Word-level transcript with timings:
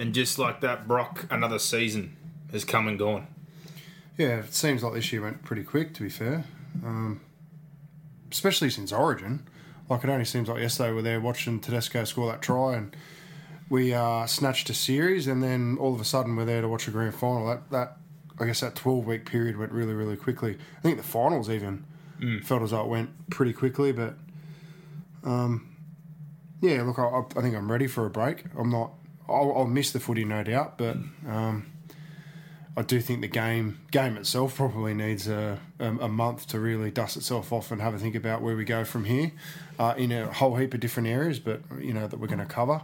And 0.00 0.14
just 0.14 0.38
like 0.38 0.62
that, 0.62 0.88
Brock, 0.88 1.26
another 1.30 1.58
season 1.58 2.16
has 2.52 2.64
come 2.64 2.88
and 2.88 2.98
gone. 2.98 3.26
Yeah, 4.16 4.38
it 4.38 4.54
seems 4.54 4.82
like 4.82 4.94
this 4.94 5.12
year 5.12 5.20
went 5.20 5.42
pretty 5.42 5.62
quick, 5.62 5.92
to 5.92 6.02
be 6.02 6.08
fair. 6.08 6.44
Um, 6.82 7.20
especially 8.32 8.70
since 8.70 8.92
Origin. 8.92 9.46
Like, 9.90 10.02
it 10.02 10.08
only 10.08 10.24
seems 10.24 10.48
like 10.48 10.62
yesterday 10.62 10.88
we 10.88 10.96
were 10.96 11.02
there 11.02 11.20
watching 11.20 11.60
Tedesco 11.60 12.04
score 12.04 12.32
that 12.32 12.40
try 12.40 12.76
and 12.76 12.96
we 13.68 13.92
uh, 13.92 14.24
snatched 14.24 14.70
a 14.70 14.74
series 14.74 15.26
and 15.26 15.42
then 15.42 15.76
all 15.78 15.92
of 15.92 16.00
a 16.00 16.04
sudden 16.06 16.34
we're 16.34 16.46
there 16.46 16.62
to 16.62 16.68
watch 16.68 16.88
a 16.88 16.90
grand 16.90 17.14
final. 17.14 17.46
That, 17.46 17.70
that 17.70 17.98
I 18.38 18.46
guess 18.46 18.60
that 18.60 18.76
12 18.76 19.04
week 19.04 19.26
period 19.26 19.58
went 19.58 19.70
really, 19.70 19.92
really 19.92 20.16
quickly. 20.16 20.56
I 20.78 20.80
think 20.80 20.96
the 20.96 21.02
finals 21.02 21.50
even 21.50 21.84
felt 22.42 22.62
as 22.62 22.70
though 22.70 22.80
it 22.80 22.88
went 22.88 23.28
pretty 23.28 23.52
quickly, 23.52 23.92
but 23.92 24.14
um, 25.24 25.76
yeah, 26.62 26.80
look, 26.84 26.98
I, 26.98 27.22
I 27.38 27.42
think 27.42 27.54
I'm 27.54 27.70
ready 27.70 27.86
for 27.86 28.06
a 28.06 28.10
break. 28.10 28.44
I'm 28.58 28.70
not, 28.70 28.92
I'll, 29.30 29.58
I'll 29.58 29.66
miss 29.66 29.92
the 29.92 30.00
footy, 30.00 30.24
no 30.24 30.42
doubt, 30.42 30.78
but. 30.78 30.96
Um, 31.28 31.66
I 32.76 32.82
do 32.82 33.00
think 33.00 33.20
the 33.20 33.28
game 33.28 33.80
game 33.90 34.16
itself 34.16 34.56
probably 34.56 34.94
needs 34.94 35.28
a, 35.28 35.58
a, 35.78 36.08
month 36.08 36.46
to 36.48 36.60
really 36.60 36.90
dust 36.90 37.16
itself 37.16 37.52
off 37.52 37.72
and 37.72 37.82
have 37.82 37.94
a 37.94 37.98
think 37.98 38.14
about 38.14 38.42
where 38.42 38.54
we 38.54 38.64
go 38.64 38.84
from 38.84 39.04
here 39.04 39.32
uh, 39.78 39.94
in 39.96 40.12
a 40.12 40.32
whole 40.32 40.54
heap 40.56 40.72
of 40.72 40.80
different 40.80 41.08
areas, 41.08 41.40
but 41.40 41.60
you 41.78 41.92
know 41.92 42.06
that 42.06 42.18
we're 42.18 42.28
going 42.28 42.38
to 42.38 42.46
cover. 42.46 42.80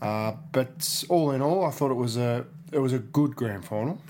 Uh, 0.00 0.34
but 0.52 1.04
all 1.08 1.30
in 1.30 1.40
all, 1.40 1.64
I 1.64 1.70
thought 1.70 1.90
it 1.90 1.94
was 1.94 2.16
a 2.16 2.44
it 2.70 2.80
was 2.80 2.92
a 2.92 2.98
good 2.98 3.34
grand 3.34 3.64
final. 3.64 4.00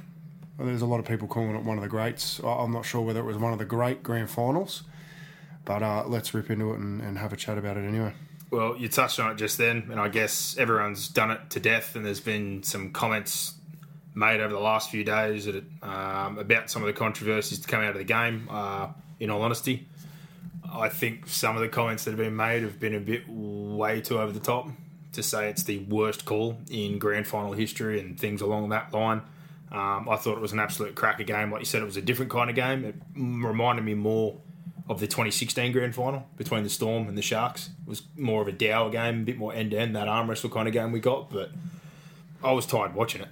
There's 0.58 0.82
a 0.82 0.86
lot 0.86 1.00
of 1.00 1.06
people 1.06 1.28
calling 1.28 1.54
it 1.54 1.62
one 1.62 1.78
of 1.78 1.82
the 1.82 1.88
greats. 1.88 2.40
I'm 2.44 2.72
not 2.72 2.84
sure 2.84 3.00
whether 3.00 3.20
it 3.20 3.24
was 3.24 3.36
one 3.36 3.52
of 3.52 3.58
the 3.58 3.64
great 3.64 4.02
grand 4.02 4.30
finals, 4.30 4.82
but 5.64 5.82
uh, 5.82 6.04
let's 6.06 6.34
rip 6.34 6.50
into 6.50 6.72
it 6.72 6.78
and, 6.80 7.00
and 7.00 7.18
have 7.18 7.32
a 7.32 7.36
chat 7.36 7.56
about 7.56 7.76
it 7.76 7.86
anyway. 7.86 8.12
Well, 8.52 8.76
you 8.76 8.88
touched 8.88 9.18
on 9.18 9.32
it 9.32 9.36
just 9.36 9.56
then, 9.56 9.88
and 9.90 9.98
I 9.98 10.08
guess 10.08 10.58
everyone's 10.58 11.08
done 11.08 11.30
it 11.30 11.40
to 11.50 11.60
death, 11.60 11.96
and 11.96 12.04
there's 12.04 12.20
been 12.20 12.62
some 12.62 12.92
comments 12.92 13.54
made 14.14 14.42
over 14.42 14.52
the 14.52 14.60
last 14.60 14.90
few 14.90 15.04
days 15.04 15.46
that, 15.46 15.64
um, 15.82 16.36
about 16.36 16.70
some 16.70 16.82
of 16.82 16.86
the 16.86 16.92
controversies 16.92 17.60
to 17.60 17.66
come 17.66 17.80
out 17.80 17.92
of 17.92 17.96
the 17.96 18.04
game. 18.04 18.46
Uh, 18.50 18.88
in 19.18 19.30
all 19.30 19.40
honesty, 19.40 19.88
I 20.70 20.90
think 20.90 21.28
some 21.28 21.56
of 21.56 21.62
the 21.62 21.68
comments 21.70 22.04
that 22.04 22.10
have 22.10 22.18
been 22.18 22.36
made 22.36 22.62
have 22.62 22.78
been 22.78 22.94
a 22.94 23.00
bit 23.00 23.22
way 23.26 24.02
too 24.02 24.18
over 24.18 24.32
the 24.32 24.40
top 24.40 24.68
to 25.12 25.22
say 25.22 25.48
it's 25.48 25.62
the 25.62 25.78
worst 25.84 26.26
call 26.26 26.58
in 26.70 26.98
grand 26.98 27.26
final 27.26 27.54
history 27.54 28.00
and 28.00 28.20
things 28.20 28.42
along 28.42 28.68
that 28.68 28.92
line. 28.92 29.22
Um, 29.70 30.10
I 30.10 30.16
thought 30.16 30.36
it 30.36 30.42
was 30.42 30.52
an 30.52 30.58
absolute 30.58 30.94
cracker 30.94 31.24
game. 31.24 31.50
Like 31.50 31.60
you 31.60 31.66
said, 31.66 31.80
it 31.80 31.86
was 31.86 31.96
a 31.96 32.02
different 32.02 32.30
kind 32.30 32.50
of 32.50 32.56
game. 32.56 32.84
It 32.84 32.96
reminded 33.16 33.82
me 33.86 33.94
more 33.94 34.38
of 34.88 35.00
the 35.00 35.06
2016 35.06 35.72
grand 35.72 35.94
final 35.94 36.26
between 36.36 36.64
the 36.64 36.70
Storm 36.70 37.08
and 37.08 37.16
the 37.16 37.22
Sharks. 37.22 37.70
It 37.86 37.88
was 37.88 38.02
more 38.16 38.42
of 38.42 38.48
a 38.48 38.52
dour 38.52 38.90
game, 38.90 39.20
a 39.22 39.24
bit 39.24 39.38
more 39.38 39.54
end 39.54 39.70
to 39.72 39.78
end, 39.78 39.94
that 39.96 40.08
arm 40.08 40.28
wrestle 40.28 40.50
kind 40.50 40.66
of 40.68 40.74
game 40.74 40.92
we 40.92 41.00
got. 41.00 41.30
But 41.30 41.50
I 42.42 42.52
was 42.52 42.66
tired 42.66 42.94
watching 42.94 43.22
it. 43.22 43.28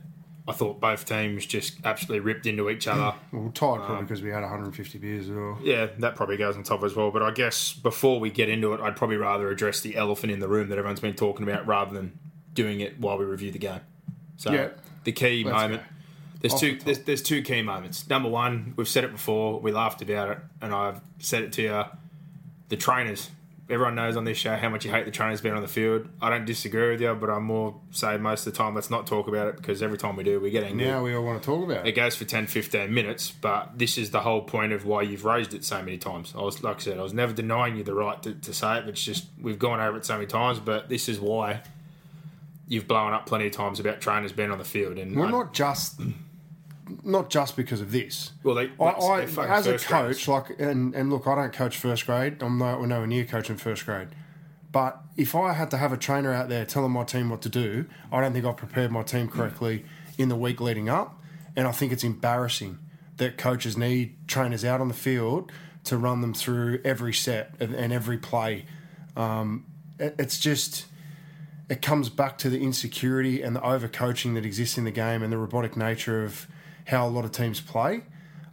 I 0.48 0.52
thought 0.52 0.80
both 0.80 1.04
teams 1.04 1.46
just 1.46 1.78
absolutely 1.84 2.20
ripped 2.20 2.46
into 2.46 2.70
each 2.70 2.88
other. 2.88 3.14
Well, 3.32 3.50
tired 3.52 3.78
probably 3.80 3.96
um, 3.98 4.04
because 4.06 4.22
we 4.22 4.30
had 4.30 4.40
150 4.40 4.98
beers 4.98 5.28
as 5.28 5.36
well. 5.36 5.58
Yeah, 5.62 5.86
that 5.98 6.16
probably 6.16 6.36
goes 6.36 6.56
on 6.56 6.62
top 6.64 6.82
as 6.82 6.96
well. 6.96 7.10
But 7.12 7.22
I 7.22 7.30
guess 7.30 7.72
before 7.72 8.18
we 8.18 8.30
get 8.30 8.48
into 8.48 8.72
it, 8.72 8.80
I'd 8.80 8.96
probably 8.96 9.16
rather 9.16 9.50
address 9.50 9.80
the 9.80 9.96
elephant 9.96 10.32
in 10.32 10.40
the 10.40 10.48
room 10.48 10.68
that 10.70 10.78
everyone's 10.78 10.98
been 11.00 11.14
talking 11.14 11.48
about 11.48 11.66
rather 11.66 11.92
than 11.94 12.18
doing 12.54 12.80
it 12.80 12.98
while 12.98 13.18
we 13.18 13.24
review 13.24 13.52
the 13.52 13.58
game. 13.58 13.80
So 14.36 14.50
Yeah. 14.52 14.68
the 15.04 15.12
key 15.12 15.44
Let's 15.44 15.54
moment. 15.56 15.82
go. 15.82 15.88
There's 16.40 16.54
two. 16.54 16.76
the. 16.78 16.84
There's, 16.86 16.98
there's 17.00 17.22
two 17.22 17.42
key 17.42 17.62
moments. 17.62 18.08
Number 18.08 18.28
one, 18.28 18.74
we've 18.76 18.88
said 18.88 19.04
it 19.04 19.12
before. 19.12 19.60
We 19.60 19.72
laughed 19.72 20.02
about 20.02 20.30
it, 20.30 20.38
and 20.60 20.72
I've 20.74 21.00
said 21.18 21.42
it 21.42 21.52
to 21.54 21.62
you. 21.62 21.84
The 22.68 22.76
trainers. 22.76 23.30
Everyone 23.68 23.94
knows 23.94 24.16
on 24.16 24.24
this 24.24 24.36
show 24.36 24.56
how 24.56 24.68
much 24.68 24.84
you 24.84 24.90
hate 24.90 25.04
the 25.04 25.12
trainers 25.12 25.40
being 25.40 25.54
on 25.54 25.62
the 25.62 25.68
field. 25.68 26.08
I 26.20 26.28
don't 26.28 26.44
disagree 26.44 26.90
with 26.90 27.00
you, 27.00 27.14
but 27.14 27.30
I'm 27.30 27.44
more 27.44 27.76
say 27.92 28.16
most 28.16 28.44
of 28.44 28.52
the 28.52 28.58
time 28.58 28.74
let's 28.74 28.90
not 28.90 29.06
talk 29.06 29.28
about 29.28 29.46
it 29.46 29.56
because 29.58 29.80
every 29.80 29.96
time 29.96 30.16
we 30.16 30.24
do, 30.24 30.40
we 30.40 30.50
get 30.50 30.64
angry. 30.64 30.86
Now 30.86 31.04
we 31.04 31.14
all 31.14 31.22
want 31.24 31.40
to 31.40 31.46
talk 31.46 31.62
about 31.62 31.86
It 31.86 31.90
it. 31.90 31.92
goes 31.92 32.16
for 32.16 32.24
10, 32.24 32.48
15 32.48 32.92
minutes, 32.92 33.30
but 33.30 33.78
this 33.78 33.96
is 33.96 34.10
the 34.10 34.22
whole 34.22 34.42
point 34.42 34.72
of 34.72 34.86
why 34.86 35.02
you've 35.02 35.24
raised 35.24 35.54
it 35.54 35.64
so 35.64 35.80
many 35.82 35.98
times. 35.98 36.34
I 36.36 36.40
was, 36.42 36.64
like 36.64 36.78
I 36.78 36.80
said, 36.80 36.98
I 36.98 37.02
was 37.04 37.14
never 37.14 37.32
denying 37.32 37.76
you 37.76 37.84
the 37.84 37.94
right 37.94 38.20
to, 38.24 38.34
to 38.34 38.52
say 38.52 38.78
it. 38.78 38.88
It's 38.88 39.04
just 39.04 39.26
we've 39.40 39.58
gone 39.60 39.78
over 39.78 39.98
it 39.98 40.04
so 40.04 40.14
many 40.14 40.26
times, 40.26 40.58
but 40.58 40.88
this 40.88 41.08
is 41.08 41.20
why 41.20 41.60
you've 42.66 42.88
blown 42.88 43.12
up 43.12 43.26
plenty 43.26 43.46
of 43.46 43.52
times 43.52 43.78
about 43.78 44.00
trainers 44.00 44.32
being 44.32 44.50
on 44.50 44.58
the 44.58 44.64
field. 44.64 44.98
And 44.98 45.14
Well, 45.14 45.28
I- 45.28 45.30
not 45.30 45.52
just 45.54 46.00
not 47.04 47.30
just 47.30 47.56
because 47.56 47.80
of 47.80 47.92
this. 47.92 48.32
well, 48.42 48.54
they, 48.54 48.70
I, 48.80 48.84
I 49.20 49.26
as 49.58 49.66
a 49.66 49.70
coach, 49.78 50.28
like, 50.28 50.58
and, 50.60 50.94
and 50.94 51.10
look, 51.10 51.26
I 51.26 51.34
don't 51.34 51.52
coach 51.52 51.76
first 51.76 52.06
grade. 52.06 52.42
I'm 52.42 52.58
no, 52.58 52.84
nowhere 52.84 53.06
near 53.06 53.24
coaching 53.24 53.56
first 53.56 53.84
grade. 53.86 54.08
But 54.72 55.00
if 55.16 55.34
I 55.34 55.52
had 55.52 55.70
to 55.72 55.76
have 55.78 55.92
a 55.92 55.96
trainer 55.96 56.32
out 56.32 56.48
there 56.48 56.64
telling 56.64 56.92
my 56.92 57.04
team 57.04 57.28
what 57.30 57.42
to 57.42 57.48
do, 57.48 57.86
I 58.12 58.20
don't 58.20 58.32
think 58.32 58.44
I've 58.44 58.56
prepared 58.56 58.92
my 58.92 59.02
team 59.02 59.28
correctly 59.28 59.84
in 60.16 60.28
the 60.28 60.36
week 60.36 60.60
leading 60.60 60.88
up. 60.88 61.20
And 61.56 61.66
I 61.66 61.72
think 61.72 61.92
it's 61.92 62.04
embarrassing 62.04 62.78
that 63.16 63.36
coaches 63.36 63.76
need 63.76 64.16
trainers 64.28 64.64
out 64.64 64.80
on 64.80 64.86
the 64.88 64.94
field 64.94 65.50
to 65.84 65.96
run 65.96 66.20
them 66.20 66.32
through 66.34 66.80
every 66.84 67.12
set 67.12 67.54
and, 67.58 67.74
and 67.74 67.92
every 67.92 68.16
play. 68.18 68.64
Um, 69.16 69.66
it- 69.98 70.14
it's 70.18 70.38
just 70.38 70.86
it 71.68 71.82
comes 71.82 72.08
back 72.08 72.36
to 72.38 72.50
the 72.50 72.60
insecurity 72.60 73.42
and 73.42 73.54
the 73.54 73.60
overcoaching 73.60 74.34
that 74.34 74.44
exists 74.44 74.76
in 74.78 74.84
the 74.84 74.90
game 74.90 75.22
and 75.22 75.32
the 75.32 75.38
robotic 75.38 75.76
nature 75.76 76.24
of 76.24 76.46
how 76.90 77.06
a 77.06 77.10
lot 77.10 77.24
of 77.24 77.32
teams 77.32 77.60
play. 77.60 78.02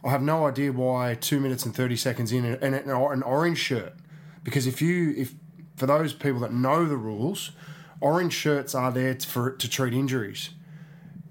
I 0.04 0.10
have 0.10 0.22
no 0.22 0.46
idea 0.46 0.72
why 0.72 1.14
two 1.14 1.40
minutes 1.40 1.66
and 1.66 1.74
thirty 1.74 1.96
seconds 1.96 2.32
in 2.32 2.44
and, 2.44 2.74
an 2.74 2.90
an 2.90 3.22
orange 3.22 3.58
shirt, 3.58 3.94
because 4.42 4.66
if 4.66 4.80
you 4.80 5.14
if 5.16 5.34
for 5.76 5.86
those 5.86 6.12
people 6.12 6.40
that 6.40 6.52
know 6.52 6.86
the 6.86 6.96
rules, 6.96 7.52
orange 8.00 8.32
shirts 8.32 8.74
are 8.74 8.92
there 8.92 9.14
for 9.16 9.50
to 9.50 9.68
treat 9.68 9.92
injuries. 9.92 10.50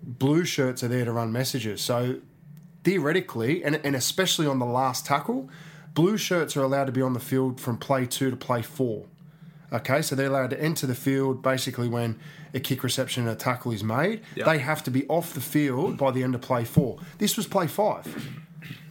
Blue 0.03 0.45
shirts 0.45 0.84
are 0.84 0.88
there 0.88 1.06
to 1.06 1.12
run 1.12 1.31
messages. 1.31 1.81
So 1.81 2.19
theoretically, 2.84 3.63
and, 3.63 3.75
and 3.84 3.95
especially 3.95 4.47
on 4.47 4.59
the 4.59 4.66
last 4.66 5.06
tackle, 5.06 5.50
blue 5.94 6.18
shirts 6.18 6.56
are 6.56 6.63
allowed 6.63 6.85
to 6.85 6.94
be 6.94 7.01
on 7.01 7.13
the 7.13 7.19
field 7.19 7.59
from 7.59 7.78
play 7.78 8.06
two 8.06 8.29
to 8.29 8.38
play 8.38 8.62
four. 8.62 9.06
Okay, 9.72 10.02
so 10.02 10.16
they're 10.16 10.28
allowed 10.28 10.52
to 10.52 10.62
enter 10.62 10.88
the 10.88 10.96
field 10.96 11.42
basically 11.42 11.90
when 11.90 12.18
a 12.54 12.60
kick 12.60 12.84
reception 12.84 13.24
and 13.24 13.32
a 13.32 13.36
tackle 13.36 13.72
is 13.74 13.84
made. 13.84 14.22
They 14.46 14.60
have 14.60 14.82
to 14.84 14.92
be 14.92 15.06
off 15.08 15.34
the 15.34 15.42
field 15.42 15.98
by 15.98 16.12
the 16.12 16.24
end 16.24 16.36
of 16.36 16.42
play 16.42 16.64
four. 16.64 17.00
This 17.18 17.36
was 17.36 17.48
play 17.48 17.68
five. 17.68 18.08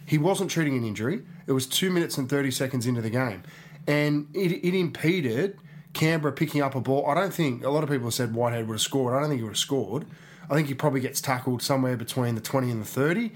He 0.05 0.19
wasn't 0.19 0.51
treating 0.51 0.77
an 0.77 0.85
injury. 0.85 1.23
It 1.47 1.53
was 1.53 1.67
two 1.67 1.91
minutes 1.91 2.19
and 2.19 2.29
30 2.29 2.51
seconds 2.51 2.87
into 2.87 3.01
the 3.01 3.11
game. 3.11 3.43
And 3.87 4.29
it, 4.35 4.53
it 4.53 4.79
impeded 4.79 5.59
Canberra 5.95 6.33
picking 6.33 6.61
up 6.61 6.75
a 6.75 6.81
ball. 6.81 7.07
I 7.07 7.15
don't 7.15 7.33
think, 7.33 7.65
a 7.65 7.71
lot 7.71 7.83
of 7.83 7.89
people 7.89 8.07
have 8.07 8.15
said 8.15 8.35
Whitehead 8.35 8.69
would 8.69 8.75
have 8.75 8.81
scored. 8.83 9.15
I 9.15 9.21
don't 9.21 9.31
think 9.31 9.41
he 9.41 9.45
would 9.45 9.51
have 9.51 9.59
scored. 9.59 10.07
I 10.51 10.55
think 10.55 10.69
he 10.69 10.75
probably 10.75 11.01
gets 11.01 11.21
tackled 11.21 11.63
somewhere 11.63 11.97
between 11.97 12.35
the 12.35 12.41
20 12.41 12.71
and 12.71 12.83
the 12.83 12.87
30. 12.87 13.33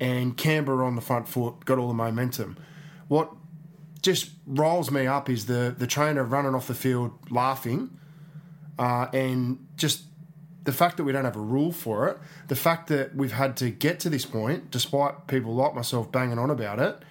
And 0.00 0.36
Canberra 0.36 0.86
on 0.86 0.94
the 0.94 1.02
front 1.02 1.28
foot 1.28 1.64
got 1.64 1.78
all 1.78 1.88
the 1.88 1.94
momentum. 1.94 2.56
What 3.08 3.32
just 4.04 4.30
rolls 4.46 4.90
me 4.90 5.06
up 5.06 5.28
is 5.28 5.46
the 5.46 5.74
the 5.76 5.86
trainer 5.86 6.22
running 6.22 6.54
off 6.54 6.68
the 6.68 6.74
field 6.74 7.12
laughing, 7.30 7.98
uh, 8.78 9.08
and 9.12 9.66
just 9.76 10.04
the 10.62 10.72
fact 10.72 10.98
that 10.98 11.04
we 11.04 11.12
don't 11.12 11.24
have 11.24 11.36
a 11.36 11.40
rule 11.40 11.72
for 11.72 12.08
it, 12.08 12.18
the 12.48 12.56
fact 12.56 12.88
that 12.88 13.16
we've 13.16 13.32
had 13.32 13.56
to 13.56 13.70
get 13.70 14.00
to 14.00 14.10
this 14.10 14.24
point, 14.24 14.70
despite 14.70 15.26
people 15.26 15.54
like 15.54 15.74
myself 15.74 16.12
banging 16.12 16.38
on 16.38 16.50
about 16.50 16.78
it, 16.78 17.02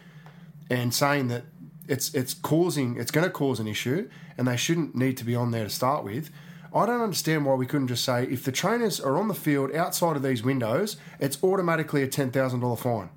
and 0.69 0.93
saying 0.93 1.27
that 1.27 1.43
it's 1.87 2.13
it's 2.13 2.33
causing 2.33 2.97
it's 2.97 3.11
going 3.11 3.25
to 3.25 3.31
cause 3.31 3.59
an 3.59 3.67
issue, 3.67 4.07
and 4.37 4.47
they 4.47 4.55
shouldn't 4.55 4.95
need 4.95 5.17
to 5.17 5.25
be 5.25 5.35
on 5.35 5.51
there 5.51 5.63
to 5.63 5.69
start 5.69 6.03
with. 6.03 6.29
I 6.75 6.85
don't 6.85 7.01
understand 7.01 7.45
why 7.45 7.53
we 7.53 7.67
couldn't 7.67 7.87
just 7.87 8.03
say 8.03 8.23
if 8.23 8.43
the 8.43 8.51
trainers 8.51 8.99
are 8.99 9.17
on 9.17 9.27
the 9.27 9.35
field 9.35 9.75
outside 9.75 10.15
of 10.15 10.23
these 10.23 10.41
windows, 10.43 10.97
it's 11.19 11.43
automatically 11.43 12.03
a 12.03 12.07
ten 12.07 12.31
thousand 12.31 12.61
dollar 12.61 12.77
fine. 12.77 13.09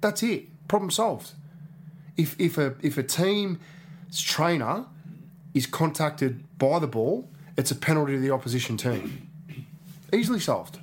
That's 0.00 0.22
it. 0.22 0.68
Problem 0.68 0.90
solved. 0.90 1.32
If 2.16 2.38
if 2.40 2.58
a 2.58 2.74
if 2.82 2.98
a 2.98 3.02
team's 3.02 3.58
trainer 4.16 4.86
is 5.52 5.66
contacted 5.66 6.44
by 6.58 6.78
the 6.78 6.86
ball, 6.86 7.28
it's 7.56 7.70
a 7.70 7.74
penalty 7.76 8.12
to 8.14 8.20
the 8.20 8.30
opposition 8.30 8.76
team. 8.76 9.30
Easily 10.12 10.40
solved. 10.40 10.78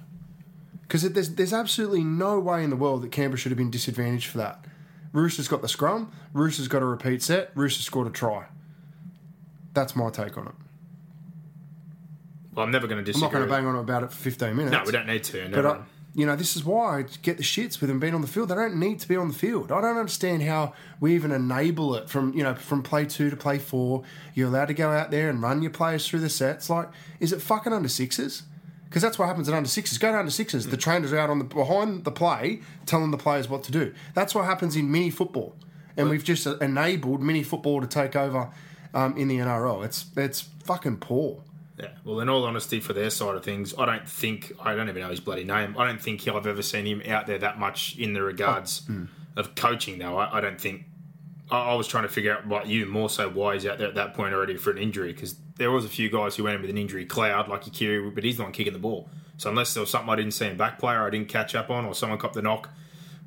Because 0.81 1.09
there's 1.09 1.35
there's 1.35 1.53
absolutely 1.53 2.03
no 2.03 2.39
way 2.39 2.63
in 2.63 2.69
the 2.69 2.75
world 2.75 3.01
that 3.03 3.11
Canberra 3.11 3.37
should 3.37 3.51
have 3.51 3.57
been 3.57 3.71
disadvantaged 3.71 4.27
for 4.27 4.37
that. 4.39 4.65
Roosters 5.13 5.47
got 5.47 5.61
the 5.61 5.67
scrum. 5.67 6.11
Roosters 6.33 6.67
got 6.67 6.81
a 6.81 6.85
repeat 6.85 7.21
set. 7.21 7.51
Roosters 7.55 7.85
scored 7.85 8.07
a 8.07 8.11
try. 8.11 8.45
That's 9.73 9.95
my 9.95 10.09
take 10.09 10.37
on 10.37 10.47
it. 10.47 10.53
Well, 12.53 12.65
I'm 12.65 12.71
never 12.71 12.87
going 12.87 12.97
to 12.97 13.03
disagree. 13.03 13.27
I'm 13.27 13.33
not 13.33 13.37
going 13.37 13.49
to 13.49 13.55
bang 13.55 13.65
on 13.65 13.75
about 13.77 14.03
it 14.03 14.11
for 14.11 14.17
15 14.17 14.55
minutes. 14.55 14.73
No, 14.73 14.83
we 14.85 14.91
don't 14.91 15.07
need 15.07 15.23
to. 15.25 15.49
But. 15.49 15.65
I, 15.65 15.79
you 16.13 16.25
know, 16.25 16.35
this 16.35 16.57
is 16.57 16.65
why 16.65 16.99
I 16.99 17.05
get 17.21 17.37
the 17.37 17.43
shits 17.43 17.79
with 17.79 17.89
them 17.89 17.99
being 17.99 18.13
on 18.13 18.21
the 18.21 18.27
field. 18.27 18.49
They 18.49 18.55
don't 18.55 18.75
need 18.75 18.99
to 18.99 19.07
be 19.07 19.15
on 19.15 19.29
the 19.29 19.33
field. 19.33 19.71
I 19.71 19.79
don't 19.79 19.97
understand 19.97 20.43
how 20.43 20.73
we 20.99 21.15
even 21.15 21.31
enable 21.31 21.95
it 21.95 22.09
from 22.09 22.33
you 22.33 22.43
know 22.43 22.53
from 22.53 22.83
play 22.83 23.05
two 23.05 23.29
to 23.29 23.37
play 23.37 23.57
four. 23.57 24.03
You're 24.33 24.49
allowed 24.49 24.65
to 24.65 24.73
go 24.73 24.89
out 24.89 25.11
there 25.11 25.29
and 25.29 25.41
run 25.41 25.61
your 25.61 25.71
players 25.71 26.05
through 26.07 26.19
the 26.19 26.29
sets. 26.29 26.69
Like, 26.69 26.89
is 27.21 27.31
it 27.31 27.41
fucking 27.41 27.71
under 27.71 27.87
sixes? 27.87 28.43
Because 28.89 29.01
that's 29.01 29.17
what 29.17 29.27
happens 29.27 29.47
at 29.47 29.55
under 29.55 29.69
sixes. 29.69 29.97
Go 29.97 30.11
to 30.11 30.17
under 30.17 30.31
sixes. 30.31 30.67
The 30.67 30.75
trainers 30.75 31.13
are 31.13 31.17
out 31.17 31.29
on 31.29 31.39
the 31.39 31.45
behind 31.45 32.03
the 32.03 32.11
play, 32.11 32.59
telling 32.85 33.11
the 33.11 33.17
players 33.17 33.47
what 33.47 33.63
to 33.63 33.71
do. 33.71 33.93
That's 34.13 34.35
what 34.35 34.43
happens 34.43 34.75
in 34.75 34.91
mini 34.91 35.11
football, 35.11 35.55
and 35.95 36.09
we've 36.09 36.25
just 36.25 36.45
enabled 36.45 37.21
mini 37.21 37.41
football 37.41 37.79
to 37.79 37.87
take 37.87 38.17
over 38.17 38.49
um, 38.93 39.15
in 39.15 39.29
the 39.29 39.37
NRL. 39.37 39.85
It's 39.85 40.07
it's 40.17 40.41
fucking 40.65 40.97
poor. 40.97 41.41
Yeah. 41.79 41.89
Well, 42.03 42.19
in 42.19 42.29
all 42.29 42.43
honesty, 42.45 42.79
for 42.79 42.93
their 42.93 43.09
side 43.09 43.35
of 43.35 43.43
things, 43.43 43.73
I 43.77 43.85
don't 43.85 44.07
think 44.07 44.51
I 44.61 44.75
don't 44.75 44.89
even 44.89 45.01
know 45.01 45.09
his 45.09 45.19
bloody 45.19 45.43
name. 45.43 45.75
I 45.77 45.87
don't 45.87 46.01
think 46.01 46.27
I've 46.27 46.45
ever 46.47 46.61
seen 46.61 46.85
him 46.85 47.01
out 47.07 47.27
there 47.27 47.39
that 47.39 47.57
much 47.59 47.97
in 47.97 48.13
the 48.13 48.21
regards 48.21 48.83
Oh, 48.89 48.93
hmm. 48.93 49.05
of 49.37 49.55
coaching. 49.55 49.97
Though 49.99 50.17
I, 50.17 50.37
I 50.37 50.41
don't 50.41 50.59
think. 50.59 50.85
I, 51.49 51.71
I 51.71 51.73
was 51.75 51.87
trying 51.87 52.03
to 52.03 52.09
figure 52.09 52.33
out 52.35 52.45
what 52.45 52.67
you 52.67 52.85
more 52.85 53.09
so 53.09 53.29
why 53.29 53.55
he's 53.55 53.65
out 53.65 53.77
there 53.77 53.87
at 53.87 53.95
that 53.95 54.13
point 54.13 54.33
already 54.33 54.57
for 54.57 54.71
an 54.71 54.77
injury 54.77 55.13
because 55.13 55.35
there 55.57 55.71
was 55.71 55.85
a 55.85 55.89
few 55.89 56.09
guys 56.09 56.35
who 56.35 56.43
went 56.43 56.55
in 56.55 56.61
with 56.61 56.69
an 56.69 56.77
injury 56.77 57.05
cloud 57.05 57.47
like 57.47 57.63
Akiri, 57.65 58.13
but 58.13 58.23
he's 58.23 58.37
the 58.37 58.43
one 58.43 58.51
kicking 58.51 58.73
the 58.73 58.79
ball. 58.79 59.09
So 59.37 59.49
unless 59.49 59.73
there 59.73 59.81
was 59.81 59.89
something 59.89 60.09
I 60.09 60.15
didn't 60.17 60.31
see 60.33 60.45
in 60.47 60.55
back 60.57 60.77
player, 60.77 61.05
I 61.05 61.09
didn't 61.09 61.29
catch 61.29 61.55
up 61.55 61.69
on, 61.69 61.85
or 61.85 61.95
someone 61.95 62.19
copped 62.19 62.35
the 62.35 62.41
knock 62.41 62.69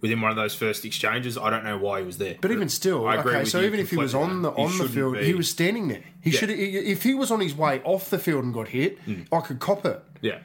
within 0.00 0.20
one 0.20 0.30
of 0.30 0.36
those 0.36 0.54
first 0.54 0.84
exchanges, 0.84 1.36
I 1.38 1.50
don't 1.50 1.64
know 1.64 1.78
why 1.78 2.00
he 2.00 2.06
was 2.06 2.18
there. 2.18 2.36
But 2.40 2.50
even 2.50 2.68
still, 2.68 3.06
I 3.06 3.16
agree 3.16 3.34
okay. 3.36 3.44
So 3.44 3.60
even 3.62 3.80
if 3.80 3.90
he 3.90 3.96
was 3.96 4.14
on 4.14 4.42
the. 4.42 4.52
He 4.52 4.62
on 4.62 4.78
the 4.78 4.88
field, 4.88 5.14
be- 5.14 5.24
he 5.24 5.34
was 5.34 5.48
standing 5.48 5.88
there. 5.88 6.04
He 6.20 6.30
Yeah. 6.30 6.38
should. 6.40 6.50
If 6.50 7.02
he 7.02 7.14
was 7.14 7.30
on 7.30 7.40
his 7.40 7.54
way 7.54 7.80
off 7.84 8.10
the 8.10 8.18
field 8.18 8.44
and 8.44 8.52
got 8.54 8.68
hit, 8.68 8.98
hmm. 9.00 9.22
I 9.32 9.40
could 9.40 9.58
cop 9.60 9.84
it 9.86 10.02
yeah. 10.20 10.38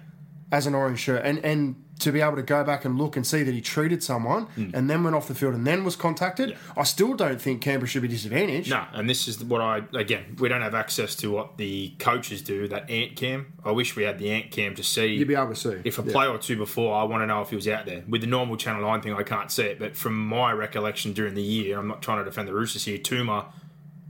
As 0.52 0.66
an 0.66 0.76
orange 0.76 1.00
shirt, 1.00 1.24
and 1.24 1.40
and 1.40 1.84
to 2.00 2.12
be 2.14 2.22
able 2.22 2.38
to 2.38 2.42
go 2.42 2.64
back 2.64 2.86
and 2.86 2.98
look 2.98 3.18
and 3.18 3.28
see 3.28 3.44
that 3.44 3.54
he 3.54 3.60
treated 3.60 4.02
someone 4.02 4.44
hmm. 4.46 4.70
and 4.74 4.90
then 4.90 5.04
went 5.04 5.16
off 5.16 5.28
the 5.28 5.36
field 5.36 5.54
and 5.54 5.68
then 5.68 5.84
was 5.84 5.98
contacted. 5.98 6.52
Yeah. 6.52 6.56
I 6.78 6.84
still 6.84 7.14
don't 7.14 7.42
think 7.42 7.62
Canberra 7.62 7.90
should 7.90 8.02
be 8.02 8.08
disadvantaged. 8.08 8.70
No, 8.70 8.86
and 8.94 9.10
this 9.10 9.28
is 9.28 9.44
what 9.44 9.60
I 9.62 9.82
again. 9.94 10.38
We 10.40 10.48
don't 10.48 10.62
have 10.62 10.76
access 10.76 11.16
to 11.18 11.32
what 11.32 11.58
the 11.58 11.90
coaches 12.00 12.42
do. 12.42 12.68
That 12.68 12.90
ant 12.90 13.16
cam. 13.16 13.54
I 13.66 13.72
wish 13.72 13.96
we 13.96 14.04
had 14.04 14.18
the 14.18 14.32
ant 14.32 14.52
cam 14.52 14.76
to 14.76 14.84
see. 14.84 15.08
You'd 15.08 15.28
be 15.28 15.36
able 15.36 15.50
to 15.50 15.56
see. 15.56 15.82
if 15.84 16.00
a 16.00 16.04
Yeah. 16.04 16.12
play 16.12 16.28
or 16.28 16.38
two 16.38 16.56
before, 16.56 16.96
I 16.96 17.04
want 17.04 17.22
to 17.22 17.28
know 17.28 17.42
if 17.42 17.50
he 17.50 17.56
was 17.56 17.68
out 17.68 17.86
there. 17.86 18.04
With 18.08 18.22
the 18.22 18.28
normal 18.28 18.56
Channel 18.56 18.82
Nine 18.82 19.02
thing, 19.02 19.14
I 19.14 19.24
can't 19.24 19.52
see 19.52 19.64
it. 19.64 19.80
But 19.80 19.98
from 19.98 20.18
my 20.18 20.54
recollection 20.54 21.14
during 21.14 21.36
the 21.36 21.44
year, 21.44 21.78
I'm 21.78 21.88
not 21.88 22.02
trying 22.02 22.20
to 22.20 22.24
defend 22.24 22.48
the 22.48 22.54
Roosters 22.54 22.86
here. 22.86 22.98
Tuma, 22.98 23.48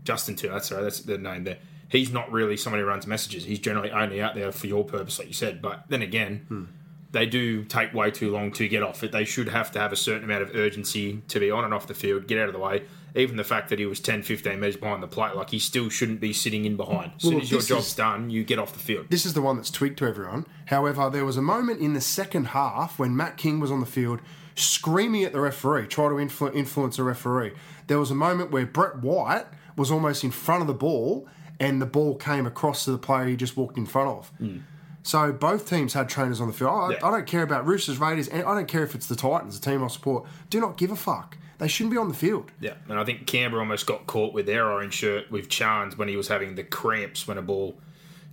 Justin 0.04 0.36
Tuma, 0.36 0.54
that's 0.54 0.72
right, 0.72 0.82
that's 0.82 1.02
the 1.02 1.18
name 1.18 1.44
there. 1.44 1.58
He's 1.90 2.12
not 2.12 2.32
really 2.32 2.56
somebody 2.58 2.82
who 2.84 2.88
runs 2.88 3.06
messages. 3.08 3.44
He's 3.44 3.60
generally 3.60 3.92
only 3.92 4.22
out 4.22 4.36
there 4.36 4.52
for 4.52 4.68
your 4.68 4.84
purpose, 4.86 5.20
like 5.20 5.28
you 5.28 5.34
said. 5.34 5.62
But 5.62 5.86
then 5.90 6.02
again. 6.02 6.46
Hmm. 6.48 6.64
They 7.12 7.26
do 7.26 7.64
take 7.64 7.92
way 7.92 8.12
too 8.12 8.30
long 8.30 8.52
to 8.52 8.68
get 8.68 8.84
off 8.84 9.04
it. 9.04 9.12
They 9.12 9.26
should 9.26 9.50
have 9.50 9.72
to 9.72 9.80
have 9.80 9.92
a 9.92 9.96
certain 9.96 10.26
amount 10.26 10.44
of 10.44 10.56
urgency 10.56 11.24
to 11.30 11.40
be 11.40 11.50
on 11.50 11.66
and 11.66 11.74
off 11.74 11.88
the 11.88 11.96
field, 11.96 12.28
get 12.28 12.38
out 12.38 12.50
of 12.50 12.54
the 12.54 12.60
way. 12.60 12.84
Even 13.16 13.36
the 13.36 13.44
fact 13.44 13.70
that 13.70 13.80
he 13.80 13.88
was 13.88 14.00
10, 14.00 14.22
15 14.22 14.60
metres 14.60 14.78
behind 14.78 15.02
the 15.02 15.08
plate, 15.08 15.36
like 15.36 15.50
he 15.50 15.58
still 15.58 15.90
shouldn't 15.90 16.20
be 16.20 16.32
sitting 16.34 16.66
in 16.66 16.78
behind. 16.78 17.14
As 17.16 17.24
soon 17.24 17.42
as 17.42 17.50
your 17.50 17.62
job's 17.62 17.88
is- 17.88 17.96
done, 17.96 18.30
you 18.30 18.44
get 18.44 18.60
off 18.60 18.74
the 18.74 18.78
field. 18.80 19.08
This 19.10 19.26
is 19.26 19.34
the 19.34 19.42
one 19.42 19.56
that's 19.56 19.72
tweaked 19.72 19.98
to 19.98 20.06
everyone. 20.06 20.46
However, 20.68 21.10
there 21.10 21.26
was 21.26 21.36
a 21.36 21.42
moment 21.42 21.82
in 21.82 21.94
the 21.94 22.02
second 22.02 22.50
half 22.50 23.00
when 23.00 23.18
Matt 23.18 23.38
King 23.38 23.60
was 23.60 23.72
on 23.72 23.80
the 23.80 23.88
field 23.88 24.22
screaming 24.54 25.24
at 25.24 25.34
the 25.34 25.42
referee, 25.42 25.88
trying 25.88 26.10
to 26.10 26.16
influ- 26.18 26.54
influence 26.54 26.98
the 26.98 27.04
referee. 27.04 27.54
There 27.88 27.98
was 27.98 28.12
a 28.12 28.16
moment 28.16 28.52
where 28.52 28.68
Brett 28.68 29.00
White 29.00 29.48
was 29.76 29.90
almost 29.90 30.24
in 30.24 30.30
front 30.30 30.62
of 30.62 30.68
the 30.68 30.76
ball 30.76 31.28
and 31.60 31.82
the 31.82 31.86
ball 31.86 32.16
came 32.16 32.46
across 32.46 32.86
to 32.86 32.92
the 32.92 32.98
player 32.98 33.28
he 33.28 33.36
just 33.36 33.58
walked 33.58 33.78
in 33.78 33.86
front 33.86 34.10
of. 34.10 34.28
Hmm. 34.38 34.58
So 35.04 35.32
both 35.32 35.68
teams 35.68 35.94
had 35.94 36.10
trainers 36.10 36.42
on 36.42 36.48
the 36.48 36.54
field. 36.54 36.72
I. 36.72 36.92
Yeah. 36.92 36.98
I 37.04 37.12
don't 37.12 37.26
care 37.26 37.44
about 37.44 37.66
Roosters, 37.66 37.98
Raiders, 37.98 38.28
and 38.28 38.44
I 38.44 38.54
don't 38.54 38.68
care 38.68 38.84
if 38.84 38.96
it's 38.96 39.08
the 39.08 39.16
Titans, 39.16 39.60
the 39.60 39.70
team 39.70 39.84
I 39.84 39.88
support. 39.88 40.26
Do 40.50 40.60
not 40.60 40.78
give 40.78 40.92
a 40.92 40.96
fuck. 40.96 41.38
They 41.58 41.68
shouldn't 41.68 41.92
be 41.92 41.98
on 41.98 42.08
the 42.08 42.14
field. 42.14 42.52
Yeah, 42.62 42.76
and 42.88 42.98
I 42.98 43.04
think 43.04 43.28
Canberra 43.28 43.62
almost 43.62 43.86
got 43.86 44.08
caught 44.08 44.34
with 44.34 44.46
their 44.46 44.70
orange 44.70 44.94
shirt 44.94 45.30
with 45.30 45.50
Charnze 45.50 45.98
when 45.98 46.08
he 46.08 46.16
was 46.16 46.30
having 46.30 46.56
the 46.56 46.64
cramps 46.64 47.28
when 47.28 47.38
a 47.38 47.42
ball 47.42 47.76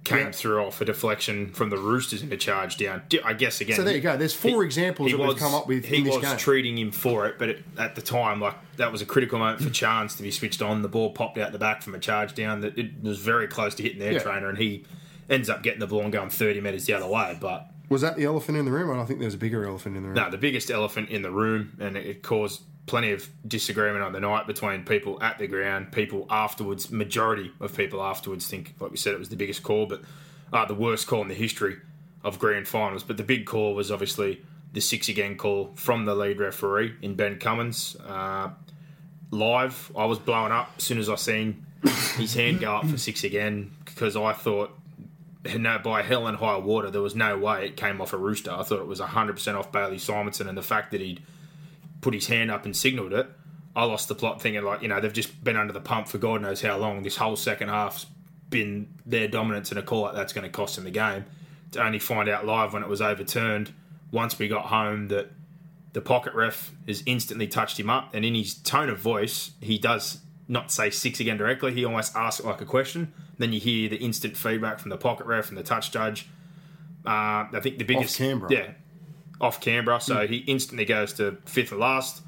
came 0.06 0.18
Yeah. 0.26 0.30
through 0.32 0.60
off 0.64 0.80
a 0.80 0.84
deflection 0.86 1.52
from 1.52 1.68
the 1.70 1.76
Roosters 1.76 2.22
into 2.22 2.36
charge 2.38 2.76
down. 2.78 3.02
I 3.24 3.34
guess 3.34 3.60
again. 3.60 3.76
So 3.76 3.84
there 3.84 3.94
you 3.94 4.00
go. 4.00 4.16
There's 4.16 4.32
four 4.32 4.64
examples 4.64 5.10
that 5.10 5.18
we've 5.20 5.36
come 5.36 5.54
up 5.54 5.66
with 5.68 5.84
He 5.84 5.96
in 5.98 6.04
this 6.04 6.14
was 6.16 6.24
game. 6.24 6.36
treating 6.38 6.78
him 6.78 6.90
for 6.92 7.26
it, 7.26 7.38
but 7.38 7.48
it, 7.50 7.64
at 7.78 7.94
the 7.94 8.02
time, 8.02 8.40
like 8.40 8.54
that 8.76 8.90
was 8.90 9.02
a 9.02 9.06
critical 9.06 9.38
moment 9.38 9.60
for 9.60 9.68
Charnze 9.70 10.16
to 10.16 10.22
be 10.22 10.30
switched 10.30 10.62
on. 10.62 10.82
The 10.82 10.88
ball 10.88 11.10
popped 11.10 11.36
out 11.38 11.52
the 11.52 11.58
back 11.58 11.82
from 11.82 11.94
a 11.94 11.98
charge 11.98 12.34
down. 12.34 12.60
That 12.62 12.78
it 12.78 13.02
was 13.02 13.18
very 13.18 13.46
close 13.48 13.74
to 13.74 13.82
hitting 13.82 13.98
their 13.98 14.12
Yeah. 14.14 14.18
trainer, 14.20 14.48
and 14.48 14.58
he 14.58 14.84
ends 15.28 15.50
up 15.50 15.62
getting 15.62 15.80
the 15.80 15.86
ball 15.86 16.02
and 16.02 16.12
going 16.12 16.30
30 16.30 16.60
metres 16.60 16.86
the 16.86 16.92
other 16.94 17.06
way. 17.08 17.36
But 17.40 17.68
Was 17.88 18.00
that 18.02 18.16
the 18.16 18.24
elephant 18.24 18.56
in 18.58 18.64
the 18.64 18.72
room? 18.72 18.90
I 18.90 18.94
don't 18.94 19.06
think 19.06 19.20
there's 19.20 19.34
a 19.34 19.38
bigger 19.38 19.64
elephant 19.66 19.96
in 19.96 20.02
the 20.02 20.08
room. 20.08 20.16
no, 20.16 20.30
the 20.30 20.38
biggest 20.38 20.70
elephant 20.70 21.08
in 21.10 21.22
the 21.22 21.30
room, 21.30 21.72
and 21.80 21.96
it 21.96 22.22
caused 22.22 22.62
plenty 22.86 23.10
of 23.10 23.28
disagreement 23.46 24.04
on 24.04 24.12
the 24.12 24.20
night 24.20 24.46
between 24.46 24.84
people 24.84 25.20
at 25.22 25.38
the 25.38 25.46
ground, 25.46 25.92
people 25.92 26.26
afterwards. 26.30 26.90
Majority 26.90 27.52
of 27.60 27.76
people 27.76 28.02
afterwards 28.02 28.46
think, 28.46 28.74
like 28.80 28.90
we 28.90 28.96
said, 28.96 29.12
it 29.12 29.18
was 29.18 29.28
the 29.28 29.36
biggest 29.36 29.62
call, 29.62 29.86
but 29.86 30.02
uh, 30.52 30.64
the 30.64 30.74
worst 30.74 31.06
call 31.06 31.22
in 31.22 31.28
the 31.28 31.34
history 31.34 31.76
of 32.22 32.38
grand 32.38 32.68
finals. 32.68 33.02
But 33.02 33.16
the 33.16 33.24
big 33.24 33.46
call 33.46 33.74
was 33.74 33.90
obviously 33.90 34.42
the 34.72 34.80
six 34.80 35.08
again 35.08 35.36
call 35.36 35.72
from 35.74 36.04
the 36.04 36.14
lead 36.14 36.38
referee 36.38 36.94
in 37.02 37.14
Ben 37.14 37.38
Cummins. 37.38 37.96
Uh, 38.06 38.50
live, 39.30 39.90
I 39.96 40.04
was 40.04 40.18
blowing 40.18 40.52
up 40.52 40.72
as 40.76 40.84
soon 40.84 40.98
as 40.98 41.08
I 41.08 41.16
seen 41.16 41.66
his 42.16 42.34
hand 42.34 42.60
go 42.60 42.76
up 42.76 42.86
for 42.86 42.98
six 42.98 43.24
again 43.24 43.72
because 43.84 44.16
I 44.16 44.32
thought 44.32 44.76
no, 45.54 45.78
by 45.78 46.02
hell 46.02 46.26
and 46.26 46.36
high 46.36 46.56
water, 46.56 46.90
there 46.90 47.02
was 47.02 47.14
no 47.14 47.38
way 47.38 47.66
it 47.66 47.76
came 47.76 48.00
off 48.00 48.12
a 48.12 48.16
rooster. 48.16 48.50
I 48.50 48.62
thought 48.64 48.80
it 48.80 48.86
was 48.86 49.00
100% 49.00 49.56
off 49.56 49.70
Bailey 49.70 49.96
Simonsson, 49.96 50.48
and 50.48 50.58
the 50.58 50.62
fact 50.62 50.90
that 50.90 51.00
he'd 51.00 51.22
put 52.06 52.14
his 52.14 52.28
hand 52.28 52.52
up 52.52 52.64
and 52.64 52.76
signalled 52.76 53.12
it, 53.12 53.26
I 53.74 53.82
lost 53.82 54.06
the 54.06 54.14
plot 54.14 54.40
thinking, 54.40 54.62
like, 54.62 54.80
you 54.80 54.86
know, 54.86 55.00
they've 55.00 55.12
just 55.12 55.42
been 55.42 55.56
under 55.56 55.72
the 55.72 55.80
pump 55.80 56.06
for 56.06 56.18
God 56.18 56.40
knows 56.40 56.62
how 56.62 56.76
long. 56.76 57.02
This 57.02 57.16
whole 57.16 57.34
second 57.34 57.68
half's 57.68 58.06
been 58.48 58.94
their 59.04 59.26
dominance, 59.26 59.70
and 59.70 59.78
a 59.80 59.82
call 59.82 60.02
like 60.02 60.14
that's 60.14 60.32
going 60.32 60.44
to 60.44 60.48
cost 60.48 60.76
them 60.76 60.84
the 60.84 60.92
game. 60.92 61.24
To 61.72 61.84
only 61.84 61.98
find 61.98 62.28
out 62.28 62.46
live 62.46 62.72
when 62.72 62.84
it 62.84 62.88
was 62.88 63.02
overturned 63.02 63.74
once 64.12 64.38
we 64.38 64.46
got 64.46 64.66
home 64.66 65.08
that 65.08 65.32
the 65.94 66.00
pocket 66.00 66.32
ref 66.32 66.70
has 66.86 67.02
instantly 67.06 67.48
touched 67.48 67.80
him 67.80 67.90
up, 67.90 68.14
and 68.14 68.24
in 68.24 68.36
his 68.36 68.54
tone 68.54 68.88
of 68.88 69.00
voice, 69.00 69.50
he 69.60 69.76
does 69.76 70.20
not 70.46 70.70
say 70.70 70.90
six 70.90 71.18
again 71.18 71.38
directly. 71.38 71.74
He 71.74 71.84
almost 71.84 72.14
asks 72.14 72.38
it 72.38 72.46
like 72.46 72.60
a 72.60 72.66
question. 72.66 73.12
Then 73.36 73.52
you 73.52 73.58
hear 73.58 73.88
the 73.88 73.96
instant 73.96 74.36
feedback 74.36 74.78
from 74.78 74.90
the 74.90 74.96
pocket 74.96 75.26
ref 75.26 75.48
and 75.48 75.58
the 75.58 75.64
touch 75.64 75.90
judge. 75.90 76.28
Uh, 77.04 77.50
I 77.52 77.60
think 77.60 77.78
the 77.78 77.84
biggest 77.84 78.16
yeah, 78.48 78.74
off 79.40 79.60
Canberra. 79.60 80.00
So 80.00 80.26
he 80.26 80.38
instantly 80.38 80.84
goes 80.84 81.12
to 81.14 81.38
fifth 81.44 81.72
and 81.72 81.80
last. 81.80 82.22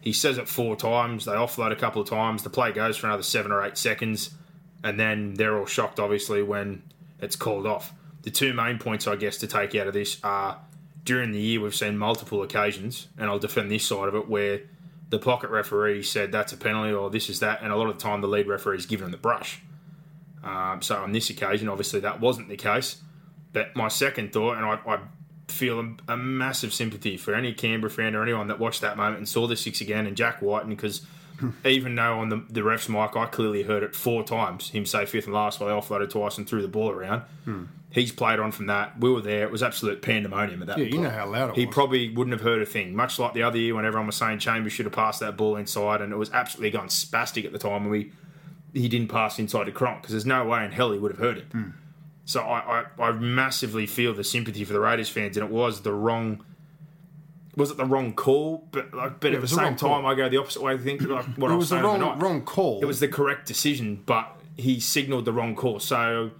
He 0.00 0.12
says 0.12 0.38
it 0.38 0.48
four 0.48 0.76
times. 0.76 1.26
They 1.26 1.32
offload 1.32 1.72
a 1.72 1.76
couple 1.76 2.00
of 2.00 2.08
times. 2.08 2.42
The 2.42 2.50
play 2.50 2.72
goes 2.72 2.96
for 2.96 3.06
another 3.06 3.22
seven 3.22 3.52
or 3.52 3.62
eight 3.64 3.76
seconds, 3.76 4.30
and 4.82 4.98
then 4.98 5.34
they're 5.34 5.58
all 5.58 5.66
shocked, 5.66 6.00
obviously, 6.00 6.42
when 6.42 6.82
it's 7.20 7.36
called 7.36 7.66
off. 7.66 7.92
The 8.22 8.30
two 8.30 8.52
main 8.54 8.78
points, 8.78 9.06
I 9.06 9.16
guess, 9.16 9.36
to 9.38 9.46
take 9.46 9.74
out 9.74 9.86
of 9.86 9.94
this 9.94 10.18
are 10.22 10.58
during 11.04 11.32
the 11.32 11.40
year 11.40 11.60
we've 11.60 11.74
seen 11.74 11.98
multiple 11.98 12.42
occasions, 12.42 13.08
and 13.18 13.28
I'll 13.28 13.38
defend 13.38 13.70
this 13.70 13.86
side 13.86 14.08
of 14.08 14.14
it, 14.14 14.28
where 14.28 14.62
the 15.10 15.18
pocket 15.18 15.50
referee 15.50 16.02
said 16.02 16.32
that's 16.32 16.52
a 16.52 16.56
penalty 16.56 16.92
or 16.92 17.10
this 17.10 17.28
is 17.28 17.40
that, 17.40 17.62
and 17.62 17.72
a 17.72 17.76
lot 17.76 17.88
of 17.88 17.96
the 17.96 18.02
time 18.02 18.20
the 18.20 18.28
lead 18.28 18.46
referee 18.46 18.76
is 18.76 18.86
them 18.86 19.10
the 19.10 19.16
brush. 19.16 19.60
Um, 20.42 20.80
so 20.80 20.96
on 20.96 21.12
this 21.12 21.28
occasion, 21.30 21.68
obviously 21.68 22.00
that 22.00 22.20
wasn't 22.20 22.48
the 22.48 22.56
case. 22.56 23.02
But 23.52 23.74
my 23.74 23.88
second 23.88 24.32
thought, 24.32 24.56
and 24.56 24.64
I, 24.64 24.78
I 24.86 25.00
feel 25.50 25.80
a, 25.80 26.12
a 26.12 26.16
massive 26.16 26.72
sympathy 26.72 27.16
for 27.16 27.34
any 27.34 27.52
Canberra 27.52 27.90
fan 27.90 28.14
or 28.14 28.22
anyone 28.22 28.48
that 28.48 28.58
watched 28.58 28.80
that 28.80 28.96
moment 28.96 29.18
and 29.18 29.28
saw 29.28 29.46
the 29.46 29.56
six 29.56 29.80
again 29.80 30.06
and 30.06 30.16
Jack 30.16 30.40
Wighton, 30.42 30.70
because 30.70 31.02
even 31.64 31.94
though 31.94 32.18
on 32.18 32.28
the, 32.28 32.44
the 32.48 32.62
ref's 32.62 32.88
mic 32.88 33.16
I 33.16 33.26
clearly 33.26 33.62
heard 33.62 33.82
it 33.82 33.94
four 33.94 34.22
times, 34.24 34.70
him 34.70 34.86
say 34.86 35.06
fifth 35.06 35.24
and 35.26 35.34
last 35.34 35.60
while 35.60 35.68
they 35.68 35.74
offloaded 35.74 36.10
twice 36.10 36.38
and 36.38 36.48
threw 36.48 36.62
the 36.62 36.68
ball 36.68 36.90
around. 36.90 37.22
Hmm. 37.44 37.64
He's 37.92 38.12
played 38.12 38.38
on 38.38 38.52
from 38.52 38.66
that. 38.66 39.00
We 39.00 39.10
were 39.10 39.20
there. 39.20 39.42
It 39.42 39.50
was 39.50 39.64
absolute 39.64 40.00
pandemonium 40.00 40.60
at 40.62 40.68
that 40.68 40.78
Yeah, 40.78 40.84
you 40.84 41.00
know 41.00 41.10
how 41.10 41.26
loud 41.28 41.50
it 41.50 41.56
He 41.56 41.66
was. 41.66 41.74
probably 41.74 42.08
wouldn't 42.10 42.32
have 42.32 42.40
heard 42.40 42.62
a 42.62 42.66
thing. 42.66 42.94
Much 42.94 43.18
like 43.18 43.32
the 43.34 43.42
other 43.42 43.58
year 43.58 43.74
when 43.74 43.84
everyone 43.84 44.06
was 44.06 44.14
saying 44.14 44.38
Chambers 44.38 44.72
should 44.72 44.86
have 44.86 44.92
passed 44.92 45.18
that 45.20 45.36
ball 45.36 45.56
inside, 45.56 46.00
and 46.00 46.12
it 46.12 46.16
was 46.16 46.30
absolutely 46.30 46.70
gone 46.70 46.86
spastic 46.86 47.44
at 47.44 47.50
the 47.52 47.58
time 47.58 47.82
when 47.82 47.90
we 47.90 48.12
he 48.72 48.88
didn't 48.88 49.08
pass 49.08 49.40
inside 49.40 49.64
to 49.64 49.72
Cronk 49.72 50.02
because 50.02 50.12
there's 50.12 50.24
no 50.26 50.44
way 50.44 50.64
in 50.64 50.70
hell 50.70 50.92
he 50.92 50.98
would 51.00 51.10
have 51.10 51.18
heard 51.18 51.38
it. 51.38 51.46
Hmm. 51.50 51.70
So 52.30 52.42
I, 52.42 52.84
I, 52.98 53.08
I 53.08 53.10
massively 53.10 53.86
feel 53.86 54.14
the 54.14 54.22
sympathy 54.22 54.62
for 54.62 54.72
the 54.72 54.78
Raiders 54.78 55.08
fans, 55.08 55.36
and 55.36 55.44
it 55.44 55.52
was 55.52 55.82
the 55.82 55.92
wrong. 55.92 56.44
Was 57.56 57.72
it 57.72 57.76
the 57.76 57.84
wrong 57.84 58.12
call? 58.12 58.68
But 58.70 58.94
like, 58.94 59.18
but 59.18 59.32
it 59.32 59.34
at 59.34 59.40
the 59.40 59.48
same 59.48 59.58
wrong 59.58 59.76
call. 59.76 59.96
time, 59.96 60.06
I 60.06 60.14
go 60.14 60.28
the 60.28 60.36
opposite 60.36 60.62
way. 60.62 60.74
I 60.74 60.78
think 60.78 61.02
like 61.02 61.24
what 61.36 61.50
I 61.50 61.54
It 61.54 61.56
was 61.56 61.70
was 61.72 61.80
the 61.80 61.82
wrong 61.82 62.20
wrong 62.20 62.42
call. 62.42 62.80
It 62.80 62.84
was 62.84 63.00
the 63.00 63.08
correct 63.08 63.48
decision, 63.48 64.04
but 64.06 64.40
he 64.56 64.78
signalled 64.78 65.24
the 65.24 65.32
wrong 65.32 65.56
call. 65.56 65.80
So 65.80 66.30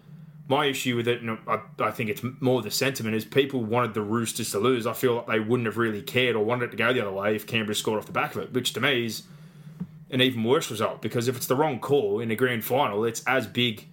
my 0.47 0.67
issue 0.67 0.95
with 0.95 1.09
it, 1.09 1.23
and 1.23 1.39
I, 1.49 1.59
I 1.81 1.91
think 1.91 2.09
it's 2.09 2.23
more 2.39 2.63
the 2.63 2.71
sentiment, 2.71 3.17
is 3.17 3.25
people 3.25 3.65
wanted 3.65 3.95
the 3.95 4.03
Roosters 4.03 4.53
to 4.53 4.61
lose. 4.61 4.87
I 4.87 4.93
feel 4.93 5.17
like 5.17 5.27
they 5.27 5.41
wouldn't 5.41 5.67
have 5.67 5.77
really 5.77 6.03
cared 6.03 6.37
or 6.37 6.45
wanted 6.45 6.67
it 6.67 6.71
to 6.71 6.77
go 6.77 6.93
the 6.93 7.01
other 7.01 7.11
way 7.11 7.35
if 7.35 7.49
Canberra 7.49 7.75
scored 7.75 7.99
off 7.99 8.07
the 8.07 8.13
back 8.13 8.37
of 8.37 8.43
it, 8.43 8.53
which 8.53 8.73
to 8.75 8.81
me 8.81 9.07
is 9.07 9.25
an 10.09 10.21
even 10.21 10.45
worse 10.45 10.71
result 10.71 11.03
because 11.03 11.27
if 11.27 11.37
it's 11.37 11.47
the 11.47 11.57
wrong 11.57 11.81
call 11.81 12.21
in 12.21 12.31
a 12.31 12.37
grand 12.37 12.65
final, 12.65 13.05
it's 13.05 13.25
as 13.27 13.49
big, 13.49 13.89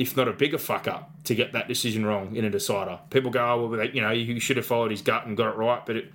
if 0.00 0.16
not 0.16 0.26
a 0.26 0.32
bigger 0.32 0.56
fuck 0.56 0.88
up, 0.88 1.10
to 1.24 1.34
get 1.34 1.52
that 1.52 1.68
decision 1.68 2.06
wrong 2.06 2.34
in 2.34 2.44
a 2.44 2.50
decider. 2.50 2.98
People 3.10 3.30
go, 3.30 3.44
oh, 3.52 3.66
well, 3.66 3.78
they, 3.80 3.90
you 3.92 4.00
know, 4.00 4.10
you 4.10 4.40
should 4.40 4.56
have 4.56 4.64
followed 4.64 4.90
his 4.90 5.02
gut 5.02 5.26
and 5.26 5.36
got 5.36 5.52
it 5.52 5.56
right, 5.56 5.84
but 5.84 5.94
it, 5.96 6.10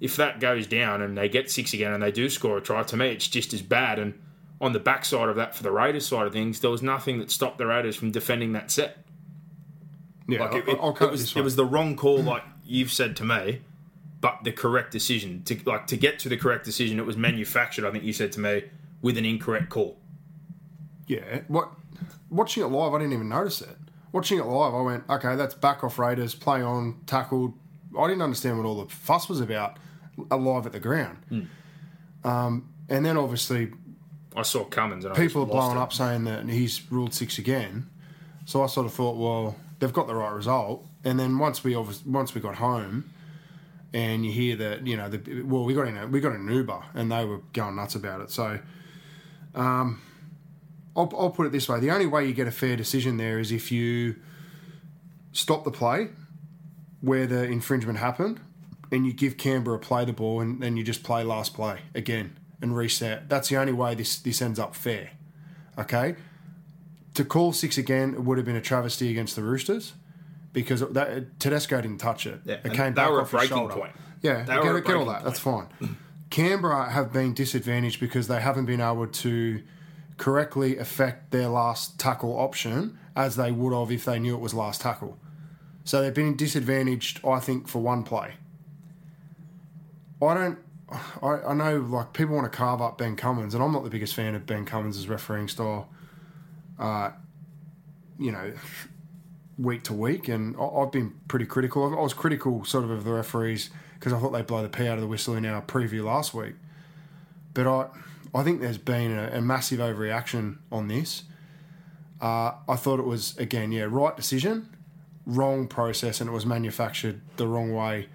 if 0.00 0.14
that 0.16 0.38
goes 0.38 0.66
down 0.68 1.02
and 1.02 1.18
they 1.18 1.28
get 1.28 1.50
six 1.50 1.72
again 1.74 1.92
and 1.92 2.00
they 2.02 2.12
do 2.12 2.28
score 2.30 2.56
a 2.56 2.60
try, 2.60 2.84
to 2.84 2.96
me, 2.96 3.08
it's 3.08 3.26
just 3.26 3.52
as 3.52 3.62
bad. 3.62 3.98
And 3.98 4.14
on 4.60 4.72
the 4.72 4.78
backside 4.78 5.28
of 5.28 5.34
that, 5.36 5.56
for 5.56 5.64
the 5.64 5.72
Raiders 5.72 6.06
side 6.06 6.26
of 6.26 6.32
things, 6.32 6.60
there 6.60 6.70
was 6.70 6.82
nothing 6.82 7.18
that 7.18 7.30
stopped 7.32 7.58
the 7.58 7.66
Raiders 7.66 7.96
from 7.96 8.12
defending 8.12 8.52
that 8.52 8.70
set. 8.70 8.98
yeah, 10.28 10.44
Like 10.44 10.54
it, 10.54 10.64
I'll, 10.68 10.74
it- 10.74 10.80
I'll 10.80 10.92
cut 10.92 11.08
it 11.08 11.10
was, 11.10 11.20
this 11.22 11.36
it 11.36 11.42
was 11.42 11.56
the 11.56 11.64
wrong 11.66 11.96
call, 11.96 12.22
like 12.22 12.44
you've 12.64 12.92
said 12.92 13.16
to 13.16 13.24
me, 13.24 13.62
but 14.20 14.38
the 14.44 14.52
correct 14.52 14.92
decision. 14.92 15.42
To 15.46 15.58
like 15.66 15.88
to 15.88 15.96
get 15.96 16.18
to 16.20 16.28
the 16.28 16.36
correct 16.36 16.64
decision, 16.64 16.98
it 17.00 17.06
was 17.06 17.16
manufactured. 17.16 17.84
I 17.86 17.90
think 17.90 18.04
you 18.04 18.12
said 18.12 18.30
to 18.32 18.40
me 18.40 18.64
with 19.02 19.18
an 19.18 19.24
incorrect 19.24 19.68
call. 19.68 19.96
Yeah. 21.08 21.40
What? 21.48 21.70
Watching 22.30 22.62
it 22.62 22.66
live, 22.66 22.94
I 22.94 22.98
didn't 22.98 23.12
even 23.12 23.28
notice 23.28 23.60
it. 23.62 23.76
Watching 24.12 24.38
it 24.38 24.44
live, 24.44 24.74
I 24.74 24.80
went, 24.80 25.04
okay, 25.08 25.36
that's 25.36 25.54
back 25.54 25.84
off 25.84 25.98
Raiders, 25.98 26.34
play 26.34 26.62
on, 26.62 27.00
tackled. 27.06 27.54
I 27.98 28.06
didn't 28.06 28.22
understand 28.22 28.58
what 28.58 28.66
all 28.66 28.82
the 28.82 28.88
fuss 28.92 29.28
was 29.28 29.40
about 29.40 29.78
alive 30.30 30.66
at 30.66 30.72
the 30.72 30.80
ground. 30.80 31.18
Hmm. 31.28 31.42
Um, 32.24 32.74
and 32.88 33.04
then 33.04 33.16
obviously 33.16 33.72
I 34.34 34.42
saw 34.42 34.64
Cummins 34.64 35.04
and 35.04 35.14
people 35.14 35.42
I 35.42 35.44
are 35.44 35.48
blowing 35.48 35.76
it. 35.76 35.80
up 35.80 35.92
saying 35.92 36.24
that 36.24 36.48
he's 36.48 36.80
ruled 36.90 37.14
six 37.14 37.38
again. 37.38 37.88
So 38.44 38.62
I 38.62 38.66
sort 38.66 38.86
of 38.86 38.92
thought, 38.92 39.16
well, 39.16 39.56
they've 39.78 39.92
got 39.92 40.06
the 40.06 40.14
right 40.14 40.32
result. 40.32 40.86
And 41.04 41.18
then 41.18 41.38
once 41.38 41.62
we 41.62 41.74
obviously, 41.74 42.10
once 42.10 42.34
we 42.34 42.40
got 42.40 42.56
home, 42.56 43.10
and 43.92 44.26
you 44.26 44.32
hear 44.32 44.56
that 44.56 44.86
you 44.86 44.96
know, 44.96 45.08
the, 45.08 45.42
well, 45.42 45.64
we 45.64 45.72
got 45.72 45.88
in 45.88 45.96
a, 45.96 46.06
we 46.06 46.20
got 46.20 46.32
an 46.32 46.48
Uber, 46.48 46.82
and 46.94 47.10
they 47.10 47.24
were 47.24 47.38
going 47.52 47.76
nuts 47.76 47.94
about 47.94 48.20
it. 48.20 48.30
So, 48.30 48.58
um, 49.54 50.02
I'll, 50.96 51.12
I'll 51.16 51.30
put 51.30 51.46
it 51.46 51.52
this 51.52 51.68
way: 51.68 51.78
the 51.80 51.90
only 51.90 52.06
way 52.06 52.26
you 52.26 52.32
get 52.32 52.46
a 52.46 52.52
fair 52.52 52.76
decision 52.76 53.16
there 53.16 53.38
is 53.38 53.52
if 53.52 53.70
you 53.70 54.16
stop 55.32 55.64
the 55.64 55.70
play 55.70 56.08
where 57.00 57.26
the 57.26 57.44
infringement 57.44 57.98
happened, 57.98 58.40
and 58.90 59.06
you 59.06 59.12
give 59.12 59.36
Canberra 59.36 59.78
play 59.78 60.04
the 60.04 60.12
ball, 60.12 60.40
and 60.40 60.62
then 60.62 60.76
you 60.76 60.84
just 60.84 61.02
play 61.02 61.22
last 61.22 61.54
play 61.54 61.80
again 61.94 62.36
and 62.62 62.76
reset. 62.76 63.28
That's 63.28 63.48
the 63.48 63.56
only 63.56 63.72
way 63.72 63.94
this 63.94 64.18
this 64.18 64.40
ends 64.40 64.58
up 64.58 64.74
fair. 64.74 65.10
Okay, 65.78 66.16
to 67.14 67.24
call 67.24 67.52
six 67.52 67.76
again 67.76 68.14
it 68.14 68.22
would 68.22 68.38
have 68.38 68.46
been 68.46 68.56
a 68.56 68.62
travesty 68.62 69.10
against 69.10 69.36
the 69.36 69.42
Roosters 69.42 69.92
because 70.52 70.80
that, 70.80 71.38
Tedesco 71.38 71.80
didn't 71.82 71.98
touch 71.98 72.26
it. 72.26 72.40
Yeah, 72.44 72.60
it 72.64 72.72
came 72.72 72.94
back 72.94 73.10
were 73.10 73.20
off 73.20 73.30
his 73.30 73.48
breaking 73.48 73.68
point. 73.68 73.92
Yeah, 74.22 74.42
They 74.44 74.54
get, 74.54 74.84
get 74.86 74.96
all 74.96 75.04
that. 75.06 75.22
That's 75.22 75.38
fine. 75.38 75.68
Canberra 76.30 76.90
have 76.90 77.12
been 77.12 77.34
disadvantaged 77.34 78.00
because 78.00 78.26
they 78.26 78.40
haven't 78.40 78.64
been 78.64 78.80
able 78.80 79.06
to 79.06 79.62
correctly 80.16 80.78
affect 80.78 81.30
their 81.30 81.48
last 81.48 81.98
tackle 81.98 82.38
option 82.38 82.98
as 83.14 83.36
they 83.36 83.52
would 83.52 83.72
have 83.78 83.90
if 83.90 84.04
they 84.04 84.18
knew 84.18 84.34
it 84.34 84.40
was 84.40 84.54
last 84.54 84.80
tackle. 84.80 85.18
So 85.84 86.00
they've 86.02 86.12
been 86.14 86.36
disadvantaged, 86.36 87.24
I 87.24 87.38
think, 87.40 87.68
for 87.68 87.80
one 87.80 88.02
play. 88.02 88.34
I 90.22 90.34
don't. 90.34 90.58
I, 91.20 91.28
I 91.48 91.54
know, 91.54 91.78
like 91.78 92.12
people 92.12 92.36
want 92.36 92.50
to 92.50 92.56
carve 92.56 92.80
up 92.80 92.96
Ben 92.98 93.16
Cummins, 93.16 93.54
and 93.54 93.62
I'm 93.62 93.72
not 93.72 93.82
the 93.84 93.90
biggest 93.90 94.14
fan 94.14 94.34
of 94.34 94.46
Ben 94.46 94.64
Cummins' 94.64 95.08
refereeing 95.08 95.48
style. 95.48 95.88
Uh, 96.78 97.10
you 98.18 98.30
know, 98.30 98.52
week 99.58 99.82
to 99.84 99.92
week, 99.92 100.28
and 100.28 100.56
I- 100.56 100.64
I've 100.64 100.92
been 100.92 101.14
pretty 101.28 101.46
critical. 101.46 101.84
I 101.98 102.00
was 102.00 102.14
critical, 102.14 102.64
sort 102.64 102.84
of, 102.84 102.90
of 102.90 103.04
the 103.04 103.12
referees 103.12 103.70
because 103.94 104.12
I 104.12 104.18
thought 104.18 104.30
they 104.30 104.42
blow 104.42 104.62
the 104.62 104.68
pee 104.68 104.86
out 104.86 104.94
of 104.94 105.00
the 105.00 105.06
whistle 105.08 105.34
in 105.34 105.44
our 105.44 105.62
preview 105.62 106.04
last 106.04 106.34
week. 106.34 106.54
But 107.52 107.66
I, 107.66 107.86
I 108.36 108.42
think 108.44 108.60
there's 108.60 108.78
been 108.78 109.12
a, 109.16 109.38
a 109.38 109.40
massive 109.40 109.80
overreaction 109.80 110.58
on 110.70 110.88
this. 110.88 111.24
Uh, 112.20 112.52
I 112.68 112.76
thought 112.76 112.98
it 112.98 113.06
was 113.06 113.36
again, 113.38 113.72
yeah, 113.72 113.86
right 113.88 114.16
decision, 114.16 114.68
wrong 115.26 115.66
process, 115.68 116.20
and 116.20 116.30
it 116.30 116.32
was 116.32 116.46
manufactured 116.46 117.20
the 117.36 117.46
wrong 117.46 117.72
way. 117.72 118.08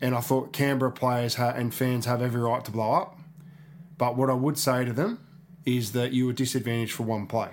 And 0.00 0.14
I 0.14 0.20
thought 0.20 0.52
Canberra 0.52 0.92
players 0.92 1.34
ha- 1.34 1.52
and 1.56 1.74
fans 1.74 2.06
have 2.06 2.22
every 2.22 2.40
right 2.40 2.64
to 2.64 2.70
blow 2.70 2.92
up. 2.92 3.18
But 3.96 4.16
what 4.16 4.30
I 4.30 4.34
would 4.34 4.56
say 4.58 4.84
to 4.84 4.92
them 4.92 5.18
is 5.64 5.92
that 5.92 6.12
you 6.12 6.26
were 6.26 6.32
disadvantaged 6.32 6.92
for 6.92 7.02
one 7.02 7.26
play. 7.26 7.50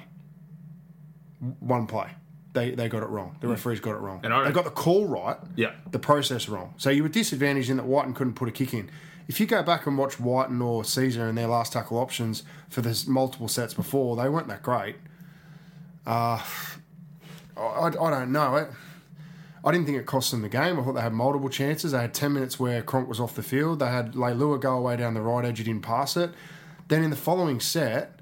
One 1.60 1.88
play. 1.88 2.10
They, 2.54 2.72
they 2.72 2.88
got 2.88 3.04
it 3.04 3.10
wrong. 3.10 3.36
The 3.42 3.48
referees 3.50 3.80
got 3.82 3.92
it 3.96 4.00
wrong. 4.00 4.22
And 4.24 4.34
I 4.34 4.46
they 4.46 4.52
got 4.52 4.64
the 4.64 4.70
call 4.72 5.06
right 5.08 5.38
Yeah. 5.56 5.74
the 5.92 6.00
process 6.00 6.48
wrong. 6.48 6.74
So 6.78 6.90
you 6.90 7.04
were 7.04 7.10
disadvantaged 7.10 7.70
in 7.70 7.78
that 7.78 7.86
Wighton 7.86 8.14
couldn't 8.14 8.34
put 8.36 8.48
a 8.48 8.52
kick 8.52 8.74
in. 8.74 8.90
If 9.28 9.40
you 9.40 9.46
go 9.46 9.64
back 9.64 9.88
and 9.88 9.98
watch 9.98 10.20
Wighton 10.20 10.62
or 10.62 10.84
Sezer 10.84 11.28
and 11.28 11.38
their 11.38 11.48
last 11.48 11.74
tackle 11.74 11.98
options 11.98 12.44
for 12.70 12.82
the 12.82 13.04
multiple 13.08 13.48
sets 13.48 13.74
before, 13.74 14.16
they 14.16 14.30
weren't 14.30 14.48
that 14.48 14.62
great. 14.62 14.98
Uh, 16.06 16.42
I, 17.58 17.88
I 17.88 17.90
don't 17.90 18.32
know. 18.32 18.56
It, 18.56 18.70
I 19.64 19.72
didn't 19.72 19.88
think 19.88 19.98
it 19.98 20.06
cost 20.06 20.30
them 20.30 20.44
the 20.44 20.50
game. 20.50 20.80
I 20.80 20.84
thought 20.84 20.94
they 20.94 21.02
had 21.02 21.14
multiple 21.14 21.50
chances. 21.50 21.92
They 21.92 22.00
had 22.00 22.14
10 22.14 22.34
minutes 22.34 22.60
where 22.60 22.84
Cronk 22.84 23.10
was 23.10 23.20
off 23.20 23.34
the 23.34 23.42
field. 23.42 23.80
They 23.80 23.88
had 23.88 24.14
Leilua 24.14 24.62
go 24.62 24.78
away 24.78 24.96
down 24.98 25.16
the 25.16 25.22
right 25.22 25.44
edge. 25.44 25.58
He 25.58 25.64
didn't 25.64 25.82
pass 25.82 26.16
it. 26.16 26.32
Then 26.88 27.04
in 27.04 27.10
the 27.10 27.16
following 27.16 27.60
set, 27.60 28.20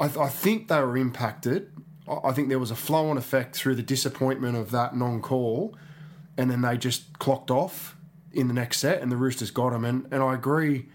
I, 0.00 0.06
I 0.06 0.28
think 0.28 0.68
they 0.68 0.80
were 0.80 0.96
impacted. 0.96 1.70
I 2.08 2.30
I 2.30 2.32
think 2.32 2.48
there 2.48 2.58
was 2.58 2.70
a 2.70 2.76
flow 2.76 3.10
on 3.10 3.18
effect 3.18 3.54
through 3.54 3.74
the 3.74 3.82
disappointment 3.82 4.56
of 4.56 4.70
that 4.70 4.96
non 4.96 5.20
call, 5.20 5.76
and 6.38 6.50
then 6.50 6.62
they 6.62 6.78
just 6.78 7.18
clocked 7.18 7.50
off 7.50 7.94
in 8.32 8.48
the 8.48 8.54
next 8.54 8.78
set, 8.78 9.02
and 9.02 9.10
the 9.10 9.16
Roosters 9.16 9.50
got 9.50 9.72
him. 9.72 9.84
And, 9.84 10.06
and 10.10 10.22
I 10.22 10.34
agree 10.34 10.86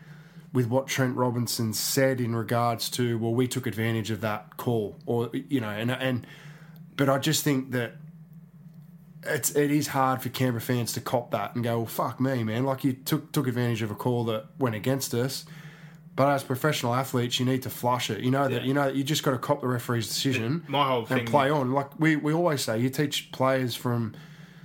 with 0.53 0.67
what 0.67 0.87
Trent 0.87 1.17
Robinson 1.17 1.73
said 1.73 2.21
in 2.21 2.35
regards 2.35 2.89
to, 2.91 3.17
well, 3.17 3.33
we 3.33 3.47
took 3.47 3.67
advantage 3.67 4.09
of 4.11 4.21
that 4.21 4.55
call, 4.57 4.97
or, 5.05 5.29
you 5.33 5.59
know, 5.59 5.69
and, 5.69 5.91
and 5.91 6.25
but 6.95 7.09
I 7.09 7.19
just 7.19 7.43
think 7.43 7.71
that 7.71 7.93
it's 9.23 9.55
it 9.55 9.71
is 9.71 9.87
hard 9.87 10.21
for 10.21 10.29
Canberra 10.29 10.61
fans 10.61 10.93
to 10.93 11.01
cop 11.01 11.31
that 11.31 11.55
and 11.55 11.63
go, 11.63 11.77
well, 11.79 11.85
fuck 11.87 12.19
me, 12.19 12.43
man. 12.43 12.63
Like 12.63 12.83
you 12.83 12.93
took 12.93 13.31
took 13.31 13.47
advantage 13.47 13.81
of 13.81 13.91
a 13.91 13.95
call 13.95 14.23
that 14.25 14.45
went 14.59 14.75
against 14.75 15.13
us. 15.13 15.45
But 16.15 16.29
as 16.29 16.43
professional 16.43 16.93
athletes, 16.93 17.39
you 17.39 17.45
need 17.45 17.63
to 17.63 17.69
flush 17.69 18.09
it. 18.09 18.21
You 18.21 18.31
know 18.31 18.47
that 18.47 18.61
Yeah. 18.61 18.67
you 18.67 18.73
know 18.73 18.87
you 18.87 19.03
just 19.03 19.23
got 19.23 19.31
to 19.31 19.37
cop 19.37 19.59
the 19.61 19.67
referee's 19.67 20.07
decision 20.07 20.63
My 20.69 20.87
whole 20.87 21.05
thing- 21.05 21.19
and 21.19 21.27
play 21.27 21.49
on. 21.49 21.71
Like 21.73 21.99
we, 21.99 22.15
we 22.15 22.31
always 22.33 22.61
say, 22.61 22.79
you 22.79 22.89
teach 22.89 23.31
players 23.33 23.75
from 23.75 24.13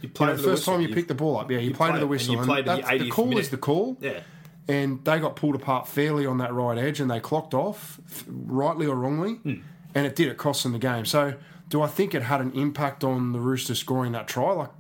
You 0.03 0.09
you 0.19 0.27
know, 0.27 0.33
the 0.33 0.43
first 0.43 0.47
whistle. 0.47 0.75
time 0.75 0.83
you, 0.83 0.95
pick 0.95 1.09
the 1.09 1.15
ball 1.15 1.39
up. 1.39 1.51
Yeah, 1.51 1.59
you, 1.59 1.69
you 1.71 1.75
play, 1.75 1.93
to 1.93 1.99
the 1.99 2.11
it, 2.13 2.21
and 2.23 2.31
you 2.33 2.43
play 2.43 2.63
to 2.63 2.83
the 2.99 2.99
the 3.05 3.11
call 3.11 3.27
minute. 3.27 3.41
is 3.41 3.51
the 3.51 3.57
call. 3.59 3.97
Yeah. 4.01 4.21
And 4.69 5.05
they 5.05 5.19
got 5.19 5.37
pulled 5.37 5.55
apart 5.57 5.89
fairly 5.89 6.27
on 6.27 6.39
that 6.39 6.53
right 6.53 6.79
edge, 6.79 7.01
and 7.01 7.11
they 7.11 7.19
clocked 7.21 7.55
off, 7.55 8.01
rightly 8.29 8.87
or 8.87 8.95
wrongly, 8.95 9.35
Hmm. 9.35 9.55
and 9.95 10.07
it 10.07 10.15
did. 10.15 10.29
It 10.29 10.37
cost 10.37 10.63
them 10.63 10.73
the 10.73 10.79
game. 10.79 11.05
So, 11.05 11.35
do 11.69 11.83
I 11.83 11.87
think 11.89 12.15
it 12.15 12.23
had 12.23 12.41
an 12.41 12.53
impact 12.53 13.03
on 13.05 13.33
the 13.33 13.41
Roosters 13.41 13.79
scoring 13.79 14.13
that 14.13 14.29
try? 14.29 14.53
Like, 14.53 14.71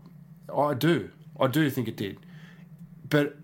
I 0.56 0.74
do. 0.74 1.10
I 1.40 1.46
do 1.48 1.68
think 1.70 1.88
it 1.88 1.96
did. 1.96 2.18
But 3.08 3.36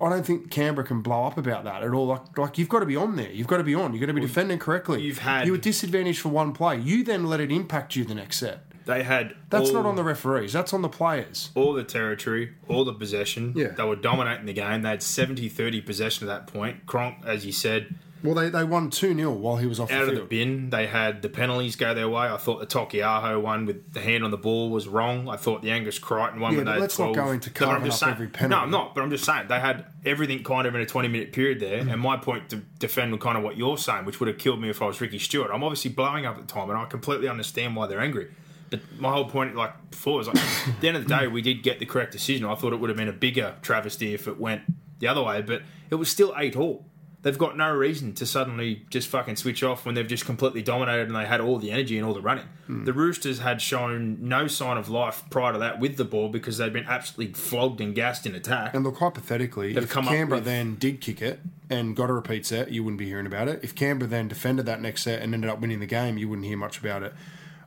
I 0.00 0.10
don't 0.10 0.26
think 0.26 0.50
Canberra 0.50 0.86
can 0.86 1.00
blow 1.00 1.24
up 1.24 1.38
about 1.38 1.64
that 1.64 1.82
at 1.82 1.90
all. 1.92 2.06
Like, 2.08 2.36
like 2.36 2.58
you've 2.58 2.68
got 2.68 2.80
to 2.80 2.86
be 2.86 2.96
on 2.96 3.16
there. 3.16 3.30
You've 3.30 3.46
got 3.46 3.58
to 3.58 3.64
be 3.64 3.74
on. 3.74 3.92
You've 3.92 4.00
got 4.00 4.06
to 4.08 4.12
be 4.12 4.20
defending 4.20 4.58
correctly. 4.58 5.00
you've 5.02 5.18
had- 5.18 5.46
you 5.46 5.52
were 5.52 5.58
disadvantaged 5.58 6.20
for 6.20 6.28
one 6.30 6.52
play. 6.52 6.78
You 6.78 7.04
then 7.04 7.24
let 7.26 7.40
it 7.40 7.50
impact 7.52 7.96
you 7.96 8.04
the 8.04 8.14
next 8.14 8.38
set. 8.38 8.66
They 8.86 9.02
had 9.02 9.34
That's 9.50 9.68
all, 9.70 9.76
not 9.76 9.86
on 9.86 9.96
the 9.96 10.04
referees. 10.04 10.52
That's 10.52 10.72
on 10.74 10.82
the 10.82 10.88
players. 10.88 11.50
all 11.54 11.72
the 11.72 11.84
territory, 11.84 12.52
all 12.68 12.84
the 12.84 12.92
possession. 12.92 13.52
Yeah. 13.56 13.68
They 13.68 13.84
were 13.84 13.96
dominating 13.96 14.46
the 14.46 14.52
game. 14.52 14.82
They 14.82 14.90
had 14.90 15.00
70-30 15.00 15.84
possession 15.86 16.28
at 16.28 16.46
that 16.46 16.52
point. 16.52 16.84
Cronk, 16.86 17.18
as 17.24 17.46
you 17.46 17.52
said, 17.52 17.94
Well, 18.22 18.34
they, 18.34 18.50
they 18.50 18.62
won 18.64 18.90
2 18.90 19.14
0 19.16 19.30
while 19.32 19.56
he 19.56 19.66
was 19.66 19.80
off 19.80 19.90
out 19.90 19.96
the 20.00 20.02
of 20.02 20.08
the 20.10 20.16
field. 20.16 20.28
bin. 20.28 20.70
They 20.70 20.86
had 20.86 21.22
the 21.22 21.28
penalties 21.30 21.76
go 21.76 21.94
their 21.94 22.08
way. 22.10 22.26
I 22.28 22.36
thought 22.36 22.60
the 22.60 22.66
Taukeiaho 22.66 23.40
one 23.40 23.64
with 23.66 23.92
the 23.94 24.00
hand 24.00 24.22
on 24.24 24.30
the 24.30 24.36
ball 24.36 24.68
was 24.70 24.86
wrong. 24.86 25.28
I 25.30 25.36
thought 25.36 25.62
the 25.62 25.70
Angus 25.70 25.98
Crichton 25.98 26.40
one 26.40 26.52
Yeah, 26.52 26.58
when 26.58 26.64
but 26.66 26.70
they 26.72 26.74
had 26.74 26.80
let's 26.82 26.98
not 26.98 27.12
12. 27.14 27.16
go 27.26 27.32
into 27.32 27.50
but 27.50 27.62
I'm 27.62 27.68
carving 27.68 27.86
just 27.90 28.02
up 28.02 28.06
saying- 28.06 28.14
every 28.14 28.28
penalty. 28.28 28.50
No, 28.56 28.62
I'm 28.64 28.70
not. 28.70 28.94
But 28.94 29.00
I'm 29.02 29.10
just 29.10 29.24
saying 29.24 29.48
they 29.48 29.60
had 29.60 29.86
everything 30.04 30.42
kind 30.44 30.66
of 30.66 30.74
in 30.74 30.80
a 30.82 30.86
20 30.86 31.08
minute 31.08 31.32
period 31.32 31.60
there. 31.60 31.82
Mm. 31.84 31.92
And 31.92 32.00
my 32.02 32.16
point 32.18 32.50
to 32.50 32.56
defend 32.78 33.18
kind 33.20 33.38
of 33.38 33.44
what 33.44 33.56
you're 33.56 33.78
saying, 33.78 34.04
which 34.04 34.20
would 34.20 34.28
have 34.28 34.36
killed 34.38 34.60
me 34.60 34.68
if 34.68 34.82
I 34.82 34.86
was 34.86 35.00
Ricky 35.00 35.18
Stuart. 35.18 35.50
I'm 35.52 35.62
obviously 35.64 35.90
blowing 35.90 36.26
up 36.26 36.36
at 36.36 36.46
the 36.46 36.52
time, 36.52 36.68
and 36.70 36.78
I 36.78 36.84
completely 36.84 37.28
understand 37.28 37.76
why 37.76 37.86
they're 37.86 38.00
angry. 38.00 38.28
But 38.76 39.00
my 39.00 39.12
whole 39.12 39.26
point, 39.28 39.54
like 39.54 39.90
before, 39.90 40.18
was 40.18 40.28
like 40.28 40.36
at 40.36 40.80
the 40.80 40.88
end 40.88 40.96
of 40.96 41.06
the 41.06 41.16
day, 41.16 41.26
we 41.26 41.42
did 41.42 41.62
get 41.62 41.78
the 41.78 41.86
correct 41.86 42.12
decision. 42.12 42.46
I 42.46 42.54
thought 42.54 42.72
it 42.72 42.76
would 42.80 42.90
have 42.90 42.96
been 42.96 43.08
a 43.08 43.12
bigger 43.12 43.54
travesty 43.62 44.14
if 44.14 44.26
it 44.28 44.38
went 44.38 44.62
the 44.98 45.08
other 45.08 45.22
way, 45.22 45.42
but 45.42 45.62
it 45.90 45.96
was 45.96 46.08
still 46.10 46.34
eight 46.36 46.56
all. 46.56 46.86
they've 47.22 47.38
got 47.38 47.56
no 47.56 47.72
reason 47.74 48.12
to 48.12 48.26
suddenly 48.26 48.84
just 48.90 49.08
fucking 49.08 49.34
switch 49.36 49.62
off 49.62 49.86
when 49.86 49.94
they've 49.94 50.06
just 50.06 50.26
completely 50.26 50.60
dominated 50.62 51.06
and 51.06 51.16
they 51.16 51.24
had 51.24 51.40
all 51.40 51.58
the 51.58 51.70
energy 51.70 51.96
and 51.96 52.06
all 52.06 52.12
the 52.12 52.20
running. 52.20 52.44
Hmm. 52.66 52.84
The 52.84 52.92
Roosters 52.92 53.38
had 53.38 53.62
shown 53.62 54.18
no 54.28 54.46
sign 54.46 54.76
of 54.76 54.90
life 54.90 55.24
prior 55.30 55.54
to 55.54 55.58
that 55.58 55.80
with 55.80 55.96
the 55.96 56.04
ball 56.04 56.28
because 56.28 56.58
they'd 56.58 56.72
been 56.72 56.84
absolutely 56.84 57.32
flogged 57.32 57.80
and 57.80 57.94
gassed 57.94 58.26
in 58.26 58.34
attack. 58.34 58.74
And 58.74 58.84
look, 58.84 58.98
hypothetically, 58.98 59.72
They've 59.72 59.84
if 59.84 59.90
Canberra 59.90 60.38
with- 60.40 60.44
then 60.44 60.74
did 60.76 61.00
kick 61.00 61.22
it 61.22 61.40
and 61.70 61.96
got 61.96 62.10
a 62.10 62.12
repeat 62.12 62.44
set, 62.44 62.70
you 62.70 62.84
wouldn't 62.84 62.98
be 62.98 63.06
hearing 63.06 63.26
about 63.26 63.48
it. 63.48 63.60
If 63.62 63.74
Canberra 63.74 64.08
then 64.10 64.28
defended 64.28 64.66
that 64.66 64.82
next 64.82 65.02
set 65.04 65.22
and 65.22 65.32
ended 65.32 65.48
up 65.50 65.60
winning 65.60 65.80
the 65.80 65.86
game, 65.86 66.18
you 66.18 66.28
wouldn't 66.28 66.46
hear 66.46 66.58
much 66.58 66.78
about 66.78 67.02
it. 67.02 67.14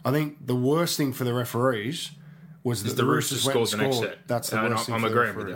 I 0.08 0.12
think 0.12 0.46
the 0.48 0.56
worst 0.56 0.96
thing 0.96 1.12
for 1.12 1.24
the 1.26 1.34
referees 1.34 2.12
was 2.64 2.84
that 2.84 2.96
the 2.96 3.06
Roosters 3.06 3.46
went 3.46 3.58
and 3.58 3.68
scored 3.68 3.82
the 3.82 3.86
next 3.88 4.00
set. 4.00 4.28
That's 4.28 4.50
the 4.50 4.60
And 4.64 4.70
worst 4.70 4.78
I'm- 4.78 4.86
thing 4.86 4.96
I'm 4.96 5.02
for 5.02 5.10
the 5.10 5.14
agreeing 5.20 5.36
with 5.36 5.48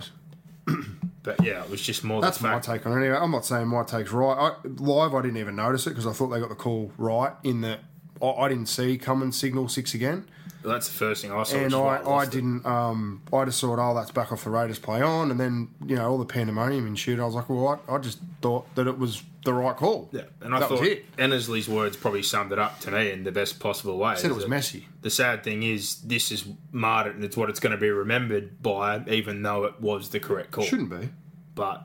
referees. 0.67 0.87
But 1.23 1.43
yeah, 1.43 1.63
it 1.63 1.69
was 1.69 1.81
just 1.81 2.03
more 2.03 2.19
That's 2.21 2.39
the 2.39 2.47
my 2.47 2.59
take 2.59 2.85
on 2.85 2.93
it. 2.93 2.95
Anyway, 3.05 3.15
I'm 3.15 3.29
not 3.31 3.45
saying 3.45 3.67
my 3.67 3.83
take's 3.83 4.11
right. 4.11 4.33
I, 4.33 4.67
live, 4.67 5.13
I 5.13 5.21
didn't 5.21 5.37
even 5.37 5.55
notice 5.55 5.85
it 5.85 5.91
because 5.91 6.07
I 6.07 6.13
thought 6.13 6.29
they 6.29 6.39
got 6.39 6.49
the 6.49 6.55
call 6.55 6.91
right 6.97 7.33
in 7.43 7.61
that 7.61 7.79
I, 8.21 8.27
I 8.27 8.49
didn't 8.49 8.65
see 8.67 8.97
Cummins 8.97 9.37
signal 9.37 9.67
six 9.69 9.93
again. 9.93 10.27
That's 10.63 10.87
the 10.87 10.93
first 10.93 11.21
thing 11.21 11.31
I 11.31 11.43
saw. 11.43 11.57
and 11.57 11.67
is 11.67 11.73
I, 11.73 12.03
I 12.03 12.25
didn't. 12.25 12.65
Um, 12.65 13.21
I 13.33 13.45
just 13.45 13.59
thought, 13.61 13.79
oh, 13.79 13.95
that's 13.95 14.11
back 14.11 14.31
off 14.31 14.43
the 14.43 14.49
Raiders 14.49 14.79
play 14.79 15.01
on, 15.01 15.31
and 15.31 15.39
then 15.39 15.69
you 15.85 15.95
know 15.95 16.09
all 16.09 16.17
the 16.17 16.25
pandemonium 16.25 16.85
and 16.85 16.97
shit. 16.97 17.19
I 17.19 17.25
was 17.25 17.35
like, 17.35 17.49
well, 17.49 17.81
I, 17.87 17.95
I 17.95 17.97
just 17.97 18.19
thought 18.41 18.73
that 18.75 18.87
it 18.87 18.97
was 18.97 19.23
the 19.43 19.53
right 19.53 19.75
call. 19.75 20.09
Yeah, 20.11 20.23
and 20.41 20.53
I 20.53 20.59
that 20.59 20.69
thought. 20.69 20.87
Annesley's 21.17 21.67
words 21.67 21.97
probably 21.97 22.23
summed 22.23 22.51
it 22.51 22.59
up 22.59 22.79
to 22.81 22.91
me 22.91 23.11
in 23.11 23.23
the 23.23 23.31
best 23.31 23.59
possible 23.59 23.97
way. 23.97 24.15
Said 24.15 24.31
it 24.31 24.35
was 24.35 24.47
messy. 24.47 24.87
The 25.01 25.09
sad 25.09 25.43
thing 25.43 25.63
is, 25.63 25.95
this 26.01 26.31
is 26.31 26.45
marred 26.71 27.15
and 27.15 27.23
it's 27.23 27.35
what 27.35 27.49
it's 27.49 27.59
going 27.59 27.71
to 27.71 27.77
be 27.81 27.89
remembered 27.89 28.61
by, 28.61 29.01
even 29.07 29.41
though 29.41 29.63
it 29.63 29.81
was 29.81 30.09
the 30.09 30.19
correct 30.19 30.51
call. 30.51 30.63
Shouldn't 30.63 30.89
be. 30.89 31.09
But 31.55 31.83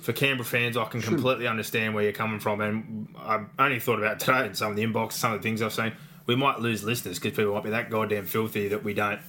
for 0.00 0.12
Canberra 0.12 0.44
fans, 0.44 0.76
I 0.76 0.84
can 0.86 1.00
completely 1.02 1.46
understand 1.46 1.94
where 1.94 2.04
you're 2.04 2.12
coming 2.12 2.40
from, 2.40 2.60
and 2.60 3.14
I 3.16 3.44
only 3.58 3.78
thought 3.80 3.98
about 3.98 4.18
today 4.20 4.46
and 4.46 4.56
some 4.56 4.70
of 4.70 4.76
the 4.76 4.84
inbox, 4.84 5.12
some 5.12 5.32
of 5.32 5.38
the 5.40 5.42
things 5.42 5.62
I've 5.62 5.72
seen. 5.72 5.92
We 6.28 6.36
might 6.36 6.60
lose 6.60 6.84
listeners 6.84 7.18
because 7.18 7.36
people 7.36 7.54
might 7.54 7.64
be 7.64 7.70
that 7.70 7.90
goddamn 7.90 8.26
filthy 8.26 8.68
that 8.68 8.84
we 8.84 8.94
don't 8.94 9.20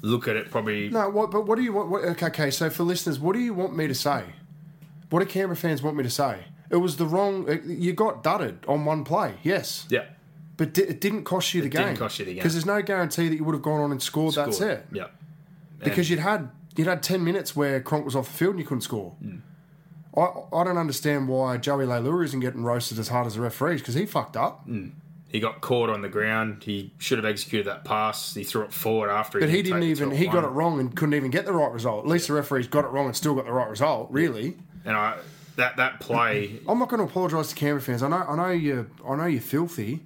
look 0.00 0.26
at 0.26 0.34
it. 0.34 0.50
Probably 0.50 0.88
No, 0.88 1.08
what? 1.10 1.30
But 1.30 1.46
what 1.46 1.56
do 1.56 1.62
you 1.62 1.72
want? 1.72 1.90
What, 1.90 2.04
okay, 2.04 2.26
okay. 2.26 2.50
So 2.50 2.70
for 2.70 2.82
listeners, 2.84 3.20
what 3.20 3.34
do 3.34 3.38
you 3.38 3.52
want 3.54 3.76
me 3.76 3.86
to 3.86 3.94
say? 3.94 4.24
What 5.10 5.20
do 5.20 5.26
Canberra 5.26 5.56
fans 5.56 5.82
want 5.82 5.96
me 5.96 6.02
to 6.02 6.10
say? 6.10 6.44
It 6.70 6.76
was 6.76 6.96
the 6.96 7.04
wrong. 7.06 7.46
You 7.66 7.92
got 7.92 8.24
dudded 8.24 8.64
on 8.66 8.86
one 8.86 9.04
play. 9.04 9.34
Yes, 9.42 9.86
yeah. 9.90 10.06
but 10.56 10.72
di- 10.72 10.84
it 10.84 11.02
didn't 11.02 11.24
cost 11.24 11.52
you 11.52 11.60
the 11.60 11.68
game. 11.68 11.84
didn't 11.88 11.98
cost 11.98 12.18
you 12.18 12.24
the 12.24 12.32
game. 12.32 12.38
because 12.38 12.54
there's 12.54 12.64
no 12.64 12.80
guarantee 12.80 13.28
that 13.28 13.36
you 13.36 13.44
would 13.44 13.54
have 13.54 13.62
gone 13.62 13.82
on 13.82 13.92
and 13.92 14.02
scored, 14.02 14.34
that 14.36 14.54
scored. 14.54 14.54
set. 14.54 14.86
Yeah. 14.90 15.08
because 15.84 16.08
you'd 16.08 16.18
had 16.20 16.50
you'd 16.76 16.86
had 16.86 17.02
ten 17.02 17.22
minutes 17.22 17.54
where 17.54 17.78
Cronk 17.82 18.06
was 18.06 18.16
off 18.16 18.26
the 18.26 18.32
field 18.38 18.52
and 18.52 18.60
you 18.60 18.64
couldn't 18.64 18.80
score. 18.80 19.10
Hmm. 19.22 19.36
I 20.16 20.20
I 20.56 20.64
don't 20.64 20.78
understand 20.78 21.28
why 21.28 21.58
Joey 21.58 21.84
Leilua 21.84 22.24
isn't 22.24 22.40
getting 22.40 22.62
roasted 22.62 22.98
as 22.98 23.08
hard 23.08 23.26
as 23.26 23.34
the 23.34 23.42
referees 23.42 23.82
because 23.82 23.94
he 23.94 24.06
fucked 24.06 24.38
up. 24.38 24.66
He 25.32 25.40
got 25.40 25.62
caught 25.62 25.88
on 25.88 26.02
the 26.02 26.08
ground. 26.10 26.62
He 26.62 26.92
should 26.98 27.16
have 27.18 27.24
executed 27.24 27.66
that 27.66 27.84
pass. 27.84 28.34
He 28.34 28.44
threw 28.44 28.62
it 28.64 28.72
forward 28.72 29.08
after. 29.10 29.40
But 29.40 29.48
he 29.48 29.62
didn't 29.62 29.80
didn't 29.80 29.90
even 29.90 30.10
he 30.12 30.26
got 30.26 30.44
it 30.44 30.48
wrong 30.48 30.78
and 30.78 30.94
couldn't 30.94 31.14
even 31.14 31.30
get 31.30 31.46
the 31.46 31.52
right 31.54 31.72
result. 31.72 32.04
At 32.04 32.10
least 32.10 32.28
the 32.28 32.34
referees 32.34 32.66
got 32.66 32.84
it 32.84 32.88
wrong 32.88 33.06
and 33.06 33.16
still 33.16 33.34
got 33.34 33.46
the 33.46 33.52
right 33.52 33.68
result. 33.70 34.08
Really, 34.10 34.58
And 34.84 34.94
I 34.94 35.16
that 35.56 35.76
that 35.78 36.00
play. 36.00 36.60
I'm 36.68 36.78
not 36.78 36.90
going 36.90 36.98
to 36.98 37.10
apologise 37.10 37.48
to 37.48 37.54
Canberra 37.54 37.80
fans. 37.80 38.02
I 38.02 38.08
know 38.08 38.16
I 38.28 38.36
know 38.36 38.50
you 38.50 38.90
I 39.08 39.16
know 39.16 39.24
you're 39.26 39.40
filthy, 39.40 40.02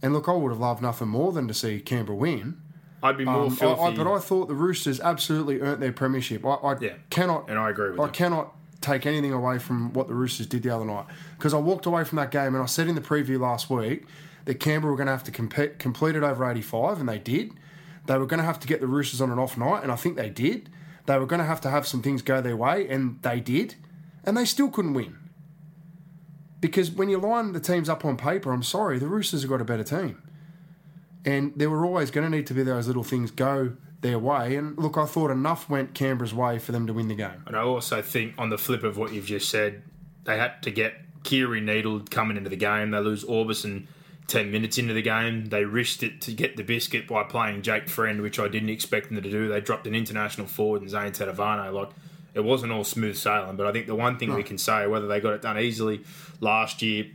and 0.00 0.14
look, 0.14 0.28
I 0.28 0.32
would 0.32 0.50
have 0.50 0.60
loved 0.60 0.80
nothing 0.80 1.08
more 1.08 1.30
than 1.32 1.46
to 1.48 1.52
see 1.54 1.78
Canberra 1.80 2.16
win. 2.16 2.56
I'd 3.02 3.18
be 3.18 3.24
more 3.26 3.44
Um, 3.44 3.50
filthy. 3.50 3.82
I, 3.82 3.90
but 3.94 4.10
I 4.10 4.18
thought 4.18 4.48
the 4.48 4.54
Roosters 4.54 4.98
absolutely 5.00 5.60
earned 5.60 5.82
their 5.82 5.92
premiership. 5.92 6.44
I, 6.44 6.50
I 6.54 6.76
Yeah. 6.80 6.92
cannot, 7.10 7.48
And 7.48 7.58
I 7.58 7.70
agree 7.70 7.88
with 7.90 7.96
you. 7.98 8.02
I 8.02 8.06
you. 8.06 8.12
cannot 8.12 8.54
take 8.82 9.04
anything 9.06 9.32
away 9.32 9.58
from 9.58 9.92
what 9.94 10.08
the 10.08 10.14
Roosters 10.14 10.46
did 10.46 10.62
the 10.62 10.70
other 10.74 10.84
night 10.86 11.04
because 11.38 11.52
I 11.54 11.58
walked 11.58 11.84
away 11.86 12.04
from 12.04 12.16
that 12.16 12.30
game 12.30 12.54
and 12.54 12.62
I 12.62 12.66
said 12.66 12.88
in 12.88 12.94
the 12.94 13.00
preview 13.02 13.38
last 13.38 13.68
week 13.70 14.04
that 14.44 14.60
Canberra 14.60 14.92
were 14.92 14.96
going 14.96 15.06
to 15.06 15.12
have 15.12 15.24
to 15.24 15.30
compete, 15.30 15.78
complete 15.78 16.16
it 16.16 16.22
over 16.22 16.48
85, 16.48 17.00
and 17.00 17.08
they 17.08 17.18
did. 17.18 17.52
They 18.06 18.18
were 18.18 18.26
going 18.26 18.38
to 18.38 18.44
have 18.44 18.60
to 18.60 18.66
get 18.66 18.80
the 18.80 18.86
Roosters 18.86 19.20
on 19.20 19.30
an 19.30 19.38
off 19.38 19.56
night, 19.56 19.82
and 19.82 19.92
I 19.92 19.96
think 19.96 20.16
they 20.16 20.30
did. 20.30 20.70
They 21.06 21.18
were 21.18 21.26
going 21.26 21.40
to 21.40 21.46
have 21.46 21.60
to 21.62 21.70
have 21.70 21.86
some 21.86 22.02
things 22.02 22.22
go 22.22 22.40
their 22.40 22.56
way, 22.56 22.88
and 22.88 23.20
they 23.22 23.40
did, 23.40 23.74
and 24.24 24.36
they 24.36 24.44
still 24.44 24.70
couldn't 24.70 24.94
win. 24.94 25.16
Because 26.60 26.90
when 26.90 27.08
you 27.08 27.18
line 27.18 27.52
the 27.52 27.60
teams 27.60 27.88
up 27.88 28.04
on 28.04 28.16
paper, 28.16 28.52
I'm 28.52 28.62
sorry, 28.62 28.98
the 28.98 29.06
Roosters 29.06 29.42
have 29.42 29.50
got 29.50 29.60
a 29.60 29.64
better 29.64 29.84
team. 29.84 30.22
And 31.24 31.52
there 31.56 31.70
were 31.70 31.84
always 31.84 32.10
going 32.10 32.30
to 32.30 32.36
need 32.36 32.46
to 32.48 32.54
be 32.54 32.62
those 32.62 32.86
little 32.86 33.02
things 33.02 33.30
go 33.30 33.76
their 34.00 34.18
way. 34.18 34.56
And 34.56 34.76
look, 34.78 34.96
I 34.96 35.06
thought 35.06 35.30
enough 35.30 35.68
went 35.68 35.94
Canberra's 35.94 36.34
way 36.34 36.58
for 36.58 36.72
them 36.72 36.86
to 36.86 36.92
win 36.92 37.08
the 37.08 37.14
game. 37.14 37.44
And 37.46 37.56
I 37.56 37.60
also 37.60 38.02
think, 38.02 38.34
on 38.38 38.50
the 38.50 38.58
flip 38.58 38.84
of 38.84 38.96
what 38.96 39.12
you've 39.12 39.26
just 39.26 39.48
said, 39.48 39.82
they 40.24 40.38
had 40.38 40.62
to 40.62 40.70
get 40.70 40.94
Keary 41.22 41.60
needled 41.60 42.10
coming 42.10 42.36
into 42.36 42.50
the 42.50 42.56
game. 42.56 42.90
They 42.90 42.98
lose 42.98 43.24
Aubusson 43.24 43.86
10 44.30 44.50
minutes 44.50 44.78
into 44.78 44.94
the 44.94 45.02
game. 45.02 45.46
They 45.46 45.64
risked 45.64 46.02
it 46.02 46.20
to 46.22 46.32
get 46.32 46.56
the 46.56 46.62
biscuit 46.62 47.08
by 47.08 47.24
playing 47.24 47.62
Jake 47.62 47.88
Friend, 47.88 48.22
which 48.22 48.38
I 48.38 48.48
didn't 48.48 48.70
expect 48.70 49.08
them 49.08 49.20
to 49.20 49.30
do. 49.30 49.48
They 49.48 49.60
dropped 49.60 49.86
an 49.86 49.94
international 49.94 50.46
forward 50.46 50.82
in 50.82 50.88
Zane 50.88 51.10
Tetevano. 51.12 51.72
Like, 51.72 51.90
it 52.32 52.40
wasn't 52.40 52.72
all 52.72 52.84
smooth 52.84 53.16
sailing, 53.16 53.56
but 53.56 53.66
I 53.66 53.72
think 53.72 53.86
the 53.86 53.94
one 53.94 54.16
thing 54.16 54.32
we 54.32 54.44
can 54.44 54.56
say, 54.56 54.86
whether 54.86 55.08
they 55.08 55.20
got 55.20 55.32
it 55.32 55.42
done 55.42 55.58
easily 55.58 56.04
last 56.38 56.80
year, 56.80 57.06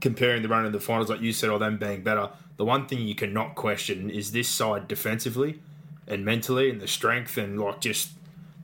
comparing 0.00 0.42
the 0.42 0.48
run 0.48 0.64
of 0.64 0.72
the 0.72 0.80
finals, 0.80 1.10
like 1.10 1.20
you 1.20 1.32
said, 1.32 1.50
or 1.50 1.58
them 1.58 1.76
being 1.76 2.02
better, 2.02 2.30
the 2.56 2.64
one 2.64 2.86
thing 2.86 3.00
you 3.00 3.16
cannot 3.16 3.56
question 3.56 4.08
is 4.08 4.30
this 4.30 4.48
side 4.48 4.86
defensively 4.86 5.60
and 6.06 6.24
mentally 6.24 6.70
and 6.70 6.80
the 6.80 6.86
strength 6.86 7.36
and 7.36 7.58
like 7.60 7.80
just 7.80 8.10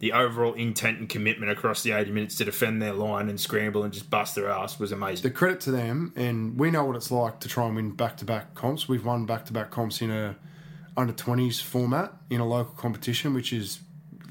the 0.00 0.12
overall 0.12 0.54
intent 0.54 0.98
and 0.98 1.08
commitment 1.08 1.52
across 1.52 1.82
the 1.82 1.92
80 1.92 2.10
minutes 2.10 2.36
to 2.36 2.44
defend 2.44 2.80
their 2.80 2.94
line 2.94 3.28
and 3.28 3.38
scramble 3.38 3.84
and 3.84 3.92
just 3.92 4.08
bust 4.08 4.34
their 4.34 4.48
ass 4.48 4.78
was 4.78 4.92
amazing. 4.92 5.22
The 5.22 5.30
credit 5.30 5.60
to 5.60 5.70
them, 5.70 6.12
and 6.16 6.58
we 6.58 6.70
know 6.70 6.84
what 6.84 6.96
it's 6.96 7.10
like 7.10 7.38
to 7.40 7.48
try 7.48 7.66
and 7.66 7.76
win 7.76 7.90
back 7.90 8.16
to 8.16 8.24
back 8.24 8.54
comps. 8.54 8.88
We've 8.88 9.04
won 9.04 9.26
back 9.26 9.44
to 9.46 9.52
back 9.52 9.70
comps 9.70 10.00
in 10.00 10.10
a 10.10 10.36
under 10.96 11.12
20s 11.12 11.62
format 11.62 12.12
in 12.30 12.40
a 12.40 12.46
local 12.46 12.74
competition, 12.74 13.34
which 13.34 13.52
is 13.52 13.80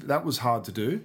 that 0.02 0.24
was 0.24 0.38
hard 0.38 0.64
to 0.64 0.72
do. 0.72 1.02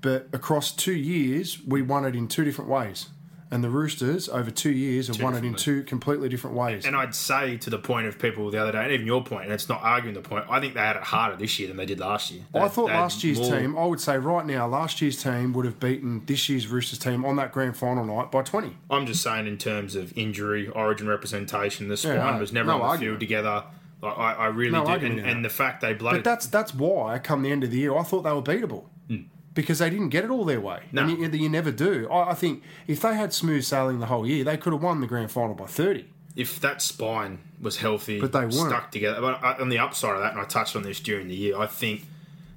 But 0.00 0.28
across 0.32 0.72
two 0.72 0.94
years, 0.94 1.62
we 1.62 1.82
won 1.82 2.06
it 2.06 2.16
in 2.16 2.26
two 2.26 2.44
different 2.44 2.70
ways. 2.70 3.08
And 3.54 3.62
the 3.62 3.70
Roosters, 3.70 4.28
over 4.28 4.50
two 4.50 4.72
years, 4.72 5.06
have 5.06 5.22
won 5.22 5.36
it 5.36 5.44
in 5.44 5.54
two 5.54 5.84
completely 5.84 6.28
different 6.28 6.56
ways. 6.56 6.84
And 6.84 6.96
I'd 6.96 7.14
say 7.14 7.56
to 7.58 7.70
the 7.70 7.78
point 7.78 8.08
of 8.08 8.18
people 8.18 8.50
the 8.50 8.60
other 8.60 8.72
day, 8.72 8.82
and 8.82 8.90
even 8.90 9.06
your 9.06 9.22
point, 9.22 9.44
and 9.44 9.52
it's 9.52 9.68
not 9.68 9.80
arguing 9.80 10.12
the 10.14 10.22
point, 10.22 10.46
I 10.50 10.58
think 10.58 10.74
they 10.74 10.80
had 10.80 10.96
it 10.96 11.02
harder 11.04 11.36
this 11.36 11.56
year 11.60 11.68
than 11.68 11.76
they 11.76 11.86
did 11.86 12.00
last 12.00 12.32
year. 12.32 12.42
They- 12.52 12.58
I 12.58 12.66
thought 12.66 12.86
last 12.86 13.22
year's 13.22 13.38
more- 13.38 13.56
team, 13.56 13.78
I 13.78 13.86
would 13.86 14.00
say 14.00 14.18
right 14.18 14.44
now, 14.44 14.66
last 14.66 15.00
year's 15.00 15.22
team 15.22 15.52
would 15.52 15.66
have 15.66 15.78
beaten 15.78 16.22
this 16.26 16.48
year's 16.48 16.66
Roosters 16.66 16.98
team 16.98 17.24
on 17.24 17.36
that 17.36 17.52
grand 17.52 17.76
final 17.76 18.04
night 18.04 18.32
by 18.32 18.42
20. 18.42 18.76
I'm 18.90 19.06
just 19.06 19.22
saying 19.22 19.46
in 19.46 19.56
terms 19.56 19.94
of 19.94 20.12
injury, 20.18 20.66
origin 20.66 21.06
representation, 21.06 21.86
the 21.86 21.96
spine 21.96 22.16
no, 22.16 22.38
was 22.40 22.52
never 22.52 22.66
no 22.66 22.72
on 22.72 22.78
the 22.80 22.84
argument. 22.86 23.10
field 23.12 23.20
together. 23.20 23.64
Like, 24.02 24.18
I, 24.18 24.32
I 24.32 24.46
really 24.46 24.72
No 24.72 24.84
did. 24.84 25.04
And, 25.04 25.20
and 25.20 25.44
the 25.44 25.48
fact 25.48 25.80
they 25.80 25.94
bloated. 25.94 26.24
But 26.24 26.28
that's 26.28 26.46
that's 26.48 26.74
why, 26.74 27.20
come 27.20 27.42
the 27.42 27.52
end 27.52 27.62
of 27.62 27.70
the 27.70 27.78
year, 27.78 27.96
I 27.96 28.02
thought 28.02 28.22
they 28.22 28.32
were 28.32 28.42
beatable. 28.42 28.86
Hmm. 29.08 29.16
Because 29.54 29.78
they 29.78 29.88
didn't 29.90 30.08
get 30.08 30.24
it 30.24 30.30
all 30.30 30.44
their 30.44 30.60
way. 30.60 30.80
No. 30.90 31.02
And 31.02 31.10
you, 31.34 31.40
you 31.42 31.48
never 31.48 31.70
do. 31.70 32.08
I, 32.10 32.30
I 32.30 32.34
think 32.34 32.62
if 32.88 33.00
they 33.00 33.14
had 33.14 33.32
smooth 33.32 33.62
sailing 33.64 34.00
the 34.00 34.06
whole 34.06 34.26
year, 34.26 34.42
they 34.44 34.56
could 34.56 34.72
have 34.72 34.82
won 34.82 35.00
the 35.00 35.06
grand 35.06 35.30
final 35.30 35.54
by 35.54 35.66
30. 35.66 36.04
if 36.34 36.58
that 36.60 36.82
spine 36.82 37.38
was 37.60 37.76
healthy, 37.76 38.20
But 38.20 38.32
they 38.32 38.40
weren't. 38.40 38.52
stuck 38.52 38.90
together. 38.90 39.20
But 39.20 39.60
on 39.60 39.68
the 39.68 39.78
upside 39.78 40.14
of 40.16 40.20
that, 40.22 40.32
and 40.32 40.40
I 40.40 40.44
touched 40.44 40.74
on 40.74 40.82
this 40.82 40.98
during 40.98 41.28
the 41.28 41.36
year, 41.36 41.56
I 41.56 41.66
think 41.68 42.04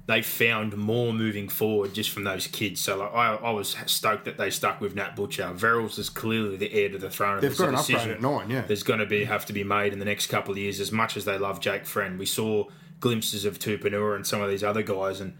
they 0.08 0.22
found 0.22 0.76
more 0.76 1.12
moving 1.12 1.48
forward 1.48 1.94
just 1.94 2.10
from 2.10 2.24
those 2.24 2.46
kids. 2.48 2.80
So 2.80 2.96
like, 2.96 3.14
I, 3.14 3.34
I 3.34 3.50
was 3.50 3.76
stoked 3.86 4.24
that 4.24 4.36
they 4.38 4.50
stuck 4.50 4.80
with 4.80 4.96
Nat 4.96 5.14
Butcher. 5.14 5.52
Verrills 5.54 5.98
is 6.00 6.10
clearly 6.10 6.56
the 6.56 6.72
heir 6.72 6.88
to 6.88 6.98
the 6.98 7.10
throne. 7.10 7.40
They've 7.40 7.56
got 7.56 7.68
an 7.68 7.74
upgrade 7.76 8.08
at 8.10 8.20
nine, 8.20 8.50
yeah. 8.50 8.62
There's 8.62 8.82
going 8.82 8.98
to 9.00 9.06
be 9.06 9.24
have 9.24 9.46
to 9.46 9.52
be 9.52 9.62
made 9.62 9.92
in 9.92 9.98
the 10.00 10.04
next 10.06 10.26
couple 10.28 10.50
of 10.52 10.58
years. 10.58 10.80
As 10.80 10.90
much 10.90 11.16
as 11.16 11.26
they 11.26 11.38
love 11.38 11.60
Jake 11.60 11.84
Friend, 11.86 12.18
we 12.18 12.26
saw 12.26 12.64
glimpses 13.00 13.44
of 13.44 13.58
Tupouniua 13.60 14.16
and 14.16 14.26
some 14.26 14.40
of 14.40 14.48
these 14.50 14.64
other 14.64 14.82
guys, 14.82 15.20
and 15.20 15.36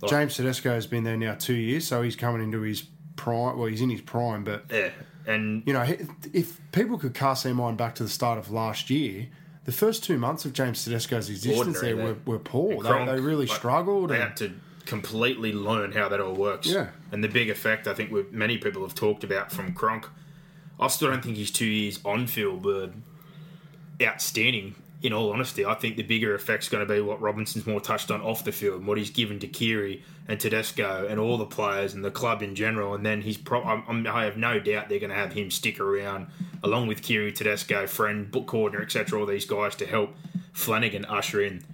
like, 0.00 0.10
James 0.10 0.36
Tedesco 0.36 0.70
has 0.70 0.86
been 0.86 1.04
there 1.04 1.16
now 1.16 1.34
two 1.34 1.54
years, 1.54 1.86
so 1.86 2.02
he's 2.02 2.16
coming 2.16 2.42
into 2.42 2.60
his 2.60 2.82
prime. 3.16 3.58
Well, 3.58 3.66
he's 3.66 3.80
in 3.80 3.90
his 3.90 4.00
prime, 4.00 4.44
but 4.44 4.64
yeah, 4.70 4.90
and 5.26 5.62
you 5.66 5.72
know, 5.72 5.84
if 6.32 6.60
people 6.72 6.98
could 6.98 7.14
cast 7.14 7.44
their 7.44 7.54
mind 7.54 7.76
back 7.76 7.94
to 7.96 8.02
the 8.02 8.08
start 8.08 8.38
of 8.38 8.50
last 8.50 8.90
year, 8.90 9.28
the 9.64 9.72
first 9.72 10.02
two 10.02 10.18
months 10.18 10.44
of 10.44 10.52
James 10.52 10.84
Tedesco's 10.84 11.28
existence 11.28 11.80
there 11.80 11.96
were, 11.96 12.16
were 12.24 12.38
poor. 12.38 12.82
They, 12.82 13.04
they 13.04 13.20
really 13.20 13.46
like, 13.46 13.56
struggled. 13.56 14.10
They 14.10 14.14
and- 14.14 14.24
had 14.24 14.36
to 14.38 14.52
completely 14.86 15.52
learn 15.52 15.92
how 15.92 16.08
that 16.08 16.18
all 16.18 16.32
works. 16.32 16.66
Yeah. 16.66 16.88
And 17.12 17.22
the 17.22 17.28
big 17.28 17.50
effect 17.50 17.86
I 17.86 17.92
think 17.92 18.10
we 18.10 18.24
many 18.30 18.56
people 18.56 18.80
have 18.82 18.94
talked 18.94 19.22
about 19.22 19.52
from 19.52 19.74
Cronk. 19.74 20.08
I 20.80 20.88
still 20.88 21.10
don't 21.10 21.22
think 21.22 21.36
he's 21.36 21.50
two 21.50 21.66
years 21.66 22.00
on 22.04 22.26
field 22.26 22.62
but 22.62 22.92
outstanding. 24.02 24.74
In 25.00 25.12
all 25.12 25.32
honesty, 25.32 25.64
I 25.64 25.74
think 25.74 25.96
the 25.96 26.02
bigger 26.02 26.34
effect's 26.34 26.68
going 26.68 26.84
to 26.86 26.92
be 26.92 27.00
what 27.00 27.20
Robinson's 27.20 27.66
more 27.66 27.80
touched 27.80 28.10
on 28.10 28.20
off 28.20 28.42
the 28.42 28.50
field, 28.50 28.84
what 28.84 28.98
he's 28.98 29.10
given 29.10 29.38
to 29.38 29.46
Keary 29.46 30.02
and 30.26 30.40
Tedesco 30.40 31.06
and 31.08 31.20
all 31.20 31.38
the 31.38 31.46
players 31.46 31.94
and 31.94 32.04
the 32.04 32.10
club 32.10 32.42
in 32.42 32.56
general. 32.56 32.94
And 32.94 33.06
then 33.06 33.22
he's 33.22 33.36
pro- 33.36 33.62
I'm, 33.62 34.06
I 34.08 34.24
have 34.24 34.36
no 34.36 34.58
doubt 34.58 34.88
they're 34.88 34.98
going 34.98 35.10
to 35.10 35.16
have 35.16 35.32
him 35.32 35.52
stick 35.52 35.78
around 35.78 36.26
along 36.64 36.88
with 36.88 37.02
Keary, 37.02 37.32
Tedesco, 37.32 37.86
Friend, 37.86 38.28
Boyd 38.28 38.46
Cordner, 38.46 38.82
etc. 38.82 39.20
All 39.20 39.26
these 39.26 39.46
guys 39.46 39.76
to 39.76 39.86
help 39.86 40.16
Flanagan 40.52 41.04
usher 41.04 41.42
in 41.42 41.64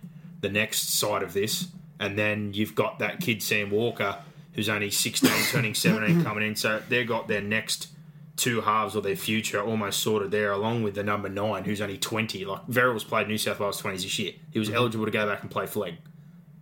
the 0.43 0.51
next 0.51 0.91
side 0.91 1.23
of 1.23 1.33
this. 1.33 1.69
And 1.99 2.19
then 2.19 2.53
you've 2.53 2.75
got 2.75 2.99
that 2.99 3.21
kid 3.21 3.43
Sam 3.43 3.71
Walker, 3.71 4.19
who's 4.53 4.69
only 4.69 4.91
16, 4.91 5.31
turning 5.51 5.75
17, 5.75 6.23
coming 6.25 6.47
in. 6.47 6.57
So 6.57 6.83
they've 6.89 7.09
got 7.09 7.29
their 7.29 7.41
next 7.41 7.89
two 8.37 8.61
halves 8.63 8.97
or 8.97 9.03
their 9.03 9.17
future 9.17 9.63
almost 9.63 10.01
sorted 10.01 10.31
there, 10.31 10.53
along 10.53 10.83
with 10.83 10.95
the 10.95 11.05
number 11.05 11.29
nine, 11.29 11.65
who's 11.65 11.81
only 11.81 11.99
20. 11.99 12.45
Like, 12.45 12.67
Verrills 12.67 13.07
played 13.07 13.29
New 13.29 13.39
South 13.39 13.61
Wales 13.61 13.81
20s 13.81 14.03
this 14.03 14.19
year. 14.19 14.33
He 14.51 14.59
was 14.59 14.71
eligible 14.71 15.05
to 15.05 15.11
go 15.11 15.27
back 15.27 15.43
and 15.43 15.51
play 15.51 15.67
flag. 15.67 15.95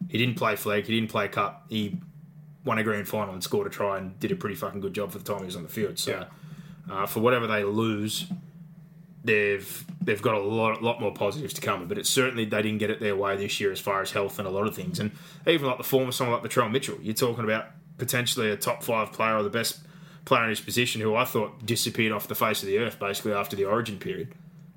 He 0.08 0.18
didn't 0.18 0.36
play 0.36 0.56
flag, 0.56 0.84
he 0.84 0.94
didn't 0.94 1.10
play 1.10 1.28
cup. 1.28 1.66
He 1.68 1.98
won 2.64 2.78
a 2.78 2.82
grand 2.82 3.08
final 3.08 3.32
and 3.32 3.42
scored 3.42 3.66
a 3.66 3.70
try 3.70 3.98
and 3.98 4.18
did 4.20 4.30
a 4.30 4.36
pretty 4.36 4.54
fucking 4.54 4.80
good 4.80 4.94
job 4.94 5.10
for 5.10 5.18
the 5.18 5.24
time 5.24 5.38
he 5.38 5.46
was 5.46 5.56
on 5.56 5.62
the 5.62 5.68
field. 5.68 5.98
So, 5.98 6.26
uh, 6.90 7.06
for 7.06 7.20
whatever 7.20 7.46
they 7.46 7.64
lose, 7.64 8.26
they've 9.24 9.84
they've 10.02 10.20
got 10.20 10.34
a 10.34 10.40
lot 10.40 10.82
lot 10.82 11.00
more 11.00 11.12
positives 11.12 11.54
to 11.54 11.60
come. 11.60 11.88
But 11.88 11.98
it's 11.98 12.10
certainly 12.10 12.44
they 12.44 12.62
didn't 12.62 12.78
get 12.78 12.90
it 12.90 13.00
their 13.00 13.16
way 13.16 13.36
this 13.36 13.60
year 13.60 13.72
as 13.72 13.80
far 13.80 14.02
as 14.02 14.10
health 14.10 14.38
and 14.38 14.46
a 14.46 14.50
lot 14.50 14.66
of 14.66 14.76
things. 14.76 15.00
And 15.00 15.12
even 15.46 15.66
like 15.66 15.78
the 15.78 15.84
former 15.84 16.08
of 16.08 16.14
someone 16.14 16.40
like 16.40 16.50
Latrell 16.50 16.70
Mitchell, 16.70 16.98
you're 17.00 17.14
talking 17.14 17.44
about 17.44 17.66
potentially 17.98 18.50
a 18.50 18.56
top 18.56 18.82
five 18.82 19.12
player 19.12 19.36
or 19.36 19.42
the 19.42 19.50
best 19.50 19.80
player 20.24 20.44
in 20.44 20.50
his 20.50 20.60
position, 20.60 21.00
who 21.00 21.14
I 21.14 21.24
thought 21.24 21.64
disappeared 21.66 22.12
off 22.12 22.28
the 22.28 22.34
face 22.34 22.62
of 22.62 22.68
the 22.68 22.78
earth 22.78 22.98
basically 22.98 23.32
after 23.32 23.56
the 23.56 23.64
Origin 23.64 23.98
period, 23.98 24.34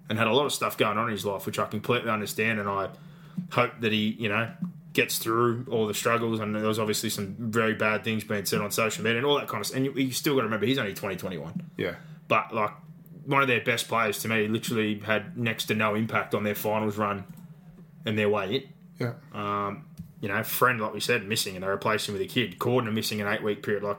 and 0.09 0.17
had 0.17 0.27
a 0.27 0.33
lot 0.33 0.45
of 0.45 0.53
stuff 0.53 0.77
going 0.77 0.97
on 0.97 1.05
in 1.07 1.11
his 1.11 1.25
life, 1.25 1.45
which 1.45 1.59
I 1.59 1.65
completely 1.65 2.09
understand. 2.09 2.59
And 2.59 2.67
I 2.69 2.89
hope 3.51 3.71
that 3.81 3.91
he, 3.91 4.15
you 4.19 4.29
know. 4.29 4.49
Gets 4.93 5.17
through 5.17 5.65
all 5.69 5.87
the 5.87 5.93
struggles, 5.93 6.39
and 6.39 6.55
there 6.55 6.63
was 6.65 6.79
obviously 6.79 7.09
some 7.09 7.35
very 7.37 7.73
bad 7.73 8.05
things 8.05 8.23
being 8.23 8.45
said 8.45 8.61
on 8.61 8.71
social 8.71 9.03
media 9.03 9.17
and 9.17 9.25
all 9.25 9.37
that 9.37 9.49
kind 9.49 9.59
of 9.59 9.67
stuff. 9.67 9.75
And 9.75 9.85
you, 9.85 9.91
you 9.91 10.13
still 10.13 10.35
got 10.35 10.39
to 10.39 10.45
remember 10.45 10.65
he's 10.67 10.77
only 10.77 10.93
2021 10.93 11.63
Yeah. 11.75 11.95
but 12.29 12.55
like 12.55 12.71
one 13.25 13.41
of 13.41 13.49
their 13.49 13.59
best 13.59 13.89
players 13.89 14.19
to 14.19 14.29
me 14.29 14.47
literally 14.47 14.99
had 14.99 15.37
next 15.37 15.65
to 15.65 15.75
no 15.75 15.95
impact 15.95 16.33
on 16.33 16.45
their 16.45 16.55
finals 16.55 16.95
run 16.95 17.25
and 18.05 18.17
their 18.17 18.29
way 18.29 18.55
in. 18.55 18.63
Yeah. 18.97 19.13
Um, 19.33 19.83
You 20.21 20.29
know, 20.29 20.41
friend, 20.43 20.79
like 20.79 20.93
we 20.93 21.01
said, 21.01 21.27
missing 21.27 21.55
and 21.55 21.63
they 21.65 21.67
replaced 21.67 22.07
him 22.07 22.13
with 22.13 22.21
a 22.21 22.27
kid. 22.27 22.57
Cordner 22.57 22.93
missing 22.93 23.19
an 23.19 23.27
eight 23.27 23.43
week 23.43 23.63
period. 23.63 23.83
Like 23.83 23.97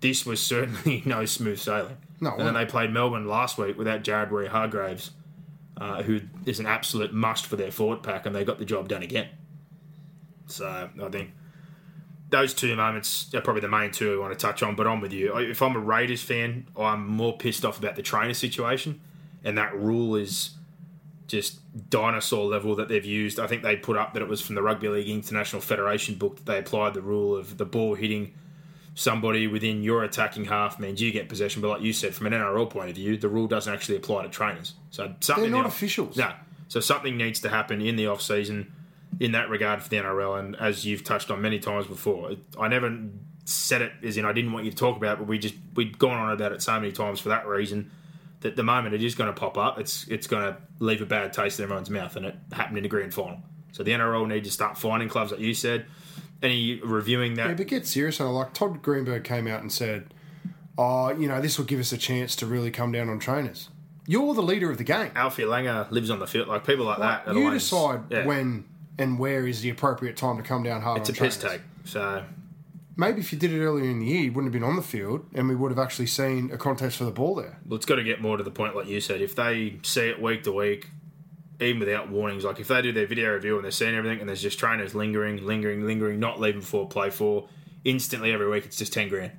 this 0.00 0.24
was 0.24 0.40
certainly 0.40 1.02
no 1.06 1.24
smooth 1.24 1.58
sailing. 1.58 1.96
No, 2.20 2.32
and 2.32 2.46
then 2.46 2.54
they 2.54 2.66
played 2.66 2.92
Melbourne 2.92 3.28
last 3.28 3.58
week 3.58 3.78
without 3.78 4.02
Jared 4.02 4.30
Waerea-Hargreaves, 4.30 5.12
uh, 5.76 6.02
who 6.02 6.20
is 6.46 6.58
an 6.58 6.66
absolute 6.66 7.12
must 7.12 7.46
for 7.46 7.54
their 7.54 7.70
forward 7.70 8.02
pack, 8.02 8.26
and 8.26 8.34
they 8.34 8.44
got 8.44 8.58
the 8.58 8.64
job 8.64 8.88
done 8.88 9.02
again. 9.02 9.28
So 10.46 10.90
I 11.00 11.08
think 11.10 11.30
those 12.30 12.54
two 12.54 12.74
moments 12.74 13.32
are 13.34 13.40
probably 13.40 13.60
the 13.60 13.68
main 13.68 13.90
two 13.90 14.14
I 14.14 14.18
want 14.18 14.38
to 14.38 14.46
touch 14.46 14.62
on. 14.62 14.74
But 14.74 14.86
I'm 14.86 15.00
with 15.00 15.12
you. 15.12 15.36
If 15.36 15.62
I'm 15.62 15.76
a 15.76 15.80
Raiders 15.80 16.22
fan, 16.22 16.66
I'm 16.76 17.06
more 17.06 17.36
pissed 17.36 17.64
off 17.64 17.78
about 17.78 17.96
the 17.96 18.02
trainer 18.02 18.34
situation, 18.34 19.00
and 19.44 19.56
that 19.58 19.78
rule 19.78 20.16
is 20.16 20.50
just 21.28 21.60
dinosaur 21.90 22.46
level 22.46 22.74
that 22.76 22.88
they've 22.88 23.04
used. 23.04 23.38
I 23.38 23.46
think 23.46 23.62
they 23.62 23.76
put 23.76 23.96
up 23.96 24.14
that 24.14 24.22
it 24.22 24.28
was 24.28 24.40
from 24.40 24.54
the 24.54 24.62
Rugby 24.62 24.88
League 24.88 25.08
International 25.08 25.60
Federation 25.60 26.16
book 26.16 26.36
that 26.36 26.46
they 26.46 26.58
applied 26.58 26.94
the 26.94 27.02
rule 27.02 27.36
of 27.36 27.58
the 27.58 27.66
ball 27.66 27.94
hitting 27.94 28.34
somebody 28.98 29.46
within 29.46 29.84
your 29.84 30.02
attacking 30.02 30.44
half 30.44 30.80
means 30.80 31.00
you 31.00 31.12
get 31.12 31.28
possession. 31.28 31.62
But 31.62 31.68
like 31.68 31.82
you 31.82 31.92
said, 31.92 32.16
from 32.16 32.26
an 32.26 32.32
NRL 32.32 32.68
point 32.68 32.90
of 32.90 32.96
view, 32.96 33.16
the 33.16 33.28
rule 33.28 33.46
doesn't 33.46 33.72
actually 33.72 33.96
apply 33.96 34.24
to 34.24 34.28
trainers. 34.28 34.74
So 34.90 35.14
something 35.20 35.44
They're 35.44 35.62
not 35.62 35.66
officials. 35.66 36.16
No. 36.16 36.32
So 36.66 36.80
something 36.80 37.16
needs 37.16 37.38
to 37.42 37.48
happen 37.48 37.80
in 37.80 37.94
the 37.94 38.08
off 38.08 38.20
season 38.20 38.72
in 39.20 39.32
that 39.32 39.50
regard 39.50 39.84
for 39.84 39.88
the 39.88 39.98
NRL. 39.98 40.40
And 40.40 40.56
as 40.56 40.84
you've 40.84 41.04
touched 41.04 41.30
on 41.30 41.40
many 41.40 41.60
times 41.60 41.86
before, 41.86 42.32
I 42.58 42.66
never 42.66 42.92
said 43.44 43.82
it 43.82 43.92
as 44.02 44.16
in 44.16 44.24
I 44.24 44.32
didn't 44.32 44.50
want 44.50 44.64
you 44.64 44.72
to 44.72 44.76
talk 44.76 44.96
about 44.96 45.14
it, 45.14 45.18
but 45.18 45.28
we 45.28 45.38
just 45.38 45.54
we'd 45.76 45.96
gone 45.96 46.18
on 46.18 46.32
about 46.32 46.50
it 46.50 46.60
so 46.60 46.72
many 46.72 46.90
times 46.90 47.20
for 47.20 47.28
that 47.28 47.46
reason. 47.46 47.92
That 48.40 48.56
the 48.56 48.64
moment 48.64 48.96
it 48.96 49.02
is 49.02 49.14
going 49.14 49.32
to 49.32 49.40
pop 49.40 49.56
up, 49.56 49.78
it's 49.78 50.08
it's 50.08 50.26
going 50.26 50.42
to 50.42 50.56
leave 50.80 51.00
a 51.02 51.06
bad 51.06 51.32
taste 51.32 51.60
in 51.60 51.64
everyone's 51.64 51.88
mouth, 51.88 52.16
and 52.16 52.26
it 52.26 52.36
happened 52.52 52.78
in 52.78 52.82
the 52.82 52.88
grand 52.88 53.14
final. 53.14 53.42
So 53.70 53.84
the 53.84 53.92
NRL 53.92 54.26
need 54.26 54.42
to 54.44 54.50
start 54.50 54.76
finding 54.76 55.08
clubs, 55.08 55.30
like 55.30 55.40
you 55.40 55.54
said. 55.54 55.86
Any 56.42 56.80
reviewing 56.80 57.34
that? 57.34 57.48
Yeah, 57.48 57.54
but 57.54 57.66
get 57.66 57.86
serious 57.86 58.20
on 58.20 58.28
it. 58.28 58.30
Like 58.30 58.52
Todd 58.52 58.82
Greenberg 58.82 59.24
came 59.24 59.46
out 59.46 59.60
and 59.60 59.72
said, 59.72 60.14
"Oh, 60.76 61.10
you 61.10 61.28
know, 61.28 61.40
this 61.40 61.58
will 61.58 61.64
give 61.64 61.80
us 61.80 61.92
a 61.92 61.98
chance 61.98 62.36
to 62.36 62.46
really 62.46 62.70
come 62.70 62.92
down 62.92 63.08
on 63.08 63.18
trainers." 63.18 63.68
You're 64.06 64.34
the 64.34 64.42
leader 64.42 64.70
of 64.70 64.78
the 64.78 64.84
game. 64.84 65.10
Alfie 65.14 65.42
Langer 65.42 65.90
lives 65.90 66.10
on 66.10 66.18
the 66.18 66.26
field. 66.26 66.48
Like 66.48 66.64
people 66.64 66.86
like 66.86 66.98
that. 66.98 67.34
you 67.34 67.50
decide 67.50 68.04
yeah. 68.10 68.24
when 68.24 68.64
and 68.98 69.18
where 69.18 69.46
is 69.46 69.60
the 69.60 69.70
appropriate 69.70 70.16
time 70.16 70.36
to 70.38 70.42
come 70.42 70.62
down 70.62 70.82
hard. 70.82 71.00
it's 71.00 71.10
a 71.10 71.12
on 71.12 71.18
piss 71.18 71.36
take. 71.36 71.60
So 71.84 72.24
Maybe 72.98 73.20
if 73.20 73.32
you 73.32 73.38
did 73.38 73.52
it 73.52 73.62
earlier 73.64 73.88
in 73.88 74.00
the 74.00 74.06
year, 74.06 74.22
you 74.22 74.32
wouldn't 74.32 74.52
have 74.52 74.60
been 74.60 74.68
on 74.68 74.74
the 74.74 74.82
field, 74.82 75.24
and 75.32 75.48
we 75.48 75.54
would 75.54 75.70
have 75.70 75.78
actually 75.78 76.08
seen 76.08 76.50
a 76.52 76.58
contest 76.58 76.96
for 76.96 77.04
the 77.04 77.12
ball 77.12 77.36
there. 77.36 77.60
Well, 77.64 77.76
it's 77.76 77.86
got 77.86 77.94
to 77.94 78.02
get 78.02 78.20
more 78.20 78.36
to 78.36 78.42
the 78.42 78.50
point, 78.50 78.74
like 78.74 78.88
you 78.88 79.00
said. 79.00 79.20
If 79.20 79.36
they 79.36 79.78
see 79.84 80.08
it 80.08 80.20
week 80.20 80.42
to 80.42 80.52
week, 80.52 80.88
even 81.60 81.80
without 81.80 82.08
warnings, 82.10 82.44
like 82.44 82.60
if 82.60 82.68
they 82.68 82.80
do 82.82 82.92
their 82.92 83.06
video 83.06 83.32
review 83.34 83.56
and 83.56 83.64
they're 83.64 83.70
seeing 83.72 83.94
everything 83.94 84.20
and 84.20 84.28
there's 84.28 84.42
just 84.42 84.58
trainers 84.58 84.94
lingering, 84.94 85.44
lingering, 85.44 85.84
lingering, 85.86 86.20
not 86.20 86.38
leaving 86.40 86.60
before 86.60 86.88
play 86.88 87.10
four, 87.10 87.48
instantly 87.84 88.32
every 88.32 88.48
week 88.48 88.64
it's 88.64 88.76
just 88.76 88.92
10 88.92 89.08
grand. 89.08 89.32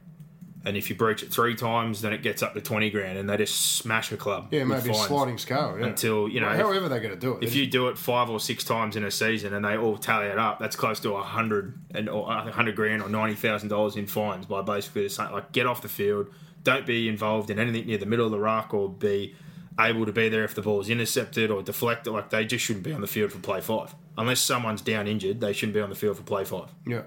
And 0.65 0.75
if 0.75 0.89
you 0.89 0.95
breach 0.97 1.23
it 1.23 1.31
three 1.31 1.55
times, 1.55 2.01
then 2.01 2.11
it 2.11 2.21
gets 2.21 2.43
up 2.43 2.53
to 2.53 2.59
20 2.59 2.89
grand 2.89 3.17
and 3.17 3.29
they 3.29 3.37
just 3.37 3.77
smash 3.77 4.11
a 4.11 4.17
club. 4.17 4.49
Yeah, 4.51 4.65
maybe 4.65 4.89
a 4.89 4.93
sliding 4.93 5.37
scale. 5.37 5.77
Yeah. 5.79 5.85
Until, 5.85 6.27
you 6.27 6.41
know, 6.41 6.47
Well, 6.47 6.55
if- 6.59 6.61
however 6.65 6.89
they're 6.89 6.99
going 6.99 7.13
to 7.13 7.19
do 7.19 7.37
it. 7.37 7.43
If 7.45 7.55
you 7.55 7.65
do 7.65 7.87
it 7.87 7.97
five 7.97 8.29
or 8.29 8.41
six 8.41 8.65
times 8.65 8.97
in 8.97 9.05
a 9.05 9.11
season 9.11 9.53
and 9.53 9.63
they 9.63 9.77
all 9.77 9.95
tally 9.97 10.27
it 10.27 10.37
up, 10.37 10.59
that's 10.59 10.75
close 10.75 10.99
to 11.01 11.13
a 11.13 11.23
hundred 11.23 11.79
and 11.95 12.09
or 12.09 12.29
a 12.29 12.51
hundred 12.51 12.75
grand 12.75 13.01
or 13.01 13.07
ninety 13.07 13.35
thousand 13.35 13.69
dollars 13.69 13.95
in 13.95 14.05
fines 14.05 14.45
by 14.47 14.61
basically 14.61 15.03
the 15.03 15.09
same. 15.09 15.31
Like, 15.31 15.53
get 15.53 15.65
off 15.65 15.81
the 15.81 15.87
field, 15.87 16.27
don't 16.63 16.85
be 16.85 17.07
involved 17.07 17.49
in 17.49 17.57
anything 17.57 17.87
near 17.87 17.97
the 17.97 18.05
middle 18.05 18.25
of 18.25 18.31
the 18.33 18.39
ruck, 18.39 18.73
or 18.73 18.89
be 18.89 19.33
able 19.79 20.05
to 20.05 20.11
be 20.11 20.29
there 20.29 20.43
if 20.43 20.55
the 20.55 20.61
ball 20.61 20.81
is 20.81 20.89
intercepted 20.89 21.51
or 21.51 21.61
deflected. 21.63 22.13
Like, 22.13 22.29
they 22.29 22.45
just 22.45 22.65
shouldn't 22.65 22.85
be 22.85 22.93
on 22.93 23.01
the 23.01 23.07
field 23.07 23.31
for 23.31 23.39
play 23.39 23.61
five 23.61 23.95
unless 24.17 24.39
someone's 24.39 24.81
down 24.81 25.07
injured. 25.07 25.39
They 25.39 25.53
shouldn't 25.53 25.73
be 25.73 25.81
on 25.81 25.89
the 25.89 25.95
field 25.95 26.17
for 26.17 26.23
play 26.23 26.43
five 26.43 26.69
yeah. 26.85 27.03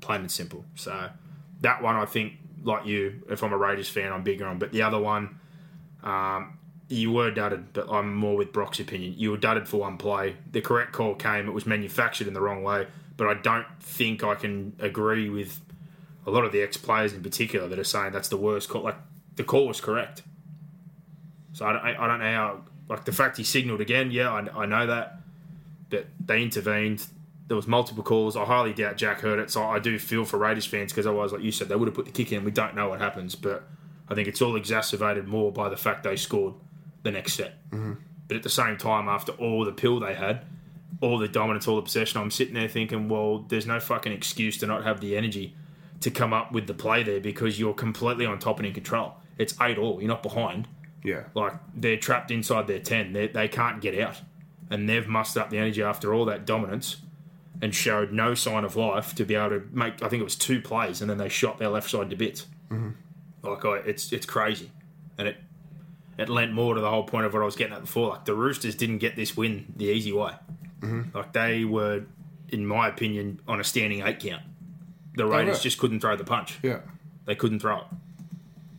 plain 0.00 0.20
and 0.20 0.30
simple. 0.30 0.64
So 0.74 1.10
that 1.60 1.82
one, 1.82 1.96
I 1.96 2.04
think, 2.04 2.34
like 2.62 2.86
you, 2.86 3.22
if 3.28 3.42
I'm 3.42 3.52
a 3.52 3.58
Raiders 3.58 3.88
fan, 3.88 4.12
I'm 4.12 4.22
bigger 4.22 4.46
on. 4.46 4.58
But 4.58 4.72
the 4.72 4.82
other 4.82 4.98
one, 4.98 5.38
um, 6.02 6.58
you 6.88 7.12
were 7.12 7.30
dudded, 7.30 7.72
but 7.72 7.90
I'm 7.90 8.14
more 8.14 8.36
with 8.36 8.52
Brock's 8.52 8.80
opinion. 8.80 9.14
You 9.16 9.30
were 9.30 9.36
dudded 9.36 9.68
for 9.68 9.78
one 9.78 9.96
play. 9.96 10.36
The 10.50 10.60
correct 10.60 10.92
call 10.92 11.14
came. 11.14 11.48
It 11.48 11.52
was 11.52 11.66
manufactured 11.66 12.26
in 12.26 12.34
the 12.34 12.40
wrong 12.40 12.62
way. 12.62 12.86
But 13.16 13.28
I 13.28 13.34
don't 13.34 13.66
think 13.80 14.24
I 14.24 14.34
can 14.34 14.74
agree 14.80 15.28
with 15.28 15.60
a 16.26 16.30
lot 16.30 16.44
of 16.44 16.52
the 16.52 16.62
ex 16.62 16.76
players 16.76 17.12
in 17.12 17.22
particular 17.22 17.68
that 17.68 17.78
are 17.78 17.84
saying 17.84 18.12
that's 18.12 18.28
the 18.28 18.36
worst 18.36 18.68
call. 18.68 18.82
Like 18.82 18.96
the 19.36 19.44
call 19.44 19.68
was 19.68 19.80
correct. 19.80 20.22
So 21.52 21.66
I 21.66 21.72
don't, 21.72 21.84
I 21.84 22.06
don't 22.06 22.18
know 22.20 22.32
how. 22.32 22.60
Like 22.88 23.04
the 23.04 23.12
fact 23.12 23.36
he 23.36 23.44
signalled 23.44 23.80
again, 23.80 24.10
yeah, 24.10 24.30
I, 24.30 24.62
I 24.62 24.66
know 24.66 24.86
that, 24.86 25.20
but 25.90 26.06
they 26.24 26.42
intervened. 26.42 27.06
There 27.46 27.56
was 27.56 27.66
multiple 27.66 28.02
calls. 28.02 28.36
I 28.36 28.44
highly 28.44 28.72
doubt 28.72 28.96
Jack 28.96 29.20
heard 29.20 29.38
it, 29.38 29.50
so 29.50 29.62
I 29.62 29.78
do 29.78 29.98
feel 29.98 30.24
for 30.24 30.38
Raiders 30.38 30.66
fans 30.66 30.92
because 30.92 31.06
otherwise, 31.06 31.32
like 31.32 31.42
you 31.42 31.52
said, 31.52 31.68
they 31.68 31.76
would 31.76 31.88
have 31.88 31.94
put 31.94 32.06
the 32.06 32.12
kick 32.12 32.32
in. 32.32 32.44
We 32.44 32.50
don't 32.50 32.74
know 32.74 32.88
what 32.88 33.00
happens, 33.00 33.34
but 33.34 33.64
I 34.08 34.14
think 34.14 34.28
it's 34.28 34.42
all 34.42 34.56
exacerbated 34.56 35.28
more 35.28 35.52
by 35.52 35.68
the 35.68 35.76
fact 35.76 36.02
they 36.02 36.16
scored 36.16 36.54
the 37.02 37.10
next 37.12 37.34
set. 37.34 37.68
Mm-hmm. 37.70 37.94
But 38.26 38.36
at 38.36 38.42
the 38.42 38.50
same 38.50 38.76
time, 38.76 39.08
after 39.08 39.32
all 39.32 39.64
the 39.64 39.72
pill 39.72 40.00
they 40.00 40.14
had, 40.14 40.44
all 41.00 41.18
the 41.18 41.28
dominance, 41.28 41.66
all 41.66 41.76
the 41.76 41.82
possession, 41.82 42.20
I'm 42.20 42.30
sitting 42.30 42.54
there 42.54 42.68
thinking, 42.68 43.08
well, 43.08 43.38
there's 43.48 43.66
no 43.66 43.80
fucking 43.80 44.12
excuse 44.12 44.58
to 44.58 44.66
not 44.66 44.84
have 44.84 45.00
the 45.00 45.16
energy 45.16 45.56
to 46.00 46.10
come 46.10 46.32
up 46.32 46.52
with 46.52 46.66
the 46.66 46.74
play 46.74 47.02
there 47.02 47.20
because 47.20 47.58
you're 47.58 47.74
completely 47.74 48.26
on 48.26 48.38
top 48.38 48.58
and 48.58 48.66
in 48.66 48.74
control. 48.74 49.14
It's 49.38 49.54
eight 49.60 49.78
all. 49.78 50.00
You're 50.00 50.08
not 50.08 50.22
behind. 50.22 50.68
Yeah. 51.02 51.24
Like 51.34 51.54
they're 51.74 51.96
trapped 51.96 52.30
inside 52.30 52.66
their 52.66 52.78
ten. 52.80 53.12
They 53.12 53.28
they 53.28 53.48
can't 53.48 53.80
get 53.80 53.98
out, 53.98 54.20
and 54.70 54.88
they've 54.88 55.06
mustered 55.06 55.42
up 55.42 55.50
the 55.50 55.58
energy 55.58 55.82
after 55.82 56.12
all 56.14 56.24
that 56.26 56.44
dominance, 56.46 56.98
and 57.62 57.74
showed 57.74 58.12
no 58.12 58.34
sign 58.34 58.64
of 58.64 58.76
life 58.76 59.14
to 59.16 59.24
be 59.24 59.34
able 59.34 59.50
to 59.60 59.62
make. 59.72 60.02
I 60.02 60.08
think 60.08 60.20
it 60.20 60.24
was 60.24 60.36
two 60.36 60.60
plays, 60.60 61.00
and 61.00 61.08
then 61.10 61.18
they 61.18 61.28
shot 61.28 61.58
their 61.58 61.68
left 61.70 61.90
side 61.90 62.10
to 62.10 62.16
bits. 62.16 62.46
Mm-hmm. 62.70 62.90
Like 63.48 63.64
I, 63.64 63.76
it's 63.78 64.12
it's 64.12 64.26
crazy, 64.26 64.70
and 65.16 65.26
it 65.28 65.36
it 66.18 66.28
lent 66.28 66.52
more 66.52 66.74
to 66.74 66.80
the 66.82 66.90
whole 66.90 67.04
point 67.04 67.24
of 67.24 67.32
what 67.32 67.40
I 67.40 67.46
was 67.46 67.56
getting 67.56 67.72
at 67.74 67.80
before. 67.80 68.10
Like 68.10 68.26
the 68.26 68.34
Roosters 68.34 68.74
didn't 68.74 68.98
get 68.98 69.16
this 69.16 69.36
win 69.36 69.72
the 69.76 69.86
easy 69.86 70.12
way. 70.12 70.32
Like 71.14 71.32
they 71.32 71.64
were, 71.64 72.04
in 72.48 72.66
my 72.66 72.88
opinion, 72.88 73.40
on 73.48 73.60
a 73.60 73.64
standing 73.64 74.02
eight 74.02 74.20
count. 74.20 74.42
The 75.14 75.26
Raiders 75.26 75.58
were. 75.58 75.62
just 75.62 75.78
couldn't 75.78 76.00
throw 76.00 76.16
the 76.16 76.24
punch 76.24 76.58
Yeah. 76.62 76.78
they 77.26 77.34
couldn't 77.34 77.60
throw 77.60 77.78
it. 77.80 77.84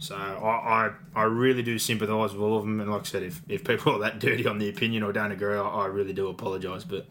So 0.01 0.15
I, 0.15 0.87
I, 0.87 0.91
I 1.15 1.23
really 1.25 1.61
do 1.61 1.77
sympathise 1.77 2.33
with 2.33 2.41
all 2.41 2.57
of 2.57 2.63
them. 2.63 2.81
And 2.81 2.89
like 2.89 3.01
I 3.01 3.03
said, 3.03 3.21
if, 3.21 3.43
if 3.47 3.63
people 3.63 3.93
are 3.95 3.99
that 3.99 4.17
dirty 4.19 4.47
on 4.47 4.57
the 4.57 4.67
opinion 4.67 5.03
or 5.03 5.13
don't 5.13 5.31
agree, 5.31 5.55
I, 5.55 5.61
I 5.61 5.85
really 5.85 6.11
do 6.11 6.27
apologise. 6.27 6.83
But 6.83 7.05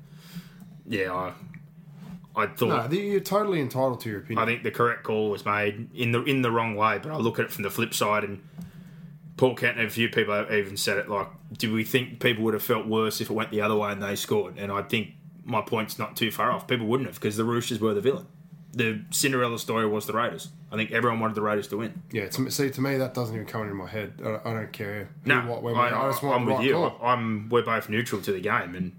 yeah, 0.89 1.15
I 1.15 1.33
I 2.35 2.49
thought 2.49 2.91
No, 2.91 2.99
you're 2.99 3.21
totally 3.21 3.61
entitled 3.61 4.01
to 4.01 4.11
your 4.11 4.19
opinion. 4.19 4.43
I 4.43 4.47
think 4.47 4.65
the 4.65 4.73
correct 4.73 5.05
call 5.05 5.31
was 5.31 5.45
made 5.45 5.89
in 5.95 6.11
the 6.11 6.25
in 6.25 6.43
the 6.43 6.51
wrong 6.51 6.75
way. 6.75 6.99
But 7.01 7.13
I 7.13 7.17
look 7.19 7.39
at 7.39 7.45
it 7.45 7.53
from 7.53 7.63
the 7.63 7.71
flip 7.71 7.95
side, 7.95 8.25
and 8.25 8.43
Paul 9.37 9.55
Kent 9.55 9.79
and 9.79 9.87
a 9.87 9.91
few 9.91 10.09
people 10.09 10.35
have 10.35 10.51
even 10.51 10.77
said 10.77 10.99
it 10.99 11.09
like, 11.09 11.29
do 11.57 11.73
we 11.73 11.85
think 11.85 12.19
people 12.19 12.43
would 12.43 12.55
have 12.55 12.63
felt 12.63 12.87
worse 12.87 13.21
if 13.21 13.31
it 13.31 13.33
went 13.33 13.53
the 13.53 13.61
other 13.61 13.77
way 13.77 13.93
and 13.93 14.03
they 14.03 14.17
scored? 14.17 14.59
And 14.59 14.73
I 14.73 14.83
think 14.83 15.13
my 15.45 15.61
point's 15.61 15.97
not 15.97 16.17
too 16.17 16.33
far 16.33 16.51
off. 16.51 16.67
People 16.67 16.87
wouldn't 16.89 17.09
have 17.09 17.21
because 17.21 17.37
the 17.37 17.45
Roosters 17.45 17.79
were 17.79 17.95
the 17.95 18.01
villain. 18.01 18.27
The 18.73 19.03
Cinderella 19.11 19.59
story 19.59 19.87
was 19.87 20.07
the 20.07 20.13
Raiders. 20.13 20.49
I 20.71 20.77
think 20.77 20.93
everyone 20.93 21.19
wanted 21.19 21.35
the 21.35 21.43
Raiders 21.43 21.67
to 21.69 21.79
win. 21.79 22.03
yeah, 22.13 22.29
to, 22.29 22.51
see, 22.51 22.71
to 22.71 22.81
me, 22.81 22.97
that 22.99 23.15
doesn't 23.15 23.35
even 23.35 23.47
come 23.47 23.63
into 23.63 23.75
my 23.75 23.89
head. 23.89 24.15
I, 24.21 24.23
don't- 24.23 24.47
I 24.47 24.53
don't 24.55 24.73
care. 24.73 25.09
No, 25.25 25.41
what, 25.41 25.75
I, 25.75 26.07
I, 26.07 26.11
just 26.11 26.23
want 26.23 26.45
the 26.47 26.53
with 26.53 26.59
right 26.61 26.67
you. 26.69 26.75
call. 26.75 26.99
I, 27.03 27.13
am 27.15 27.49
we're 27.51 27.63
both 27.65 27.89
neutral 27.89 28.23
to 28.23 28.33
the 28.33 28.41
game, 28.41 28.77
and 28.77 28.93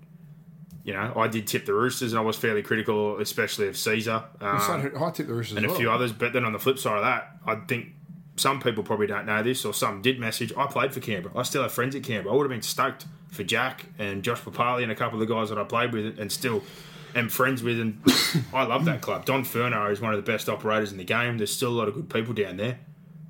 you 0.84 0.92
know 0.94 1.14
I 1.16 1.28
did 1.30 1.48
tip 1.48 1.66
the 1.66 1.74
Roosters, 1.74 2.12
and 2.12 2.20
I 2.20 2.24
was 2.24 2.36
fairly 2.36 2.62
critical, 2.62 3.20
especially 3.20 3.68
of 3.70 3.76
Sezer 3.76 4.24
um, 4.42 4.60
So 4.60 5.06
I 5.06 5.12
tipped 5.12 5.30
the 5.30 5.34
Roosters 5.34 5.56
and 5.58 5.66
as 5.66 5.72
a 5.72 5.76
few 5.76 5.90
others. 5.90 6.12
But 6.12 6.34
then 6.34 6.44
on 6.44 6.52
the 6.52 6.60
flip 6.60 6.78
side 6.78 6.98
of 6.98 7.04
that, 7.04 7.38
I 7.46 7.56
think 7.68 7.94
some 8.36 8.60
people 8.60 8.84
probably 8.84 9.08
don't 9.08 9.26
know 9.26 9.42
this, 9.42 9.64
or 9.64 9.74
some 9.74 10.02
did 10.02 10.20
message. 10.20 10.52
I 10.58 10.66
played 10.68 10.94
for 10.94 11.00
Canberra. 11.00 11.38
I 11.38 11.44
still 11.44 11.62
have 11.62 11.72
friends 11.72 11.96
at 11.96 12.04
Canberra. 12.04 12.34
I 12.34 12.38
would 12.38 12.44
have 12.44 12.50
been 12.52 12.62
stoked 12.62 13.06
for 13.30 13.44
Jack 13.44 13.86
and 13.98 14.24
Josh 14.24 14.42
Papalii 14.42 14.84
and 14.84 14.92
a 14.92 14.96
couple 14.96 15.22
of 15.22 15.26
the 15.26 15.34
guys 15.34 15.48
that 15.50 15.58
I 15.58 15.64
played 15.64 15.94
with, 15.94 16.20
and 16.20 16.30
still 16.30 16.62
am 17.16 17.30
friends 17.30 17.64
with. 17.64 17.80
And 17.80 18.02
I 18.54 18.64
love 18.64 18.86
that 18.86 19.02
club. 19.02 19.26
Don 19.26 19.44
Furner 19.44 19.92
is 19.92 20.02
one 20.02 20.14
of 20.14 20.24
the 20.24 20.32
best 20.32 20.50
operators 20.50 20.92
in 20.92 20.98
the 20.98 21.04
game. 21.04 21.38
There's 21.38 21.54
still 21.54 21.70
a 21.70 21.78
lot 21.78 21.88
of 21.88 21.94
good 21.94 22.10
people 22.10 22.34
down 22.34 22.58
there. 22.58 22.80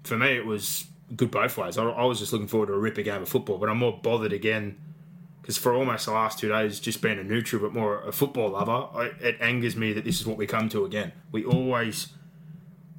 For 0.03 0.17
me, 0.17 0.35
it 0.35 0.45
was 0.45 0.85
good 1.15 1.31
both 1.31 1.57
ways. 1.57 1.77
I, 1.77 1.83
I 1.83 2.05
was 2.05 2.19
just 2.19 2.33
looking 2.33 2.47
forward 2.47 2.67
to 2.67 2.73
a 2.73 2.79
ripper 2.79 3.01
game 3.01 3.21
of 3.21 3.29
football, 3.29 3.57
but 3.57 3.69
I'm 3.69 3.77
more 3.77 3.99
bothered 4.01 4.33
again 4.33 4.77
because 5.41 5.57
for 5.57 5.73
almost 5.73 6.05
the 6.05 6.11
last 6.11 6.39
two 6.39 6.49
days, 6.49 6.79
just 6.79 7.01
being 7.01 7.17
a 7.17 7.23
neutral 7.23 7.61
but 7.61 7.73
more 7.73 8.01
a 8.03 8.11
football 8.11 8.51
lover, 8.51 8.71
I, 8.71 9.11
it 9.19 9.37
angers 9.41 9.75
me 9.75 9.91
that 9.93 10.05
this 10.05 10.19
is 10.19 10.25
what 10.25 10.37
we 10.37 10.45
come 10.45 10.69
to 10.69 10.85
again. 10.85 11.11
We 11.31 11.43
always 11.43 12.09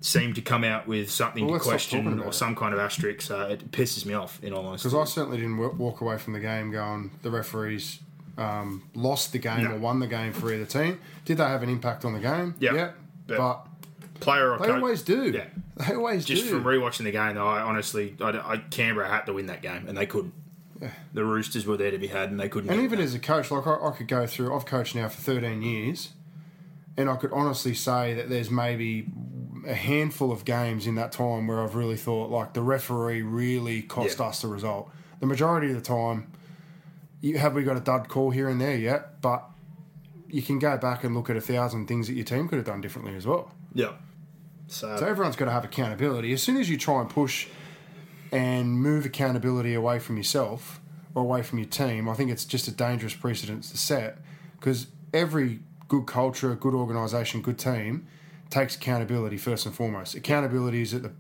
seem 0.00 0.34
to 0.34 0.42
come 0.42 0.64
out 0.64 0.88
with 0.88 1.10
something 1.10 1.46
Well, 1.46 1.60
to 1.60 1.64
question 1.64 2.20
or 2.20 2.32
some 2.32 2.56
kind 2.56 2.74
of 2.74 2.80
asterisk. 2.80 3.20
So 3.20 3.48
it 3.48 3.70
pisses 3.70 4.04
me 4.04 4.14
off, 4.14 4.42
in 4.42 4.52
all 4.52 4.66
honesty. 4.66 4.88
Because 4.88 5.08
I 5.08 5.12
certainly 5.12 5.38
didn't 5.38 5.58
wa- 5.58 5.68
walk 5.68 6.00
away 6.00 6.18
from 6.18 6.32
the 6.32 6.40
game 6.40 6.72
going, 6.72 7.12
the 7.22 7.30
referees 7.30 8.00
um, 8.38 8.88
lost 8.94 9.32
the 9.32 9.38
game 9.38 9.64
No. 9.64 9.72
or 9.72 9.78
won 9.78 9.98
the 10.00 10.06
game 10.06 10.32
for 10.32 10.52
either 10.52 10.64
team. 10.64 11.00
Did 11.24 11.36
they 11.38 11.44
have 11.44 11.62
an 11.62 11.68
impact 11.68 12.04
on 12.04 12.12
the 12.14 12.20
game? 12.20 12.54
Yeah. 12.58 12.74
Yeah. 12.74 12.90
But- 13.26 13.36
But 13.38 13.66
Player 14.20 14.52
or 14.52 14.58
they 14.58 14.66
coach, 14.66 14.76
always 14.76 15.02
do. 15.02 15.30
Yeah. 15.30 15.44
They 15.76 15.94
always 15.96 16.24
do. 16.24 16.34
Just 16.34 16.46
do. 16.46 16.50
from 16.50 16.64
rewatching 16.64 17.04
the 17.04 17.10
game, 17.10 17.34
though, 17.34 17.46
I 17.48 17.60
honestly, 17.60 18.14
I, 18.20 18.28
I, 18.30 18.56
Canberra 18.70 19.08
had 19.08 19.22
to 19.26 19.32
win 19.32 19.46
that 19.46 19.62
game, 19.62 19.88
and 19.88 19.98
they 19.98 20.06
couldn't. 20.06 20.32
The 21.12 21.24
Roosters 21.24 21.66
were 21.66 21.76
there 21.76 21.90
to 21.90 21.98
be 21.98 22.06
had, 22.08 22.30
and 22.30 22.38
they 22.38 22.48
couldn't. 22.48 22.70
And 22.70 22.80
even 22.82 23.00
as 23.00 23.14
a 23.14 23.18
coach, 23.18 23.50
like 23.50 23.66
I, 23.66 23.74
I 23.88 23.90
could 23.90 24.06
go 24.08 24.26
through, 24.28 24.54
I've 24.54 24.64
coached 24.66 24.94
now 24.94 25.08
for 25.08 25.20
13 25.20 25.62
years, 25.62 26.10
and 26.96 27.08
I 27.10 27.16
could 27.16 27.32
honestly 27.32 27.74
say 27.74 28.14
that 28.14 28.28
there's 28.28 28.50
maybe 28.50 29.06
a 29.66 29.74
handful 29.74 30.30
of 30.30 30.44
games 30.44 30.86
in 30.86 30.94
that 30.96 31.10
time 31.10 31.46
where 31.48 31.60
I've 31.60 31.74
really 31.74 31.96
thought, 31.96 32.30
like, 32.30 32.52
the 32.52 32.62
referee 32.62 33.22
really 33.22 33.82
cost 33.82 34.18
Yeah. 34.20 34.26
us 34.26 34.42
the 34.42 34.48
result. 34.48 34.90
The 35.20 35.26
majority 35.26 35.68
of 35.68 35.74
the 35.74 35.80
time, 35.80 36.26
you, 37.22 37.38
have 37.38 37.54
we 37.54 37.62
got 37.62 37.78
a 37.78 37.80
dud 37.80 38.08
call 38.08 38.30
here 38.30 38.48
and 38.50 38.60
there 38.60 38.76
yet? 38.76 39.22
But 39.22 39.42
you 40.28 40.42
can 40.42 40.58
go 40.58 40.76
back 40.76 41.02
and 41.04 41.14
look 41.14 41.30
at 41.30 41.36
a 41.36 41.40
thousand 41.40 41.86
things 41.86 42.06
that 42.08 42.14
your 42.14 42.24
team 42.24 42.48
could 42.48 42.56
have 42.56 42.66
done 42.66 42.80
differently 42.82 43.14
as 43.16 43.26
well. 43.26 43.52
yeah. 43.72 43.92
So, 44.68 44.96
So 44.96 45.06
everyone's 45.06 45.36
got 45.36 45.46
to 45.46 45.50
have 45.50 45.64
accountability. 45.64 46.32
As 46.32 46.42
soon 46.42 46.56
as 46.56 46.68
you 46.70 46.76
try 46.78 47.00
and 47.00 47.08
push 47.10 47.46
and 48.30 48.72
move 48.80 49.04
accountability 49.04 49.74
away 49.74 49.98
from 49.98 50.16
yourself 50.16 50.80
or 51.14 51.22
away 51.22 51.42
from 51.42 51.58
your 51.58 51.68
team, 51.68 52.08
I 52.08 52.14
think 52.14 52.30
it's 52.30 52.44
just 52.46 52.68
a 52.68 52.70
dangerous 52.72 53.14
precedent 53.14 53.64
to 53.64 53.76
set 53.76 54.18
because 54.58 54.86
every 55.12 55.60
good 55.88 56.06
culture, 56.06 56.54
good 56.54 56.72
organisation, 56.74 57.42
good 57.42 57.58
team 57.58 58.06
takes 58.48 58.76
accountability 58.76 59.36
first 59.36 59.66
and 59.66 59.74
foremost. 59.74 60.14
Accountability 60.14 60.80
is 60.82 60.94
at 60.94 61.02
the 61.02 61.12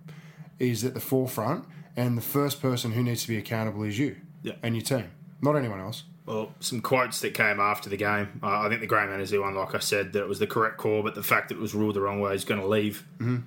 is 0.58 0.84
at 0.84 0.94
the 0.94 1.00
forefront, 1.00 1.64
and 1.96 2.16
the 2.16 2.22
first 2.22 2.62
person 2.62 2.92
who 2.92 3.02
needs 3.02 3.22
to 3.22 3.28
be 3.28 3.36
accountable 3.36 3.82
is 3.82 3.98
you 3.98 4.16
Yeah. 4.42 4.52
and 4.62 4.76
your 4.76 4.84
team, 4.84 5.10
not 5.42 5.56
anyone 5.56 5.80
else. 5.80 6.04
Well, 6.24 6.54
some 6.60 6.80
quotes 6.80 7.20
that 7.20 7.34
came 7.34 7.58
after 7.58 7.90
the 7.90 7.96
game. 7.96 8.40
Uh, 8.42 8.60
I 8.60 8.68
think 8.68 8.80
the 8.80 8.86
Grey 8.86 9.06
Man 9.06 9.20
is 9.20 9.30
the 9.30 9.38
one, 9.38 9.56
like 9.56 9.74
I 9.74 9.80
said, 9.80 10.12
that 10.12 10.22
it 10.22 10.28
was 10.28 10.38
the 10.38 10.46
correct 10.46 10.78
call, 10.78 11.02
but 11.02 11.16
the 11.16 11.22
fact 11.22 11.48
that 11.48 11.56
it 11.56 11.60
was 11.60 11.74
ruled 11.74 11.96
the 11.96 12.00
wrong 12.00 12.20
way 12.20 12.32
is 12.34 12.44
going 12.44 12.60
to 12.60 12.66
leave. 12.66 13.04
Mm-hmm. 13.18 13.38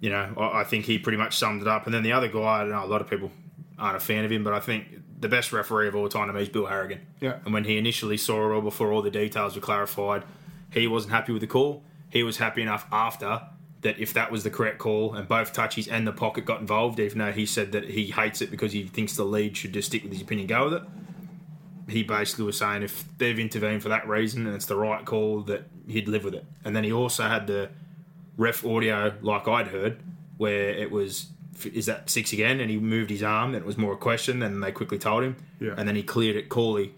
You 0.00 0.10
know, 0.10 0.34
I, 0.36 0.60
I 0.60 0.64
think 0.64 0.84
he 0.84 0.98
pretty 0.98 1.16
much 1.16 1.38
summed 1.38 1.62
it 1.62 1.68
up. 1.68 1.86
And 1.86 1.94
then 1.94 2.02
the 2.02 2.12
other 2.12 2.28
guy, 2.28 2.38
I 2.38 2.60
don't 2.60 2.70
know, 2.70 2.84
a 2.84 2.86
lot 2.86 3.00
of 3.00 3.08
people 3.08 3.30
aren't 3.78 3.96
a 3.96 4.00
fan 4.00 4.26
of 4.26 4.30
him, 4.30 4.44
but 4.44 4.52
I 4.52 4.60
think 4.60 4.86
the 5.18 5.30
best 5.30 5.52
referee 5.52 5.88
of 5.88 5.96
all 5.96 6.08
time 6.10 6.26
to 6.26 6.34
me 6.34 6.42
is 6.42 6.50
Bill 6.50 6.66
Harrigan. 6.66 7.00
Yeah. 7.20 7.38
And 7.46 7.54
when 7.54 7.64
he 7.64 7.78
initially 7.78 8.18
saw 8.18 8.50
it 8.50 8.54
all 8.54 8.60
before 8.60 8.92
all 8.92 9.00
the 9.00 9.10
details 9.10 9.54
were 9.54 9.62
clarified, 9.62 10.24
he 10.70 10.86
wasn't 10.86 11.14
happy 11.14 11.32
with 11.32 11.40
the 11.40 11.46
call. 11.46 11.82
He 12.10 12.22
was 12.22 12.36
happy 12.36 12.60
enough 12.60 12.86
after 12.92 13.42
that 13.80 13.98
if 13.98 14.12
that 14.12 14.30
was 14.30 14.44
the 14.44 14.50
correct 14.50 14.78
call 14.78 15.14
and 15.14 15.26
both 15.26 15.54
touchies 15.54 15.90
and 15.90 16.06
the 16.06 16.12
pocket 16.12 16.44
got 16.44 16.60
involved, 16.60 17.00
even 17.00 17.16
though 17.16 17.32
he 17.32 17.46
said 17.46 17.72
that 17.72 17.84
he 17.84 18.10
hates 18.10 18.42
it 18.42 18.50
because 18.50 18.72
he 18.72 18.82
thinks 18.84 19.16
the 19.16 19.24
lead 19.24 19.56
should 19.56 19.72
just 19.72 19.88
stick 19.88 20.02
with 20.02 20.12
his 20.12 20.20
opinion, 20.20 20.46
go 20.46 20.64
with 20.64 20.74
it 20.74 20.82
he 21.90 22.02
basically 22.02 22.44
was 22.44 22.58
saying 22.58 22.82
if 22.82 23.04
they've 23.18 23.38
intervened 23.38 23.82
for 23.82 23.88
that 23.88 24.08
reason 24.08 24.46
and 24.46 24.54
it's 24.54 24.66
the 24.66 24.76
right 24.76 25.04
call, 25.04 25.40
that 25.42 25.64
he'd 25.88 26.08
live 26.08 26.24
with 26.24 26.34
it. 26.34 26.44
And 26.64 26.74
then 26.74 26.84
he 26.84 26.92
also 26.92 27.24
had 27.24 27.46
the 27.46 27.70
ref 28.36 28.64
audio, 28.64 29.14
like 29.22 29.46
I'd 29.48 29.68
heard, 29.68 30.00
where 30.36 30.70
it 30.70 30.90
was, 30.90 31.26
is 31.64 31.86
that 31.86 32.08
six 32.08 32.32
again? 32.32 32.60
And 32.60 32.70
he 32.70 32.78
moved 32.78 33.10
his 33.10 33.22
arm, 33.22 33.54
and 33.54 33.62
it 33.62 33.66
was 33.66 33.76
more 33.76 33.92
a 33.92 33.96
question, 33.96 34.42
and 34.42 34.62
they 34.62 34.72
quickly 34.72 34.98
told 34.98 35.22
him. 35.22 35.36
Yeah. 35.60 35.74
And 35.76 35.86
then 35.86 35.96
he 35.96 36.02
cleared 36.02 36.36
it 36.36 36.48
clearly, 36.48 36.94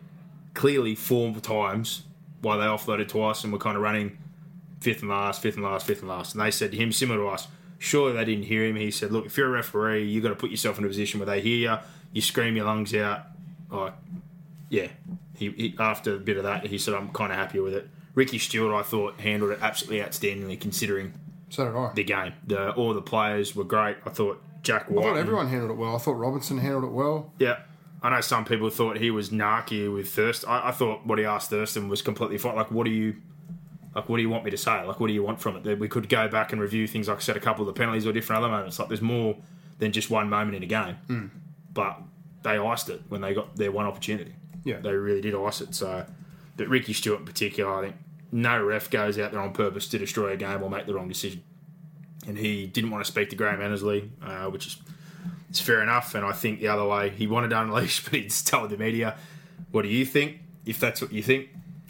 clearly 0.55 0.95
four 0.95 1.35
times 1.37 2.03
while 2.41 2.59
they 2.59 2.65
offloaded 2.65 3.09
twice 3.09 3.45
and 3.45 3.53
were 3.53 3.59
kind 3.59 3.77
of 3.77 3.83
running 3.83 4.19
fifth 4.81 5.01
and 5.01 5.11
last, 5.11 5.43
fifth 5.43 5.57
and 5.57 5.65
last, 5.65 5.87
fifth 5.87 6.01
and 6.01 6.09
last. 6.09 6.35
And 6.35 6.43
they 6.43 6.51
said 6.51 6.73
to 6.73 6.77
him, 6.77 6.93
similar 6.93 7.21
to 7.21 7.29
us, 7.29 7.49
surely 7.79 8.13
they 8.13 8.25
didn't 8.25 8.45
hear 8.45 8.65
him. 8.65 8.77
He 8.77 8.91
said, 8.91 9.13
look, 9.13 9.27
if 9.27 9.37
you're 9.37 9.49
a 9.49 9.51
referee, 9.51 10.05
you've 10.05 10.23
got 10.23 10.31
to 10.31 10.35
put 10.37 10.51
yourself 10.51 10.79
in 10.79 10.85
a 10.85 10.89
position 10.89 11.19
where 11.21 11.27
they 11.27 11.41
hear 11.41 11.57
you, 11.57 11.79
you 12.13 12.21
scream 12.21 12.57
your 12.57 12.67
lungs 12.67 12.95
out, 12.95 13.23
like, 13.71 13.95
yeah, 14.73 14.89
he, 15.37 15.51
he 15.51 15.75
after 15.79 16.15
a 16.15 16.19
bit 16.19 16.39
of 16.39 16.45
that, 16.45 16.67
he 16.67 16.79
said, 16.79 16.95
"I'm 16.95 17.11
kind 17.11 17.31
of 17.31 17.37
happy 17.37 17.61
with 17.61 17.75
it." 17.75 17.89
Ricky 18.15 18.39
Stuart, 18.39 18.75
I 18.75 18.83
thought, 18.83 19.21
handled 19.21 19.53
it 19.53 19.59
absolutely 19.61 20.01
outstandingly 20.01 20.59
considering 20.59 21.13
So 21.51 21.67
did 21.67 21.77
I. 21.77 21.93
the 21.95 22.05
game. 22.05 22.33
The 22.47 22.71
all 22.73 22.95
the 22.95 23.03
players 23.03 23.55
were 23.55 23.65
great. 23.65 23.99
I 24.07 24.11
thought 24.11 24.43
Jack 24.63 24.87
I 24.91 24.95
thought 24.95 25.17
everyone 25.19 25.49
handled 25.49 25.73
it 25.73 25.77
well. 25.77 25.95
I 25.95 25.99
thought 25.99 26.15
Robinson 26.15 26.57
handled 26.57 26.85
it 26.85 26.93
well. 26.93 27.33
yeah, 27.39 27.59
I 28.03 28.09
know 28.09 28.23
some 28.23 28.47
people 28.47 28.71
thought 28.71 28.97
he 28.97 29.11
was 29.11 29.29
narky 29.29 29.93
with 29.93 30.09
Thurston. 30.09 30.49
I, 30.49 30.69
I 30.69 30.71
thought 30.73 31.07
what 31.07 31.19
he 31.19 31.27
asked 31.27 31.51
Thurston 31.51 31.91
was 31.91 32.01
completely 32.01 32.39
fine. 32.39 32.57
Like, 32.57 32.71
what 32.71 32.85
do 32.87 32.91
you? 32.91 33.17
Like, 33.95 34.09
what 34.09 34.17
do 34.17 34.23
you 34.23 34.31
want 34.31 34.45
me 34.45 34.51
to 34.53 34.57
say? 34.57 34.83
Like, 34.85 35.01
what 35.01 35.09
do 35.09 35.13
you 35.13 35.23
want 35.23 35.39
from 35.39 35.57
it? 35.57 35.65
That 35.65 35.79
we 35.79 35.87
could 35.87 36.09
go 36.09 36.27
back 36.29 36.53
and 36.53 36.63
review 36.63 36.87
things. 36.87 37.09
Like 37.09 37.19
I 37.19 37.21
said, 37.21 37.37
a 37.37 37.41
couple 37.41 37.69
of 37.69 37.75
the 37.75 37.79
penalties 37.79 38.07
or 38.07 38.13
different 38.13 38.43
other 38.43 38.51
moments. 38.51 38.79
Like, 38.79 38.89
there's 38.89 39.03
more 39.03 39.37
than 39.81 39.93
just 39.93 40.09
one 40.09 40.31
moment 40.31 40.57
in 40.57 40.63
a 40.63 40.67
game. 40.67 40.97
Hmm. 41.09 41.27
But 41.75 41.99
they 42.43 42.57
iced 42.57 42.89
it 42.89 43.03
when 43.09 43.21
they 43.21 43.35
got 43.35 43.55
their 43.57 43.71
one 43.71 43.85
opportunity. 43.85 44.35
Yeah. 44.65 44.79
they 44.81 44.93
really 44.93 45.21
did 45.21 45.35
ice 45.35 45.61
it. 45.61 45.75
So, 45.75 46.07
but 46.57 46.69
Ricky 46.69 46.93
Stuart 46.93 47.21
in 47.21 47.25
particular, 47.27 47.75
I 47.75 47.83
think 47.83 47.97
no 48.31 48.63
ref 48.65 48.91
goes 48.91 49.19
out 49.19 49.33
there 49.33 49.41
on 49.41 49.53
purpose 49.53 49.89
to 49.89 49.99
destroy 49.99 50.31
a 50.33 50.37
game 50.37 50.63
or 50.63 50.71
make 50.71 50.87
the 50.87 50.95
wrong 50.95 51.09
decision. 51.09 51.43
And 52.27 52.39
he 52.39 52.67
didn't 52.67 52.91
want 52.91 53.05
to 53.05 53.11
speak 53.11 53.31
to 53.31 53.37
Graham 53.37 53.61
Annesley, 53.61 54.11
uh, 54.23 54.47
which 54.47 54.67
is 54.67 54.77
it's 55.51 55.61
fair 55.61 55.83
enough. 55.83 56.15
And 56.15 56.25
I 56.25 56.33
think 56.33 56.61
the 56.61 56.69
other 56.69 56.85
way, 56.87 57.11
he 57.11 57.27
wanted 57.27 57.49
to 57.51 57.61
unleash, 57.63 58.05
but 58.05 58.15
he 58.15 58.23
just 58.23 58.47
told 58.47 58.71
the 58.71 58.79
media, 58.79 59.17
"What 59.71 59.83
do 59.83 59.89
you 59.89 60.05
think? 60.07 60.39
If 60.65 60.79
that's 60.79 61.03
what 61.03 61.13
you 61.13 61.23
think, 61.23 61.49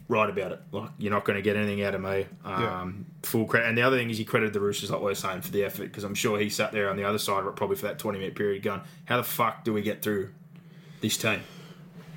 write 0.08 0.30
about 0.30 0.52
it. 0.52 0.60
Like 0.72 0.90
you're 0.98 1.12
not 1.12 1.24
going 1.24 1.36
to 1.36 1.42
get 1.42 1.56
anything 1.56 1.82
out 1.84 1.94
of 1.94 2.00
me." 2.00 2.26
Um, 2.44 3.06
Full 3.22 3.44
credit. 3.44 3.68
And 3.68 3.78
the 3.78 3.82
other 3.82 3.96
thing 3.96 4.10
is, 4.10 4.18
he 4.18 4.24
credited 4.24 4.52
the 4.52 4.60
Roosters, 4.60 4.90
like 4.90 5.00
we 5.00 5.04
we're 5.06 5.14
saying, 5.14 5.42
for 5.42 5.52
the 5.52 5.64
effort 5.64 5.84
because 5.84 6.02
I'm 6.02 6.14
sure 6.14 6.38
he 6.40 6.48
sat 6.48 6.72
there 6.72 6.90
on 6.90 6.96
the 6.96 7.04
other 7.04 7.18
side 7.18 7.40
of 7.40 7.46
it 7.46 7.54
probably 7.54 7.76
for 7.76 7.86
that 7.86 7.98
20 7.98 8.18
minute 8.18 8.34
period, 8.34 8.62
going, 8.62 8.80
"How 9.04 9.18
the 9.18 9.22
fuck 9.22 9.64
do 9.64 9.72
we 9.72 9.82
get 9.82 10.02
through 10.02 10.30
this 11.02 11.16
team?" 11.16 11.40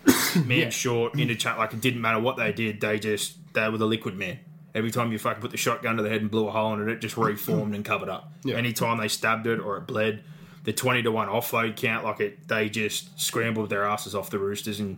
man 0.46 0.72
short, 0.72 1.20
interchange. 1.20 1.58
Like 1.58 1.74
it 1.74 1.82
didn't 1.82 2.02
matter 2.02 2.20
what 2.20 2.38
they 2.38 2.52
did. 2.52 2.82
They 2.82 3.00
just 3.00 3.38
they 3.54 3.68
were 3.70 3.78
the 3.78 3.88
liquid 3.88 4.15
man. 4.18 4.39
Every 4.74 4.91
time 4.91 5.12
you 5.12 5.20
fucking 5.20 5.41
put 5.41 5.52
the 5.52 5.58
shotgun 5.58 5.96
to 5.98 6.04
the 6.04 6.10
head 6.10 6.22
and 6.22 6.30
blew 6.30 6.48
a 6.48 6.52
hole 6.52 6.74
in 6.74 6.82
it, 6.82 6.91
it 6.91 7.00
just 7.02 7.15
reformed 7.15 7.74
and 7.76 7.86
covered 7.86 8.10
up. 8.10 8.34
Yeah. 8.44 8.56
Anytime 8.56 8.98
they 8.98 9.08
stabbed 9.08 9.48
it 9.48 9.60
or 9.60 9.78
it 9.78 9.88
bled, 9.88 10.24
the 10.63 10.74
twenty 10.74 11.02
to 11.04 11.12
one 11.12 11.28
offload 11.28 11.78
count, 11.78 12.04
like 12.04 12.20
it, 12.20 12.48
they 12.48 12.70
just 12.70 13.20
scrambled 13.20 13.70
their 13.70 13.86
asses 13.86 14.15
off 14.15 14.30
the 14.30 14.39
Roosters 14.39 14.80
and. 14.80 14.98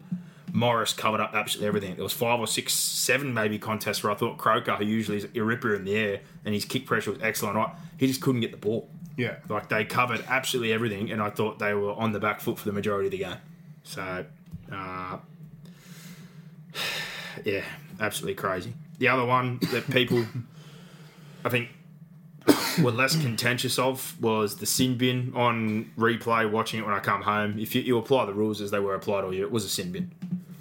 Morris 0.54 0.93
covered 0.93 1.20
up 1.20 1.36
absolutely 1.36 1.67
everything. 1.67 1.96
There 1.96 2.04
was 2.04 2.13
five 2.13 2.39
or 2.39 2.48
six, 2.48 2.74
seven 2.74 3.34
maybe 3.34 3.60
contests 3.60 4.02
where 4.02 4.13
I 4.13 4.15
thought 4.15 4.38
Croker, 4.38 4.76
who 4.76 4.86
usually 4.86 5.17
is 5.17 5.28
a 5.36 5.41
ripper 5.41 5.76
in 5.76 5.84
the 5.84 5.93
air, 5.93 6.22
and 6.46 6.54
his 6.54 6.63
kick 6.63 6.86
pressure 6.86 7.12
was 7.12 7.20
excellent. 7.22 7.58
Right, 7.58 7.76
he 7.98 8.08
just 8.08 8.22
couldn't 8.22 8.41
get 8.41 8.52
the 8.52 8.58
ball. 8.58 8.89
Yeah. 9.17 9.38
Like 9.50 9.67
they 9.67 9.84
covered 9.84 10.24
absolutely 10.28 10.72
everything, 10.72 11.12
and 11.12 11.22
I 11.22 11.30
thought 11.30 11.60
they 11.60 11.74
were 11.74 11.91
on 11.93 12.12
the 12.12 12.20
back 12.20 12.39
foot 12.39 12.60
for 12.60 12.65
the 12.65 12.72
majority 12.72 13.08
of 13.08 13.12
the 13.12 13.17
game. 13.17 13.38
So, 13.84 14.26
uh, 14.71 15.17
yeah, 17.45 17.63
absolutely 17.99 18.36
crazy. 18.36 18.73
The 18.99 19.08
other 19.08 19.25
one 19.25 19.60
that 19.71 19.89
people, 19.91 20.25
I 21.45 21.49
think, 21.49 21.69
were 22.82 22.91
less 22.91 23.15
contentious 23.15 23.77
of 23.80 24.19
was 24.21 24.58
the 24.58 24.65
sin 24.65 24.97
bin 24.97 25.34
on 25.36 25.91
replay. 25.97 26.49
Watching 26.49 26.80
it 26.80 26.86
when 26.86 26.95
I 26.95 26.99
come 26.99 27.21
home, 27.21 27.60
if 27.60 27.75
you, 27.75 27.82
you 27.82 27.97
apply 27.97 28.25
the 28.25 28.34
rules 28.34 28.62
as 28.62 28.71
they 28.71 28.80
were 28.80 28.95
applied 28.95 29.23
all 29.23 29.34
year, 29.34 29.43
it 29.43 29.51
was 29.51 29.65
a 29.65 29.69
sin 29.69 29.91
bin. 29.91 30.12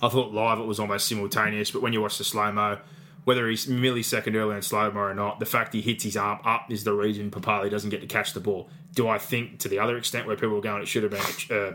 I 0.03 0.09
thought 0.09 0.33
live 0.33 0.59
it 0.59 0.67
was 0.67 0.79
almost 0.79 1.09
simultaneous, 1.09 1.71
but 1.71 1.83
when 1.83 1.93
you 1.93 2.03
watch 2.03 2.19
the 2.19 2.25
slow 2.25 2.53
mo, 2.53 2.79
whether 3.25 3.49
he's 3.49 3.67
millisecond 3.67 4.35
early 4.35 4.57
in 4.57 4.63
slow 4.63 4.91
mo 4.91 5.01
or 5.01 5.15
not, 5.15 5.41
the 5.41 5.47
fact 5.47 5.73
he 5.73 5.81
hits 5.81 6.05
his 6.05 6.17
arm 6.17 6.41
up 6.45 6.71
is 6.71 6.85
the 6.85 6.93
reason 6.93 7.31
Papalii 7.31 7.71
doesn't 7.71 7.91
get 7.91 8.01
to 8.01 8.07
catch 8.07 8.35
the 8.35 8.41
ball. 8.41 8.69
Do 8.95 9.09
I 9.09 9.19
think 9.19 9.59
to 9.61 9.69
the 9.69 9.79
other 9.79 9.97
extent 9.97 10.27
where 10.27 10.37
people 10.37 10.51
were 10.51 10.61
going, 10.61 10.83
it 10.83 10.89
should 10.89 11.03
have 11.03 11.13
been 11.13 11.57
a, 11.57 11.69
uh, 11.69 11.73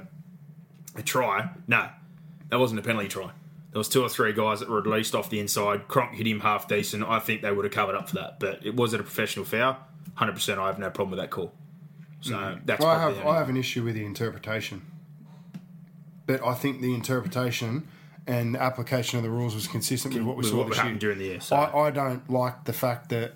a 0.97 1.03
try? 1.03 1.49
No, 1.67 1.89
that 2.51 2.59
wasn't 2.59 2.79
a 2.79 2.83
penalty 2.83 3.07
try. 3.07 3.31
There 3.71 3.79
was 3.79 3.89
two 3.89 4.03
or 4.03 4.09
three 4.09 4.33
guys 4.33 4.59
that 4.59 4.69
were 4.69 4.79
at 4.79 4.85
least 4.85 5.15
off 5.15 5.29
the 5.29 5.39
inside. 5.39 5.87
Cronk 5.87 6.13
hit 6.15 6.27
him 6.27 6.41
half 6.41 6.67
decent. 6.67 7.03
I 7.03 7.19
think 7.19 7.41
they 7.41 7.51
would 7.51 7.65
have 7.65 7.73
covered 7.73 7.95
up 7.95 8.09
for 8.09 8.15
that, 8.17 8.39
but 8.39 8.65
it 8.65 8.75
was 8.75 8.93
it 8.93 8.99
a 8.99 9.03
professional 9.03 9.45
foul. 9.45 9.77
Hundred 10.15 10.33
percent. 10.33 10.59
I 10.59 10.67
have 10.67 10.77
no 10.77 10.89
problem 10.89 11.11
with 11.11 11.19
that 11.19 11.29
call. 11.31 11.53
So 12.19 12.57
that's 12.65 12.83
Mm. 12.83 12.87
I 12.87 12.99
have 12.99 13.25
I 13.25 13.37
have 13.37 13.49
an 13.49 13.57
issue 13.57 13.83
with 13.83 13.95
the 13.95 14.05
interpretation, 14.05 14.81
but 16.27 16.45
I 16.45 16.53
think 16.53 16.81
the 16.81 16.93
interpretation 16.93 17.87
and 18.27 18.53
the 18.55 18.61
application 18.61 19.17
of 19.17 19.23
the 19.23 19.29
rules 19.31 19.55
was 19.55 19.67
consistent 19.67 20.13
with 20.13 20.23
what 20.23 20.35
we 20.35 20.41
with 20.41 20.49
saw 20.51 20.57
what 20.57 20.67
this 20.69 20.83
year. 20.83 20.95
during 20.95 21.17
the 21.17 21.25
year. 21.25 21.39
So. 21.39 21.55
I, 21.55 21.87
I 21.87 21.91
don't 21.91 22.29
like 22.29 22.65
the 22.65 22.73
fact 22.73 23.09
that 23.09 23.33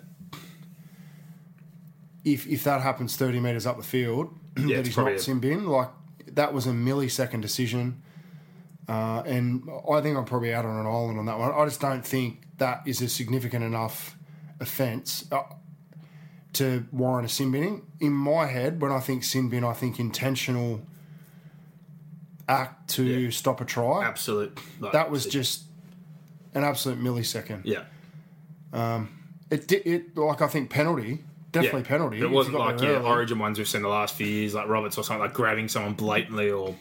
if 2.24 2.46
if 2.46 2.64
that 2.64 2.82
happens 2.82 3.16
thirty 3.16 3.40
meters 3.40 3.66
up 3.66 3.76
the 3.76 3.82
field, 3.82 4.34
that 4.54 4.62
he's 4.86 4.88
not 4.88 4.94
probably 4.94 5.14
a- 5.14 5.18
sin 5.18 5.40
bin. 5.40 5.66
Like 5.66 5.88
that 6.32 6.52
was 6.52 6.66
a 6.66 6.70
millisecond 6.70 7.40
decision, 7.40 8.02
uh, 8.88 9.22
and 9.26 9.68
I 9.90 10.00
think 10.00 10.16
I'm 10.16 10.24
probably 10.24 10.52
out 10.54 10.64
on 10.64 10.78
an 10.78 10.86
island 10.86 11.18
on 11.18 11.26
that 11.26 11.38
one. 11.38 11.52
I 11.52 11.64
just 11.64 11.80
don't 11.80 12.04
think 12.06 12.42
that 12.58 12.82
is 12.86 13.00
a 13.02 13.08
significant 13.08 13.64
enough 13.64 14.16
offence. 14.60 15.26
Uh, 15.30 15.42
to 16.54 16.86
warrant 16.90 17.26
a 17.26 17.28
sin 17.28 17.50
binning. 17.52 17.82
In 18.00 18.12
my 18.14 18.46
head, 18.46 18.80
when 18.80 18.90
I 18.90 18.98
think 19.00 19.24
sin 19.24 19.50
bin, 19.50 19.62
I 19.62 19.74
think 19.74 20.00
intentional 20.00 20.80
act 22.48 22.88
to 22.90 23.04
Yeah. 23.04 23.30
stop 23.30 23.60
a 23.60 23.64
try. 23.64 24.04
Absolute. 24.04 24.58
Like, 24.80 24.92
That 24.92 25.10
was 25.10 25.26
just 25.26 25.64
an 26.54 26.64
absolute 26.64 26.98
millisecond. 26.98 27.62
yeah. 27.64 27.84
It 29.50 29.68
did 29.68 29.86
it 29.86 30.16
like 30.16 30.42
I 30.42 30.48
think 30.48 30.70
penalty, 30.70 31.22
definitely 31.52 31.82
Yeah. 31.82 31.86
penalty. 31.88 32.20
It 32.20 32.30
wasn't 32.30 32.56
like 32.58 32.80
yeah, 32.80 32.88
early. 32.88 33.06
Origin 33.06 33.38
ones 33.38 33.58
we've 33.58 33.68
seen 33.68 33.82
the 33.82 33.88
last 33.88 34.14
few 34.16 34.26
years, 34.26 34.54
like 34.54 34.66
Roberts 34.68 34.98
or 34.98 35.04
something, 35.04 35.20
like 35.20 35.34
grabbing 35.34 35.68
someone 35.68 35.92
blatantly 35.94 36.50
or 36.50 36.74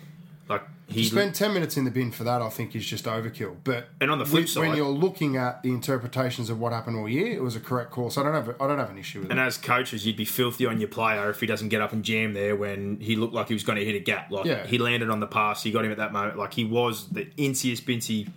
like 0.50 0.63
he. 0.88 1.04
Spend 1.06 1.34
ten 1.36 1.54
minutes 1.54 1.78
in 1.78 1.84
the 1.86 1.91
bin 1.91 2.12
for 2.12 2.24
that, 2.24 2.41
I 2.41 2.50
think, 2.50 2.76
is 2.76 2.86
just 2.86 3.06
overkill. 3.06 3.56
But 3.63 3.89
And 4.00 4.12
on 4.12 4.19
the 4.19 4.26
flip 4.26 4.41
when, 4.41 4.48
side- 4.48 4.60
when 4.67 4.78
you're 4.78 4.88
looking 4.89 5.36
at 5.38 5.63
the 5.63 5.69
interpretations 5.71 6.50
of 6.50 6.60
what 6.60 6.74
happened 6.74 6.98
all 6.98 7.10
year, 7.10 7.28
it 7.34 7.41
was 7.41 7.56
a 7.56 7.60
correct 7.60 7.91
call. 7.91 8.10
So 8.10 8.21
I 8.21 8.24
don't 8.26 8.34
have 8.34 8.50
I 8.62 8.67
don't 8.67 8.78
have 8.80 8.89
an 8.91 8.98
issue 8.98 9.21
with 9.21 9.32
and 9.32 9.39
it. 9.39 9.43
as 9.43 9.58
coaches, 9.58 10.06
you'd 10.06 10.17
be 10.17 10.26
filthy 10.26 10.65
on 10.65 10.80
your 10.80 10.88
player 10.89 11.30
if 11.30 11.39
he 11.39 11.48
doesn't 11.48 11.69
get 11.69 11.82
up 11.82 11.91
and 11.93 12.04
jam 12.04 12.34
there 12.34 12.56
when 12.56 13.00
he 13.00 13.15
looked 13.15 13.34
like 13.34 13.48
he 13.48 13.54
was 13.54 13.63
going 13.63 13.78
to 13.78 13.86
hit 13.86 13.95
a 13.95 14.00
gap. 14.00 14.32
Like 14.32 14.45
Yeah. 14.45 14.65
he 14.65 14.78
landed 14.78 15.10
on 15.10 15.19
the 15.19 15.28
pass, 15.28 15.63
he 15.63 15.71
got 15.71 15.86
him 15.86 15.91
at 15.91 15.98
that 15.98 16.13
moment. 16.13 16.38
Like 16.38 16.54
he 16.54 16.63
was 16.65 17.08
the 17.10 17.28
insiest 17.38 17.86
bincy 17.86 18.30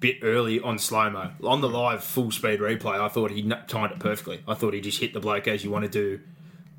bit 0.00 0.18
early 0.22 0.60
on 0.60 0.78
slow 0.78 1.08
mo. 1.08 1.30
On 1.44 1.60
the 1.62 1.68
live 1.68 2.04
full 2.04 2.30
speed 2.30 2.60
replay, 2.60 3.00
I 3.00 3.08
thought 3.08 3.30
he 3.30 3.42
timed 3.68 3.92
it 3.92 3.98
perfectly. 4.00 4.42
I 4.46 4.52
thought 4.54 4.74
he 4.74 4.80
just 4.82 5.00
hit 5.00 5.14
the 5.14 5.20
bloke 5.20 5.48
as 5.48 5.64
you 5.64 5.70
want 5.70 5.84
to 5.84 5.90
do, 5.90 6.20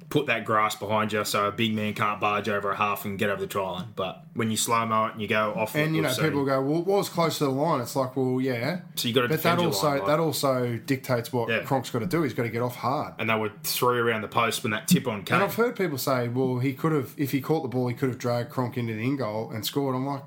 put 0.09 0.27
that 0.27 0.45
grass 0.45 0.75
behind 0.75 1.11
you 1.11 1.25
so 1.25 1.47
a 1.47 1.51
big 1.51 1.73
man 1.73 1.93
can't 1.93 2.19
barge 2.21 2.47
over 2.47 2.71
a 2.71 2.75
half 2.75 3.05
and 3.05 3.17
get 3.17 3.29
over 3.29 3.41
the 3.41 3.47
try 3.47 3.63
line. 3.69 3.87
But 3.95 4.23
when 4.35 4.51
you 4.51 4.57
slow 4.57 4.85
mo 4.85 5.05
it 5.07 5.13
and 5.13 5.21
you 5.21 5.27
go 5.27 5.51
off, 5.55 5.75
And 5.75 5.95
you 5.95 6.01
know, 6.03 6.13
people 6.13 6.45
go, 6.45 6.61
"Well, 6.61 6.81
it 6.81 6.85
was 6.85 7.09
close 7.09 7.39
to 7.39 7.45
the 7.45 7.49
line." 7.49 7.81
It's 7.81 7.95
like, 7.95 8.15
well, 8.15 8.39
yeah. 8.39 8.81
So 8.95 9.07
you 9.07 9.13
got 9.13 9.21
to 9.21 9.29
But 9.29 9.41
that 9.43 9.57
also 9.59 9.87
line, 9.87 9.97
like- 9.99 10.07
that 10.07 10.19
also 10.19 10.77
dictates 10.85 11.33
what 11.33 11.49
Yeah. 11.49 11.63
Cronk's 11.63 11.89
got 11.89 11.99
to 11.99 12.05
do. 12.05 12.21
He's 12.21 12.33
got 12.33 12.43
to 12.43 12.49
get 12.49 12.61
off 12.61 12.75
hard. 12.75 13.15
and 13.17 13.29
they 13.29 13.35
were 13.35 13.51
three 13.63 13.97
around 13.99 14.21
the 14.21 14.27
post 14.27 14.63
when 14.63 14.71
that 14.71 14.87
tip 14.87 15.07
on 15.07 15.23
came. 15.23 15.35
And 15.35 15.43
I've 15.43 15.55
heard 15.55 15.75
people 15.75 15.97
say, 15.97 16.27
"Well, 16.27 16.59
he 16.59 16.73
could 16.73 16.91
have, 16.91 17.13
if 17.17 17.31
he 17.31 17.41
caught 17.41 17.63
the 17.63 17.69
ball, 17.69 17.87
he 17.87 17.95
could 17.95 18.09
have 18.09 18.17
dragged 18.19 18.51
Cronk 18.51 18.77
into 18.77 18.93
the 18.93 19.03
in 19.03 19.17
goal 19.17 19.49
and 19.51 19.65
scored." 19.65 19.95
I'm 19.95 20.05
like, 20.05 20.21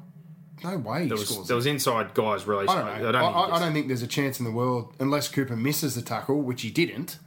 no 0.64 0.77
way 0.77 1.03
he 1.05 1.09
there 1.09 1.17
scores. 1.19 1.38
was, 1.38 1.47
there 1.49 1.57
was 1.57 1.67
inside 1.67 2.14
guys 2.14 2.45
released. 2.47 2.69
I 2.71 2.75
don't 2.75 2.85
know. 2.85 2.91
I 2.91 2.97
I 2.97 2.99
don't, 3.01 3.12
don't, 3.12 3.53
I, 3.53 3.59
don't 3.61 3.73
think 3.73 3.87
there's 3.87 4.03
a 4.03 4.09
chance 4.09 4.41
in 4.41 4.45
the 4.45 4.51
world 4.51 4.93
unless 4.99 5.29
Cooper 5.29 5.55
misses 5.55 5.95
the 5.95 6.03
tackle, 6.03 6.41
which 6.43 6.62
he 6.62 6.71
didn't. 6.71 7.19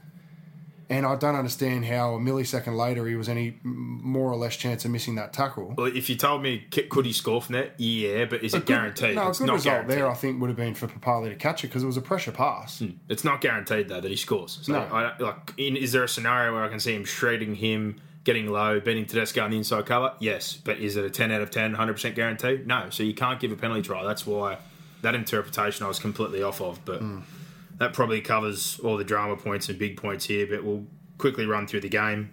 And 0.91 1.05
I 1.05 1.15
don't 1.15 1.35
understand 1.35 1.85
how 1.85 2.15
a 2.15 2.19
millisecond 2.19 2.75
later 2.77 3.07
he 3.07 3.15
was 3.15 3.29
any 3.29 3.57
more 3.63 4.29
or 4.29 4.35
less 4.35 4.57
chance 4.57 4.83
of 4.83 4.91
missing 4.91 5.15
that 5.15 5.31
tackle. 5.31 5.73
Well, 5.77 5.87
if 5.87 6.09
you 6.09 6.17
told 6.17 6.43
me 6.43 6.59
could 6.69 7.05
he 7.05 7.13
score 7.13 7.41
from 7.41 7.53
that, 7.55 7.79
yeah, 7.79 8.25
but 8.25 8.43
is 8.43 8.53
it 8.53 8.65
guaranteed? 8.65 9.15
No, 9.15 9.27
a 9.27 9.29
it's 9.29 9.39
good 9.39 9.47
not 9.47 9.53
result 9.53 9.73
guaranteed. 9.73 9.97
there, 9.97 10.11
I 10.11 10.13
think, 10.13 10.41
would 10.41 10.49
have 10.49 10.57
been 10.57 10.75
for 10.75 10.87
Papalii 10.87 11.29
to 11.29 11.35
catch 11.35 11.63
it 11.63 11.67
because 11.67 11.81
it 11.83 11.85
was 11.85 11.95
a 11.95 12.01
pressure 12.01 12.33
pass. 12.33 12.83
It's 13.07 13.23
not 13.23 13.39
guaranteed 13.39 13.87
though 13.87 14.01
that 14.01 14.11
he 14.11 14.17
scores. 14.17 14.59
So 14.63 14.73
No. 14.73 14.79
I, 14.81 15.17
like, 15.17 15.53
in, 15.57 15.77
is 15.77 15.93
there 15.93 16.03
a 16.03 16.09
scenario 16.09 16.53
where 16.53 16.63
I 16.65 16.67
can 16.67 16.81
see 16.81 16.93
him 16.93 17.05
shredding 17.05 17.55
him, 17.55 18.01
getting 18.25 18.47
low, 18.51 18.81
beating 18.81 19.05
Tedesco 19.05 19.45
on 19.45 19.51
the 19.51 19.57
inside 19.57 19.85
cover? 19.85 20.11
Yes, 20.19 20.57
but 20.61 20.77
is 20.79 20.97
it 20.97 21.05
a 21.05 21.09
ten 21.09 21.31
out 21.31 21.41
of 21.41 21.51
10, 21.51 21.71
100 21.71 21.93
percent 21.93 22.15
guarantee? 22.15 22.59
No. 22.65 22.89
So 22.89 23.03
you 23.03 23.13
can't 23.13 23.39
give 23.39 23.53
a 23.53 23.55
penalty 23.55 23.81
try. 23.83 24.03
That's 24.03 24.27
why 24.27 24.57
that 25.03 25.15
interpretation 25.15 25.85
I 25.85 25.87
was 25.87 25.99
completely 25.99 26.43
off 26.43 26.59
of. 26.59 26.83
But 26.83 26.99
Hmm. 26.99 27.19
That 27.81 27.93
probably 27.93 28.21
covers 28.21 28.79
all 28.83 28.95
the 28.95 29.03
drama 29.03 29.35
points 29.35 29.67
and 29.67 29.79
big 29.79 29.97
points 29.97 30.25
here. 30.25 30.45
But 30.45 30.63
we'll 30.63 30.85
quickly 31.17 31.47
run 31.47 31.65
through 31.65 31.81
the 31.81 31.89
game 31.89 32.31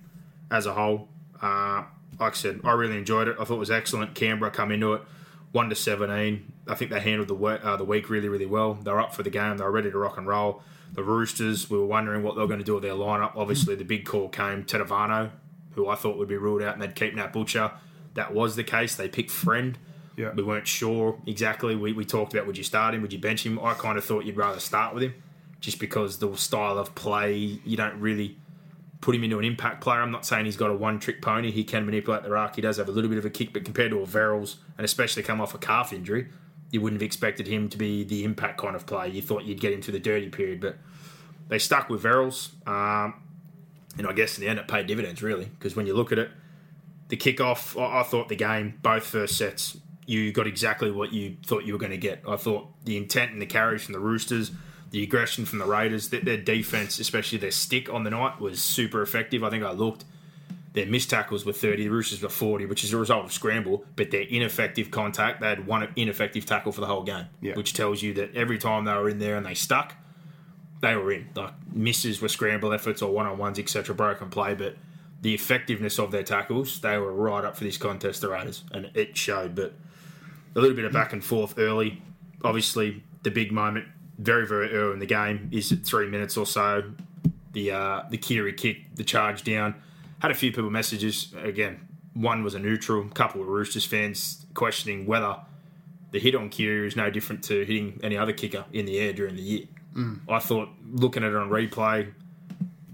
as 0.51 0.67
a 0.67 0.75
whole. 0.75 1.09
Uh, 1.41 1.85
like 2.21 2.33
I 2.33 2.37
said, 2.37 2.61
I 2.65 2.73
really 2.73 2.99
enjoyed 2.99 3.29
it. 3.29 3.37
I 3.41 3.45
thought 3.45 3.55
it 3.55 3.59
was 3.59 3.71
excellent. 3.71 4.15
Canberra 4.15 4.51
come 4.51 4.71
into 4.73 4.93
it 4.93 5.03
one 5.53 5.71
to 5.71 5.75
seventeen. 5.75 6.53
I 6.67 6.75
think 6.75 6.91
they 6.91 7.01
handled 7.01 7.29
the 7.29 7.35
week, 7.35 7.65
uh, 7.65 7.79
the 7.79 7.85
week 7.85 8.11
really, 8.11 8.29
really 8.29 8.45
well. 8.45 8.75
They 8.75 8.91
were 8.91 9.01
up 9.01 9.15
for 9.15 9.23
the 9.23 9.31
game. 9.31 9.57
They 9.57 9.65
were 9.65 9.71
ready 9.71 9.91
to 9.91 9.97
rock 9.97 10.19
and 10.19 10.27
roll. 10.27 10.63
The 10.93 11.03
Roosters, 11.03 11.71
we 11.71 11.79
were 11.79 11.87
wondering 11.87 12.23
what 12.23 12.35
they 12.35 12.43
were 12.43 12.47
going 12.47 12.59
to 12.59 12.65
do 12.65 12.75
with 12.75 12.83
their 12.83 12.93
lineup. 12.93 13.33
Obviously, 13.35 13.75
the 13.75 13.85
big 13.85 14.05
call 14.05 14.29
came 14.29 14.65
Tetevano, 14.65 15.31
who 15.71 15.89
I 15.89 15.95
thought 15.95 16.19
would 16.19 16.29
be 16.29 16.37
ruled 16.37 16.61
out, 16.61 16.75
and 16.75 16.83
they'd 16.83 16.95
keep 16.95 17.15
Nat 17.15 17.33
Butcher. 17.33 17.73
That 18.13 18.35
was 18.35 18.55
the 18.55 18.65
case. 18.65 18.97
They 18.97 19.09
picked 19.09 19.31
Friend. 19.31 19.79
Yeah. 20.15 20.33
We 20.33 20.43
weren't 20.43 20.67
sure 20.67 21.19
exactly. 21.27 21.75
We, 21.75 21.95
we 21.95 22.05
talked 22.05 22.35
about 22.35 22.47
would 22.47 22.59
you 22.59 22.65
start 22.65 22.95
him, 22.95 23.01
would 23.01 23.15
you 23.15 23.19
bench 23.19 23.47
him? 23.47 23.59
I 23.61 23.73
kind 23.73 23.97
of 23.97 24.05
thought 24.05 24.27
you'd 24.27 24.37
rather 24.37 24.61
start 24.61 24.93
with 24.93 25.05
him, 25.05 25.15
just 25.61 25.79
because 25.79 26.19
the 26.19 26.35
style 26.37 26.79
of 26.79 26.95
play 26.95 27.35
you 27.35 27.77
don't 27.77 27.99
really 28.01 28.37
put 29.01 29.15
him 29.15 29.25
into 29.25 29.39
an 29.39 29.45
impact 29.45 29.81
player. 29.81 30.01
I'm 30.01 30.11
not 30.11 30.27
saying 30.27 30.45
he's 30.45 30.57
got 30.57 30.71
a 30.71 30.75
one 30.75 30.99
trick 30.99 31.23
pony. 31.23 31.51
He 31.51 31.65
can 31.65 31.85
manipulate 31.87 32.23
the 32.23 32.31
ruck. 32.31 32.57
He 32.57 32.63
does 32.63 32.79
have 32.79 32.89
a 32.89 32.93
little 32.93 33.09
bit 33.09 33.19
of 33.19 33.25
a 33.25 33.31
kick, 33.31 33.53
but 33.53 33.65
compared 33.65 33.91
to 33.93 34.01
a 34.01 34.07
Verrills, 34.07 34.57
and 34.77 34.85
especially 34.85 35.23
come 35.23 35.41
off 35.41 35.55
a 35.55 35.59
calf 35.59 35.93
injury, 35.93 36.29
you 36.71 36.81
wouldn't 36.81 37.01
have 37.01 37.07
expected 37.07 37.47
him 37.47 37.69
to 37.69 37.79
be 37.79 38.05
the 38.05 38.25
impact 38.25 38.61
kind 38.61 38.75
of 38.75 38.87
player. 38.87 39.09
You 39.09 39.23
thought 39.23 39.45
you'd 39.45 39.61
get 39.61 39.73
him 39.73 39.81
to 39.83 39.93
the 39.93 40.01
dirty 40.01 40.29
period, 40.29 40.61
but 40.61 40.77
they 41.49 41.59
stuck 41.59 41.89
with 41.89 42.03
Verrills. 42.03 42.51
Um, 42.67 43.23
and 43.97 44.07
I 44.07 44.13
guess 44.13 44.37
in 44.37 44.45
the 44.45 44.51
end, 44.51 44.59
it 44.59 44.69
paid 44.69 44.87
dividends, 44.87 45.23
really, 45.23 45.47
because 45.47 45.77
when 45.77 45.87
you 45.87 45.95
look 45.95 46.13
at 46.13 46.19
it, 46.19 46.31
the 47.09 47.17
kickoff, 47.17 47.81
I, 47.81 48.01
I 48.01 48.03
thought 48.03 48.29
the 48.29 48.37
game, 48.37 48.79
both 48.83 49.05
first 49.05 49.37
sets, 49.37 49.79
you 50.07 50.33
got 50.33 50.47
exactly 50.47 50.91
what 50.91 51.13
you 51.13 51.37
thought 51.47 51.65
you 51.65 51.73
were 51.73 51.79
going 51.79 51.93
to 51.93 51.99
get. 51.99 52.23
I 52.27 52.37
thought 52.37 52.69
the 52.85 52.97
intent 52.97 53.33
and 53.33 53.41
the 53.41 53.47
carries 53.47 53.83
from 53.83 53.93
the 53.93 54.01
Roosters, 54.01 54.51
the 54.91 55.03
aggression 55.03 55.45
from 55.45 55.59
the 55.59 55.67
Raiders, 55.67 56.09
their, 56.09 56.21
their 56.21 56.37
defense, 56.39 56.99
especially 56.99 57.39
their 57.39 57.51
stick 57.51 57.93
on 57.93 58.05
the 58.05 58.11
night, 58.11 58.41
was 58.41 58.63
super 58.63 59.03
effective. 59.03 59.45
I 59.45 59.51
think 59.51 59.63
I 59.65 59.73
looked. 59.73 60.05
Their 60.75 60.87
missed 60.87 61.11
tackles 61.11 61.45
were 61.45 61.53
30, 61.53 61.85
the 61.85 61.89
Roosters 61.89 62.23
were 62.23 62.29
40, 62.29 62.67
which 62.67 62.85
is 62.85 62.93
a 62.93 62.97
result 62.99 63.25
of 63.25 63.33
scramble, 63.33 63.85
but 63.97 64.11
their 64.11 64.23
ineffective 64.23 64.91
contact, 64.91 65.41
they 65.41 65.49
had 65.49 65.67
one 65.67 65.89
ineffective 65.97 66.47
tackle 66.47 66.73
for 66.73 66.81
the 66.81 66.87
whole 66.87 67.03
game, 67.03 67.25
Yeah. 67.41 67.55
which 67.55 67.73
tells 67.73 68.03
you 68.03 68.15
that 68.15 68.35
every 68.37 68.59
time 68.59 68.85
they 68.85 68.93
were 68.95 69.09
in 69.09 69.19
there 69.19 69.37
and 69.37 69.45
they 69.47 69.55
stuck, 69.55 69.95
they 70.81 70.95
were 70.95 71.11
in. 71.11 71.29
Like 71.35 71.55
misses 71.73 72.21
were 72.23 72.29
scramble 72.29 72.73
efforts 72.73 73.03
or 73.03 73.13
one 73.13 73.27
on 73.27 73.39
ones, 73.39 73.59
etc., 73.59 73.95
broken 73.95 74.29
play, 74.31 74.55
but 74.55 74.77
the 75.21 75.35
effectiveness 75.35 75.99
of 75.99 76.13
their 76.13 76.23
tackles, 76.23 76.81
they 76.81 76.97
were 76.99 77.13
right 77.13 77.45
up 77.45 77.57
for 77.57 77.65
this 77.65 77.77
contest, 77.79 78.21
the 78.21 78.29
Raiders, 78.29 78.63
and 78.71 78.91
it 78.95 79.17
showed. 79.17 79.55
But 79.57 79.75
a 80.55 80.61
little 80.61 80.77
bit 80.77 80.85
of 80.85 80.93
back 80.93 81.13
and 81.13 81.25
forth 81.25 81.59
early. 81.59 82.03
Obviously, 82.45 83.03
the 83.25 83.31
big 83.33 83.51
moment, 83.51 83.87
very 84.19 84.47
very 84.47 84.73
early 84.73 84.95
in 84.95 84.99
the 84.99 85.07
game, 85.07 85.49
is 85.53 85.73
at 85.73 85.85
three 85.85 86.09
minutes 86.09 86.37
or 86.37 86.47
so. 86.47 86.85
The 87.53 87.73
uh, 87.73 88.03
the 88.11 88.19
Keary 88.19 88.53
kick, 88.53 88.95
the 88.95 89.05
charge 89.05 89.43
down. 89.43 89.75
Had 90.21 90.31
a 90.31 90.35
few 90.35 90.51
people 90.51 90.71
messages 90.71 91.33
again. 91.43 91.89
One 92.15 92.43
was 92.43 92.55
a 92.55 92.59
neutral, 92.59 93.07
a 93.07 93.11
couple 93.11 93.41
of 93.41 93.47
Roosters 93.47 93.85
fans 93.85 94.45
questioning 94.55 95.07
whether 95.07 95.37
the 96.11 96.19
hit 96.19 96.35
on 96.35 96.49
Keary 96.49 96.87
is 96.89 96.97
no 96.97 97.11
different 97.11 97.45
to 97.45 97.65
hitting 97.65 98.01
any 98.03 98.17
other 98.17 98.33
kicker 98.33 98.65
in 98.73 98.87
the 98.87 98.99
air 98.99 99.13
during 99.13 99.37
the 99.37 99.43
year. 99.43 99.67
I 100.29 100.39
thought 100.39 100.69
looking 100.91 101.23
at 101.23 101.31
it 101.31 101.37
on 101.37 101.51
replay, 101.51 102.13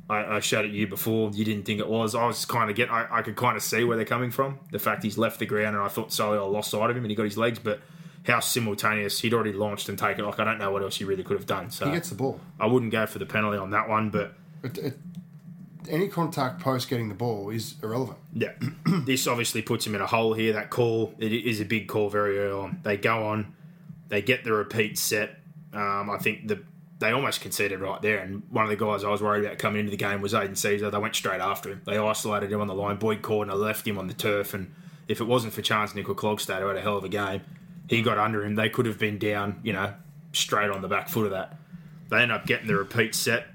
I, 0.09 0.37
I 0.37 0.41
showed 0.41 0.65
it 0.65 0.73
you 0.73 0.87
before. 0.87 1.31
You 1.33 1.45
didn't 1.45 1.65
think 1.65 1.81
it 1.81 1.89
was. 1.89 2.15
I 2.15 2.27
was 2.27 2.45
kind 2.45 2.71
of 2.71 2.77
get. 2.77 2.91
I, 2.91 3.07
I 3.11 3.23
could 3.23 3.37
kind 3.37 3.57
of 3.57 3.63
see 3.63 3.85
where 3.85 3.97
they're 3.97 4.07
coming 4.07 4.31
from. 4.31 4.59
The 4.71 4.79
fact 4.79 5.03
he's 5.03 5.19
left 5.19 5.39
the 5.39 5.47
ground, 5.47 5.77
and 5.77 5.85
I 5.85 5.89
thought 5.89 6.11
Soliola 6.11 6.51
lost 6.51 6.71
sight 6.71 6.91
of 6.91 6.97
him, 6.97 7.05
and 7.05 7.11
he 7.11 7.17
got 7.17 7.25
his 7.25 7.39
legs. 7.39 7.59
But 7.59 7.81
how 8.25 8.41
simultaneous 8.41 9.21
he'd 9.21 9.35
already 9.35 9.53
launched 9.53 9.89
and 9.89 9.99
taken. 9.99 10.25
Like 10.25 10.39
I 10.41 10.45
don't 10.45 10.59
know 10.59 10.71
what 10.71 10.83
else 10.83 10.97
he 10.97 11.05
really 11.05 11.23
could 11.23 11.37
have 11.37 11.47
done. 11.47 11.71
So 11.71 11.87
He 11.87 11.93
gets 11.93 12.09
the 12.09 12.15
ball. 12.15 12.41
I 12.59 12.67
wouldn't 12.67 12.93
go 12.93 13.07
for 13.07 13.19
the 13.19 13.27
penalty 13.27 13.59
on 13.59 13.71
that 13.71 13.89
one. 13.89 14.11
But 14.11 14.35
It, 14.63 14.79
it, 14.79 14.99
any 15.89 16.09
contact 16.09 16.61
post 16.61 16.89
getting 16.89 17.09
the 17.09 17.15
ball 17.15 17.51
is 17.51 17.75
irrelevant. 17.83 18.19
yeah, 18.33 18.53
this 19.05 19.27
obviously 19.27 19.61
puts 19.63 19.87
him 19.87 19.95
in 19.95 20.01
a 20.01 20.07
hole 20.07 20.33
here. 20.35 20.53
That 20.55 20.71
call 20.71 21.15
it 21.19 21.33
is 21.33 21.61
a 21.61 21.65
big 21.65 21.89
call 21.89 22.09
very 22.09 22.39
early 22.39 22.53
on. 22.59 22.81
They 22.83 22.97
go 22.97 23.27
on, 23.27 23.55
they 24.09 24.23
get 24.23 24.45
the 24.45 24.53
repeat 24.53 24.99
set. 24.99 25.39
Um, 25.73 26.09
I 26.09 26.19
think 26.19 26.49
the 26.49 26.63
they 27.01 27.11
almost 27.11 27.41
conceded 27.43 27.81
right 27.81 28.01
there. 28.01 28.19
And 28.19 28.45
one 28.51 28.65
of 28.65 28.71
the 28.71 28.77
guys 28.77 29.05
I 29.05 29.11
was 29.11 29.21
worried 29.21 29.45
about 29.45 29.59
coming 29.59 29.81
into 29.81 29.91
the 29.91 29.97
game 29.97 30.23
was 30.23 30.33
Aidan 30.33 30.55
Sezer. 30.55 30.91
They 30.91 30.97
went 30.99 31.15
straight 31.15 31.41
after 31.41 31.69
him. 31.71 31.83
They 31.85 31.99
isolated 31.99 32.51
him 32.51 32.61
on 32.61 32.69
the 32.69 32.75
line. 32.75 32.97
Boyd 32.97 33.21
Cordner 33.21 33.57
left 33.57 33.87
him 33.87 33.99
on 33.99 34.07
the 34.07 34.15
turf. 34.15 34.55
And 34.55 34.73
if 35.09 35.21
it 35.21 35.25
wasn't 35.25 35.53
for 35.53 35.61
Charnze 35.61 35.93
Nicoll-Klokstad, 35.93 36.61
who 36.61 36.69
had 36.69 36.77
a 36.77 36.81
hell 36.81 36.97
of 36.97 37.05
a 37.05 37.09
game, 37.09 37.43
he 37.89 38.03
got 38.03 38.19
under 38.19 38.45
him. 38.45 38.55
They 38.55 38.69
could 38.69 38.87
have 38.87 38.99
been 38.99 39.19
down, 39.19 39.61
you 39.63 39.73
know, 39.73 39.95
straight 40.33 40.71
on 40.71 40.83
the 40.83 40.89
back 40.89 41.09
foot 41.09 41.27
of 41.27 41.31
that. 41.33 41.57
They 42.11 42.19
end 42.19 42.33
up 42.33 42.47
getting 42.47 42.67
the 42.67 42.77
repeat 42.77 43.15
set. 43.15 43.47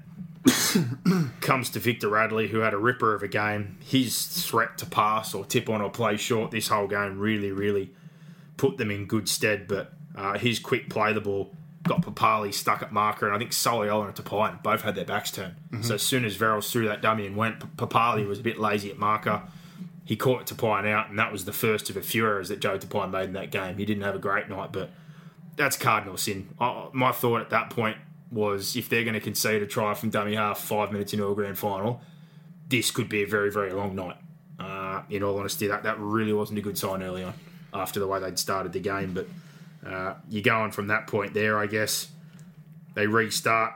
Comes 1.40 1.70
to 1.70 1.78
Victor 1.78 2.08
Radley, 2.08 2.48
who 2.48 2.60
had 2.60 2.72
a 2.72 2.78
ripper 2.78 3.14
of 3.14 3.22
a 3.22 3.28
game. 3.28 3.78
His 3.84 4.26
threat 4.26 4.78
to 4.78 4.86
pass 4.86 5.34
or 5.34 5.44
tip 5.44 5.68
on 5.68 5.80
or 5.80 5.90
play 5.90 6.16
short 6.16 6.50
this 6.50 6.68
whole 6.68 6.86
game 6.86 7.18
really, 7.18 7.52
really 7.52 7.90
put 8.56 8.78
them 8.78 8.90
in 8.90 9.06
good 9.06 9.28
stead. 9.28 9.68
But 9.68 9.92
uh, 10.16 10.38
his 10.38 10.58
quick 10.58 10.88
play 10.88 11.12
the 11.12 11.20
ball 11.20 11.52
got 11.82 12.02
Papalii 12.02 12.52
stuck 12.52 12.82
at 12.82 12.92
marker, 12.92 13.26
and 13.26 13.34
I 13.34 13.38
think 13.38 13.52
Soliola 13.52 14.06
and 14.06 14.14
Tapine 14.14 14.62
both 14.62 14.82
had 14.82 14.94
their 14.94 15.04
backs 15.04 15.30
turned. 15.30 15.54
So 15.82 15.94
as 15.94 16.02
soon 16.02 16.24
as 16.24 16.36
Verrills 16.36 16.70
threw 16.70 16.86
that 16.86 17.00
dummy 17.02 17.26
and 17.26 17.36
went, 17.36 17.76
Papalii 17.76 18.26
was 18.26 18.38
a 18.38 18.42
bit 18.42 18.58
lazy 18.58 18.90
at 18.90 18.98
marker. 18.98 19.42
He 20.04 20.16
caught 20.16 20.46
Tapine 20.46 20.88
out, 20.88 21.10
and 21.10 21.18
that 21.18 21.30
was 21.30 21.44
the 21.44 21.52
first 21.52 21.88
of 21.90 21.96
a 21.96 22.02
few 22.02 22.24
errors 22.24 22.48
that 22.48 22.60
Joe 22.60 22.78
Tapine 22.78 23.10
made 23.10 23.26
in 23.26 23.32
that 23.34 23.50
game. 23.50 23.76
He 23.76 23.84
didn't 23.84 24.02
have 24.02 24.14
a 24.14 24.18
great 24.18 24.48
night, 24.48 24.72
but 24.72 24.90
that's 25.56 25.76
cardinal 25.76 26.16
sin. 26.16 26.48
I, 26.58 26.88
my 26.92 27.12
thought 27.12 27.42
at 27.42 27.50
that 27.50 27.70
point 27.70 27.96
was 28.30 28.76
if 28.76 28.88
they're 28.88 29.04
going 29.04 29.14
to 29.14 29.20
concede 29.20 29.62
a 29.62 29.66
try 29.66 29.94
from 29.94 30.10
dummy 30.10 30.34
half 30.34 30.58
five 30.58 30.92
minutes 30.92 31.12
into 31.12 31.28
a 31.28 31.34
grand 31.34 31.58
final, 31.58 32.00
this 32.68 32.90
could 32.90 33.08
be 33.08 33.22
a 33.22 33.26
very, 33.26 33.50
very 33.50 33.72
long 33.72 33.94
night. 33.94 34.16
Uh, 34.58 35.02
in 35.08 35.22
all 35.22 35.38
honesty, 35.38 35.66
that, 35.66 35.82
that 35.84 35.98
really 35.98 36.32
wasn't 36.32 36.58
a 36.58 36.62
good 36.62 36.76
sign 36.76 37.02
early 37.02 37.24
on 37.24 37.34
after 37.72 37.98
the 37.98 38.06
way 38.06 38.20
they'd 38.20 38.38
started 38.38 38.72
the 38.72 38.80
game. 38.80 39.14
But 39.14 39.26
uh, 39.86 40.14
you're 40.28 40.42
going 40.42 40.70
from 40.70 40.88
that 40.88 41.06
point 41.06 41.34
there, 41.34 41.58
I 41.58 41.66
guess. 41.66 42.08
They 42.94 43.06
restart 43.06 43.74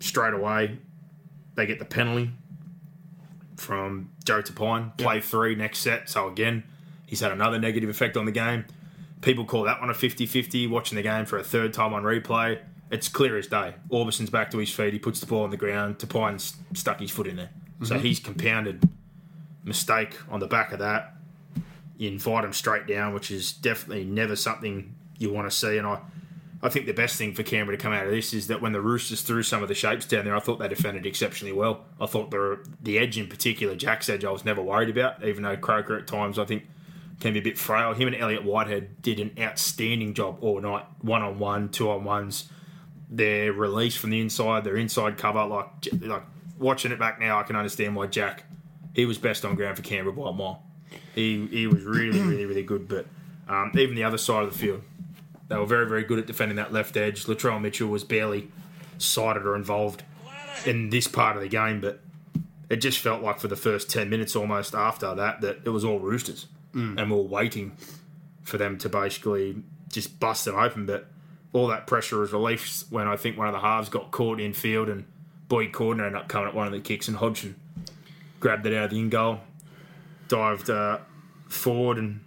straight 0.00 0.34
away. 0.34 0.78
They 1.54 1.66
get 1.66 1.78
the 1.78 1.84
penalty 1.84 2.30
from 3.56 4.10
Joe 4.26 4.42
Tapine, 4.42 4.96
play 4.98 5.20
three 5.20 5.54
next 5.54 5.78
set. 5.78 6.08
So 6.08 6.28
again, 6.28 6.64
he's 7.06 7.20
had 7.20 7.32
another 7.32 7.58
negative 7.58 7.88
effect 7.88 8.16
on 8.16 8.26
the 8.26 8.32
game. 8.32 8.64
People 9.22 9.44
call 9.44 9.62
that 9.62 9.80
one 9.80 9.88
a 9.88 9.94
50 9.94 10.26
50, 10.26 10.66
watching 10.66 10.96
the 10.96 11.02
game 11.02 11.24
for 11.24 11.38
a 11.38 11.44
third 11.44 11.72
time 11.72 11.94
on 11.94 12.02
replay. 12.02 12.58
It's 12.90 13.08
clear 13.08 13.36
as 13.36 13.46
day. 13.46 13.74
Aubusson's 13.90 14.30
back 14.30 14.50
to 14.52 14.58
his 14.58 14.70
feet. 14.70 14.92
He 14.92 14.98
puts 14.98 15.20
the 15.20 15.26
ball 15.26 15.42
on 15.42 15.50
the 15.50 15.56
ground. 15.56 15.98
Tapine's 15.98 16.56
stuck 16.74 17.00
his 17.00 17.10
foot 17.10 17.26
in 17.26 17.36
there. 17.36 17.50
So 17.82 17.94
mm-hmm. 17.94 18.04
he's 18.04 18.20
compounded 18.20 18.88
mistake 19.64 20.16
on 20.30 20.40
the 20.40 20.46
back 20.46 20.72
of 20.72 20.78
that. 20.78 21.14
You 21.96 22.10
invite 22.10 22.44
him 22.44 22.52
straight 22.52 22.86
down, 22.86 23.14
which 23.14 23.30
is 23.30 23.52
definitely 23.52 24.04
never 24.04 24.36
something 24.36 24.94
you 25.18 25.32
want 25.32 25.50
to 25.50 25.56
see. 25.56 25.78
And 25.78 25.86
I, 25.86 26.00
I 26.66 26.68
think 26.68 26.86
the 26.86 26.92
best 26.92 27.16
thing 27.16 27.32
for 27.32 27.44
Canberra 27.44 27.76
to 27.76 27.82
come 27.82 27.92
out 27.92 28.06
of 28.06 28.10
this 28.10 28.34
is 28.34 28.48
that 28.48 28.60
when 28.60 28.72
the 28.72 28.80
Roosters 28.80 29.22
threw 29.22 29.44
some 29.44 29.62
of 29.62 29.68
the 29.68 29.74
shapes 29.74 30.04
down 30.04 30.24
there, 30.24 30.34
I 30.34 30.40
thought 30.40 30.58
they 30.58 30.66
defended 30.66 31.06
exceptionally 31.06 31.52
well. 31.52 31.84
I 32.00 32.06
thought 32.06 32.32
the 32.32 32.58
the 32.82 32.98
edge 32.98 33.16
in 33.16 33.28
particular, 33.28 33.76
Jack's 33.76 34.08
edge, 34.08 34.24
I 34.24 34.32
was 34.32 34.44
never 34.44 34.60
worried 34.60 34.90
about, 34.90 35.24
even 35.24 35.44
though 35.44 35.56
Croker 35.56 35.96
at 35.96 36.08
times 36.08 36.40
I 36.40 36.44
think 36.44 36.66
can 37.20 37.32
be 37.32 37.38
a 37.38 37.42
bit 37.42 37.56
frail. 37.56 37.94
Him 37.94 38.08
and 38.08 38.16
Elliott 38.16 38.44
Whitehead 38.44 39.00
did 39.00 39.20
an 39.20 39.30
outstanding 39.38 40.12
job 40.12 40.38
all 40.40 40.60
night, 40.60 40.84
one 41.00 41.22
on 41.22 41.38
one, 41.38 41.68
two 41.68 41.88
on 41.88 42.02
ones. 42.02 42.50
Their 43.08 43.52
release 43.52 43.96
from 43.96 44.10
the 44.10 44.20
inside, 44.20 44.64
their 44.64 44.76
inside 44.76 45.16
cover, 45.16 45.44
like 45.44 45.68
like 46.00 46.24
watching 46.58 46.90
it 46.90 46.98
back 46.98 47.20
now, 47.20 47.38
I 47.38 47.44
can 47.44 47.54
understand 47.54 47.94
why 47.94 48.08
Jack 48.08 48.44
he 48.92 49.06
was 49.06 49.18
best 49.18 49.44
on 49.44 49.54
ground 49.54 49.76
for 49.76 49.82
Canberra 49.82 50.16
by 50.16 50.30
a 50.30 50.32
mile. 50.32 50.64
He 51.14 51.46
he 51.46 51.68
was 51.68 51.84
really 51.84 52.20
really 52.20 52.44
really 52.44 52.64
good, 52.64 52.88
but 52.88 53.06
um, 53.48 53.70
even 53.78 53.94
the 53.94 54.02
other 54.02 54.18
side 54.18 54.42
of 54.42 54.52
the 54.52 54.58
field, 54.58 54.82
they 55.48 55.56
were 55.56 55.66
very 55.66 55.88
very 55.88 56.04
good 56.04 56.18
at 56.18 56.26
defending 56.26 56.56
that 56.56 56.72
left 56.72 56.96
edge. 56.96 57.24
Latrell 57.24 57.60
Mitchell 57.60 57.88
was 57.88 58.04
barely 58.04 58.50
sighted 58.98 59.44
or 59.44 59.56
involved 59.56 60.02
in 60.64 60.90
this 60.90 61.06
part 61.06 61.36
of 61.36 61.42
the 61.42 61.48
game, 61.48 61.80
but 61.80 62.00
it 62.68 62.76
just 62.76 62.98
felt 62.98 63.22
like 63.22 63.38
for 63.38 63.48
the 63.48 63.56
first 63.56 63.90
10 63.90 64.10
minutes 64.10 64.34
almost 64.34 64.74
after 64.74 65.14
that 65.14 65.40
that 65.40 65.58
it 65.64 65.70
was 65.70 65.84
all 65.84 66.00
roosters. 66.00 66.46
And 66.98 67.10
we 67.10 67.16
are 67.16 67.22
waiting 67.22 67.76
for 68.42 68.58
them 68.58 68.76
to 68.78 68.88
basically 68.88 69.62
just 69.90 70.18
bust 70.18 70.44
them 70.44 70.56
open. 70.56 70.84
But 70.84 71.06
all 71.52 71.68
that 71.68 71.86
pressure 71.86 72.18
was 72.18 72.32
released 72.32 72.90
when 72.90 73.06
I 73.06 73.16
think 73.16 73.38
one 73.38 73.46
of 73.46 73.54
the 73.54 73.60
halves 73.60 73.88
got 73.88 74.10
caught 74.10 74.40
in 74.40 74.52
field 74.52 74.88
and 74.88 75.04
Boyd 75.48 75.72
Cordner 75.72 76.06
ended 76.06 76.20
up 76.20 76.28
coming 76.28 76.48
at 76.48 76.54
one 76.54 76.66
of 76.66 76.72
the 76.72 76.80
kicks 76.80 77.08
and 77.08 77.16
Hodgson 77.16 77.54
grabbed 78.40 78.66
it 78.66 78.74
out 78.74 78.86
of 78.86 78.90
the 78.90 78.98
in 78.98 79.08
goal 79.08 79.40
dived 80.28 80.70
uh, 80.70 80.98
forward 81.48 81.98
and 81.98 82.20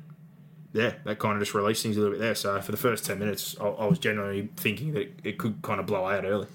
yeah, 0.74 0.93
that 1.03 1.20
kind 1.20 1.34
of 1.34 1.39
just 1.39 1.53
released 1.53 1.84
things 1.84 1.97
a 1.97 1.99
little 1.99 2.13
bit 2.13 2.22
there. 2.22 2.36
So 2.36 2.59
for 2.61 2.72
the 2.72 2.78
first 2.78 3.05
10 3.05 3.17
minutes, 3.17 3.55
I, 3.59 3.67
I 3.67 3.86
was 3.86 3.97
generally 3.97 4.49
thinking 4.55 4.93
that 4.93 5.11
it 5.24 5.38
could 5.38 5.61
kind 5.61 5.80
of 5.80 5.86
blow 5.86 6.05
out 6.05 6.26
early. 6.26 6.47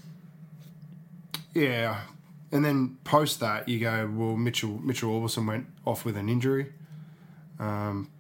Yeah, 1.53 2.01
and 2.53 2.65
then 2.65 2.99
post 3.05 3.41
that 3.41 3.69
you 3.69 3.81
go, 3.81 4.11
well, 4.13 4.37
Mitchell 4.37 4.81
Mitchell 4.83 5.11
Aubusson 5.11 5.47
went 5.47 5.67
off 5.85 6.05
with 6.05 6.17
an 6.17 6.29
injury. 6.29 6.73
Um, 7.59 8.11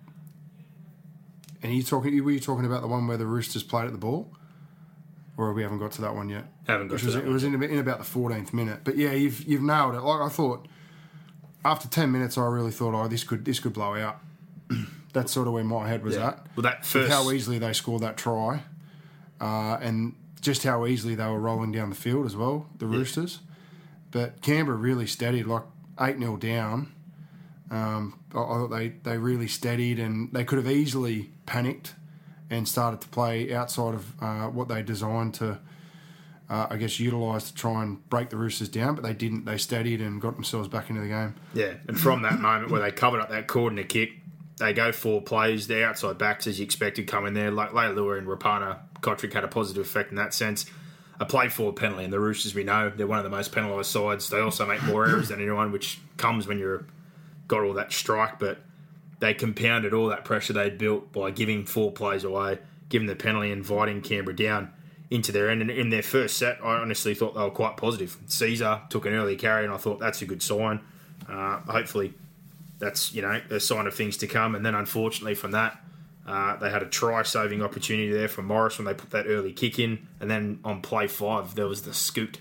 and 1.63 1.75
you 1.75 1.83
talking? 1.83 2.23
Were 2.23 2.31
you 2.31 2.41
talking 2.41 2.65
about 2.65 2.83
the 2.83 2.89
one 2.89 3.07
where 3.07 3.17
the 3.17 3.27
Roosters 3.27 3.63
played 3.63 3.87
at 3.87 3.93
the 3.93 3.99
ball, 3.99 4.29
or 5.37 5.53
we 5.53 5.63
haven't 5.63 5.79
got 5.79 5.93
to 5.93 6.03
that 6.03 6.15
one 6.15 6.29
yet? 6.29 6.45
Haven't 6.67 6.89
got 6.89 6.95
Which 6.95 7.03
to 7.03 7.07
was 7.07 7.15
that 7.15 7.25
it 7.25 7.29
was 7.29 7.43
in, 7.43 7.61
in 7.61 7.79
about 7.79 7.99
the 7.99 8.05
fourteenth 8.05 8.53
minute. 8.53 8.81
But 8.85 8.97
yeah, 8.97 9.13
you've 9.13 9.43
you've 9.45 9.63
nailed 9.63 9.95
it. 9.95 10.01
Like 10.01 10.21
I 10.21 10.29
thought, 10.29 10.69
after 11.65 11.89
ten 11.89 12.13
minutes, 12.13 12.39
I 12.39 12.45
really 12.47 12.71
thought, 12.71 12.95
oh, 12.95 13.09
this 13.09 13.25
could 13.25 13.45
this 13.45 13.59
could 13.61 13.73
blow 13.73 13.95
out. 13.97 14.19
That's 15.15 15.33
sort 15.33 15.47
of 15.47 15.55
where 15.55 15.65
my 15.65 15.89
head 15.89 16.05
was 16.05 16.17
Yeah. 16.17 16.29
at. 16.29 16.47
Well, 16.57 16.63
that 16.65 16.85
first- 16.85 17.11
how 17.11 17.31
easily 17.31 17.59
they 17.59 17.73
scored 17.73 18.03
that 18.03 18.17
try, 18.19 18.65
uh, 19.41 19.79
and 19.81 20.15
just 20.43 20.63
how 20.65 20.85
easily 20.85 21.15
they 21.15 21.25
were 21.27 21.41
rolling 21.41 21.73
down 21.73 21.89
the 21.89 21.97
field 21.97 22.27
as 22.27 22.37
well, 22.37 22.67
the 22.79 22.87
Roosters. 22.87 23.41
But 24.11 24.43
Canberra 24.43 24.77
really 24.77 25.07
steadied, 25.07 25.47
like 25.47 25.63
8 25.99 26.19
0 26.19 26.37
down. 26.37 26.93
Um, 27.71 28.19
I, 28.35 28.39
I 28.39 28.43
thought 28.43 28.69
they, 28.69 28.89
they 29.03 29.17
really 29.19 29.49
steadied 29.49 29.99
and 29.99 30.31
they 30.33 30.45
could 30.45 30.59
have 30.59 30.69
easily 30.71 31.31
panicked 31.47 31.95
and 32.51 32.69
started 32.69 33.01
to 33.01 33.09
play 33.09 33.53
outside 33.55 33.95
of 33.95 34.13
uh, 34.23 34.49
what 34.49 34.69
they 34.69 34.83
designed 34.83 35.35
to, 35.35 35.59
uh, 36.51 36.67
I 36.71 36.77
guess, 36.77 37.01
utilise 37.01 37.51
to 37.51 37.55
try 37.55 37.83
and 37.83 38.07
break 38.11 38.29
the 38.31 38.37
Roosters 38.37 38.69
down, 38.69 38.95
but 38.95 39.03
they 39.03 39.15
didn't. 39.15 39.47
They 39.47 39.57
steadied 39.57 40.01
and 40.03 40.21
got 40.21 40.35
themselves 40.35 40.69
back 40.69 40.91
into 40.91 41.01
the 41.01 41.09
game. 41.09 41.35
Yeah, 41.55 41.73
and 41.89 41.99
from 41.99 42.23
that 42.23 42.39
moment 42.39 42.71
where 42.71 42.83
they 42.83 42.91
covered 42.93 43.21
up 43.21 43.31
that 43.31 43.47
corner 43.49 43.83
kick, 43.83 44.11
they 44.59 44.73
go 44.73 44.93
four 44.93 45.21
plays. 45.21 45.67
Their 45.67 45.89
outside 45.89 46.19
backs, 46.19 46.47
as 46.47 46.59
you 46.59 46.65
expected, 46.65 47.07
come 47.07 47.27
in 47.27 47.35
there. 47.35 47.51
Like 47.51 47.71
Leilua 47.71 48.19
and 48.19 48.27
Rapana, 48.27 48.79
Cotric 49.01 49.33
had 49.33 49.45
a 49.45 49.49
positive 49.49 49.85
effect 49.85 50.11
in 50.11 50.17
that 50.17 50.33
sense. 50.35 50.67
A 51.21 51.25
play 51.25 51.49
forward 51.49 51.77
penalty, 51.77 52.05
and 52.05 52.13
the 52.13 52.19
Roosters, 52.19 52.55
we 52.55 52.65
know, 52.65 52.91
they're 52.91 53.07
one 53.07 53.19
of 53.19 53.25
the 53.25 53.31
most 53.31 53.53
penalised 53.53 53.91
sides. 53.91 54.29
They 54.31 54.41
also 54.41 54.67
make 54.67 54.83
more 54.83 55.07
errors 55.07 55.29
than 55.29 55.41
anyone, 55.41 55.71
which 55.71 56.01
comes 56.17 56.47
when 56.47 56.59
you're 56.59 56.87
got 57.47 57.63
all 57.63 57.75
that 57.75 57.93
strike. 57.93 58.39
But 58.39 58.59
they 59.21 59.33
compounded 59.35 59.95
all 59.95 60.09
that 60.09 60.25
pressure 60.25 60.53
they'd 60.53 60.79
built 60.79 61.13
by 61.13 61.31
giving 61.31 61.65
four 61.67 61.93
plays 61.93 62.25
away, 62.25 62.59
giving 62.89 63.07
the 63.07 63.15
penalty, 63.15 63.53
inviting 63.53 64.03
Canberra 64.03 64.35
down 64.35 64.73
into 65.11 65.31
their 65.31 65.51
end. 65.51 65.63
And 65.63 65.71
in 65.71 65.91
their 65.91 66.03
first 66.03 66.37
set, 66.37 66.59
I 66.63 66.77
honestly 66.79 67.15
thought 67.15 67.35
they 67.35 67.41
were 67.41 67.51
quite 67.51 67.77
positive. 67.77 68.17
Sezer 68.27 68.89
took 68.89 69.07
an 69.07 69.15
early 69.15 69.37
carry, 69.37 69.65
and 69.65 69.73
I 69.73 69.77
thought 69.77 70.01
that's 70.01 70.21
a 70.23 70.27
good 70.27 70.43
sign. 70.43 70.81
Uh, 71.29 71.59
hopefully, 71.61 72.15
that's 72.85 73.13
you 73.15 73.23
know 73.23 73.41
a 73.51 73.59
sign 73.61 73.87
of 73.87 73.95
things 73.95 74.17
to 74.19 74.27
come. 74.27 74.55
And 74.55 74.65
then 74.65 74.75
unfortunately, 74.75 75.35
from 75.35 75.53
that, 75.53 75.81
uh, 76.27 76.57
they 76.57 76.71
had 76.71 76.83
a 76.83 76.87
try-saving 76.87 77.63
opportunity 77.63 78.13
there 78.13 78.29
from 78.29 78.47
Morris 78.47 78.79
when 78.79 78.85
they 78.87 78.95
put 78.95 79.11
that 79.11 79.27
early 79.27 79.53
kick 79.53 79.79
in, 79.79 80.07
and 80.21 80.31
then 80.31 80.61
on 80.65 80.81
play 80.83 81.07
five 81.07 81.55
there 81.55 81.67
was 81.67 81.83
the 81.83 81.93
scoot 81.95 82.39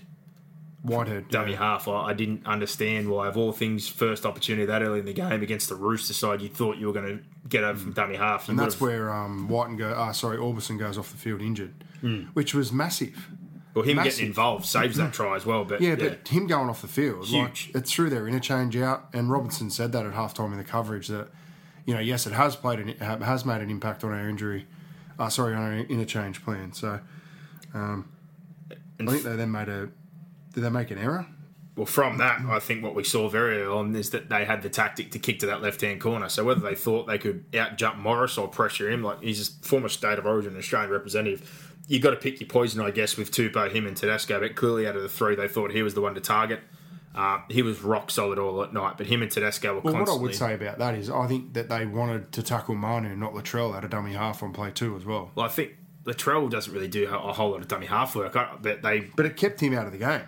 Whitehead. 0.82 1.28
dummy 1.28 1.52
yeah. 1.52 1.58
half. 1.58 1.88
I, 1.88 2.08
I 2.10 2.12
didn't 2.12 2.46
understand 2.46 3.08
why, 3.08 3.26
of 3.28 3.36
all 3.38 3.52
things, 3.52 3.88
first 3.88 4.26
opportunity 4.26 4.66
that 4.66 4.82
early 4.82 4.98
in 5.00 5.06
the 5.06 5.14
game 5.14 5.42
against 5.42 5.68
the 5.70 5.74
Rooster 5.76 6.12
side, 6.12 6.42
you 6.42 6.48
thought 6.50 6.76
you 6.76 6.86
were 6.86 6.92
going 6.92 7.18
to 7.18 7.24
get 7.48 7.64
over 7.64 7.78
from 7.78 7.92
dummy 7.92 8.16
half. 8.16 8.48
You 8.48 8.52
And 8.52 8.58
that's 8.58 8.80
where 8.80 9.10
um, 9.10 9.48
Wighton 9.48 9.76
go. 9.78 9.90
Uh, 9.90 10.12
sorry, 10.12 10.36
Aubusson 10.36 10.78
goes 10.78 10.98
off 10.98 11.10
the 11.10 11.16
field 11.16 11.40
injured, 11.40 11.72
Hmm. 12.02 12.24
which 12.34 12.52
was 12.54 12.70
massive. 12.70 13.28
Well, 13.74 13.84
him 13.84 13.96
massive. 13.96 14.12
getting 14.12 14.26
involved 14.26 14.64
saves 14.64 14.96
that 14.96 15.12
try 15.12 15.36
as 15.36 15.44
well. 15.44 15.64
But 15.64 15.80
Yeah, 15.80 15.96
but 15.96 16.26
him 16.28 16.46
going 16.46 16.68
off 16.68 16.80
the 16.80 16.88
field, 16.88 17.26
Huge. 17.26 17.66
like 17.66 17.74
it's 17.76 17.92
through 17.92 18.10
their 18.10 18.26
interchange 18.28 18.76
out. 18.76 19.08
And 19.12 19.30
Robinson 19.30 19.70
said 19.70 19.92
that 19.92 20.06
at 20.06 20.12
halftime 20.12 20.52
in 20.52 20.58
the 20.58 20.64
coverage 20.64 21.08
that, 21.08 21.28
you 21.84 21.94
know, 21.94 22.00
yes, 22.00 22.26
it 22.26 22.32
has 22.32 22.56
played 22.56 22.78
an, 22.80 22.88
has 23.20 23.44
made 23.44 23.60
an 23.60 23.70
impact 23.70 24.04
on 24.04 24.12
our 24.12 24.28
injury, 24.28 24.66
uh, 25.18 25.28
sorry, 25.28 25.54
on 25.54 25.62
our 25.62 25.74
interchange 25.74 26.44
plan. 26.44 26.72
So, 26.72 27.00
um, 27.74 28.10
I 28.70 29.06
think 29.06 29.22
they 29.24 29.36
then 29.36 29.50
made 29.50 29.68
a. 29.68 29.88
Did 30.52 30.60
they 30.62 30.70
make 30.70 30.90
an 30.92 30.98
error? 30.98 31.26
Well, 31.76 31.86
from 31.86 32.18
that, 32.18 32.40
I 32.42 32.60
think 32.60 32.84
what 32.84 32.94
we 32.94 33.02
saw 33.02 33.28
very 33.28 33.60
early 33.62 33.78
on 33.78 33.96
is 33.96 34.10
that 34.10 34.28
they 34.28 34.44
had 34.44 34.62
the 34.62 34.70
tactic 34.70 35.10
to 35.10 35.18
kick 35.18 35.40
to 35.40 35.46
that 35.46 35.60
left 35.60 35.80
hand 35.80 36.00
corner. 36.00 36.28
So 36.28 36.44
whether 36.44 36.60
they 36.60 36.76
thought 36.76 37.08
they 37.08 37.18
could 37.18 37.44
out 37.56 37.76
jump 37.76 37.98
Morris 37.98 38.38
or 38.38 38.46
pressure 38.46 38.88
him, 38.88 39.02
like 39.02 39.20
he's 39.20 39.48
a 39.48 39.66
former 39.66 39.88
state 39.88 40.20
of 40.20 40.26
origin 40.26 40.56
Australian 40.56 40.92
representative, 40.92 41.63
you 41.88 41.98
got 42.00 42.10
to 42.10 42.16
pick 42.16 42.40
your 42.40 42.48
poison, 42.48 42.80
I 42.80 42.90
guess, 42.90 43.16
with 43.16 43.30
Tupou, 43.30 43.70
him, 43.70 43.86
and 43.86 43.96
Tedesco. 43.96 44.40
But 44.40 44.54
clearly, 44.54 44.86
out 44.86 44.96
of 44.96 45.02
the 45.02 45.08
three, 45.08 45.34
they 45.34 45.48
thought 45.48 45.72
he 45.72 45.82
was 45.82 45.94
the 45.94 46.00
one 46.00 46.14
to 46.14 46.20
target. 46.20 46.60
Uh, 47.14 47.38
he 47.48 47.62
was 47.62 47.80
rock 47.82 48.10
solid 48.10 48.38
all 48.40 48.60
at 48.64 48.72
night, 48.72 48.94
but 48.98 49.06
him 49.06 49.22
and 49.22 49.30
Tedesco 49.30 49.74
were 49.74 49.80
Well, 49.80 49.94
what 49.94 50.08
I 50.08 50.14
would 50.16 50.34
say 50.34 50.54
about 50.54 50.78
that 50.78 50.96
is 50.96 51.08
I 51.08 51.28
think 51.28 51.52
that 51.54 51.68
they 51.68 51.86
wanted 51.86 52.32
to 52.32 52.42
tackle 52.42 52.74
Manu, 52.74 53.14
not 53.14 53.34
Latrell, 53.34 53.76
at 53.76 53.84
a 53.84 53.88
dummy 53.88 54.14
half 54.14 54.42
on 54.42 54.52
play 54.52 54.72
two 54.72 54.96
as 54.96 55.04
well. 55.04 55.30
well, 55.36 55.46
I 55.46 55.48
think 55.48 55.76
Latrell 56.04 56.50
doesn't 56.50 56.72
really 56.74 56.88
do 56.88 57.06
a 57.08 57.32
whole 57.32 57.50
lot 57.52 57.60
of 57.60 57.68
dummy 57.68 57.86
half 57.86 58.16
work, 58.16 58.34
I- 58.34 58.56
but 58.60 58.82
they. 58.82 59.00
But 59.14 59.26
it 59.26 59.36
kept 59.36 59.60
him 59.60 59.74
out 59.74 59.86
of 59.86 59.92
the 59.92 59.98
game. 59.98 60.22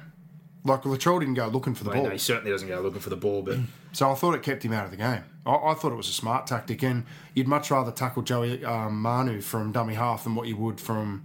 Like 0.64 0.82
Latrell 0.82 1.18
didn't 1.20 1.34
go 1.34 1.48
looking 1.48 1.74
for 1.74 1.82
the 1.84 1.90
I 1.90 1.94
mean, 1.94 2.02
ball. 2.04 2.12
he 2.12 2.18
certainly 2.18 2.50
doesn't 2.52 2.68
go 2.68 2.80
looking 2.80 3.00
for 3.00 3.11
the 3.11 3.16
ball, 3.16 3.42
but 3.42 3.59
So 3.92 4.11
I 4.11 4.14
thought 4.14 4.34
it 4.34 4.42
kept 4.42 4.62
him 4.62 4.72
out 4.74 4.84
of 4.84 4.90
the 4.90 4.96
game. 4.98 5.22
I, 5.46 5.54
I 5.54 5.74
thought 5.74 5.90
it 5.90 5.96
was 5.96 6.09
a 6.09 6.12
smart 6.12 6.46
tactic, 6.46 6.82
and 6.84 7.04
you'd 7.34 7.48
much 7.48 7.70
rather 7.70 7.90
tackle 7.90 8.22
Joey 8.22 8.64
um, 8.64 9.00
Manu 9.00 9.40
from 9.40 9.72
dummy 9.72 9.94
half 9.94 10.22
than 10.24 10.34
what 10.34 10.46
you 10.48 10.57
would 10.57 10.80
from 10.80 11.24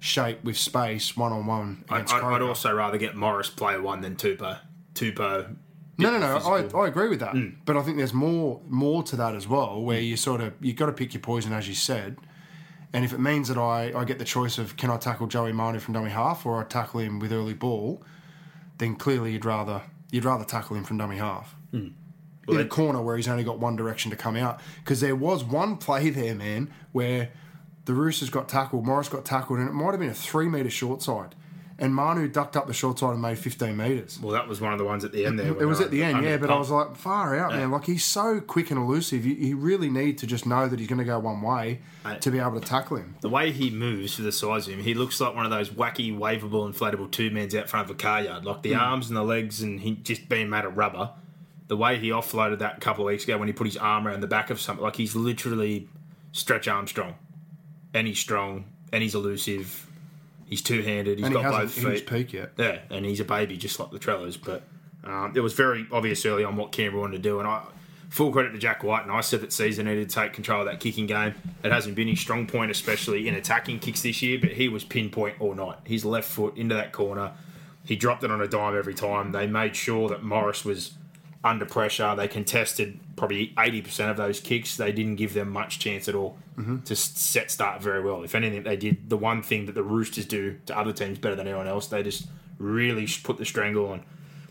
shape 0.00 0.42
with 0.42 0.56
space 0.56 1.14
one 1.16 1.30
on 1.30 1.46
one 1.46 1.84
I, 1.88 2.00
I, 2.00 2.34
I'd 2.34 2.42
also 2.42 2.72
rather 2.74 2.96
get 2.98 3.14
Morris 3.14 3.50
play 3.50 3.78
one 3.78 4.00
than 4.00 4.16
Tupou. 4.16 4.58
Tupou. 4.94 5.56
No, 5.98 6.10
no, 6.10 6.18
no. 6.18 6.36
I, 6.36 6.62
physical. 6.62 6.80
I 6.80 6.88
agree 6.88 7.08
with 7.08 7.20
that, 7.20 7.32
Hmm. 7.32 7.48
but 7.66 7.76
I 7.76 7.82
think 7.82 7.98
there's 7.98 8.14
more 8.14 8.60
more 8.68 9.02
to 9.04 9.16
that 9.16 9.34
as 9.36 9.46
well, 9.46 9.82
where 9.82 10.00
you 10.00 10.16
sort 10.16 10.40
of 10.40 10.54
you 10.60 10.72
got 10.72 10.86
to 10.86 10.92
pick 10.92 11.12
your 11.14 11.20
poison, 11.20 11.52
as 11.52 11.68
you 11.68 11.74
said. 11.74 12.16
And 12.92 13.04
if 13.04 13.12
it 13.12 13.20
means 13.20 13.46
that 13.48 13.58
I, 13.58 13.92
I 13.94 14.04
get 14.04 14.18
the 14.18 14.24
choice 14.24 14.58
of 14.58 14.76
can 14.76 14.90
I 14.90 14.96
tackle 14.96 15.26
Joey 15.28 15.52
Manu 15.52 15.78
from 15.78 15.94
dummy 15.94 16.10
half 16.10 16.44
or 16.44 16.58
I 16.60 16.64
tackle 16.64 17.00
him 17.00 17.20
with 17.20 17.32
early 17.32 17.54
ball, 17.54 18.02
then 18.78 18.96
clearly 18.96 19.32
you'd 19.32 19.44
rather 19.44 19.82
you'd 20.10 20.24
rather 20.24 20.44
tackle 20.44 20.76
him 20.76 20.84
from 20.84 20.96
dummy 20.98 21.18
half. 21.18 21.54
in 21.72 21.94
a 22.48 22.64
corner 22.64 23.00
where 23.00 23.16
he's 23.16 23.28
only 23.28 23.44
got 23.44 23.60
one 23.60 23.76
direction 23.76 24.10
to 24.10 24.16
come 24.16 24.34
out. 24.34 24.60
Because 24.82 25.00
there 25.00 25.14
was 25.14 25.44
one 25.44 25.76
play 25.76 26.10
there, 26.10 26.34
man, 26.34 26.68
where 26.90 27.28
the 27.90 27.96
Roosters 27.96 28.30
got 28.30 28.48
tackled, 28.48 28.86
Morris 28.86 29.08
got 29.08 29.24
tackled, 29.24 29.58
and 29.58 29.68
it 29.68 29.72
might 29.72 29.90
have 29.90 29.98
been 29.98 30.10
a 30.10 30.14
three 30.14 30.48
metre 30.48 30.70
short 30.70 31.02
side. 31.02 31.34
and 31.76 31.92
Manu 31.92 32.28
ducked 32.28 32.56
up 32.56 32.68
the 32.68 32.72
short 32.72 33.00
side 33.00 33.14
and 33.14 33.22
made 33.22 33.36
15 33.36 33.76
metres. 33.76 34.20
Well, 34.22 34.32
that 34.32 34.46
was 34.46 34.60
one 34.60 34.72
of 34.72 34.78
the 34.78 34.84
ones 34.84 35.02
at 35.02 35.10
the 35.10 35.24
end 35.24 35.40
there. 35.40 35.48
It 35.48 35.64
was 35.64 35.80
at 35.80 35.90
the 35.90 36.04
end, 36.04 36.22
yeah, 36.22 36.36
but 36.36 36.50
I 36.50 36.56
was 36.56 36.70
like, 36.70 36.94
far 36.94 37.36
out, 37.36 37.52
man. 37.52 37.72
Like, 37.72 37.86
he's 37.86 38.04
so 38.04 38.38
quick 38.40 38.70
and 38.70 38.78
elusive. 38.78 39.26
You, 39.26 39.34
you 39.34 39.56
really 39.56 39.90
need 39.90 40.18
to 40.18 40.26
just 40.26 40.46
know 40.46 40.68
that 40.68 40.78
he's 40.78 40.86
going 40.86 40.98
to 41.00 41.04
go 41.04 41.18
one 41.18 41.42
way 41.42 41.80
Mate. 42.04 42.20
to 42.20 42.30
be 42.30 42.38
able 42.38 42.60
to 42.60 42.66
tackle 42.66 42.98
him. 42.98 43.16
the 43.22 43.30
way 43.30 43.50
he 43.50 43.70
moves 43.70 44.14
for 44.14 44.22
the 44.22 44.30
size 44.30 44.68
of 44.68 44.74
him, 44.74 44.84
he 44.84 44.94
looks 44.94 45.20
like 45.20 45.34
one 45.34 45.46
of 45.46 45.50
those 45.50 45.70
wacky, 45.70 46.16
waveable, 46.16 46.72
inflatable 46.72 47.10
two 47.10 47.30
mans 47.30 47.56
out 47.56 47.68
front 47.68 47.90
of 47.90 47.96
a 47.96 47.98
car 47.98 48.22
yard. 48.22 48.44
Like 48.44 48.62
the 48.62 48.74
hmm. 48.74 48.78
arms 48.78 49.08
and 49.08 49.16
the 49.16 49.24
legs, 49.24 49.62
and 49.62 49.80
he 49.80 49.96
just 49.96 50.28
being 50.28 50.48
made 50.48 50.64
of 50.64 50.76
rubber. 50.76 51.10
The 51.66 51.78
way 51.78 51.98
he 51.98 52.10
offloaded 52.10 52.58
that 52.58 52.76
a 52.76 52.80
couple 52.80 53.04
of 53.04 53.06
weeks 53.06 53.24
ago 53.24 53.38
when 53.38 53.48
he 53.48 53.54
put 53.54 53.66
his 53.66 53.76
arm 53.76 54.06
around 54.06 54.20
the 54.20 54.28
back 54.28 54.50
of 54.50 54.60
something, 54.60 54.84
like 54.84 54.96
he's 54.96 55.16
literally 55.16 55.88
stretch 56.32 56.68
Armstrong, 56.68 57.14
and 57.94 58.06
he's 58.06 58.18
strong, 58.18 58.64
and 58.92 59.02
he's 59.02 59.14
elusive. 59.14 59.86
He's 60.46 60.62
two 60.62 60.82
handed. 60.82 61.18
He's 61.18 61.26
And 61.26 61.36
he 61.36 61.42
got 61.42 61.52
hasn't 61.64 61.84
both 61.86 61.98
feet. 62.00 62.06
peak 62.08 62.32
yet. 62.32 62.52
Yeah, 62.56 62.78
and 62.90 63.04
he's 63.06 63.20
a 63.20 63.24
baby 63.24 63.56
just 63.56 63.78
like 63.78 63.90
the 63.90 63.98
Trellos. 63.98 64.36
But 64.42 64.62
um, 65.04 65.32
it 65.36 65.40
was 65.40 65.52
very 65.52 65.86
obvious 65.92 66.26
early 66.26 66.42
on 66.44 66.56
what 66.56 66.72
Canberra 66.72 67.00
wanted 67.02 67.18
to 67.18 67.22
do. 67.22 67.38
And 67.38 67.46
I 67.48 67.62
full 68.08 68.32
credit 68.32 68.50
to 68.50 68.58
Jack 68.58 68.82
White. 68.82 69.04
And 69.04 69.12
I 69.12 69.20
said 69.20 69.40
that 69.42 69.50
Sezer 69.50 69.84
needed 69.84 70.08
to 70.08 70.14
take 70.14 70.32
control 70.32 70.60
of 70.62 70.66
that 70.66 70.80
kicking 70.80 71.06
game. 71.06 71.34
It 71.62 71.70
hasn't 71.70 71.94
been 71.94 72.08
his 72.08 72.18
strong 72.20 72.46
point, 72.48 72.72
especially 72.72 73.28
in 73.28 73.34
attacking 73.34 73.78
kicks 73.78 74.02
this 74.02 74.20
year. 74.22 74.38
But 74.40 74.50
he 74.52 74.68
was 74.68 74.82
pinpoint 74.82 75.40
all 75.40 75.54
night. 75.54 75.78
His 75.84 76.04
left 76.04 76.28
foot 76.28 76.56
into 76.56 76.74
that 76.74 76.90
corner. 76.92 77.32
He 77.84 77.94
dropped 77.96 78.24
it 78.24 78.30
on 78.32 78.40
a 78.40 78.48
dime 78.48 78.76
every 78.76 78.94
time. 78.94 79.30
They 79.32 79.46
made 79.46 79.76
sure 79.76 80.08
that 80.08 80.22
Morris 80.24 80.64
was 80.64 80.94
under 81.42 81.64
pressure. 81.64 82.14
They 82.14 82.28
contested 82.28 83.00
probably 83.16 83.48
80% 83.56 84.10
of 84.10 84.16
those 84.16 84.40
kicks. 84.40 84.76
They 84.76 84.92
didn't 84.92 85.16
give 85.16 85.34
them 85.34 85.50
much 85.50 85.78
chance 85.78 86.08
at 86.08 86.14
all 86.14 86.36
to 86.84 86.94
set 86.94 87.50
start 87.50 87.82
very 87.82 88.02
well. 88.02 88.22
If 88.22 88.34
anything, 88.34 88.62
they 88.64 88.76
did 88.76 89.08
the 89.08 89.16
one 89.16 89.42
thing 89.42 89.66
that 89.66 89.74
the 89.74 89.82
Roosters 89.82 90.26
do 90.26 90.58
to 90.66 90.78
other 90.78 90.92
teams 90.92 91.18
better 91.18 91.34
than 91.34 91.46
anyone 91.46 91.66
else. 91.66 91.86
They 91.86 92.02
just 92.02 92.26
really 92.58 93.08
put 93.22 93.38
the 93.38 93.46
strangle 93.46 93.88
on 93.88 94.04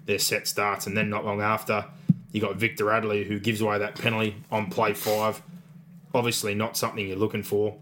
their 0.05 0.17
set 0.19 0.47
starts. 0.47 0.87
And 0.87 0.97
then 0.97 1.09
not 1.09 1.23
long 1.23 1.41
after, 1.41 1.85
you 2.31 2.41
got 2.41 2.55
Victor 2.55 2.85
Radley 2.85 3.23
who 3.25 3.39
gives 3.39 3.61
away 3.61 3.77
that 3.77 3.95
penalty 3.95 4.37
on 4.51 4.71
play 4.71 4.93
five. 4.93 5.41
Obviously, 6.13 6.55
not 6.55 6.75
something 6.75 7.07
you're 7.07 7.17
looking 7.17 7.43
for. 7.43 7.77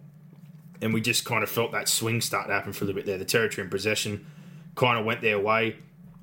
And 0.82 0.94
we 0.94 1.00
just 1.00 1.24
kind 1.24 1.42
of 1.42 1.50
felt 1.50 1.72
that 1.72 1.88
swing 1.88 2.20
start 2.20 2.50
happen 2.50 2.74
for 2.74 2.84
a 2.84 2.88
little 2.88 3.00
bit 3.00 3.06
there. 3.06 3.18
The 3.18 3.26
territory 3.26 3.64
and 3.64 3.72
possession 3.72 4.26
kind 4.76 5.00
of 5.00 5.06
went 5.06 5.22
their 5.22 5.40
way. 5.40 5.78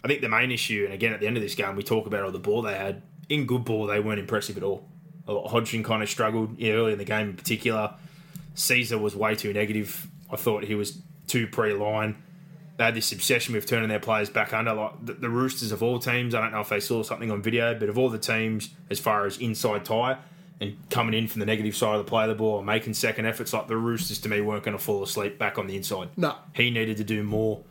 I 0.04 0.08
think 0.08 0.20
the 0.20 0.28
main 0.28 0.52
issue, 0.52 0.82
and 0.84 0.92
again 0.92 1.14
at 1.14 1.20
the 1.20 1.26
end 1.26 1.38
of 1.38 1.42
this 1.42 1.54
game, 1.54 1.74
we 1.76 1.82
talk 1.82 2.06
about 2.06 2.24
all 2.24 2.30
the 2.30 2.38
ball 2.38 2.60
they 2.60 2.76
had. 2.76 3.02
In 3.30 3.46
good 3.46 3.64
ball, 3.64 3.86
they 3.86 4.00
weren't 4.00 4.20
impressive 4.20 4.58
at 4.58 4.62
all. 4.62 4.86
Uh, 5.26 5.48
Hodgson 5.48 5.82
kind 5.82 6.02
of 6.02 6.10
struggled 6.10 6.62
early 6.62 6.92
in 6.92 6.98
the 6.98 7.04
game 7.04 7.30
in 7.30 7.36
particular. 7.36 7.94
Sezer 8.54 9.00
was 9.00 9.16
way 9.16 9.34
too 9.34 9.54
negative. 9.54 10.06
I 10.30 10.36
thought 10.36 10.64
he 10.64 10.74
was 10.74 10.98
too 11.26 11.46
pre-line. 11.46 12.22
They 12.76 12.84
had 12.84 12.94
this 12.94 13.12
obsession 13.12 13.54
with 13.54 13.64
turning 13.64 13.88
their 13.88 14.00
players 14.00 14.28
back 14.28 14.52
under. 14.52 14.74
Like 14.74 15.06
the, 15.06 15.14
the 15.14 15.30
Roosters 15.30 15.72
of 15.72 15.82
all 15.82 15.98
teams, 15.98 16.34
I 16.34 16.42
don't 16.42 16.52
know 16.52 16.60
if 16.60 16.68
they 16.68 16.80
saw 16.80 17.02
something 17.02 17.30
on 17.30 17.40
video, 17.40 17.78
but 17.78 17.88
of 17.88 17.96
all 17.96 18.10
the 18.10 18.18
teams, 18.18 18.70
as 18.90 19.00
far 19.00 19.24
as 19.24 19.38
inside 19.38 19.86
tie 19.86 20.18
and 20.60 20.76
coming 20.90 21.14
in 21.14 21.28
from 21.28 21.40
the 21.40 21.46
negative 21.46 21.74
side 21.74 21.98
of 21.98 22.04
the 22.04 22.08
play 22.08 22.24
of 22.24 22.28
the 22.28 22.34
ball 22.34 22.58
and 22.58 22.66
making 22.66 22.92
second 22.92 23.24
efforts, 23.24 23.54
like 23.54 23.68
the 23.68 23.76
Roosters 23.76 24.18
to 24.18 24.28
me 24.28 24.42
weren't 24.42 24.64
going 24.64 24.76
to 24.76 24.82
fall 24.82 25.02
asleep 25.02 25.38
back 25.38 25.58
on 25.58 25.66
the 25.66 25.76
inside. 25.76 26.10
No. 26.18 26.36
he 26.52 26.68
needed 26.68 26.98
to 26.98 27.04
do 27.04 27.22
more 27.22 27.62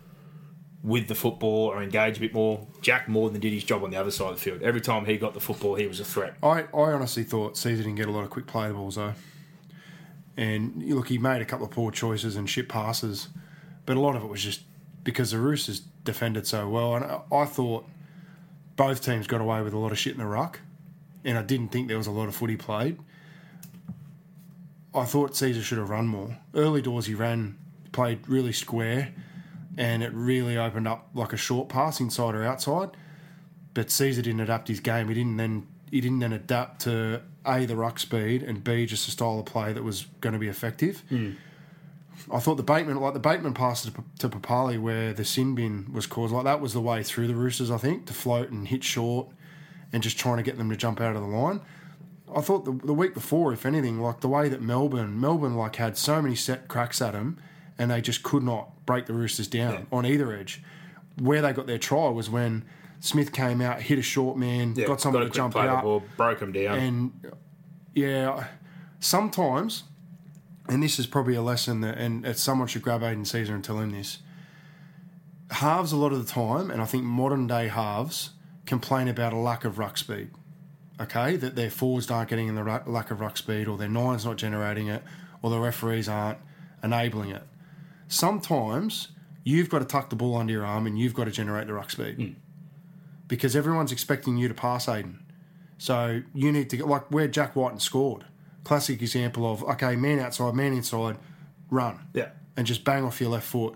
with 0.84 1.08
the 1.08 1.16
football 1.16 1.68
or 1.68 1.82
engage 1.82 2.18
a 2.18 2.20
bit 2.20 2.34
more. 2.34 2.68
Jack 2.82 3.08
more 3.08 3.30
than 3.30 3.40
did 3.40 3.54
his 3.54 3.64
job 3.64 3.84
on 3.84 3.90
the 3.90 3.98
other 3.98 4.12
side 4.12 4.30
of 4.32 4.36
the 4.36 4.42
field. 4.42 4.62
Every 4.62 4.82
time 4.82 5.06
he 5.06 5.18
got 5.18 5.34
the 5.34 5.40
football, 5.40 5.76
he 5.76 5.88
was 5.88 6.00
a 6.00 6.06
threat. 6.06 6.36
I, 6.44 6.64
I 6.64 6.92
honestly 6.92 7.24
thought 7.24 7.54
Sezer 7.54 7.78
didn't 7.78 7.96
get 7.96 8.08
a 8.08 8.12
lot 8.12 8.24
of 8.24 8.30
quick 8.30 8.48
play 8.48 8.70
balls 8.72 8.96
though. 8.96 9.14
And 10.36 10.84
look, 10.90 11.08
he 11.08 11.18
made 11.18 11.42
a 11.42 11.46
couple 11.46 11.66
of 11.66 11.72
poor 11.72 11.92
choices 11.92 12.36
and 12.36 12.50
shit 12.50 12.68
passes, 12.68 13.30
but 13.86 13.96
a 13.96 14.00
lot 14.00 14.16
of 14.16 14.24
it 14.24 14.28
was 14.28 14.44
just 14.44 14.62
because 15.04 15.32
the 15.32 15.38
Roosters 15.38 15.80
defended 16.04 16.48
so 16.48 16.68
well. 16.68 16.96
And 16.96 17.06
I, 17.06 17.22
I 17.32 17.46
thought 17.46 17.86
both 18.76 19.04
teams 19.04 19.28
got 19.28 19.42
away 19.42 19.62
with 19.62 19.74
a 19.74 19.78
lot 19.78 19.92
of 19.92 20.00
shit 20.00 20.14
in 20.14 20.20
the 20.20 20.26
ruck, 20.26 20.60
and 21.24 21.38
I 21.38 21.44
didn't 21.44 21.70
think 21.70 21.88
there 21.88 21.98
was 21.98 22.08
a 22.08 22.12
lot 22.12 22.28
of 22.28 22.36
footy 22.36 22.58
played. 22.58 23.00
I 24.96 25.06
thought 25.06 25.32
Sezer 25.32 25.62
should 25.62 25.78
have 25.78 25.90
run 25.90 26.08
more. 26.08 26.38
Early 26.54 26.82
doors, 26.82 27.06
he 27.06 27.14
ran, 27.14 27.58
played 27.92 28.28
really 28.28 28.54
square, 28.54 29.14
and 29.78 30.04
it 30.04 30.14
really 30.14 30.58
opened 30.58 30.88
up 30.88 31.10
like 31.14 31.34
a 31.34 31.38
short 31.38 31.70
pass 31.70 32.00
inside 32.00 32.36
or 32.36 32.44
outside 32.44 32.92
but 33.74 33.88
Sezer 33.88 34.22
didn't 34.24 34.40
adapt 34.40 34.68
his 34.68 34.80
game. 34.80 35.08
He 35.08 35.14
didn't 35.14 35.38
then 35.38 35.68
he 35.90 36.02
didn't 36.02 36.20
then 36.20 36.34
adapt 36.34 36.82
to 36.82 37.22
a 37.46 37.66
the 37.66 37.76
ruck 37.76 38.00
speed 38.00 38.42
and 38.42 38.64
b 38.64 38.86
just 38.86 39.08
a 39.08 39.12
style 39.12 39.40
of 39.40 39.46
play 39.46 39.74
that 39.74 39.84
was 39.84 40.06
going 40.22 40.34
to 40.34 40.40
be 40.40 40.48
effective. 40.48 41.04
Hmm. 41.10 41.32
I 42.32 42.40
thought 42.40 42.56
the 42.56 42.64
Bateman 42.64 42.98
like 42.98 43.14
the 43.14 43.20
Bateman 43.20 43.54
pass 43.54 43.84
to, 43.84 43.92
to 44.20 44.30
Papalii 44.30 44.80
where 44.80 45.14
the 45.14 45.26
sin 45.26 45.56
bin 45.56 45.92
was 45.92 46.06
caused 46.06 46.34
like 46.34 46.44
that 46.46 46.62
was 46.62 46.74
the 46.74 46.82
way 46.82 47.04
through 47.04 47.28
the 47.28 47.36
Roosters. 47.36 47.72
I 47.72 47.78
think 47.78 48.06
to 48.08 48.14
float 48.14 48.50
and 48.50 48.68
hit 48.68 48.84
short 48.84 49.28
and 49.92 50.02
just 50.02 50.18
trying 50.18 50.38
to 50.38 50.44
get 50.44 50.58
them 50.58 50.70
to 50.70 50.78
jump 50.78 51.02
out 51.02 51.16
of 51.16 51.22
the 51.22 51.28
line. 51.28 51.62
I 52.36 52.42
thought 52.42 52.66
the, 52.66 52.72
the 52.72 52.94
week 52.94 53.14
before, 53.14 53.54
if 53.54 53.64
anything, 53.64 54.00
like 54.00 54.22
the 54.22 54.28
way 54.28 54.50
that 54.50 54.62
Melbourne 54.62 55.20
Melbourne 55.20 55.56
like 55.56 55.76
had 55.78 55.98
so 55.98 56.22
many 56.22 56.36
set 56.36 56.68
cracks 56.68 57.02
at 57.02 57.14
them 57.14 57.40
and 57.78 57.92
they 57.92 58.02
just 58.02 58.24
could 58.24 58.44
not 58.44 58.86
break 58.86 59.06
the 59.06 59.14
Roosters 59.14 59.48
down 59.48 59.88
on 59.92 60.06
either 60.06 60.32
edge. 60.34 60.62
Where 61.20 61.42
they 61.42 61.54
got 61.54 61.68
their 61.68 61.78
try 61.78 62.10
was 62.10 62.30
when 62.30 62.66
Smith 63.00 63.32
came 63.34 63.62
out, 63.62 63.82
hit 63.82 64.00
a 64.00 64.02
short 64.02 64.38
man, 64.38 64.74
got 64.74 65.02
someone 65.02 65.24
a 65.24 65.26
to 65.26 65.32
jump 65.32 65.56
out, 65.56 65.84
ball, 65.84 66.04
broke 66.18 66.42
him 66.42 66.52
down. 66.52 66.78
and 66.80 67.32
yeah, 67.94 68.46
sometimes, 69.00 69.84
and 70.68 70.82
this 70.82 70.98
is 70.98 71.06
probably 71.06 71.36
a 71.36 71.42
lesson 71.42 71.82
that, 71.82 71.98
and 71.98 72.26
it's 72.26 72.42
someone 72.42 72.68
should 72.68 72.82
grab 72.82 73.04
Aidan 73.04 73.24
Sezer 73.24 73.50
and 73.50 73.64
tell 73.64 73.80
him 73.80 73.92
this. 73.92 74.20
Halves 75.52 75.92
a 75.92 75.98
lot 75.98 76.14
of 76.14 76.26
the 76.26 76.32
time, 76.32 76.72
and 76.72 76.82
I 76.82 76.86
think 76.86 77.04
modern 77.04 77.46
day 77.46 77.68
halves 77.68 78.32
complain 78.66 79.08
about 79.08 79.34
a 79.34 79.38
lack 79.38 79.66
of 79.66 79.78
ruck 79.78 79.98
speed. 79.98 80.30
Okay, 81.00 81.36
that 81.36 81.56
their 81.56 81.70
forwards 81.70 82.10
aren't 82.10 82.30
getting 82.30 82.48
in 82.48 82.56
the 82.56 82.64
ruck, 82.64 82.88
lack 82.88 83.12
of 83.12 83.20
ruck 83.20 83.36
speed, 83.38 83.68
or 83.68 83.78
their 83.78 83.90
nines 83.90 84.26
not 84.26 84.38
generating 84.38 84.88
it, 84.88 85.04
or 85.42 85.50
the 85.50 85.60
referees 85.60 86.08
aren't 86.08 86.40
enabling 86.84 87.32
it. 87.32 87.44
Sometimes 88.14 89.07
you've 89.43 89.70
got 89.70 89.80
to 89.80 89.86
tuck 89.86 90.11
the 90.11 90.16
ball 90.16 90.38
under 90.38 90.53
your 90.53 90.64
arm 90.64 90.86
and 90.86 90.99
you've 90.99 91.16
got 91.16 91.26
to 91.26 91.32
generate 91.32 91.66
the 91.66 91.74
ruck 91.74 91.89
speed 91.89 92.16
hmm. 92.16 92.32
because 93.28 93.55
everyone's 93.55 93.91
expecting 93.91 94.38
you 94.38 94.47
to 94.47 94.53
pass 94.53 94.88
Aidan. 94.88 95.26
So 95.80 96.22
you 96.34 96.51
need 96.51 96.70
to 96.70 96.78
get 96.78 96.88
like 96.88 97.09
where 97.09 97.28
Jack 97.28 97.55
Wighton 97.55 97.80
scored. 97.80 98.26
Classic 98.64 99.01
example 99.01 99.51
of 99.51 99.64
okay, 99.64 99.95
man 99.95 100.20
outside, 100.20 100.53
man 100.53 100.74
inside, 100.74 101.18
run. 101.72 102.01
Yeah. 102.14 102.30
And 102.55 102.68
just 102.68 102.84
bang 102.84 103.03
off 103.03 103.20
your 103.20 103.32
left 103.32 103.47
foot. 103.47 103.74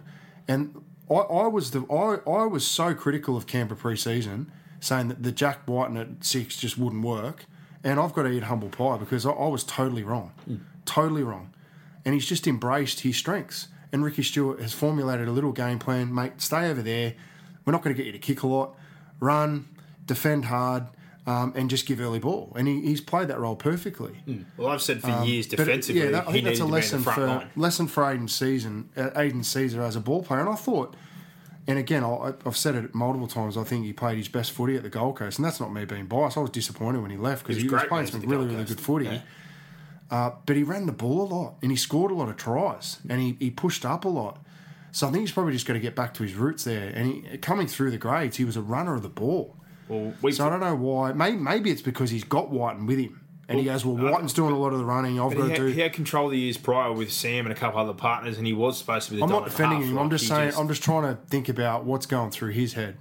And 0.47 0.83
I, 1.09 1.15
I 1.15 1.47
was 1.47 1.71
the 1.71 1.81
I, 1.91 2.29
I 2.29 2.45
was 2.45 2.65
so 2.65 2.93
critical 2.93 3.35
of 3.35 3.47
Canberra 3.47 3.77
pre-season, 3.77 4.51
saying 4.79 5.07
that 5.07 5.23
the 5.23 5.31
Jack 5.31 5.67
Wighton 5.67 5.97
at 5.97 6.23
six 6.23 6.57
just 6.57 6.77
wouldn't 6.77 7.03
work. 7.03 7.45
And 7.83 7.99
I've 7.99 8.13
got 8.13 8.23
to 8.23 8.29
eat 8.29 8.43
humble 8.43 8.69
pie 8.69 8.97
because 8.97 9.25
I, 9.25 9.31
I 9.31 9.47
was 9.47 9.63
totally 9.63 10.03
wrong. 10.03 10.31
Hmm. 10.45 10.57
Totally 10.85 11.23
wrong. 11.23 11.53
And 12.05 12.13
he's 12.13 12.27
just 12.27 12.45
embraced 12.45 12.99
his 12.99 13.17
strengths. 13.17 13.69
And 13.91 14.03
Ricky 14.03 14.23
Stuart 14.23 14.59
has 14.61 14.73
formulated 14.73 15.27
a 15.27 15.31
little 15.31 15.51
game 15.53 15.79
plan, 15.79 16.13
mate, 16.13 16.33
stay 16.41 16.69
over 16.69 16.81
there. 16.81 17.13
We're 17.65 17.71
not 17.73 17.83
going 17.83 17.95
to 17.95 17.97
get 17.97 18.05
you 18.05 18.11
to 18.11 18.19
kick 18.19 18.43
a 18.43 18.47
lot. 18.47 18.75
Run, 19.19 19.67
defend 20.05 20.45
hard, 20.45 20.83
um, 21.25 21.53
and 21.55 21.69
just 21.69 21.85
give 21.85 21.99
early 22.01 22.19
ball. 22.19 22.53
And 22.55 22.67
he, 22.67 22.81
he's 22.81 23.01
played 23.01 23.27
that 23.29 23.39
role 23.39 23.55
perfectly. 23.55 24.15
Well, 24.57 24.69
I've 24.69 24.81
said 24.81 25.01
for 25.01 25.23
years 25.23 25.45
Um, 25.47 25.51
But, 25.51 25.57
defensively, 25.65 26.01
yeah, 26.01 26.11
that, 26.11 26.27
I 26.27 26.31
think 26.31 26.45
that's 26.45 26.59
a 26.59 26.65
lesson 26.65 26.99
be 26.99 27.01
in 27.01 27.05
the 27.05 27.11
front 27.11 27.19
for 27.19 27.27
line. 27.27 27.49
lesson 27.55 27.87
for 27.87 28.03
Aiden 28.03 28.29
season, 28.29 28.89
uh, 28.97 29.09
Aidan 29.15 29.41
Sezer 29.41 29.79
as 29.79 29.95
a 29.95 29.99
ball 30.01 30.21
player. 30.23 30.41
And 30.41 30.49
I 30.49 30.55
thought, 30.55 30.95
and 31.65 31.77
again, 31.79 32.03
I, 32.03 32.33
I've 32.45 32.55
said 32.57 32.75
it 32.75 32.93
multiple 32.95 33.27
times. 33.27 33.57
I 33.57 33.63
think 33.63 33.85
he 33.85 33.93
played 33.93 34.17
his 34.17 34.27
best 34.29 34.51
footy 34.51 34.75
at 34.75 34.83
the 34.83 34.89
Gold 34.89 35.17
Coast, 35.17 35.37
and 35.37 35.45
that's 35.45 35.59
not 35.59 35.73
me 35.73 35.83
being 35.85 36.05
biased. 36.05 36.37
I 36.37 36.41
was 36.41 36.49
disappointed 36.49 37.01
when 37.01 37.11
he 37.11 37.17
left 37.17 37.43
because 37.45 37.61
He 37.61 37.67
was 37.67 37.83
playing 37.83 37.89
when 37.91 37.99
he 37.99 38.03
was 38.03 38.21
some 38.23 38.29
really, 38.29 38.47
really 38.47 38.63
good 38.65 38.79
footy. 38.79 39.05
Yeah. 39.05 39.21
Uh, 40.09 40.31
but 40.45 40.55
he 40.55 40.63
ran 40.63 40.85
the 40.85 40.91
ball 40.91 41.21
a 41.21 41.29
lot, 41.33 41.55
and 41.61 41.71
he 41.71 41.77
scored 41.77 42.11
a 42.11 42.15
lot 42.15 42.29
of 42.29 42.37
tries, 42.37 42.99
and 43.09 43.19
he, 43.19 43.35
he 43.39 43.49
pushed 43.49 43.85
up 43.85 44.05
a 44.05 44.09
lot. 44.09 44.39
So 44.91 45.07
I 45.07 45.11
think 45.11 45.21
he's 45.21 45.31
probably 45.31 45.53
just 45.53 45.65
got 45.65 45.73
to 45.73 45.79
get 45.79 45.95
back 45.95 46.13
to 46.15 46.23
his 46.23 46.35
roots 46.35 46.63
there. 46.63 46.89
And 46.89 47.25
he, 47.25 47.37
coming 47.37 47.67
through 47.67 47.91
the 47.91 47.97
grades, 47.97 48.37
he 48.37 48.45
was 48.45 48.55
a 48.55 48.61
runner 48.61 48.95
of 48.95 49.03
the 49.03 49.09
ball. 49.09 49.55
Well, 49.89 50.13
So 50.31 50.47
I 50.47 50.49
don't 50.49 50.59
know 50.59 50.75
why. 50.75 51.13
Maybe, 51.13 51.37
maybe 51.37 51.71
it's 51.71 51.81
because 51.81 52.09
he's 52.09 52.23
got 52.23 52.49
Wighton 52.49 52.85
with 52.85 52.99
him. 52.99 53.21
And 53.49 53.59
he 53.59 53.65
goes, 53.65 53.85
well, 53.85 53.95
Wighton's 53.95 54.33
doing 54.33 54.53
a 54.53 54.59
lot 54.59 54.73
of 54.73 54.79
the 54.79 54.85
running. 54.85 55.19
I've 55.19 55.33
got 55.33 55.43
to 55.43 55.49
had, 55.49 55.55
do. 55.55 55.65
he 55.67 55.79
had 55.79 55.93
control 55.93 56.27
the 56.27 56.37
years 56.37 56.57
prior 56.57 56.91
with 56.91 57.11
Sam 57.11 57.45
and 57.45 57.53
a 57.53 57.55
couple 57.55 57.79
other 57.79 57.93
partners, 57.93 58.37
and 58.37 58.45
he 58.45 58.51
was 58.51 58.77
supposed 58.77 59.05
to 59.05 59.11
be 59.11 59.17
the 59.19 59.23
I'm 59.23 59.29
not 59.29 59.45
defending 59.45 59.81
half, 59.81 59.89
him. 59.89 59.97
I'm 59.97 60.09
just 60.09 60.27
saying. 60.27 60.51
I'm 60.57 60.67
just 60.67 60.83
trying 60.83 61.03
to 61.03 61.21
think 61.29 61.47
about 61.47 61.85
what's 61.85 62.05
going 62.05 62.31
through 62.31 62.51
his 62.51 62.73
head. 62.73 62.97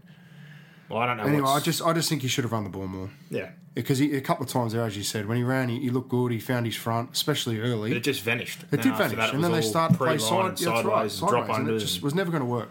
Well, 0.89 0.99
I 1.01 1.07
don't 1.07 1.17
know. 1.17 1.25
Anyway, 1.25 1.49
I 1.49 1.61
just, 1.61 1.83
I 1.83 1.93
just 1.93 2.09
think 2.09 2.23
he 2.23 2.29
should 2.29 2.45
have 2.45 2.53
run 2.53 2.65
the 2.65 2.71
ball 2.71 2.87
more 2.87 3.11
yeah, 3.31 3.51
because 3.75 3.99
he, 3.99 4.15
a 4.17 4.21
couple 4.21 4.45
of 4.45 4.51
times 4.51 4.73
there, 4.73 4.85
as 4.85 4.97
you 4.97 5.03
said, 5.03 5.27
when 5.27 5.37
he 5.37 5.43
ran, 5.43 5.69
he, 5.69 5.81
he 5.81 5.91
looked 5.91 6.09
good. 6.09 6.31
He 6.33 6.39
found 6.39 6.67
his 6.67 6.77
front, 6.77 7.11
especially 7.13 7.61
early. 7.61 7.91
but 7.91 7.97
it 7.97 8.05
just 8.05 8.23
vanished. 8.23 8.63
It 8.71 8.83
did 8.83 8.95
vanish, 8.97 9.17
that, 9.17 9.31
it 9.31 9.35
and 9.35 9.43
then 9.43 9.53
they 9.53 9.63
started 9.63 9.95
to 9.95 9.99
play 9.99 10.19
side, 10.19 10.47
and 10.47 10.61
yeah, 10.61 10.71
that's 10.71 10.85
right, 10.87 11.11
sideways, 11.11 11.19
drop 11.19 11.31
sideways, 11.47 11.59
and 11.59 11.71
it 11.71 11.79
just 11.81 12.03
was 12.03 12.15
never 12.15 12.31
going 12.31 12.43
to 12.43 12.49
work. 12.49 12.71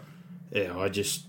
Yeah, 0.50 0.76
I 0.78 0.88
just. 0.88 1.24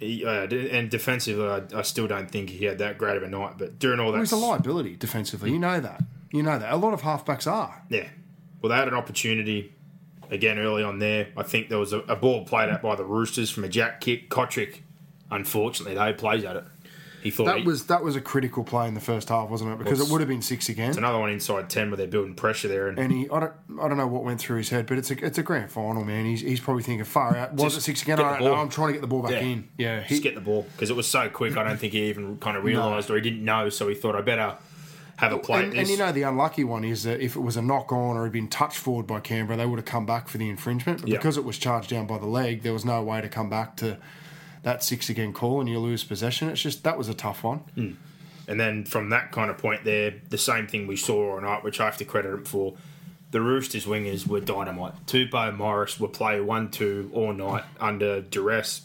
He, 0.00 0.24
uh, 0.24 0.48
and 0.48 0.90
defensively, 0.90 1.46
I, 1.46 1.78
I 1.78 1.82
still 1.82 2.08
don't 2.08 2.30
think 2.30 2.50
he 2.50 2.64
had 2.64 2.78
that 2.78 2.98
great 2.98 3.16
of 3.16 3.22
a 3.22 3.28
night. 3.28 3.58
But 3.58 3.78
during 3.78 4.00
all 4.00 4.10
that, 4.10 4.18
He 4.18 4.22
was 4.22 4.32
a 4.32 4.36
liability 4.36 4.96
defensively. 4.96 5.52
You 5.52 5.58
know 5.58 5.78
that. 5.80 6.02
You 6.32 6.42
know 6.42 6.58
that. 6.58 6.72
A 6.72 6.76
lot 6.76 6.92
of 6.94 7.02
halfbacks 7.02 7.50
are. 7.50 7.82
Yeah. 7.88 8.08
Well, 8.60 8.70
they 8.70 8.76
had 8.76 8.88
an 8.88 8.94
opportunity 8.94 9.72
again 10.30 10.58
early 10.58 10.82
on 10.82 10.98
there. 10.98 11.28
I 11.36 11.42
think 11.42 11.68
there 11.68 11.78
was 11.78 11.92
a, 11.92 12.00
a 12.00 12.16
ball 12.16 12.44
played 12.44 12.70
out 12.70 12.82
by 12.82 12.96
the 12.96 13.04
Roosters 13.04 13.50
from 13.50 13.64
a 13.64 13.68
jack 13.68 14.00
kick. 14.00 14.30
Cotric, 14.30 14.80
unfortunately, 15.30 15.94
they 15.96 16.12
plays 16.12 16.44
at 16.44 16.56
it. 16.56 16.64
He 17.22 17.30
thought 17.30 17.46
That 17.46 17.56
he, 17.60 17.62
was 17.64 17.86
that 17.86 18.04
was 18.04 18.16
a 18.16 18.20
critical 18.20 18.64
play 18.64 18.86
in 18.86 18.92
the 18.92 19.00
first 19.00 19.30
half, 19.30 19.48
wasn't 19.48 19.72
it? 19.72 19.78
Because 19.78 19.98
it 19.98 20.12
would 20.12 20.20
have 20.20 20.28
been 20.28 20.42
six 20.42 20.68
again. 20.68 20.90
it's 20.90 20.98
another 20.98 21.18
one 21.18 21.30
inside 21.30 21.70
ten 21.70 21.88
where 21.90 21.96
they're 21.96 22.06
building 22.06 22.34
pressure 22.34 22.68
there. 22.68 22.88
And 22.88 22.98
And 22.98 23.10
he, 23.10 23.30
I 23.30 23.40
don't, 23.40 23.52
I 23.80 23.88
don't 23.88 23.96
know 23.96 24.06
what 24.06 24.24
went 24.24 24.40
through 24.40 24.58
his 24.58 24.68
head, 24.68 24.86
but 24.86 24.98
it's 24.98 25.10
a, 25.10 25.24
it's 25.24 25.38
a 25.38 25.42
grand 25.42 25.70
final, 25.70 26.04
man. 26.04 26.26
He's, 26.26 26.42
he's 26.42 26.60
probably 26.60 26.82
thinking, 26.82 27.02
far 27.06 27.34
out. 27.34 27.54
Was 27.54 27.78
it 27.78 27.80
six 27.80 28.02
again? 28.02 28.20
I 28.20 28.38
don't 28.38 28.44
know. 28.44 28.54
I'm 28.54 28.68
trying 28.68 28.88
to 28.88 28.92
get 28.92 29.00
the 29.00 29.06
ball 29.06 29.22
back 29.22 29.30
Yeah. 29.32 29.38
in. 29.40 29.68
Yeah, 29.78 30.02
he, 30.02 30.08
just 30.16 30.22
get 30.22 30.34
the 30.34 30.42
ball 30.42 30.66
because 30.72 30.90
it 30.90 30.96
was 30.96 31.06
so 31.06 31.30
quick. 31.30 31.56
I 31.56 31.64
don't 31.64 31.78
think 31.78 31.94
he 31.94 32.10
even 32.10 32.36
kind 32.36 32.58
of 32.58 32.64
realised 32.64 33.08
or 33.08 33.14
he 33.14 33.22
didn't 33.22 33.42
know. 33.42 33.70
So 33.70 33.88
he 33.88 33.94
thought 33.94 34.14
I 34.14 34.20
better 34.20 34.56
have 35.16 35.32
a 35.32 35.38
play. 35.38 35.60
at 35.60 35.64
and, 35.64 35.72
this. 35.72 35.78
and 35.78 35.88
you 35.88 35.96
know 35.96 36.12
the 36.12 36.24
unlucky 36.24 36.64
one 36.64 36.84
is 36.84 37.04
that 37.04 37.20
if 37.22 37.36
it 37.36 37.40
was 37.40 37.56
a 37.56 37.62
knock 37.62 37.90
on 37.90 38.18
or 38.18 38.24
had 38.24 38.32
been 38.32 38.48
touched 38.48 38.76
forward 38.76 39.06
by 39.06 39.20
Canberra, 39.20 39.56
they 39.56 39.64
would 39.64 39.78
have 39.78 39.86
come 39.86 40.04
back 40.04 40.28
for 40.28 40.36
the 40.36 40.50
infringement. 40.50 41.00
But 41.00 41.08
Yeah. 41.08 41.16
because 41.16 41.38
it 41.38 41.44
was 41.44 41.56
charged 41.56 41.88
down 41.88 42.06
by 42.06 42.18
the 42.18 42.26
leg, 42.26 42.64
there 42.64 42.74
was 42.74 42.84
no 42.84 43.02
way 43.02 43.22
to 43.22 43.30
come 43.30 43.48
back 43.48 43.76
to 43.76 43.96
that 44.64 44.82
six 44.82 45.08
again 45.08 45.32
call, 45.32 45.60
and 45.60 45.68
you 45.68 45.78
lose 45.78 46.02
possession. 46.02 46.48
It's 46.48 46.60
just 46.60 46.82
that 46.84 46.98
was 46.98 47.08
a 47.08 47.14
tough 47.14 47.44
one. 47.44 47.58
Hmm. 47.74 47.92
And 48.48 48.58
then 48.58 48.84
from 48.84 49.10
that 49.10 49.30
kind 49.30 49.50
of 49.50 49.58
point 49.58 49.84
there, 49.84 50.14
the 50.28 50.38
same 50.38 50.66
thing 50.66 50.86
we 50.86 50.96
saw 50.96 51.34
all 51.34 51.40
night, 51.40 51.62
which 51.62 51.80
I 51.80 51.84
have 51.84 51.96
to 51.98 52.04
credit 52.04 52.30
them 52.30 52.44
for. 52.44 52.74
The 53.30 53.40
Roosters 53.40 53.84
wingers 53.86 54.26
were 54.26 54.40
dynamite. 54.40 55.06
Tupou 55.06 55.48
and 55.48 55.58
Morris 55.58 55.98
would 55.98 56.12
play 56.12 56.40
one 56.40 56.70
two 56.70 57.10
all 57.14 57.32
night 57.32 57.64
under 57.80 58.20
duress, 58.20 58.82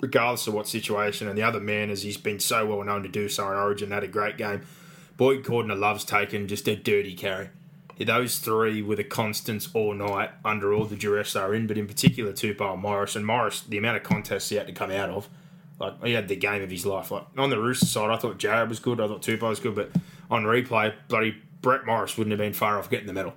regardless 0.00 0.46
of 0.46 0.54
what 0.54 0.68
situation. 0.68 1.28
And 1.28 1.38
the 1.38 1.42
other 1.42 1.60
man, 1.60 1.90
as 1.90 2.02
he's 2.02 2.16
been 2.16 2.40
so 2.40 2.66
well 2.66 2.84
known 2.84 3.02
to 3.02 3.08
do 3.08 3.28
so 3.28 3.50
in 3.50 3.56
Origin, 3.56 3.90
had 3.90 4.04
a 4.04 4.08
great 4.08 4.36
game. 4.36 4.62
Boyd 5.16 5.42
Cordner 5.42 5.78
loves 5.78 6.04
taking 6.04 6.46
just 6.46 6.68
a 6.68 6.76
dirty 6.76 7.14
carry. 7.14 7.48
Those 7.98 8.38
three 8.38 8.80
were 8.80 8.96
the 8.96 9.04
constants 9.04 9.68
all 9.74 9.92
night 9.92 10.30
under 10.44 10.72
all 10.72 10.84
the 10.84 10.96
duress 10.96 11.32
they 11.32 11.56
in, 11.56 11.66
but 11.66 11.76
in 11.76 11.86
particular 11.86 12.32
Tupou 12.32 12.74
and 12.74 12.82
Morris. 12.82 13.16
And 13.16 13.26
Morris, 13.26 13.62
the 13.62 13.78
amount 13.78 13.96
of 13.96 14.04
contests 14.04 14.48
he 14.50 14.56
had 14.56 14.68
to 14.68 14.72
come 14.72 14.90
out 14.90 15.10
of, 15.10 15.28
like 15.80 16.04
he 16.04 16.12
had 16.12 16.28
the 16.28 16.36
game 16.36 16.62
of 16.62 16.70
his 16.70 16.86
life. 16.86 17.10
Like 17.10 17.26
on 17.36 17.50
the 17.50 17.58
Rooster 17.58 17.86
side, 17.86 18.10
I 18.10 18.16
thought 18.16 18.38
Jared 18.38 18.68
was 18.68 18.78
good, 18.78 19.00
I 19.00 19.08
thought 19.08 19.22
Tupou 19.22 19.48
was 19.48 19.60
good, 19.60 19.74
but 19.74 19.90
on 20.30 20.44
replay, 20.44 20.94
bloody 21.08 21.36
Brett 21.60 21.86
Morris 21.86 22.16
wouldn't 22.16 22.30
have 22.30 22.38
been 22.38 22.52
far 22.52 22.78
off 22.78 22.88
getting 22.88 23.08
the 23.08 23.12
medal. 23.12 23.34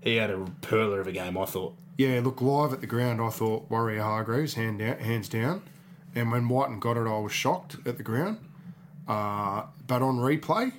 He 0.00 0.16
had 0.16 0.30
a 0.30 0.36
perler 0.60 1.00
of 1.00 1.08
a 1.08 1.12
game, 1.12 1.36
I 1.36 1.44
thought. 1.46 1.74
Yeah, 1.98 2.20
look 2.22 2.40
live 2.40 2.72
at 2.72 2.80
the 2.80 2.86
ground. 2.86 3.20
I 3.20 3.30
thought 3.30 3.68
Waerea-Hargreaves 3.70 4.54
hand 4.54 4.78
down, 4.78 4.98
hands 4.98 5.28
down, 5.28 5.62
and 6.14 6.30
when 6.30 6.48
Wighton 6.48 6.78
got 6.78 6.96
it, 6.96 7.08
I 7.08 7.18
was 7.18 7.32
shocked 7.32 7.76
at 7.84 7.96
the 7.96 8.04
ground. 8.04 8.38
Uh, 9.08 9.64
but 9.86 10.02
on 10.02 10.18
replay, 10.18 10.72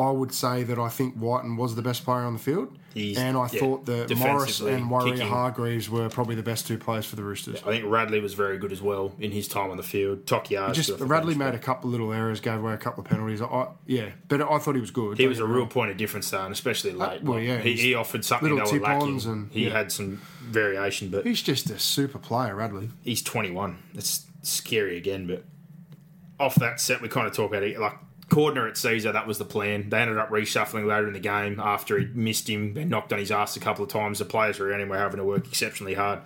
I 0.00 0.10
would 0.10 0.32
say 0.32 0.62
that 0.62 0.78
I 0.78 0.88
think 0.88 1.14
Wighton 1.16 1.56
was 1.56 1.74
the 1.74 1.82
best 1.82 2.04
player 2.04 2.20
on 2.20 2.32
the 2.32 2.38
field, 2.38 2.78
He's- 2.94 3.18
and 3.18 3.36
I 3.36 3.48
yeah, 3.52 3.58
thought 3.58 3.84
that 3.86 4.16
Morris 4.16 4.60
and 4.60 4.84
Waerea. 4.88 5.28
Hargreaves 5.28 5.90
were 5.90 6.08
probably 6.08 6.36
the 6.36 6.42
best 6.44 6.68
two 6.68 6.78
players 6.78 7.04
for 7.04 7.16
the 7.16 7.24
Roosters. 7.24 7.60
I 7.66 7.70
think 7.70 7.84
Radley 7.84 8.20
was 8.20 8.34
very 8.34 8.58
good 8.58 8.70
as 8.70 8.80
well 8.80 9.12
in 9.18 9.32
his 9.32 9.48
time 9.48 9.72
on 9.72 9.76
the 9.76 9.82
field. 9.82 10.24
Tokiar 10.24 10.72
Just 10.72 10.90
Radley 11.00 11.34
made 11.34 11.54
a 11.54 11.58
couple 11.58 11.88
of 11.88 11.92
little 11.92 12.12
errors, 12.12 12.38
gave 12.38 12.60
away 12.60 12.74
a 12.74 12.76
couple 12.76 13.02
of 13.02 13.10
penalties. 13.10 13.42
I, 13.42 13.68
yeah, 13.86 14.10
but 14.28 14.40
I 14.40 14.58
thought 14.58 14.76
he 14.76 14.80
was 14.80 14.92
good. 14.92 15.18
He 15.18 15.26
was 15.26 15.40
a 15.40 15.46
real 15.46 15.66
point 15.66 15.90
of 15.90 15.96
difference 15.96 16.30
though, 16.30 16.44
and 16.44 16.52
especially 16.52 16.92
uh, 16.92 16.94
late. 16.94 17.22
well, 17.24 17.40
yeah, 17.40 17.58
he, 17.58 17.72
he 17.74 17.94
offered 17.96 18.24
something 18.24 18.48
little 18.54 18.70
they 18.70 18.78
were 18.78 18.86
lacking. 18.86 19.20
and- 19.26 19.50
he 19.52 19.64
yeah. 19.66 19.70
had 19.72 19.90
some 19.90 20.20
variation, 20.42 21.08
but 21.10 21.26
He's 21.26 21.42
just 21.42 21.68
a 21.70 21.78
super 21.80 22.18
player, 22.18 22.54
Radley. 22.54 22.90
he's 23.02 23.20
21. 23.22 23.78
It's 23.94 24.26
scary 24.42 24.96
again, 24.96 25.26
but 25.26 25.44
off 26.38 26.54
that 26.54 26.80
set, 26.80 27.02
we 27.02 27.08
kind 27.08 27.26
of 27.26 27.32
talk 27.34 27.50
about 27.50 27.64
it. 27.64 27.78
Like 27.80 27.94
Cordner 28.28 28.68
at 28.68 28.74
Sezer, 28.74 29.12
that 29.12 29.26
was 29.26 29.38
the 29.38 29.44
plan. 29.44 29.88
They 29.88 30.00
ended 30.00 30.18
up 30.18 30.28
reshuffling 30.28 30.86
later 30.86 31.06
in 31.06 31.14
the 31.14 31.20
game 31.20 31.58
after 31.58 31.98
he 31.98 32.06
missed 32.06 32.48
him 32.48 32.76
and 32.76 32.90
knocked 32.90 33.12
on 33.12 33.18
his 33.18 33.30
ass 33.30 33.56
a 33.56 33.60
couple 33.60 33.84
of 33.84 33.90
times. 33.90 34.18
The 34.18 34.26
players 34.26 34.60
around 34.60 34.80
him 34.80 34.90
were 34.90 34.98
having 34.98 35.16
to 35.16 35.24
work 35.24 35.46
exceptionally 35.46 35.94
hard 35.94 36.20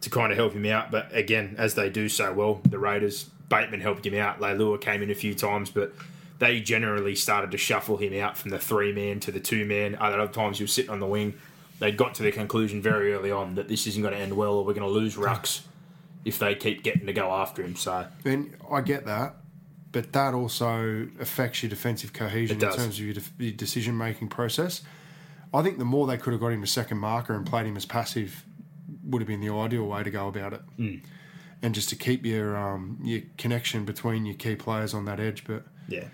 to 0.00 0.10
kind 0.10 0.32
of 0.32 0.38
help 0.38 0.52
him 0.52 0.66
out. 0.66 0.90
But 0.90 1.14
again, 1.14 1.54
as 1.56 1.74
they 1.74 1.90
do 1.90 2.08
so 2.08 2.32
well, 2.32 2.60
the 2.68 2.78
Raiders, 2.78 3.30
Bateman 3.48 3.80
helped 3.80 4.04
him 4.04 4.14
out. 4.14 4.40
Leilua 4.40 4.80
came 4.80 5.02
in 5.02 5.10
a 5.10 5.14
few 5.14 5.34
times, 5.34 5.70
but 5.70 5.92
they 6.40 6.60
generally 6.60 7.14
started 7.14 7.52
to 7.52 7.58
shuffle 7.58 7.98
him 7.98 8.20
out 8.20 8.36
from 8.36 8.50
the 8.50 8.58
three 8.58 8.92
man 8.92 9.20
to 9.20 9.30
the 9.30 9.40
two 9.40 9.64
man. 9.64 9.96
Other 10.00 10.26
times 10.26 10.58
he 10.58 10.64
was 10.64 10.72
sitting 10.72 10.90
on 10.90 11.00
the 11.00 11.06
wing. 11.06 11.34
They 11.78 11.92
got 11.92 12.14
to 12.16 12.22
the 12.22 12.32
conclusion 12.32 12.82
very 12.82 13.14
early 13.14 13.30
on 13.30 13.54
that 13.54 13.68
this 13.68 13.86
isn't 13.86 14.02
going 14.02 14.14
to 14.14 14.20
end 14.20 14.36
well, 14.36 14.54
or 14.54 14.64
we're 14.64 14.74
going 14.74 14.86
to 14.86 14.92
lose 14.92 15.16
rucks 15.16 15.62
if 16.24 16.38
they 16.38 16.54
keep 16.54 16.82
getting 16.82 17.06
to 17.06 17.12
go 17.12 17.30
after 17.30 17.62
him. 17.62 17.76
So 17.76 18.06
And 18.24 18.56
I 18.70 18.80
get 18.80 19.06
that, 19.06 19.36
but 19.94 20.12
that 20.12 20.34
also 20.34 21.06
affects 21.20 21.62
your 21.62 21.70
defensive 21.70 22.12
cohesion 22.12 22.60
in 22.60 22.68
terms 22.72 22.98
of 22.98 23.04
your, 23.04 23.14
def- 23.14 23.32
your 23.38 23.52
decision 23.52 23.96
making 23.96 24.26
process. 24.26 24.82
I 25.54 25.62
think 25.62 25.78
the 25.78 25.84
more 25.84 26.08
they 26.08 26.16
could 26.16 26.32
have 26.32 26.40
got 26.40 26.48
him 26.48 26.64
a 26.64 26.66
second 26.66 26.98
marker 26.98 27.32
and 27.32 27.46
played 27.46 27.66
him 27.66 27.76
as 27.76 27.86
passive 27.86 28.44
would 29.04 29.22
have 29.22 29.28
been 29.28 29.40
the 29.40 29.54
ideal 29.54 29.86
way 29.86 30.02
to 30.02 30.10
go 30.10 30.26
about 30.26 30.52
it. 30.52 30.62
Mm. 30.76 31.04
And 31.62 31.76
just 31.76 31.90
to 31.90 31.96
keep 31.96 32.26
your 32.26 32.56
um, 32.56 32.98
your 33.04 33.22
connection 33.38 33.84
between 33.84 34.26
your 34.26 34.34
key 34.34 34.56
players 34.56 34.94
on 34.94 35.04
that 35.04 35.20
edge. 35.20 35.44
But 35.44 35.62
yeah, 35.88 36.08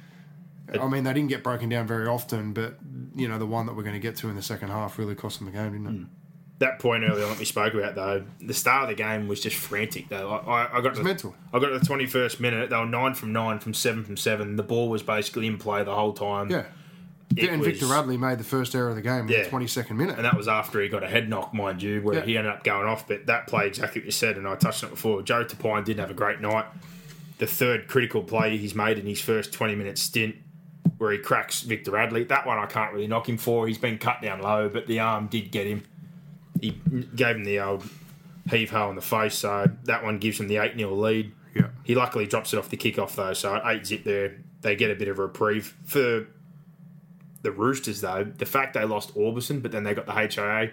I 0.79 0.87
mean, 0.87 1.05
they 1.05 1.15
didn't 1.15 1.31
get 1.31 1.43
broken 1.43 1.71
down 1.71 1.87
very 1.87 2.07
often. 2.07 2.53
But 2.53 2.77
you 3.17 3.29
know, 3.29 3.39
the 3.39 3.47
one 3.47 3.65
that 3.65 3.75
we're 3.75 3.83
going 3.83 3.95
to 3.95 3.99
get 4.01 4.15
to 4.17 4.29
in 4.29 4.37
the 4.37 4.43
second 4.43 4.69
half 4.69 4.99
really 4.99 5.15
cost 5.15 5.39
them 5.39 5.47
the 5.47 5.53
game, 5.53 5.73
didn't 5.73 5.87
it? 5.87 6.07
That 6.61 6.79
point 6.79 7.05
earlier 7.05 7.27
that 7.27 7.39
we 7.39 7.45
spoke 7.45 7.75
about 7.75 7.95
though, 7.95 8.23
the 8.41 8.55
start 8.55 8.85
of 8.85 8.89
the 8.91 8.95
game 9.03 9.29
was 9.29 9.41
just 9.41 9.57
frantic 9.57 10.09
though. 10.09 10.31
I, 10.31 10.37
I, 10.65 10.79
I 10.79 10.81
got 10.81 10.95
to, 10.95 11.03
mental. 11.03 11.35
I 11.53 11.59
got 11.59 11.69
to 11.71 11.79
the 11.79 11.85
twenty 11.85 12.07
first 12.07 12.39
minute. 12.41 12.71
They 12.71 12.77
were 12.77 12.87
nine 12.87 13.15
from 13.15 13.33
nine 13.33 13.59
from 13.59 13.75
seven 13.75 14.05
from 14.05 14.17
seven. 14.17 14.57
The 14.57 14.63
ball 14.63 14.89
was 14.89 15.03
basically 15.03 15.47
in 15.47 15.59
play 15.59 15.83
the 15.85 15.95
whole 15.95 16.13
time. 16.13 16.51
Yeah. 16.51 16.65
It 17.37 17.49
and 17.49 17.63
Victor 17.63 17.85
was- 17.87 17.93
Radley 17.93 18.17
made 18.17 18.39
the 18.39 18.45
first 18.45 18.75
error 18.75 18.89
of 18.89 18.97
the 18.97 19.03
game 19.03 19.23
in 19.27 19.29
Yeah. 19.29 19.45
the 19.45 19.51
22nd 19.51 19.97
minute. 19.97 20.17
And 20.17 20.25
that 20.25 20.37
was 20.37 20.49
after 20.49 20.81
he 20.83 20.89
got 20.89 21.05
a 21.05 21.09
head 21.09 21.29
knock, 21.29 21.55
mind 21.55 21.81
you, 21.81 22.01
where 22.03 22.17
Yeah. 22.17 22.23
he 22.25 22.37
ended 22.37 22.53
up 22.53 22.65
going 22.65 22.87
off. 22.89 23.07
But 23.07 23.27
that 23.27 23.47
play, 23.47 23.69
exactly 23.69 24.01
what 24.01 24.07
you 24.07 24.11
said, 24.11 24.37
and 24.37 24.49
I 24.49 24.57
touched 24.57 24.83
on 24.83 24.89
it 24.91 24.95
before. 24.95 25.23
Joe 25.23 25.45
Tapine 25.45 25.85
didn't 25.85 26.01
have 26.01 26.11
a 26.11 26.15
great 26.15 26.41
night. 26.41 26.65
The 27.39 27.47
third 27.47 27.87
critical 27.87 28.23
play 28.25 28.57
he's 28.57 28.75
made 28.75 28.99
in 28.99 29.07
his 29.07 29.21
first 29.21 29.53
20 29.53 29.77
minute 29.77 29.97
stint, 29.97 30.35
where 30.99 31.13
he 31.13 31.19
cracks 31.19 31.63
Victor 31.63 31.93
Radley. 31.93 32.25
That 32.25 32.47
one 32.47 32.59
I 32.59 32.67
can't 32.67 32.93
really 32.93 33.07
knock 33.07 33.29
him 33.29 33.39
for. 33.39 33.67
He's 33.69 33.79
been 33.79 33.97
cut 33.99 34.21
down 34.21 34.43
low, 34.43 34.69
but 34.69 34.87
the 34.89 34.99
arm 34.99 35.29
did 35.29 35.51
get 35.53 35.67
him. 35.69 35.85
He 36.61 36.71
gave 37.15 37.37
him 37.37 37.45
the 37.45 37.61
old 37.61 37.85
heave 38.51 38.71
ho 38.71 38.89
on 38.89 38.97
the 38.97 39.03
face, 39.03 39.35
so 39.35 39.71
that 39.85 40.03
one 40.03 40.19
gives 40.19 40.41
him 40.41 40.49
the 40.49 40.57
8 40.59 40.77
0 40.77 40.95
lead. 40.95 41.33
Yeah. 41.55 41.69
He 41.85 41.95
luckily 41.95 42.27
drops 42.27 42.53
it 42.53 42.59
off 42.59 42.69
the 42.69 42.77
kickoff, 42.77 43.15
though, 43.15 43.33
so 43.33 43.55
at 43.57 43.63
8 43.65 43.87
zip 43.87 44.05
there, 44.05 44.37
they 44.61 44.77
get 44.77 44.91
a 44.91 44.95
bit 44.95 45.09
of 45.09 45.19
a 45.19 45.23
reprieve. 45.23 45.77
For 45.85 46.27
the 47.43 47.51
Roosters, 47.51 48.01
though, 48.01 48.25
the 48.25 48.47
fact 48.47 48.75
they 48.75 48.85
lost 48.85 49.15
Aubusson, 49.15 49.63
but 49.63 49.73
then 49.73 49.85
they 49.85 49.95
got 49.95 50.07
the 50.07 50.13
HIA, 50.13 50.73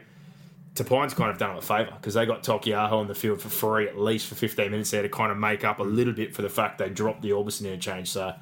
Tapine's 0.77 1.15
kind 1.15 1.31
of 1.31 1.39
done 1.39 1.49
them 1.49 1.57
a 1.57 1.61
favour 1.61 1.91
because 1.95 2.13
they 2.13 2.25
got 2.25 2.43
Taukeiaho 2.43 2.93
on 2.93 3.07
the 3.07 3.15
field 3.15 3.41
for 3.41 3.49
free 3.49 3.87
at 3.87 3.97
least 3.97 4.27
for 4.27 4.35
15 4.35 4.69
minutes 4.69 4.91
there 4.91 5.01
to 5.01 5.09
kind 5.09 5.31
of 5.31 5.37
make 5.37 5.63
up 5.63 5.79
a 5.79 5.83
little 5.83 6.13
bit 6.13 6.35
for 6.35 6.43
the 6.43 6.49
fact 6.49 6.77
they 6.77 6.89
dropped 6.89 7.23
the 7.23 7.31
Aubusson 7.31 7.65
interchange. 7.65 8.11
So 8.11 8.35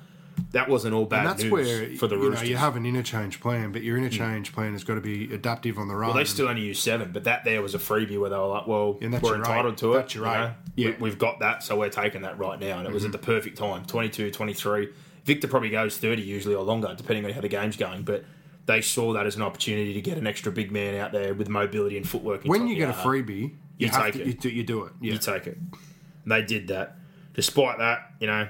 that 0.51 0.69
wasn't 0.69 0.93
all 0.93 1.05
bad 1.05 1.19
And 1.19 1.27
that's 1.29 1.43
news 1.43 1.51
where 1.51 1.95
for 1.97 2.07
the 2.07 2.15
you 2.17 2.29
know 2.29 2.41
you 2.41 2.57
have 2.57 2.75
an 2.75 2.85
interchange 2.85 3.39
plan, 3.39 3.71
but 3.71 3.83
your 3.83 3.97
interchange 3.97 4.53
plan 4.53 4.73
has 4.73 4.83
got 4.83 4.95
to 4.95 5.01
be 5.01 5.33
adaptive 5.33 5.77
on 5.77 5.87
the 5.87 5.95
run. 5.95 6.09
well, 6.09 6.17
they 6.17 6.25
still 6.25 6.47
only 6.47 6.61
use 6.61 6.79
seven, 6.79 7.11
but 7.11 7.23
that 7.25 7.43
there 7.43 7.61
was 7.61 7.75
a 7.75 7.79
freebie 7.79 8.19
where 8.19 8.29
they 8.29 8.37
were 8.37 8.47
like, 8.47 8.67
"Well, 8.67 8.97
that's 9.01 9.23
we're 9.23 9.35
entitled 9.35 9.77
to 9.79 9.93
it. 9.93 9.97
That's 9.97 10.15
your 10.15 10.25
you 10.25 10.31
know? 10.31 10.53
Yeah. 10.75 10.89
Mm-hmm. 10.89 11.03
We, 11.03 11.09
have 11.09 11.19
got 11.19 11.39
that, 11.39 11.63
so 11.63 11.77
we're 11.77 11.89
taking 11.89 12.21
that 12.21 12.37
right 12.37 12.59
now." 12.59 12.79
And 12.79 12.87
it 12.87 12.93
was 12.93 13.05
at 13.05 13.11
the 13.11 13.17
perfect 13.17 13.57
time 13.57 13.85
22, 13.85 14.31
23. 14.31 14.89
Victor 15.25 15.47
probably 15.47 15.69
goes 15.69 15.97
30 15.97 16.21
usually 16.21 16.53
or 16.53 16.63
longer, 16.63 16.93
depending 16.95 17.25
on 17.25 17.31
how 17.31 17.41
the 17.41 17.47
game's 17.47 17.77
going. 17.77 18.03
But 18.03 18.25
they 18.65 18.81
saw 18.81 19.13
that 19.13 19.25
as 19.25 19.35
an 19.35 19.41
opportunity 19.41 19.93
to 19.93 20.01
get 20.01 20.17
an 20.17 20.27
extra 20.27 20.51
big 20.51 20.71
man 20.71 20.95
out 20.95 21.11
there 21.11 21.33
with 21.33 21.49
mobility 21.49 21.97
and 21.97 22.07
footwork. 22.07 22.43
when 22.43 22.67
you 22.67 22.75
get 22.75 22.89
a 22.89 22.93
freebie, 22.93 23.51
you, 23.77 23.87
You 23.87 23.89
take 23.89 24.13
to, 24.13 24.21
it. 24.21 24.27
You, 24.27 24.33
do, 24.33 24.49
you 24.49 24.63
do 24.63 24.83
it. 24.85 24.93
Yeah. 25.01 25.13
you 25.13 25.19
take 25.19 25.47
it. 25.47 25.57
And 25.57 26.31
they 26.31 26.41
did 26.41 26.67
that. 26.69 26.97
Despite 27.33 27.79
that, 27.79 28.13
you 28.19 28.27
know, 28.27 28.47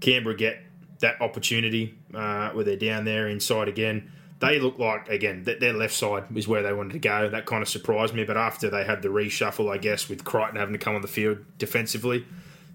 Canberra 0.00 0.36
get 0.36 0.58
that 1.00 1.20
opportunity 1.20 1.96
uh, 2.14 2.50
where 2.50 2.64
they're 2.64 2.76
down 2.76 3.04
there 3.04 3.28
inside 3.28 3.68
again. 3.68 4.10
They 4.40 4.60
look 4.60 4.78
like 4.78 5.08
again 5.08 5.44
that 5.44 5.60
their 5.60 5.72
left 5.72 5.94
side 5.94 6.24
is 6.34 6.46
where 6.46 6.62
they 6.62 6.72
wanted 6.72 6.92
to 6.92 6.98
go. 7.00 7.28
That 7.28 7.46
kind 7.46 7.62
of 7.62 7.68
surprised 7.68 8.14
me. 8.14 8.24
But 8.24 8.36
after 8.36 8.70
they 8.70 8.84
had 8.84 9.02
the 9.02 9.08
reshuffle, 9.08 9.72
I 9.72 9.78
guess 9.78 10.08
with 10.08 10.24
Crichton 10.24 10.56
having 10.56 10.74
to 10.74 10.78
come 10.78 10.94
on 10.94 11.02
the 11.02 11.08
field 11.08 11.38
defensively, 11.58 12.24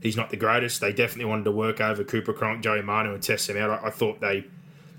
he's 0.01 0.17
not 0.17 0.29
the 0.29 0.37
greatest. 0.37 0.81
They 0.81 0.91
definitely 0.91 1.25
wanted 1.25 1.45
to 1.45 1.51
work 1.51 1.79
over 1.79 2.03
Cooper 2.03 2.33
Cronk, 2.33 2.63
Joey 2.63 2.81
Manu, 2.81 3.13
and 3.13 3.23
test 3.23 3.49
him 3.49 3.57
out. 3.57 3.69
I, 3.69 3.87
I 3.87 3.89
thought 3.91 4.19
they 4.19 4.45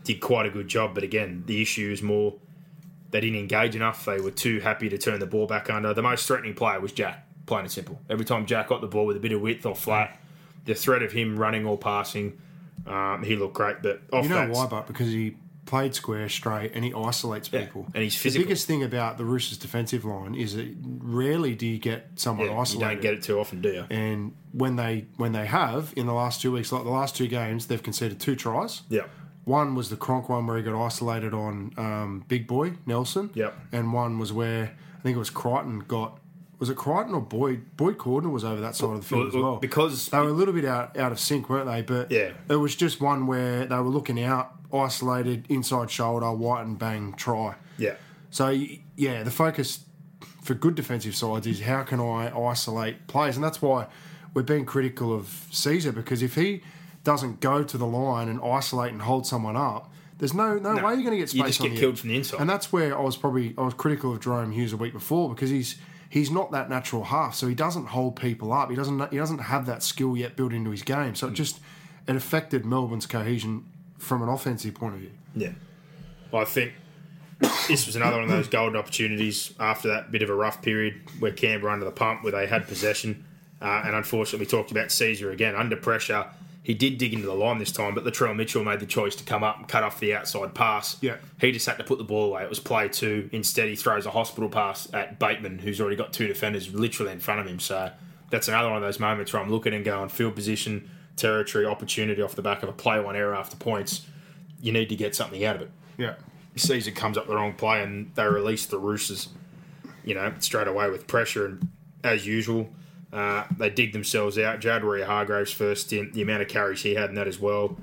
did 0.05 0.20
quite 0.20 0.47
a 0.47 0.51
good 0.51 0.68
job. 0.68 0.95
But 0.95 1.05
again, 1.05 1.45
the 1.47 1.61
issue 1.61 1.91
is 1.91 2.03
more 2.03 2.35
they 3.11 3.20
didn't 3.20 3.39
engage 3.39 3.77
enough. 3.77 4.07
They 4.07 4.20
were 4.20 4.31
too 4.33 4.61
happy 4.61 4.89
to 4.89 4.99
turn 4.99 5.20
the 5.20 5.27
ball 5.27 5.47
back 5.47 5.70
under. 5.70 5.95
The 5.95 6.03
most 6.03 6.27
threatening 6.27 6.55
player 6.55 6.81
was 6.81 6.93
Jack, 6.93 7.27
plain 7.47 7.61
and 7.61 7.70
simple. 7.70 8.01
Every 8.11 8.25
time 8.25 8.45
Jack 8.45 8.68
got 8.68 8.81
the 8.81 8.89
ball 8.89 9.07
with 9.07 9.16
a 9.16 9.20
bit 9.20 9.33
of 9.33 9.41
width 9.41 9.64
or 9.64 9.77
flat, 9.77 10.18
the 10.64 10.75
threat 10.75 11.03
of 11.03 11.12
him 11.12 11.37
running 11.37 11.64
or 11.64 11.79
passing, 11.79 12.41
um, 12.87 13.22
he 13.22 13.37
looked 13.37 13.55
great. 13.55 13.83
But 13.83 14.03
off 14.12 14.25
You 14.25 14.31
know 14.31 14.49
why, 14.49 14.66
but 14.66 14.87
because 14.87 15.09
he 15.09 15.37
played 15.66 15.95
square 15.95 16.29
straight 16.29 16.72
and 16.75 16.85
he 16.85 16.93
isolates 16.95 17.51
Yeah, 17.51 17.64
people. 17.64 17.87
and 17.95 18.03
he's 18.03 18.20
The 18.22 18.39
biggest 18.39 18.66
thing 18.66 18.83
about 18.83 19.16
the 19.16 19.25
Roosters' 19.25 19.59
defensive 19.59 20.05
line 20.05 20.35
is 20.35 20.55
that 20.57 20.75
rarely 20.83 21.55
do 21.55 21.66
you 21.66 21.79
get 21.79 22.11
someone 22.16 22.47
yeah, 22.49 22.64
you 22.66 22.79
don't 22.79 23.01
get 23.01 23.14
it 23.14 23.22
too 23.22 23.39
often, 23.41 23.61
do 23.62 23.70
you? 23.72 23.87
And 23.91 24.35
when 24.53 24.77
they 24.77 25.07
when 25.16 25.33
they 25.33 25.47
have 25.47 25.93
in 25.97 26.07
the 26.07 26.12
last 26.12 26.43
two 26.43 26.53
weeks, 26.53 26.70
like 26.72 26.85
the 26.85 26.91
last 26.91 27.16
two 27.16 27.29
games, 27.29 27.66
they've 27.66 27.83
conceded 27.83 28.20
two 28.20 28.37
tries. 28.37 28.83
Yeah. 28.89 29.05
One 29.45 29.75
was 29.75 29.91
the 29.91 29.97
Cronk 29.97 30.29
one 30.29 30.47
where 30.47 30.57
he 30.57 30.62
got 30.62 30.79
isolated 30.83 31.35
on 31.35 31.72
um, 31.77 32.25
Big 32.29 32.47
Boy 32.47 32.75
Nelson. 32.87 33.31
Yep. 33.35 33.55
And 33.72 33.93
one 33.93 34.18
was 34.18 34.33
where 34.33 34.75
I 34.99 35.03
think 35.03 35.16
it 35.16 35.18
was 35.18 35.31
Crichton 35.31 35.81
got 35.81 36.18
was 36.59 36.71
it 36.71 36.77
Crichton 36.77 37.15
or 37.15 37.21
Boyd? 37.21 37.77
Boyd 37.77 37.99
Cordner 37.99 38.31
was 38.31 38.45
over 38.45 38.61
that 38.61 38.77
side 38.77 38.91
of 38.91 38.97
the 38.97 39.03
field 39.03 39.29
as 39.29 39.35
well. 39.35 39.57
because 39.57 40.09
They 40.09 40.19
were 40.19 40.29
a 40.29 40.33
little 40.33 40.55
bit 40.55 40.65
out, 40.65 40.97
out 40.97 41.13
of 41.13 41.19
sync, 41.21 41.49
weren't 41.51 41.67
they? 41.67 41.83
But 41.83 42.11
Yeah. 42.11 42.31
it 42.49 42.57
was 42.57 42.75
just 42.77 43.01
one 43.01 43.27
where 43.27 43.67
they 43.67 43.77
were 43.77 43.83
looking 43.91 44.23
out, 44.23 44.53
isolated, 44.73 45.47
inside 45.49 45.91
shoulder, 45.91 46.31
white 46.33 46.65
and 46.65 46.79
bang, 46.79 47.15
try. 47.17 47.55
yeah, 47.79 47.95
So, 48.31 48.49
yeah, 48.97 49.23
the 49.23 49.31
focus 49.31 49.81
for 50.43 50.55
good 50.55 50.75
defensive 50.75 51.15
sides 51.17 51.47
is 51.47 51.61
how 51.63 51.83
can 51.83 52.01
I 52.01 52.31
isolate 52.37 53.07
players? 53.07 53.37
And 53.37 53.45
that's 53.45 53.61
why 53.63 53.87
we're 54.35 54.43
being 54.43 54.65
critical 54.65 55.15
of 55.15 55.25
Sezer 55.51 55.95
because 55.95 56.23
if 56.23 56.35
he 56.35 56.63
doesn't 57.03 57.41
go 57.41 57.63
to 57.63 57.77
the 57.79 57.87
line 57.87 58.29
and 58.29 58.41
isolate 58.43 58.93
and 58.93 59.03
hold 59.03 59.27
someone 59.27 59.57
up, 59.57 59.91
there's 60.19 60.35
no 60.35 60.57
no, 60.59 60.75
way 60.75 60.95
you're 60.95 61.03
going 61.03 61.11
to 61.11 61.17
get 61.17 61.29
space 61.31 61.39
you 61.39 61.45
just 61.47 61.61
on 61.61 61.69
get 61.71 61.79
killed 61.79 61.99
from 61.99 62.11
the 62.11 62.17
inside. 62.17 62.41
And 62.41 62.49
that's 62.49 62.73
where 62.73 62.97
I 62.97 63.01
was 63.03 63.17
probably 63.17 63.55
I 63.59 63.63
was 63.63 63.75
critical 63.75 64.13
of 64.13 64.21
Jahrome 64.21 64.53
Hughes 64.53 64.73
a 64.73 64.77
week 64.77 64.93
before 64.93 65.29
because 65.29 65.51
he's 65.51 65.77
he's 66.15 66.31
not 66.31 66.53
that 66.53 66.71
natural 66.71 67.03
half, 67.03 67.35
so 67.35 67.49
he 67.49 67.57
doesn't 67.57 67.87
hold 67.87 68.15
people 68.15 68.53
up. 68.53 68.71
He 68.71 68.77
doesn't 68.77 69.11
he 69.11 69.17
doesn't 69.17 69.41
have 69.41 69.67
that 69.67 69.83
skill 69.83 70.17
yet 70.17 70.37
built 70.37 70.53
into 70.53 70.71
his 70.71 70.83
game. 70.83 71.17
So 71.17 71.27
it 71.27 71.35
just 71.35 71.59
it 72.07 72.15
affected 72.15 72.65
Melbourne's 72.65 73.05
cohesion 73.05 73.65
from 73.99 74.23
an 74.23 74.29
offensive 74.29 74.75
point 74.75 74.95
of 74.95 75.01
view. 75.01 75.11
Yeah. 75.35 75.51
Well, 76.31 76.43
I 76.43 76.45
think 76.45 76.75
this 77.67 77.87
was 77.87 77.97
another 77.97 78.19
one 78.19 78.25
of 78.27 78.31
those 78.31 78.47
golden 78.47 78.77
opportunities 78.77 79.55
after 79.59 79.89
that 79.89 80.12
bit 80.12 80.23
of 80.23 80.31
a 80.31 80.35
rough 80.35 80.62
period 80.62 81.01
where 81.19 81.33
Canberra 81.33 81.73
under 81.73 81.85
the 81.85 81.91
pump, 81.91 82.23
where 82.23 82.31
they 82.31 82.47
had 82.47 82.69
possession. 82.69 83.25
Uh, 83.61 83.83
and 83.85 83.97
unfortunately, 83.97 84.47
we 84.47 84.49
talked 84.49 84.71
about 84.71 84.89
Sezer 84.89 85.33
again. 85.33 85.57
Under 85.57 85.75
pressure, 85.75 86.27
he 86.65 86.73
did 86.73 86.97
dig 86.97 87.12
into 87.12 87.27
the 87.27 87.35
line 87.35 87.59
this 87.59 87.71
time, 87.71 87.95
but 87.95 88.05
Latrell 88.05 88.35
Mitchell 88.35 88.65
made 88.65 88.81
the 88.81 88.87
choice 88.87 89.15
to 89.17 89.23
come 89.23 89.45
up 89.45 89.59
and 89.59 89.69
cut 89.69 89.83
off 89.83 90.01
the 90.01 90.15
outside 90.15 90.55
pass. 90.55 90.97
Yeah. 91.03 91.17
He 91.39 91.53
just 91.53 91.67
had 91.67 91.77
to 91.77 91.85
put 91.85 91.99
the 91.99 92.05
ball 92.05 92.25
away. 92.25 92.43
It 92.43 92.49
was 92.49 92.59
play 92.59 92.89
two. 92.89 93.29
Instead, 93.33 93.69
he 93.69 93.77
throws 93.77 94.07
a 94.07 94.11
hospital 94.11 94.49
pass 94.49 94.93
at 94.95 95.19
Bateman, 95.19 95.59
who's 95.59 95.79
already 95.79 95.95
got 95.95 96.15
two 96.15 96.27
defenders 96.27 96.73
literally 96.73 97.12
in 97.12 97.21
front 97.21 97.41
of 97.41 97.47
him. 97.47 97.61
So 97.61 97.91
that's 98.31 98.49
another 98.49 98.69
one 98.69 98.79
of 98.79 98.83
those 98.83 98.99
moments 98.99 99.31
where 99.35 99.43
I'm 99.43 99.51
looking 99.51 99.75
and 99.75 99.85
going 99.85 100.09
field 100.09 100.35
position, 100.35 100.89
territory, 101.17 101.67
opportunity 101.67 102.23
off 102.23 102.35
the 102.35 102.41
back 102.41 102.62
of 102.62 102.71
a 102.71 102.73
play 102.73 102.99
one 102.99 103.15
error 103.15 103.35
after 103.35 103.57
points. 103.57 104.07
You 104.59 104.73
need 104.73 104.89
to 104.89 104.97
get 104.97 105.15
something 105.15 105.45
out 105.45 105.57
of 105.57 105.62
it. 105.62 105.71
Yeah. 105.99 106.15
Sezer 106.57 106.97
comes 106.97 107.19
up 107.19 107.27
the 107.27 107.35
wrong 107.35 107.53
play 107.53 107.83
and 107.83 108.11
they 108.15 108.25
release 108.25 108.65
the 108.65 108.79
Roosters, 108.79 109.29
you 110.03 110.15
know, 110.15 110.33
straight 110.39 110.67
away 110.67 110.89
with 110.89 111.07
pressure. 111.07 111.45
And 111.45 111.69
as 112.03 112.27
usual, 112.27 112.71
uh, 113.15 113.45
they 113.57 113.71
dig 113.71 113.93
themselves 113.93 114.37
out. 114.39 114.59
Jared 114.59 114.83
Waerea-Hargreaves 114.83 115.53
first 115.53 115.93
in 115.93 116.11
the 116.12 116.23
amount 116.23 116.43
of 116.43 116.49
carries 116.49 116.83
he 116.83 116.95
had 116.95 117.11
in 117.11 117.15
that 117.15 117.29
as 117.29 117.39
well. 117.39 117.77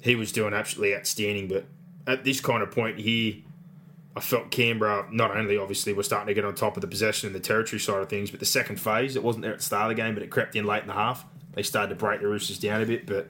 He 0.00 0.14
was 0.14 0.30
doing 0.30 0.54
absolutely 0.54 0.94
outstanding. 0.94 1.48
But 1.48 1.64
at 2.06 2.22
this 2.22 2.40
kind 2.40 2.62
of 2.62 2.70
point 2.70 2.98
here, 2.98 3.34
I 4.14 4.20
felt 4.20 4.52
Canberra 4.52 5.08
not 5.10 5.36
only 5.36 5.58
obviously 5.58 5.92
were 5.92 6.04
starting 6.04 6.28
to 6.28 6.34
get 6.34 6.44
on 6.44 6.54
top 6.54 6.76
of 6.76 6.80
the 6.80 6.86
possession 6.86 7.26
and 7.26 7.34
the 7.34 7.40
territory 7.40 7.80
side 7.80 8.00
of 8.00 8.08
things, 8.08 8.30
but 8.30 8.38
the 8.38 8.46
second 8.46 8.76
phase, 8.80 9.16
it 9.16 9.24
wasn't 9.24 9.42
there 9.42 9.52
at 9.52 9.58
the 9.58 9.64
start 9.64 9.90
of 9.90 9.96
the 9.96 10.00
game, 10.00 10.14
but 10.14 10.22
it 10.22 10.30
crept 10.30 10.54
in 10.54 10.64
late 10.64 10.82
in 10.82 10.88
the 10.88 10.94
half. 10.94 11.26
They 11.54 11.64
started 11.64 11.88
to 11.88 11.94
break 11.96 12.20
the 12.20 12.28
Roosters 12.28 12.60
down 12.60 12.80
a 12.80 12.86
bit, 12.86 13.04
but 13.04 13.28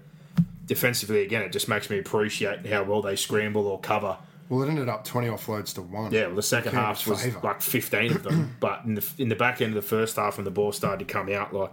defensively, 0.67 1.23
again, 1.23 1.43
it 1.43 1.53
just 1.53 1.67
makes 1.67 1.89
me 1.89 1.99
appreciate 1.99 2.67
how 2.67 2.85
well 2.85 3.01
they 3.01 3.17
scramble 3.17 3.67
or 3.67 3.81
cover 3.81 4.19
Well, 4.49 4.63
it 4.63 4.69
ended 4.69 4.89
up 4.89 5.05
20 5.05 5.29
offloads 5.29 5.75
to 5.75 5.83
one. 5.83 6.11
yeah, 6.13 6.27
well, 6.27 6.37
the 6.37 6.43
second 6.43 6.73
half 6.73 7.07
was 7.07 7.23
favour. 7.23 7.41
like 7.43 7.61
fifteen 7.61 8.13
of 8.13 8.23
them, 8.23 8.57
but 8.61 8.83
in 8.85 8.95
the 8.95 9.07
in 9.19 9.29
the 9.29 9.37
back 9.37 9.61
end 9.61 9.77
of 9.77 9.83
the 9.83 9.89
first 9.89 10.17
half, 10.17 10.39
when 10.39 10.45
the 10.45 10.51
ball 10.51 10.73
started 10.73 11.07
to 11.07 11.13
come 11.13 11.31
out, 11.31 11.53
like 11.53 11.73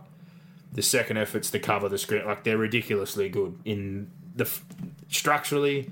the 0.74 0.82
second 0.82 1.18
efforts 1.18 1.50
to 1.52 1.60
cover 1.60 1.88
the 1.88 1.98
screen, 1.98 2.26
like 2.26 2.44
they're 2.44 2.58
ridiculously 2.58 3.30
good 3.30 3.58
in 3.64 4.12
the 4.36 4.50
structurally 5.10 5.90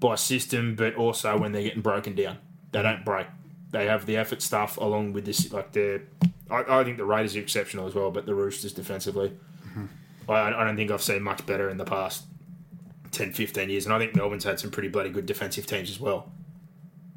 by 0.00 0.16
system, 0.16 0.74
but 0.74 0.94
also 0.96 1.38
when 1.38 1.52
they're 1.52 1.62
getting 1.62 1.82
broken 1.82 2.14
down, 2.14 2.38
they 2.72 2.82
don't 2.82 3.04
break. 3.04 3.26
They 3.70 3.86
have 3.86 4.06
the 4.06 4.16
effort 4.16 4.42
stuff 4.42 4.76
along 4.76 5.12
with 5.12 5.24
this, 5.24 5.52
like 5.52 5.72
they're. 5.72 6.02
I, 6.50 6.80
I 6.80 6.84
think 6.84 6.96
the 6.96 7.04
Raiders 7.04 7.36
are 7.36 7.40
exceptional 7.40 7.86
as 7.86 7.94
well, 7.94 8.10
but 8.10 8.26
the 8.26 8.34
Roosters 8.34 8.72
defensively, 8.72 9.36
mm-hmm. 9.68 10.30
I, 10.30 10.52
I 10.54 10.64
don't 10.64 10.76
think 10.76 10.90
I've 10.90 11.02
seen 11.02 11.22
much 11.22 11.44
better 11.46 11.68
in 11.68 11.76
the 11.76 11.84
past 11.84 12.24
10, 13.10 13.32
15 13.32 13.70
years, 13.70 13.84
and 13.84 13.94
I 13.94 13.98
think 13.98 14.14
Melbourne's 14.14 14.44
had 14.44 14.60
some 14.60 14.70
pretty 14.70 14.88
bloody 14.88 15.10
good 15.10 15.26
defensive 15.26 15.66
teams 15.66 15.90
as 15.90 16.00
well 16.00 16.30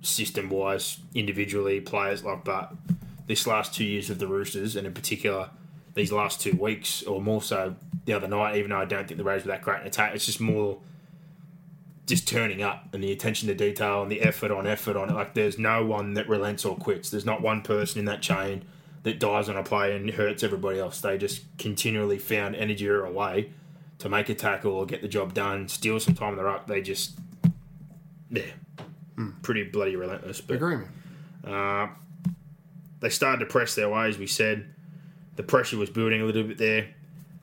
system 0.02 0.50
wise, 0.50 1.00
individually, 1.14 1.80
players 1.80 2.24
like 2.24 2.44
but 2.44 2.74
this 3.28 3.48
last 3.48 3.74
two 3.74 3.86
years 3.86 4.10
of 4.10 4.20
the 4.20 4.28
Roosters, 4.28 4.76
and 4.76 4.86
in 4.86 4.94
particular 4.94 5.50
these 5.94 6.12
last 6.12 6.42
two 6.42 6.54
weeks, 6.54 7.04
or 7.04 7.22
more 7.22 7.42
so 7.42 7.76
the 8.06 8.14
other 8.14 8.28
night, 8.28 8.56
even 8.56 8.72
though 8.72 8.78
I 8.78 8.86
don't 8.86 9.08
think 9.08 9.18
the 9.18 9.24
Raiders 9.24 9.44
were 9.44 9.52
that 9.52 9.62
great 9.62 9.82
in 9.82 9.88
attack, 9.88 10.16
it's 10.16 10.26
just 10.26 10.40
more 10.40 10.80
just 12.08 12.28
turning 12.28 12.62
up 12.62 12.94
and 12.94 13.04
the 13.04 13.12
attention 13.12 13.48
to 13.48 13.54
detail 13.54 14.02
and 14.02 14.12
the 14.12 14.22
effort 14.22 14.52
on 14.52 14.66
effort 14.68 14.96
on 14.96 15.10
it. 15.10 15.14
Like 15.14 15.34
there's 15.34 15.60
no 15.60 15.86
one 15.86 16.14
that 16.16 16.28
relents 16.28 16.66
or 16.66 16.76
quits. 16.76 17.10
There's 17.10 17.26
not 17.26 17.42
one 17.42 17.62
person 17.62 18.00
in 18.00 18.06
that 18.06 18.22
chain 18.22 18.64
that 19.04 19.20
dies 19.20 19.50
on 19.50 19.58
a 19.58 19.64
play 19.64 19.96
and 19.96 20.10
hurts 20.10 20.44
everybody 20.44 20.80
else. 20.80 21.02
They 21.02 21.18
just 21.18 21.44
continually 21.58 22.20
found 22.20 22.56
energy 22.56 22.88
or 22.88 23.04
a 23.04 23.12
way 23.12 23.52
to 24.02 24.10
make 24.10 24.30
a 24.30 24.34
tackle 24.34 24.72
or 24.72 24.86
get 24.88 25.04
the 25.04 25.08
job 25.08 25.36
done, 25.36 25.68
steal 25.68 26.00
some 26.00 26.16
time 26.16 26.32
in 26.32 26.38
the 26.38 26.44
ruck. 26.44 26.66
They 26.66 26.82
just 26.82 27.20
yeah, 28.32 28.44
hmm. 29.16 29.30
pretty 29.44 29.64
bloody 29.64 29.96
relentless. 29.96 30.42
But 30.42 30.56
Agree, 30.56 30.78
man. 30.78 30.90
Uh, 31.46 31.88
they 33.00 33.10
started 33.10 33.40
to 33.40 33.46
press 33.46 33.76
their 33.76 33.90
way, 33.90 34.08
as 34.08 34.18
we 34.18 34.26
said. 34.26 34.66
The 35.36 35.44
pressure 35.44 35.78
was 35.78 35.92
building 35.92 36.20
a 36.22 36.26
little 36.26 36.44
bit 36.44 36.58
there. 36.58 36.88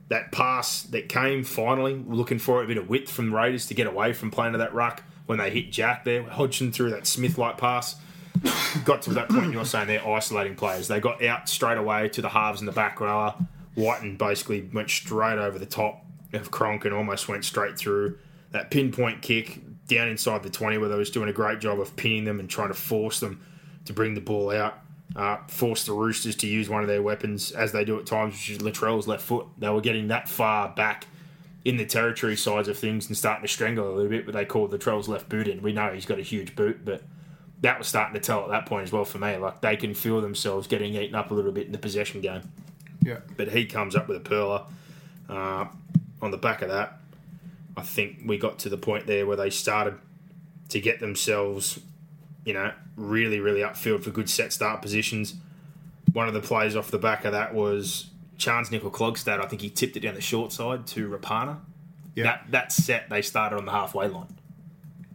That 0.09 0.33
pass 0.33 0.83
that 0.83 1.07
came 1.07 1.45
finally, 1.45 1.93
looking 1.93 2.39
for 2.39 2.61
a 2.61 2.67
bit 2.67 2.77
of 2.77 2.89
width 2.89 3.09
from 3.09 3.29
the 3.29 3.35
Raiders 3.37 3.65
to 3.67 3.73
get 3.73 3.87
away 3.87 4.11
from 4.11 4.29
playing 4.29 4.51
to 4.53 4.57
that 4.57 4.73
ruck 4.73 5.03
when 5.27 5.37
they 5.37 5.49
hit 5.49 5.71
Jack 5.71 6.03
there. 6.03 6.23
Hodgson 6.23 6.73
threw 6.73 6.89
that 6.89 7.07
Smith 7.07 7.37
like 7.37 7.57
pass. 7.57 7.95
Got 8.83 9.03
to 9.03 9.11
that 9.11 9.29
point 9.29 9.53
you're 9.53 9.65
saying 9.65 9.87
they're 9.87 10.05
isolating 10.05 10.55
players. 10.55 10.87
They 10.87 10.99
got 10.99 11.23
out 11.23 11.47
straight 11.47 11.77
away 11.77 12.09
to 12.09 12.21
the 12.21 12.29
halves 12.29 12.59
in 12.59 12.65
the 12.65 12.71
back 12.71 12.99
rower. 12.99 13.35
Whiten 13.75 14.17
basically 14.17 14.69
went 14.73 14.89
straight 14.89 15.37
over 15.37 15.59
the 15.59 15.65
top 15.65 16.05
of 16.33 16.51
Cronk 16.51 16.85
and 16.85 16.93
almost 16.93 17.27
went 17.27 17.45
straight 17.45 17.77
through. 17.77 18.17
That 18.51 18.71
pinpoint 18.71 19.21
kick 19.21 19.61
down 19.87 20.07
inside 20.07 20.43
the 20.43 20.49
20 20.49 20.77
where 20.77 20.89
they 20.89 20.97
was 20.97 21.09
doing 21.09 21.29
a 21.29 21.33
great 21.33 21.59
job 21.59 21.79
of 21.79 21.95
pinning 21.95 22.25
them 22.25 22.39
and 22.39 22.49
trying 22.49 22.69
to 22.69 22.73
force 22.73 23.19
them 23.19 23.41
to 23.85 23.93
bring 23.93 24.13
the 24.13 24.21
ball 24.21 24.51
out. 24.51 24.79
Uh, 25.15 25.37
force 25.47 25.85
the 25.85 25.91
Roosters 25.91 26.35
to 26.35 26.47
use 26.47 26.69
one 26.69 26.81
of 26.81 26.87
their 26.87 27.01
weapons 27.01 27.51
as 27.51 27.71
they 27.71 27.83
do 27.83 27.97
at 27.99 28.05
times, 28.05 28.33
which 28.33 28.49
is 28.51 28.61
Latrell's 28.61 29.07
left 29.07 29.23
foot. 29.23 29.47
They 29.57 29.69
were 29.69 29.81
getting 29.81 30.07
that 30.09 30.29
far 30.29 30.69
back 30.69 31.07
in 31.65 31.77
the 31.77 31.85
territory 31.85 32.35
sides 32.35 32.67
of 32.67 32.77
things 32.77 33.07
and 33.07 33.17
starting 33.17 33.41
to 33.41 33.47
strangle 33.47 33.89
a 33.89 33.93
little 33.93 34.09
bit, 34.09 34.25
but 34.25 34.33
they 34.33 34.45
called 34.45 34.71
Latrell's 34.71 35.09
left 35.09 35.27
boot 35.27 35.47
in. 35.47 35.61
We 35.61 35.73
know 35.73 35.91
he's 35.91 36.05
got 36.05 36.19
a 36.19 36.23
huge 36.23 36.55
boot, 36.55 36.85
but 36.85 37.03
that 37.61 37.77
was 37.77 37.87
starting 37.87 38.13
to 38.13 38.19
tell 38.19 38.43
at 38.43 38.49
that 38.49 38.65
point 38.65 38.83
as 38.83 38.91
well 38.91 39.03
for 39.03 39.17
me. 39.17 39.35
Like 39.37 39.61
they 39.61 39.75
can 39.75 39.93
feel 39.93 40.21
themselves 40.21 40.67
getting 40.67 40.93
eaten 40.93 41.15
up 41.15 41.31
a 41.31 41.33
little 41.33 41.51
bit 41.51 41.65
in 41.65 41.71
the 41.71 41.77
possession 41.77 42.21
game. 42.21 42.43
Yeah. 43.01 43.19
But 43.35 43.49
he 43.49 43.65
comes 43.65 43.95
up 43.95 44.07
with 44.07 44.17
a 44.17 44.29
perler. 44.29 44.65
Uh, 45.27 45.65
on 46.21 46.31
the 46.31 46.37
back 46.37 46.61
of 46.61 46.69
that, 46.69 46.99
I 47.77 47.81
think 47.81 48.21
we 48.25 48.37
got 48.37 48.59
to 48.59 48.69
the 48.69 48.77
point 48.77 49.07
there 49.07 49.25
where 49.25 49.37
they 49.37 49.49
started 49.49 49.95
to 50.69 50.79
get 50.79 50.99
themselves, 50.99 51.79
you 52.45 52.53
know, 52.53 52.73
really, 52.95 53.39
really 53.39 53.61
upfield 53.61 54.03
for 54.03 54.11
good 54.11 54.29
set 54.29 54.53
start 54.53 54.81
positions. 54.81 55.35
One 56.13 56.27
of 56.27 56.33
the 56.33 56.41
plays 56.41 56.75
off 56.75 56.91
the 56.91 56.99
back 56.99 57.25
of 57.25 57.31
that 57.31 57.53
was 57.53 58.09
Charnze 58.37 58.69
Nicoll-Klokstad. 58.69 59.43
I 59.43 59.47
think 59.47 59.61
he 59.61 59.69
tipped 59.69 59.95
it 59.95 60.01
down 60.01 60.15
the 60.15 60.21
short 60.21 60.51
side 60.51 60.87
to 60.87 61.09
Rapana. 61.09 61.57
Yeah. 62.15 62.23
That 62.23 62.45
that 62.49 62.71
set 62.71 63.09
they 63.09 63.21
started 63.21 63.57
on 63.57 63.65
the 63.65 63.71
halfway 63.71 64.07
line. 64.07 64.35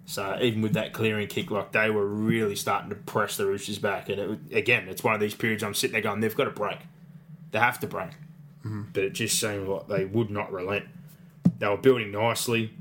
So 0.07 0.39
even 0.41 0.63
with 0.63 0.75
that 0.75 0.93
clearing 0.93 1.27
kick, 1.29 1.51
like 1.51 1.73
they 1.73 1.91
were 1.91 2.07
really 2.07 2.57
starting 2.57 2.91
to 2.91 2.95
press 2.95 3.37
the 3.37 3.47
Roosters 3.47 3.79
back. 3.79 4.09
And 4.09 4.21
it, 4.21 4.57
again, 4.57 4.89
it's 4.89 5.03
one 5.03 5.15
of 5.15 5.21
these 5.21 5.35
periods 5.35 5.63
I'm 5.63 5.75
sitting 5.75 5.93
there 5.93 6.03
going, 6.03 6.21
they've 6.21 6.37
got 6.37 6.45
to 6.45 6.51
break. 6.51 6.79
They 7.51 7.59
have 7.59 7.81
to 7.81 7.87
break. 7.87 8.11
Mm-hmm. 8.65 8.83
But 8.93 9.05
it 9.05 9.13
just 9.15 9.39
seemed 9.39 9.67
like 9.67 9.89
they 9.89 10.05
would 10.05 10.31
not 10.31 10.53
relent. 10.53 10.87
They 11.65 11.71
were 11.71 11.79
building 11.79 12.11
nicely. 12.11 12.75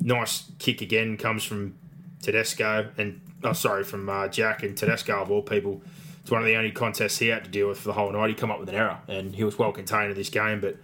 Nice 0.00 0.50
kick 0.58 0.80
again 0.80 1.18
comes 1.18 1.44
from 1.44 1.76
Tedesco 2.22 2.88
and 2.96 3.20
oh 3.44 3.52
sorry 3.52 3.84
from 3.84 4.08
uh, 4.08 4.26
Jack 4.28 4.62
and 4.62 4.74
Tedesco 4.74 5.20
of 5.20 5.30
all 5.30 5.42
people. 5.42 5.82
It's 6.22 6.30
one 6.30 6.40
of 6.40 6.46
the 6.46 6.56
only 6.56 6.70
contests 6.70 7.18
he 7.18 7.26
had 7.26 7.44
to 7.44 7.50
deal 7.50 7.68
with 7.68 7.78
for 7.78 7.88
the 7.88 7.92
whole 7.92 8.10
night. 8.10 8.30
He 8.30 8.34
come 8.34 8.50
up 8.50 8.58
with 8.58 8.70
an 8.70 8.74
error 8.74 9.00
and 9.06 9.34
he 9.34 9.44
was 9.44 9.58
well 9.58 9.70
contained 9.70 10.12
in 10.12 10.16
this 10.16 10.30
game, 10.30 10.62
but 10.62 10.78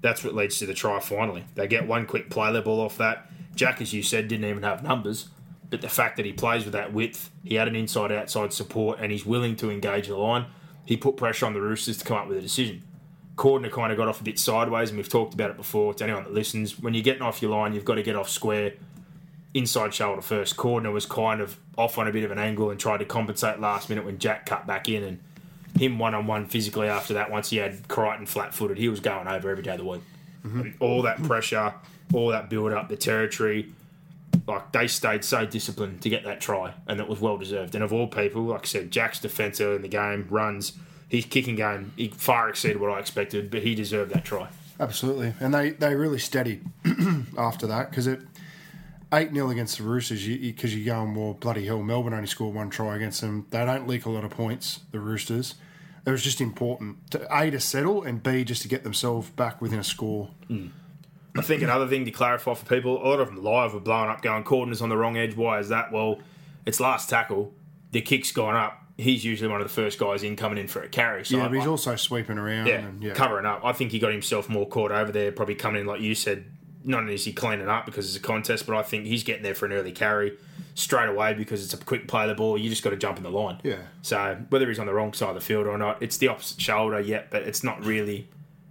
that's 0.00 0.24
what 0.24 0.34
leads 0.34 0.58
to 0.58 0.66
the 0.66 0.74
try 0.74 0.98
finally. 0.98 1.44
They 1.54 1.68
get 1.68 1.86
one 1.86 2.04
quick 2.04 2.30
play 2.30 2.52
the 2.52 2.62
ball 2.62 2.80
off 2.80 2.98
that. 2.98 3.30
Jack, 3.54 3.80
as 3.80 3.92
you 3.92 4.02
said, 4.02 4.26
didn't 4.26 4.50
even 4.50 4.64
have 4.64 4.82
numbers, 4.82 5.28
but 5.70 5.82
the 5.82 5.88
fact 5.88 6.16
that 6.16 6.26
he 6.26 6.32
plays 6.32 6.64
with 6.64 6.72
that 6.72 6.92
width, 6.92 7.30
he 7.44 7.54
had 7.54 7.68
an 7.68 7.76
inside 7.76 8.10
outside 8.10 8.52
support 8.52 8.98
and 9.00 9.12
he's 9.12 9.24
willing 9.24 9.54
to 9.54 9.70
engage 9.70 10.08
the 10.08 10.16
line, 10.16 10.46
he 10.84 10.96
put 10.96 11.16
pressure 11.16 11.46
on 11.46 11.52
the 11.52 11.60
Roosters 11.60 11.98
to 11.98 12.04
come 12.04 12.16
up 12.16 12.26
with 12.26 12.38
a 12.38 12.42
decision. 12.42 12.82
Cordner 13.36 13.70
kind 13.70 13.92
of 13.92 13.98
got 13.98 14.08
off 14.08 14.20
a 14.20 14.24
bit 14.24 14.38
sideways, 14.38 14.88
and 14.88 14.96
we've 14.96 15.08
talked 15.08 15.34
about 15.34 15.50
it 15.50 15.56
before. 15.56 15.92
To 15.94 16.04
anyone 16.04 16.24
that 16.24 16.32
listens, 16.32 16.78
when 16.78 16.94
you're 16.94 17.02
getting 17.02 17.22
off 17.22 17.42
your 17.42 17.50
line, 17.50 17.74
you've 17.74 17.84
got 17.84 17.96
to 17.96 18.02
get 18.02 18.16
off 18.16 18.30
square, 18.30 18.72
inside 19.52 19.92
shoulder 19.92 20.22
first. 20.22 20.56
Cordner 20.56 20.92
was 20.92 21.06
kind 21.06 21.40
of 21.40 21.58
off 21.76 21.98
on 21.98 22.08
a 22.08 22.12
bit 22.12 22.24
of 22.24 22.30
an 22.30 22.38
angle 22.38 22.70
and 22.70 22.80
tried 22.80 22.98
to 22.98 23.04
compensate 23.04 23.60
last 23.60 23.88
minute 23.88 24.04
when 24.04 24.18
Jack 24.18 24.46
cut 24.46 24.66
back 24.66 24.88
in, 24.88 25.02
and 25.02 25.20
him 25.78 25.98
one 25.98 26.14
on 26.14 26.26
one 26.26 26.46
physically 26.46 26.88
after 26.88 27.14
that. 27.14 27.30
Once 27.30 27.50
he 27.50 27.58
had 27.58 27.86
Crichton 27.88 28.24
flat 28.24 28.54
footed, 28.54 28.78
he 28.78 28.88
was 28.88 29.00
going 29.00 29.28
over 29.28 29.50
every 29.50 29.62
day 29.62 29.72
of 29.72 29.78
the 29.78 29.84
week. 29.84 30.02
Mm-hmm. 30.46 30.60
And 30.60 30.74
all 30.80 31.02
that 31.02 31.22
pressure, 31.22 31.74
all 32.14 32.28
that 32.28 32.48
build 32.48 32.72
up, 32.72 32.88
the 32.88 32.96
territory, 32.96 33.74
like 34.46 34.72
they 34.72 34.86
stayed 34.86 35.24
so 35.24 35.44
disciplined 35.44 36.00
to 36.02 36.08
get 36.08 36.24
that 36.24 36.40
try, 36.40 36.72
and 36.86 37.00
it 37.00 37.08
was 37.08 37.20
well 37.20 37.36
deserved. 37.36 37.74
And 37.74 37.84
of 37.84 37.92
all 37.92 38.06
people, 38.06 38.44
like 38.44 38.62
I 38.62 38.66
said, 38.66 38.90
Jack's 38.90 39.20
defender 39.20 39.74
in 39.74 39.82
the 39.82 39.88
game 39.88 40.26
runs 40.30 40.72
his 41.08 41.24
kicking 41.24 41.56
game 41.56 41.92
he 41.96 42.08
far 42.08 42.48
exceeded 42.48 42.80
what 42.80 42.90
I 42.90 42.98
expected, 42.98 43.50
but 43.50 43.62
he 43.62 43.74
deserved 43.74 44.12
that 44.12 44.24
try. 44.24 44.48
Absolutely, 44.78 45.34
and 45.40 45.54
they, 45.54 45.70
they 45.70 45.94
really 45.94 46.18
steadied 46.18 46.64
after 47.38 47.66
that 47.66 47.90
because 47.90 48.06
it 48.06 48.20
eight 49.12 49.32
0 49.32 49.50
against 49.50 49.78
the 49.78 49.84
Roosters 49.84 50.26
because 50.26 50.74
you, 50.74 50.82
you, 50.82 50.92
are 50.92 50.96
going 50.96 51.14
well 51.14 51.34
bloody 51.34 51.64
hell. 51.66 51.82
Melbourne 51.82 52.14
only 52.14 52.26
scored 52.26 52.54
one 52.54 52.70
try 52.70 52.96
against 52.96 53.20
them. 53.20 53.46
They 53.50 53.64
don't 53.64 53.86
leak 53.86 54.06
a 54.06 54.10
lot 54.10 54.24
of 54.24 54.30
points. 54.30 54.80
The 54.92 55.00
Roosters. 55.00 55.54
It 56.04 56.10
was 56.10 56.22
just 56.22 56.40
important 56.40 57.10
to 57.10 57.26
a 57.36 57.50
to 57.50 57.58
settle 57.58 58.04
and 58.04 58.22
b 58.22 58.44
just 58.44 58.62
to 58.62 58.68
get 58.68 58.84
themselves 58.84 59.28
back 59.30 59.60
within 59.60 59.80
a 59.80 59.84
score. 59.84 60.30
Mm. 60.48 60.70
I 61.36 61.42
think 61.42 61.62
another 61.62 61.86
thing 61.86 62.04
to 62.04 62.10
clarify 62.10 62.54
for 62.54 62.64
people, 62.64 63.04
a 63.04 63.06
lot 63.06 63.20
of 63.20 63.26
them 63.26 63.42
live 63.42 63.74
were 63.74 63.80
blowing 63.80 64.08
up, 64.08 64.22
going 64.22 64.44
Cordner's 64.44 64.80
on 64.80 64.88
the 64.88 64.96
wrong 64.96 65.16
edge. 65.16 65.36
Why 65.36 65.58
is 65.58 65.68
that? 65.68 65.92
Well, 65.92 66.20
it's 66.64 66.80
last 66.80 67.10
tackle. 67.10 67.52
The 67.90 68.00
kick's 68.00 68.32
gone 68.32 68.54
up. 68.54 68.85
He's 68.98 69.24
usually 69.24 69.50
one 69.50 69.60
of 69.60 69.66
the 69.66 69.72
first 69.74 69.98
guys 69.98 70.22
in 70.22 70.36
coming 70.36 70.56
in 70.58 70.68
for 70.68 70.82
a 70.82 70.88
carry. 70.88 71.24
So 71.24 71.36
yeah, 71.36 71.48
but 71.48 71.58
he's 71.58 71.66
also 71.66 71.96
sweeping 71.96 72.38
around. 72.38 72.66
Yeah, 72.66 72.78
and, 72.78 73.02
yeah, 73.02 73.12
covering 73.12 73.44
up. 73.44 73.60
I 73.62 73.72
think 73.72 73.92
he 73.92 73.98
got 73.98 74.12
himself 74.12 74.48
more 74.48 74.66
caught 74.66 74.90
over 74.90 75.12
there, 75.12 75.32
probably 75.32 75.54
coming 75.54 75.82
in 75.82 75.86
like 75.86 76.00
you 76.00 76.14
said, 76.14 76.46
not 76.82 77.00
only 77.00 77.14
is 77.14 77.24
he 77.24 77.32
cleaning 77.32 77.68
up 77.68 77.84
because 77.84 78.06
it's 78.06 78.16
a 78.16 78.26
contest, 78.26 78.66
but 78.66 78.76
I 78.76 78.82
think 78.82 79.06
he's 79.06 79.22
getting 79.24 79.42
there 79.42 79.54
for 79.54 79.66
an 79.66 79.72
early 79.72 79.92
carry 79.92 80.38
straight 80.74 81.08
away 81.08 81.34
because 81.34 81.64
it's 81.64 81.74
a 81.74 81.84
quick 81.84 82.06
play 82.06 82.22
of 82.22 82.28
the 82.28 82.34
ball. 82.34 82.56
You 82.56 82.70
just 82.70 82.82
got 82.82 82.90
to 82.90 82.96
jump 82.96 83.18
in 83.18 83.24
the 83.24 83.30
line. 83.30 83.60
Yeah. 83.64 83.78
So 84.02 84.38
whether 84.50 84.68
he's 84.68 84.78
on 84.78 84.86
the 84.86 84.94
wrong 84.94 85.12
side 85.12 85.30
of 85.30 85.34
the 85.34 85.40
field 85.40 85.66
or 85.66 85.76
not, 85.76 86.02
it's 86.02 86.16
the 86.16 86.28
opposite 86.28 86.60
shoulder 86.60 87.00
yet, 87.00 87.30
but 87.30 87.42
it's 87.42 87.64
not 87.64 87.84
really 87.84 88.28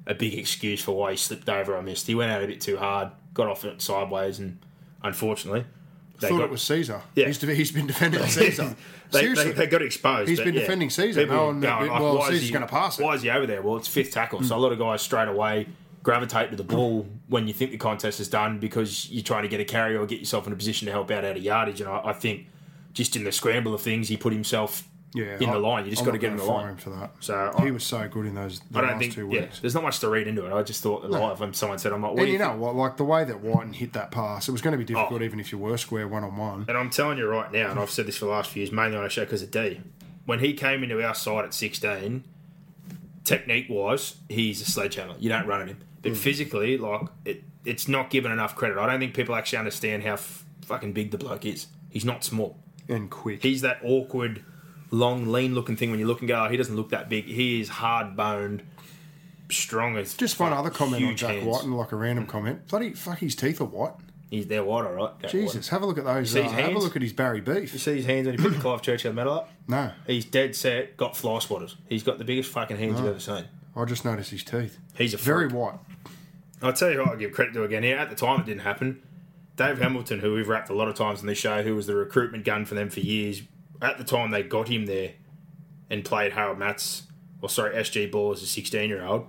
a 0.08 0.14
big 0.14 0.34
excuse 0.34 0.82
for 0.82 0.96
why 0.96 1.12
he 1.12 1.18
slipped 1.18 1.50
over 1.50 1.76
or 1.76 1.82
missed. 1.82 2.08
He 2.08 2.16
went 2.16 2.32
out 2.32 2.44
a 2.44 2.48
bit 2.48 2.62
too 2.62 2.78
hard, 2.78 3.10
got 3.34 3.48
off 3.48 3.66
it 3.66 3.82
sideways, 3.82 4.40
and 4.40 4.60
unfortunately. 5.04 5.66
Thought 6.20 6.30
got, 6.30 6.42
it 6.42 6.50
was 6.50 6.62
Sezer. 6.62 7.02
Yeah. 7.16 7.28
He's, 7.28 7.42
he's 7.42 7.72
been 7.72 7.88
defending 7.88 8.20
Sezer. 8.24 8.76
they, 9.12 9.20
Seriously. 9.20 9.52
They, 9.52 9.54
they, 9.54 9.68
got 9.68 9.82
exposed. 9.82 10.30
He's 10.30 10.40
been 10.40 10.54
yeah. 10.54 10.62
defending 10.62 10.90
Sezer. 10.90 11.28
No 11.28 11.46
one, 11.46 11.60
going, 11.60 11.92
well, 11.92 12.18
Sezer's 12.20 12.52
going 12.52 12.62
to 12.62 12.68
pass 12.68 13.00
it. 13.00 13.04
Why 13.04 13.16
is 13.16 13.22
he 13.22 13.30
over 13.30 13.46
there? 13.46 13.62
Well, 13.62 13.78
it's 13.78 13.88
fifth 13.88 14.12
tackle. 14.12 14.40
Mm. 14.40 14.46
So 14.46 14.56
a 14.56 14.60
lot 14.60 14.72
of 14.72 14.80
guys 14.80 15.02
straight 15.02 15.28
away 15.28 15.68
gravitate 16.04 16.52
to 16.52 16.56
the 16.56 16.64
ball 16.64 17.08
when 17.28 17.48
you 17.48 17.54
think 17.54 17.72
the 17.72 17.78
contest 17.78 18.20
is 18.20 18.30
done 18.30 18.60
because 18.60 19.10
you're 19.10 19.24
trying 19.24 19.42
to 19.42 19.50
get 19.50 19.60
a 19.60 19.66
carry 19.66 19.98
or 19.98 20.06
get 20.06 20.20
yourself 20.20 20.46
in 20.46 20.54
a 20.54 20.56
position 20.56 20.86
to 20.86 20.92
help 20.92 21.10
out 21.10 21.26
out 21.26 21.36
of 21.36 21.44
yardage. 21.44 21.82
And 21.82 21.90
I, 21.90 22.02
I 22.06 22.14
think 22.14 22.48
just 22.94 23.16
in 23.16 23.24
the 23.24 23.32
scramble 23.32 23.74
of 23.74 23.82
things, 23.82 24.08
he 24.08 24.16
put 24.16 24.32
himself 24.32 24.88
yeah, 25.16 25.38
in 25.40 25.50
the 25.50 25.60
line. 25.60 25.86
You 25.86 25.92
just 25.92 26.06
got 26.06 26.12
to 26.12 26.18
get 26.18 26.32
in 26.32 26.38
the 26.38 26.44
line. 26.44 26.76
for 26.78 26.92
that. 26.92 27.12
So 27.20 27.54
he 27.60 27.70
I, 27.70 27.72
was 27.72 27.84
so 27.84 28.08
good 28.08 28.26
in 28.26 28.36
those. 28.36 28.62
I 28.74 28.82
don't 28.82 29.00
think. 29.00 29.14
Two 29.14 29.28
weeks. 29.28 29.56
Yeah, 29.56 29.62
there's 29.62 29.74
not 29.74 29.84
much 29.84 30.00
to 30.00 30.10
read 30.10 30.28
into 30.28 30.46
it. 30.46 30.54
I 30.54 30.62
just 30.64 30.84
thought 30.84 31.04
that 31.04 31.12
no. 31.12 31.34
when 31.36 31.54
someone 31.54 31.80
said, 31.80 31.94
"I'm 31.94 32.02
like," 32.02 32.18
and 32.18 32.28
you, 32.28 32.34
you 32.34 32.40
know 32.40 32.56
what? 32.56 32.76
Like 32.76 32.98
the 32.98 33.06
way 33.06 33.24
that 33.24 33.42
Wighton 33.42 33.74
hit 33.74 33.94
that 33.94 34.12
pass, 34.12 34.48
it 34.48 34.52
was 34.52 34.62
going 34.62 34.74
to 34.74 34.78
be 34.78 34.84
difficult 34.84 35.22
oh. 35.22 35.26
even 35.26 35.40
if 35.40 35.52
you 35.52 35.58
were 35.58 35.78
square 35.78 36.08
one 36.08 36.24
on 36.24 36.36
one. 36.36 36.66
And 36.68 36.78
I'm 36.78 36.90
telling 36.90 37.18
you 37.18 37.28
right 37.28 37.52
now, 37.52 37.72
and 37.72 37.80
I've 37.80 37.90
said 37.90 38.06
this 38.06 38.18
for 38.18 38.26
the 38.26 38.32
last 38.32 38.52
few 38.52 38.62
years, 38.62 38.72
mainly 38.72 38.98
on 38.98 39.06
a 39.06 39.10
show 39.10 39.24
because 39.24 39.42
of 39.42 39.52
D. 39.52 39.82
When 40.26 40.40
he 40.40 40.54
came 40.54 40.84
into 40.84 41.06
our 41.06 41.14
side 41.14 41.46
at 41.46 41.54
16, 41.54 42.24
technique 43.24 43.68
wise, 43.70 44.16
he's 44.28 44.62
a 44.62 44.66
sledgehammer. 44.66 45.16
You 45.20 45.30
don't 45.30 45.46
run 45.46 45.62
at 45.62 45.68
him. 45.68 45.78
But 46.02 46.14
mm. 46.14 46.18
physically, 46.18 46.78
like 46.78 47.08
it, 47.26 47.44
it's 47.66 47.88
not 47.88 48.10
given 48.10 48.32
enough 48.32 48.56
credit. 48.56 48.78
I 48.78 48.86
don't 48.88 49.00
think 49.00 49.14
people 49.14 49.36
actually 49.36 49.60
understand 49.60 50.04
how 50.04 50.14
f- 50.14 50.46
fucking 50.66 50.94
big 50.94 51.12
the 51.12 51.18
bloke 51.18 51.46
is. 51.46 51.68
He's 51.90 52.06
not 52.06 52.24
small 52.24 52.58
and 52.88 53.10
quick. 53.10 53.44
He's 53.44 53.62
that 53.62 53.80
awkward, 53.84 54.44
long, 54.92 55.32
lean-looking 55.32 55.76
thing 55.76 55.92
when 55.92 56.00
you 56.00 56.08
look 56.08 56.20
and 56.20 56.28
go, 56.28 56.46
oh, 56.46 56.50
he 56.50 56.58
doesn't 56.58 56.76
look 56.76 56.90
that 56.90 57.10
big. 57.10 57.26
He 57.26 57.62
is 57.62 57.70
hard-boned, 57.70 58.64
strong 59.50 59.98
as. 59.98 60.14
Just 60.16 60.40
one 60.40 60.54
other 60.54 60.70
comment 60.70 61.04
on 61.04 61.16
Jack 61.16 61.32
hands. 61.32 61.46
White 61.46 61.64
and 61.64 61.78
like 61.78 61.92
a 61.92 61.96
random 61.96 62.26
comment. 62.28 62.68
Bloody 62.68 62.94
fuck, 62.94 63.20
his 63.20 63.36
teeth 63.36 63.62
are 63.62 63.66
white. 63.66 63.94
He's 64.30 64.48
there 64.48 64.64
white, 64.64 64.86
all 64.86 64.94
right. 64.94 65.20
Jack 65.22 65.32
Jesus, 65.32 65.56
White. 65.56 65.68
have 65.68 65.82
a 65.84 65.86
look 65.86 65.98
at 65.98 66.04
those. 66.04 66.36
Uh, 66.36 66.44
have 66.44 66.76
a 66.76 66.80
look 66.80 66.96
at 66.96 67.02
his 67.02 67.14
Barry 67.14 67.42
beef. 67.42 67.74
You 67.74 67.80
see 67.80 67.96
his 67.98 68.06
hands 68.06 68.28
when 68.28 68.38
he 68.38 68.44
put 68.44 68.54
the 68.54 68.60
Clive 68.60 68.82
Churchill 68.82 69.14
medal 69.14 69.34
up? 69.34 69.52
No. 69.68 69.92
He's 70.08 70.26
dead 70.26 70.56
set. 70.56 70.98
Got 70.98 71.16
fly 71.16 71.40
spotters. 71.40 71.78
He's 71.88 72.04
got 72.04 72.18
the 72.18 72.26
biggest 72.26 72.52
fucking 72.52 72.78
hands 72.78 72.94
no. 72.94 73.00
you've 73.00 73.10
ever 73.10 73.20
seen. 73.20 73.46
I 73.76 73.86
just 73.86 74.04
noticed 74.04 74.32
his 74.32 74.44
teeth. 74.44 74.80
He's 74.98 75.14
a 75.14 75.18
very 75.18 75.48
white. 75.48 75.78
I'll 76.62 76.74
tell 76.74 76.90
you 76.90 77.00
what, 77.00 77.10
I'll 77.10 77.18
give 77.18 77.34
credit 77.34 77.54
to 77.54 77.64
again 77.64 77.84
here. 77.84 77.98
At 77.98 78.10
the 78.10 78.16
time, 78.16 78.40
it 78.40 78.46
didn't 78.46 78.62
happen. 78.62 79.02
Dave 79.58 79.78
Hamilton, 79.80 80.20
who 80.20 80.34
we've 80.34 80.48
wrapped 80.48 80.70
a 80.70 80.74
lot 80.74 80.88
of 80.88 80.96
times 80.96 81.20
on 81.20 81.28
this 81.28 81.38
show, 81.38 81.62
who 81.64 81.76
was 81.76 81.86
the 81.86 81.96
recruitment 81.96 82.44
gun 82.46 82.66
for 82.66 82.76
them 82.76 82.90
for 82.90 83.02
years, 83.02 83.42
at 83.82 83.98
the 83.98 84.04
time 84.04 84.32
they 84.32 84.44
got 84.44 84.68
him 84.68 84.86
there 84.86 85.14
and 85.90 86.04
played 86.04 86.34
Harold 86.34 86.58
Matts, 86.58 87.04
or 87.42 87.50
sorry, 87.50 87.76
SG 87.76 88.12
Ball 88.12 88.34
as 88.34 88.42
a 88.42 88.48
16 88.48 88.90
year 88.90 89.04
old. 89.04 89.28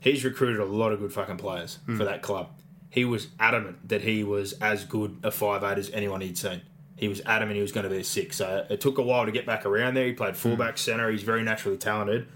He's 0.00 0.24
recruited 0.24 0.60
a 0.60 0.64
lot 0.64 0.92
of 0.92 1.00
good 1.00 1.12
fucking 1.12 1.38
players 1.38 1.78
mm. 1.86 1.96
for 1.96 2.04
that 2.04 2.22
club. 2.22 2.50
He 2.90 3.04
was 3.04 3.28
adamant 3.40 3.88
that 3.88 4.02
he 4.02 4.22
was 4.22 4.52
as 4.54 4.84
good 4.84 5.18
a 5.22 5.30
five 5.30 5.64
eight 5.64 5.78
as 5.78 5.90
anyone 5.90 6.20
he'd 6.20 6.38
seen. 6.38 6.62
He 6.96 7.08
was 7.08 7.20
adamant 7.26 7.56
he 7.56 7.62
was 7.62 7.72
going 7.72 7.84
to 7.84 7.90
be 7.90 7.98
a 7.98 8.04
six. 8.04 8.36
So 8.36 8.66
it 8.70 8.80
took 8.80 8.98
a 8.98 9.02
while 9.02 9.26
to 9.26 9.32
get 9.32 9.44
back 9.44 9.66
around 9.66 9.94
there. 9.94 10.06
He 10.06 10.12
played 10.12 10.36
fullback, 10.36 10.76
mm. 10.76 10.78
centre. 10.78 11.10
He's 11.10 11.22
very 11.22 11.42
naturally 11.42 11.76
talented. 11.76 12.28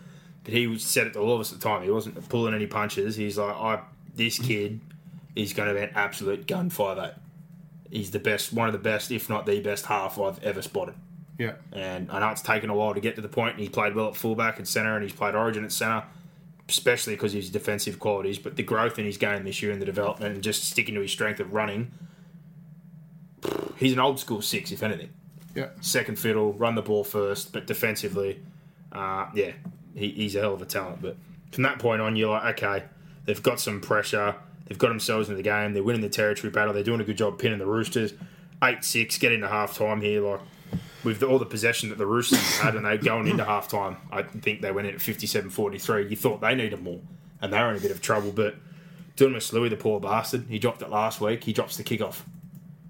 But 0.45 0.53
he 0.53 0.79
said 0.79 1.07
it 1.07 1.13
to 1.15 1.21
all 1.21 1.35
of 1.35 1.41
us 1.41 1.53
at 1.53 1.61
the 1.61 1.65
time. 1.69 1.83
He 1.83 1.91
wasn't 1.91 2.29
pulling 2.29 2.55
any 2.55 2.67
punches. 2.67 3.17
He's 3.17 3.39
like, 3.39 3.55
I 3.55 3.81
this 4.15 4.39
kid 4.39 4.81
is 5.37 5.53
going 5.53 5.69
to 5.69 5.75
be 5.75 5.81
an 5.81 5.93
absolute 5.95 6.47
gun 6.47 6.71
five 6.71 6.99
eight. 6.99 7.15
He's 7.91 8.11
the 8.11 8.19
best, 8.19 8.53
one 8.53 8.69
of 8.69 8.73
the 8.73 8.79
best, 8.79 9.11
if 9.11 9.29
not 9.29 9.47
the 9.47 9.61
best 9.61 9.87
half 9.87 10.19
I've 10.19 10.43
ever 10.45 10.63
spotted. 10.63 10.95
Yeah. 11.41 11.55
And 11.73 12.11
I 12.11 12.21
know 12.21 12.29
it's 12.29 12.43
taken 12.43 12.69
a 12.69 12.75
while 12.75 12.93
to 12.93 13.01
get 13.01 13.17
to 13.17 13.23
the 13.23 13.29
point, 13.29 13.55
and 13.55 13.63
he 13.63 13.71
played 13.71 13.95
well 13.95 14.09
at 14.09 14.15
fullback 14.15 14.59
and 14.59 14.69
centre, 14.69 14.95
and 14.95 15.03
he's 15.03 15.15
played 15.15 15.35
Origin 15.35 15.65
at 15.65 15.73
centre, 15.73 16.05
especially 16.69 17.15
because 17.15 17.33
of 17.33 17.37
his 17.37 17.49
defensive 17.49 17.99
qualities. 17.99 18.39
But 18.39 18.57
the 18.57 18.63
growth 18.63 18.99
in 18.99 19.07
his 19.07 19.17
game 19.17 19.45
this 19.45 19.63
year 19.63 19.73
and 19.73 19.81
the 19.81 19.87
development, 19.87 20.35
and 20.35 20.45
just 20.45 20.65
sticking 20.65 20.95
to 20.97 21.01
his 21.01 21.11
strength 21.11 21.41
of 21.41 21.55
running, 21.55 21.93
he's 23.77 23.95
an 23.95 24.01
old 24.01 24.21
school 24.21 24.43
six, 24.43 24.71
if 24.71 24.83
anything. 24.83 25.09
Yeah. 25.55 25.69
Second 25.81 26.19
fiddle, 26.19 26.53
run 26.53 26.75
the 26.75 26.83
ball 26.83 27.05
first, 27.05 27.55
but 27.55 27.67
defensively, 27.67 28.43
uh, 28.93 29.29
yeah, 29.35 29.53
he, 29.95 30.11
he's 30.11 30.37
a 30.37 30.41
hell 30.41 30.53
of 30.53 30.61
a 30.61 30.67
talent. 30.67 31.01
But 31.01 31.17
from 31.53 31.63
that 31.63 31.79
point 31.79 32.03
on, 32.03 32.17
you're 32.17 32.33
like, 32.33 32.63
okay, 32.63 32.85
they've 33.25 33.43
got 33.43 33.61
some 33.61 33.81
pressure. 33.81 34.35
They've 34.67 34.79
got 34.79 34.89
themselves 34.89 35.31
into 35.31 35.39
the 35.39 35.43
game. 35.43 35.73
They're 35.73 35.83
winning 35.83 36.03
the 36.03 36.11
territory 36.11 36.51
battle. 36.51 36.75
They're 36.75 36.83
doing 36.83 37.01
a 37.01 37.05
good 37.05 37.17
job 37.17 37.39
pinning 37.39 37.59
the 37.59 37.67
Roosters. 37.67 38.13
8 38.63 38.85
6, 38.85 39.17
get 39.17 39.33
into 39.33 39.49
half 39.49 39.79
time 39.79 40.03
here. 40.03 40.21
Like, 40.21 40.41
with 41.05 41.23
all 41.23 41.39
the 41.39 41.47
possession 41.47 41.89
that 41.91 41.99
the 41.99 42.07
Roosters 42.07 42.59
had 42.59 42.75
and 42.77 42.85
they 42.85 42.99
going 42.99 43.27
into 43.27 43.45
half 43.45 43.69
time, 43.69 43.97
I 44.11 44.23
think 44.23 44.61
they 44.61 44.73
went 44.73 44.89
in 44.89 44.95
at 44.95 45.01
57 45.01 45.51
43. 45.51 46.09
You 46.09 46.17
thought 46.17 46.41
they 46.41 46.55
needed 46.55 46.83
more, 46.83 47.01
and 47.41 47.53
they 47.53 47.59
were 47.59 47.71
in 47.71 47.77
a 47.77 47.81
bit 47.81 47.91
of 47.91 48.01
trouble. 48.01 48.33
But 48.33 48.57
Dunamis 49.17 49.53
Lui, 49.53 49.69
the 49.69 49.77
poor 49.77 50.01
bastard, 50.01 50.47
he 50.49 50.59
dropped 50.59 50.83
it 50.83 50.91
last 50.91 51.21
week. 51.21 51.45
He 51.45 51.53
drops 51.53 51.77
the 51.77 51.85
kickoff. 51.85 52.21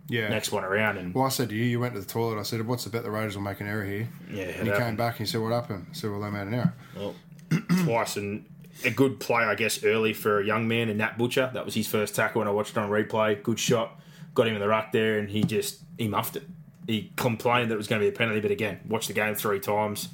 Yeah. 0.08 0.28
Next 0.28 0.50
one 0.50 0.64
around. 0.64 0.98
and 0.98 1.14
Well, 1.14 1.24
I 1.24 1.28
said 1.28 1.50
to 1.50 1.54
you, 1.54 1.64
you 1.64 1.78
went 1.78 1.94
to 1.94 2.00
the 2.00 2.06
toilet. 2.06 2.38
I 2.38 2.42
said, 2.42 2.66
What's 2.66 2.82
the 2.84 2.90
bet 2.90 3.04
the 3.04 3.10
Raiders 3.12 3.36
will 3.36 3.44
make 3.44 3.60
an 3.60 3.68
error 3.68 3.84
here? 3.84 4.08
Yeah. 4.28 4.44
And 4.44 4.66
he 4.66 4.74
came 4.74 4.96
back 4.96 5.18
and 5.18 5.26
he 5.26 5.30
said, 5.30 5.40
What 5.40 5.52
happened? 5.52 5.86
I 5.88 5.92
said, 5.94 6.10
Well, 6.10 6.20
they 6.20 6.30
made 6.30 6.48
an 6.48 6.54
error. 6.54 6.74
Well, 6.96 7.14
twice. 7.84 8.16
And 8.16 8.44
a 8.84 8.90
good 8.90 9.20
play, 9.20 9.44
I 9.44 9.54
guess, 9.54 9.84
early 9.84 10.12
for 10.12 10.40
a 10.40 10.44
young 10.44 10.66
man 10.66 10.88
in 10.88 10.96
Nat 10.96 11.16
Butcher. 11.16 11.50
That 11.54 11.64
was 11.64 11.74
his 11.74 11.86
first 11.86 12.16
tackle 12.16 12.40
when 12.40 12.48
I 12.48 12.50
watched 12.50 12.72
it 12.72 12.78
on 12.78 12.90
replay. 12.90 13.40
Good 13.40 13.58
shot. 13.60 14.00
Got 14.34 14.48
him 14.48 14.54
in 14.54 14.60
the 14.60 14.68
ruck 14.68 14.90
there, 14.92 15.18
and 15.18 15.28
he 15.30 15.44
just 15.44 15.80
he 15.96 16.08
muffed 16.08 16.36
it. 16.36 16.44
He 16.86 17.12
complained 17.16 17.70
that 17.70 17.74
it 17.74 17.78
was 17.78 17.86
going 17.86 18.00
to 18.00 18.04
be 18.04 18.14
a 18.14 18.16
penalty, 18.16 18.40
but 18.40 18.50
again, 18.50 18.80
watched 18.88 19.08
the 19.08 19.14
game 19.14 19.34
three 19.34 19.60
times. 19.60 20.08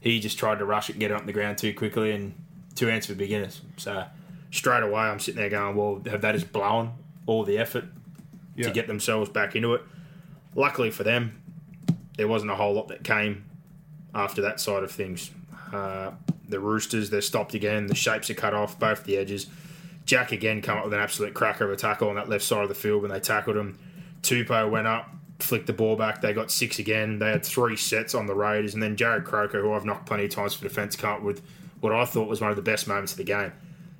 He 0.00 0.20
just 0.20 0.38
tried 0.38 0.58
to 0.58 0.64
rush 0.64 0.90
it 0.90 0.92
and 0.92 1.00
get 1.00 1.10
it 1.10 1.14
on 1.14 1.26
the 1.26 1.32
ground 1.32 1.58
too 1.58 1.72
quickly, 1.74 2.12
and 2.12 2.34
two 2.74 2.88
ends 2.88 3.06
for 3.06 3.14
beginners. 3.14 3.62
So 3.76 4.04
straight 4.50 4.82
away, 4.82 5.02
I'm 5.02 5.20
sitting 5.20 5.40
there 5.40 5.50
going, 5.50 5.76
well, 5.76 6.02
have 6.10 6.20
they 6.20 6.32
just 6.32 6.52
blown 6.52 6.92
all 7.26 7.44
the 7.44 7.58
effort 7.58 7.84
to 8.60 8.70
get 8.70 8.86
themselves 8.86 9.30
back 9.30 9.56
into 9.56 9.74
it? 9.74 9.82
Luckily 10.54 10.90
for 10.90 11.04
them, 11.04 11.40
there 12.16 12.28
wasn't 12.28 12.50
a 12.50 12.56
whole 12.56 12.74
lot 12.74 12.88
that 12.88 13.04
came 13.04 13.44
after 14.14 14.42
that 14.42 14.60
side 14.60 14.82
of 14.82 14.90
things. 14.90 15.30
Uh, 15.72 16.12
the 16.48 16.58
Roosters, 16.58 17.10
they're 17.10 17.20
stopped 17.20 17.54
again. 17.54 17.86
The 17.86 17.94
shapes 17.94 18.30
are 18.30 18.34
cut 18.34 18.54
off, 18.54 18.78
both 18.78 19.04
the 19.04 19.16
edges. 19.16 19.46
Jack 20.06 20.32
again 20.32 20.62
come 20.62 20.78
up 20.78 20.84
with 20.84 20.94
an 20.94 21.00
absolute 21.00 21.34
cracker 21.34 21.64
of 21.64 21.70
a 21.70 21.76
tackle 21.76 22.08
on 22.08 22.14
that 22.14 22.28
left 22.28 22.44
side 22.44 22.62
of 22.62 22.68
the 22.68 22.74
field 22.74 23.02
when 23.02 23.10
they 23.10 23.20
tackled 23.20 23.56
him. 23.56 23.78
Tupou 24.22 24.70
went 24.70 24.86
up, 24.86 25.10
flicked 25.38 25.66
the 25.66 25.72
ball 25.72 25.96
back. 25.96 26.20
They 26.20 26.32
got 26.32 26.50
six 26.50 26.78
again. 26.78 27.18
They 27.18 27.30
had 27.30 27.44
three 27.44 27.76
sets 27.76 28.14
on 28.14 28.26
the 28.26 28.34
Raiders. 28.34 28.74
And 28.74 28.82
then 28.82 28.96
Jarrod 28.96 29.24
Croker, 29.24 29.60
who 29.60 29.72
I've 29.72 29.84
knocked 29.84 30.06
plenty 30.06 30.24
of 30.24 30.30
times 30.30 30.54
for 30.54 30.64
defence, 30.64 30.96
come 30.96 31.10
up 31.10 31.22
with 31.22 31.42
what 31.80 31.92
I 31.92 32.04
thought 32.04 32.28
was 32.28 32.40
one 32.40 32.50
of 32.50 32.56
the 32.56 32.62
best 32.62 32.88
moments 32.88 33.12
of 33.12 33.18
the 33.18 33.24
game. 33.24 33.52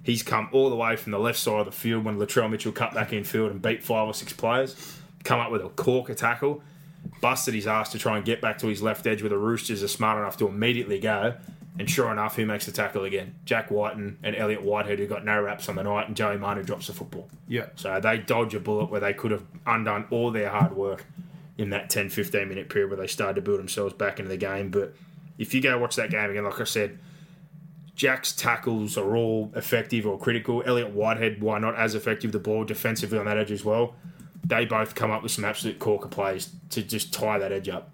He's 0.02 0.22
come 0.22 0.48
all 0.52 0.70
the 0.70 0.76
way 0.76 0.96
from 0.96 1.12
the 1.12 1.18
left 1.18 1.38
side 1.38 1.60
of 1.60 1.66
the 1.66 1.72
field 1.72 2.04
when 2.04 2.18
Latrell 2.18 2.50
Mitchell 2.50 2.72
cut 2.72 2.94
back 2.94 3.12
in 3.12 3.24
field 3.24 3.50
and 3.50 3.60
beat 3.60 3.84
five 3.84 4.06
or 4.06 4.14
six 4.14 4.32
players. 4.32 5.00
Come 5.22 5.38
up 5.38 5.50
with 5.50 5.62
a 5.62 5.68
corker 5.68 6.14
tackle, 6.14 6.62
busted 7.20 7.54
his 7.54 7.66
ass 7.66 7.92
to 7.92 7.98
try 7.98 8.16
and 8.16 8.24
get 8.24 8.40
back 8.40 8.58
to 8.58 8.68
his 8.68 8.82
left 8.82 9.06
edge 9.06 9.22
where 9.22 9.28
the 9.28 9.38
Roosters 9.38 9.82
are 9.82 9.88
smart 9.88 10.18
enough 10.18 10.36
to 10.38 10.48
immediately 10.48 10.98
go 10.98 11.34
and 11.78 11.88
sure 11.88 12.10
enough, 12.10 12.34
who 12.34 12.44
makes 12.44 12.66
the 12.66 12.72
tackle 12.72 13.04
again? 13.04 13.36
Jack 13.44 13.70
Wighton 13.70 14.18
and 14.24 14.34
Elliott 14.34 14.62
Whitehead, 14.62 14.98
who 14.98 15.06
got 15.06 15.24
no 15.24 15.40
raps 15.40 15.68
on 15.68 15.76
the 15.76 15.84
night, 15.84 16.08
and 16.08 16.16
Joey 16.16 16.36
Manu 16.36 16.64
drops 16.64 16.88
the 16.88 16.92
football. 16.92 17.28
Yeah. 17.46 17.66
So 17.76 18.00
they 18.00 18.18
dodge 18.18 18.54
a 18.54 18.60
bullet 18.60 18.90
where 18.90 19.00
they 19.00 19.14
could 19.14 19.30
have 19.30 19.44
undone 19.64 20.06
all 20.10 20.32
their 20.32 20.48
hard 20.48 20.74
work 20.74 21.06
in 21.58 21.70
that 21.70 21.90
10 21.90 22.08
15 22.08 22.48
minute 22.48 22.70
period 22.70 22.88
where 22.88 22.96
they 22.96 23.06
started 23.06 23.34
to 23.34 23.42
build 23.42 23.58
themselves 23.58 23.92
back 23.92 24.18
into 24.18 24.30
the 24.30 24.36
game. 24.36 24.70
But 24.70 24.94
if 25.36 25.52
you 25.52 25.60
go 25.60 25.76
watch 25.78 25.96
that 25.96 26.10
game 26.10 26.30
again, 26.30 26.44
like 26.44 26.60
I 26.60 26.64
said, 26.64 26.98
Jack's 27.94 28.32
tackles 28.32 28.96
are 28.96 29.16
all 29.16 29.52
effective 29.56 30.06
or 30.06 30.18
critical. 30.18 30.62
Elliott 30.64 30.92
Whitehead, 30.92 31.42
why 31.42 31.58
not 31.58 31.74
as 31.74 31.94
effective 31.94 32.32
the 32.32 32.38
ball 32.38 32.64
defensively 32.64 33.18
on 33.18 33.24
that 33.26 33.36
edge 33.36 33.50
as 33.50 33.64
well? 33.64 33.96
They 34.44 34.64
both 34.64 34.94
come 34.94 35.10
up 35.10 35.22
with 35.22 35.32
some 35.32 35.44
absolute 35.44 35.80
corker 35.80 36.08
plays 36.08 36.50
to 36.70 36.82
just 36.82 37.12
tie 37.12 37.38
that 37.38 37.52
edge 37.52 37.68
up. 37.68 37.90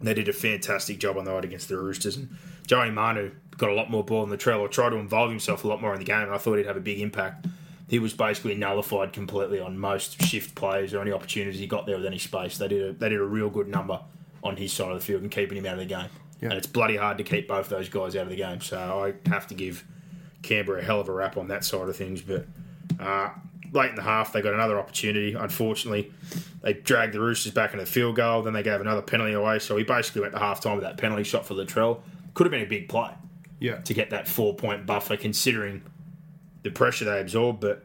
They 0.00 0.14
did 0.14 0.28
a 0.28 0.32
fantastic 0.32 0.98
job 0.98 1.18
on 1.18 1.24
the 1.24 1.32
night 1.32 1.44
against 1.44 1.68
the 1.68 1.76
Roosters. 1.76 2.16
And 2.16 2.36
Joey 2.66 2.90
Manu, 2.90 3.32
got 3.58 3.70
a 3.70 3.74
lot 3.74 3.90
more 3.90 4.04
ball 4.04 4.24
in 4.24 4.30
the 4.30 4.36
trail 4.36 4.60
or 4.60 4.68
tried 4.68 4.90
to 4.90 4.96
involve 4.96 5.30
himself 5.30 5.64
a 5.64 5.68
lot 5.68 5.80
more 5.80 5.92
in 5.92 5.98
the 5.98 6.04
game, 6.04 6.22
and 6.22 6.32
I 6.32 6.38
thought 6.38 6.56
he'd 6.56 6.66
have 6.66 6.76
a 6.76 6.80
big 6.80 7.00
impact. 7.00 7.46
He 7.92 7.98
was 7.98 8.14
basically 8.14 8.54
nullified 8.54 9.12
completely 9.12 9.60
on 9.60 9.76
most 9.78 10.22
shift 10.22 10.54
plays 10.54 10.94
or 10.94 11.02
any 11.02 11.12
opportunities 11.12 11.60
he 11.60 11.66
got 11.66 11.84
there 11.84 11.96
with 11.98 12.06
any 12.06 12.16
space. 12.16 12.56
They 12.56 12.66
did 12.66 12.82
a, 12.82 12.92
they 12.94 13.10
did 13.10 13.20
a 13.20 13.24
real 13.24 13.50
good 13.50 13.68
number 13.68 14.00
on 14.42 14.56
his 14.56 14.72
side 14.72 14.88
of 14.90 14.98
the 14.98 15.04
field 15.04 15.20
and 15.20 15.30
keeping 15.30 15.58
him 15.58 15.66
out 15.66 15.74
of 15.74 15.80
the 15.80 15.84
game. 15.84 16.08
And 16.40 16.54
it's 16.54 16.66
bloody 16.66 16.96
hard 16.96 17.18
to 17.18 17.24
keep 17.24 17.48
both 17.48 17.68
those 17.68 17.90
guys 17.90 18.16
out 18.16 18.22
of 18.22 18.30
the 18.30 18.36
game. 18.36 18.62
So 18.62 18.78
I 18.78 19.28
have 19.28 19.46
to 19.48 19.54
give 19.54 19.84
Canberra 20.40 20.80
a 20.80 20.82
hell 20.82 21.00
of 21.00 21.08
a 21.10 21.12
rap 21.12 21.36
on 21.36 21.48
that 21.48 21.64
side 21.66 21.86
of 21.86 21.94
things. 21.94 22.22
But 22.22 22.46
uh, 22.98 23.28
late 23.74 23.90
in 23.90 23.96
the 23.96 24.02
half, 24.02 24.32
they 24.32 24.40
got 24.40 24.54
another 24.54 24.78
opportunity. 24.78 25.34
Unfortunately, 25.34 26.10
they 26.62 26.72
dragged 26.72 27.12
the 27.12 27.20
Roosters 27.20 27.52
back 27.52 27.74
into 27.74 27.84
the 27.84 27.90
field 27.90 28.16
goal. 28.16 28.42
Then 28.42 28.54
they 28.54 28.62
gave 28.62 28.80
another 28.80 29.02
penalty 29.02 29.34
away. 29.34 29.58
So 29.58 29.76
he 29.76 29.84
basically 29.84 30.22
went 30.22 30.32
to 30.32 30.38
half 30.40 30.62
time 30.62 30.76
with 30.76 30.84
that 30.84 30.96
penalty 30.96 31.24
shot 31.24 31.44
for 31.46 31.52
Latrell. 31.54 32.00
Could 32.32 32.44
have 32.46 32.50
been 32.52 32.62
a 32.62 32.66
big 32.66 32.88
play 32.88 33.10
Yeah. 33.60 33.76
to 33.82 33.92
get 33.92 34.08
that 34.10 34.26
four 34.26 34.54
point 34.56 34.86
buffer, 34.86 35.18
considering 35.18 35.82
the 36.62 36.70
pressure 36.70 37.04
they 37.04 37.20
absorb. 37.20 37.60
But 37.60 37.84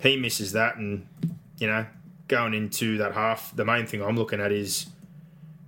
he 0.00 0.16
misses 0.16 0.52
that, 0.52 0.76
and 0.76 1.06
you 1.58 1.66
know, 1.66 1.86
going 2.28 2.54
into 2.54 2.98
that 2.98 3.12
half, 3.12 3.54
the 3.54 3.64
main 3.64 3.86
thing 3.86 4.02
I'm 4.02 4.16
looking 4.16 4.40
at 4.40 4.52
is 4.52 4.86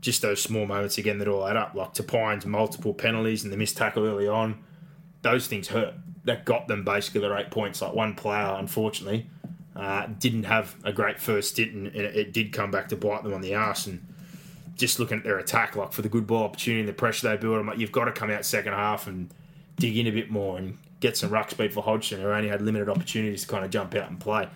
just 0.00 0.22
those 0.22 0.40
small 0.40 0.66
moments 0.66 0.98
again 0.98 1.18
that 1.18 1.28
all 1.28 1.46
add 1.46 1.56
up. 1.56 1.74
Like 1.74 1.94
Tapine's 1.94 2.46
multiple 2.46 2.94
penalties 2.94 3.44
and 3.44 3.52
the 3.52 3.56
missed 3.56 3.76
tackle 3.76 4.06
early 4.06 4.28
on, 4.28 4.62
those 5.22 5.46
things 5.46 5.68
hurt. 5.68 5.94
That 6.24 6.44
got 6.44 6.68
them 6.68 6.84
basically 6.84 7.22
their 7.22 7.36
eight 7.38 7.50
points. 7.50 7.80
Like 7.80 7.94
one 7.94 8.14
player, 8.14 8.54
unfortunately, 8.58 9.26
uh, 9.74 10.06
didn't 10.18 10.44
have 10.44 10.76
a 10.84 10.92
great 10.92 11.18
first 11.18 11.52
stint, 11.52 11.72
and 11.72 11.86
it, 11.86 12.32
did 12.32 12.52
come 12.52 12.70
back 12.70 12.88
to 12.88 12.96
bite 12.96 13.22
them 13.22 13.32
on 13.32 13.40
the 13.40 13.54
arse. 13.54 13.86
And 13.86 14.06
just 14.76 14.98
looking 14.98 15.18
at 15.18 15.24
their 15.24 15.38
attack, 15.38 15.74
like 15.74 15.92
for 15.92 16.02
the 16.02 16.08
good 16.08 16.26
ball 16.26 16.44
opportunity 16.44 16.80
and 16.80 16.88
the 16.88 16.92
pressure 16.92 17.28
they 17.28 17.36
build, 17.36 17.58
I'm 17.58 17.66
like, 17.66 17.78
you've 17.78 17.92
got 17.92 18.04
to 18.04 18.12
come 18.12 18.30
out 18.30 18.44
second 18.44 18.74
half 18.74 19.06
and 19.06 19.32
dig 19.76 19.96
in 19.96 20.06
a 20.06 20.10
bit 20.10 20.30
more 20.30 20.58
and 20.58 20.76
get 21.00 21.16
some 21.16 21.30
ruck 21.30 21.50
speed 21.50 21.72
for 21.72 21.82
Hodgson, 21.82 22.20
who 22.20 22.28
only 22.28 22.48
had 22.48 22.62
limited 22.62 22.88
opportunities 22.88 23.42
to 23.42 23.48
kind 23.48 23.64
of 23.64 23.70
jump 23.70 23.94
out 23.94 24.10
and 24.10 24.18
play. 24.18 24.48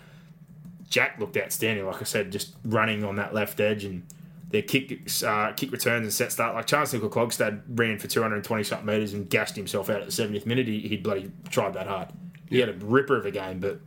Jack 0.89 1.19
looked 1.19 1.37
outstanding, 1.37 1.85
like 1.85 2.01
I 2.01 2.03
said, 2.03 2.31
just 2.31 2.53
running 2.63 3.03
on 3.03 3.15
that 3.15 3.33
left 3.33 3.59
edge 3.59 3.83
and 3.83 4.05
their 4.49 4.61
kick 4.61 5.09
uh, 5.25 5.51
kick 5.53 5.71
returns 5.71 6.03
and 6.03 6.13
set 6.13 6.31
start. 6.31 6.53
Like 6.53 6.67
Charnze 6.67 6.99
Nicoll-Klokstad 6.99 7.61
ran 7.69 7.97
for 7.97 8.07
220 8.07 8.63
something 8.63 8.85
metres 8.85 9.13
and 9.13 9.27
gassed 9.27 9.55
himself 9.55 9.89
out 9.89 10.01
at 10.01 10.05
the 10.05 10.11
70th 10.11 10.45
minute. 10.45 10.67
He, 10.67 10.81
he 10.81 10.97
bloody 10.97 11.31
tried 11.49 11.73
that 11.73 11.87
hard. 11.87 12.09
He 12.49 12.59
had 12.59 12.69
a 12.69 12.73
ripper 12.73 13.17
of 13.17 13.25
a 13.25 13.31
game, 13.31 13.59
but 13.59 13.79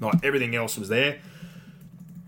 like 0.00 0.24
everything 0.24 0.54
else 0.54 0.78
was 0.78 0.88
there. 0.88 1.18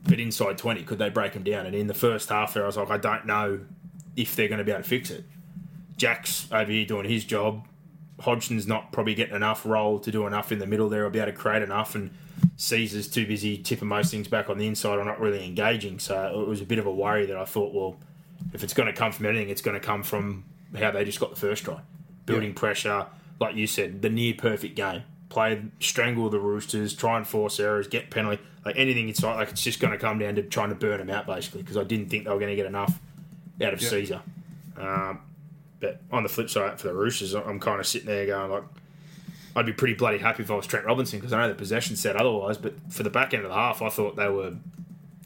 But 0.02 0.18
inside 0.18 0.58
20, 0.58 0.82
could 0.82 0.98
they 0.98 1.11
break 1.11 1.34
him 1.34 1.44
down? 1.44 1.66
And 1.66 1.76
in 1.76 1.86
the 1.86 1.94
first 1.94 2.28
half 2.28 2.54
there, 2.54 2.64
I 2.64 2.66
was 2.66 2.76
like, 2.76 2.90
I 2.90 2.96
don't 2.96 3.26
know 3.26 3.61
if 4.16 4.34
they're 4.34 4.48
going 4.48 4.58
to 4.58 4.64
be 4.64 4.72
able 4.72 4.82
to 4.82 4.88
fix 4.88 5.11
it. 5.11 5.24
Jack's 5.96 6.48
over 6.50 6.72
here 6.72 6.86
doing 6.86 7.08
his 7.08 7.24
job. 7.24 7.66
Hodgson's 8.20 8.66
not 8.66 8.92
probably 8.92 9.14
getting 9.14 9.34
enough 9.34 9.64
role 9.64 9.98
to 10.00 10.10
do 10.10 10.26
enough 10.26 10.52
in 10.52 10.58
the 10.58 10.66
middle 10.66 10.88
there 10.88 11.06
or 11.06 11.10
be 11.10 11.18
able 11.18 11.32
to 11.32 11.36
create 11.38 11.62
enough. 11.62 11.94
And 11.94 12.10
Sezer's 12.56 13.08
too 13.08 13.26
busy 13.26 13.58
tipping 13.58 13.88
most 13.88 14.10
things 14.10 14.28
back 14.28 14.50
on 14.50 14.58
the 14.58 14.66
inside 14.66 14.98
or 14.98 15.04
not 15.04 15.20
really 15.20 15.44
engaging. 15.44 15.98
So 15.98 16.40
it 16.42 16.46
was 16.46 16.60
a 16.60 16.64
bit 16.66 16.78
of 16.78 16.86
a 16.86 16.92
worry 16.92 17.26
that 17.26 17.36
I 17.36 17.44
thought, 17.44 17.72
well, 17.74 17.96
if 18.52 18.62
it's 18.62 18.74
going 18.74 18.86
to 18.86 18.92
come 18.92 19.12
from 19.12 19.26
anything, 19.26 19.48
it's 19.50 19.62
going 19.62 19.78
to 19.78 19.84
come 19.84 20.02
from 20.02 20.44
how 20.78 20.90
they 20.90 21.04
just 21.04 21.20
got 21.20 21.30
the 21.30 21.40
first 21.40 21.64
try. 21.64 21.80
Building 22.26 22.54
pressure, 22.54 23.06
like 23.40 23.56
you 23.56 23.66
said, 23.66 24.02
the 24.02 24.10
near 24.10 24.34
perfect 24.34 24.76
game. 24.76 25.02
Play, 25.30 25.62
strangle 25.80 26.28
the 26.28 26.38
Roosters, 26.40 26.94
try 26.94 27.16
and 27.16 27.26
force 27.26 27.58
errors, 27.60 27.88
get 27.88 28.10
penalty, 28.10 28.42
like 28.64 28.76
anything 28.76 29.08
inside. 29.08 29.36
Like 29.36 29.50
it's 29.50 29.62
just 29.62 29.80
going 29.80 29.92
to 29.92 29.98
come 29.98 30.18
down 30.18 30.34
to 30.36 30.42
trying 30.42 30.68
to 30.70 30.74
burn 30.74 30.98
them 30.98 31.10
out, 31.10 31.26
basically, 31.26 31.62
because 31.62 31.76
I 31.76 31.84
didn't 31.84 32.08
think 32.08 32.24
they 32.24 32.30
were 32.30 32.38
going 32.38 32.50
to 32.50 32.56
get 32.56 32.66
enough 32.66 32.98
out 33.62 33.72
of 33.72 33.80
Yeah. 33.80 33.88
Sezer. 33.88 34.20
Um, 34.76 35.20
but 35.81 36.01
on 36.12 36.22
the 36.22 36.28
flip 36.28 36.51
side, 36.51 36.78
for 36.78 36.89
the 36.89 36.95
Roosters, 36.95 37.35
I'm 37.35 37.59
kind 37.59 37.81
of 37.81 37.87
sitting 37.87 38.07
there 38.07 38.26
going 38.26 38.51
like, 38.51 38.64
I'd 39.57 39.66
be 39.66 39.72
pretty 39.72 39.95
bloody 39.95 40.18
happy 40.18 40.43
if 40.43 40.51
I 40.51 40.55
was 40.55 40.66
Trent 40.66 40.87
Robinson 40.87 41.18
because 41.18 41.33
I 41.33 41.43
know 41.43 41.49
the 41.49 41.55
possession 41.55 41.97
said 41.97 42.16
otherwise. 42.16 42.57
But 42.57 42.74
for 42.91 43.03
the 43.03 43.11
back 43.11 43.35
end 43.35 43.43
of 43.45 43.49
the 43.49 43.57
half, 43.57 43.83
I 43.83 43.89
thought 43.89 44.14
they 44.14 44.28
were 44.28 44.55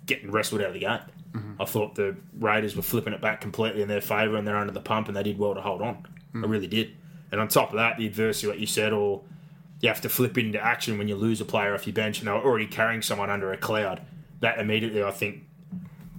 getting 0.06 0.30
wrestled 0.30 0.62
out 0.62 0.68
of 0.68 0.74
the 0.74 0.80
game. 0.80 1.00
Mm-hmm. 1.32 1.60
I 1.60 1.64
thought 1.64 1.96
the 1.96 2.16
Raiders 2.38 2.76
were 2.76 2.82
flipping 2.82 3.12
it 3.12 3.20
back 3.20 3.40
completely 3.40 3.82
in 3.82 3.88
their 3.88 4.00
favour 4.00 4.36
and 4.36 4.46
they're 4.46 4.56
under 4.56 4.72
the 4.72 4.80
pump 4.80 5.08
and 5.08 5.16
they 5.16 5.22
did 5.22 5.38
well 5.38 5.54
to 5.54 5.60
hold 5.60 5.82
on. 5.82 6.06
I 6.34 6.38
mm. 6.38 6.48
really 6.48 6.68
did. 6.68 6.94
And 7.32 7.40
on 7.40 7.48
top 7.48 7.70
of 7.70 7.76
that, 7.76 7.96
the 7.98 8.06
adversity, 8.06 8.46
like 8.46 8.60
you 8.60 8.66
said, 8.66 8.92
or 8.92 9.22
you 9.80 9.88
have 9.88 10.00
to 10.02 10.08
flip 10.08 10.38
into 10.38 10.64
action 10.64 10.96
when 10.96 11.08
you 11.08 11.16
lose 11.16 11.40
a 11.40 11.44
player 11.44 11.74
off 11.74 11.86
your 11.86 11.94
bench 11.94 12.20
and 12.20 12.28
they 12.28 12.32
were 12.32 12.38
already 12.38 12.66
carrying 12.66 13.02
someone 13.02 13.28
under 13.28 13.52
a 13.52 13.56
cloud. 13.56 14.00
That 14.40 14.58
immediately, 14.58 15.02
I 15.02 15.10
think, 15.10 15.44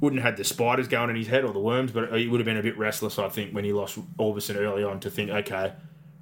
wouldn't 0.05 0.21
have 0.21 0.33
had 0.33 0.37
the 0.37 0.45
spiders 0.45 0.87
going 0.87 1.09
in 1.09 1.17
his 1.17 1.27
head 1.27 1.43
or 1.43 1.51
the 1.51 1.59
worms, 1.59 1.91
but 1.91 2.13
he 2.13 2.27
would 2.27 2.39
have 2.39 2.45
been 2.45 2.57
a 2.57 2.63
bit 2.63 2.77
restless, 2.77 3.19
I 3.19 3.27
think, 3.27 3.51
when 3.51 3.65
he 3.65 3.73
lost 3.73 3.99
Aubusson 4.17 4.55
early 4.55 4.83
on 4.83 5.01
to 5.01 5.09
think, 5.09 5.29
okay, 5.29 5.73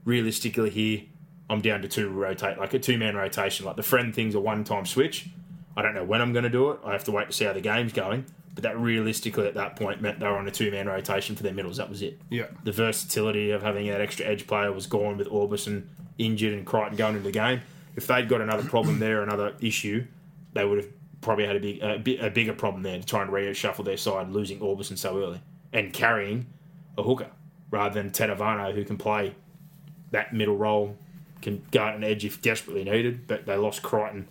realistically 0.06 0.72
here, 0.72 1.02
I'm 1.50 1.62
down 1.62 1.82
to 1.82 1.88
two 1.88 2.10
rotate, 2.10 2.58
like 2.58 2.74
a 2.74 2.80
two 2.80 2.98
man 2.98 3.16
rotation. 3.16 3.66
Like 3.66 3.76
the 3.76 3.84
friend 3.84 4.16
thing's 4.16 4.34
a 4.34 4.40
one 4.40 4.64
time 4.64 4.86
switch. 4.86 5.28
I 5.76 5.82
don't 5.82 5.94
know 5.94 6.04
when 6.04 6.22
I'm 6.22 6.34
going 6.34 6.44
to 6.44 6.50
do 6.50 6.72
it. 6.72 6.80
I 6.84 6.94
have 6.94 7.04
to 7.04 7.12
wait 7.12 7.28
to 7.28 7.34
see 7.34 7.46
how 7.46 7.54
the 7.54 7.62
game's 7.62 7.94
going. 7.94 8.26
But 8.56 8.64
that 8.64 8.80
realistically 8.80 9.48
at 9.48 9.56
that 9.56 9.76
point 9.76 10.02
meant 10.02 10.20
they 10.20 10.28
were 10.28 10.38
on 10.38 10.48
a 10.48 10.52
two 10.52 10.72
man 10.72 10.88
rotation 10.88 11.36
for 11.36 11.44
their 11.44 11.54
middles. 11.54 11.78
That 11.78 11.90
was 11.90 12.02
it. 12.02 12.20
Yeah. 12.30 12.46
The 12.64 12.72
versatility 12.72 13.52
of 13.52 13.62
having 13.64 13.88
that 13.88 14.00
extra 14.00 14.26
edge 14.26 14.48
player 14.48 14.72
was 14.72 14.88
gone 14.88 15.18
with 15.18 15.28
Aubusson 15.28 15.88
injured 16.18 16.54
and 16.54 16.66
Crichton 16.66 16.96
going 16.96 17.16
into 17.16 17.26
the 17.26 17.32
game. 17.32 17.62
If 17.96 18.08
they'd 18.08 18.30
got 18.30 18.42
another 18.42 18.64
problem 18.64 19.00
there, 19.00 19.24
another 19.24 19.56
issue, 19.60 20.06
they 20.54 20.66
would 20.66 20.78
have 20.78 20.90
probably 21.24 21.46
had 21.46 21.56
a 21.56 21.60
big, 21.60 21.82
a, 21.82 22.28
a 22.28 22.30
bigger 22.30 22.54
problem 22.54 22.84
there 22.84 23.00
to 23.00 23.06
try 23.06 23.22
and 23.22 23.32
reshuffle 23.32 23.86
their 23.86 23.98
side, 23.98 24.30
losing 24.30 24.60
Aubusson 24.60 24.98
so 24.98 25.18
early 25.18 25.42
and 25.72 25.92
carrying 25.92 26.46
a 26.98 27.04
hooker 27.04 27.32
rather 27.72 27.96
than 27.96 28.12
Tetevano 28.12 28.74
who 28.74 28.86
can 28.86 28.98
play 28.98 29.34
that 30.12 30.34
middle 30.34 30.56
role, 30.56 30.96
can 31.42 31.66
guard 31.72 31.96
an 31.96 32.04
edge 32.04 32.24
if 32.24 32.42
desperately 32.42 32.84
needed. 32.84 33.26
But 33.28 33.46
they 33.46 33.58
lost 33.58 33.82
Crichton 33.82 34.28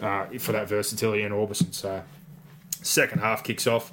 uh, 0.00 0.26
for 0.38 0.52
that 0.52 0.68
versatility 0.68 1.22
and 1.22 1.32
Aubusson. 1.32 1.72
So 1.72 2.02
second 2.82 3.20
half 3.20 3.44
kicks 3.44 3.66
off. 3.66 3.92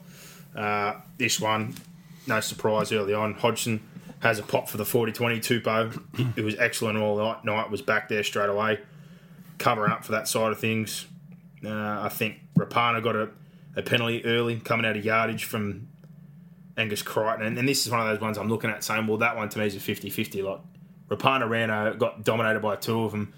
Uh, 0.56 0.96
this 1.18 1.40
one, 1.40 1.76
no 2.26 2.40
surprise 2.40 2.92
early 2.92 3.14
on. 3.14 3.36
Hodgson 3.36 3.82
has 4.22 4.40
a 4.40 4.44
pop 4.44 4.68
for 4.68 4.78
the 4.78 4.84
40-20 4.84 5.62
Tupou. 5.62 6.38
It 6.38 6.44
was 6.44 6.56
excellent 6.58 6.98
all 6.98 7.18
night. 7.18 7.46
Night 7.46 7.70
was 7.70 7.82
back 7.82 8.10
there 8.10 8.24
straight 8.24 8.50
away, 8.50 8.80
covering 9.60 9.92
up 9.92 10.04
for 10.04 10.12
that 10.14 10.28
side 10.28 10.52
of 10.52 10.60
things. 10.60 11.06
Uh, 11.64 12.02
I 12.02 12.10
think 12.10 12.38
Rapana 12.58 13.04
got 13.04 13.16
a, 13.16 13.30
a 13.76 13.82
penalty 13.82 14.24
early, 14.26 14.58
coming 14.60 14.86
out 14.86 14.98
of 14.98 15.04
yardage 15.04 15.44
from 15.44 15.88
Angus 16.78 17.02
Crichton. 17.02 17.46
And, 17.46 17.58
and 17.58 17.68
this 17.68 17.86
is 17.86 17.92
one 17.92 18.00
of 18.00 18.08
those 18.08 18.22
ones 18.22 18.38
I'm 18.38 18.50
looking 18.50 18.70
at 18.70 18.84
saying, 18.84 19.08
well, 19.08 19.18
that 19.18 19.36
one 19.36 19.50
to 19.50 19.60
me 19.60 19.66
is 19.66 19.76
a 19.76 19.80
50-50. 19.80 20.44
Like, 20.44 20.60
Rapana 21.10 21.50
ran, 21.50 21.70
uh, 21.70 21.94
got 21.94 22.24
dominated 22.24 22.62
by 22.62 22.76
two 22.76 23.04
of 23.04 23.12
them. 23.12 23.34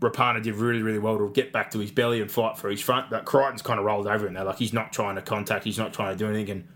Rapana 0.00 0.42
did 0.42 0.54
really, 0.54 0.82
really 0.82 0.98
well 0.98 1.18
to 1.18 1.28
get 1.30 1.52
back 1.52 1.72
to 1.72 1.78
his 1.78 1.90
belly 1.90 2.20
and 2.20 2.30
fight 2.30 2.56
for 2.56 2.70
his 2.70 2.80
front. 2.80 3.10
But 3.10 3.24
Crichton's 3.24 3.62
kind 3.62 3.80
of 3.80 3.84
rolled 3.84 4.06
over 4.06 4.26
him 4.26 4.34
now. 4.34 4.44
Like 4.44 4.58
he's 4.58 4.72
not 4.72 4.92
trying 4.92 5.16
to 5.16 5.22
contact, 5.22 5.64
he's 5.64 5.78
not 5.78 5.92
trying 5.92 6.16
to 6.16 6.18
do 6.18 6.30
anything, 6.30 6.50
and 6.50 6.68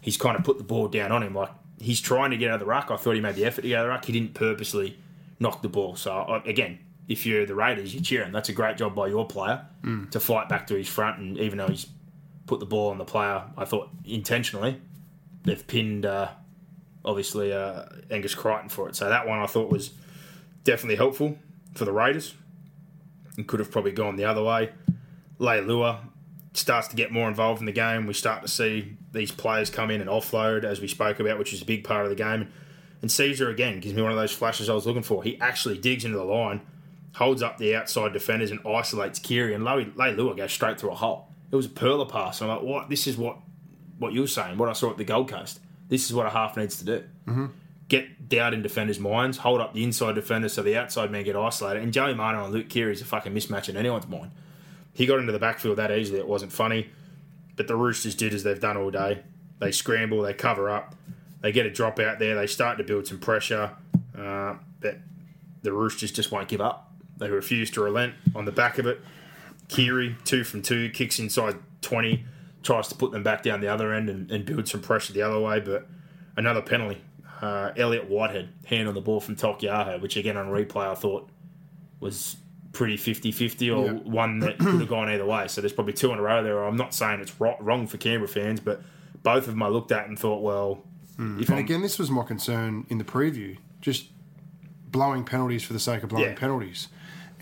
he's 0.00 0.16
kind 0.16 0.36
of 0.38 0.44
put 0.44 0.56
the 0.58 0.64
ball 0.64 0.88
down 0.88 1.12
on 1.12 1.22
him. 1.22 1.34
Like 1.34 1.50
he's 1.78 2.00
trying 2.00 2.30
to 2.30 2.38
get 2.38 2.48
out 2.48 2.54
of 2.54 2.60
the 2.60 2.66
ruck. 2.66 2.90
I 2.90 2.96
thought 2.96 3.14
he 3.14 3.20
made 3.20 3.34
the 3.34 3.44
effort 3.44 3.62
to 3.62 3.68
get 3.68 3.78
out 3.78 3.84
of 3.84 3.88
the 3.88 3.90
ruck. 3.90 4.04
He 4.06 4.12
didn't 4.12 4.32
purposely 4.32 4.98
knock 5.38 5.60
the 5.60 5.68
ball. 5.68 5.96
So 5.96 6.40
again, 6.46 6.78
if 7.08 7.26
you're 7.26 7.46
the 7.46 7.54
Raiders, 7.54 7.94
you're 7.94 8.02
cheering. 8.02 8.32
That's 8.32 8.48
a 8.48 8.52
great 8.52 8.76
job 8.76 8.94
by 8.94 9.08
your 9.08 9.26
player 9.26 9.66
to 10.10 10.20
fight 10.20 10.48
back 10.48 10.66
to 10.68 10.74
his 10.74 10.88
front. 10.88 11.18
And 11.18 11.38
even 11.38 11.58
though 11.58 11.68
he's 11.68 11.86
put 12.46 12.60
the 12.60 12.66
ball 12.66 12.90
on 12.90 12.98
the 12.98 13.04
player, 13.04 13.44
I 13.56 13.64
thought 13.64 13.90
intentionally 14.04 14.80
they've 15.44 15.66
pinned 15.66 16.06
uh, 16.06 16.28
obviously 17.04 17.52
uh, 17.52 17.84
Angus 18.10 18.34
Crichton 18.34 18.68
for 18.68 18.88
it. 18.88 18.96
So 18.96 19.08
that 19.08 19.26
one 19.26 19.40
I 19.40 19.46
thought 19.46 19.70
was 19.70 19.90
definitely 20.64 20.96
helpful 20.96 21.38
for 21.74 21.84
the 21.84 21.92
Raiders 21.92 22.34
and 23.36 23.46
could 23.46 23.60
have 23.60 23.70
probably 23.70 23.92
gone 23.92 24.16
the 24.16 24.24
other 24.24 24.42
way. 24.42 24.70
Leilua 25.38 25.98
starts 26.54 26.88
to 26.88 26.96
get 26.96 27.10
more 27.10 27.28
involved 27.28 27.60
in 27.60 27.66
the 27.66 27.72
game. 27.72 28.06
We 28.06 28.14
start 28.14 28.42
to 28.42 28.48
see 28.48 28.96
these 29.12 29.30
players 29.32 29.70
come 29.70 29.90
in 29.90 30.00
and 30.00 30.08
offload, 30.08 30.64
as 30.64 30.80
we 30.80 30.88
spoke 30.88 31.18
about, 31.18 31.38
which 31.38 31.52
is 31.52 31.62
a 31.62 31.64
big 31.64 31.84
part 31.84 32.04
of 32.04 32.10
the 32.10 32.16
game. 32.16 32.48
And 33.00 33.10
Sezer, 33.10 33.50
again, 33.50 33.80
gives 33.80 33.94
me 33.94 34.02
one 34.02 34.12
of 34.12 34.18
those 34.18 34.32
flashes 34.32 34.68
I 34.68 34.74
was 34.74 34.86
looking 34.86 35.02
for. 35.02 35.24
He 35.24 35.40
actually 35.40 35.78
digs 35.78 36.04
into 36.04 36.18
the 36.18 36.24
line, 36.24 36.60
holds 37.14 37.42
up 37.42 37.58
the 37.58 37.74
outside 37.74 38.12
defenders, 38.12 38.50
and 38.50 38.60
isolates 38.66 39.18
Keary. 39.18 39.54
And 39.54 39.64
Leilua 39.64 40.36
goes 40.36 40.52
straight 40.52 40.80
through 40.80 40.92
a 40.92 40.94
hole. 40.94 41.28
It 41.50 41.56
was 41.56 41.66
a 41.66 41.70
perla 41.70 42.06
pass. 42.06 42.40
And 42.40 42.50
I'm 42.50 42.58
like, 42.58 42.66
what? 42.66 42.88
This 42.88 43.06
is 43.06 43.16
what, 43.16 43.36
what 43.98 44.12
you 44.12 44.22
were 44.22 44.26
saying, 44.26 44.58
what 44.58 44.68
I 44.68 44.72
saw 44.72 44.90
at 44.90 44.96
the 44.96 45.04
Gold 45.04 45.28
Coast. 45.28 45.60
This 45.88 46.06
is 46.06 46.14
what 46.14 46.26
a 46.26 46.30
half 46.30 46.56
needs 46.56 46.78
to 46.78 46.84
do. 46.84 47.04
Mm-hmm. 47.26 47.46
Get 47.88 48.28
doubt 48.28 48.54
in 48.54 48.62
defenders' 48.62 48.98
minds, 48.98 49.38
hold 49.38 49.60
up 49.60 49.74
the 49.74 49.84
inside 49.84 50.14
defender 50.14 50.48
so 50.48 50.62
the 50.62 50.76
outside 50.76 51.10
men 51.10 51.24
get 51.24 51.36
isolated. 51.36 51.82
And 51.82 51.92
Joey 51.92 52.14
Manu 52.14 52.42
and 52.44 52.54
Luke 52.54 52.70
Keary 52.70 52.92
is 52.92 53.02
a 53.02 53.04
fucking 53.04 53.34
mismatch 53.34 53.68
in 53.68 53.76
anyone's 53.76 54.08
mind. 54.08 54.30
He 54.94 55.04
got 55.04 55.18
into 55.18 55.32
the 55.32 55.38
backfield 55.38 55.76
that 55.76 55.90
easily. 55.90 56.18
It 56.18 56.28
wasn't 56.28 56.52
funny. 56.52 56.90
But 57.56 57.68
the 57.68 57.76
Roosters 57.76 58.14
did 58.14 58.32
as 58.32 58.44
they've 58.44 58.58
done 58.58 58.78
all 58.78 58.90
day. 58.90 59.22
They 59.58 59.72
scramble, 59.72 60.22
they 60.22 60.32
cover 60.32 60.70
up, 60.70 60.94
they 61.40 61.52
get 61.52 61.66
a 61.66 61.70
drop 61.70 61.98
out 62.00 62.18
there, 62.18 62.34
they 62.34 62.46
start 62.46 62.78
to 62.78 62.84
build 62.84 63.06
some 63.06 63.18
pressure. 63.18 63.70
Uh, 64.18 64.54
but 64.80 64.98
the 65.62 65.72
Roosters 65.72 66.10
just 66.10 66.32
won't 66.32 66.48
give 66.48 66.60
up. 66.60 66.91
They 67.22 67.30
refuse 67.30 67.70
to 67.72 67.80
relent 67.82 68.14
on 68.34 68.44
the 68.46 68.52
back 68.52 68.78
of 68.78 68.86
it. 68.86 69.00
Keary, 69.68 70.16
two 70.24 70.42
from 70.44 70.60
two, 70.60 70.90
kicks 70.90 71.18
inside 71.20 71.56
20, 71.82 72.24
tries 72.64 72.88
to 72.88 72.94
put 72.96 73.12
them 73.12 73.22
back 73.22 73.42
down 73.44 73.60
the 73.60 73.68
other 73.68 73.92
end 73.94 74.10
and, 74.10 74.30
and 74.30 74.44
build 74.44 74.66
some 74.68 74.80
pressure 74.80 75.12
the 75.12 75.22
other 75.22 75.38
way. 75.38 75.60
But 75.60 75.86
another 76.36 76.60
penalty. 76.62 77.00
uh, 77.40 77.72
Elliott 77.76 78.08
Whitehead 78.08 78.50
hand 78.66 78.88
on 78.88 78.94
the 78.94 79.00
ball 79.00 79.20
from 79.20 79.36
Taukeiaho, 79.36 80.00
which 80.00 80.16
again 80.16 80.36
on 80.36 80.46
replay 80.48 80.86
I 80.90 80.94
thought 80.94 81.28
was 82.00 82.36
pretty 82.72 82.96
50-50 82.96 83.76
or 83.76 83.86
Yeah. 83.86 83.92
one 84.10 84.38
that 84.40 84.58
could 84.58 84.80
have 84.80 84.88
gone 84.88 85.08
either 85.08 85.24
way. 85.26 85.46
So 85.48 85.60
there's 85.60 85.72
probably 85.72 85.92
two 85.92 86.12
in 86.12 86.18
a 86.18 86.22
row 86.22 86.42
there. 86.42 86.62
I'm 86.64 86.76
not 86.76 86.94
saying 86.94 87.20
it's 87.20 87.38
ro- 87.40 87.56
wrong 87.60 87.86
for 87.86 87.98
Canberra 87.98 88.28
fans, 88.28 88.60
but 88.60 88.82
both 89.22 89.44
of 89.48 89.54
them 89.54 89.62
I 89.62 89.68
looked 89.68 89.92
at 89.92 90.08
and 90.08 90.18
thought, 90.18 90.42
well, 90.42 90.82
if 91.18 91.48
And 91.48 91.50
I'm, 91.50 91.58
again, 91.58 91.82
this 91.82 91.98
was 91.98 92.10
my 92.10 92.24
concern 92.24 92.86
in 92.88 92.98
the 92.98 93.04
preview, 93.04 93.58
just 93.80 94.06
blowing 94.90 95.24
penalties 95.24 95.62
for 95.62 95.72
the 95.72 95.78
sake 95.80 96.02
of 96.02 96.08
blowing 96.10 96.24
Yeah. 96.30 96.34
penalties. 96.34 96.88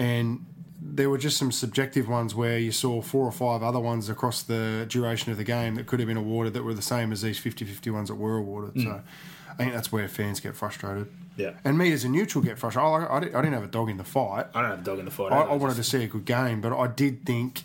And 0.00 0.46
there 0.80 1.10
were 1.10 1.18
just 1.18 1.36
some 1.36 1.52
subjective 1.52 2.08
ones 2.08 2.34
where 2.34 2.58
you 2.58 2.72
saw 2.72 3.02
four 3.02 3.26
or 3.26 3.32
five 3.32 3.62
other 3.62 3.78
ones 3.78 4.08
across 4.08 4.42
the 4.42 4.86
duration 4.88 5.30
of 5.30 5.36
the 5.36 5.44
game 5.44 5.74
that 5.74 5.86
could 5.86 6.00
have 6.00 6.08
been 6.08 6.16
awarded 6.16 6.54
that 6.54 6.64
were 6.64 6.72
the 6.72 6.80
same 6.80 7.12
as 7.12 7.20
these 7.20 7.38
50-50 7.38 7.92
ones 7.92 8.08
that 8.08 8.14
were 8.14 8.38
awarded. 8.38 8.74
Mm. 8.74 8.84
So 8.84 9.02
I 9.50 9.54
think 9.56 9.74
that's 9.74 9.92
where 9.92 10.08
fans 10.08 10.40
get 10.40 10.56
frustrated. 10.56 11.12
yeah, 11.36 11.52
And 11.64 11.76
me 11.76 11.92
as 11.92 12.04
a 12.04 12.08
neutral 12.08 12.42
get 12.42 12.58
frustrated. 12.58 12.90
I, 12.90 13.16
I, 13.16 13.20
didn't, 13.20 13.52
have 13.52 13.62
a 13.62 13.68
dog 13.68 13.90
in 13.90 13.98
the 13.98 14.04
fight. 14.04 14.46
I 14.54 14.62
don't 14.62 14.70
have 14.70 14.80
a 14.80 14.84
dog 14.84 14.98
in 15.00 15.04
the 15.04 15.10
fight. 15.10 15.32
I. 15.32 15.42
I 15.42 15.54
wanted 15.54 15.76
to 15.76 15.84
see 15.84 16.02
a 16.02 16.08
good 16.08 16.24
game, 16.24 16.62
but 16.62 16.74
I 16.74 16.86
did 16.86 17.26
think 17.26 17.64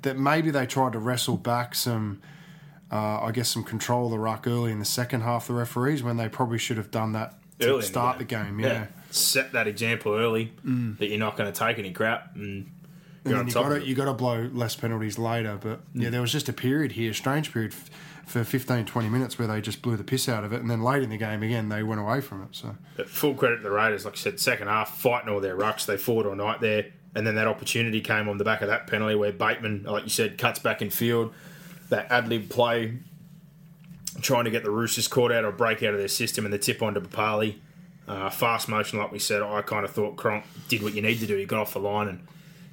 that 0.00 0.16
maybe 0.16 0.50
they 0.50 0.64
tried 0.64 0.94
to 0.94 0.98
wrestle 0.98 1.36
back 1.36 1.74
some, 1.74 2.22
uh, 2.90 3.20
I 3.20 3.32
guess, 3.32 3.50
some 3.50 3.64
control 3.64 4.06
of 4.06 4.12
the 4.12 4.18
ruck 4.18 4.46
early 4.46 4.72
in 4.72 4.78
the 4.78 4.86
second 4.86 5.20
half. 5.20 5.46
The 5.46 5.52
referees 5.52 6.02
when 6.02 6.16
they 6.16 6.30
probably 6.30 6.58
should 6.58 6.78
have 6.78 6.90
done 6.90 7.12
that 7.12 7.34
to 7.58 7.68
early 7.68 7.82
start 7.82 8.16
the 8.16 8.24
game. 8.24 8.58
yeah. 8.58 8.86
Set 9.10 9.52
that 9.52 9.66
example 9.66 10.14
early 10.14 10.52
mm. 10.64 10.98
that 10.98 11.08
you're 11.08 11.18
not 11.18 11.36
going 11.36 11.50
to 11.50 11.58
take 11.58 11.78
any 11.78 11.92
crap 11.92 12.34
and 12.34 12.44
And 12.44 12.66
you're 13.24 13.32
then 13.32 13.40
on 13.40 13.46
you 13.46 13.52
top 13.52 13.62
got 13.64 13.72
of 13.72 13.78
to 13.78 13.84
it. 13.84 13.88
you 13.88 13.94
got 13.94 14.04
to 14.04 14.12
blow 14.14 14.50
less 14.52 14.76
penalties 14.76 15.18
later, 15.18 15.58
but 15.60 15.80
yeah, 15.94 16.08
mm. 16.08 16.10
there 16.10 16.20
was 16.20 16.32
just 16.32 16.48
a 16.48 16.52
period 16.52 16.92
here, 16.92 17.10
a 17.10 17.14
strange 17.14 17.52
period 17.52 17.74
for 18.26 18.44
15, 18.44 18.84
20 18.84 19.08
minutes 19.08 19.38
where 19.38 19.48
they 19.48 19.60
just 19.60 19.80
blew 19.80 19.96
the 19.96 20.04
piss 20.04 20.28
out 20.28 20.44
of 20.44 20.52
it, 20.52 20.60
and 20.60 20.70
then 20.70 20.82
late 20.82 21.02
in 21.02 21.08
the 21.10 21.16
game 21.16 21.42
again 21.42 21.70
they 21.70 21.82
went 21.82 22.00
away 22.00 22.20
from 22.20 22.42
it. 22.42 22.48
So 22.52 22.76
But 22.96 23.08
full 23.08 23.34
credit 23.34 23.56
to 23.58 23.62
the 23.62 23.70
Raiders, 23.70 24.04
like 24.04 24.14
I 24.14 24.18
said, 24.18 24.38
second 24.38 24.68
half 24.68 24.96
fighting 24.98 25.30
all 25.30 25.40
their 25.40 25.56
rucks. 25.56 25.86
They 25.86 25.96
fought 25.96 26.26
all 26.26 26.34
night 26.34 26.60
there, 26.60 26.86
and 27.14 27.26
then 27.26 27.34
that 27.36 27.46
opportunity 27.46 28.00
came 28.00 28.28
on 28.28 28.36
the 28.38 28.44
back 28.44 28.60
of 28.60 28.68
that 28.68 28.86
penalty 28.86 29.14
where 29.14 29.32
Bateman, 29.32 29.84
like 29.84 30.04
you 30.04 30.10
said, 30.10 30.36
cuts 30.36 30.58
back 30.58 30.82
in 30.82 30.90
field. 30.90 31.32
That 31.88 32.10
ad 32.12 32.28
lib 32.28 32.50
play, 32.50 32.98
trying 34.20 34.44
to 34.44 34.50
get 34.50 34.62
the 34.62 34.70
Roosters 34.70 35.08
caught 35.08 35.32
out 35.32 35.46
or 35.46 35.52
break 35.52 35.82
out 35.82 35.94
of 35.94 35.98
their 35.98 36.08
system, 36.08 36.44
and 36.44 36.52
the 36.52 36.58
tip 36.58 36.82
onto 36.82 37.00
Papalii. 37.00 37.56
Uh, 38.08 38.30
fast 38.30 38.68
motion, 38.68 38.98
like 38.98 39.12
we 39.12 39.18
said, 39.18 39.42
I 39.42 39.60
kind 39.62 39.84
of 39.84 39.90
thought 39.90 40.16
Cronk 40.16 40.44
did 40.68 40.82
what 40.82 40.94
you 40.94 41.02
need 41.02 41.18
to 41.20 41.26
do. 41.26 41.36
He 41.36 41.44
got 41.44 41.60
off 41.60 41.74
the 41.74 41.80
line 41.80 42.08
and 42.08 42.26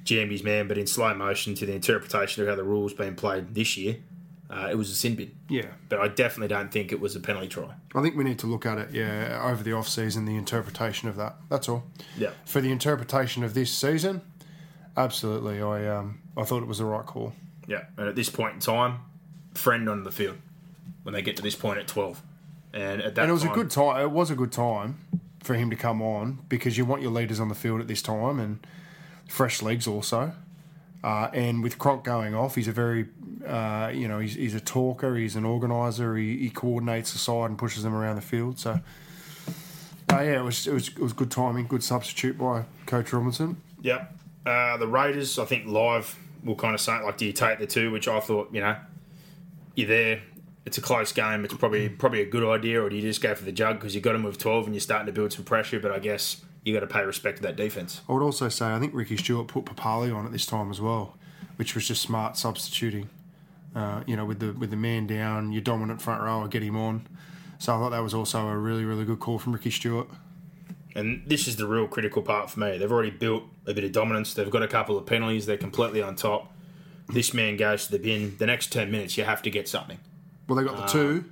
jammed 0.04 0.30
his 0.30 0.42
man, 0.42 0.66
but 0.68 0.78
in 0.78 0.86
slow 0.86 1.12
motion 1.14 1.54
to 1.56 1.66
the 1.66 1.74
interpretation 1.74 2.42
of 2.42 2.48
how 2.48 2.54
the 2.54 2.64
rules 2.64 2.94
been 2.94 3.14
played 3.16 3.54
this 3.54 3.76
year, 3.76 3.96
uh, 4.48 4.68
it 4.70 4.76
was 4.76 4.90
a 4.90 4.94
sin 4.94 5.14
bin. 5.16 5.32
yeah, 5.48 5.66
But 5.88 6.00
I 6.00 6.08
definitely 6.08 6.48
don't 6.48 6.70
think 6.70 6.92
it 6.92 7.00
was 7.00 7.16
a 7.16 7.20
penalty 7.20 7.48
try. 7.48 7.74
I 7.94 8.00
think 8.02 8.16
we 8.16 8.24
need 8.24 8.38
to 8.38 8.46
look 8.46 8.64
at 8.64 8.78
it, 8.78 8.90
yeah, 8.92 9.42
over 9.44 9.62
the 9.62 9.72
off 9.72 9.88
season, 9.88 10.24
the 10.24 10.36
interpretation 10.36 11.08
of 11.08 11.16
that. 11.16 11.34
That's 11.50 11.68
all. 11.68 11.82
Yeah. 12.16 12.30
For 12.44 12.60
the 12.60 12.70
interpretation 12.70 13.42
of 13.44 13.52
this 13.54 13.74
season, 13.74 14.22
absolutely, 14.96 15.60
I 15.60 15.86
um 15.88 16.20
I 16.36 16.44
thought 16.44 16.62
it 16.62 16.68
was 16.68 16.78
the 16.78 16.84
right 16.84 17.04
call. 17.04 17.32
Yeah, 17.66 17.84
and 17.98 18.08
at 18.08 18.14
this 18.14 18.30
point 18.30 18.54
in 18.54 18.60
time, 18.60 19.00
friend 19.54 19.88
on 19.88 20.04
the 20.04 20.12
field 20.12 20.36
when 21.02 21.12
they 21.12 21.22
get 21.22 21.36
to 21.36 21.42
this 21.42 21.56
point 21.56 21.78
at 21.78 21.88
twelve, 21.88 22.22
and 22.72 23.02
at 23.02 23.14
that 23.16 23.22
And 23.22 23.30
it 23.30 23.32
was 23.34 23.42
time, 23.42 23.50
a 23.52 23.54
good 23.54 23.70
time. 23.70 24.00
It 24.02 24.10
was 24.10 24.30
a 24.30 24.36
good 24.36 24.52
time 24.52 25.00
for 25.46 25.54
him 25.54 25.70
to 25.70 25.76
come 25.76 26.02
on 26.02 26.40
because 26.48 26.76
you 26.76 26.84
want 26.84 27.00
your 27.02 27.12
leaders 27.12 27.40
on 27.40 27.48
the 27.48 27.54
field 27.54 27.80
at 27.80 27.88
this 27.88 28.02
time 28.02 28.38
and 28.38 28.66
fresh 29.28 29.62
legs 29.62 29.86
also. 29.86 30.32
Uh, 31.04 31.30
and 31.32 31.62
with 31.62 31.78
Cronk 31.78 32.04
going 32.04 32.34
off, 32.34 32.56
he's 32.56 32.68
a 32.68 32.72
very, 32.72 33.06
uh, 33.46 33.90
you 33.94 34.08
know, 34.08 34.18
he's, 34.18 34.34
he's 34.34 34.54
a 34.54 34.60
talker. 34.60 35.14
He's 35.14 35.36
an 35.36 35.44
organizer. 35.44 36.16
He, 36.16 36.36
he 36.38 36.50
coordinates 36.50 37.12
the 37.12 37.18
side 37.18 37.50
and 37.50 37.58
pushes 37.58 37.84
them 37.84 37.94
around 37.94 38.16
the 38.16 38.22
field. 38.22 38.58
So, 38.58 38.80
uh, 40.12 40.20
yeah, 40.20 40.40
it 40.40 40.44
was, 40.44 40.66
it 40.66 40.72
was 40.72 40.88
it 40.88 40.98
was 40.98 41.12
good 41.12 41.30
timing, 41.30 41.68
good 41.68 41.84
substitute 41.84 42.36
by 42.36 42.64
Coach 42.86 43.12
Robinson. 43.12 43.60
Yep. 43.82 44.16
Uh, 44.44 44.76
the 44.78 44.86
Raiders, 44.88 45.38
I 45.38 45.44
think 45.44 45.66
live 45.66 46.18
will 46.42 46.56
kind 46.56 46.74
of 46.74 46.80
say 46.80 47.00
like, 47.02 47.18
do 47.18 47.26
you 47.26 47.32
take 47.32 47.58
the 47.58 47.66
two? 47.66 47.90
Which 47.92 48.08
I 48.08 48.18
thought, 48.20 48.48
you 48.52 48.60
know, 48.60 48.76
you're 49.74 49.88
there. 49.88 50.22
It's 50.66 50.76
a 50.76 50.82
close 50.82 51.12
game. 51.12 51.44
It's 51.44 51.54
probably 51.54 51.88
probably 51.88 52.20
a 52.20 52.26
good 52.26 52.44
idea, 52.46 52.82
or 52.82 52.90
do 52.90 52.96
you 52.96 53.02
just 53.02 53.22
go 53.22 53.34
for 53.34 53.44
the 53.44 53.52
jug 53.52 53.76
because 53.78 53.94
you've 53.94 54.04
got 54.04 54.12
them 54.12 54.24
with 54.24 54.36
twelve 54.36 54.66
and 54.66 54.74
you're 54.74 54.80
starting 54.80 55.06
to 55.06 55.12
build 55.12 55.32
some 55.32 55.44
pressure? 55.44 55.80
But 55.80 55.92
I 55.92 56.00
guess 56.00 56.42
you 56.64 56.74
got 56.74 56.80
to 56.80 56.86
pay 56.88 57.04
respect 57.04 57.36
to 57.38 57.42
that 57.44 57.56
defense. 57.56 58.00
I 58.08 58.12
would 58.12 58.22
also 58.22 58.48
say 58.48 58.66
I 58.66 58.80
think 58.80 58.92
Ricky 58.92 59.16
Stuart 59.16 59.46
put 59.46 59.64
Papalii 59.64 60.14
on 60.14 60.26
at 60.26 60.32
this 60.32 60.44
time 60.44 60.70
as 60.70 60.80
well, 60.80 61.16
which 61.54 61.74
was 61.74 61.86
just 61.86 62.02
smart 62.02 62.36
substituting. 62.36 63.08
Uh, 63.74 64.02
you 64.06 64.16
know, 64.16 64.24
with 64.24 64.40
the 64.40 64.52
with 64.52 64.70
the 64.70 64.76
man 64.76 65.06
down, 65.06 65.52
your 65.52 65.62
dominant 65.62 66.02
front 66.02 66.22
rower, 66.22 66.48
get 66.48 66.62
him 66.62 66.76
on. 66.76 67.06
So 67.58 67.74
I 67.74 67.78
thought 67.78 67.90
that 67.90 68.02
was 68.02 68.12
also 68.12 68.48
a 68.48 68.56
really 68.58 68.84
really 68.84 69.04
good 69.04 69.20
call 69.20 69.38
from 69.38 69.52
Ricky 69.52 69.70
Stuart. 69.70 70.08
And 70.96 71.22
this 71.26 71.46
is 71.46 71.56
the 71.56 71.66
real 71.66 71.86
critical 71.86 72.22
part 72.22 72.50
for 72.50 72.58
me. 72.58 72.78
They've 72.78 72.90
already 72.90 73.10
built 73.10 73.44
a 73.66 73.74
bit 73.74 73.84
of 73.84 73.92
dominance. 73.92 74.32
They've 74.32 74.50
got 74.50 74.62
a 74.62 74.68
couple 74.68 74.96
of 74.96 75.04
penalties. 75.04 75.44
They're 75.44 75.58
completely 75.58 76.00
on 76.00 76.16
top. 76.16 76.50
This 77.08 77.34
man 77.34 77.58
goes 77.58 77.84
to 77.86 77.92
the 77.92 77.98
bin. 77.98 78.36
The 78.38 78.46
next 78.46 78.72
10 78.72 78.90
minutes, 78.90 79.18
you 79.18 79.24
have 79.24 79.42
to 79.42 79.50
get 79.50 79.68
something. 79.68 79.98
Well, 80.48 80.56
they 80.56 80.64
got 80.64 80.76
the 80.76 80.82
uh, 80.84 80.88
two, 80.88 81.24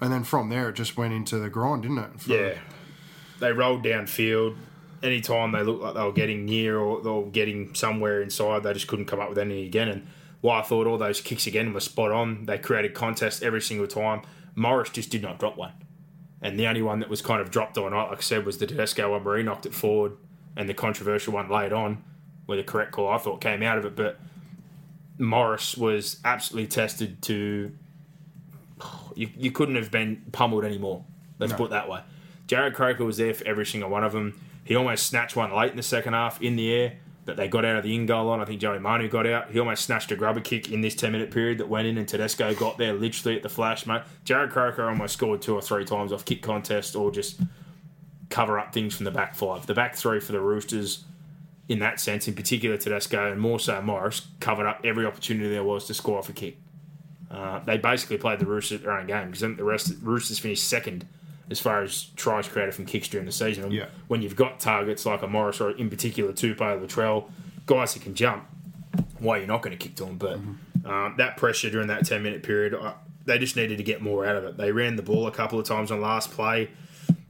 and 0.00 0.12
then 0.12 0.24
from 0.24 0.48
there 0.48 0.68
it 0.70 0.74
just 0.76 0.96
went 0.96 1.12
into 1.14 1.38
the 1.38 1.50
grind, 1.50 1.82
didn't 1.82 1.98
it? 1.98 2.20
For- 2.20 2.30
Yeah. 2.32 2.54
They 3.40 3.52
rolled 3.52 3.84
downfield. 3.84 4.56
Anytime 5.02 5.50
they 5.50 5.62
looked 5.64 5.82
like 5.82 5.94
they 5.94 6.02
were 6.04 6.12
getting 6.12 6.44
near 6.44 6.78
or 6.78 7.02
they 7.02 7.10
were 7.10 7.24
getting 7.24 7.74
somewhere 7.74 8.22
inside, 8.22 8.62
they 8.62 8.72
just 8.72 8.86
couldn't 8.86 9.06
come 9.06 9.18
up 9.18 9.28
with 9.28 9.38
anything 9.38 9.64
again. 9.64 9.88
And 9.88 10.06
why 10.42 10.60
I 10.60 10.62
thought 10.62 10.86
all 10.86 10.96
those 10.96 11.20
kicks 11.20 11.48
again 11.48 11.72
were 11.74 11.80
spot 11.80 12.12
on. 12.12 12.46
They 12.46 12.56
created 12.58 12.94
contest 12.94 13.42
every 13.42 13.60
single 13.60 13.88
time. 13.88 14.22
Morris 14.54 14.90
just 14.90 15.10
did 15.10 15.22
not 15.22 15.40
drop 15.40 15.56
one. 15.56 15.72
And 16.40 16.56
the 16.58 16.68
only 16.68 16.82
one 16.82 17.00
that 17.00 17.08
was 17.08 17.20
kind 17.20 17.40
of 17.40 17.50
dropped 17.50 17.76
on, 17.78 17.92
like 17.92 18.18
I 18.18 18.20
said, 18.20 18.46
was 18.46 18.58
the 18.58 18.66
Tedesco 18.66 19.10
one 19.10 19.24
where 19.24 19.36
he 19.38 19.42
knocked 19.42 19.66
it 19.66 19.74
forward 19.74 20.12
and 20.56 20.68
the 20.68 20.74
controversial 20.74 21.32
one 21.32 21.48
laid 21.48 21.72
on, 21.72 22.04
where 22.46 22.56
the 22.58 22.62
correct 22.64 22.92
call 22.92 23.08
I 23.08 23.18
thought 23.18 23.40
came 23.40 23.62
out 23.64 23.78
of 23.78 23.84
it. 23.84 23.96
But 23.96 24.20
Morris 25.18 25.76
was 25.76 26.18
absolutely 26.24 26.68
tested 26.68 27.22
to. 27.22 27.72
You, 29.16 29.28
you 29.36 29.50
couldn't 29.50 29.76
have 29.76 29.90
been 29.90 30.22
pummeled 30.32 30.64
anymore. 30.64 31.04
Let's 31.38 31.52
put 31.52 31.66
it 31.66 31.70
that 31.70 31.88
way. 31.88 32.00
Jarrod 32.46 32.74
Croker 32.74 33.04
was 33.04 33.16
there 33.16 33.34
for 33.34 33.46
every 33.46 33.66
single 33.66 33.90
one 33.90 34.04
of 34.04 34.12
them. 34.12 34.40
He 34.64 34.76
almost 34.76 35.06
snatched 35.06 35.36
one 35.36 35.52
late 35.52 35.70
in 35.70 35.76
the 35.76 35.82
second 35.82 36.12
half 36.12 36.40
in 36.40 36.56
the 36.56 36.72
air 36.72 36.94
that 37.24 37.36
they 37.36 37.48
got 37.48 37.64
out 37.64 37.76
of 37.76 37.84
the 37.84 37.94
in 37.94 38.06
goal 38.06 38.26
line. 38.26 38.40
I 38.40 38.44
think 38.44 38.60
Joey 38.60 38.78
Manu 38.78 39.08
got 39.08 39.26
out. 39.26 39.50
He 39.50 39.58
almost 39.58 39.84
snatched 39.84 40.10
a 40.10 40.16
grubber 40.16 40.40
kick 40.40 40.70
in 40.70 40.80
this 40.80 40.94
10 40.94 41.12
minute 41.12 41.30
period 41.30 41.58
that 41.58 41.68
went 41.68 41.86
in, 41.86 41.98
and 41.98 42.08
Tedesco 42.08 42.54
got 42.54 42.78
there 42.78 42.94
literally 42.94 43.36
at 43.36 43.42
the 43.42 43.48
flash, 43.48 43.86
mate. 43.86 44.02
Jarrod 44.24 44.50
Croker 44.50 44.88
almost 44.88 45.14
scored 45.14 45.40
two 45.40 45.54
or 45.54 45.62
three 45.62 45.84
times 45.84 46.12
off 46.12 46.24
kick 46.24 46.42
contest 46.42 46.96
or 46.96 47.10
just 47.10 47.40
cover 48.28 48.58
up 48.58 48.72
things 48.72 48.94
from 48.94 49.04
the 49.04 49.10
back 49.10 49.34
five. 49.34 49.66
The 49.66 49.74
back 49.74 49.94
three 49.94 50.18
for 50.18 50.32
the 50.32 50.40
Roosters, 50.40 51.04
in 51.68 51.78
that 51.78 52.00
sense, 52.00 52.26
in 52.26 52.34
particular 52.34 52.76
Tedesco 52.76 53.30
and 53.30 53.40
more 53.40 53.60
so 53.60 53.80
Morris, 53.82 54.26
covered 54.40 54.66
up 54.66 54.80
every 54.84 55.06
opportunity 55.06 55.48
there 55.48 55.64
was 55.64 55.86
to 55.86 55.94
score 55.94 56.18
off 56.18 56.28
a 56.28 56.32
kick. 56.32 56.56
Uh, 57.32 57.60
they 57.60 57.78
basically 57.78 58.18
played 58.18 58.38
the 58.38 58.46
Roosters 58.46 58.82
their 58.82 58.92
own 58.92 59.06
game 59.06 59.30
because 59.30 59.40
the 59.40 59.64
rest 59.64 59.92
Roosters 60.02 60.38
finished 60.38 60.64
second 60.64 61.06
as 61.50 61.58
far 61.58 61.82
as 61.82 62.04
tries 62.16 62.46
created 62.46 62.74
from 62.74 62.86
kicks 62.86 63.08
during 63.08 63.26
the 63.26 63.32
season. 63.32 63.64
And 63.64 63.72
Yeah. 63.72 63.86
When 64.08 64.22
you've 64.22 64.36
got 64.36 64.60
targets 64.60 65.06
like 65.06 65.22
a 65.22 65.26
Morris 65.26 65.60
or 65.60 65.70
in 65.70 65.88
particular 65.90 66.32
Tupou, 66.32 66.56
Latrell, 66.84 67.30
guys 67.66 67.94
who 67.94 68.00
can 68.00 68.14
jump, 68.14 68.44
why 69.18 69.38
you're 69.38 69.46
not 69.46 69.62
going 69.62 69.76
to 69.76 69.82
kick 69.82 69.96
to 69.96 70.04
them. 70.04 70.18
But 70.18 70.34
um, 70.84 71.14
that 71.18 71.36
pressure 71.36 71.70
during 71.70 71.88
that 71.88 72.04
10 72.06 72.22
minute 72.22 72.42
period, 72.42 72.74
I, 72.74 72.94
they 73.24 73.38
just 73.38 73.56
needed 73.56 73.78
to 73.78 73.84
get 73.84 74.02
more 74.02 74.26
out 74.26 74.36
of 74.36 74.44
it. 74.44 74.56
They 74.56 74.72
ran 74.72 74.96
the 74.96 75.02
ball 75.02 75.26
a 75.26 75.30
couple 75.30 75.58
of 75.58 75.66
times 75.66 75.90
on 75.90 76.00
last 76.00 76.32
play, 76.32 76.70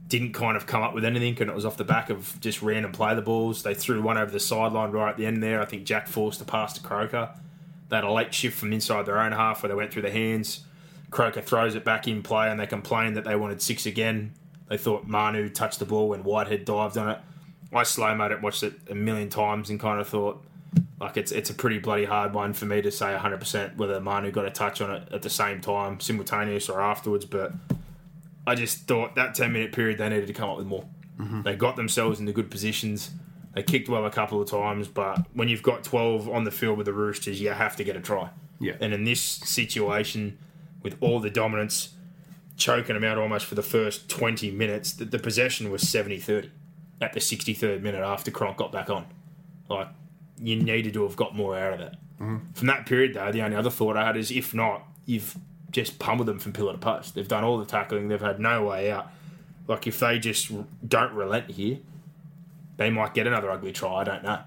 didn't 0.07 0.33
kind 0.33 0.57
of 0.57 0.65
come 0.65 0.81
up 0.81 0.93
with 0.93 1.05
anything, 1.05 1.37
and 1.39 1.49
it 1.49 1.55
was 1.55 1.65
off 1.65 1.77
the 1.77 1.83
back 1.83 2.09
of 2.09 2.39
just 2.41 2.61
random 2.61 2.91
play 2.91 3.15
the 3.15 3.21
balls. 3.21 3.63
They 3.63 3.73
threw 3.73 4.01
one 4.01 4.17
over 4.17 4.31
the 4.31 4.39
sideline 4.39 4.91
right 4.91 5.11
at 5.11 5.17
the 5.17 5.25
end 5.25 5.41
there. 5.43 5.61
I 5.61 5.65
think 5.65 5.85
Jack 5.85 6.07
forced 6.07 6.41
a 6.41 6.45
pass 6.45 6.73
to 6.73 6.81
Croker. 6.81 7.29
They 7.93 7.97
had 7.97 8.05
a 8.05 8.11
late 8.11 8.33
shift 8.33 8.57
from 8.57 8.73
inside 8.73 9.05
their 9.05 9.19
own 9.19 9.33
half 9.33 9.61
where 9.61 9.67
they 9.67 9.75
went 9.75 9.93
through 9.93 10.01
the 10.01 10.09
hands. 10.09 10.61
Croker 11.11 11.43
throws 11.43 11.75
it 11.75 11.85
back 11.85 12.07
in 12.07 12.23
play, 12.23 12.49
and 12.49 12.59
they 12.59 12.65
complained 12.65 13.15
that 13.17 13.23
they 13.23 13.35
wanted 13.35 13.61
six 13.61 13.85
again. 13.85 14.33
They 14.67 14.77
thought 14.77 15.07
Manu 15.07 15.47
touched 15.47 15.77
the 15.77 15.85
ball 15.85 16.09
when 16.09 16.23
Whitehead 16.23 16.65
dived 16.65 16.97
on 16.97 17.07
it. 17.07 17.19
I 17.71 17.83
slow 17.83 18.15
mode 18.15 18.31
it, 18.31 18.41
watched 18.41 18.63
it 18.63 18.73
a 18.89 18.95
million 18.95 19.29
times, 19.29 19.69
and 19.69 19.79
kind 19.79 20.01
of 20.01 20.07
thought, 20.07 20.43
like 20.99 21.17
it's 21.17 21.31
it's 21.31 21.51
a 21.51 21.53
pretty 21.53 21.77
bloody 21.77 22.05
hard 22.05 22.33
one 22.33 22.53
for 22.53 22.65
me 22.65 22.81
to 22.81 22.89
say 22.89 23.15
100% 23.15 23.77
whether 23.77 24.01
Manu 24.01 24.31
got 24.31 24.47
a 24.47 24.49
touch 24.49 24.81
on 24.81 24.89
it 24.89 25.07
at 25.13 25.21
the 25.21 25.29
same 25.29 25.61
time, 25.61 25.99
simultaneous 25.99 26.69
or 26.69 26.81
afterwards. 26.81 27.25
But 27.25 27.53
I 28.47 28.55
just 28.55 28.87
thought 28.87 29.13
that 29.13 29.35
10 29.35 29.53
minute 29.53 29.71
period 29.71 29.99
they 29.99 30.09
needed 30.09 30.25
to 30.25 30.33
come 30.33 30.49
up 30.49 30.57
with 30.57 30.65
more. 30.65 30.85
Mm-hmm. 31.19 31.43
They 31.43 31.55
got 31.55 31.75
themselves 31.75 32.19
into 32.19 32.31
good 32.31 32.49
positions. 32.49 33.11
They 33.53 33.63
kicked 33.63 33.87
well 33.87 34.05
a 34.05 34.11
couple 34.11 34.41
of 34.41 34.49
times, 34.49 34.87
but 34.87 35.25
when 35.33 35.47
you've 35.47 35.61
got 35.61 35.83
12 35.83 36.27
on 36.27 36.43
the 36.43 36.51
field 36.51 36.77
with 36.77 36.85
the 36.85 36.93
Roosters, 36.93 37.39
you 37.39 37.51
have 37.51 37.75
to 37.75 37.83
get 37.83 37.95
a 37.95 38.01
try. 38.01 38.29
Yeah. 38.59 38.73
And 38.79 38.93
in 38.93 39.03
this 39.03 39.21
situation, 39.21 40.39
with 40.81 40.97
all 41.01 41.19
the 41.19 41.29
dominance, 41.29 41.89
choking 42.57 42.95
them 42.95 43.03
out 43.03 43.17
almost 43.17 43.45
for 43.45 43.55
the 43.55 43.61
first 43.61 44.09
20 44.09 44.51
minutes, 44.51 44.93
the, 44.93 45.05
the 45.05 45.19
possession 45.19 45.71
was 45.71 45.87
70 45.87 46.19
30 46.19 46.49
at 47.01 47.13
the 47.13 47.19
63rd 47.19 47.81
minute 47.81 48.01
after 48.01 48.31
Cronk 48.31 48.57
got 48.57 48.71
back 48.71 48.89
on. 48.89 49.05
Like, 49.69 49.87
you 50.41 50.55
needed 50.55 50.93
to 50.93 51.03
have 51.03 51.15
got 51.15 51.35
more 51.35 51.57
out 51.57 51.73
of 51.73 51.79
it. 51.81 51.95
Mm-hmm. 52.19 52.53
From 52.53 52.67
that 52.67 52.85
period, 52.85 53.13
though, 53.13 53.31
the 53.31 53.41
only 53.41 53.55
other 53.55 53.69
thought 53.69 53.97
I 53.97 54.05
had 54.05 54.17
is 54.17 54.31
if 54.31 54.53
not, 54.53 54.87
you've 55.05 55.35
just 55.69 55.99
pummeled 55.99 56.27
them 56.27 56.39
from 56.39 56.53
pillar 56.53 56.73
to 56.73 56.77
post. 56.77 57.15
They've 57.15 57.27
done 57.27 57.43
all 57.43 57.57
the 57.57 57.65
tackling, 57.65 58.07
they've 58.07 58.21
had 58.21 58.39
no 58.39 58.65
way 58.65 58.91
out. 58.91 59.11
Like 59.67 59.87
if 59.87 59.99
they 59.99 60.19
just 60.19 60.51
don't 60.87 61.13
relent 61.13 61.51
here, 61.51 61.79
they 62.77 62.89
might 62.89 63.13
get 63.13 63.27
another 63.27 63.51
ugly 63.51 63.71
try. 63.71 64.01
I 64.01 64.03
don't 64.03 64.23
know. 64.23 64.39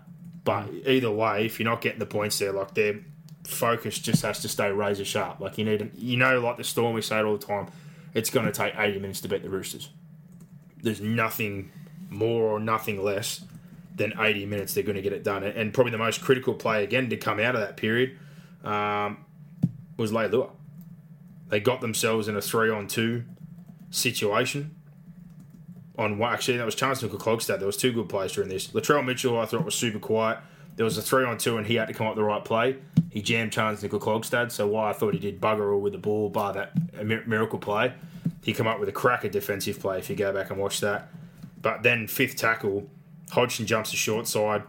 But 0.44 0.68
either 0.86 1.10
way, 1.10 1.46
if 1.46 1.58
you're 1.58 1.68
not 1.68 1.80
getting 1.80 1.98
the 1.98 2.06
points 2.06 2.38
there, 2.38 2.52
like 2.52 2.74
their 2.74 3.00
focus 3.44 3.98
just 3.98 4.22
has 4.22 4.40
to 4.40 4.48
stay 4.48 4.70
razor 4.70 5.04
sharp. 5.04 5.40
Like 5.40 5.58
you 5.58 5.64
need, 5.64 5.90
you 5.96 6.16
know, 6.16 6.40
like 6.40 6.56
the 6.56 6.64
Storm, 6.64 6.94
we 6.94 7.02
say 7.02 7.18
it 7.18 7.24
all 7.24 7.36
the 7.36 7.46
time. 7.46 7.68
It's 8.14 8.30
going 8.30 8.46
to 8.46 8.52
take 8.52 8.74
80 8.76 8.98
minutes 9.00 9.20
to 9.22 9.28
beat 9.28 9.42
the 9.42 9.50
Roosters. 9.50 9.90
There's 10.82 11.00
nothing 11.00 11.70
more 12.08 12.44
or 12.44 12.60
nothing 12.60 13.02
less 13.02 13.44
than 13.94 14.12
80 14.18 14.46
minutes 14.46 14.74
they're 14.74 14.84
going 14.84 14.96
to 14.96 15.02
get 15.02 15.12
it 15.12 15.24
done. 15.24 15.42
And 15.42 15.72
probably 15.72 15.90
the 15.90 15.98
most 15.98 16.20
critical 16.20 16.54
play 16.54 16.84
again 16.84 17.10
to 17.10 17.16
come 17.16 17.40
out 17.40 17.54
of 17.54 17.60
that 17.60 17.76
period 17.76 18.18
um, 18.62 19.24
was 19.96 20.12
Leilua. 20.12 20.50
They 21.48 21.60
got 21.60 21.80
themselves 21.80 22.28
in 22.28 22.36
a 22.36 22.42
three 22.42 22.70
on 22.70 22.88
two 22.88 23.24
situation. 23.90 24.76
On 25.98 26.18
one, 26.18 26.32
actually, 26.32 26.58
that 26.58 26.66
was 26.66 26.76
Charnze 26.76 27.08
Nicoll-Klokstad. 27.08 27.58
There 27.58 27.66
was 27.66 27.76
two 27.76 27.92
good 27.92 28.08
plays 28.08 28.32
during 28.32 28.50
this. 28.50 28.68
Latrell 28.68 29.04
Mitchell, 29.04 29.38
I 29.38 29.46
thought 29.46 29.64
was 29.64 29.74
super 29.74 29.98
quiet. 29.98 30.38
There 30.76 30.84
was 30.84 30.98
a 30.98 31.02
three 31.02 31.24
on 31.24 31.38
two, 31.38 31.56
and 31.56 31.66
he 31.66 31.76
had 31.76 31.88
to 31.88 31.94
come 31.94 32.06
up 32.06 32.16
the 32.16 32.22
right 32.22 32.44
play. 32.44 32.76
He 33.10 33.22
jammed 33.22 33.52
Charnze 33.52 33.82
Nicoll-Klokstad, 33.82 34.52
so 34.52 34.66
why 34.66 34.90
I 34.90 34.92
thought 34.92 35.14
he 35.14 35.18
did 35.18 35.40
bugger 35.40 35.72
all 35.72 35.80
with 35.80 35.94
the 35.94 35.98
ball, 35.98 36.28
bar 36.28 36.52
that 36.52 37.26
miracle 37.26 37.58
play. 37.58 37.94
He 38.44 38.52
come 38.52 38.66
up 38.66 38.78
with 38.78 38.88
a 38.88 38.92
cracker 38.92 39.28
defensive 39.28 39.80
play 39.80 39.98
if 39.98 40.10
you 40.10 40.16
go 40.16 40.32
back 40.32 40.50
and 40.50 40.58
watch 40.58 40.80
that. 40.80 41.08
But 41.62 41.82
then 41.82 42.06
fifth 42.06 42.36
tackle, 42.36 42.88
Hodgson 43.30 43.66
jumps 43.66 43.90
the 43.90 43.96
short 43.96 44.28
side. 44.28 44.64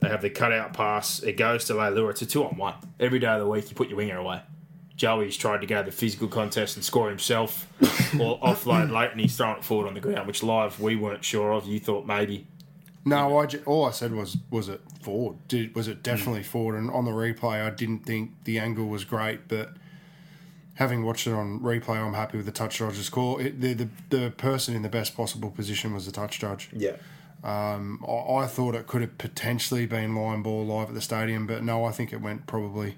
They 0.00 0.08
have 0.08 0.22
the 0.22 0.30
cutout 0.30 0.72
pass. 0.72 1.22
It 1.22 1.36
goes 1.36 1.66
to 1.66 1.74
Leilua. 1.74 2.10
It's 2.10 2.22
a 2.22 2.26
two 2.26 2.42
on 2.42 2.56
one. 2.56 2.74
Every 2.98 3.18
day 3.18 3.26
of 3.26 3.40
the 3.40 3.46
week, 3.46 3.68
you 3.68 3.76
put 3.76 3.88
your 3.88 3.98
winger 3.98 4.16
away. 4.16 4.40
Joey's 5.00 5.34
tried 5.34 5.62
to 5.62 5.66
go 5.66 5.78
to 5.78 5.90
the 5.90 5.96
physical 5.96 6.28
contest 6.28 6.76
and 6.76 6.84
score 6.84 7.08
himself 7.08 7.66
or 8.20 8.38
offload 8.40 8.90
late, 8.90 9.12
and 9.12 9.18
he's 9.18 9.34
thrown 9.34 9.56
it 9.56 9.64
forward 9.64 9.88
on 9.88 9.94
the 9.94 10.00
ground, 10.00 10.26
which 10.26 10.42
live 10.42 10.78
we 10.78 10.94
weren't 10.94 11.24
sure 11.24 11.52
of. 11.52 11.66
You 11.66 11.80
thought 11.80 12.06
maybe. 12.06 12.46
No, 13.06 13.38
I 13.38 13.46
ju- 13.46 13.62
all 13.64 13.86
I 13.86 13.92
said 13.92 14.12
was 14.12 14.36
was 14.50 14.68
it 14.68 14.82
forward? 15.00 15.38
Did 15.48 15.74
was 15.74 15.88
it 15.88 16.02
definitely 16.02 16.42
forward? 16.42 16.76
And 16.76 16.90
on 16.90 17.06
the 17.06 17.12
replay, 17.12 17.66
I 17.66 17.70
didn't 17.70 18.00
think 18.00 18.32
the 18.44 18.58
angle 18.58 18.88
was 18.88 19.06
great, 19.06 19.48
but 19.48 19.70
having 20.74 21.02
watched 21.02 21.26
it 21.26 21.32
on 21.32 21.60
replay, 21.60 21.96
I'm 21.96 22.12
happy 22.12 22.36
with 22.36 22.44
the 22.44 22.52
touch 22.52 22.76
judge's 22.76 23.08
call. 23.08 23.38
It, 23.38 23.58
the, 23.58 23.72
the 23.72 23.88
the 24.10 24.30
person 24.32 24.76
in 24.76 24.82
the 24.82 24.90
best 24.90 25.16
possible 25.16 25.50
position 25.50 25.94
was 25.94 26.04
the 26.04 26.12
touch 26.12 26.40
judge. 26.40 26.68
Yeah. 26.74 26.96
Um, 27.42 28.04
I, 28.06 28.42
I 28.42 28.46
thought 28.46 28.74
it 28.74 28.86
could 28.86 29.00
have 29.00 29.16
potentially 29.16 29.86
been 29.86 30.14
line 30.14 30.42
ball 30.42 30.66
live 30.66 30.88
at 30.88 30.94
the 30.94 31.00
stadium, 31.00 31.46
but 31.46 31.64
no, 31.64 31.86
I 31.86 31.90
think 31.90 32.12
it 32.12 32.20
went 32.20 32.46
probably 32.46 32.96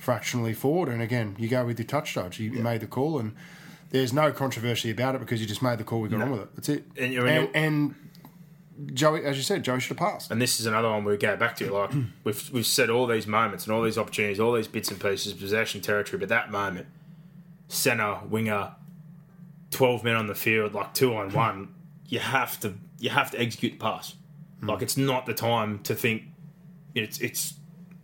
fractionally 0.00 0.54
forward. 0.54 0.88
And 0.88 1.00
again, 1.00 1.36
you 1.38 1.46
go 1.46 1.64
with 1.64 1.78
your 1.78 1.86
touch 1.86 2.14
judge. 2.14 2.40
You 2.40 2.50
Yeah. 2.50 2.62
made 2.62 2.80
the 2.80 2.86
call, 2.88 3.18
and 3.20 3.34
there's 3.90 4.12
no 4.12 4.32
controversy 4.32 4.90
about 4.90 5.14
it 5.14 5.18
because 5.20 5.40
you 5.40 5.46
just 5.46 5.62
made 5.62 5.78
the 5.78 5.84
call. 5.84 6.00
We 6.00 6.08
got 6.08 6.22
on 6.22 6.30
with 6.32 6.40
it. 6.40 6.48
That's 6.56 6.68
it. 6.70 6.84
And 6.96 7.14
And, 7.14 7.48
and 7.54 7.94
Joey, 8.94 9.24
as 9.24 9.36
you 9.36 9.42
said, 9.42 9.62
Joey 9.62 9.78
should 9.78 9.98
have 9.98 10.08
passed. 10.10 10.30
And 10.30 10.40
this 10.40 10.58
is 10.58 10.64
another 10.64 10.88
one 10.88 11.04
we 11.04 11.16
go 11.18 11.36
back 11.36 11.54
to. 11.56 11.70
Like 11.72 11.90
we've 12.24 12.50
we've 12.50 12.66
said 12.66 12.88
all 12.88 13.06
these 13.06 13.26
moments 13.26 13.66
and 13.66 13.74
all 13.74 13.82
these 13.82 13.98
opportunities, 13.98 14.40
all 14.40 14.52
these 14.54 14.68
bits 14.68 14.90
and 14.90 14.98
pieces, 14.98 15.34
possession 15.34 15.82
territory, 15.82 16.18
but 16.18 16.30
that 16.30 16.50
moment, 16.50 16.86
centre 17.68 18.20
winger, 18.28 18.72
twelve 19.70 20.02
men 20.02 20.16
on 20.16 20.26
the 20.28 20.34
field, 20.34 20.72
like 20.72 20.94
two 20.94 21.14
on 21.14 21.30
one, 21.32 21.74
you 22.06 22.20
have 22.20 22.58
to 22.60 22.74
you 22.98 23.10
have 23.10 23.30
to 23.32 23.40
execute 23.40 23.72
the 23.72 23.78
pass. 23.78 24.14
Hmm. 24.60 24.70
Like 24.70 24.80
it's 24.82 24.96
not 24.96 25.26
the 25.26 25.34
time 25.34 25.80
to 25.80 25.94
think. 25.94 26.22
It's 26.94 27.18
it's 27.20 27.54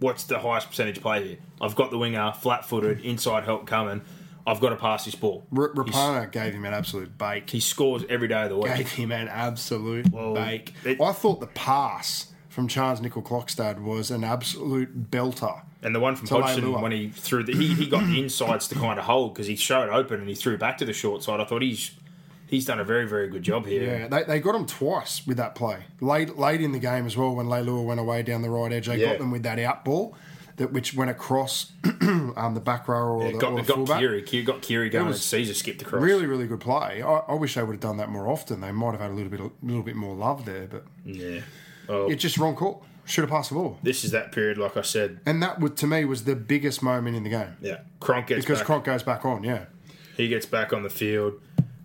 what's 0.07 0.23
the 0.25 0.39
highest 0.39 0.69
percentage 0.69 1.01
play 1.01 1.27
here? 1.27 1.37
I've 1.61 1.75
got 1.75 1.91
the 1.91 1.99
winger 1.99 2.33
flat 2.41 2.65
footed, 2.65 3.05
inside 3.05 3.43
help 3.45 3.67
coming. 3.67 4.03
I've 4.47 4.61
got 4.61 4.69
to 4.69 4.77
pass 4.77 5.05
this 5.05 5.17
ball. 5.17 5.45
R- 5.57 5.71
Rapana 5.75 6.31
gave 6.31 6.55
him 6.55 6.65
an 6.65 6.73
absolute 6.73 7.19
bake. 7.19 7.51
He 7.51 7.59
scores 7.59 8.05
every 8.09 8.29
day 8.29 8.45
of 8.45 8.51
the 8.51 8.57
week. 8.57 8.73
gave 8.77 8.93
him 8.93 9.11
an 9.11 9.27
absolute 9.27 10.13
Well, 10.13 10.35
bake. 10.35 10.73
it- 10.85 11.01
I 11.01 11.13
thought 11.13 11.41
the 11.41 11.49
pass 11.49 12.29
from 12.49 12.69
Charnze 12.69 13.01
Nicoll-Klokstad 13.01 13.81
was 13.83 14.13
an 14.13 14.23
absolute 14.23 15.11
belter. 15.11 15.63
And 15.83 15.93
the 15.95 16.01
one 16.01 16.15
from 16.15 16.29
Hodgson 16.29 16.63
Leilua. 16.65 16.81
when 16.81 16.93
he 16.93 17.09
threw 17.11 17.43
the 17.43 17.53
he, 17.55 17.75
he 17.75 17.87
got 17.89 18.05
the 18.07 18.21
insides 18.21 18.69
to 18.69 18.77
kind 18.77 18.99
of 19.01 19.05
hold 19.07 19.35
because 19.35 19.47
he 19.49 19.57
showed 19.57 19.89
open 19.91 20.21
and 20.21 20.29
he 20.29 20.35
threw 20.37 20.57
back 20.57 20.79
to 20.79 20.85
the 20.85 20.93
short 20.93 21.23
side. 21.25 21.41
I 21.41 21.45
thought 21.45 21.63
he's 21.63 21.91
he's 22.47 22.65
done 22.67 22.81
a 22.81 22.85
very 22.85 23.07
very 23.09 23.29
good 23.29 23.43
job 23.43 23.67
here. 23.67 23.83
Yeah, 23.83 24.09
they, 24.09 24.25
they 24.25 24.41
got 24.41 24.55
him 24.55 24.67
twice 24.67 25.27
with 25.27 25.37
that 25.39 25.55
play. 25.55 25.85
Late 26.01 26.39
late 26.39 26.61
in 26.61 26.73
the 26.73 26.79
game 26.79 27.07
as 27.07 27.17
well, 27.17 27.35
when 27.35 27.47
Leilua 27.47 27.85
went 27.85 28.01
away 28.01 28.23
down 28.23 28.43
the 28.43 28.51
right 28.51 28.73
edge, 28.73 28.87
they 28.87 28.97
Yeah. 28.99 29.11
got 29.11 29.19
them 29.19 29.31
with 29.31 29.43
that 29.45 29.59
out 29.59 29.85
ball 29.85 30.15
that 30.57 30.73
which 30.73 30.95
went 30.95 31.11
across 31.11 31.73
um, 32.01 32.53
the 32.55 32.61
back 32.61 32.89
row 32.89 33.03
or 33.19 33.27
It 33.27 33.33
the, 33.35 33.39
got, 33.39 33.53
or 33.53 33.61
the 33.61 33.67
got 33.69 33.75
fullback. 33.77 33.99
Keary, 34.01 34.23
Keary 34.23 34.43
got 34.45 34.63
Keary 34.63 34.89
going 34.89 35.07
was 35.09 35.33
and 35.35 35.45
Sezer 35.45 35.55
skipped 35.55 35.83
across. 35.83 36.01
Really, 36.03 36.25
really 36.25 36.47
good 36.47 36.61
play. 36.61 37.03
I, 37.03 37.19
I 37.29 37.35
wish 37.35 37.57
they 37.57 37.63
would 37.63 37.73
have 37.75 37.81
done 37.81 37.99
that 37.99 38.09
more 38.09 38.27
often. 38.27 38.63
They 38.63 38.73
might 38.73 38.93
have 38.93 39.01
had 39.01 39.11
a 39.11 39.15
little 39.15 39.29
bit, 39.31 39.41
a 39.41 39.51
little 39.63 39.83
bit 39.83 39.97
more 39.97 40.15
love 40.15 40.47
there, 40.47 40.67
but 40.67 40.85
Yeah. 41.05 41.41
Oh, 41.91 42.11
it's 42.11 42.23
just 42.23 42.39
wrong 42.39 42.57
call. 42.57 42.85
Should 43.05 43.23
have 43.23 43.31
passed 43.31 43.51
the 43.51 43.55
ball. 43.57 43.79
this 43.85 44.03
is 44.03 44.11
that 44.13 44.33
period, 44.33 44.57
like 44.59 44.77
I 44.79 44.83
said. 44.83 45.21
And 45.27 45.41
that 45.43 45.61
would, 45.61 45.77
to 45.77 45.87
me 45.87 46.05
was 46.07 46.25
the 46.25 46.35
biggest 46.35 46.83
moment 46.83 47.17
in 47.17 47.23
the 47.23 47.31
game 47.31 47.57
Yeah, 47.61 47.81
Cronk 48.01 48.27
gets 48.29 48.41
because 48.45 48.59
back. 48.61 48.67
Cronk 48.67 48.85
goes 48.85 49.03
back 49.05 49.25
on. 49.27 49.45
Yeah, 49.45 49.67
he 50.17 50.27
gets 50.27 50.47
back 50.47 50.73
on 50.73 50.83
the 50.83 50.91
field. 50.91 51.35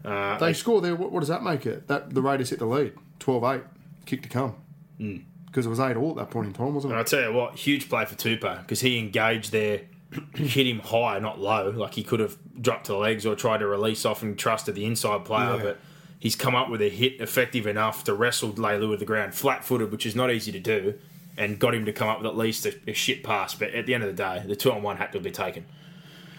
Uh, 0.03 0.37
they 0.39 0.53
score 0.53 0.81
there. 0.81 0.95
What, 0.95 1.11
what 1.11 1.19
does 1.19 1.29
that 1.29 1.43
make 1.43 1.65
it? 1.65 1.87
That 1.87 2.13
the 2.13 2.21
Raiders 2.21 2.49
hit 2.49 2.59
the 2.59 2.65
lead, 2.65 2.93
12-8, 3.19 3.63
kick 4.05 4.23
to 4.23 4.29
come. 4.29 4.55
Hmm. 4.97 5.17
Because 5.45 5.65
it 5.65 5.69
was 5.69 5.81
eight 5.81 5.97
all 5.97 6.11
at 6.11 6.15
that 6.15 6.29
point 6.29 6.47
in 6.47 6.53
time, 6.53 6.73
wasn't 6.73 6.93
And 6.93 6.99
it? 6.99 7.01
I 7.01 7.03
tell 7.03 7.21
you 7.29 7.33
what, 7.37 7.55
huge 7.55 7.89
play 7.89 8.05
for 8.05 8.15
Tupou 8.15 8.61
because 8.61 8.79
he 8.79 8.97
engaged 8.97 9.51
there, 9.51 9.81
hit 10.35 10.65
him 10.65 10.79
high, 10.79 11.19
not 11.19 11.39
low. 11.41 11.71
Like 11.71 11.93
he 11.95 12.03
could 12.03 12.21
have 12.21 12.37
dropped 12.61 12.85
to 12.85 12.93
the 12.93 12.97
legs 12.97 13.25
or 13.25 13.35
tried 13.35 13.57
to 13.57 13.67
release 13.67 14.05
off 14.05 14.21
and 14.23 14.39
trusted 14.39 14.75
the 14.75 14.85
inside 14.85 15.25
player, 15.25 15.57
Yeah. 15.57 15.63
but 15.63 15.79
he's 16.19 16.37
come 16.37 16.55
up 16.55 16.69
with 16.69 16.81
a 16.81 16.87
hit 16.89 17.19
effective 17.19 17.67
enough 17.67 18.05
to 18.05 18.13
wrestle 18.13 18.51
Leilu 18.53 18.89
with 18.89 18.99
the 18.99 19.05
ground 19.05 19.35
flat 19.35 19.65
footed, 19.65 19.91
which 19.91 20.05
is 20.05 20.15
not 20.15 20.31
easy 20.31 20.53
to 20.53 20.59
do, 20.61 20.93
and 21.37 21.59
got 21.59 21.75
him 21.75 21.83
to 21.83 21.91
come 21.91 22.07
up 22.07 22.19
with 22.19 22.27
at 22.27 22.37
least 22.37 22.65
a, 22.65 22.73
a 22.87 22.93
shit 22.93 23.21
pass. 23.21 23.53
But 23.53 23.71
at 23.73 23.85
the 23.85 23.93
end 23.93 24.03
of 24.03 24.09
the 24.15 24.23
day, 24.23 24.43
the 24.47 24.55
two 24.55 24.71
on 24.71 24.81
one 24.81 24.95
had 24.97 25.11
to 25.11 25.19
be 25.19 25.31
taken. 25.31 25.65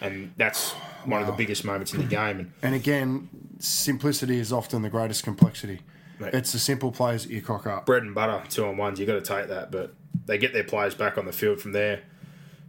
And 0.03 0.33
that's 0.37 0.71
one 1.05 1.21
of 1.21 1.27
the 1.27 1.33
biggest 1.33 1.65
moments 1.65 1.93
in 1.93 1.99
the 1.99 2.05
hmm. 2.05 2.11
game. 2.11 2.39
And 2.39 2.53
And 2.61 2.75
again, 2.75 3.29
simplicity 3.59 4.37
is 4.37 4.53
often 4.53 4.81
the 4.81 4.89
greatest 4.89 5.23
complexity. 5.23 5.79
Mate. 6.19 6.33
It's 6.33 6.51
the 6.51 6.59
simple 6.59 6.91
plays 6.91 7.23
that 7.23 7.33
you 7.33 7.41
cock 7.41 7.65
up. 7.65 7.85
bread 7.85 8.03
and 8.03 8.13
butter, 8.13 8.43
two 8.49 8.65
on 8.65 8.77
ones. 8.77 8.99
You 8.99 9.05
got 9.05 9.13
to 9.13 9.21
take 9.21 9.47
that, 9.47 9.71
but 9.71 9.93
they 10.25 10.37
get 10.37 10.53
their 10.53 10.63
players 10.63 10.93
back 10.93 11.17
on 11.17 11.25
the 11.25 11.31
field 11.31 11.59
from 11.59 11.71
there. 11.71 12.03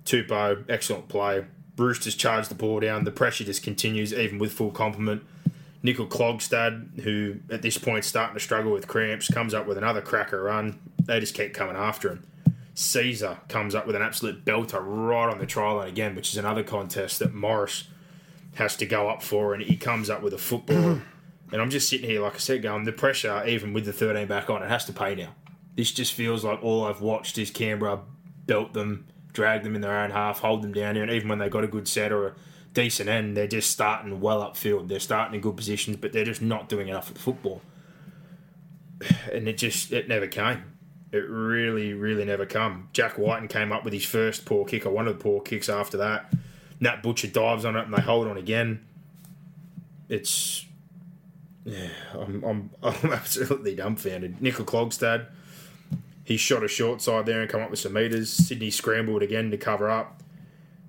Tupou, 0.04 0.64
excellent 0.68 1.08
play. 1.08 1.44
Roosters 1.76 2.14
charge 2.14 2.48
the 2.48 2.54
ball 2.54 2.80
down. 2.80 3.04
The 3.04 3.10
pressure 3.10 3.44
just 3.44 3.62
continues, 3.62 4.12
even 4.12 4.38
with 4.38 4.52
full 4.52 4.70
complement. 4.70 5.24
Nicoll-Klokstad, 5.82 7.00
who 7.00 7.36
at 7.50 7.60
this 7.60 7.76
point 7.76 8.04
starting 8.04 8.34
to 8.34 8.40
struggle 8.40 8.72
with 8.72 8.88
cramps, 8.88 9.28
comes 9.28 9.52
up 9.52 9.66
with 9.66 9.76
another 9.76 10.00
cracker 10.00 10.42
run. 10.42 10.78
They 10.98 11.20
just 11.20 11.34
keep 11.34 11.52
coming 11.52 11.76
after 11.76 12.08
him. 12.10 12.26
Sezer 12.74 13.48
comes 13.48 13.74
up 13.74 13.86
with 13.86 13.94
an 13.94 14.02
absolute 14.02 14.44
belter 14.44 14.82
right 14.82 15.30
on 15.30 15.38
the 15.38 15.46
trial 15.46 15.76
line 15.76 15.88
again, 15.88 16.14
which 16.14 16.30
is 16.30 16.36
another 16.36 16.64
contest 16.64 17.20
that 17.20 17.32
Morris 17.32 17.88
has 18.54 18.76
to 18.76 18.86
go 18.86 19.08
up 19.08 19.22
for, 19.22 19.54
and 19.54 19.62
he 19.62 19.76
comes 19.76 20.10
up 20.10 20.22
with 20.22 20.34
a 20.34 20.38
football. 20.38 20.76
and 21.52 21.62
I'm 21.62 21.70
just 21.70 21.88
sitting 21.88 22.08
here, 22.08 22.20
like 22.20 22.34
I 22.34 22.38
said, 22.38 22.62
going, 22.62 22.84
the 22.84 22.92
pressure, 22.92 23.44
even 23.46 23.72
with 23.72 23.84
the 23.84 23.92
13 23.92 24.26
back 24.26 24.50
on, 24.50 24.62
it 24.62 24.68
has 24.68 24.84
to 24.86 24.92
pay 24.92 25.14
now. 25.14 25.34
This 25.76 25.92
just 25.92 26.14
feels 26.14 26.44
like 26.44 26.62
all 26.62 26.84
I've 26.84 27.00
watched 27.00 27.38
is 27.38 27.50
Canberra 27.50 28.00
belt 28.46 28.74
them, 28.74 29.06
drag 29.32 29.62
them 29.62 29.74
in 29.74 29.80
their 29.80 29.96
own 29.96 30.10
half, 30.10 30.40
hold 30.40 30.62
them 30.62 30.72
down 30.72 30.94
here, 30.96 31.04
and 31.04 31.12
even 31.12 31.28
when 31.28 31.38
they 31.38 31.48
got 31.48 31.64
a 31.64 31.68
good 31.68 31.88
set 31.88 32.12
or 32.12 32.28
a 32.28 32.34
decent 32.72 33.08
end, 33.08 33.36
they're 33.36 33.46
just 33.46 33.70
starting 33.70 34.20
well 34.20 34.40
upfield. 34.40 34.88
They're 34.88 35.00
starting 35.00 35.36
in 35.36 35.40
good 35.40 35.56
positions, 35.56 35.96
but 35.96 36.12
they're 36.12 36.24
just 36.24 36.42
not 36.42 36.68
doing 36.68 36.88
enough 36.88 37.10
at 37.10 37.18
football. 37.18 37.62
And 39.32 39.48
it 39.48 39.58
just, 39.58 39.92
it 39.92 40.08
never 40.08 40.26
came. 40.26 40.62
It 41.14 41.28
really, 41.28 41.94
really 41.94 42.24
never 42.24 42.44
come. 42.44 42.88
Jack 42.92 43.16
Wighton 43.18 43.46
came 43.48 43.70
up 43.70 43.84
with 43.84 43.92
his 43.92 44.04
first 44.04 44.44
poor 44.44 44.64
kick, 44.64 44.84
or 44.84 44.90
one 44.90 45.06
of 45.06 45.16
the 45.16 45.22
poor 45.22 45.40
kicks 45.40 45.68
after 45.68 45.96
that. 45.98 46.32
Nat 46.80 47.02
Butcher 47.02 47.28
dives 47.28 47.64
on 47.64 47.76
it 47.76 47.84
and 47.84 47.94
they 47.94 48.02
hold 48.02 48.26
on 48.26 48.36
again. 48.36 48.84
It's 50.08 50.66
yeah, 51.64 51.88
I'm 52.12 52.42
I'm, 52.42 52.70
I'm 52.82 53.12
absolutely 53.12 53.76
dumbfounded. 53.76 54.40
Nicoll-Klokstad, 54.40 55.26
he 56.24 56.36
shot 56.36 56.64
a 56.64 56.68
short 56.68 57.00
side 57.00 57.26
there 57.26 57.40
and 57.40 57.50
come 57.50 57.62
up 57.62 57.70
with 57.70 57.78
some 57.78 57.92
meters. 57.92 58.30
Sydney 58.30 58.70
scrambled 58.70 59.22
again 59.22 59.52
to 59.52 59.56
cover 59.56 59.88
up. 59.88 60.20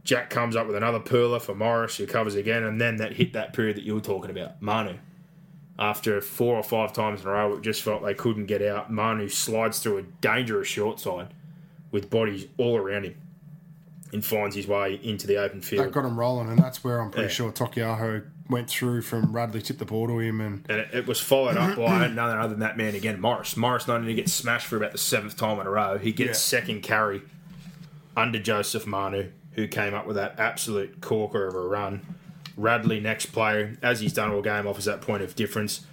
Jack 0.04 0.30
comes 0.30 0.56
up 0.56 0.68
with 0.68 0.76
another 0.76 1.00
perler 1.00 1.42
for 1.42 1.54
Morris, 1.56 1.98
who 1.98 2.06
covers 2.06 2.36
again, 2.36 2.64
and 2.64 2.80
then 2.80 2.98
that 2.98 3.14
hit 3.14 3.34
that 3.34 3.54
period 3.54 3.78
that 3.78 3.84
you 3.84 3.96
were 3.96 4.02
talking 4.02 4.32
about, 4.32 4.62
Manu. 4.62 4.98
After 5.78 6.22
four 6.22 6.56
or 6.56 6.64
five 6.64 6.94
times 6.94 7.22
in 7.22 7.28
a 7.28 7.32
row, 7.32 7.54
it 7.56 7.62
just 7.62 7.82
felt 7.82 8.04
they 8.04 8.14
couldn't 8.14 8.46
get 8.46 8.62
out. 8.62 8.92
Manu 8.92 9.28
slides 9.28 9.80
through 9.80 9.98
a 9.98 10.02
dangerous 10.04 10.68
short 10.70 11.00
side 11.00 11.34
with 11.92 12.10
bodies 12.10 12.48
all 12.58 12.78
around 12.78 13.04
him 13.06 13.16
and 14.14 14.24
finds 14.24 14.56
his 14.56 14.68
way 14.68 14.98
into 15.04 15.28
the 15.28 15.36
open 15.38 15.62
field. 15.62 15.86
That 15.86 15.92
got 15.92 16.06
him 16.06 16.18
rolling, 16.18 16.48
and 16.50 16.58
that's 16.58 16.84
where 16.84 17.02
I'm 17.02 17.12
pretty 17.12 17.28
Yeah. 17.28 17.34
sure 17.34 17.52
Taukeiaho 17.52 18.24
went 18.50 18.70
through 18.70 19.02
from 19.02 19.34
Radley, 19.34 19.62
tipped 19.62 19.80
the 19.80 19.86
ball 19.86 20.08
to 20.08 20.20
him, 20.20 20.40
and 20.40 20.64
And 20.70 20.80
it, 20.80 20.90
it 20.94 21.08
was 21.08 21.20
followed 21.20 21.58
up 21.58 21.76
by 21.76 22.08
none 22.08 22.38
other 22.38 22.50
than 22.50 22.60
that 22.60 22.78
man 22.78 22.96
again, 22.96 23.20
Morris. 23.20 23.58
Morris 23.58 23.86
not 23.88 23.98
only 23.98 24.14
gets 24.14 24.32
smashed 24.32 24.68
for 24.68 24.78
about 24.78 24.94
the 24.94 24.98
seventh 24.98 25.36
time 25.36 25.60
in 25.60 25.68
a 25.68 25.70
row, 25.70 25.98
he 25.98 26.14
gets 26.14 26.28
Yeah. 26.54 26.60
second 26.60 26.84
carry 26.84 27.24
under 28.16 28.40
Joseph 28.40 28.88
Manu, 28.88 29.32
who 29.54 29.68
came 29.68 29.94
up 29.94 30.06
with 30.08 30.16
that 30.16 30.36
absolute 30.40 31.02
corker 31.02 31.48
of 31.48 31.56
a 31.56 31.60
run. 31.60 32.02
Radley, 32.58 33.00
next 33.00 33.28
play, 33.28 33.78
as 33.82 34.00
he's 34.00 34.14
done 34.14 34.32
all 34.32 34.42
game, 34.42 34.68
offers 34.68 34.86
that 34.86 35.02
point 35.02 35.24
of 35.24 35.36
difference. 35.36 35.86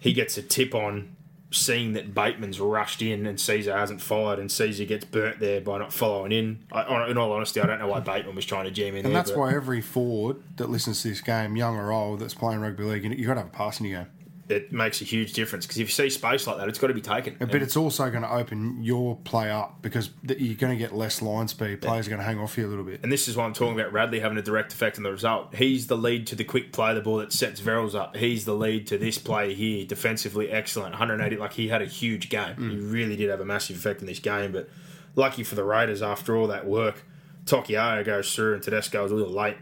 he 0.00 0.12
gets 0.12 0.36
a 0.38 0.42
tip 0.42 0.74
on 0.74 1.14
seeing 1.52 1.94
that 1.94 2.14
Bateman's 2.14 2.60
rushed 2.60 3.02
in 3.02 3.26
and 3.26 3.36
Sezer 3.36 3.76
hasn't 3.76 4.00
followed, 4.00 4.38
and 4.38 4.48
Sezer 4.48 4.86
gets 4.86 5.04
burnt 5.04 5.40
there 5.40 5.60
by 5.60 5.78
not 5.78 5.92
following 5.92 6.32
in. 6.32 6.64
I, 6.72 7.10
in 7.10 7.18
all 7.18 7.32
honesty, 7.32 7.60
I 7.60 7.66
don't 7.66 7.80
know 7.80 7.88
why 7.88 8.00
Bateman 8.00 8.36
was 8.36 8.46
trying 8.46 8.64
to 8.64 8.70
jam 8.70 8.88
in 8.88 8.92
there. 8.94 8.98
And 8.98 9.06
there. 9.06 9.14
that's 9.14 9.32
but 9.32 9.40
why 9.40 9.54
every 9.54 9.80
forward 9.80 10.42
that 10.56 10.70
listens 10.70 11.02
to 11.02 11.08
this 11.08 11.20
game, 11.20 11.56
young 11.56 11.76
or 11.76 11.92
old, 11.92 12.20
that's 12.20 12.34
playing 12.34 12.60
rugby 12.60 12.84
league, 12.84 13.04
you've 13.04 13.26
got 13.26 13.34
to 13.34 13.40
have 13.40 13.48
a 13.48 13.52
passing 13.52 13.90
game. 13.90 14.06
It 14.50 14.72
makes 14.72 15.00
a 15.00 15.04
huge 15.04 15.32
difference 15.32 15.66
because 15.66 15.78
if 15.78 15.88
you 15.88 15.92
see 15.92 16.10
space 16.10 16.46
like 16.46 16.58
that, 16.58 16.68
it's 16.68 16.78
got 16.78 16.88
to 16.88 16.94
be 16.94 17.00
taken. 17.00 17.36
But 17.38 17.62
it's 17.62 17.76
also 17.76 18.10
going 18.10 18.22
to 18.22 18.32
open 18.32 18.82
your 18.82 19.16
play 19.16 19.50
up 19.50 19.82
because 19.82 20.10
you're 20.22 20.56
going 20.56 20.72
to 20.72 20.78
get 20.78 20.94
less 20.94 21.22
line 21.22 21.48
speed. 21.48 21.82
Players 21.82 22.06
are 22.06 22.10
going 22.10 22.20
to 22.20 22.26
hang 22.26 22.38
off 22.38 22.56
you 22.58 22.66
a 22.66 22.68
little 22.68 22.84
bit. 22.84 23.00
And 23.02 23.12
this 23.12 23.28
is 23.28 23.36
why 23.36 23.44
I'm 23.44 23.52
talking 23.52 23.78
about 23.78 23.92
Radley 23.92 24.20
having 24.20 24.38
a 24.38 24.42
direct 24.42 24.72
effect 24.72 24.96
on 24.96 25.02
the 25.02 25.10
result. 25.12 25.54
He's 25.54 25.86
the 25.86 25.96
lead 25.96 26.26
to 26.28 26.34
the 26.34 26.44
quick 26.44 26.72
play 26.72 26.94
the 26.94 27.00
ball 27.00 27.18
that 27.18 27.32
sets 27.32 27.60
Verrills 27.60 27.94
up. 27.94 28.16
He's 28.16 28.44
the 28.44 28.54
lead 28.54 28.86
to 28.88 28.98
this 28.98 29.18
play 29.18 29.54
here, 29.54 29.84
defensively 29.86 30.50
excellent, 30.50 30.92
180. 30.92 31.36
Like 31.36 31.52
he 31.52 31.68
had 31.68 31.82
a 31.82 31.86
huge 31.86 32.28
game. 32.28 32.56
Mm. 32.56 32.70
He 32.70 32.76
really 32.78 33.16
did 33.16 33.30
have 33.30 33.40
a 33.40 33.44
massive 33.44 33.76
effect 33.76 34.00
in 34.00 34.06
this 34.06 34.18
game. 34.18 34.52
But 34.52 34.68
lucky 35.14 35.42
for 35.42 35.54
the 35.54 35.64
Raiders, 35.64 36.02
after 36.02 36.36
all 36.36 36.46
that 36.48 36.66
work, 36.66 37.04
Taukeiaho 37.44 38.04
goes 38.04 38.34
through 38.34 38.54
and 38.54 38.62
Tedesco's 38.62 39.10
a 39.10 39.14
little 39.14 39.32
late. 39.32 39.56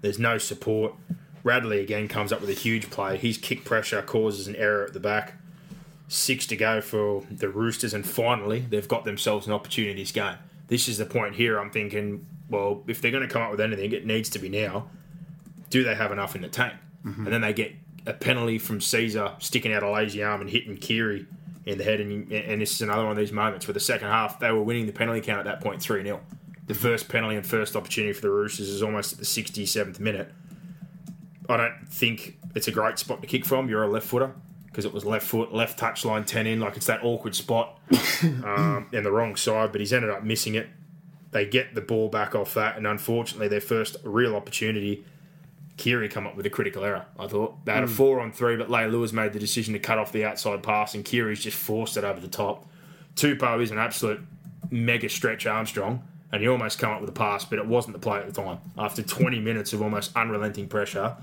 There's 0.00 0.18
no 0.18 0.38
support. 0.38 0.94
Radley 1.44 1.80
again 1.80 2.08
comes 2.08 2.32
up 2.32 2.40
with 2.40 2.50
a 2.50 2.54
huge 2.54 2.90
play. 2.90 3.16
His 3.16 3.36
kick 3.36 3.64
pressure 3.64 4.02
causes 4.02 4.46
an 4.46 4.56
error 4.56 4.84
at 4.84 4.92
the 4.92 5.00
back. 5.00 5.34
Six 6.08 6.46
to 6.48 6.56
go 6.56 6.80
for 6.80 7.24
the 7.30 7.48
Roosters, 7.48 7.94
and 7.94 8.06
finally 8.06 8.60
they've 8.60 8.86
got 8.86 9.04
themselves 9.04 9.46
an 9.46 9.52
opportunity 9.52 10.02
this 10.02 10.12
game. 10.12 10.36
This 10.68 10.88
is 10.88 10.98
the 10.98 11.06
point 11.06 11.34
here. 11.34 11.58
I'm 11.58 11.70
thinking, 11.70 12.26
well, 12.48 12.82
if 12.86 13.00
they're 13.00 13.10
going 13.10 13.26
to 13.26 13.32
come 13.32 13.42
up 13.42 13.50
with 13.50 13.60
anything, 13.60 13.92
it 13.92 14.06
needs 14.06 14.28
to 14.30 14.38
be 14.38 14.48
now. 14.48 14.88
Do 15.70 15.84
they 15.84 15.94
have 15.94 16.12
enough 16.12 16.36
in 16.36 16.42
the 16.42 16.48
tank? 16.48 16.74
Mm-hmm. 17.04 17.24
And 17.24 17.32
then 17.32 17.40
they 17.40 17.52
get 17.52 17.72
a 18.06 18.12
penalty 18.12 18.58
from 18.58 18.78
Sezer 18.80 19.40
sticking 19.42 19.72
out 19.72 19.82
a 19.82 19.90
lazy 19.90 20.22
arm 20.22 20.40
and 20.40 20.50
hitting 20.50 20.76
Keary 20.76 21.26
in 21.64 21.78
the 21.78 21.84
head. 21.84 22.00
And, 22.00 22.30
and 22.30 22.60
this 22.60 22.72
is 22.72 22.82
another 22.82 23.02
one 23.02 23.12
of 23.12 23.18
these 23.18 23.32
moments 23.32 23.66
where 23.66 23.74
the 23.74 23.80
second 23.80 24.08
half 24.08 24.38
they 24.38 24.50
were 24.50 24.62
winning 24.62 24.86
the 24.86 24.92
penalty 24.92 25.20
count 25.20 25.40
at 25.40 25.44
that 25.44 25.60
point 25.60 25.80
3 25.80 26.02
0. 26.02 26.20
The 26.66 26.74
first 26.74 27.08
penalty 27.08 27.36
and 27.36 27.46
first 27.46 27.74
opportunity 27.74 28.12
for 28.12 28.22
the 28.22 28.30
Roosters 28.30 28.68
is 28.68 28.82
almost 28.82 29.12
at 29.12 29.18
the 29.18 29.24
67th 29.24 29.98
minute. 29.98 30.32
I 31.52 31.68
don't 31.68 31.88
think 31.88 32.38
it's 32.54 32.68
a 32.68 32.72
great 32.72 32.98
spot 32.98 33.20
to 33.20 33.26
kick 33.26 33.44
from. 33.44 33.68
You're 33.68 33.82
a 33.82 33.88
left 33.88 34.06
footer 34.06 34.32
because 34.66 34.84
it 34.84 34.92
was 34.92 35.04
left 35.04 35.26
foot, 35.26 35.52
left 35.52 35.78
touch 35.78 36.04
line, 36.04 36.24
10 36.24 36.46
in. 36.46 36.60
Like 36.60 36.76
it's 36.76 36.86
that 36.86 37.04
awkward 37.04 37.34
spot 37.34 37.78
um, 38.22 38.88
in 38.92 39.04
the 39.04 39.12
wrong 39.12 39.36
side, 39.36 39.70
but 39.72 39.80
he's 39.80 39.92
ended 39.92 40.10
up 40.10 40.24
missing 40.24 40.54
it. 40.54 40.68
They 41.30 41.46
get 41.46 41.74
the 41.74 41.80
ball 41.80 42.08
back 42.08 42.34
off 42.34 42.54
that, 42.54 42.76
and 42.76 42.86
unfortunately, 42.86 43.48
their 43.48 43.60
first 43.60 43.96
real 44.04 44.36
opportunity, 44.36 45.04
Keary 45.78 46.08
come 46.08 46.26
up 46.26 46.36
with 46.36 46.44
a 46.44 46.50
critical 46.50 46.84
error. 46.84 47.06
I 47.18 47.26
thought 47.26 47.64
they 47.64 47.72
had 47.72 47.84
a 47.84 47.88
four 47.88 48.20
on 48.20 48.32
three, 48.32 48.56
but 48.56 48.70
Lewis 48.70 49.14
made 49.14 49.32
the 49.32 49.38
decision 49.38 49.72
to 49.72 49.78
cut 49.78 49.98
off 49.98 50.12
the 50.12 50.24
outside 50.26 50.62
pass, 50.62 50.94
and 50.94 51.04
Keary's 51.04 51.42
just 51.42 51.56
forced 51.56 51.96
it 51.96 52.04
over 52.04 52.20
the 52.20 52.28
top. 52.28 52.66
Tupou 53.16 53.62
is 53.62 53.70
an 53.70 53.78
absolute 53.78 54.20
mega 54.70 55.08
stretch 55.08 55.46
Armstrong, 55.46 56.02
and 56.32 56.42
he 56.42 56.48
almost 56.48 56.78
come 56.78 56.90
up 56.90 57.00
with 57.00 57.08
a 57.08 57.14
pass, 57.14 57.46
but 57.46 57.58
it 57.58 57.66
wasn't 57.66 57.94
the 57.94 57.98
play 57.98 58.18
at 58.18 58.26
the 58.26 58.42
time. 58.42 58.58
After 58.76 59.02
20 59.02 59.40
minutes 59.40 59.72
of 59.72 59.80
almost 59.80 60.14
unrelenting 60.14 60.68
pressure, 60.68 61.16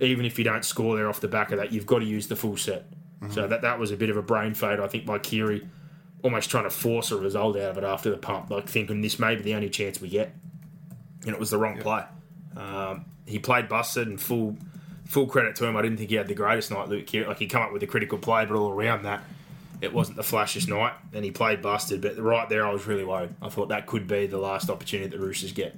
even 0.00 0.24
if 0.24 0.38
you 0.38 0.44
don't 0.44 0.64
score 0.64 0.96
there 0.96 1.08
off 1.08 1.20
the 1.20 1.28
back 1.28 1.52
of 1.52 1.58
that, 1.58 1.72
you've 1.72 1.86
got 1.86 2.00
to 2.00 2.04
use 2.04 2.28
the 2.28 2.36
full 2.36 2.56
set. 2.56 2.86
So 3.28 3.46
that 3.46 3.60
that 3.62 3.78
was 3.78 3.90
a 3.90 3.96
bit 3.96 4.08
of 4.08 4.16
a 4.16 4.22
brain 4.22 4.54
fade, 4.54 4.80
I 4.80 4.86
think, 4.86 5.04
by 5.04 5.18
Keary, 5.18 5.68
almost 6.22 6.48
trying 6.48 6.64
to 6.64 6.70
force 6.70 7.10
a 7.10 7.18
result 7.18 7.56
out 7.56 7.72
of 7.72 7.78
it 7.78 7.84
after 7.84 8.10
the 8.10 8.16
pump, 8.16 8.50
like 8.50 8.66
thinking 8.66 9.02
this 9.02 9.18
may 9.18 9.36
be 9.36 9.42
the 9.42 9.54
only 9.54 9.68
chance 9.68 10.00
we 10.00 10.08
get, 10.08 10.34
and 11.22 11.30
it 11.30 11.38
was 11.38 11.50
the 11.50 11.58
wrong 11.58 11.78
play. 11.78 12.02
Um, 12.56 13.04
he 13.26 13.38
played 13.38 13.68
busted, 13.68 14.08
and 14.08 14.18
full 14.18 14.56
full 15.04 15.26
credit 15.26 15.54
to 15.56 15.66
him. 15.66 15.76
I 15.76 15.82
didn't 15.82 15.98
think 15.98 16.08
he 16.08 16.16
had 16.16 16.28
the 16.28 16.34
greatest 16.34 16.70
night, 16.70 16.88
Luke 16.88 17.06
Keary. 17.06 17.26
Like 17.26 17.38
he 17.38 17.46
come 17.46 17.60
up 17.60 17.72
with 17.72 17.82
a 17.82 17.86
critical 17.86 18.16
play, 18.16 18.46
but 18.46 18.56
all 18.56 18.70
around 18.70 19.02
that, 19.02 19.22
it 19.82 19.92
wasn't 19.92 20.16
the 20.16 20.22
flashiest 20.22 20.68
night, 20.68 20.94
and 21.12 21.22
he 21.22 21.30
played 21.30 21.60
busted. 21.60 22.00
But 22.00 22.18
right 22.18 22.48
there, 22.48 22.66
I 22.66 22.70
was 22.70 22.86
really 22.86 23.04
worried. 23.04 23.34
I 23.42 23.50
thought 23.50 23.68
that 23.68 23.86
could 23.86 24.06
be 24.06 24.26
the 24.26 24.38
last 24.38 24.70
opportunity 24.70 25.10
that 25.10 25.18
the 25.18 25.22
Roosters 25.22 25.52
get. 25.52 25.76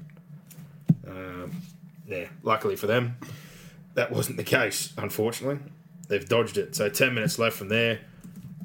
Um, 1.09 1.51
yeah, 2.07 2.27
luckily 2.44 2.77
for 2.77 2.86
them, 2.86 3.16
that 3.94 4.10
wasn't 4.10 4.36
the 4.36 4.44
case, 4.44 4.93
unfortunately. 4.97 5.59
They've 6.09 6.27
dodged 6.28 6.59
it. 6.59 6.74
So 6.74 6.89
10 6.89 7.14
minutes 7.14 7.39
left 7.39 7.56
from 7.56 7.69
there. 7.69 8.01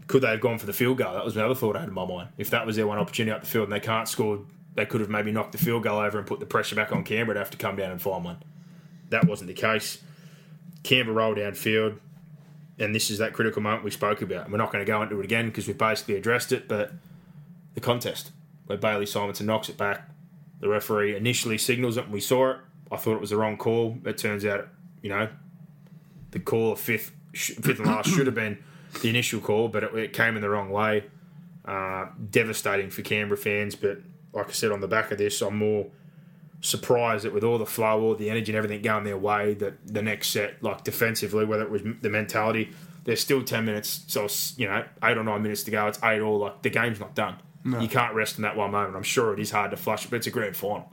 Could 0.08 0.24
they 0.24 0.28
have 0.28 0.42
gone 0.42 0.58
for 0.58 0.66
the 0.66 0.74
field 0.74 0.98
goal? 0.98 1.14
That 1.14 1.26
was 1.26 1.36
another 1.36 1.56
thought 1.56 1.76
I 1.76 1.82
had 1.82 1.90
in 1.90 1.96
my 1.96 2.06
mind. 2.06 2.30
If 2.38 2.50
that 2.52 2.66
was 2.66 2.76
their 2.76 2.88
one 2.88 2.98
opportunity 2.98 3.36
up 3.36 3.42
the 3.42 3.48
field 3.48 3.66
and 3.66 3.74
they 3.74 3.80
can't 3.80 4.08
score, 4.08 4.40
they 4.76 4.86
could 4.86 5.02
have 5.02 5.10
maybe 5.10 5.32
knocked 5.32 5.52
the 5.52 5.58
field 5.58 5.84
goal 5.84 6.00
over 6.00 6.18
and 6.18 6.26
put 6.26 6.40
the 6.40 6.46
pressure 6.46 6.76
back 6.76 6.92
on 6.92 7.04
Canberra 7.04 7.36
to 7.36 7.40
have 7.40 7.50
to 7.52 7.58
come 7.58 7.76
down 7.76 7.92
and 7.92 8.02
find 8.02 8.24
one. 8.24 8.38
That 9.10 9.26
wasn't 9.26 9.48
the 9.48 9.54
case. 9.54 10.02
Canberra 10.84 11.16
rolled 11.16 11.38
downfield, 11.38 12.00
and 12.80 12.96
this 12.96 13.10
is 13.10 13.18
that 13.18 13.34
critical 13.34 13.62
moment 13.62 13.84
we 13.84 13.92
spoke 13.92 14.22
about. 14.22 14.44
And 14.44 14.52
we're 14.52 14.60
not 14.60 14.72
going 14.72 14.86
to 14.86 14.90
go 14.90 15.02
into 15.02 15.20
it 15.20 15.26
again 15.26 15.48
because 15.48 15.68
we've 15.68 15.78
basically 15.78 16.16
addressed 16.16 16.52
it, 16.52 16.68
but 16.68 16.94
the 17.74 17.82
contest 17.82 18.32
where 18.68 18.78
Bailey 18.78 19.06
Simonsson 19.06 19.46
knocks 19.46 19.70
it 19.70 19.78
back. 19.78 20.10
The 20.60 20.70
referee 20.70 21.16
initially 21.16 21.58
signals 21.58 21.98
it, 21.98 22.06
and 22.06 22.14
we 22.14 22.22
saw 22.22 22.52
it. 22.52 22.58
I 22.92 22.98
thought 22.98 23.16
it 23.16 23.22
was 23.22 23.32
the 23.32 23.38
wrong 23.38 23.58
call. 23.58 23.98
It 24.06 24.18
turns 24.18 24.46
out, 24.46 24.68
you 25.02 25.10
know, 25.10 25.30
the 26.32 26.40
call 26.40 26.74
of 26.74 26.80
fifth, 26.80 27.12
fifth 27.34 27.80
and 27.80 27.88
last 27.88 28.10
should 28.10 28.26
have 28.26 28.36
been 28.36 28.64
the 29.02 29.10
initial 29.10 29.40
call, 29.40 29.68
but 29.68 29.84
it, 29.84 29.94
it 29.96 30.14
came 30.14 30.36
in 30.36 30.42
the 30.42 30.50
wrong 30.50 30.70
way. 30.70 31.06
Uh, 31.66 32.08
devastating 32.30 32.90
for 32.90 33.02
Canberra 33.02 33.38
fans, 33.38 33.76
but 33.76 34.00
like 34.32 34.48
I 34.48 34.52
said 34.52 34.72
on 34.72 34.80
the 34.80 34.88
back 34.88 35.12
of 35.12 35.18
this, 35.18 35.42
I'm 35.42 35.58
more 35.58 35.88
surprised 36.62 37.26
that 37.26 37.34
with 37.34 37.44
all 37.44 37.58
the 37.58 37.66
flow, 37.66 38.02
all 38.02 38.16
the 38.16 38.30
energy, 38.30 38.52
and 38.52 38.58
everything 38.58 38.82
going 38.82 39.04
their 39.04 39.18
way, 39.18 39.54
that 39.56 39.86
the 39.86 40.02
next 40.02 40.30
set, 40.30 40.64
like 40.64 40.84
defensively, 40.84 41.44
whether 41.44 41.64
it 41.64 41.70
was 41.70 41.82
the 42.02 42.10
mentality, 42.10 42.72
there's 43.04 43.20
still 43.20 43.44
ten 43.44 43.66
minutes, 43.66 44.06
so 44.08 44.28
you 44.58 44.68
know, 44.68 44.86
eight 45.04 45.18
or 45.18 45.24
nine 45.24 45.44
minutes 45.44 45.64
to 45.64 45.72
go. 45.72 45.88
It's 45.88 46.02
eight 46.04 46.22
all. 46.22 46.40
Like 46.40 46.62
the 46.62 46.70
game's 46.70 47.00
not 47.00 47.16
done. 47.16 47.36
You 47.82 47.90
can't 47.90 48.14
rest 48.16 48.38
in 48.38 48.44
that 48.44 48.56
one 48.56 48.72
moment. 48.72 48.96
I'm 48.96 49.04
sure 49.04 49.34
it 49.34 49.40
is 49.40 49.52
hard 49.52 49.72
to 49.72 49.78
flush, 49.78 50.06
but 50.06 50.16
it's 50.18 50.28
a 50.28 50.32
grand 50.32 50.56
final. 50.56 50.90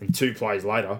And 0.00 0.12
two 0.12 0.34
plays 0.34 0.64
later, 0.64 0.98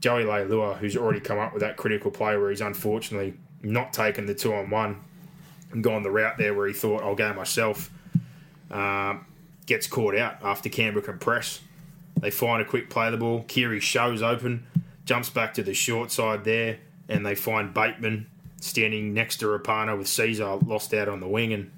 Joey 0.00 0.24
Leilua, 0.24 0.78
who's 0.78 0.96
already 0.96 1.20
come 1.20 1.38
up 1.38 1.52
with 1.52 1.62
that 1.62 1.76
critical 1.76 2.10
play 2.10 2.36
where 2.36 2.50
he's 2.50 2.60
unfortunately 2.60 3.34
not 3.62 3.92
taken 3.92 4.26
the 4.26 4.34
two 4.34 4.54
on 4.54 4.70
one 4.70 5.00
and 5.72 5.82
gone 5.82 6.02
the 6.02 6.10
route 6.10 6.38
there 6.38 6.54
where 6.54 6.66
he 6.66 6.72
thought 6.72 7.02
I'll 7.02 7.14
go 7.14 7.32
myself, 7.34 7.90
um, 8.70 9.26
gets 9.66 9.86
caught 9.86 10.16
out 10.16 10.36
after 10.42 10.68
Canberra 10.68 11.04
can 11.04 11.18
press. 11.18 11.60
They 12.20 12.30
find 12.30 12.62
a 12.62 12.64
quick 12.64 12.90
play 12.90 13.10
the 13.10 13.16
ball. 13.16 13.44
Keary 13.48 13.80
shows 13.80 14.22
open, 14.22 14.66
jumps 15.04 15.30
back 15.30 15.54
to 15.54 15.62
the 15.62 15.74
short 15.74 16.10
side 16.10 16.44
there, 16.44 16.78
and 17.08 17.24
they 17.24 17.34
find 17.34 17.74
Bateman 17.74 18.26
standing 18.60 19.14
next 19.14 19.36
to 19.38 19.46
Rapana 19.46 19.96
with 19.96 20.06
Sezer 20.06 20.66
lost 20.66 20.92
out 20.94 21.08
on 21.08 21.20
the 21.20 21.28
wing, 21.28 21.52
and 21.52 21.70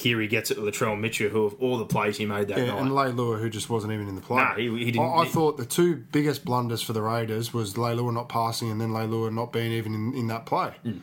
Keary 0.00 0.28
gets 0.28 0.50
it 0.50 0.54
to 0.54 0.60
Latrell 0.62 0.98
Mitchell, 0.98 1.28
who 1.28 1.44
of 1.44 1.54
all 1.60 1.76
the 1.76 1.84
plays 1.84 2.16
he 2.16 2.24
made 2.24 2.48
that 2.48 2.56
Yeah, 2.58 2.66
night. 2.68 2.80
and 2.80 2.90
Leilua, 2.90 3.38
who 3.38 3.50
just 3.50 3.68
wasn't 3.68 3.92
even 3.92 4.08
in 4.08 4.14
the 4.14 4.22
play. 4.22 4.38
Nah, 4.42 4.54
he- 4.54 4.68
he 4.84 4.90
didn't- 4.92 5.00
I, 5.06 5.18
I 5.20 5.24
he- 5.26 5.30
thought 5.30 5.58
the 5.58 5.66
two 5.66 5.96
biggest 6.10 6.44
blunders 6.44 6.80
for 6.80 6.92
the 6.94 7.02
Raiders 7.02 7.52
was 7.52 7.74
Leilua 7.74 8.12
not 8.14 8.28
passing 8.30 8.70
and 8.70 8.80
then 8.80 8.90
Leilua 8.90 9.30
not 9.32 9.52
being 9.52 9.72
even 9.72 9.94
in, 9.94 10.14
in 10.14 10.26
that 10.28 10.46
play. 10.46 10.72
Hmm. 10.82 10.98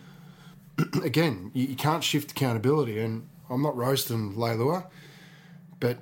Again, 1.04 1.52
you, 1.54 1.68
you 1.68 1.76
can't 1.76 2.04
shift 2.04 2.32
accountability, 2.32 3.00
and 3.00 3.28
I'm 3.50 3.62
not 3.62 3.76
roasting 3.78 4.34
Leilua, 4.34 4.88
but 5.80 6.00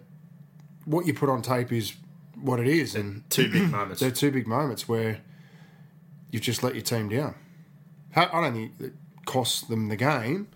what 0.85 1.05
you 1.05 1.13
put 1.13 1.27
on 1.29 1.41
tape 1.41 1.71
is 1.73 1.93
what 2.39 2.59
it 2.59 2.67
is, 2.67 2.95
and 2.95 3.29
Two 3.29 3.51
big 3.51 3.69
moments. 3.71 3.99
they're 3.99 4.11
two 4.11 4.31
big 4.31 4.47
moments 4.47 4.87
where 4.87 5.19
you've 6.31 6.41
just 6.43 6.63
let 6.63 6.75
your 6.75 6.83
team 6.83 7.09
down. 7.09 7.35
I 8.15 8.25
don't 8.41 8.53
think 8.53 8.71
it 8.79 8.93
cost 9.25 9.67
them 9.67 9.89
the 9.89 9.95
game, 9.97 10.47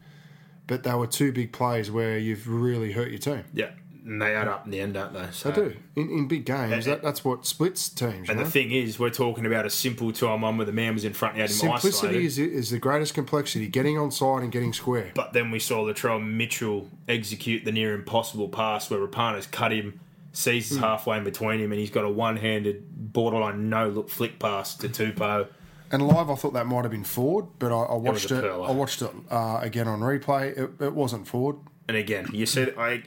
but 0.69 0.83
they 0.83 0.93
were 0.93 1.07
two 1.07 1.33
big 1.33 1.51
plays 1.51 1.91
where 1.91 2.17
you've 2.17 2.47
really 2.47 2.93
hurt 2.93 3.09
your 3.09 3.19
team. 3.19 3.43
Yeah, 3.53 3.71
and 4.05 4.21
they 4.21 4.33
add 4.33 4.47
up 4.47 4.63
in 4.65 4.71
the 4.71 4.79
end, 4.79 4.93
don't 4.93 5.13
they? 5.13 5.27
So, 5.31 5.49
They 5.51 5.55
do 5.55 5.75
in, 5.97 6.09
in 6.09 6.27
big 6.29 6.45
games. 6.45 6.71
And- 6.71 6.83
that, 6.83 7.01
that's 7.03 7.25
what 7.25 7.45
splits 7.45 7.89
teams. 7.89 8.29
And 8.29 8.37
know? 8.39 8.45
the 8.45 8.49
thing 8.49 8.71
is, 8.71 8.97
we're 8.97 9.09
talking 9.09 9.45
about 9.45 9.65
a 9.65 9.69
simple 9.69 10.11
two-on-one 10.13 10.55
where 10.57 10.65
the 10.65 10.71
man 10.71 10.93
was 10.93 11.03
in 11.03 11.13
front, 11.13 11.35
you 11.35 11.41
had 11.41 11.49
him 11.49 11.57
Simplicity 11.57 12.07
isolated. 12.07 12.25
is, 12.25 12.39
is 12.39 12.69
the 12.69 12.79
greatest 12.79 13.13
complexity. 13.13 13.67
Getting 13.67 13.97
on 13.97 14.11
side 14.11 14.43
and 14.43 14.51
getting 14.51 14.71
square. 14.73 15.11
But 15.15 15.33
then 15.33 15.51
we 15.51 15.59
saw 15.59 15.83
Latrell 15.83 16.25
Mitchell 16.25 16.87
execute 17.07 17.65
the 17.65 17.71
near 17.71 17.93
impossible 17.93 18.47
pass 18.49 18.89
where 18.89 18.99
Rapana's 18.99 19.47
cut 19.47 19.71
him, 19.73 19.99
Sezer's 20.33 20.77
Hmm. 20.77 20.83
halfway 20.83 21.17
in 21.17 21.23
between 21.23 21.59
him, 21.59 21.71
and 21.71 21.79
he's 21.79 21.89
got 21.89 22.05
a 22.05 22.09
one-handed, 22.09 23.11
borderline 23.13 23.69
no-look 23.69 24.09
flick 24.09 24.39
pass 24.39 24.75
to 24.75 24.87
Tupou. 24.87 25.47
And 25.91 26.07
live, 26.07 26.29
I 26.29 26.35
thought 26.35 26.53
that 26.53 26.67
might 26.67 26.83
have 26.83 26.91
been 26.91 27.03
Ford, 27.03 27.47
but 27.57 27.71
I, 27.71 27.83
I 27.83 27.95
watched 27.95 28.31
it. 28.31 28.43
I 28.43 28.71
watched 28.71 29.01
it 29.01 29.09
uh, 29.31 29.59
again 29.61 29.87
on 29.87 30.01
replay. 30.01 30.57
It, 30.57 30.83
it 30.83 30.93
wasn't 30.93 31.27
Ford. 31.27 31.57
And 31.87 31.97
again, 31.97 32.27
you 32.31 32.45
said 32.45 32.75
I, 32.77 33.01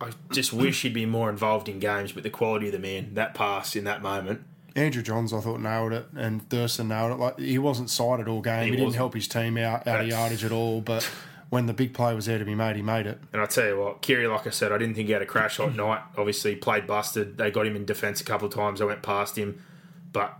I 0.00 0.10
just 0.32 0.50
wish 0.52 0.80
he'd 0.80 0.94
be 0.94 1.04
more 1.04 1.28
involved 1.28 1.68
in 1.68 1.78
games, 1.78 2.12
but 2.12 2.22
the 2.22 2.30
quality 2.30 2.66
of 2.66 2.72
the 2.72 2.78
man, 2.78 3.12
that 3.12 3.34
pass 3.34 3.76
in 3.76 3.84
that 3.84 4.00
moment, 4.00 4.42
Andrew 4.76 5.02
Johns, 5.02 5.32
I 5.32 5.40
thought 5.40 5.60
nailed 5.60 5.92
it, 5.94 6.06
and 6.14 6.48
Thurston 6.50 6.88
nailed 6.88 7.12
it. 7.12 7.14
Like 7.16 7.38
he 7.38 7.58
wasn't 7.58 7.88
sighted 7.88 8.28
all 8.28 8.42
game. 8.42 8.64
He, 8.64 8.70
didn't 8.72 8.84
wasn't. 8.84 8.98
help 8.98 9.14
his 9.14 9.26
team 9.26 9.56
out 9.56 9.86
out 9.86 10.02
of 10.02 10.06
yardage 10.06 10.44
at 10.44 10.52
all. 10.52 10.82
But 10.82 11.10
when 11.48 11.64
the 11.64 11.72
big 11.72 11.94
play 11.94 12.14
was 12.14 12.26
there 12.26 12.38
to 12.38 12.44
be 12.44 12.54
made, 12.54 12.76
he 12.76 12.82
made 12.82 13.06
it. 13.06 13.18
And 13.32 13.40
I 13.40 13.46
tell 13.46 13.66
you 13.66 13.78
what, 13.78 14.02
Keary, 14.02 14.26
like 14.26 14.46
I 14.46 14.50
said, 14.50 14.72
I 14.72 14.78
didn't 14.78 14.94
think 14.94 15.06
he 15.06 15.12
had 15.14 15.22
a 15.22 15.26
crash 15.26 15.56
hot 15.56 15.74
night. 15.76 16.02
Obviously, 16.18 16.56
played 16.56 16.86
busted. 16.86 17.38
They 17.38 17.50
got 17.50 17.66
him 17.66 17.74
in 17.74 17.86
defence 17.86 18.20
a 18.20 18.24
couple 18.24 18.48
of 18.48 18.54
times. 18.54 18.82
I 18.82 18.84
went 18.84 19.02
past 19.02 19.36
him, 19.38 19.62
but 20.12 20.38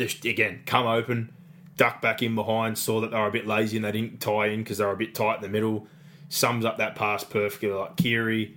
again, 0.00 0.62
come 0.66 0.86
open, 0.86 1.32
duck 1.76 2.00
back 2.00 2.22
in 2.22 2.34
behind, 2.34 2.78
saw 2.78 3.00
that 3.00 3.10
they 3.10 3.16
were 3.16 3.26
a 3.26 3.32
bit 3.32 3.46
lazy 3.46 3.76
and 3.76 3.84
they 3.84 3.92
didn't 3.92 4.20
tie 4.20 4.46
in 4.46 4.62
because 4.62 4.78
they 4.78 4.84
were 4.84 4.92
a 4.92 4.96
bit 4.96 5.14
tight 5.14 5.36
in 5.36 5.42
the 5.42 5.48
middle. 5.48 5.86
Sums 6.28 6.64
up 6.64 6.78
that 6.78 6.94
pass 6.94 7.24
perfectly, 7.24 7.70
like 7.70 7.96
Keary. 7.96 8.56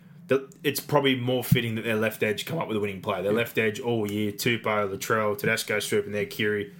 It's 0.63 0.80
probably 0.80 1.15
more 1.15 1.43
fitting 1.43 1.76
that 1.76 1.84
their 1.84 1.95
left 1.95 2.23
edge 2.23 2.45
come 2.45 2.57
up 2.57 2.68
with 2.68 2.77
a 2.77 2.80
winning 2.80 3.01
play. 3.01 3.22
Their 3.22 3.34
left 3.34 3.57
edge 3.57 3.80
all 3.80 4.09
year, 4.09 4.31
Tupou, 4.31 4.89
Latrell, 4.89 5.38
Tedesco 5.38 5.80
swoop 5.80 6.05
and 6.05 6.15
their 6.15 6.26
Keary. 6.26 6.73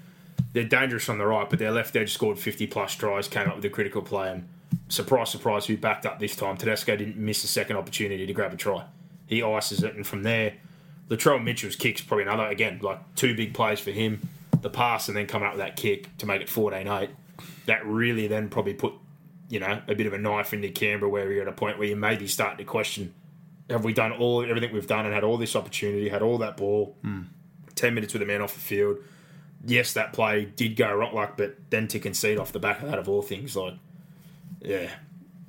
They're 0.53 0.63
dangerous 0.63 1.07
on 1.09 1.17
the 1.17 1.25
right, 1.25 1.49
but 1.49 1.59
their 1.59 1.71
left 1.71 1.95
edge 1.95 2.13
scored 2.13 2.39
50 2.39 2.67
plus 2.67 2.95
tries, 2.95 3.27
came 3.27 3.47
up 3.47 3.55
with 3.55 3.65
a 3.65 3.69
critical 3.69 4.01
play, 4.01 4.31
and 4.31 4.47
surprise, 4.89 5.29
surprise, 5.29 5.65
who 5.65 5.77
backed 5.77 6.05
up 6.05 6.19
this 6.19 6.35
time? 6.35 6.57
Tedesco 6.57 6.95
didn't 6.95 7.17
miss 7.17 7.43
a 7.43 7.47
second 7.47 7.77
opportunity 7.77 8.25
to 8.25 8.33
grab 8.33 8.53
a 8.53 8.57
try. 8.57 8.85
He 9.27 9.41
ices 9.41 9.83
it, 9.83 9.95
and 9.95 10.05
from 10.05 10.23
there, 10.23 10.55
Latrell 11.09 11.41
Mitchell's 11.43 11.75
kick's 11.75 12.01
probably 12.01 12.23
another, 12.23 12.47
again, 12.47 12.79
like 12.81 12.99
two 13.15 13.35
big 13.35 13.53
plays 13.53 13.79
for 13.79 13.91
him. 13.91 14.27
The 14.61 14.69
pass 14.69 15.07
and 15.07 15.17
then 15.17 15.27
coming 15.27 15.47
up 15.47 15.55
with 15.55 15.61
that 15.61 15.75
kick 15.75 16.15
to 16.17 16.25
make 16.25 16.41
it 16.41 16.49
14 16.49 16.88
8. 16.88 17.09
That 17.65 17.85
really 17.85 18.27
then 18.27 18.49
probably 18.49 18.73
put, 18.73 18.93
you 19.49 19.59
know, 19.59 19.81
a 19.88 19.95
bit 19.95 20.05
of 20.05 20.13
a 20.13 20.17
knife 20.17 20.53
into 20.53 20.69
Canberra 20.69 21.09
where 21.09 21.31
you're 21.31 21.41
at 21.41 21.47
a 21.47 21.53
point 21.53 21.77
where 21.77 21.88
you 21.88 21.95
maybe 21.95 22.27
start 22.27 22.57
to 22.57 22.63
question 22.63 23.13
have 23.71 23.83
we 23.83 23.93
done 23.93 24.11
all 24.11 24.43
everything 24.43 24.73
we've 24.73 24.88
done 24.88 25.05
and 25.05 25.13
had 25.13 25.23
all 25.23 25.38
this 25.38 25.55
opportunity, 25.55 26.09
had 26.09 26.21
all 26.21 26.38
that 26.39 26.57
ball, 26.57 26.95
hmm. 27.01 27.21
10 27.75 27.93
minutes 27.93 28.13
with 28.13 28.21
a 28.21 28.25
man 28.25 28.41
off 28.41 28.53
the 28.53 28.59
field? 28.59 28.97
Yes, 29.65 29.93
that 29.93 30.13
play 30.13 30.45
did 30.45 30.75
go 30.75 30.93
wrong, 30.93 31.13
luck, 31.13 31.38
but 31.38 31.55
then 31.69 31.88
to 31.89 31.99
concede 31.99 32.38
off 32.38 32.51
the 32.51 32.59
back 32.59 32.81
of 32.81 32.89
that, 32.89 32.99
of 32.99 33.07
all 33.07 33.21
things, 33.21 33.55
like, 33.55 33.75
yeah. 34.61 34.89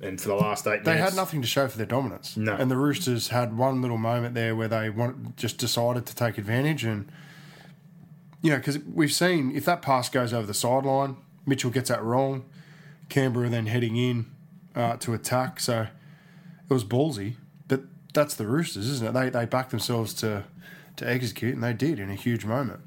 And 0.01 0.19
for 0.19 0.27
the 0.29 0.35
last 0.35 0.67
eight 0.67 0.83
minutes. 0.83 0.85
They 0.85 0.97
had 0.97 1.15
nothing 1.15 1.41
to 1.41 1.47
show 1.47 1.67
for 1.67 1.77
their 1.77 1.87
dominance. 1.87 2.35
No. 2.35 2.53
And 2.55 2.69
the 2.69 2.75
Roosters 2.75 3.29
had 3.29 3.57
one 3.57 3.81
little 3.81 3.97
moment 3.97 4.35
there 4.35 4.55
where 4.55 4.67
they 4.67 4.89
want, 4.89 5.37
just 5.37 5.57
decided 5.57 6.05
to 6.07 6.15
take 6.15 6.37
advantage. 6.37 6.83
And, 6.83 7.09
you 8.43 8.51
know, 8.51 8.57
because 8.57 8.77
we've 8.79 9.11
seen 9.11 9.55
if 9.55 9.65
that 9.65 9.81
pass 9.81 10.09
goes 10.09 10.33
over 10.33 10.45
the 10.45 10.53
sideline, 10.53 11.15
Mitchell 11.47 11.71
gets 11.71 11.89
that 11.89 12.03
wrong. 12.03 12.45
Canberra 13.09 13.49
then 13.49 13.65
heading 13.65 13.95
in 13.95 14.27
uh, 14.75 14.97
to 14.97 15.13
attack. 15.13 15.59
So 15.59 15.87
it 16.69 16.73
was 16.73 16.83
ballsy. 16.83 17.37
But 17.67 17.81
that's 18.13 18.35
the 18.35 18.45
Roosters, 18.45 18.87
isn't 18.87 19.07
it? 19.07 19.13
They, 19.13 19.29
they 19.29 19.45
backed 19.45 19.71
themselves 19.71 20.13
to, 20.15 20.43
to 20.97 21.09
execute, 21.09 21.55
and 21.55 21.63
they 21.63 21.73
did 21.73 21.99
in 21.99 22.09
a 22.09 22.15
huge 22.15 22.45
moment. 22.45 22.81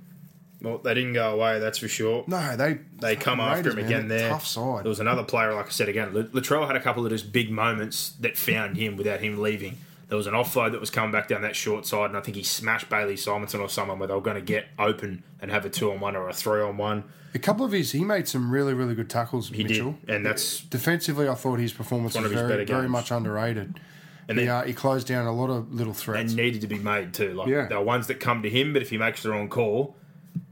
Well, 0.60 0.78
they 0.78 0.94
didn't 0.94 1.12
go 1.12 1.34
away, 1.34 1.58
that's 1.58 1.78
for 1.78 1.88
sure. 1.88 2.24
No, 2.26 2.56
they 2.56 2.78
They 2.98 3.14
come 3.14 3.40
after 3.40 3.70
him 3.70 3.76
man, 3.76 3.84
again 3.84 4.08
there. 4.08 4.30
Tough 4.30 4.46
side. 4.46 4.84
There 4.84 4.88
was 4.88 5.00
another 5.00 5.22
player, 5.22 5.54
like 5.54 5.66
I 5.66 5.70
said 5.70 5.88
again. 5.88 6.12
Latrell 6.12 6.66
had 6.66 6.76
a 6.76 6.80
couple 6.80 7.04
of 7.04 7.12
just 7.12 7.30
big 7.32 7.50
moments 7.50 8.10
that 8.20 8.36
found 8.36 8.76
him 8.76 8.96
without 8.96 9.20
him 9.20 9.40
leaving. 9.40 9.78
There 10.08 10.16
was 10.16 10.26
an 10.28 10.34
offload 10.34 10.70
that 10.72 10.80
was 10.80 10.90
coming 10.90 11.10
back 11.10 11.26
down 11.28 11.42
that 11.42 11.56
short 11.56 11.84
side, 11.84 12.06
and 12.10 12.16
I 12.16 12.20
think 12.20 12.36
he 12.36 12.42
smashed 12.44 12.88
Bailey 12.88 13.14
Simonsson 13.16 13.60
or 13.60 13.68
someone 13.68 13.98
where 13.98 14.06
they 14.06 14.14
were 14.14 14.20
going 14.20 14.36
to 14.36 14.40
get 14.40 14.66
open 14.78 15.24
and 15.40 15.50
have 15.50 15.64
a 15.64 15.70
two 15.70 15.90
on 15.90 15.98
one 15.98 16.14
or 16.14 16.28
a 16.28 16.32
three 16.32 16.60
on 16.62 16.76
one. 16.76 17.04
A 17.34 17.38
couple 17.40 17.64
of 17.66 17.72
his, 17.72 17.90
he 17.92 18.04
made 18.04 18.28
some 18.28 18.50
really, 18.50 18.72
really 18.72 18.94
good 18.94 19.10
tackles, 19.10 19.48
He 19.50 19.64
Mitchell. 19.64 19.96
did, 20.06 20.14
and 20.14 20.24
that's 20.26 20.60
Defensively, 20.60 21.28
I 21.28 21.34
thought 21.34 21.58
his 21.58 21.72
performance 21.72 22.16
was 22.16 22.30
very, 22.32 22.64
very 22.64 22.88
much 22.88 23.10
underrated. 23.10 23.80
and 24.28 24.38
he, 24.38 24.48
uh, 24.48 24.62
he 24.62 24.72
closed 24.72 25.06
down 25.08 25.26
a 25.26 25.32
lot 25.32 25.50
of 25.50 25.74
little 25.74 25.92
threats. 25.92 26.32
and 26.32 26.36
needed 26.36 26.60
to 26.60 26.66
be 26.66 26.78
made 26.78 27.12
too. 27.12 27.34
Like 27.34 27.48
Yeah. 27.48 27.66
there 27.66 27.78
are 27.78 27.84
ones 27.84 28.06
that 28.06 28.20
come 28.20 28.42
to 28.42 28.48
him, 28.50 28.72
but 28.72 28.82
if 28.82 28.90
he 28.90 28.98
makes 28.98 29.22
the 29.22 29.30
wrong 29.30 29.48
call, 29.48 29.96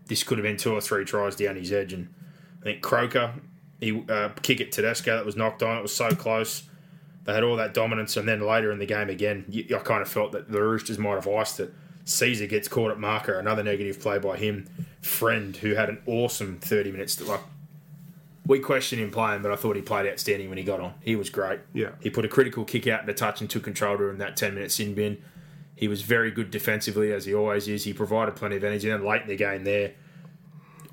this 0.07 0.23
could 0.25 0.37
have 0.39 0.43
been 0.45 0.57
two 0.57 0.73
or 0.75 0.81
three 0.81 1.05
tries 1.05 1.37
down 1.37 1.57
his 1.57 1.73
edge. 1.73 1.93
And 1.93 2.13
I 2.61 2.65
think 2.65 2.83
Croker, 2.83 3.35
he 3.81 4.05
uh, 4.09 4.31
kick 4.43 4.61
at 4.61 4.71
Tedesco 4.73 5.17
that 5.17 5.25
was 5.25 5.37
knocked 5.37 5.63
on. 5.63 5.79
It 5.79 5.83
was 5.83 5.95
so 5.95 6.11
close. 6.11 6.65
They 7.25 7.33
had 7.33 7.43
all 7.43 7.57
that 7.57 7.73
dominance, 7.73 8.17
and 8.17 8.29
then 8.29 8.41
later 8.41 8.71
in 8.71 8.79
the 8.79 8.87
game 8.87 9.09
again, 9.09 9.47
I 9.75 9.79
kind 9.79 10.03
of 10.03 10.09
felt 10.09 10.33
that 10.33 10.51
the 10.51 10.63
Roosters 10.63 10.99
might 10.99 11.15
have 11.15 11.29
iced 11.29 11.59
it. 11.61 11.73
Sezer 12.05 12.49
gets 12.49 12.69
caught 12.69 12.91
at 12.91 12.99
marker, 12.99 13.39
another 13.39 13.63
negative 13.63 13.99
play 13.99 14.19
by 14.19 14.37
him. 14.37 14.69
Friend, 15.01 15.57
who 15.57 15.75
had 15.75 15.89
an 15.89 16.03
awesome 16.07 16.59
thirty 16.61 16.93
minutes. 16.93 17.17
To, 17.17 17.25
like 17.25 17.41
we 18.47 18.59
questioned 18.59 19.01
him 19.01 19.11
playing, 19.11 19.43
but 19.43 19.51
I 19.51 19.57
thought 19.57 19.77
he 19.77 19.83
played 19.83 20.07
outstanding 20.07 20.51
when 20.51 20.59
he 20.59 20.65
got 20.65 20.81
on. 20.81 20.95
He 21.01 21.17
was 21.17 21.31
great. 21.31 21.61
Yeah. 21.73 21.93
He 22.01 22.11
put 22.11 22.27
a 22.27 22.29
critical 22.29 22.65
kick 22.65 22.87
out 22.87 23.07
to 23.07 23.15
touch 23.15 23.41
and 23.41 23.49
took 23.49 23.65
control 23.65 23.97
during 23.97 24.19
that 24.19 24.37
10 24.37 24.55
minute 24.55 24.71
sin 24.71 24.95
bin. 24.95 25.23
He 25.77 25.89
was 25.89 26.03
very 26.03 26.31
good 26.31 26.51
defensively, 26.51 27.13
as 27.13 27.25
he 27.25 27.35
always 27.35 27.67
is. 27.69 27.85
He 27.85 27.95
provided 27.95 28.37
plenty 28.37 28.57
of 28.57 28.65
energy. 28.65 28.91
And 28.91 29.01
Then 29.01 29.09
late 29.09 29.23
in 29.23 29.29
the 29.29 29.37
game 29.37 29.65
there, 29.65 29.93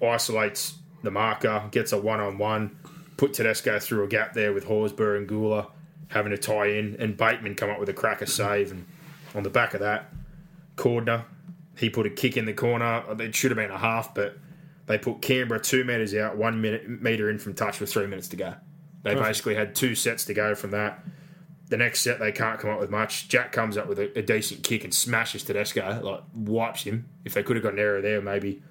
isolates 0.02 0.76
the 1.04 1.12
marker, 1.12 1.68
gets 1.72 1.92
a 1.92 1.98
one 1.98 2.20
on 2.20 2.38
one, 2.38 2.78
put 3.18 3.34
Tedesco 3.34 3.80
through 3.80 4.06
a 4.06 4.08
gap 4.08 4.34
there 4.34 4.54
with 4.54 4.66
Horsburgh 4.66 5.18
and 5.18 5.30
Guler 5.30 5.68
having 6.12 6.32
to 6.32 6.38
tie 6.38 6.68
in, 6.68 6.96
and 7.00 7.18
Bateman 7.18 7.56
come 7.56 7.70
up 7.70 7.80
with 7.80 7.90
a 7.90 7.94
cracker 7.94 8.26
save. 8.26 8.72
And 8.72 8.86
on 9.34 9.44
the 9.44 9.50
back 9.50 9.74
of 9.74 9.80
that, 9.80 10.12
Cordner, 10.76 11.24
he 11.78 11.90
put 11.90 12.06
a 12.06 12.10
kick 12.10 12.38
in 12.38 12.46
the 12.46 12.54
corner. 12.54 13.04
It 13.20 13.34
should 13.36 13.52
have 13.52 13.58
been 13.58 13.72
a 13.72 13.78
half, 13.78 14.14
but 14.14 14.38
they 14.86 14.98
put 14.98 15.22
Canberra 15.22 15.60
two 15.60 15.84
metres 15.84 16.14
out, 16.14 16.38
one 16.38 16.62
minute, 16.62 16.88
metre 16.88 17.30
in 17.30 17.40
from 17.40 17.54
touch 17.54 17.80
with 17.80 17.92
three 17.92 18.08
minutes 18.08 18.28
to 18.30 18.36
go. 18.36 18.56
They 19.04 19.16
basically 19.16 19.56
had 19.56 19.74
two 19.74 19.96
sets 19.96 20.26
to 20.26 20.34
go 20.34 20.54
from 20.54 20.72
that. 20.72 21.04
The 21.70 21.78
next 21.78 22.02
set, 22.02 22.20
they 22.20 22.32
can't 22.32 22.60
come 22.60 22.70
up 22.70 22.80
with 22.80 22.90
much. 22.90 23.30
Jack 23.30 23.52
comes 23.52 23.78
up 23.78 23.88
with 23.88 23.98
a, 23.98 24.20
a 24.20 24.22
decent 24.22 24.64
kick 24.64 24.84
and 24.84 24.94
smashes 24.94 25.44
Tedesco, 25.44 26.02
like 26.04 26.22
wipes 26.36 26.84
him. 26.84 27.10
If 27.24 27.34
they 27.34 27.42
could 27.42 27.56
have 27.56 27.64
got 27.64 27.74
an 27.74 27.80
error 27.80 28.02
there, 28.02 28.22
maybe 28.22 28.62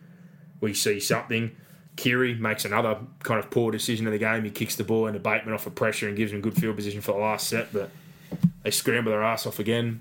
we 0.61 0.75
see 0.75 1.01
something. 1.01 1.57
Keary 2.01 2.35
makes 2.35 2.65
another 2.65 2.99
kind 3.23 3.39
of 3.39 3.51
poor 3.51 3.71
decision 3.71 4.07
of 4.07 4.13
the 4.15 4.19
game. 4.19 4.43
He 4.45 4.51
kicks 4.51 4.75
the 4.77 4.85
ball 4.85 5.07
into 5.07 5.21
Bateman 5.21 5.53
off 5.55 5.67
of 5.67 5.75
pressure 5.75 6.09
and 6.09 6.17
gives 6.17 6.33
him 6.33 6.41
good 6.41 6.55
field 6.55 6.75
position 6.77 7.03
for 7.03 7.13
the 7.13 7.19
last 7.19 7.47
set, 7.47 7.73
but 7.75 7.91
they 8.63 8.71
scramble 8.71 9.13
their 9.13 9.23
ass 9.23 9.47
off 9.47 9.59
again. 9.59 10.01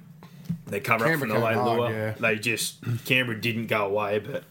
They 0.68 0.80
cover 0.80 1.06
up 1.06 1.20
from 1.20 1.28
the 1.30 1.40
late 1.40 1.58
lure. 1.58 1.92
yeah. 1.92 2.12
They 2.20 2.38
just 2.38 2.78
Canberra 3.06 3.40
didn't 3.42 3.68
go 3.68 3.86
away, 3.86 4.20
but 4.20 4.46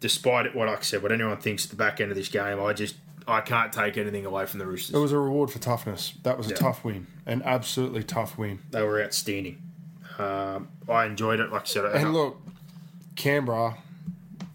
despite 0.00 0.44
it, 0.46 0.54
what 0.54 0.68
I 0.68 0.78
said, 0.80 1.02
what 1.02 1.10
anyone 1.10 1.38
thinks 1.38 1.64
at 1.64 1.70
the 1.70 1.76
back 1.76 2.00
end 2.02 2.10
of 2.10 2.16
this 2.16 2.28
game, 2.28 2.60
I 2.60 2.72
just 2.74 2.96
I 3.26 3.40
can't 3.40 3.72
take 3.72 3.96
anything 3.96 4.26
away 4.26 4.44
from 4.46 4.58
the 4.58 4.66
Roosters. 4.66 4.94
It 4.94 4.98
was 4.98 5.12
a 5.12 5.18
reward 5.18 5.50
for 5.50 5.58
toughness. 5.58 6.12
That 6.22 6.36
was 6.36 6.48
a 6.48 6.50
Yeah. 6.50 6.56
tough 6.56 6.84
win, 6.84 7.06
an 7.26 7.42
absolutely 7.44 8.02
tough 8.02 8.36
win. 8.36 8.58
they 8.70 8.82
were 8.82 9.02
outstanding. 9.02 9.62
Um, 10.18 10.68
I 10.88 11.06
enjoyed 11.06 11.40
it, 11.40 11.50
like 11.50 11.62
I 11.62 11.64
said. 11.64 11.84
And 11.86 12.12
look, 12.12 12.36
Canberra, 13.16 13.78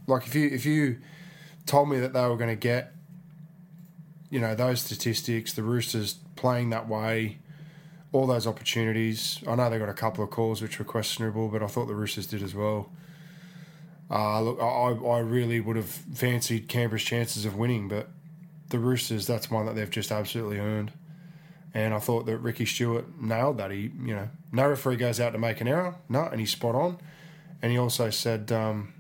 like 0.08 0.28
if 0.28 0.36
you 0.36 0.48
if 0.50 0.66
you 0.66 0.98
told 1.66 1.90
me 1.90 2.00
that 2.00 2.14
they 2.14 2.22
were 2.28 2.38
going 2.38 2.50
to 2.50 2.56
get, 2.56 2.94
you 4.30 4.40
know, 4.40 4.56
those 4.56 4.82
statistics, 4.82 5.54
the 5.54 5.64
Roosters 5.64 6.16
playing 6.36 6.72
that 6.72 6.88
way, 6.88 7.40
all 8.12 8.28
those 8.28 8.48
opportunities. 8.48 9.40
I 9.48 9.56
know 9.56 9.70
they 9.70 9.80
got 9.80 9.90
a 9.90 9.94
couple 9.94 10.24
of 10.24 10.30
calls 10.30 10.62
which 10.62 10.80
were 10.80 10.86
questionable, 10.86 11.48
but 11.48 11.64
I 11.64 11.68
thought 11.68 11.88
the 11.88 11.96
Roosters 11.96 12.28
did 12.28 12.44
as 12.44 12.54
well. 12.54 12.92
Uh, 14.10 14.42
look, 14.42 14.62
I, 14.62 14.66
I 14.66 15.20
really 15.20 15.60
would 15.60 15.76
have 15.76 15.90
fancied 15.90 16.68
Canberra's 16.68 17.04
chances 17.04 17.46
of 17.46 17.56
winning, 17.56 17.88
but 17.88 18.10
the 18.70 18.80
Roosters, 18.80 19.26
that's 19.26 19.50
one 19.50 19.66
that 19.66 19.76
they've 19.76 19.90
just 19.90 20.12
absolutely 20.12 20.60
earned. 20.60 20.92
And 21.74 21.94
I 21.94 22.00
thought 22.00 22.28
that 22.28 22.38
Ricky 22.38 22.66
Stuart 22.66 23.20
nailed 23.20 23.58
that. 23.58 23.72
He, 23.72 23.92
you 24.04 24.16
know, 24.16 24.30
no 24.52 24.68
referee 24.68 24.98
goes 24.98 25.20
out 25.20 25.32
to 25.32 25.40
make 25.40 25.62
an 25.62 25.68
error, 25.68 25.96
no, 26.10 26.26
and 26.26 26.40
he's 26.40 26.52
spot 26.52 26.76
on. 26.76 27.00
And 27.62 27.72
he 27.72 27.78
also 27.78 28.10
said, 28.10 28.52
um, 28.52 28.94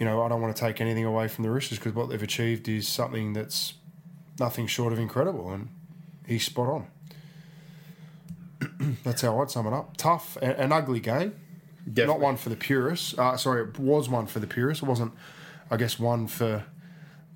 you 0.00 0.06
know, 0.06 0.22
I 0.22 0.28
don't 0.28 0.40
want 0.40 0.56
to 0.56 0.60
take 0.60 0.80
anything 0.80 1.04
away 1.04 1.28
from 1.28 1.44
the 1.44 1.50
Roosters 1.50 1.78
because 1.78 1.94
what 1.94 2.08
they've 2.08 2.20
achieved 2.22 2.68
is 2.68 2.88
something 2.88 3.34
that's 3.34 3.74
nothing 4.40 4.66
short 4.66 4.92
of 4.92 4.98
incredible, 4.98 5.50
and 5.52 5.68
he's 6.26 6.44
spot 6.44 6.68
on. 6.68 6.86
that's 9.04 9.22
how 9.22 9.40
I'd 9.40 9.50
sum 9.50 9.66
it 9.66 9.72
up. 9.72 9.96
Tough, 9.96 10.36
an, 10.42 10.52
an 10.52 10.72
ugly 10.72 11.00
game. 11.00 11.34
Not 11.86 12.20
one 12.20 12.36
for 12.36 12.48
the 12.50 12.56
purists. 12.56 13.16
Uh, 13.18 13.36
sorry, 13.36 13.62
it 13.62 13.78
was 13.78 14.08
one 14.08 14.26
for 14.26 14.38
the 14.38 14.46
purists. 14.46 14.82
It 14.82 14.86
wasn't, 14.86 15.12
I 15.70 15.76
guess, 15.76 15.98
one 15.98 16.26
for 16.26 16.64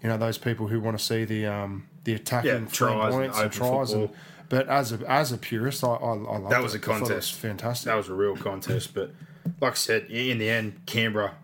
you 0.03 0.09
know 0.09 0.17
those 0.19 0.39
people 0.39 0.67
who 0.69 0.81
want 0.81 0.99
to 0.99 1.05
see 1.05 1.25
the 1.25 1.47
um, 1.47 1.87
the 2.05 2.15
attacking 2.15 2.51
Yeah, 2.51 2.67
tries 2.71 3.15
and 3.15 3.33
points 3.33 3.41
and 3.41 3.53
tries. 3.53 3.93
And, 3.93 4.11
but 4.51 4.69
as 4.69 4.93
a 4.93 4.99
as 5.11 5.33
a 5.33 5.39
purist, 5.39 5.83
I, 5.83 5.89
I, 5.89 6.13
I 6.47 6.51
That 6.51 6.63
was 6.63 6.75
it. 6.75 6.87
a 6.87 6.91
it 6.91 7.01
was 7.01 7.01
contest. 7.09 7.35
fantastic. 7.35 7.87
That 7.87 7.95
was 7.97 8.09
a 8.09 8.15
real 8.15 8.37
contest. 8.37 8.95
But 8.95 9.13
like 9.61 9.73
I 9.73 9.77
said, 9.77 10.05
in 10.11 10.39
the 10.39 10.49
end, 10.51 10.83
Canberra, 10.87 11.35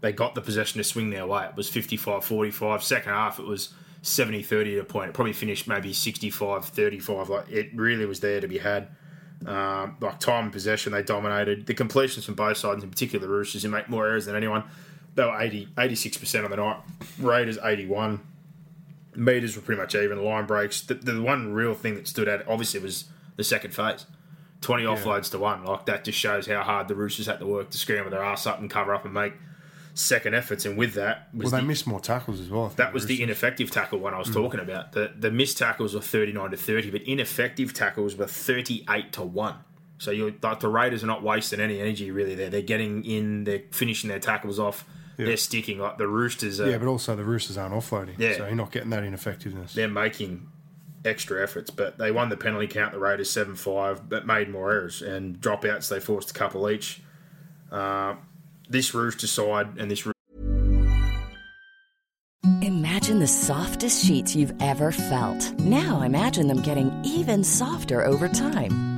they 0.00 0.12
got 0.12 0.34
the 0.34 0.40
possession 0.40 0.78
to 0.78 0.84
swing 0.84 1.10
their 1.10 1.26
way. 1.26 1.46
It 1.46 1.56
was 1.56 1.68
55 1.68 2.24
45. 2.24 2.82
Second 2.82 3.12
half, 3.12 3.38
it 3.38 3.46
was 3.46 3.74
70 4.02 4.42
30 4.42 4.76
at 4.76 4.82
a 4.82 4.84
point. 4.84 5.10
It 5.10 5.14
probably 5.14 5.32
finished 5.32 5.66
maybe 5.66 5.92
65 5.92 6.64
35. 6.66 7.28
Like 7.28 7.50
it 7.50 7.70
really 7.74 8.06
was 8.06 8.20
there 8.20 8.40
to 8.40 8.48
be 8.48 8.58
had. 8.58 8.88
Um, 9.46 9.96
like 10.00 10.18
time 10.18 10.44
and 10.44 10.52
possession, 10.52 10.92
they 10.92 11.02
dominated. 11.02 11.66
The 11.66 11.74
completions 11.74 12.24
from 12.24 12.34
both 12.34 12.56
sides, 12.56 12.82
in 12.82 12.90
particular 12.90 13.24
the 13.24 13.32
Roosters, 13.32 13.62
who 13.62 13.68
make 13.68 13.88
more 13.88 14.06
errors 14.06 14.26
than 14.26 14.34
anyone. 14.34 14.64
They 15.14 15.24
were 15.24 15.40
80, 15.40 15.68
86% 15.76 16.44
on 16.44 16.50
the 16.50 16.56
night. 16.56 16.76
Raiders, 17.18 17.58
81 17.62 18.20
meters 19.16 19.56
were 19.56 19.62
pretty 19.62 19.80
much 19.80 19.94
even. 19.94 20.22
Line 20.24 20.46
breaks. 20.46 20.80
The, 20.80 20.94
the 20.94 21.20
one 21.20 21.52
real 21.52 21.74
thing 21.74 21.94
that 21.96 22.06
stood 22.06 22.28
out, 22.28 22.44
obviously, 22.46 22.80
was 22.80 23.04
the 23.36 23.44
second 23.44 23.74
phase. 23.74 24.06
20 24.60 24.84
offloads 24.84 25.30
to 25.30 25.38
one. 25.38 25.64
Like, 25.64 25.86
that 25.86 26.04
just 26.04 26.18
shows 26.18 26.46
how 26.46 26.62
hard 26.62 26.88
the 26.88 26.94
Roosters 26.94 27.26
had 27.26 27.38
to 27.40 27.46
work 27.46 27.70
to 27.70 27.78
scramble 27.78 28.10
their 28.10 28.22
ass 28.22 28.46
up 28.46 28.60
and 28.60 28.70
cover 28.70 28.94
up 28.94 29.04
and 29.04 29.14
make 29.14 29.34
second 29.98 30.34
efforts. 30.34 30.64
And 30.64 30.76
with 30.76 30.94
that, 30.94 31.28
was 31.34 31.44
well, 31.44 31.60
they 31.60 31.64
the, 31.64 31.68
missed 31.68 31.86
more 31.86 32.00
tackles 32.00 32.40
as 32.40 32.48
well. 32.48 32.68
That 32.76 32.92
was 32.92 33.06
the 33.06 33.22
ineffective 33.22 33.70
tackle 33.70 33.98
one 33.98 34.14
I 34.14 34.18
was 34.18 34.30
talking 34.30 34.60
about. 34.60 34.92
The 34.92 35.12
the 35.18 35.30
missed 35.30 35.58
tackles 35.58 35.94
were 35.94 36.00
39 36.00 36.50
to 36.52 36.56
30, 36.56 36.90
but 36.90 37.02
ineffective 37.02 37.74
tackles 37.74 38.16
were 38.16 38.26
38 38.26 39.12
to 39.14 39.22
1. 39.22 39.54
So 39.98 40.10
you're 40.12 40.32
like 40.42 40.60
the 40.60 40.68
Raiders 40.68 41.02
are 41.02 41.08
not 41.08 41.22
wasting 41.22 41.60
any 41.60 41.80
energy 41.80 42.10
really 42.10 42.34
there. 42.34 42.50
They're 42.50 42.62
getting 42.62 43.04
in, 43.04 43.44
they're 43.44 43.62
finishing 43.72 44.08
their 44.08 44.20
tackles 44.20 44.58
off. 44.58 44.84
they're 45.16 45.36
sticking. 45.36 45.78
Like 45.80 45.98
the 45.98 46.06
Roosters, 46.06 46.60
are, 46.60 46.70
Yeah, 46.70 46.78
but 46.78 46.86
also 46.86 47.16
the 47.16 47.24
Roosters 47.24 47.58
aren't 47.58 47.74
offloading, 47.74 48.14
Yeah. 48.18 48.36
so 48.36 48.46
you're 48.46 48.54
not 48.54 48.70
getting 48.70 48.90
that 48.90 49.02
ineffectiveness. 49.02 49.74
they're 49.74 49.88
making 49.88 50.46
extra 51.04 51.42
efforts, 51.42 51.70
but 51.70 51.98
they 51.98 52.12
won 52.12 52.28
the 52.28 52.36
penalty 52.36 52.68
count. 52.68 52.92
The 52.92 53.00
Raiders 53.00 53.28
seven 53.30 53.56
five, 53.56 54.08
but 54.08 54.26
made 54.26 54.48
more 54.48 54.70
errors 54.70 55.02
and 55.02 55.40
dropouts. 55.40 55.88
They 55.88 55.98
forced 55.98 56.30
a 56.30 56.34
couple 56.34 56.70
each. 56.70 57.02
Uh, 57.72 58.14
this 58.68 58.94
Rooster 58.94 59.26
side 59.26 59.78
and 59.78 59.90
this 59.90 60.06
Imagine 62.62 63.20
the 63.20 63.26
softest 63.26 64.04
sheets 64.04 64.36
you've 64.36 64.54
ever 64.60 64.92
felt. 64.92 65.58
Now 65.58 66.02
imagine 66.02 66.46
them 66.48 66.62
getting 66.62 66.92
even 67.04 67.44
softer 67.44 68.04
over 68.04 68.28
time. 68.28 68.97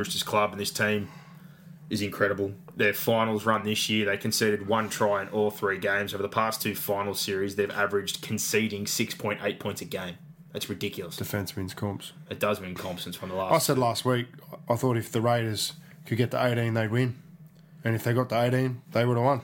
Roosters 0.00 0.22
club 0.22 0.52
and 0.52 0.60
this 0.60 0.70
team 0.70 1.08
is 1.90 2.02
incredible. 2.02 2.52
Their 2.76 2.94
finals 2.94 3.44
run 3.44 3.64
this 3.64 3.88
year, 3.88 4.06
they 4.06 4.16
conceded 4.16 4.66
one 4.66 4.88
try 4.88 5.22
in 5.22 5.28
all 5.28 5.50
three 5.50 5.78
games. 5.78 6.14
Over 6.14 6.22
the 6.22 6.28
past 6.28 6.62
two 6.62 6.74
final 6.74 7.14
series, 7.14 7.56
they've 7.56 7.70
averaged 7.70 8.22
conceding 8.22 8.86
6.8 8.86 9.58
points 9.58 9.80
a 9.82 9.84
game. 9.84 10.16
That's 10.52 10.68
ridiculous. 10.68 11.16
Defence 11.16 11.54
wins 11.54 11.74
comps. 11.74 12.12
It 12.28 12.40
does 12.40 12.60
win 12.60 12.70
mean 12.70 12.76
competence 12.76 13.16
from 13.16 13.28
the 13.28 13.36
last. 13.36 13.54
I 13.54 13.58
said 13.58 13.78
last 13.78 14.04
week, 14.04 14.26
I 14.68 14.76
thought 14.76 14.96
if 14.96 15.12
the 15.12 15.20
Raiders 15.20 15.74
could 16.06 16.18
get 16.18 16.30
to 16.32 16.44
18, 16.44 16.74
they'd 16.74 16.90
win. 16.90 17.16
And 17.84 17.94
if 17.94 18.04
they 18.04 18.12
got 18.12 18.28
to 18.30 18.42
18, 18.42 18.82
they 18.92 19.04
would 19.04 19.16
have 19.16 19.24
won. 19.24 19.42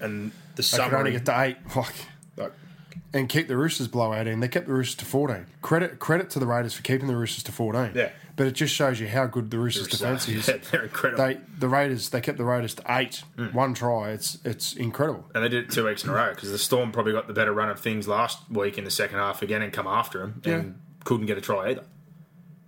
And 0.00 0.32
the 0.56 0.62
They 0.62 0.84
could 0.84 0.94
only 0.94 1.12
get 1.12 1.26
to 1.26 1.40
8. 1.40 1.56
Like, 1.76 1.94
like, 2.36 2.52
and 3.12 3.28
keep 3.28 3.48
the 3.48 3.56
Roosters 3.56 3.88
below 3.88 4.14
18. 4.14 4.40
They 4.40 4.48
kept 4.48 4.66
the 4.66 4.72
Roosters 4.72 4.96
to 4.96 5.04
14. 5.04 5.46
Credit 5.62 5.98
credit 5.98 6.30
to 6.30 6.38
the 6.38 6.46
Raiders 6.46 6.74
for 6.74 6.82
keeping 6.82 7.08
the 7.08 7.16
Roosters 7.16 7.42
to 7.44 7.52
14. 7.52 7.92
Yeah. 7.94 8.10
But 8.38 8.46
it 8.46 8.52
just 8.52 8.72
shows 8.74 8.98
you 9.00 9.08
how 9.08 9.26
good 9.26 9.50
the 9.50 9.58
Roosters' 9.58 9.88
defence 9.88 10.26
is. 10.28 10.46
they're 10.46 10.84
incredible. 10.84 11.22
They 11.26 11.40
the 11.58 11.68
Raiders 11.68 12.08
they 12.08 12.20
kept 12.22 12.38
the 12.38 12.44
Raiders 12.44 12.72
to 12.76 12.82
eight, 12.88 13.22
hmm. 13.36 13.46
one 13.48 13.74
try. 13.74 14.10
It's 14.12 14.38
it's 14.44 14.74
incredible. 14.74 15.28
and 15.34 15.44
they 15.44 15.48
did 15.48 15.64
it 15.64 15.70
two 15.70 15.84
weeks 15.84 16.04
in 16.04 16.10
a 16.10 16.14
row 16.14 16.30
because 16.34 16.50
the 16.50 16.58
Storm 16.58 16.90
probably 16.92 17.12
got 17.12 17.26
the 17.26 17.34
better 17.34 17.52
run 17.52 17.68
of 17.68 17.78
things 17.80 18.08
last 18.08 18.48
week 18.50 18.78
in 18.78 18.84
the 18.84 18.90
second 18.90 19.18
half 19.18 19.42
again 19.42 19.60
and 19.60 19.72
come 19.72 19.86
after 19.86 20.20
them 20.20 20.40
and 20.46 20.80
couldn't 21.04 21.26
get 21.26 21.36
a 21.36 21.40
try 21.42 21.70
either. 21.70 21.84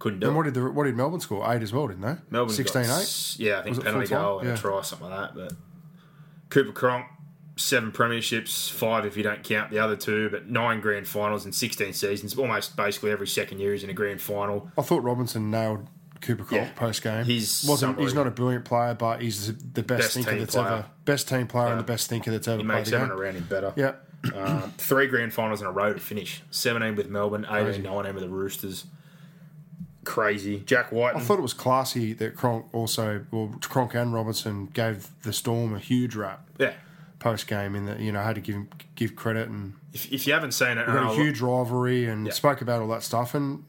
Couldn't 0.00 0.20
do 0.20 0.26
And 0.26 0.34
it. 0.34 0.36
what 0.36 0.44
did 0.44 0.54
the 0.54 0.70
what 0.70 0.84
did 0.84 0.96
Melbourne 0.96 1.20
score? 1.20 1.50
Eight 1.52 1.62
as 1.62 1.72
well, 1.72 1.86
didn't 1.86 2.02
they? 2.02 2.16
Melbourne 2.30 2.54
16-8? 2.54 2.76
s- 2.88 3.36
Yeah, 3.38 3.60
I 3.60 3.62
think 3.62 3.82
penalty 3.84 4.08
goal 4.08 4.40
and 4.40 4.48
Yeah. 4.48 4.54
a 4.54 4.58
try, 4.58 4.80
something 4.82 5.08
like 5.08 5.34
that. 5.34 5.34
But 5.36 5.52
Cooper 6.48 6.72
Cronk, 6.72 7.06
seven 7.60 7.92
premierships, 7.92 8.70
five 8.70 9.04
if 9.04 9.16
you 9.16 9.22
don't 9.22 9.42
count 9.44 9.70
the 9.70 9.78
other 9.78 9.96
two, 9.96 10.28
but 10.30 10.48
nine 10.48 10.80
grand 10.80 11.06
finals 11.06 11.44
in 11.46 11.52
16 11.52 11.92
seasons. 11.92 12.36
Almost 12.36 12.76
basically 12.76 13.10
every 13.10 13.26
second 13.26 13.58
year 13.60 13.72
he's 13.72 13.84
in 13.84 13.90
a 13.90 13.94
grand 13.94 14.20
final. 14.20 14.70
I 14.78 14.82
thought 14.82 15.02
Robinson 15.02 15.50
nailed 15.50 15.86
Cooper 16.20 16.44
Cronk 16.44 16.66
Yeah. 16.66 16.72
post 16.74 17.02
game. 17.02 17.24
He's 17.24 17.64
wasn't 17.68 17.98
he's 17.98 18.14
not 18.14 18.26
a 18.26 18.30
brilliant 18.30 18.64
player, 18.64 18.94
but 18.94 19.22
he's 19.22 19.46
the 19.56 19.82
best, 19.82 20.02
Best 20.02 20.14
thinker 20.14 20.38
that's 20.38 20.54
player. 20.54 20.66
ever 20.68 20.86
best 21.04 21.28
team 21.28 21.46
player 21.46 21.66
Yeah. 21.66 21.70
and 21.72 21.80
the 21.80 21.84
best 21.84 22.08
thinker 22.10 22.30
that's 22.30 22.46
ever 22.48 22.58
He 22.58 22.64
makes 22.64 22.92
everyone 22.92 23.16
around 23.18 23.34
him 23.36 23.46
better. 23.48 23.72
Yeah. 23.76 23.92
Um, 24.34 24.74
three 24.76 25.06
grand 25.06 25.32
finals 25.32 25.62
in 25.62 25.66
a 25.66 25.72
row 25.72 25.94
to 25.94 25.98
finish 26.00 26.42
17 26.50 26.94
with 26.94 27.08
Melbourne, 27.08 27.46
18 27.48 27.64
Crazy. 27.64 27.82
19 27.82 28.14
with 28.14 28.22
the 28.24 28.28
Roosters. 28.28 28.84
Crazy. 30.04 30.60
Jack 30.66 30.92
White. 30.92 31.14
I 31.14 31.20
thought 31.20 31.38
it 31.38 31.42
was 31.42 31.52
classy 31.54 32.12
that 32.14 32.34
Cronk 32.34 32.66
also, 32.72 33.24
well, 33.30 33.54
Cronk 33.60 33.94
and 33.94 34.12
Robinson 34.14 34.66
gave 34.66 35.08
the 35.22 35.32
Storm 35.32 35.74
a 35.74 35.78
huge 35.78 36.16
rap 36.16 36.46
yeah. 36.58 36.72
Post 37.20 37.46
game 37.46 37.76
in 37.76 37.86
that 37.86 38.00
you 38.00 38.10
know 38.10 38.18
I 38.20 38.24
had 38.24 38.34
to 38.34 38.40
give 38.40 38.56
him 38.56 38.68
give 38.96 39.14
credit 39.14 39.48
and 39.48 39.74
If, 39.92 40.10
if 40.12 40.26
you 40.26 40.32
haven't 40.32 40.52
seen 40.52 40.76
it, 40.78 40.86
we 40.86 40.92
got 40.92 41.12
a 41.12 41.14
huge 41.14 41.40
rivalry 41.40 42.06
and 42.06 42.26
Yeah. 42.26 42.32
spoke 42.32 42.60
about 42.62 42.82
all 42.82 42.88
that 42.88 43.02
stuff 43.04 43.34
and 43.34 43.64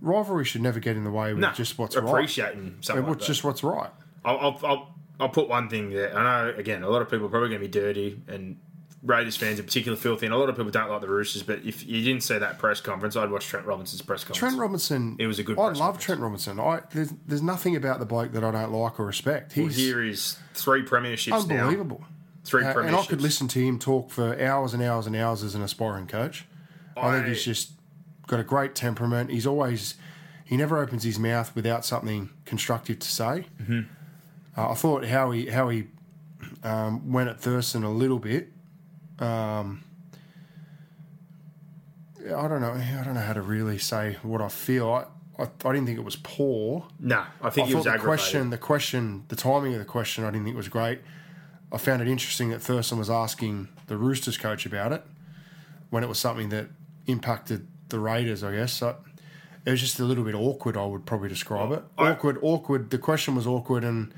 rivalry 0.00 0.44
should 0.44 0.60
never 0.62 0.80
get 0.80 0.96
in 0.96 1.04
the 1.04 1.10
way 1.10 1.32
with 1.32 1.40
no, 1.40 1.50
just 1.52 1.78
what's 1.78 1.96
right. 1.96 2.04
appreciating 2.06 2.76
something 2.82 3.04
And 3.04 3.14
like 3.16 3.24
just 3.26 3.42
what's 3.44 3.62
right. 3.62 3.90
I'll, 4.24 4.38
I'll, 4.38 4.60
I'll, 4.64 4.94
I'll 5.20 5.28
put 5.28 5.48
one 5.48 5.68
thing 5.68 5.90
there. 5.90 6.16
I 6.16 6.22
know, 6.50 6.54
again, 6.58 6.82
a 6.82 6.88
lot 6.88 7.00
of 7.02 7.10
people 7.10 7.26
are 7.26 7.30
probably 7.30 7.50
going 7.50 7.60
to 7.60 7.66
be 7.68 7.70
dirty, 7.70 8.20
and 8.26 8.56
Raiders 9.02 9.36
fans 9.36 9.58
in 9.60 9.64
particular 9.66 9.96
filthy, 9.96 10.26
and 10.26 10.34
a 10.34 10.38
lot 10.38 10.48
of 10.48 10.56
people 10.56 10.70
don't 10.72 10.88
like 10.90 11.00
the 11.02 11.08
Roosters, 11.08 11.42
but 11.42 11.60
if 11.64 11.86
you 11.86 12.02
didn't 12.02 12.22
see 12.22 12.36
that 12.38 12.58
press 12.58 12.80
conference, 12.80 13.14
I'd 13.16 13.30
watch 13.30 13.46
Trent 13.46 13.66
Robinson's 13.66 14.00
press 14.02 14.24
conference. 14.24 14.38
Trent 14.38 14.58
Robinson, 14.58 15.16
It 15.20 15.26
was 15.26 15.38
a 15.38 15.42
good 15.44 15.58
I 15.58 15.62
love 15.64 15.76
conference. 15.78 16.04
Trent 16.04 16.20
Robinson. 16.22 16.58
I 16.58 16.80
there's, 16.92 17.12
there's 17.26 17.42
nothing 17.42 17.76
about 17.76 17.98
the 18.00 18.06
bloke 18.06 18.32
that 18.32 18.42
I 18.42 18.50
don't 18.50 18.72
like 18.72 18.98
or 18.98 19.04
respect. 19.06 19.56
Well, 19.56 19.66
He's 19.66 19.76
here 19.76 20.02
is 20.02 20.36
three 20.54 20.84
premierships 20.84 21.46
now. 21.46 21.70
Three 22.44 22.64
Uh, 22.64 22.78
and 22.80 22.94
I 22.94 23.04
could 23.06 23.22
listen 23.22 23.48
to 23.48 23.58
him 23.58 23.78
talk 23.78 24.10
for 24.10 24.38
hours 24.40 24.74
and 24.74 24.82
hours 24.82 25.06
and 25.06 25.16
hours 25.16 25.42
as 25.42 25.54
an 25.54 25.62
aspiring 25.62 26.06
coach. 26.06 26.44
I, 26.96 27.10
think 27.12 27.26
he's 27.26 27.44
just 27.44 27.72
got 28.26 28.38
a 28.38 28.44
great 28.44 28.74
temperament. 28.74 29.30
He's 29.30 29.46
always 29.46 29.94
he 30.44 30.56
never 30.56 30.78
opens 30.78 31.04
his 31.04 31.18
mouth 31.18 31.54
without 31.54 31.84
something 31.84 32.30
constructive 32.44 32.98
to 32.98 33.08
say. 33.08 33.46
Mm-hmm. 33.62 33.80
Uh, 34.56 34.70
I 34.70 34.74
thought 34.74 35.06
how 35.06 35.30
he 35.30 35.46
how 35.46 35.70
he 35.70 35.86
um, 36.62 37.12
went 37.12 37.30
at 37.30 37.40
Thurston 37.40 37.82
a 37.82 37.90
little 37.90 38.18
bit. 38.18 38.48
Um, 39.18 39.84
I 42.26 42.48
don't 42.48 42.60
know. 42.60 42.72
I 42.72 43.02
don't 43.04 43.14
know 43.14 43.20
how 43.20 43.32
to 43.32 43.42
really 43.42 43.78
say 43.78 44.18
what 44.22 44.40
I 44.40 44.48
feel. 44.48 44.90
I, 44.90 45.42
I, 45.42 45.48
I 45.64 45.72
didn't 45.72 45.86
think 45.86 45.98
it 45.98 46.04
was 46.04 46.16
poor. 46.16 46.86
No, 47.00 47.24
I 47.42 47.50
think 47.50 47.64
I 47.64 47.68
he 47.68 47.72
thought 47.72 47.78
was 47.78 47.84
the 47.84 47.90
aggravated. 47.90 48.04
question, 48.04 48.50
the 48.50 48.58
question, 48.58 49.24
the 49.28 49.36
timing 49.36 49.72
of 49.72 49.78
the 49.78 49.84
question, 49.84 50.24
I 50.24 50.30
didn't 50.30 50.44
think 50.44 50.56
was 50.56 50.68
great. 50.68 51.00
I 51.72 51.78
found 51.78 52.02
it 52.02 52.08
interesting 52.08 52.50
that 52.50 52.60
Thurston 52.62 52.98
was 52.98 53.10
asking 53.10 53.68
the 53.86 53.96
Roosters 53.96 54.36
coach 54.38 54.64
about 54.66 54.92
it 54.92 55.02
when 55.90 56.02
it 56.04 56.08
was 56.08 56.18
something 56.18 56.48
that 56.50 56.68
impacted 57.06 57.66
the 57.88 57.98
Raiders. 57.98 58.42
I 58.44 58.54
guess 58.54 58.72
so. 58.72 58.96
It 59.66 59.70
was 59.70 59.80
just 59.80 59.98
a 59.98 60.04
little 60.04 60.24
bit 60.24 60.34
awkward. 60.34 60.76
I 60.76 60.84
would 60.84 61.06
probably 61.06 61.28
describe 61.30 61.72
it. 61.72 61.82
I- 61.96 62.10
Awkward, 62.10 62.38
awkward. 62.42 62.90
The 62.90 62.98
question 62.98 63.34
was 63.34 63.46
awkward, 63.46 63.82
and 63.82 64.12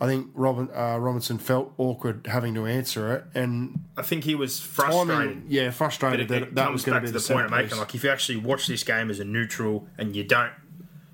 I 0.00 0.06
think 0.06 0.28
Robin 0.34 0.68
uh, 0.74 0.98
Robinson 0.98 1.38
felt 1.38 1.72
awkward 1.78 2.26
having 2.26 2.54
to 2.54 2.66
answer 2.66 3.14
it. 3.14 3.24
And 3.34 3.80
I 3.96 4.02
think 4.02 4.24
he 4.24 4.34
was 4.34 4.60
frustrated. 4.60 5.08
timing, 5.08 5.44
yeah, 5.48 5.70
frustrated 5.70 6.28
that 6.28 6.54
that 6.56 6.72
was 6.72 6.84
going 6.84 6.96
back 6.96 7.06
to 7.06 7.12
be 7.12 7.18
the, 7.18 7.32
point 7.32 7.44
I'm 7.46 7.50
making. 7.62 7.78
Like, 7.78 7.94
if 7.94 8.02
you 8.04 8.10
actually 8.10 8.38
watch 8.38 8.66
this 8.66 8.82
game 8.82 9.08
as 9.10 9.20
a 9.20 9.24
neutral 9.24 9.86
and 9.96 10.14
you 10.16 10.24
don't 10.24 10.52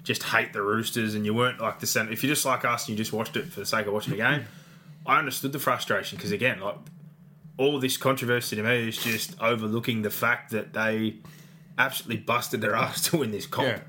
just 0.02 0.22
hate 0.24 0.52
the 0.54 0.62
Roosters 0.62 1.14
and 1.14 1.24
you 1.26 1.34
weren't 1.34 1.60
like 1.60 1.80
the 1.80 1.86
center, 1.86 2.10
if 2.12 2.22
you're 2.22 2.34
just 2.34 2.44
like 2.46 2.64
us 2.64 2.88
and 2.88 2.90
you 2.90 2.96
just 3.04 3.12
watched 3.12 3.36
it 3.36 3.46
for 3.52 3.60
the 3.60 3.66
sake 3.66 3.86
of 3.86 3.92
watching 3.92 4.12
the 4.12 4.18
game, 4.18 4.44
I 5.06 5.18
understood 5.18 5.52
the 5.52 5.58
frustration 5.58 6.16
because 6.16 6.32
again, 6.32 6.60
like 6.60 6.76
all 7.58 7.78
this 7.78 7.96
controversy 7.96 8.56
to 8.56 8.62
me 8.62 8.88
is 8.88 8.96
just 8.96 9.40
overlooking 9.40 10.02
the 10.02 10.10
fact 10.10 10.50
that 10.50 10.72
they 10.72 11.16
absolutely 11.78 12.22
busted 12.22 12.60
their 12.60 12.74
ass 12.76 13.08
to 13.08 13.18
win 13.18 13.30
this 13.30 13.46
comp. 13.46 13.68
Yeah. 13.68 13.80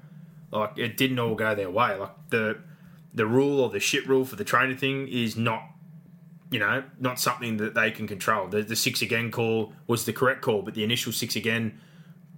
Like 0.51 0.77
it 0.77 0.97
didn't 0.97 1.19
all 1.19 1.35
go 1.35 1.55
their 1.55 1.69
way. 1.71 1.95
Like 1.95 2.29
the 2.29 2.59
the 3.13 3.25
rule 3.25 3.61
or 3.61 3.69
the 3.69 3.79
shit 3.79 4.07
rule 4.07 4.25
for 4.25 4.35
the 4.35 4.43
trainer 4.43 4.75
thing 4.75 5.07
is 5.07 5.37
not 5.37 5.63
you 6.51 6.59
know, 6.59 6.83
not 6.99 7.19
something 7.19 7.57
that 7.57 7.73
they 7.73 7.91
can 7.91 8.07
control. 8.07 8.47
The, 8.47 8.61
the 8.61 8.75
six 8.75 9.01
again 9.01 9.31
call 9.31 9.73
was 9.87 10.05
the 10.05 10.13
correct 10.13 10.41
call, 10.41 10.61
but 10.61 10.73
the 10.73 10.83
initial 10.83 11.11
six 11.11 11.35
again 11.35 11.79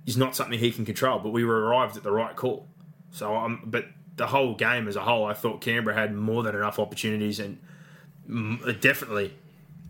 is 0.05 0.17
not 0.17 0.35
something 0.35 0.57
he 0.57 0.71
can 0.71 0.85
control. 0.85 1.19
But 1.19 1.29
we 1.29 1.43
were 1.43 1.65
arrived 1.65 1.97
at 1.97 2.03
the 2.03 2.11
right 2.11 2.35
call. 2.35 2.67
So, 3.11 3.35
um, 3.35 3.63
but 3.65 3.85
the 4.15 4.27
whole 4.27 4.55
game 4.55 4.87
as 4.87 4.95
a 4.95 5.01
whole, 5.01 5.25
I 5.25 5.33
thought 5.33 5.61
Canberra 5.61 5.95
had 5.95 6.15
more 6.15 6.41
than 6.41 6.55
enough 6.55 6.79
opportunities 6.79 7.39
and 7.39 7.59
definitely 8.27 9.33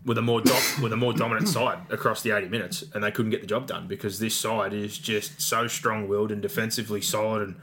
with 0.04 0.18
a 0.18 0.22
more 0.22 0.40
dom- 0.40 0.82
with 0.82 0.92
a 0.92 0.96
more 0.96 1.12
dominant 1.12 1.48
side 1.48 1.78
across 1.90 2.22
the 2.22 2.30
eighty 2.30 2.48
minutes, 2.48 2.84
and 2.94 3.02
they 3.02 3.10
couldn't 3.10 3.30
get 3.30 3.40
the 3.40 3.46
job 3.46 3.66
done 3.66 3.86
because 3.86 4.18
this 4.18 4.34
side 4.34 4.72
is 4.72 4.98
just 4.98 5.40
so 5.40 5.66
strong 5.66 6.08
willed 6.08 6.32
and 6.32 6.40
defensively 6.40 7.00
solid 7.00 7.42
and 7.42 7.56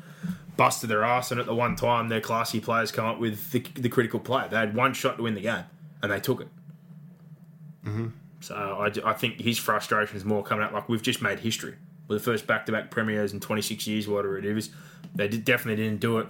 busted 0.58 0.90
their 0.90 1.04
ass. 1.04 1.32
And 1.32 1.40
at 1.40 1.46
the 1.46 1.56
one 1.56 1.76
time, 1.76 2.10
their 2.10 2.22
classy 2.22 2.60
players 2.60 2.92
come 2.92 3.06
up 3.06 3.20
with 3.20 3.52
the, 3.52 3.60
the 3.76 3.90
critical 3.90 4.20
play. 4.20 4.48
They 4.50 4.58
had 4.58 4.76
one 4.76 4.94
shot 4.94 5.18
to 5.18 5.24
win 5.24 5.36
the 5.36 5.42
game, 5.42 5.66
and 6.02 6.12
they 6.12 6.20
took 6.20 6.42
it. 6.42 6.48
Mm-hmm. 7.86 8.08
So 8.42 8.56
I, 8.56 9.10
I 9.10 9.14
think 9.14 9.42
his 9.42 9.58
frustration 9.58 10.16
is 10.16 10.26
more 10.26 10.44
coming 10.44 10.64
out 10.64 10.74
like 10.74 10.88
we've 10.88 11.02
just 11.02 11.22
made 11.22 11.40
history. 11.40 11.76
We're 12.08 12.18
the 12.18 12.24
first 12.24 12.46
back-to-back 12.46 12.92
premiers 12.92 13.34
in 13.34 13.40
26 13.40 13.88
years, 13.88 14.08
whatever 14.08 14.38
it 14.38 14.46
is. 14.46 14.70
They 15.16 15.28
did, 15.28 15.44
definitely 15.46 15.84
didn't 15.84 16.00
do 16.00 16.20
it 16.20 16.28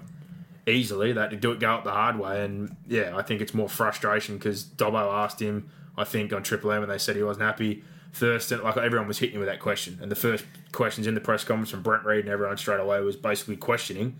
easily. 0.67 1.13
They 1.13 1.21
had 1.21 1.29
to 1.31 1.35
do 1.35 1.51
it 1.51 1.59
go 1.59 1.69
up 1.75 1.83
the 1.83 1.91
hard 1.91 2.17
way, 2.19 2.43
and 2.43 2.75
yeah, 2.87 3.15
I 3.15 3.21
think 3.21 3.41
it's 3.41 3.53
more 3.53 3.69
frustration 3.69 4.37
because 4.37 4.63
Dobbo 4.63 5.11
asked 5.13 5.39
him, 5.41 5.69
I 5.97 6.03
think 6.03 6.33
on 6.33 6.43
Triple 6.43 6.71
M, 6.71 6.83
and 6.83 6.91
they 6.91 6.97
said 6.97 7.15
he 7.15 7.23
wasn't 7.23 7.45
happy. 7.45 7.83
Thurston, 8.13 8.63
like 8.63 8.77
everyone 8.77 9.07
was 9.09 9.19
hitting 9.19 9.35
him 9.35 9.39
with 9.41 9.49
that 9.49 9.59
question, 9.59 9.99
and 10.01 10.09
the 10.09 10.15
first 10.15 10.45
questions 10.71 11.05
in 11.05 11.15
the 11.15 11.21
press 11.21 11.43
conference 11.43 11.69
from 11.69 11.81
Brent 11.81 12.05
Read 12.05 12.21
and 12.21 12.29
everyone 12.29 12.55
straight 12.57 12.79
away 12.79 13.01
was 13.01 13.15
basically 13.17 13.57
questioning 13.57 14.17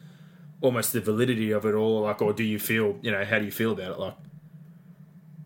almost 0.62 0.92
the 0.94 1.00
validity 1.02 1.52
of 1.52 1.66
it 1.66 1.74
all, 1.74 2.02
like, 2.02 2.22
or 2.22 2.34
do 2.34 2.44
you 2.44 2.60
feel, 2.60 2.98
you 3.02 3.12
know, 3.12 3.24
how 3.24 3.40
do 3.40 3.46
you 3.46 3.52
feel 3.52 3.72
about 3.72 3.92
it, 3.92 4.00
like 4.00 4.16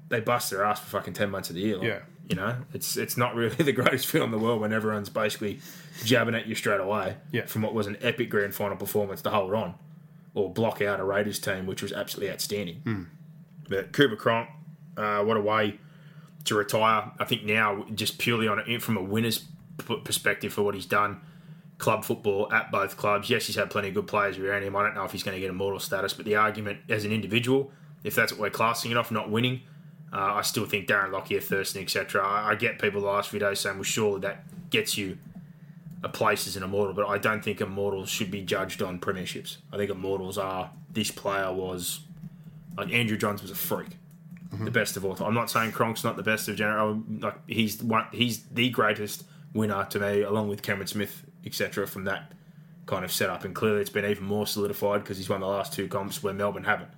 they 0.09 0.19
bust 0.19 0.49
their 0.49 0.63
ass 0.63 0.79
for 0.79 0.87
fucking 0.87 1.13
ten 1.13 1.29
months 1.29 1.49
of 1.49 1.55
the 1.55 1.61
year. 1.61 1.77
Like, 1.77 1.87
Yeah. 1.87 1.99
You 2.27 2.35
know, 2.35 2.55
it's 2.73 2.95
it's 2.97 3.17
not 3.17 3.33
really 3.35 3.55
the 3.63 3.71
greatest 3.71 4.05
feel 4.07 4.23
in 4.23 4.29
the 4.31 4.37
world 4.37 4.61
when 4.61 4.71
everyone's 4.73 5.09
basically 5.09 5.59
jabbing 6.03 6.35
at 6.35 6.45
you 6.47 6.53
straight 6.55 6.79
away 6.79 7.17
Yeah. 7.31 7.45
from 7.45 7.61
what 7.63 7.73
was 7.73 7.87
an 7.87 7.97
epic 8.01 8.29
grand 8.29 8.53
final 8.55 8.77
performance 8.77 9.21
to 9.23 9.29
hold 9.31 9.53
on 9.53 9.75
or 10.39 10.53
block 10.53 10.81
out 10.81 10.99
a 10.99 11.03
Raiders 11.03 11.39
team, 11.39 11.65
which 11.65 11.81
was 11.81 11.91
absolutely 11.91 12.31
outstanding. 12.31 12.81
But 13.67 13.91
Cooper 13.91 14.15
Cronk, 14.15 14.49
uh, 14.97 15.23
what 15.23 15.37
a 15.37 15.41
way 15.41 15.79
to 16.45 16.55
retire. 16.55 17.11
I 17.19 17.25
think 17.25 17.43
now, 17.43 17.85
just 17.93 18.17
purely 18.17 18.47
on 18.47 18.59
it 18.59 18.81
from 18.81 18.97
a 18.97 19.03
winner's 19.03 19.45
perspective 20.03 20.53
for 20.53 20.63
what 20.63 20.75
he's 20.75 20.85
done, 20.85 21.21
club 21.77 22.03
football 22.03 22.51
at 22.51 22.71
both 22.71 22.97
clubs. 22.97 23.29
Yes, 23.29 23.47
he's 23.47 23.55
had 23.55 23.69
plenty 23.69 23.89
of 23.89 23.93
good 23.93 24.07
players 24.07 24.37
around 24.37 24.63
him. 24.63 24.75
I 24.75 24.83
don't 24.83 24.95
know 24.95 25.05
if 25.05 25.11
he's 25.11 25.23
going 25.23 25.35
to 25.35 25.41
get 25.41 25.49
immortal 25.49 25.79
status, 25.79 26.13
but 26.13 26.25
the 26.25 26.35
argument 26.35 26.79
as 26.89 27.05
an 27.05 27.11
individual, 27.11 27.71
if 28.03 28.15
that's 28.15 28.31
what 28.31 28.41
we're 28.41 28.49
classing 28.49 28.91
it 28.91 28.97
off, 28.97 29.11
not 29.11 29.29
winning, 29.29 29.61
uh, 30.11 30.33
I 30.35 30.41
still 30.41 30.65
think 30.65 30.87
Darren 30.87 31.11
Lockyer, 31.11 31.39
Thurston, 31.39 31.83
etc. 31.83 32.25
I, 32.25 32.49
I 32.49 32.55
get 32.55 32.79
people 32.79 33.01
the 33.01 33.07
last 33.07 33.29
few 33.29 33.39
days 33.39 33.59
saying, 33.59 33.75
well, 33.75 33.83
surely 33.83 34.21
that 34.21 34.43
gets 34.69 34.97
you 34.97 35.17
a 36.03 36.09
place 36.09 36.47
as 36.47 36.55
an 36.55 36.63
immortal, 36.63 36.93
but 36.93 37.07
I 37.07 37.17
don't 37.17 37.43
think 37.43 37.61
immortals 37.61 38.09
should 38.09 38.31
be 38.31 38.41
judged 38.41 38.81
on 38.81 38.99
premierships. 38.99 39.57
I 39.71 39.77
think 39.77 39.91
immortals 39.91 40.37
are 40.37 40.71
this 40.91 41.11
player 41.11 41.51
was 41.51 42.01
like 42.77 42.93
Andrew 42.93 43.17
Johns 43.17 43.41
was 43.41 43.51
a 43.51 43.55
freak, 43.55 43.89
mm-hmm. 44.53 44.65
the 44.65 44.71
best 44.71 44.95
of 44.95 45.03
all 45.03 45.15
time. 45.15 45.27
I'm 45.27 45.33
not 45.33 45.49
saying 45.49 45.71
Cronk's 45.71 46.03
not 46.03 46.15
the 46.15 46.23
best 46.23 46.47
of 46.47 46.55
general. 46.55 46.89
Oh, 46.89 47.03
like 47.19 47.35
he's 47.47 47.83
one, 47.83 48.05
he's 48.11 48.43
the 48.45 48.69
greatest 48.69 49.25
winner 49.53 49.85
to 49.89 49.99
me, 49.99 50.21
along 50.21 50.47
with 50.47 50.61
Cameron 50.61 50.87
Smith, 50.87 51.23
etc. 51.45 51.85
From 51.85 52.05
that 52.05 52.31
kind 52.85 53.03
of 53.03 53.11
setup, 53.11 53.43
and 53.43 53.53
clearly 53.53 53.81
it's 53.81 53.89
been 53.89 54.05
even 54.05 54.23
more 54.23 54.47
solidified 54.47 55.03
because 55.03 55.17
he's 55.17 55.29
won 55.29 55.41
the 55.41 55.47
last 55.47 55.73
two 55.73 55.87
comps 55.87 56.23
where 56.23 56.33
Melbourne 56.33 56.63
haven't. 56.63 56.89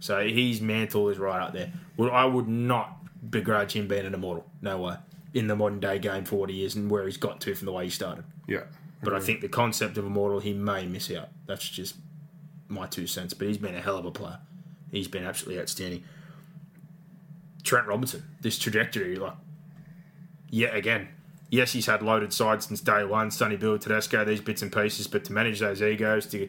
So 0.00 0.26
his 0.26 0.60
mantle 0.60 1.08
is 1.10 1.18
right 1.18 1.40
up 1.40 1.52
there. 1.52 1.72
Well, 1.96 2.10
I 2.10 2.24
would 2.24 2.48
not 2.48 2.96
begrudge 3.30 3.74
him 3.74 3.86
being 3.86 4.06
an 4.06 4.14
immortal. 4.14 4.46
No 4.62 4.78
way. 4.78 4.96
In 5.32 5.46
the 5.46 5.54
modern 5.54 5.78
day 5.78 5.98
game 5.98 6.24
for 6.24 6.36
what 6.36 6.50
he 6.50 6.64
is 6.64 6.74
and 6.74 6.90
where 6.90 7.04
he's 7.04 7.16
got 7.16 7.40
to 7.42 7.54
from 7.54 7.66
the 7.66 7.72
way 7.72 7.84
he 7.84 7.90
started. 7.90 8.24
Yeah. 8.48 8.62
But 9.02 9.14
I 9.14 9.20
think 9.20 9.40
the 9.40 9.48
concept 9.48 9.96
of 9.96 10.04
immortal, 10.04 10.40
he 10.40 10.52
may 10.52 10.86
miss 10.86 11.10
out. 11.10 11.28
That's 11.46 11.68
just 11.68 11.96
my 12.68 12.86
two 12.86 13.06
cents. 13.06 13.32
But 13.32 13.48
he's 13.48 13.58
been 13.58 13.74
a 13.74 13.80
hell 13.80 13.96
of 13.96 14.04
a 14.04 14.10
player. 14.10 14.38
He's 14.90 15.08
been 15.08 15.24
absolutely 15.24 15.60
outstanding. 15.60 16.04
Trent 17.62 17.86
Robinson, 17.86 18.24
this 18.40 18.58
trajectory, 18.58 19.16
like, 19.16 19.34
yet 20.50 20.74
again, 20.74 21.08
yes, 21.50 21.72
he's 21.72 21.86
had 21.86 22.02
loaded 22.02 22.32
sides 22.32 22.66
since 22.66 22.80
day 22.80 23.04
one. 23.04 23.30
Sonny 23.30 23.56
Bill, 23.56 23.78
Tedesco, 23.78 24.24
these 24.24 24.40
bits 24.40 24.62
and 24.62 24.72
pieces, 24.72 25.06
but 25.06 25.24
to 25.26 25.32
manage 25.32 25.60
those 25.60 25.80
egos, 25.80 26.26
to 26.28 26.48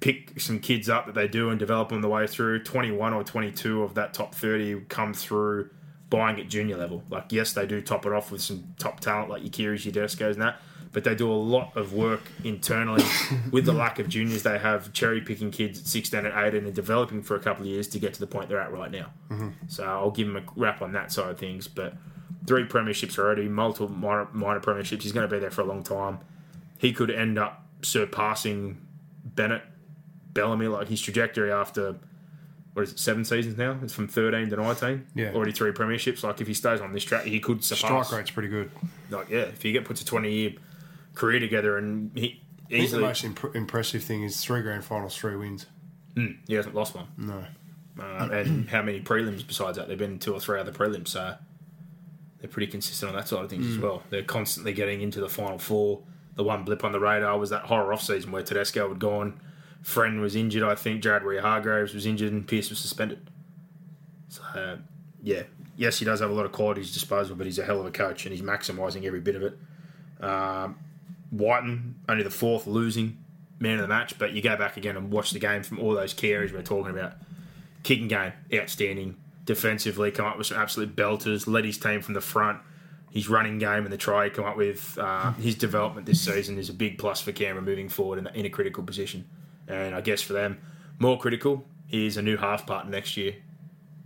pick 0.00 0.40
some 0.40 0.60
kids 0.60 0.88
up 0.88 1.06
that 1.06 1.14
they 1.14 1.26
do 1.26 1.50
and 1.50 1.58
develop 1.58 1.88
them 1.88 2.00
the 2.00 2.08
way 2.08 2.26
through. 2.26 2.62
21 2.62 3.12
or 3.12 3.24
22 3.24 3.82
of 3.82 3.94
that 3.94 4.14
top 4.14 4.34
30 4.34 4.82
come 4.88 5.12
through 5.12 5.70
buying 6.10 6.40
at 6.40 6.48
junior 6.48 6.76
level. 6.76 7.02
Like, 7.10 7.32
yes, 7.32 7.52
they 7.52 7.66
do 7.66 7.80
top 7.80 8.06
it 8.06 8.12
off 8.12 8.30
with 8.30 8.40
some 8.40 8.74
top 8.78 9.00
talent 9.00 9.30
like 9.30 9.42
your 9.42 9.50
Kearys, 9.50 9.84
your 9.84 9.92
Tedescos 9.92 10.32
and 10.32 10.42
that, 10.42 10.60
but 10.92 11.04
they 11.04 11.14
do 11.14 11.30
a 11.30 11.34
lot 11.34 11.76
of 11.76 11.92
work 11.92 12.22
internally 12.44 13.04
with 13.52 13.66
the 13.66 13.72
lack 13.72 13.98
of 13.98 14.08
juniors. 14.08 14.42
They 14.42 14.58
have 14.58 14.92
cherry 14.92 15.20
picking 15.20 15.50
kids 15.50 15.80
at 15.80 15.86
16 15.86 16.24
and 16.24 16.34
18 16.34 16.64
and 16.64 16.74
developing 16.74 17.22
for 17.22 17.36
a 17.36 17.40
couple 17.40 17.62
of 17.64 17.68
years 17.68 17.88
to 17.88 17.98
get 17.98 18.14
to 18.14 18.20
the 18.20 18.26
point 18.26 18.48
they're 18.48 18.60
at 18.60 18.72
right 18.72 18.90
now. 18.90 19.12
Mm-hmm. 19.30 19.48
So 19.68 19.84
I'll 19.84 20.10
give 20.10 20.28
him 20.28 20.36
a 20.36 20.42
wrap 20.56 20.80
on 20.80 20.92
that 20.92 21.12
side 21.12 21.30
of 21.30 21.38
things. 21.38 21.68
But 21.68 21.94
three 22.46 22.64
premierships 22.64 23.18
already, 23.18 23.48
multiple 23.48 23.88
minor, 23.88 24.28
minor 24.32 24.60
premierships. 24.60 25.02
He's 25.02 25.12
going 25.12 25.28
to 25.28 25.34
be 25.34 25.40
there 25.40 25.50
for 25.50 25.60
a 25.60 25.66
long 25.66 25.82
time. 25.82 26.20
He 26.78 26.92
could 26.92 27.10
end 27.10 27.38
up 27.38 27.66
surpassing 27.82 28.80
Bennett, 29.24 29.62
Bellamy, 30.32 30.68
like 30.68 30.88
his 30.88 31.00
trajectory 31.00 31.52
after 31.52 31.96
what 32.78 32.84
is 32.86 32.92
it, 32.92 32.98
seven 33.00 33.24
seasons 33.24 33.58
now? 33.58 33.76
It's 33.82 33.92
from 33.92 34.06
thirteen 34.06 34.48
to 34.50 34.56
nineteen. 34.56 35.06
Yeah. 35.14 35.32
already 35.32 35.50
three 35.52 35.72
premierships. 35.72 36.22
Like 36.22 36.40
if 36.40 36.46
he 36.46 36.54
stays 36.54 36.80
on 36.80 36.92
this 36.92 37.02
track, 37.02 37.24
he 37.24 37.40
could 37.40 37.64
surpass. 37.64 38.06
Strike 38.06 38.18
rate's 38.20 38.30
pretty 38.30 38.48
good. 38.48 38.70
Like 39.10 39.28
yeah, 39.28 39.40
if 39.40 39.62
he 39.62 39.72
get 39.72 39.84
puts 39.84 40.00
a 40.00 40.04
twenty 40.04 40.32
year 40.32 40.52
career 41.14 41.40
together 41.40 41.76
and 41.76 42.12
he 42.14 42.40
I 42.66 42.70
think 42.70 42.90
the 42.90 43.00
most 43.00 43.24
imp- 43.24 43.56
impressive 43.56 44.04
thing 44.04 44.22
is 44.22 44.40
three 44.44 44.62
grand 44.62 44.84
finals, 44.84 45.16
three 45.16 45.34
wins. 45.34 45.66
he 46.46 46.54
hasn't 46.54 46.74
lost 46.74 46.94
one. 46.94 47.06
No. 47.16 47.44
Uh, 48.00 48.28
and 48.30 48.68
how 48.68 48.80
many 48.82 49.00
prelims 49.00 49.44
besides 49.44 49.76
that? 49.76 49.88
They've 49.88 49.98
been 49.98 50.20
two 50.20 50.32
or 50.32 50.38
three 50.38 50.60
other 50.60 50.70
prelims, 50.70 51.08
so 51.08 51.34
they're 52.40 52.48
pretty 52.48 52.70
consistent 52.70 53.10
on 53.10 53.16
that 53.16 53.26
side 53.26 53.42
of 53.42 53.50
things 53.50 53.66
as 53.66 53.78
well. 53.78 54.04
They're 54.10 54.22
constantly 54.22 54.72
getting 54.72 55.00
into 55.00 55.20
the 55.20 55.28
final 55.28 55.58
four. 55.58 56.02
The 56.36 56.44
one 56.44 56.62
blip 56.62 56.84
on 56.84 56.92
the 56.92 57.00
radar 57.00 57.36
was 57.36 57.50
that 57.50 57.62
horror 57.62 57.92
off 57.92 58.02
season 58.02 58.30
where 58.30 58.44
Tedesco 58.44 58.88
had 58.88 59.00
gone, 59.00 59.40
Friend 59.82 60.20
was 60.20 60.36
injured, 60.36 60.62
I 60.62 60.74
think. 60.74 61.02
Jared 61.02 61.22
Waerea-Hargreaves 61.22 61.94
was 61.94 62.04
injured, 62.04 62.32
and 62.32 62.46
Pearce 62.46 62.68
was 62.70 62.78
suspended. 62.78 63.30
So 64.28 64.42
uh, 64.54 64.76
yeah, 65.22 65.42
yes, 65.76 65.98
he 65.98 66.04
does 66.04 66.20
have 66.20 66.30
a 66.30 66.34
lot 66.34 66.44
of 66.44 66.52
quality 66.52 66.82
at 66.82 66.86
disposal, 66.88 67.36
but 67.36 67.46
he's 67.46 67.58
a 67.58 67.64
hell 67.64 67.80
of 67.80 67.86
a 67.86 67.90
coach 67.90 68.26
and 68.26 68.32
he's 68.32 68.42
maximising 68.42 69.04
every 69.04 69.20
bit 69.20 69.36
of 69.36 69.42
it. 69.42 69.58
Um, 70.22 70.78
Wighton, 71.32 71.96
only 72.08 72.22
the 72.22 72.30
fourth 72.30 72.66
losing 72.66 73.18
man 73.58 73.76
of 73.76 73.82
the 73.82 73.88
match, 73.88 74.18
but 74.18 74.32
you 74.32 74.42
go 74.42 74.56
back 74.56 74.76
again 74.76 74.96
and 74.96 75.10
watch 75.10 75.30
the 75.30 75.38
game 75.38 75.62
from 75.62 75.78
all 75.78 75.94
those 75.94 76.14
key 76.14 76.32
areas 76.32 76.52
we're 76.52 76.62
talking 76.62 76.90
about. 76.90 77.14
Kicking 77.82 78.08
game, 78.08 78.32
outstanding. 78.52 79.16
Defensively, 79.44 80.10
come 80.10 80.26
up 80.26 80.36
with 80.36 80.48
some 80.48 80.58
absolute 80.58 80.94
belters. 80.94 81.46
Led 81.46 81.64
his 81.64 81.78
team 81.78 82.02
from 82.02 82.14
the 82.14 82.20
front. 82.20 82.60
His 83.10 83.28
running 83.28 83.58
game 83.58 83.84
and 83.84 83.92
the 83.92 83.96
try 83.96 84.24
he 84.24 84.30
come 84.30 84.44
up 84.44 84.58
with. 84.58 84.98
Uh, 84.98 85.32
his 85.32 85.54
development 85.54 86.06
this 86.06 86.20
season 86.20 86.58
is 86.58 86.68
a 86.68 86.74
big 86.74 86.98
plus 86.98 87.22
for 87.22 87.32
Canberra 87.32 87.64
moving 87.64 87.88
forward 87.88 88.18
in, 88.18 88.26
in 88.34 88.44
a 88.44 88.50
critical 88.50 88.82
position. 88.82 89.24
And 89.68 89.94
I 89.94 90.00
guess 90.00 90.22
for 90.22 90.32
them, 90.32 90.58
more 90.98 91.18
critical 91.18 91.64
is 91.90 92.16
a 92.16 92.22
new 92.22 92.36
half 92.36 92.66
partner 92.66 92.90
next 92.90 93.16
year 93.16 93.34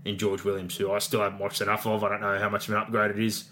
in 0.05 0.19
George 0.19 0.45
Williams, 0.45 0.77
who 0.77 0.91
I 0.91 0.99
still 0.99 1.21
haven't 1.21 1.39
watched 1.39 1.61
enough 1.61 1.87
of. 1.87 2.03
I 2.03 2.09
don't 2.09 2.21
know 2.21 2.39
how 2.39 2.49
much 2.49 2.69
of 2.69 2.75
an 2.75 2.81
upgrade 2.81 3.13
it 3.13 3.19
is 3.19 3.45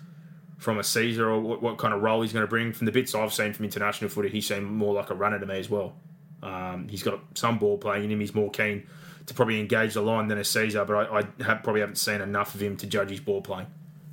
from 0.59 0.78
a 0.78 0.82
Sezer 0.82 1.20
or 1.20 1.41
what, 1.41 1.62
what 1.62 1.78
kind 1.78 1.95
of 1.95 2.03
role 2.03 2.23
he's 2.23 2.32
going 2.32 2.45
to 2.45 2.51
bring. 2.51 2.73
From 2.73 2.87
the 2.87 2.93
bits 2.93 3.15
I've 3.15 3.32
seen 3.32 3.53
from 3.53 3.65
international 3.65 4.11
footy, 4.11 4.28
he 4.28 4.41
seemed 4.41 4.66
more 4.66 4.93
like 4.93 5.11
a 5.11 5.15
runner 5.15 5.39
to 5.39 5.47
me 5.47 5.59
as 5.59 5.70
well. 5.70 5.95
Um, 6.43 6.89
he's 6.89 7.03
got 7.03 7.20
some 7.35 7.59
ball 7.59 7.78
playing 7.78 8.05
in 8.05 8.11
him. 8.11 8.20
He's 8.20 8.35
more 8.35 8.51
keen 8.51 8.87
to 9.27 9.35
probably 9.35 9.61
engage 9.61 9.95
the 9.95 10.03
line 10.03 10.28
than 10.28 10.39
a 10.39 10.43
Sezer, 10.43 10.87
but 10.87 10.95
I, 10.95 11.20
I 11.20 11.45
have, 11.45 11.62
probably 11.62 11.81
haven't 11.81 11.97
seen 11.97 12.20
enough 12.20 12.55
of 12.55 12.62
him 12.62 12.77
to 12.78 12.87
judge 12.87 13.11
his 13.11 13.20
ball 13.20 13.43
playing. 13.43 13.66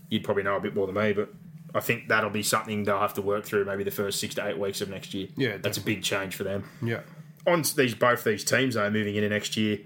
You'd 0.10 0.24
probably 0.24 0.44
know 0.44 0.56
a 0.56 0.60
bit 0.60 0.76
more 0.76 0.86
than 0.86 0.96
me, 0.96 1.14
but 1.14 1.34
I 1.74 1.80
think 1.80 2.08
that'll 2.08 2.30
be 2.30 2.44
something 2.44 2.84
they'll 2.84 3.00
have 3.00 3.14
to 3.16 3.22
work 3.22 3.46
through 3.46 3.66
maybe 3.66 3.84
the 3.84 3.92
first 3.92 4.20
six 4.20 4.36
to 4.36 4.48
eight 4.48 4.58
weeks 4.58 4.82
of 4.82 4.90
next 4.90 5.14
year. 5.14 5.28
Yeah, 5.36 5.58
that's 5.58 5.78
a 5.78 5.82
big 5.82 6.04
change 6.04 6.36
for 6.36 6.44
them 6.44 6.70
Yeah. 6.82 7.02
On 7.48 7.64
these 7.76 7.96
both 7.96 8.24
these 8.24 8.44
teams 8.44 8.76
though 8.76 8.90
moving 8.90 9.16
into 9.16 9.30
next 9.30 9.56
year, 9.58 9.80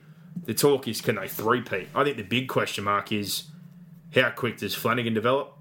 the 0.46 0.54
talk 0.54 0.88
is 0.88 1.00
can 1.00 1.16
they 1.16 1.28
three-peat? 1.28 1.90
I 1.96 2.04
think 2.04 2.18
the 2.18 2.24
big 2.24 2.48
question 2.50 2.84
mark 2.84 3.12
is 3.12 3.44
how 4.16 4.30
quick 4.32 4.58
does 4.58 4.74
Flanagan 4.76 5.14
develop? 5.14 5.54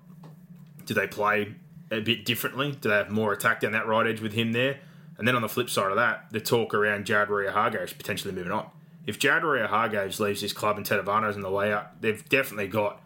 Do 0.87 0.95
they 0.95 1.07
play 1.07 1.55
a 1.91 2.01
bit 2.01 2.25
differently? 2.25 2.73
Do 2.81 2.89
they 2.89 2.97
have 2.97 3.11
more 3.11 3.33
attack 3.33 3.61
down 3.61 3.73
that 3.73 3.87
right 3.87 4.07
edge 4.07 4.21
with 4.21 4.33
him 4.33 4.53
there? 4.53 4.79
And 5.19 5.29
then 5.29 5.37
on 5.37 5.43
the 5.43 5.49
flip 5.49 5.69
side 5.69 5.91
of 5.91 5.97
that, 5.97 6.27
the 6.31 6.41
talk 6.41 6.73
around 6.73 7.05
Jared 7.05 7.29
Waerea-Hargreaves 7.29 7.93
potentially 7.93 8.33
moving 8.33 8.53
on. 8.53 8.71
If 9.07 9.19
Jared 9.19 9.43
Waerea-Hargreaves 9.43 10.19
leaves 10.19 10.41
this 10.41 10.53
club 10.55 10.79
and 10.79 10.87
Tetevano's 10.87 11.37
on 11.37 11.43
the 11.43 11.51
way 11.51 11.73
out, 11.73 12.01
they've 12.01 12.27
definitely 12.31 12.69
got 12.69 13.03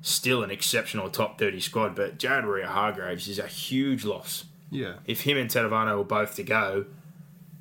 still 0.00 0.42
an 0.42 0.50
exceptional 0.50 1.10
top 1.10 1.38
30 1.38 1.60
squad, 1.60 1.94
but 1.94 2.18
Jared 2.18 2.46
Waerea-Hargreaves 2.46 3.28
is 3.28 3.38
a 3.38 3.46
huge 3.46 4.04
loss 4.04 4.44
Yeah. 4.70 4.94
if 5.04 5.22
him 5.22 5.36
and 5.36 5.50
Tedavano 5.50 5.98
were 5.98 6.04
both 6.04 6.34
to 6.36 6.42
go, 6.42 6.86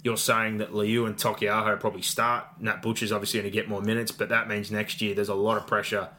you're 0.03 0.17
saying 0.17 0.57
that 0.59 0.73
Liu 0.73 1.05
and 1.05 1.17
Taukeiaho 1.17 1.79
probably 1.79 2.01
start. 2.01 2.45
Nat 2.59 2.81
Butcher's 2.81 3.11
obviously 3.11 3.39
going 3.39 3.51
to 3.51 3.55
get 3.55 3.67
more 3.67 3.81
minutes, 3.81 4.11
but 4.11 4.29
that 4.29 4.47
means 4.47 4.71
next 4.71 5.01
year 5.01 5.15
there's 5.15 5.29
a 5.29 5.35
lot 5.35 5.57
of 5.57 5.67
pressure 5.67 6.09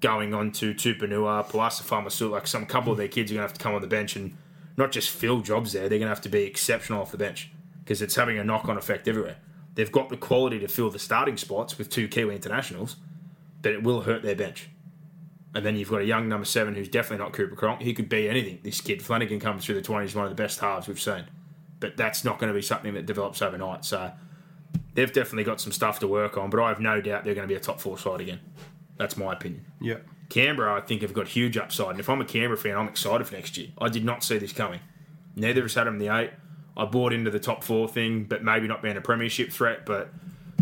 going 0.00 0.34
on 0.34 0.50
to 0.52 0.74
Tupouniua, 0.74 1.48
Poasa 1.48 1.82
Faamausili. 1.82 2.30
Like 2.30 2.46
some 2.46 2.66
couple 2.66 2.92
of 2.92 2.98
their 2.98 3.08
kids 3.08 3.30
are 3.30 3.34
going 3.34 3.46
to 3.46 3.48
have 3.48 3.56
to 3.56 3.62
come 3.62 3.74
on 3.74 3.80
the 3.80 3.86
bench 3.86 4.16
and 4.16 4.36
not 4.76 4.90
just 4.90 5.10
fill 5.10 5.40
jobs 5.40 5.72
there, 5.72 5.88
they're 5.88 5.98
going 5.98 6.08
to 6.08 6.14
have 6.14 6.22
to 6.22 6.28
be 6.28 6.42
exceptional 6.42 7.00
off 7.00 7.12
the 7.12 7.18
bench 7.18 7.50
because 7.84 8.02
it's 8.02 8.14
having 8.14 8.38
a 8.38 8.44
knock 8.44 8.68
on 8.68 8.76
effect 8.76 9.06
everywhere. 9.06 9.36
They've 9.74 9.92
got 9.92 10.08
the 10.08 10.16
quality 10.16 10.58
to 10.60 10.68
fill 10.68 10.90
the 10.90 10.98
starting 10.98 11.36
spots 11.36 11.78
with 11.78 11.90
two 11.90 12.08
Kiwi 12.08 12.34
internationals, 12.34 12.96
but 13.60 13.72
it 13.72 13.82
will 13.82 14.02
hurt 14.02 14.22
their 14.22 14.34
bench. 14.34 14.68
And 15.54 15.64
then 15.64 15.76
you've 15.76 15.90
got 15.90 16.00
a 16.00 16.06
young 16.06 16.28
number 16.28 16.46
seven 16.46 16.74
who's 16.74 16.88
definitely 16.88 17.24
not 17.24 17.34
Cooper 17.34 17.54
Cronk. 17.54 17.82
He 17.82 17.92
could 17.92 18.08
be 18.08 18.28
anything. 18.28 18.60
This 18.62 18.80
kid 18.80 19.02
Flanagan 19.02 19.38
comes 19.38 19.64
through 19.64 19.74
the 19.74 19.82
twenties, 19.82 20.14
one 20.14 20.24
of 20.24 20.30
the 20.30 20.42
best 20.42 20.60
halves 20.60 20.88
we've 20.88 21.00
seen. 21.00 21.24
But 21.82 21.96
that's 21.96 22.24
not 22.24 22.38
going 22.38 22.50
to 22.50 22.54
be 22.56 22.62
something 22.62 22.94
that 22.94 23.06
develops 23.06 23.42
overnight. 23.42 23.84
So 23.84 24.12
they've 24.94 25.12
definitely 25.12 25.42
got 25.42 25.60
some 25.60 25.72
stuff 25.72 25.98
to 25.98 26.06
work 26.06 26.38
on. 26.38 26.48
But 26.48 26.62
I 26.62 26.68
have 26.68 26.80
no 26.80 27.00
doubt 27.00 27.24
they're 27.24 27.34
going 27.34 27.46
to 27.46 27.52
be 27.52 27.58
a 27.58 27.60
top 27.60 27.80
four 27.80 27.98
side 27.98 28.20
again. 28.20 28.38
That's 28.96 29.16
my 29.16 29.32
opinion. 29.32 29.66
Yeah. 29.80 29.96
Canberra, 30.28 30.76
I 30.76 30.80
think, 30.80 31.02
have 31.02 31.12
got 31.12 31.26
huge 31.26 31.56
upside. 31.56 31.90
And 31.90 32.00
if 32.00 32.08
I'm 32.08 32.20
a 32.20 32.24
Canberra 32.24 32.56
fan, 32.56 32.76
I'm 32.76 32.88
excited 32.88 33.26
for 33.26 33.34
next 33.34 33.58
year. 33.58 33.68
I 33.78 33.88
did 33.88 34.04
not 34.04 34.22
see 34.22 34.38
this 34.38 34.52
coming. 34.52 34.78
Neither 35.34 35.60
of 35.60 35.66
us 35.66 35.74
had 35.74 35.88
them 35.88 35.94
in 35.94 35.98
the 35.98 36.16
eight. 36.16 36.30
I 36.76 36.84
bought 36.84 37.12
into 37.12 37.30
the 37.30 37.40
top 37.40 37.64
four 37.64 37.88
thing, 37.88 38.24
but 38.24 38.44
maybe 38.44 38.68
not 38.68 38.80
being 38.80 38.96
a 38.96 39.00
premiership 39.00 39.50
threat. 39.50 39.84
But 39.84 40.10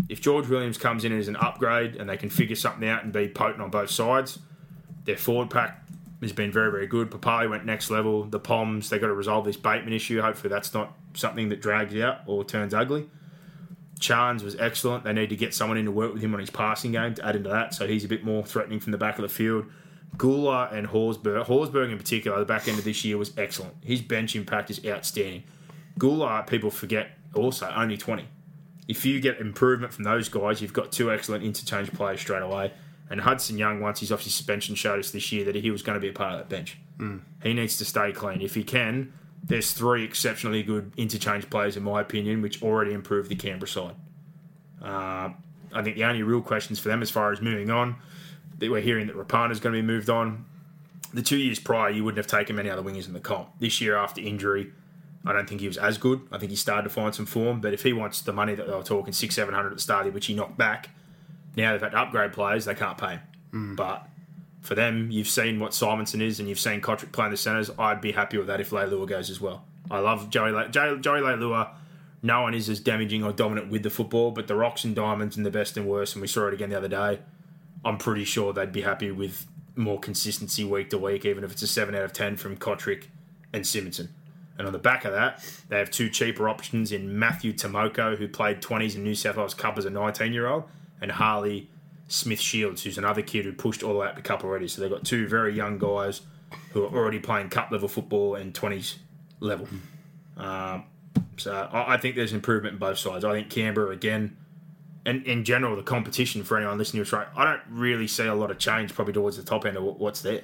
if 0.09 0.21
George 0.21 0.47
Williams 0.49 0.77
comes 0.77 1.05
in 1.05 1.17
as 1.17 1.27
an 1.27 1.35
upgrade 1.35 1.95
and 1.95 2.09
they 2.09 2.17
can 2.17 2.29
figure 2.29 2.55
something 2.55 2.89
out 2.89 3.03
and 3.03 3.13
be 3.13 3.29
potent 3.29 3.61
on 3.61 3.69
both 3.69 3.91
sides, 3.91 4.39
their 5.05 5.17
forward 5.17 5.51
pack 5.51 5.83
has 6.21 6.33
been 6.33 6.51
very, 6.51 6.71
very 6.71 6.87
good. 6.87 7.09
Papalii 7.09 7.49
went 7.49 7.65
next 7.65 7.89
level. 7.89 8.23
The 8.25 8.39
Poms, 8.39 8.89
they 8.89 8.99
got 8.99 9.07
to 9.07 9.13
resolve 9.13 9.45
this 9.45 9.57
Bateman 9.57 9.93
issue. 9.93 10.21
Hopefully, 10.21 10.49
that's 10.49 10.73
not 10.73 10.97
something 11.13 11.49
that 11.49 11.61
drags 11.61 11.95
out 11.95 12.19
or 12.25 12.43
turns 12.43 12.73
ugly. 12.73 13.09
Charnze 13.99 14.43
was 14.43 14.55
excellent. 14.55 15.03
They 15.03 15.13
need 15.13 15.29
to 15.29 15.35
get 15.35 15.53
someone 15.53 15.77
in 15.77 15.85
to 15.85 15.91
work 15.91 16.13
with 16.13 16.23
him 16.23 16.33
on 16.33 16.39
his 16.39 16.49
passing 16.49 16.93
game 16.93 17.13
to 17.15 17.25
add 17.25 17.35
into 17.35 17.49
that, 17.49 17.73
so 17.73 17.87
he's 17.87 18.03
a 18.03 18.07
bit 18.07 18.23
more 18.23 18.43
threatening 18.43 18.79
from 18.79 18.91
the 18.91 18.97
back 18.97 19.17
of 19.17 19.21
the 19.21 19.29
field. 19.29 19.65
Guler 20.17 20.73
and 20.73 20.87
Horsburgh. 20.87 21.45
Horsburgh 21.45 21.91
in 21.91 21.97
particular, 21.97 22.39
the 22.39 22.45
back 22.45 22.67
end 22.67 22.79
of 22.79 22.83
this 22.83 23.05
year 23.05 23.17
was 23.17 23.31
excellent. 23.37 23.75
His 23.83 24.01
bench 24.01 24.35
impact 24.35 24.69
is 24.69 24.85
outstanding. 24.85 25.43
Guler, 25.99 26.45
people 26.47 26.71
forget 26.71 27.11
also 27.35 27.71
only 27.75 27.95
twenty. 27.95 28.27
If 28.87 29.05
you 29.05 29.21
get 29.21 29.39
improvement 29.39 29.93
from 29.93 30.03
those 30.03 30.27
guys, 30.27 30.61
you've 30.61 30.73
got 30.73 30.91
two 30.91 31.11
excellent 31.11 31.43
interchange 31.43 31.93
players 31.93 32.19
straight 32.19 32.41
away. 32.41 32.73
And 33.09 33.21
Hudson 33.21 33.57
Young, 33.57 33.81
once 33.81 33.99
he's 33.99 34.11
off 34.11 34.23
his 34.23 34.33
suspension, 34.33 34.73
showed 34.73 34.99
us 34.99 35.11
this 35.11 35.31
year 35.31 35.45
that 35.45 35.55
he 35.55 35.69
was 35.69 35.81
going 35.81 35.95
to 35.95 35.99
be 35.99 36.09
a 36.09 36.13
part 36.13 36.33
of 36.33 36.39
that 36.39 36.49
bench. 36.49 36.77
Hmm. 36.97 37.19
He 37.43 37.53
needs 37.53 37.77
to 37.77 37.85
stay 37.85 38.11
clean. 38.11 38.41
If 38.41 38.55
he 38.55 38.63
can, 38.63 39.13
there's 39.43 39.73
three 39.73 40.03
exceptionally 40.03 40.63
good 40.63 40.91
interchange 40.97 41.49
players, 41.49 41.75
in 41.75 41.83
my 41.83 42.01
opinion, 42.01 42.41
which 42.41 42.61
already 42.61 42.93
improve 42.93 43.27
the 43.29 43.35
Canberra 43.35 43.67
side. 43.67 43.95
Uh, 44.81 45.29
I 45.73 45.83
think 45.83 45.95
the 45.95 46.03
only 46.03 46.23
real 46.23 46.41
questions 46.41 46.79
for 46.79 46.89
them 46.89 47.01
as 47.01 47.09
far 47.09 47.31
as 47.31 47.41
moving 47.41 47.69
on, 47.69 47.95
that 48.59 48.69
we're 48.69 48.81
hearing 48.81 49.07
that 49.07 49.15
Rapana's 49.15 49.59
going 49.59 49.73
to 49.75 49.81
be 49.81 49.85
moved 49.85 50.09
on. 50.09 50.45
The 51.13 51.21
two 51.21 51.37
years 51.37 51.59
prior, 51.59 51.89
you 51.89 52.03
wouldn't 52.03 52.17
have 52.17 52.27
taken 52.27 52.55
many 52.55 52.69
other 52.69 52.81
wingers 52.81 53.07
in 53.07 53.13
the 53.13 53.19
comp. 53.19 53.49
This 53.59 53.81
year, 53.81 53.97
after 53.97 54.21
injury, 54.21 54.71
I 55.25 55.33
don't 55.33 55.47
think 55.47 55.61
he 55.61 55.67
was 55.67 55.77
as 55.77 55.97
good. 55.97 56.21
I 56.31 56.37
think 56.37 56.51
he 56.51 56.55
started 56.55 56.83
to 56.83 56.89
find 56.89 57.13
some 57.13 57.25
form. 57.25 57.61
But 57.61 57.73
if 57.73 57.83
he 57.83 57.93
wants 57.93 58.21
the 58.21 58.33
money 58.33 58.55
that 58.55 58.67
they 58.67 58.73
were 58.73 58.83
talking, 58.83 59.11
six, 59.13 59.35
seven 59.35 59.53
hundred 59.53 59.71
at 59.71 59.77
the 59.77 59.81
start, 59.81 60.11
which 60.13 60.27
he 60.27 60.33
knocked 60.33 60.57
back, 60.57 60.89
now 61.55 61.71
they've 61.73 61.81
had 61.81 61.91
to 61.91 61.99
upgrade 61.99 62.33
players, 62.33 62.65
they 62.65 62.75
can't 62.75 62.97
pay 62.97 63.19
him. 63.51 63.75
But 63.75 64.07
for 64.61 64.75
them, 64.75 65.09
you've 65.11 65.27
seen 65.27 65.59
what 65.59 65.71
Simonsson 65.71 66.21
is, 66.21 66.39
and 66.39 66.47
you've 66.47 66.59
seen 66.59 66.81
Cotric 66.81 67.11
playing 67.11 67.31
the 67.31 67.37
centres. 67.37 67.71
I'd 67.77 67.99
be 67.99 68.11
happy 68.11 68.37
with 68.37 68.47
that 68.47 68.61
if 68.61 68.69
Leilua 68.69 69.07
goes 69.07 69.29
as 69.29 69.41
well. 69.41 69.65
I 69.89 69.99
love 69.99 70.29
Joey 70.29 70.51
Le- 70.51 70.69
Joey, 70.69 70.97
Leilua. 70.97 71.71
No 72.21 72.43
one 72.43 72.53
is 72.53 72.69
as 72.69 72.79
damaging 72.79 73.23
or 73.23 73.33
dominant 73.33 73.71
with 73.71 73.81
the 73.81 73.89
football, 73.89 74.29
but 74.29 74.47
the 74.47 74.55
rocks 74.55 74.83
and 74.83 74.95
diamonds 74.95 75.35
and 75.35 75.45
the 75.45 75.49
best 75.49 75.75
and 75.75 75.87
worst, 75.87 76.13
and 76.13 76.21
we 76.21 76.27
saw 76.27 76.47
it 76.47 76.53
again 76.53 76.69
the 76.69 76.77
other 76.77 76.87
day. 76.87 77.19
I'm 77.83 77.97
pretty 77.97 78.23
sure 78.23 78.53
they'd 78.53 78.71
be 78.71 78.81
happy 78.81 79.09
with 79.11 79.47
more 79.75 79.99
consistency 79.99 80.63
week 80.63 80.91
to 80.91 80.99
week, 80.99 81.25
even 81.25 81.43
if 81.43 81.51
it's 81.51 81.63
a 81.63 81.67
seven 81.67 81.95
out 81.95 82.03
of 82.03 82.13
ten 82.13 82.37
from 82.37 82.55
Cotric 82.57 83.05
and 83.51 83.63
Simonsson. 83.63 84.09
And 84.59 84.67
on 84.67 84.73
the 84.73 84.79
back 84.79 85.05
of 85.05 85.13
that, 85.13 85.43
they 85.69 85.79
have 85.79 85.89
two 85.89 86.07
cheaper 86.07 86.47
options 86.47 86.91
in 86.91 87.17
Matthew 87.17 87.51
Timoko, 87.51 88.15
who 88.15 88.27
played 88.27 88.61
20s 88.61 88.95
in 88.95 89.03
New 89.03 89.15
South 89.15 89.37
Wales 89.37 89.55
Cup 89.55 89.75
as 89.79 89.85
a 89.85 89.89
19 89.89 90.33
year 90.33 90.45
old, 90.45 90.65
and 91.01 91.11
Harley 91.13 91.70
Smith 92.11 92.41
Shields, 92.41 92.83
who's 92.83 92.97
another 92.97 93.21
kid 93.21 93.45
who 93.45 93.53
pushed 93.53 93.83
all 93.83 93.93
the 93.93 93.99
way 93.99 94.07
up 94.07 94.15
the 94.17 94.21
cup 94.21 94.43
already. 94.43 94.67
So 94.67 94.81
they've 94.81 94.91
got 94.91 95.05
two 95.05 95.27
very 95.29 95.55
young 95.55 95.77
guys 95.77 96.21
who 96.71 96.83
are 96.83 96.89
already 96.89 97.19
playing 97.19 97.49
cup 97.49 97.71
level 97.71 97.87
football 97.87 98.35
and 98.35 98.53
20s 98.53 98.97
level. 99.39 99.69
Um, 100.35 100.83
so 101.37 101.69
I, 101.71 101.93
I 101.93 101.97
think 101.97 102.17
there's 102.17 102.33
improvement 102.33 102.73
in 102.73 102.79
both 102.79 102.97
sides. 102.97 103.23
I 103.23 103.31
think 103.31 103.49
Canberra, 103.49 103.91
again, 103.91 104.35
and 105.05 105.25
in 105.25 105.45
general, 105.45 105.77
the 105.77 105.83
competition 105.83 106.43
for 106.43 106.57
anyone 106.57 106.77
listening 106.77 107.01
to 107.01 107.07
us, 107.07 107.13
right, 107.13 107.27
I 107.33 107.45
don't 107.45 107.61
really 107.69 108.07
see 108.07 108.25
a 108.25 108.35
lot 108.35 108.51
of 108.51 108.59
change 108.59 108.93
probably 108.93 109.13
towards 109.13 109.37
the 109.37 109.43
top 109.43 109.65
end 109.65 109.77
of 109.77 109.83
what's 109.83 110.21
there. 110.21 110.41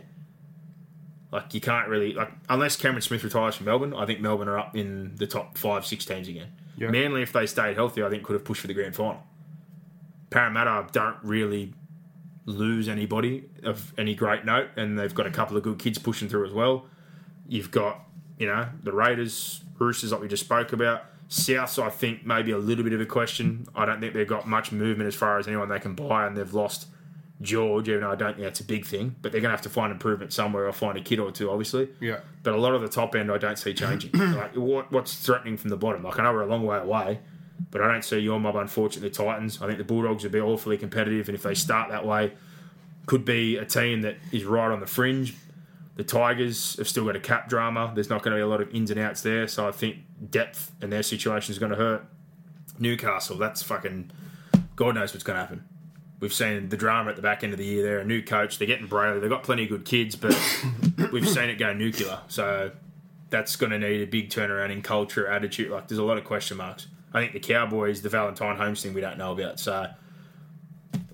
Like 1.33 1.53
you 1.53 1.59
can't 1.59 1.89
really 1.89 2.13
like 2.13 2.31
unless 2.47 2.77
Cameron 2.77 3.01
Smith 3.01 3.25
retires 3.25 3.55
from 3.55 3.65
Melbourne. 3.65 3.93
I 3.93 4.05
think 4.05 4.21
Melbourne 4.21 4.47
are 4.47 4.57
up 4.57 4.77
in 4.77 5.15
the 5.17 5.27
top 5.27 5.57
five, 5.57 5.85
six 5.85 6.05
teams 6.05 6.29
again. 6.29 6.47
Yeah. 6.77 6.89
Manly, 6.91 7.23
if 7.23 7.33
they 7.33 7.45
stayed 7.45 7.75
healthy, 7.75 8.01
I 8.01 8.09
think 8.09 8.23
could 8.23 8.33
have 8.33 8.45
pushed 8.45 8.61
for 8.61 8.67
the 8.67 8.73
grand 8.73 8.95
final. 8.95 9.21
Parramatta 10.29 10.87
don't 10.91 11.17
really 11.23 11.73
lose 12.45 12.87
anybody 12.87 13.45
of 13.63 13.93
any 13.97 14.15
great 14.15 14.45
note, 14.45 14.69
and 14.75 14.97
they've 14.97 15.13
got 15.13 15.27
a 15.27 15.31
couple 15.31 15.57
of 15.57 15.63
good 15.63 15.79
kids 15.79 15.97
pushing 15.97 16.29
through 16.29 16.45
as 16.45 16.53
well. 16.53 16.85
You've 17.47 17.71
got 17.71 18.01
you 18.37 18.47
know 18.47 18.67
the 18.83 18.91
Raiders, 18.91 19.61
Roosters, 19.77 20.11
like 20.11 20.21
we 20.21 20.27
just 20.27 20.45
spoke 20.45 20.73
about. 20.73 21.05
Souths, 21.29 21.81
I 21.81 21.89
think 21.89 22.25
maybe 22.25 22.51
a 22.51 22.57
little 22.57 22.85
bit 22.85 22.93
of 22.93 23.01
a 23.01 23.05
question. 23.05 23.67
I 23.75 23.85
don't 23.85 23.99
think 23.99 24.13
they've 24.13 24.25
got 24.25 24.47
much 24.47 24.71
movement 24.71 25.09
as 25.09 25.15
far 25.15 25.37
as 25.37 25.47
anyone 25.47 25.67
they 25.67 25.79
can 25.79 25.93
buy, 25.93 26.25
and 26.25 26.37
they've 26.37 26.53
lost 26.53 26.87
George, 27.41 27.89
even 27.89 28.01
though 28.01 28.11
I 28.11 28.15
don't 28.15 28.35
think 28.35 28.45
that's 28.45 28.61
a 28.61 28.63
big 28.63 28.85
thing. 28.85 29.15
But 29.21 29.31
they're 29.31 29.41
going 29.41 29.49
to 29.49 29.55
have 29.55 29.63
to 29.63 29.69
find 29.69 29.91
improvement 29.91 30.31
somewhere 30.31 30.67
or 30.67 30.71
find 30.71 30.97
a 30.97 31.01
kid 31.01 31.19
or 31.19 31.31
two, 31.31 31.51
obviously. 31.51 31.89
Yeah. 31.99 32.19
But 32.43 32.53
a 32.53 32.57
lot 32.57 32.73
of 32.73 32.81
the 32.81 32.87
top 32.87 33.13
end, 33.13 33.29
I 33.31 33.37
don't 33.37 33.59
see 33.59 33.73
changing. 33.73 34.11
like 34.13 34.55
what, 34.55 34.91
what's 34.91 35.15
threatening 35.15 35.57
from 35.57 35.69
the 35.69 35.77
bottom? 35.77 36.03
Like 36.03 36.17
I 36.17 36.23
know 36.23 36.31
we're 36.31 36.43
a 36.43 36.47
long 36.47 36.65
way 36.65 36.77
away, 36.77 37.19
but 37.71 37.81
I 37.81 37.91
don't 37.91 38.03
see 38.03 38.19
your 38.19 38.39
mob. 38.39 38.55
Unfortunately, 38.55 39.09
Titans. 39.09 39.61
I 39.61 39.67
think 39.67 39.77
the 39.77 39.83
Bulldogs 39.83 40.23
will 40.23 40.31
be 40.31 40.39
awfully 40.39 40.77
competitive, 40.77 41.29
and 41.29 41.35
if 41.35 41.43
they 41.43 41.53
start 41.53 41.89
that 41.89 42.05
way, 42.05 42.33
could 43.05 43.25
be 43.25 43.57
a 43.57 43.65
team 43.65 44.01
that 44.01 44.17
is 44.31 44.43
right 44.43 44.71
on 44.71 44.79
the 44.79 44.87
fringe. 44.87 45.35
The 45.95 46.03
Tigers 46.03 46.75
have 46.77 46.87
still 46.87 47.05
got 47.05 47.15
a 47.15 47.19
cap 47.19 47.49
drama. 47.49 47.91
There's 47.95 48.09
not 48.09 48.21
going 48.21 48.31
to 48.33 48.37
be 48.37 48.41
a 48.41 48.47
lot 48.47 48.61
of 48.61 48.73
ins 48.73 48.91
and 48.91 48.99
outs 48.99 49.21
there, 49.21 49.47
so 49.47 49.67
I 49.67 49.71
think 49.71 49.97
depth 50.29 50.71
in 50.81 50.91
their 50.91 51.03
situation 51.03 51.51
is 51.51 51.59
going 51.59 51.71
to 51.71 51.77
hurt. 51.77 52.05
Newcastle, 52.79 53.37
that's 53.37 53.63
fucking 53.63 54.11
God 54.75 54.93
knows 54.95 55.13
what's 55.13 55.23
going 55.23 55.35
to 55.35 55.41
happen. 55.41 55.67
We've 56.19 56.33
seen 56.33 56.69
the 56.69 56.77
drama 56.77 57.09
at 57.09 57.15
the 57.15 57.21
back 57.21 57.43
end 57.43 57.53
of 57.53 57.59
the 57.59 57.65
year. 57.65 57.83
They're 57.83 57.99
a 57.99 58.05
new 58.05 58.23
coach. 58.23 58.57
They're 58.57 58.67
getting 58.67 58.87
Brayley. 58.87 59.19
They've 59.19 59.29
got 59.29 59.43
plenty 59.43 59.63
of 59.63 59.69
good 59.69 59.85
kids, 59.85 60.15
but 60.15 60.35
we've 61.11 61.27
seen 61.27 61.49
it 61.49 61.57
go 61.57 61.73
nuclear. 61.73 62.19
So 62.27 62.71
that's 63.29 63.55
going 63.55 63.71
to 63.71 63.79
need 63.79 64.01
a 64.01 64.07
big 64.07 64.29
turnaround 64.29 64.71
in 64.71 64.81
culture, 64.81 65.27
attitude. 65.27 65.71
Like 65.71 65.87
there's 65.87 65.99
a 65.99 66.03
lot 66.03 66.17
of 66.17 66.23
question 66.23 66.57
marks. 66.57 66.87
I 67.13 67.21
think 67.21 67.33
the 67.33 67.39
Cowboys, 67.39 68.01
the 68.01 68.09
Valentine 68.09 68.57
Holmes 68.57 68.81
thing, 68.81 68.93
we 68.93 69.01
don't 69.01 69.17
know 69.17 69.31
about. 69.31 69.59
So 69.59 69.87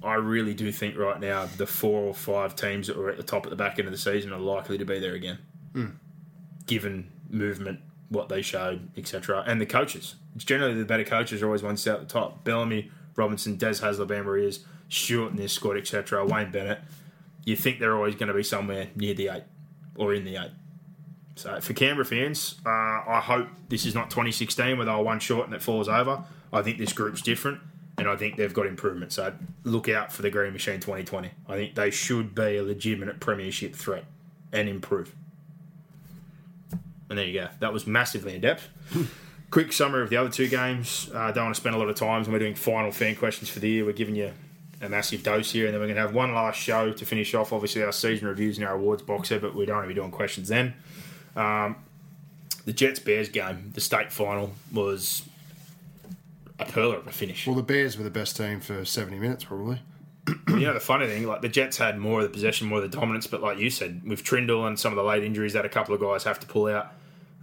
I 0.04 0.16
really 0.16 0.54
do 0.54 0.72
think 0.72 0.98
right 0.98 1.20
now 1.20 1.46
the 1.46 1.66
four 1.66 2.02
or 2.02 2.14
five 2.14 2.56
teams 2.56 2.88
that 2.88 2.98
were 2.98 3.10
at 3.10 3.18
the 3.18 3.24
top 3.24 3.46
at 3.46 3.50
the 3.50 3.56
back 3.56 3.80
end 3.80 3.88
of 3.88 3.92
the 3.92 3.98
season 3.98 4.34
are 4.34 4.40
likely 4.40 4.78
to 4.78 4.86
be 4.86 5.00
there 5.00 5.14
again, 5.14 5.40
hmm. 5.74 5.88
given 6.66 7.10
movement, 7.30 7.80
what 8.10 8.30
they 8.30 8.42
showed, 8.42 8.90
etc. 8.98 9.44
And 9.48 9.62
the 9.62 9.66
coaches. 9.66 10.16
It's 10.36 10.44
generally 10.44 10.74
the 10.74 10.86
better 10.86 11.04
coaches 11.04 11.42
are 11.42 11.46
always 11.46 11.64
ones 11.64 11.86
at 11.88 12.00
the 12.00 12.06
top. 12.06 12.44
Bellamy, 12.44 12.92
Robinson, 13.16 13.56
Des 13.56 13.76
Hasler, 13.76 14.08
Bam 14.08 14.26
Marias, 14.26 14.60
Stuart 14.90 15.32
in 15.32 15.36
this 15.38 15.54
squad, 15.54 15.78
etc. 15.78 16.26
Wayne 16.26 16.52
Bennett. 16.52 16.80
You 17.46 17.56
think 17.56 17.80
they're 17.80 17.96
always 17.96 18.16
going 18.16 18.28
to 18.28 18.34
be 18.34 18.44
somewhere 18.44 18.88
near 18.96 19.14
the 19.14 19.30
eight 19.30 19.44
or 19.96 20.14
in 20.14 20.26
the 20.26 20.38
eight. 20.38 20.52
So 21.36 21.60
for 21.60 21.74
Canberra 21.74 22.06
fans, 22.06 22.56
uh, 22.66 22.70
I 22.70 23.22
hope 23.24 23.48
this 23.70 23.86
is 23.86 23.96
not 23.96 24.10
2016 24.10 24.78
where 24.78 24.86
they 24.86 24.92
were 24.92 25.02
one 25.02 25.20
short 25.20 25.46
and 25.46 25.56
it 25.56 25.62
falls 25.62 25.90
over. 25.90 26.24
I 26.52 26.62
think 26.62 26.78
this 26.78 26.94
group's 26.94 27.22
different, 27.22 27.60
and 27.98 28.08
I 28.08 28.16
think 28.16 28.38
they've 28.38 28.54
got 28.54 28.68
improvement. 28.68 29.12
So 29.12 29.34
look 29.64 29.90
out 29.90 30.12
for 30.12 30.22
the 30.22 30.30
Green 30.30 30.54
Machine 30.54 30.80
2020. 30.80 31.32
I 31.50 31.56
think 31.56 31.76
they 31.76 31.90
should 31.90 32.36
be 32.36 32.58
a 32.58 32.64
legitimate 32.64 33.20
premiership 33.20 33.76
threat 33.76 34.06
and 34.52 34.70
improve. 34.70 35.16
And 37.10 37.18
there 37.18 37.26
you 37.26 37.42
go. 37.42 37.48
That 37.60 37.74
was 37.74 37.88
massively 37.88 38.36
in 38.36 38.42
depth. 38.42 38.70
Quick 39.52 39.74
summary 39.74 40.04
of 40.04 40.10
the 40.10 40.18
other 40.18 40.30
two 40.30 40.48
games. 40.48 41.10
I 41.14 41.30
uh, 41.30 41.32
don't 41.32 41.46
want 41.46 41.56
to 41.56 41.62
spend 41.62 41.76
a 41.76 41.80
lot 41.80 41.90
of 41.90 41.96
time. 41.96 42.24
So 42.24 42.32
we're 42.32 42.40
doing 42.40 42.56
final 42.56 42.92
fan 42.92 43.16
questions 43.16 43.50
for 43.50 43.60
the 43.60 43.70
year. 43.70 43.86
We're 43.86 43.94
giving 43.94 44.16
you 44.16 44.32
a 44.82 44.90
massive 44.90 45.24
dose 45.24 45.52
here, 45.52 45.66
and 45.66 45.74
then 45.74 45.80
we're 45.80 45.88
going 45.88 45.96
to 45.96 46.02
have 46.02 46.14
one 46.14 46.34
last 46.34 46.60
show 46.60 46.92
to 46.92 47.06
finish 47.06 47.34
off. 47.34 47.54
Obviously, 47.54 47.84
our 47.84 47.92
season 47.92 48.28
reviews 48.28 48.58
and 48.58 48.66
our 48.66 48.76
awards 48.76 49.04
box 49.04 49.30
set, 49.30 49.42
but 49.42 49.56
we 49.56 49.66
don't 49.66 49.78
want 49.78 49.86
to 49.86 49.94
be 49.94 50.00
doing 50.00 50.12
questions 50.12 50.50
then. 50.50 50.74
Um, 51.36 51.76
the 52.66 52.74
Jets 52.74 53.00
Bears 53.00 53.30
game, 53.30 53.72
the 53.74 53.82
state 53.82 54.12
final, 54.12 54.54
was 54.72 55.24
a 56.60 56.66
pearler 56.66 56.98
of 56.98 57.08
a 57.08 57.12
finish. 57.12 57.46
Well, 57.46 57.56
the 57.56 57.64
Bears 57.64 57.98
were 57.98 58.04
the 58.04 58.12
best 58.12 58.38
team 58.38 58.60
for 58.60 58.86
70 58.86 59.20
minutes, 59.20 59.44
probably. 59.44 59.82
you 60.48 60.62
know 60.62 60.74
the 60.74 60.80
funny 60.80 61.06
thing, 61.06 61.28
like 61.28 61.42
the 61.42 61.50
Jets 61.50 61.78
had 61.78 61.98
more 61.98 62.22
of 62.22 62.24
the 62.24 62.30
possession, 62.30 62.68
more 62.68 62.82
of 62.82 62.90
the 62.90 62.98
dominance, 62.98 63.28
but 63.28 63.42
like 63.42 63.58
you 63.58 63.70
said, 63.70 64.02
with 64.08 64.24
Trindle 64.24 64.66
and 64.68 64.80
some 64.80 64.94
of 64.94 64.98
the 64.98 65.04
late 65.04 65.24
injuries 65.24 65.52
that 65.54 65.66
a 65.66 65.70
couple 65.70 65.94
of 65.94 66.00
guys 66.00 66.24
have 66.24 66.40
to 66.40 66.48
pull 66.48 66.68
out, 66.68 66.94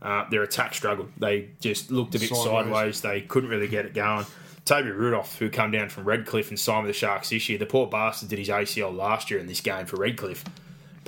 uh, 0.00 0.24
their 0.30 0.42
attack 0.42 0.72
struggled. 0.72 1.10
They 1.18 1.50
just 1.60 1.90
looked 1.90 2.14
a 2.14 2.18
bit 2.18 2.30
sideways. 2.30 2.44
Sideways. 2.44 3.00
They 3.02 3.20
couldn't 3.20 3.50
really 3.50 3.68
get 3.68 3.84
it 3.84 3.92
going. 3.92 4.24
Toby 4.64 4.90
Rudolph, 4.90 5.38
who 5.38 5.50
come 5.50 5.70
down 5.70 5.88
from 5.88 6.04
Redcliffe 6.04 6.48
and 6.48 6.58
signed 6.58 6.86
with 6.86 6.94
the 6.94 6.98
Sharks 6.98 7.30
this 7.30 7.48
year, 7.48 7.58
the 7.58 7.66
poor 7.66 7.86
bastard 7.86 8.28
did 8.28 8.38
his 8.38 8.48
ACL 8.48 8.94
last 8.94 9.30
year 9.30 9.40
in 9.40 9.46
this 9.46 9.60
game 9.60 9.84
for 9.84 9.96
Redcliffe. 9.96 10.44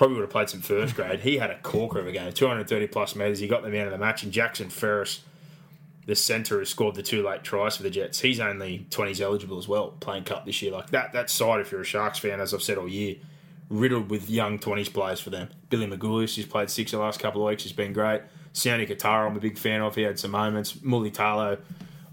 Probably 0.03 0.17
would 0.17 0.23
have 0.23 0.31
played 0.31 0.51
some 0.51 0.63
first 0.63 0.97
grade. 0.97 1.21
He 1.21 1.39
had 1.39 1.51
a 1.51 1.59
corker 1.61 2.01
of 2.01 2.09
a 2.09 2.11
game, 2.11 2.33
230 2.33 2.89
plus 2.89 3.15
metres. 3.15 3.39
He 3.39 3.47
got 3.47 3.63
them 3.63 3.73
out 3.77 3.87
of 3.87 3.93
the 3.93 3.99
match. 3.99 4.25
And 4.25 4.33
Jackson 4.33 4.69
Ferris, 4.69 5.21
the 6.07 6.17
centre, 6.17 6.59
has 6.59 6.71
scored 6.71 6.97
the 6.97 7.05
two 7.05 7.25
late 7.25 7.45
tries 7.45 7.77
for 7.77 7.85
the 7.85 7.91
Jets. 7.91 8.19
He's 8.19 8.41
only 8.41 8.85
20s 8.91 9.21
eligible 9.21 9.59
as 9.59 9.69
well, 9.69 9.95
playing 10.01 10.25
cup 10.25 10.45
this 10.45 10.61
year. 10.61 10.73
Like 10.73 10.91
that, 10.91 11.13
that 11.13 11.31
side, 11.31 11.61
if 11.61 11.71
you're 11.71 11.83
a 11.83 11.85
Sharks 11.85 12.19
fan, 12.19 12.41
as 12.41 12.53
I've 12.53 12.65
said 12.65 12.79
all 12.79 12.89
year, 12.89 13.15
riddled 13.71 14.11
with 14.11 14.29
young 14.29 14.59
20s 14.59 14.93
players 14.93 15.21
for 15.21 15.31
them. 15.31 15.51
Billy 15.71 15.87
Magoulias, 15.87 16.35
who's 16.35 16.47
played 16.47 16.69
six 16.69 16.91
the 16.91 16.99
last 16.99 17.21
couple 17.21 17.41
of 17.43 17.49
weeks, 17.49 17.63
He's 17.63 17.73
been 17.73 17.93
great. 17.93 18.23
Sione 18.55 18.89
Katoa, 18.89 19.31
I'm 19.31 19.37
a 19.37 19.41
big 19.41 19.57
fan 19.57 19.83
of. 19.83 19.95
He 19.95 20.03
had 20.03 20.19
some 20.19 20.33
moments. 20.33 20.83
Muli 20.83 21.13
Mulitalo, 21.13 21.61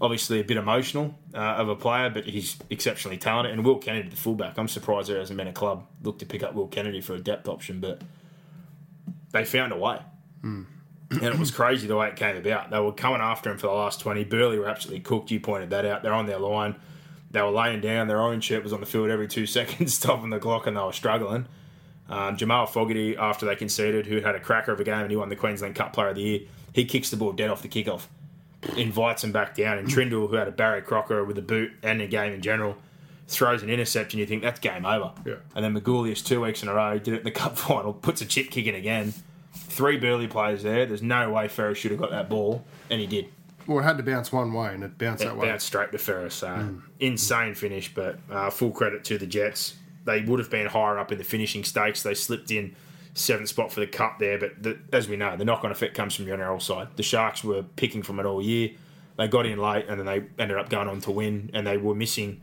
obviously 0.00 0.40
a 0.40 0.44
bit 0.44 0.56
emotional 0.56 1.14
uh, 1.34 1.38
of 1.38 1.68
a 1.68 1.76
player, 1.76 2.10
but 2.10 2.24
he's 2.24 2.56
exceptionally 2.70 3.18
talented. 3.18 3.52
And 3.52 3.64
Will 3.64 3.78
Kennedy, 3.78 4.08
the 4.08 4.16
fullback, 4.16 4.58
I'm 4.58 4.68
surprised 4.68 5.08
there 5.08 5.18
hasn't 5.18 5.36
been 5.36 5.48
a 5.48 5.52
club 5.52 5.86
look 6.02 6.18
to 6.20 6.26
pick 6.26 6.42
up 6.42 6.54
Will 6.54 6.68
Kennedy 6.68 7.00
for 7.00 7.14
a 7.14 7.20
depth 7.20 7.48
option, 7.48 7.80
but 7.80 8.02
they 9.32 9.44
found 9.44 9.72
a 9.72 9.76
way. 9.76 10.00
And 11.10 11.22
it 11.24 11.38
was 11.38 11.50
crazy 11.50 11.86
the 11.86 11.96
way 11.96 12.08
it 12.08 12.16
came 12.16 12.36
about. 12.36 12.70
They 12.70 12.78
were 12.78 12.92
coming 12.92 13.20
after 13.20 13.50
him 13.50 13.58
for 13.58 13.66
the 13.66 13.72
last 13.72 14.00
20. 14.00 14.24
Burleigh 14.24 14.58
were 14.58 14.68
absolutely 14.68 15.00
cooked. 15.00 15.30
You 15.30 15.40
pointed 15.40 15.70
that 15.70 15.84
out. 15.84 16.02
They're 16.02 16.14
on 16.14 16.26
their 16.26 16.38
line. 16.38 16.76
They 17.32 17.42
were 17.42 17.50
laying 17.50 17.80
down. 17.80 18.08
Their 18.08 18.20
orange 18.20 18.44
shirt 18.44 18.62
was 18.62 18.72
on 18.72 18.80
the 18.80 18.86
field 18.86 19.10
every 19.10 19.28
two 19.28 19.46
seconds, 19.46 19.94
stopping 19.94 20.30
the 20.30 20.38
clock, 20.38 20.66
and 20.66 20.76
they 20.76 20.80
were 20.80 20.92
struggling. 20.92 21.46
Um, 22.08 22.36
Jamal 22.36 22.66
Fogarty, 22.66 23.16
after 23.16 23.46
they 23.46 23.54
conceded, 23.54 24.06
who 24.06 24.20
had 24.20 24.34
a 24.34 24.40
cracker 24.40 24.72
of 24.72 24.80
a 24.80 24.84
game 24.84 25.00
and 25.00 25.10
he 25.10 25.16
won 25.16 25.28
the 25.28 25.36
Queensland 25.36 25.76
Cup 25.76 25.92
Player 25.92 26.08
of 26.08 26.16
the 26.16 26.22
Year, 26.22 26.40
he 26.72 26.84
kicks 26.84 27.10
the 27.10 27.16
ball 27.16 27.32
dead 27.32 27.50
off 27.50 27.62
the 27.62 27.68
kickoff, 27.68 28.06
invites 28.76 29.24
him 29.24 29.32
back 29.32 29.54
down. 29.56 29.78
And 29.78 29.88
Trindle, 29.88 30.28
who 30.28 30.34
had 30.36 30.48
a 30.48 30.52
Barry 30.52 30.82
Crocker 30.82 31.24
with 31.24 31.38
a 31.38 31.42
boot 31.42 31.72
and 31.82 32.00
a 32.00 32.06
game 32.06 32.32
in 32.32 32.40
general, 32.42 32.76
throws 33.28 33.62
an 33.62 33.70
interception, 33.70 34.18
you 34.18 34.26
think 34.26 34.42
that's 34.42 34.60
game 34.60 34.84
over. 34.84 35.12
Yeah. 35.24 35.36
And 35.54 35.64
then 35.64 35.74
Magoulias 35.74 36.24
two 36.24 36.40
weeks 36.40 36.62
in 36.62 36.68
a 36.68 36.74
row 36.74 36.98
did 36.98 37.14
it 37.14 37.18
in 37.18 37.24
the 37.24 37.30
cup 37.42 37.56
final, 37.58 37.92
puts 37.92 38.20
a 38.20 38.26
chip 38.26 38.50
kick 38.50 38.66
in 38.66 38.74
again. 38.74 39.14
Three 39.54 39.96
Burleigh 39.98 40.28
players 40.28 40.62
there. 40.62 40.86
There's 40.86 41.02
no 41.02 41.30
way 41.30 41.48
Ferris 41.48 41.78
should 41.78 41.90
have 41.90 42.00
got 42.00 42.10
that 42.10 42.28
ball, 42.28 42.64
and 42.90 43.00
he 43.00 43.06
did. 43.06 43.26
Well, 43.66 43.78
it 43.78 43.82
had 43.82 43.96
to 43.98 44.02
bounce 44.02 44.32
one 44.32 44.52
way, 44.52 44.74
and 44.74 44.82
it 44.82 44.98
bounced 44.98 45.22
It 45.22 45.26
that 45.26 45.36
way. 45.36 45.48
bounced 45.48 45.66
straight 45.66 45.92
to 45.92 45.98
Ferris. 45.98 46.34
So 46.34 46.76
insane 46.98 47.54
finish, 47.54 47.92
but 47.94 48.18
uh, 48.30 48.50
full 48.50 48.70
credit 48.72 49.04
to 49.04 49.18
the 49.18 49.26
Jets. 49.26 49.74
They 50.04 50.22
would 50.22 50.38
have 50.40 50.50
been 50.50 50.66
higher 50.66 50.98
up 50.98 51.12
in 51.12 51.18
the 51.18 51.24
finishing 51.24 51.62
stakes. 51.62 52.02
They 52.02 52.14
slipped 52.14 52.50
in 52.50 52.74
seventh 53.20 53.48
spot 53.48 53.72
for 53.72 53.80
the 53.80 53.86
cup 53.86 54.18
there, 54.18 54.38
but 54.38 54.62
the, 54.62 54.78
as 54.92 55.08
we 55.08 55.16
know, 55.16 55.36
the 55.36 55.44
knock-on 55.44 55.70
effect 55.70 55.94
comes 55.94 56.14
from 56.14 56.24
the 56.24 56.32
NRL 56.32 56.60
side. 56.60 56.88
The 56.96 57.02
Sharks 57.02 57.44
were 57.44 57.62
picking 57.62 58.02
from 58.02 58.18
it 58.18 58.26
all 58.26 58.42
year. 58.42 58.70
They 59.16 59.28
got 59.28 59.46
in 59.46 59.58
late, 59.58 59.86
and 59.88 59.98
then 59.98 60.06
they 60.06 60.42
ended 60.42 60.56
up 60.56 60.70
going 60.70 60.88
on 60.88 61.00
to 61.02 61.10
win, 61.10 61.50
and 61.52 61.66
they 61.66 61.76
were 61.76 61.94
missing 61.94 62.40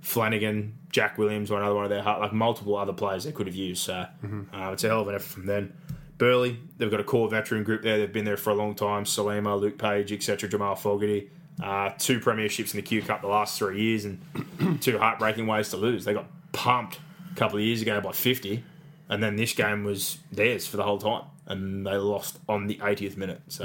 Flanagan, 0.00 0.78
Jack 0.90 1.18
Williams, 1.18 1.50
or 1.50 1.58
another 1.58 1.74
one 1.74 1.84
of 1.84 1.90
their 1.90 2.02
heart, 2.02 2.20
like 2.20 2.32
multiple 2.32 2.76
other 2.76 2.92
players 2.92 3.24
they 3.24 3.32
could 3.32 3.46
have 3.46 3.56
used. 3.56 3.82
So 3.82 4.06
uh, 4.54 4.70
it's 4.72 4.84
a 4.84 4.88
hell 4.88 5.02
of 5.02 5.08
an 5.08 5.16
effort 5.16 5.28
from 5.28 5.46
them. 5.46 5.74
Burleigh, 6.16 6.56
they've 6.78 6.90
got 6.90 7.00
a 7.00 7.04
core 7.04 7.28
veteran 7.28 7.64
group 7.64 7.82
there. 7.82 7.98
They've 7.98 8.12
been 8.12 8.24
there 8.24 8.38
for 8.38 8.50
a 8.50 8.54
long 8.54 8.74
time. 8.74 9.04
Salima, 9.04 9.60
Luke 9.60 9.76
Page, 9.76 10.12
etc. 10.12 10.48
Jamal 10.48 10.74
Fogarty. 10.74 11.30
Uh, 11.62 11.90
two 11.98 12.20
premierships 12.20 12.72
in 12.72 12.76
the 12.76 12.82
Q 12.82 13.02
Cup 13.02 13.20
the 13.20 13.28
last 13.28 13.58
three 13.58 13.80
years, 13.80 14.04
and 14.04 14.80
two 14.80 14.98
heartbreaking 14.98 15.46
ways 15.46 15.70
to 15.70 15.76
lose. 15.76 16.04
They 16.04 16.14
got 16.14 16.26
pumped 16.52 16.98
a 17.32 17.34
couple 17.34 17.58
of 17.58 17.64
years 17.64 17.82
ago 17.82 18.00
by 18.00 18.12
50, 18.12 18.62
and 19.08 19.22
then 19.22 19.36
this 19.36 19.52
game 19.52 19.84
was 19.84 20.18
theirs 20.32 20.66
for 20.66 20.76
the 20.76 20.82
whole 20.82 20.98
time, 20.98 21.24
and 21.46 21.86
they 21.86 21.96
lost 21.96 22.38
on 22.48 22.66
the 22.66 22.76
80th 22.76 23.16
minute. 23.16 23.40
So 23.48 23.64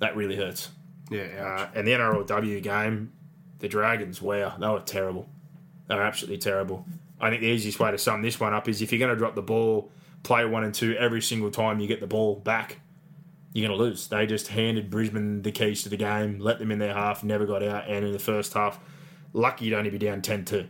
that 0.00 0.16
really 0.16 0.36
hurts. 0.36 0.70
yeah. 1.10 1.66
Uh, 1.68 1.68
and 1.74 1.86
the 1.86 1.92
NRLW 1.92 2.62
game, 2.62 3.12
the 3.60 3.68
Dragons, 3.68 4.20
wow, 4.22 4.56
they 4.58 4.68
were 4.68 4.80
terrible. 4.80 5.28
They 5.88 5.94
were 5.94 6.02
absolutely 6.02 6.38
terrible. 6.38 6.84
I 7.20 7.30
think 7.30 7.40
the 7.40 7.48
easiest 7.48 7.80
way 7.80 7.90
to 7.90 7.98
sum 7.98 8.22
this 8.22 8.38
one 8.38 8.54
up 8.54 8.68
is 8.68 8.80
if 8.82 8.92
you're 8.92 8.98
going 9.00 9.10
to 9.10 9.16
drop 9.16 9.34
the 9.34 9.42
ball, 9.42 9.90
play 10.22 10.44
one 10.44 10.64
and 10.64 10.74
two 10.74 10.96
every 10.96 11.22
single 11.22 11.50
time 11.50 11.80
you 11.80 11.88
get 11.88 12.00
the 12.00 12.06
ball 12.06 12.36
back, 12.36 12.78
you're 13.52 13.66
going 13.66 13.76
to 13.76 13.82
lose. 13.84 14.06
They 14.08 14.26
just 14.26 14.48
handed 14.48 14.90
Brisbane 14.90 15.42
the 15.42 15.50
keys 15.50 15.82
to 15.82 15.88
the 15.88 15.96
game, 15.96 16.38
let 16.38 16.58
them 16.58 16.70
in 16.70 16.78
their 16.78 16.94
half, 16.94 17.24
never 17.24 17.46
got 17.46 17.62
out, 17.62 17.88
and 17.88 18.04
in 18.04 18.12
the 18.12 18.18
first 18.18 18.52
half, 18.52 18.78
lucky 19.32 19.64
you'd 19.64 19.74
only 19.74 19.90
be 19.90 19.98
down 19.98 20.22
10 20.22 20.44
2. 20.44 20.66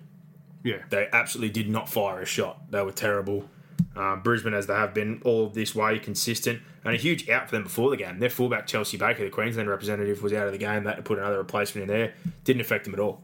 yeah. 0.64 0.76
They 0.88 1.08
absolutely 1.12 1.50
did 1.62 1.68
not 1.68 1.88
fire 1.88 2.20
a 2.20 2.24
shot. 2.24 2.70
They 2.70 2.82
were 2.82 2.92
terrible. 2.92 3.48
Uh, 3.96 4.16
Brisbane, 4.16 4.54
as 4.54 4.66
they 4.66 4.74
have 4.74 4.94
been 4.94 5.20
all 5.24 5.48
this 5.48 5.74
way, 5.74 5.98
consistent, 5.98 6.60
and 6.84 6.94
a 6.94 6.98
huge 6.98 7.28
out 7.28 7.48
for 7.48 7.56
them 7.56 7.64
before 7.64 7.90
the 7.90 7.96
game. 7.96 8.18
Their 8.18 8.30
fullback 8.30 8.66
Chelsea 8.66 8.96
Baker, 8.96 9.24
the 9.24 9.30
Queensland 9.30 9.68
representative, 9.68 10.22
was 10.22 10.32
out 10.32 10.46
of 10.46 10.52
the 10.52 10.58
game. 10.58 10.84
They 10.84 10.90
had 10.90 10.96
to 10.96 11.02
put 11.02 11.18
another 11.18 11.38
replacement 11.38 11.90
in 11.90 11.96
there. 11.96 12.14
Didn't 12.44 12.60
affect 12.60 12.84
them 12.84 12.94
at 12.94 13.00
all. 13.00 13.22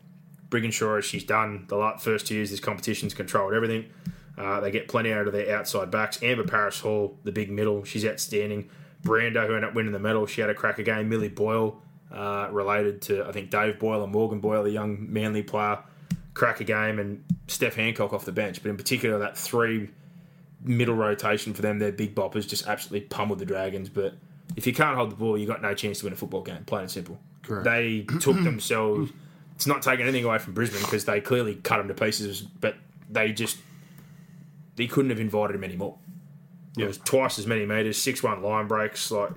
Brigginshaw, 0.48 0.98
as 0.98 1.04
she's 1.04 1.24
done 1.24 1.66
the 1.68 1.94
first 1.98 2.26
two 2.26 2.34
years, 2.34 2.50
this 2.50 2.60
competition's 2.60 3.14
controlled 3.14 3.54
everything. 3.54 3.86
Uh, 4.36 4.60
they 4.60 4.70
get 4.70 4.88
plenty 4.88 5.12
out 5.12 5.26
of 5.26 5.32
their 5.32 5.56
outside 5.56 5.90
backs. 5.90 6.22
Amber 6.22 6.44
Paris 6.44 6.80
Hall, 6.80 7.18
the 7.22 7.32
big 7.32 7.50
middle, 7.50 7.84
she's 7.84 8.04
outstanding. 8.04 8.68
Brando, 9.02 9.46
who 9.46 9.54
ended 9.54 9.64
up 9.64 9.74
winning 9.74 9.92
the 9.92 9.98
medal, 9.98 10.26
she 10.26 10.40
had 10.40 10.50
a 10.50 10.54
crack 10.54 10.78
again. 10.78 11.08
Millie 11.08 11.28
Boyle, 11.28 11.80
uh, 12.12 12.48
related 12.50 13.02
to 13.02 13.24
I 13.24 13.32
think 13.32 13.50
Dave 13.50 13.78
Boyle 13.78 14.02
and 14.02 14.12
Morgan 14.12 14.40
Boyle, 14.40 14.62
the 14.62 14.70
young 14.70 15.12
Manly 15.12 15.42
player, 15.42 15.78
crack 16.32 16.64
game, 16.64 16.98
and 16.98 17.24
Steph 17.48 17.74
Hancock 17.74 18.12
off 18.12 18.24
the 18.24 18.32
bench. 18.32 18.62
But 18.62 18.70
in 18.70 18.76
particular, 18.76 19.18
that 19.18 19.36
three 19.36 19.90
middle 20.64 20.94
rotation 20.94 21.54
for 21.54 21.62
them, 21.62 21.78
their 21.78 21.92
big 21.92 22.14
boppers 22.14 22.48
just 22.48 22.66
absolutely 22.66 23.06
pummeled 23.08 23.38
the 23.38 23.44
Dragons. 23.44 23.88
But 23.88 24.14
if 24.56 24.66
you 24.66 24.72
can't 24.72 24.96
hold 24.96 25.10
the 25.10 25.16
ball, 25.16 25.38
you 25.38 25.46
got 25.46 25.62
no 25.62 25.74
chance 25.74 26.00
to 26.00 26.06
win 26.06 26.12
a 26.12 26.16
football 26.16 26.42
game. 26.42 26.64
Plain 26.64 26.82
and 26.82 26.90
simple. 26.90 27.18
Correct. 27.42 27.64
They 27.64 28.06
took 28.20 28.42
themselves. 28.42 29.12
It's 29.54 29.66
not 29.66 29.82
taking 29.82 30.02
anything 30.02 30.24
away 30.24 30.38
from 30.38 30.54
Brisbane 30.54 30.80
because 30.80 31.04
they 31.04 31.20
clearly 31.20 31.54
cut 31.56 31.76
them 31.76 31.88
to 31.88 31.94
pieces, 31.94 32.40
but 32.40 32.74
they 33.08 33.32
just 33.32 33.58
they 34.76 34.86
couldn't 34.86 35.10
have 35.10 35.20
invited 35.20 35.54
him 35.54 35.64
anymore. 35.64 35.96
It 36.76 36.86
was 36.86 36.98
twice 36.98 37.38
as 37.38 37.46
many 37.46 37.64
meters, 37.66 38.02
six 38.02 38.22
one 38.22 38.42
line 38.42 38.66
breaks, 38.66 39.10
like 39.10 39.30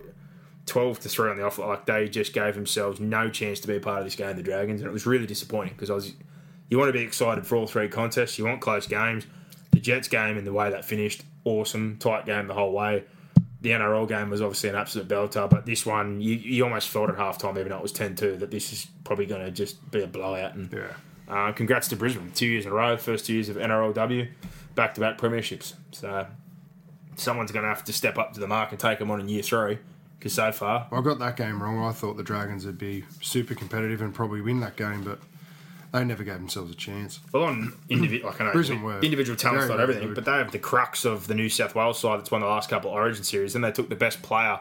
twelve 0.65 0.99
to 1.01 1.09
three 1.09 1.29
on 1.29 1.37
the 1.37 1.43
offer. 1.43 1.65
Like 1.65 1.85
they 1.85 2.09
just 2.09 2.33
gave 2.33 2.55
themselves 2.55 2.99
no 2.99 3.29
chance 3.29 3.59
to 3.59 3.67
be 3.67 3.75
a 3.75 3.79
part 3.79 3.99
of 3.99 4.05
this 4.05 4.15
game, 4.15 4.35
the 4.35 4.43
Dragons, 4.43 4.81
and 4.81 4.89
it 4.89 4.93
was 4.93 5.05
really 5.05 5.27
disappointing 5.27 5.73
because 5.73 5.89
I 5.89 5.93
was. 5.93 6.13
You 6.69 6.77
want 6.77 6.89
to 6.89 6.93
be 6.93 7.01
excited 7.01 7.47
for 7.47 7.55
all 7.55 7.67
three 7.67 7.87
contests. 7.87 8.37
You 8.37 8.45
want 8.45 8.59
close 8.59 8.87
games. 8.87 9.25
The 9.77 9.81
Jets 9.81 10.07
game 10.07 10.39
and 10.39 10.47
the 10.47 10.51
way 10.53 10.71
that 10.71 10.85
finished, 10.85 11.21
awesome, 11.43 11.97
tight 11.99 12.25
game 12.25 12.47
the 12.47 12.55
whole 12.55 12.71
way. 12.71 13.03
The 13.61 13.69
NRL 13.69 14.07
game 14.07 14.31
was 14.31 14.41
obviously 14.41 14.69
an 14.69 14.75
absolute 14.75 15.07
belter, 15.07 15.47
but 15.47 15.67
this 15.67 15.85
one, 15.85 16.19
you, 16.19 16.33
you 16.33 16.63
almost 16.63 16.89
felt 16.89 17.11
at 17.11 17.15
halftime, 17.15 17.51
even 17.59 17.69
though 17.69 17.77
it 17.77 17.83
was 17.83 17.93
10-2, 17.93 18.39
that 18.39 18.49
this 18.49 18.73
is 18.73 18.87
probably 19.03 19.27
going 19.27 19.45
to 19.45 19.51
just 19.51 19.91
be 19.91 20.01
a 20.01 20.07
blowout. 20.07 20.55
And 20.55 20.73
Yeah. 20.73 20.93
uh, 21.31 21.51
congrats 21.51 21.87
to 21.89 21.95
Brisbane. 21.95 22.31
Two 22.33 22.47
years 22.47 22.65
in 22.65 22.71
a 22.71 22.73
row, 22.73 22.97
first 22.97 23.27
two 23.27 23.33
years 23.33 23.49
of 23.49 23.57
NRLW, 23.57 24.27
back 24.73 24.95
to 24.95 25.01
back 25.01 25.19
premierships. 25.19 25.75
So 25.91 26.25
someone's 27.15 27.51
going 27.51 27.63
to 27.63 27.69
have 27.69 27.83
to 27.83 27.93
step 27.93 28.17
up 28.17 28.33
to 28.33 28.39
the 28.39 28.47
mark 28.47 28.71
and 28.71 28.79
take 28.79 28.97
them 28.97 29.11
on 29.11 29.19
in 29.19 29.29
year 29.29 29.43
three. 29.43 29.77
Because 30.17 30.33
so 30.33 30.51
far, 30.51 30.87
I 30.91 31.01
got 31.01 31.19
that 31.19 31.35
game 31.35 31.61
wrong. 31.61 31.77
I 31.85 31.91
thought 31.91 32.17
the 32.17 32.23
Dragons 32.23 32.65
would 32.65 32.79
be 32.79 33.05
super 33.21 33.53
competitive 33.53 34.01
and 34.01 34.11
probably 34.11 34.41
win 34.41 34.59
that 34.61 34.75
game, 34.75 35.03
but 35.03 35.19
they 35.91 36.03
never 36.03 36.23
gave 36.23 36.35
themselves 36.35 36.71
a 36.71 36.75
chance. 36.75 37.19
well, 37.31 37.43
on 37.43 37.73
individual, 37.89 38.29
like 38.31 38.41
I 38.41 38.45
know, 38.53 38.83
were 38.83 38.99
individual 38.99 39.37
talent's 39.37 39.67
not 39.67 39.79
everything, 39.79 40.13
but 40.13 40.25
they 40.25 40.31
have 40.31 40.51
the 40.51 40.59
crux 40.59 41.05
of 41.05 41.27
the 41.27 41.35
New 41.35 41.49
South 41.49 41.75
Wales 41.75 41.99
side 41.99 42.19
that's 42.19 42.31
won 42.31 42.41
the 42.41 42.47
last 42.47 42.69
couple 42.69 42.89
of 42.89 42.95
Origin 42.95 43.23
series. 43.23 43.53
Then 43.53 43.61
they 43.61 43.71
took 43.71 43.89
the 43.89 43.95
best 43.95 44.21
player 44.21 44.59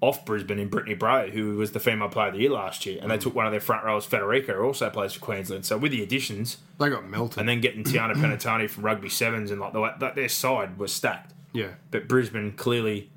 off 0.00 0.24
Brisbane 0.24 0.58
in 0.58 0.68
Brittany 0.68 0.94
Bray, 0.94 1.30
who 1.30 1.56
was 1.56 1.72
the 1.72 1.80
female 1.80 2.08
player 2.08 2.28
of 2.28 2.34
the 2.34 2.40
year 2.40 2.50
last 2.50 2.86
year, 2.86 2.98
and 3.02 3.10
they 3.10 3.18
mm. 3.18 3.20
took 3.20 3.34
one 3.34 3.46
of 3.46 3.52
their 3.52 3.60
front 3.60 3.84
rows, 3.84 4.06
Federica, 4.06 4.54
who 4.54 4.62
also 4.62 4.88
plays 4.88 5.12
for 5.12 5.20
Queensland. 5.20 5.66
So 5.66 5.76
with 5.76 5.92
the 5.92 6.02
additions, 6.02 6.58
They 6.78 6.88
got 6.88 7.06
melted. 7.06 7.38
and 7.38 7.48
then 7.48 7.60
getting 7.60 7.84
Tiana 7.84 8.14
Penitani 8.14 8.68
from 8.68 8.84
Rugby 8.84 9.08
Sevens, 9.08 9.50
and 9.50 9.60
like 9.60 9.72
the 9.72 9.94
that 9.98 10.14
their 10.14 10.28
side 10.28 10.78
was 10.78 10.92
stacked. 10.92 11.34
yeah. 11.52 11.72
But 11.90 12.08
Brisbane 12.08 12.52
clearly, 12.52 13.10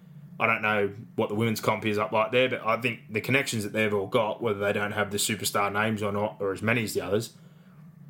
I 0.44 0.45
don't 0.45 0.61
know 0.61 0.91
what 1.15 1.30
the 1.30 1.36
women's 1.36 1.61
comp 1.61 1.86
is 1.86 1.98
up 1.98 2.11
like 2.11 2.34
there, 2.34 2.49
but 2.49 2.65
I 2.65 2.76
think 2.82 2.99
the 3.10 3.22
connections 3.22 3.64
that 3.64 3.72
they've 3.72 3.94
all 3.94 4.07
got, 4.07 4.41
whether 4.41 4.60
they 4.60 4.74
don't 4.74 4.91
have 4.91 5.10
the 5.10 5.18
superstar 5.18 5.72
names 5.72 6.03
or 6.03 6.11
not, 6.11 6.36
or 6.41 6.52
as 6.52 6.61
many 6.61 6.84
as 6.84 6.94
the 6.94 6.99
others, 6.99 7.32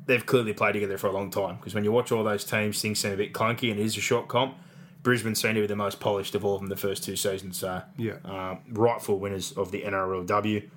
they've 0.06 0.26
clearly 0.26 0.52
played 0.52 0.72
together 0.72 0.98
for 0.98 1.06
a 1.06 1.12
long 1.12 1.30
time. 1.30 1.56
Because 1.58 1.74
when 1.76 1.84
you 1.84 1.92
watch 1.92 2.10
all 2.10 2.24
those 2.24 2.44
teams, 2.44 2.82
things 2.82 2.98
seem 2.98 3.12
a 3.12 3.16
bit 3.16 3.32
clunky 3.32 3.70
and 3.70 3.78
it 3.78 3.84
is 3.86 3.96
a 3.96 4.00
short 4.00 4.26
comp. 4.26 4.56
Brisbane 5.04 5.36
seem 5.36 5.54
to 5.54 5.60
be 5.60 5.66
the 5.68 5.76
most 5.76 6.00
polished 6.00 6.34
of 6.34 6.44
all 6.44 6.56
of 6.56 6.60
them 6.60 6.70
the 6.70 6.76
first 6.76 7.04
two 7.04 7.14
seasons. 7.14 7.56
So, 7.58 7.82
Yeah. 7.96 8.14
um, 8.24 8.58
rightful 8.68 9.20
winners 9.20 9.52
of 9.52 9.70
the 9.70 9.82
NRLW. 9.84 10.68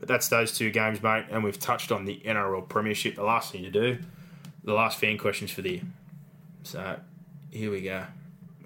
But 0.00 0.08
that's 0.08 0.26
those 0.26 0.56
two 0.56 0.70
games, 0.72 1.00
mate. 1.00 1.26
And 1.30 1.44
we've 1.44 1.60
touched 1.60 1.92
on 1.92 2.06
the 2.06 2.20
NRL 2.24 2.62
Premiership. 2.62 3.14
The 3.14 3.22
last 3.22 3.52
thing 3.52 3.62
to 3.62 3.70
do, 3.70 3.98
the 4.64 4.72
last 4.74 4.98
fan 4.98 5.16
questions 5.16 5.52
for 5.52 5.62
the 5.62 5.70
year. 5.70 5.82
So, 6.64 6.98
here 7.52 7.70
we 7.70 7.82
go. 7.82 8.04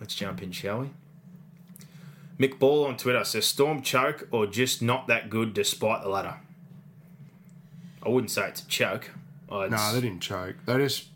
Let's 0.01 0.15
jump 0.15 0.43
in, 0.43 0.51
shall 0.53 0.81
we? 0.81 0.91
Mick 2.39 2.59
Ball 2.59 2.87
on 2.87 2.97
Twitter 2.97 3.25
says 3.25 3.47
Storm 3.47 3.83
choke 3.83 4.27
or 4.31 4.47
just 4.47 4.83
not 4.83 5.07
that 5.09 5.31
good 5.31 5.55
despite 5.55 6.03
the 6.03 6.09
ladder. 6.09 6.37
I 8.05 8.09
wouldn't 8.09 8.31
say 8.31 8.49
it's 8.49 8.63
a 8.63 8.67
choke. 8.67 9.11
Oh, 9.49 9.63
it's- 9.63 9.79
No, 9.79 9.95
they 9.95 10.07
didn't 10.07 10.23
choke. 10.23 10.57
They 10.67 10.77
just 10.79 11.09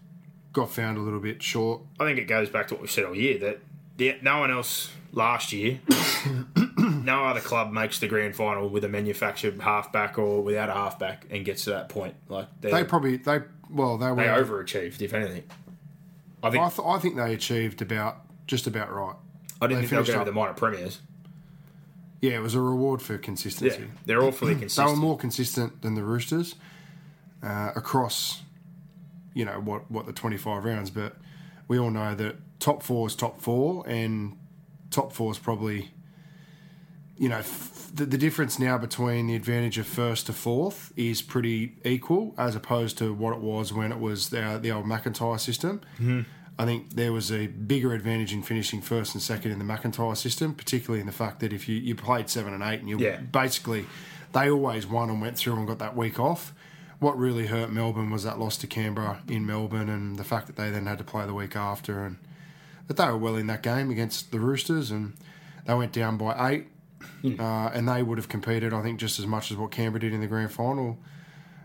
got 0.53 0.71
found 0.71 0.99
a 0.99 1.01
little 1.01 1.21
bit 1.21 1.43
short. 1.43 1.81
I 1.99 2.05
think 2.05 2.19
it 2.19 2.25
goes 2.27 2.49
back 2.49 2.69
to 2.69 2.75
what 2.75 2.81
we've 2.83 2.91
said 2.91 3.05
all 3.05 3.17
year 3.17 3.39
that 3.39 3.61
the, 3.97 4.17
no 4.23 4.39
one 4.41 4.51
else 4.51 4.91
last 5.13 5.53
year, 5.53 5.81
no 6.79 7.25
other 7.25 7.41
club 7.41 7.73
makes 7.73 7.99
the 7.99 8.07
grand 8.09 8.37
final 8.37 8.69
with 8.69 8.85
a 8.85 8.89
manufactured 8.89 9.59
halfback 9.61 10.19
or 10.19 10.43
without 10.43 10.69
a 10.69 10.75
halfback 10.75 11.27
and 11.31 11.45
gets 11.45 11.65
to 11.65 11.71
that 11.71 11.89
point. 11.89 12.15
Like 12.29 12.47
they 12.61 12.71
They 12.71 12.83
they, 12.83 12.85
probably 12.85 13.17
they 13.17 13.41
well 13.71 13.97
they 13.99 14.11
were 14.13 14.23
overachieved, 14.23 15.01
if 15.03 15.13
anything. 15.15 15.45
I 16.43 16.51
think 16.51 16.63
I, 16.63 16.69
th- 16.69 16.87
I 16.87 16.99
think 16.99 17.17
they 17.17 17.33
achieved 17.35 17.81
about 17.83 18.19
just 18.47 18.67
about 18.67 18.93
right. 18.93 19.17
I 19.61 19.67
didn't 19.67 19.83
they 19.83 19.89
think 19.89 19.91
they 19.91 19.97
were 19.97 20.03
going 20.05 20.15
to 20.17 20.21
up- 20.21 20.27
the 20.27 20.33
minor 20.33 20.55
premiers. 20.55 21.01
Yeah, 22.21 22.33
it 22.33 22.43
was 22.43 22.55
a 22.55 22.61
reward 22.61 23.03
for 23.03 23.19
consistency. 23.19 23.79
Yeah, 23.83 23.87
they're 24.07 24.23
awfully 24.23 24.55
consistent. 24.55 24.87
They 24.89 24.93
were 24.93 24.97
more 24.97 25.19
consistent 25.19 25.83
than 25.83 25.95
the 25.95 26.03
Roosters 26.03 26.55
uh, 27.43 27.73
across, 27.77 28.43
you 29.35 29.45
know, 29.45 29.61
what 29.61 29.91
what 29.91 30.07
the 30.07 30.13
twenty 30.13 30.37
five 30.39 30.65
rounds. 30.65 30.91
But 30.91 31.17
we 31.69 31.79
all 31.79 31.91
know 31.91 32.15
that 32.15 32.37
top 32.59 32.83
four 32.83 33.07
is 33.07 33.15
top 33.15 33.41
four, 33.41 33.87
and 33.87 34.37
top 34.91 35.13
four 35.13 35.31
is 35.31 35.39
probably, 35.39 35.91
you 37.19 37.29
know, 37.29 37.39
f- 37.39 37.91
the, 37.95 38.07
the 38.07 38.19
difference 38.19 38.59
now 38.59 38.79
between 38.79 39.27
the 39.27 39.35
advantage 39.37 39.77
of 39.79 39.87
first 39.87 40.27
to 40.27 40.33
fourth 40.33 40.93
is 40.97 41.21
pretty 41.23 41.77
equal 41.85 42.35
as 42.39 42.57
opposed 42.57 42.97
to 42.99 43.13
what 43.13 43.35
it 43.35 43.41
was 43.41 43.73
when 43.75 43.93
it 43.93 44.01
was 44.01 44.31
the, 44.31 44.59
the 44.61 44.71
old 44.73 44.87
McIntyre 44.87 45.39
system. 45.39 45.81
I 46.59 46.65
think 46.65 46.95
there 46.95 47.13
was 47.13 47.31
a 47.31 47.49
bigger 47.49 47.93
advantage 47.93 48.33
in 48.33 48.43
finishing 48.43 48.81
first 48.81 49.15
and 49.15 49.23
second 49.23 49.53
in 49.53 49.59
the 49.59 49.65
McIntyre 49.65 50.17
system, 50.17 50.55
particularly 50.55 51.01
in 51.01 51.07
the 51.07 51.13
fact 51.13 51.41
that 51.41 51.53
if 51.53 51.69
you, 51.69 51.77
you 51.77 51.95
played 51.95 52.31
seven 52.31 52.55
and 52.55 52.63
eight 52.63 52.81
and 52.81 52.89
you 52.89 52.99
Yeah. 52.99 53.17
basically 53.21 53.85
they 54.33 54.51
always 54.51 54.87
won 54.87 55.11
and 55.11 55.21
went 55.21 55.37
through 55.37 55.55
and 55.57 55.67
got 55.67 55.79
that 55.81 55.95
week 55.97 56.19
off. 56.19 56.55
What 56.99 57.19
really 57.19 57.47
hurt 57.49 57.71
Melbourne 57.71 58.11
was 58.11 58.23
that 58.25 58.39
loss 58.39 58.57
to 58.59 58.67
Canberra 58.67 59.21
in 59.29 59.45
Melbourne 59.45 59.91
and 59.91 60.17
the 60.17 60.25
fact 60.25 60.47
that 60.47 60.57
they 60.57 60.71
then 60.71 60.87
had 60.87 60.97
to 60.99 61.05
play 61.05 61.27
the 61.27 61.35
week 61.35 61.55
after 61.57 62.05
and 62.05 62.17
that 62.89 62.97
they 62.97 63.05
were 63.07 63.19
well 63.19 63.37
in 63.37 63.47
that 63.49 63.63
game 63.63 63.91
against 63.91 64.33
the 64.33 64.41
Roosters 64.41 64.91
and 64.91 65.13
they 65.67 65.75
went 65.75 65.93
down 65.93 66.17
by 66.17 66.51
eight 66.53 66.67
uh, 67.39 67.71
and 67.75 67.87
they 67.89 68.03
would 68.03 68.17
have 68.19 68.29
competed 68.31 68.73
I 68.73 68.83
think 68.83 68.99
just 68.99 69.19
as 69.19 69.27
much 69.27 69.51
as 69.51 69.57
what 69.59 69.71
Canberra 69.73 70.01
did 70.01 70.15
in 70.15 70.21
the 70.23 70.27
grand 70.27 70.53
final 70.53 70.99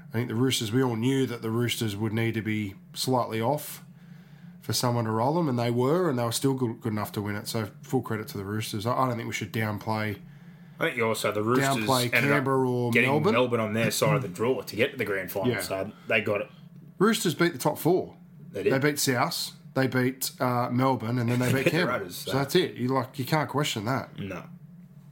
I 0.09 0.11
think 0.13 0.27
the 0.27 0.35
Roosters, 0.35 0.72
we 0.73 0.84
all 0.84 0.97
knew 0.97 1.26
that 1.27 1.41
the 1.41 1.49
Roosters 1.49 1.95
would 1.95 2.11
need 2.11 2.34
to 2.34 2.41
be 2.41 2.76
slightly 2.93 3.39
off 3.39 3.81
for 4.72 4.77
someone 4.77 5.03
to 5.03 5.11
roll 5.11 5.34
them, 5.34 5.49
and 5.49 5.60
they 5.60 5.69
were, 5.69 6.10
and 6.10 6.18
they 6.18 6.23
were 6.23 6.31
still 6.31 6.53
good, 6.53 6.80
good 6.80 6.93
enough 6.93 7.11
to 7.11 7.22
win 7.22 7.35
it. 7.35 7.48
So 7.48 7.68
full 7.81 8.02
credit 8.02 8.30
to 8.30 8.38
the 8.38 8.45
Roosters. 8.45 8.85
I, 8.85 8.93
I 8.93 9.07
don't 9.07 9.18
think 9.18 9.27
we 9.27 9.34
should 9.34 9.52
downplay. 9.52 10.18
I 10.80 10.89
think 10.89 11.02
also 11.02 11.31
the 11.31 11.43
Roosters 11.43 11.85
Downplay 11.85 12.11
Canberra 12.11 12.69
or 12.69 12.91
getting 12.91 13.10
Melbourne. 13.10 13.60
on 13.60 13.73
their 13.73 13.91
side 13.91 14.15
of 14.15 14.22
the 14.22 14.27
draw 14.30 14.61
to 14.61 14.76
get 14.76 14.93
to 14.93 14.98
the 14.98 15.06
grand 15.06 15.30
final. 15.30 15.49
Yeah. 15.52 15.60
So 15.60 15.91
they 16.07 16.22
got 16.22 16.41
it. 16.41 16.49
Roosters 16.98 17.35
beat 17.35 17.52
the 17.53 17.60
top 17.60 17.77
four. 17.77 18.15
They. 18.52 18.64
They 18.64 18.80
beat 18.80 18.98
South, 18.98 19.52
they 19.73 19.88
beat 19.88 20.31
uh, 20.39 20.69
Melbourne, 20.72 21.19
and 21.19 21.30
then 21.30 21.39
they 21.39 21.52
beat 21.64 21.72
Canberra. 21.72 21.99
Raiders, 21.99 22.15
so 22.15 22.31
so- 22.31 22.38
that's 22.38 22.56
it. 22.56 22.76
You 22.76 22.88
like 22.89 23.19
you 23.19 23.26
can't 23.26 23.49
question 23.49 23.85
that. 23.85 24.18
No. 24.18 24.43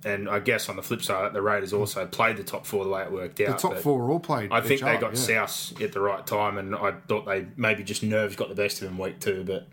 And 0.05 0.29
I 0.29 0.39
guess 0.39 0.69
on 0.69 0.77
the 0.77 0.81
flip 0.81 1.01
side, 1.01 1.33
the 1.33 1.41
Raiders 1.41 1.73
also 1.73 2.05
played 2.05 2.37
the 2.37 2.43
top 2.43 2.65
four 2.65 2.85
the 2.85 2.89
way 2.89 3.03
it 3.03 3.11
worked 3.11 3.41
out. 3.41 3.59
The 3.59 3.69
top 3.69 3.77
four 3.79 4.09
all 4.09 4.19
played. 4.19 4.49
I 4.49 4.61
think 4.61 4.79
they 4.79 4.91
other, 4.91 5.01
got 5.01 5.15
yeah. 5.15 5.45
South 5.45 5.81
at 5.81 5.91
the 5.91 5.99
right 5.99 6.25
time, 6.25 6.57
and 6.57 6.73
I 6.73 6.93
thought 7.07 7.25
they 7.25 7.47
maybe 7.57 7.83
just 7.83 8.01
nerves 8.01 8.37
got 8.37 8.47
the 8.47 8.55
best 8.55 8.81
of 8.81 8.87
them 8.87 8.97
week 8.97 9.19
two. 9.19 9.43
But 9.43 9.67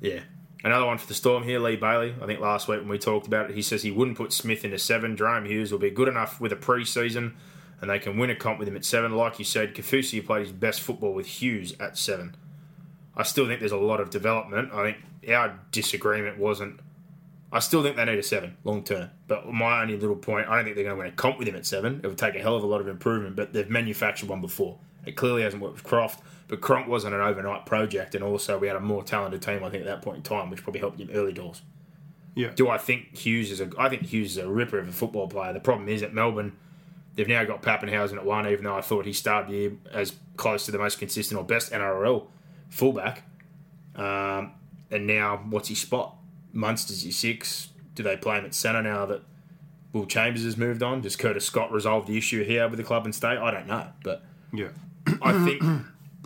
yeah, 0.00 0.20
another 0.64 0.86
one 0.86 0.96
for 0.96 1.06
the 1.06 1.12
Storm 1.12 1.42
here, 1.42 1.58
Lee 1.58 1.76
Bailey. 1.76 2.14
I 2.22 2.26
think 2.26 2.40
last 2.40 2.68
week 2.68 2.80
when 2.80 2.88
we 2.88 2.98
talked 2.98 3.26
about 3.26 3.50
it, 3.50 3.54
he 3.54 3.60
says 3.60 3.82
he 3.82 3.90
wouldn't 3.90 4.16
put 4.16 4.32
Smith 4.32 4.64
into 4.64 4.78
seven. 4.78 5.14
Jahrome 5.14 5.46
Hughes 5.46 5.72
will 5.72 5.78
be 5.78 5.90
good 5.90 6.08
enough 6.08 6.40
with 6.40 6.52
a 6.52 6.56
pre-season, 6.56 7.36
and 7.82 7.90
they 7.90 7.98
can 7.98 8.16
win 8.16 8.30
a 8.30 8.36
comp 8.36 8.58
with 8.58 8.66
him 8.66 8.76
at 8.76 8.86
seven. 8.86 9.14
Like 9.14 9.38
you 9.38 9.44
said, 9.44 9.74
Kaufusi 9.74 10.24
played 10.24 10.46
his 10.46 10.52
best 10.52 10.80
football 10.80 11.12
with 11.12 11.26
Hughes 11.26 11.74
at 11.78 11.98
seven. 11.98 12.34
I 13.14 13.24
still 13.24 13.46
think 13.46 13.60
there's 13.60 13.72
a 13.72 13.76
lot 13.76 14.00
of 14.00 14.08
development. 14.08 14.72
I 14.72 14.92
think 14.92 15.28
our 15.28 15.60
disagreement 15.70 16.38
wasn't. 16.38 16.80
I 17.52 17.58
still 17.58 17.82
think 17.82 17.96
they 17.96 18.04
need 18.04 18.18
a 18.18 18.22
seven 18.22 18.56
long 18.64 18.84
term. 18.84 19.10
But 19.26 19.52
my 19.52 19.82
only 19.82 19.96
little 19.96 20.16
point, 20.16 20.48
I 20.48 20.56
don't 20.56 20.64
think 20.64 20.76
they're 20.76 20.84
going 20.84 20.96
to 20.96 21.02
win 21.02 21.12
a 21.12 21.16
comp 21.16 21.38
with 21.38 21.48
him 21.48 21.56
at 21.56 21.66
seven. 21.66 22.00
It 22.02 22.06
would 22.06 22.18
take 22.18 22.36
a 22.36 22.40
hell 22.40 22.56
of 22.56 22.62
a 22.62 22.66
lot 22.66 22.80
of 22.80 22.88
improvement, 22.88 23.36
but 23.36 23.52
they've 23.52 23.68
manufactured 23.68 24.28
one 24.28 24.40
before. 24.40 24.78
It 25.04 25.16
clearly 25.16 25.42
hasn't 25.42 25.62
worked 25.62 25.74
with 25.74 25.84
Croft, 25.84 26.22
but 26.46 26.60
Cronk 26.60 26.86
wasn't 26.86 27.14
an 27.14 27.20
overnight 27.20 27.66
project, 27.66 28.14
and 28.14 28.22
also 28.22 28.58
we 28.58 28.66
had 28.66 28.76
a 28.76 28.80
more 28.80 29.02
talented 29.02 29.42
team, 29.42 29.64
I 29.64 29.70
think, 29.70 29.82
at 29.82 29.86
that 29.86 30.02
point 30.02 30.18
in 30.18 30.22
time, 30.22 30.50
which 30.50 30.62
probably 30.62 30.80
helped 30.80 31.00
him 31.00 31.08
early 31.12 31.32
doors. 31.32 31.62
Yeah. 32.34 32.50
Do 32.54 32.68
I 32.68 32.78
think 32.78 33.16
Hughes 33.16 33.50
is 33.50 33.60
a? 33.60 33.70
I 33.78 33.88
think 33.88 34.02
Hughes 34.02 34.32
is 34.32 34.36
a 34.36 34.48
ripper 34.48 34.78
of 34.78 34.88
a 34.88 34.92
football 34.92 35.26
player. 35.26 35.52
The 35.52 35.60
problem 35.60 35.88
is 35.88 36.02
at 36.02 36.14
Melbourne, 36.14 36.56
they've 37.16 37.26
now 37.26 37.44
got 37.44 37.62
Papenhuyzen 37.62 38.16
at 38.16 38.24
one, 38.24 38.46
even 38.46 38.64
though 38.64 38.76
I 38.76 38.82
thought 38.82 39.06
he 39.06 39.12
started 39.12 39.50
the 39.50 39.56
year 39.56 39.72
as 39.92 40.14
close 40.36 40.66
to 40.66 40.72
the 40.72 40.78
most 40.78 40.98
consistent 40.98 41.38
or 41.40 41.44
best 41.44 41.72
NRL 41.72 42.26
fullback. 42.68 43.24
Um, 43.96 44.52
and 44.90 45.06
now, 45.06 45.38
what's 45.48 45.68
his 45.68 45.80
spot? 45.80 46.16
Munster's 46.52 47.04
your 47.04 47.12
six. 47.12 47.68
Do 47.94 48.02
they 48.02 48.16
play 48.16 48.38
him 48.38 48.44
at 48.44 48.54
centre 48.54 48.82
now 48.82 49.06
that 49.06 49.22
Will 49.92 50.06
Chambers 50.06 50.44
has 50.44 50.56
moved 50.56 50.82
on? 50.82 51.00
Does 51.00 51.16
Curtis 51.16 51.44
Scott 51.44 51.72
resolve 51.72 52.06
the 52.06 52.16
issue 52.16 52.44
here 52.44 52.68
with 52.68 52.78
the 52.78 52.84
club 52.84 53.04
and 53.04 53.14
state? 53.14 53.38
I 53.38 53.50
don't 53.50 53.66
know, 53.66 53.88
but 54.02 54.22
Yeah. 54.52 54.68
I 55.22 55.44
think 55.44 55.62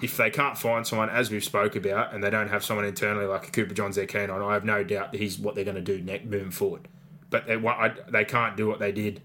if 0.02 0.16
they 0.16 0.30
can't 0.30 0.58
find 0.58 0.86
someone, 0.86 1.08
as 1.08 1.30
we've 1.30 1.44
spoke 1.44 1.76
about, 1.76 2.12
and 2.12 2.22
they 2.22 2.30
don't 2.30 2.48
have 2.48 2.64
someone 2.64 2.84
internally 2.84 3.26
like 3.26 3.48
a 3.48 3.50
Cooper 3.50 3.74
Johns 3.74 3.96
they're 3.96 4.06
keen 4.06 4.30
on, 4.30 4.42
I 4.42 4.52
have 4.54 4.64
no 4.64 4.84
doubt 4.84 5.12
that 5.12 5.18
he's 5.18 5.38
what 5.38 5.54
they're 5.54 5.64
going 5.64 5.76
to 5.76 5.80
do 5.80 6.00
next, 6.00 6.24
moving 6.26 6.50
forward. 6.50 6.88
But 7.30 7.46
they, 7.46 7.54
I, 7.54 7.94
they 8.08 8.24
can't 8.24 8.56
do 8.56 8.66
what 8.66 8.78
they 8.80 8.92
did 8.92 9.22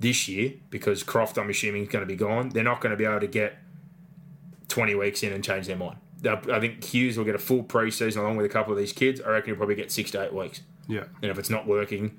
this 0.00 0.28
year 0.28 0.54
because 0.70 1.02
Croft, 1.02 1.36
I'm 1.38 1.50
assuming, 1.50 1.82
is 1.82 1.88
going 1.88 2.02
to 2.02 2.06
be 2.06 2.16
gone. 2.16 2.50
They're 2.50 2.64
not 2.64 2.80
going 2.80 2.90
to 2.90 2.96
be 2.96 3.04
able 3.04 3.20
to 3.20 3.26
get 3.26 3.58
20 4.68 4.94
weeks 4.94 5.22
in 5.22 5.32
and 5.32 5.42
change 5.42 5.66
their 5.66 5.76
mind. 5.76 5.96
They'll- 6.24 6.52
I 6.52 6.58
think 6.58 6.82
Hughes 6.82 7.16
will 7.16 7.24
get 7.24 7.34
a 7.36 7.38
full 7.38 7.62
preseason 7.62 8.16
along 8.16 8.36
with 8.36 8.46
a 8.46 8.48
couple 8.48 8.72
of 8.72 8.78
these 8.78 8.92
kids. 8.92 9.20
I 9.20 9.28
reckon 9.30 9.50
he'll 9.50 9.56
probably 9.56 9.76
get 9.76 9.92
six 9.92 10.10
to 10.12 10.22
eight 10.24 10.32
weeks. 10.34 10.62
Yeah. 10.88 11.04
And 11.22 11.30
if 11.30 11.38
it's 11.38 11.50
not 11.50 11.66
working, 11.66 12.18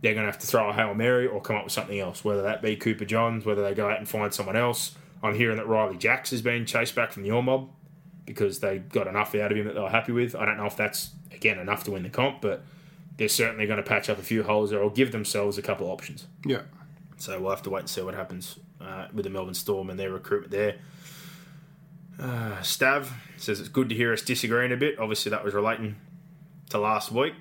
they're 0.00 0.14
going 0.14 0.26
to 0.26 0.32
have 0.32 0.40
to 0.40 0.46
throw 0.46 0.68
a 0.68 0.72
Hail 0.72 0.94
Mary 0.94 1.26
or 1.26 1.40
come 1.40 1.56
up 1.56 1.64
with 1.64 1.72
something 1.72 1.98
else, 2.00 2.24
whether 2.24 2.42
that 2.42 2.60
be 2.62 2.74
Cooper 2.76 3.04
Johns, 3.04 3.44
whether 3.44 3.62
they 3.62 3.74
go 3.74 3.88
out 3.88 3.98
and 3.98 4.08
find 4.08 4.34
someone 4.34 4.56
else. 4.56 4.96
I'm 5.22 5.36
hearing 5.36 5.56
that 5.58 5.66
Ryley 5.68 5.96
Jacks 5.98 6.30
has 6.32 6.42
been 6.42 6.66
chased 6.66 6.94
back 6.96 7.12
from 7.12 7.22
the 7.22 7.30
All 7.30 7.42
Mob 7.42 7.70
because 8.26 8.58
they 8.58 8.78
got 8.78 9.06
enough 9.06 9.34
out 9.36 9.52
of 9.52 9.56
him 9.58 9.66
that 9.66 9.74
they 9.74 9.80
were 9.80 9.88
happy 9.90 10.10
with. 10.12 10.34
I 10.34 10.44
don't 10.44 10.56
know 10.56 10.66
if 10.66 10.76
that's, 10.76 11.10
again, 11.30 11.58
enough 11.60 11.84
to 11.84 11.92
win 11.92 12.02
the 12.02 12.08
comp, 12.08 12.40
but 12.40 12.64
they're 13.18 13.28
certainly 13.28 13.66
going 13.66 13.76
to 13.76 13.82
patch 13.82 14.08
up 14.10 14.18
a 14.18 14.22
few 14.22 14.42
holes 14.42 14.70
there 14.70 14.80
or 14.80 14.90
give 14.90 15.12
themselves 15.12 15.58
a 15.58 15.62
couple 15.62 15.86
of 15.86 15.92
options. 15.92 16.26
Yeah. 16.44 16.62
So 17.18 17.38
we'll 17.40 17.50
have 17.50 17.62
to 17.62 17.70
wait 17.70 17.80
and 17.80 17.88
see 17.90 18.00
what 18.02 18.14
happens 18.14 18.58
uh, 18.80 19.06
with 19.12 19.24
the 19.24 19.30
Melbourne 19.30 19.54
Storm 19.54 19.90
and 19.90 20.00
their 20.00 20.10
recruitment 20.10 20.50
there. 20.50 20.76
Uh, 22.20 22.56
Stav 22.60 23.08
says 23.36 23.60
it's 23.60 23.68
good 23.68 23.88
to 23.88 23.94
hear 23.94 24.12
us 24.12 24.22
disagreeing 24.22 24.72
a 24.72 24.76
bit. 24.76 24.98
Obviously, 24.98 25.30
that 25.30 25.44
was 25.44 25.54
relating 25.54 25.96
to 26.70 26.78
last 26.78 27.10
week. 27.10 27.34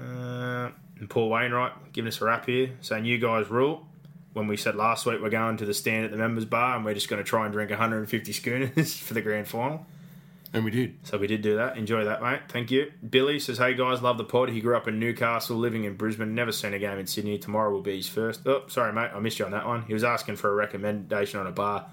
Uh, 0.00 0.70
and 0.98 1.08
Paul 1.08 1.28
Wainwright 1.30 1.92
giving 1.92 2.08
us 2.08 2.20
a 2.20 2.24
rap 2.24 2.46
here, 2.46 2.70
saying 2.80 3.04
you 3.04 3.18
guys 3.18 3.50
rule. 3.50 3.86
When 4.32 4.48
we 4.48 4.58
said 4.58 4.74
last 4.76 5.06
week 5.06 5.22
we're 5.22 5.30
going 5.30 5.56
to 5.56 5.64
the 5.64 5.72
stand 5.72 6.04
at 6.04 6.10
the 6.10 6.18
members 6.18 6.44
bar 6.44 6.76
and 6.76 6.84
we're 6.84 6.92
just 6.92 7.08
going 7.08 7.24
to 7.24 7.28
try 7.28 7.44
and 7.46 7.54
drink 7.54 7.70
150 7.70 8.32
schooners 8.32 8.94
for 8.98 9.14
the 9.14 9.22
grand 9.22 9.48
final. 9.48 9.86
And 10.52 10.64
we 10.64 10.70
did. 10.70 10.96
So 11.04 11.18
we 11.18 11.26
did 11.26 11.42
do 11.42 11.56
that. 11.56 11.76
Enjoy 11.76 12.04
that, 12.04 12.22
mate. 12.22 12.40
Thank 12.48 12.70
you. 12.70 12.92
Billy 13.08 13.38
says, 13.40 13.58
"Hey 13.58 13.74
guys, 13.74 14.00
love 14.00 14.16
the 14.16 14.24
pod. 14.24 14.48
He 14.50 14.60
grew 14.60 14.76
up 14.76 14.86
in 14.86 14.98
Newcastle, 14.98 15.56
living 15.56 15.84
in 15.84 15.96
Brisbane. 15.96 16.34
Never 16.34 16.52
seen 16.52 16.72
a 16.72 16.78
game 16.78 16.98
in 16.98 17.06
Sydney. 17.06 17.38
Tomorrow 17.38 17.70
will 17.72 17.82
be 17.82 17.96
his 17.96 18.08
first. 18.08 18.46
Oh, 18.46 18.62
sorry, 18.68 18.92
mate. 18.92 19.10
I 19.14 19.18
missed 19.20 19.38
you 19.38 19.44
on 19.44 19.50
that 19.50 19.66
one. 19.66 19.82
He 19.82 19.92
was 19.92 20.04
asking 20.04 20.36
for 20.36 20.50
a 20.50 20.54
recommendation 20.54 21.40
on 21.40 21.46
a 21.46 21.50
bar. 21.50 21.86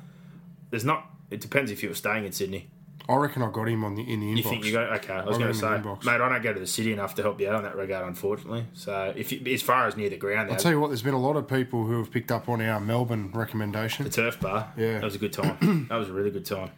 There's 0.70 0.86
not. 0.86 1.10
It 1.34 1.42
depends 1.42 1.72
if 1.72 1.84
you 1.84 1.90
were 1.90 1.96
staying 1.96 2.26
in 2.26 2.32
Sydney. 2.32 2.70
I 3.10 3.16
reckon 3.18 3.42
I 3.42 3.52
got 3.52 3.68
him 3.68 3.84
on 3.84 3.96
the 3.96 4.02
in 4.02 4.22
the 4.22 4.28
inbox. 4.28 4.38
You 4.38 4.44
think 4.44 4.66
you 4.66 4.72
go? 4.72 4.80
Okay, 4.82 5.14
I 5.14 5.26
was 5.26 5.38
going 5.38 5.52
to 5.52 5.58
say, 5.58 5.76
in 5.76 5.82
the 5.84 5.90
inbox. 5.90 6.06
mate, 6.06 6.22
I 6.22 6.30
don't 6.30 6.42
go 6.42 6.54
to 6.54 6.60
the 6.60 6.68
city 6.68 6.94
enough 6.94 7.16
to 7.16 7.22
help 7.22 7.38
you 7.42 7.50
out 7.50 7.58
in 7.58 7.64
that 7.64 7.76
regard, 7.76 8.08
unfortunately. 8.08 8.66
So 8.74 9.12
if 9.16 9.32
you, 9.34 9.54
as 9.54 9.62
far 9.62 9.88
as 9.88 9.98
near 9.98 10.10
the 10.10 10.16
ground, 10.16 10.50
I'll 10.50 10.56
tell 10.56 10.72
you 10.72 10.80
what, 10.80 10.88
there's 10.88 11.02
been 11.02 11.14
a 11.14 11.20
lot 11.20 11.36
of 11.36 11.46
people 11.46 11.86
who 11.86 11.98
have 11.98 12.12
picked 12.12 12.32
up 12.32 12.48
on 12.48 12.62
our 12.62 12.80
Melbourne 12.80 13.30
recommendation. 13.34 14.06
the 14.06 14.10
turf 14.12 14.40
bar. 14.40 14.72
Yeah. 14.78 14.94
that 14.94 15.04
was 15.04 15.16
a 15.16 15.20
good 15.20 15.34
time. 15.34 15.88
that 15.90 15.98
was 15.98 16.08
a 16.08 16.14
really 16.14 16.32
good 16.32 16.46
time. 16.46 16.72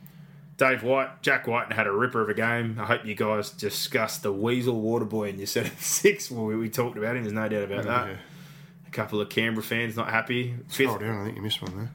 Dave 0.58 0.82
White, 0.84 1.22
Jack 1.22 1.46
Wighton 1.48 1.74
had 1.76 1.86
a 1.86 1.92
ripper 1.92 2.22
of 2.22 2.30
a 2.30 2.34
game. 2.34 2.78
I 2.80 2.86
hope 2.86 3.06
you 3.06 3.14
guys 3.14 3.50
discussed 3.52 4.24
the 4.24 4.32
Weasel 4.32 4.82
Waterboy 4.82 5.30
in 5.30 5.38
your 5.38 5.48
set 5.56 5.68
of 5.68 5.80
six. 5.80 6.32
Well, 6.32 6.46
we, 6.46 6.56
we 6.56 6.70
talked 6.70 6.98
about 6.98 7.16
him. 7.18 7.24
There's 7.24 7.34
no 7.34 7.48
doubt 7.48 7.64
about 7.72 7.84
that. 7.84 8.08
Yeah. 8.08 8.18
A 8.88 8.92
couple 8.92 9.22
of 9.22 9.30
Canberra 9.30 9.64
fans 9.64 9.96
not 9.96 10.10
happy. 10.10 10.56
Fifth, 10.70 10.90
Scroll 10.90 10.98
down, 10.98 11.22
I 11.22 11.26
think 11.26 11.36
you 11.36 11.44
missed 11.44 11.62
one 11.62 11.76
there. 11.78 11.92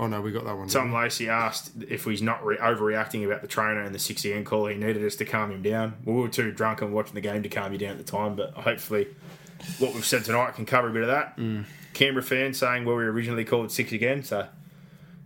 Oh 0.00 0.06
no, 0.08 0.20
we 0.20 0.32
got 0.32 0.44
that 0.44 0.56
one. 0.56 0.66
Tom 0.68 0.92
Lacey 0.92 1.28
asked 1.28 1.70
if 1.88 2.04
he's 2.04 2.20
not 2.22 2.44
re- 2.44 2.56
overreacting 2.56 3.24
about 3.24 3.42
the 3.42 3.46
trainer 3.48 3.80
and 3.82 3.94
the 3.94 3.98
6 4.00 4.24
end 4.26 4.44
call. 4.44 4.66
He 4.66 4.76
needed 4.76 5.04
us 5.04 5.14
to 5.16 5.24
calm 5.24 5.52
him 5.52 5.62
down. 5.62 5.94
We 6.04 6.12
were 6.14 6.28
too 6.28 6.50
drunk 6.50 6.82
and 6.82 6.92
watching 6.92 7.14
the 7.14 7.20
game 7.20 7.42
to 7.44 7.48
calm 7.48 7.72
you 7.72 7.78
down 7.78 7.92
at 7.92 7.98
the 7.98 8.04
time, 8.04 8.34
but 8.34 8.52
hopefully 8.54 9.06
what 9.78 9.94
we've 9.94 10.04
said 10.04 10.24
tonight 10.24 10.54
can 10.54 10.66
cover 10.66 10.88
a 10.88 10.92
bit 10.92 11.02
of 11.02 11.08
that. 11.08 11.36
Mm. 11.36 11.64
Canberra 11.92 12.24
fans 12.24 12.58
saying, 12.58 12.84
well, 12.84 12.96
we 12.96 13.04
originally 13.04 13.44
called 13.44 13.70
6 13.70 13.92
again, 13.92 14.24
so 14.24 14.48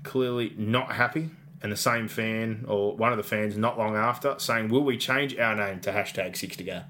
clearly 0.04 0.52
not 0.56 0.92
happy. 0.92 1.30
And 1.60 1.72
the 1.72 1.76
same 1.76 2.06
fan, 2.06 2.64
or 2.68 2.94
one 2.94 3.10
of 3.10 3.16
the 3.16 3.24
fans 3.24 3.56
not 3.56 3.76
long 3.78 3.96
after, 3.96 4.36
saying, 4.38 4.68
will 4.68 4.84
we 4.84 4.96
change 4.96 5.36
our 5.38 5.56
name 5.56 5.80
to 5.80 5.90
hashtag 5.90 6.36
6 6.36 6.56
to 6.58 6.62
go? 6.64 6.82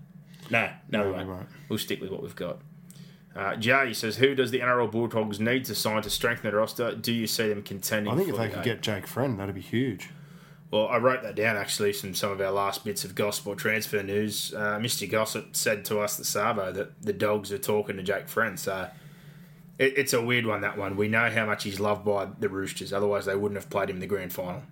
No, 0.50 0.68
no, 0.90 1.04
we 1.04 1.06
we 1.06 1.12
won't. 1.14 1.28
won't. 1.28 1.48
We'll 1.70 1.78
stick 1.78 2.00
with 2.02 2.10
what 2.10 2.22
we've 2.22 2.36
got. 2.36 2.58
Uh, 3.36 3.56
Jay 3.56 3.92
says, 3.92 4.16
"Who 4.16 4.34
does 4.34 4.50
the 4.50 4.60
NRL 4.60 4.90
Bulldogs 4.90 5.38
need 5.38 5.64
to 5.66 5.74
sign 5.74 6.02
to 6.02 6.10
strengthen 6.10 6.50
their 6.50 6.58
roster? 6.58 6.94
Do 6.94 7.12
you 7.12 7.26
see 7.26 7.48
them 7.48 7.62
contending?" 7.62 8.12
I 8.12 8.16
think 8.16 8.28
if 8.30 8.36
they 8.36 8.48
the 8.48 8.54
could 8.54 8.64
get 8.64 8.82
Jake 8.82 9.06
Friend, 9.06 9.38
that'd 9.38 9.54
be 9.54 9.60
huge. 9.60 10.08
Well, 10.70 10.88
I 10.88 10.98
wrote 10.98 11.22
that 11.22 11.34
down 11.34 11.56
actually 11.56 11.94
from 11.94 12.14
some 12.14 12.30
of 12.30 12.40
our 12.40 12.50
last 12.50 12.84
bits 12.84 13.04
of 13.04 13.14
gospel 13.14 13.56
transfer 13.56 14.02
news. 14.02 14.52
Uh, 14.54 14.78
Mr. 14.78 15.10
Gossip 15.10 15.56
said 15.56 15.84
to 15.86 15.98
us, 16.00 16.18
the 16.18 16.24
Sabo, 16.24 16.72
that 16.72 17.00
the 17.00 17.14
dogs 17.14 17.50
are 17.52 17.58
talking 17.58 17.96
to 17.96 18.02
Jake 18.02 18.28
Friend. 18.28 18.60
So 18.60 18.88
it, 19.78 19.96
it's 19.96 20.12
a 20.12 20.20
weird 20.20 20.44
one, 20.44 20.60
that 20.60 20.76
one. 20.76 20.96
We 20.96 21.08
know 21.08 21.30
how 21.30 21.46
much 21.46 21.64
he's 21.64 21.80
loved 21.80 22.04
by 22.04 22.28
the 22.38 22.50
Roosters, 22.50 22.92
otherwise, 22.92 23.24
they 23.24 23.34
wouldn't 23.36 23.58
have 23.58 23.70
played 23.70 23.88
him 23.88 23.96
in 23.96 24.00
the 24.00 24.06
grand 24.06 24.32
final. 24.32 24.62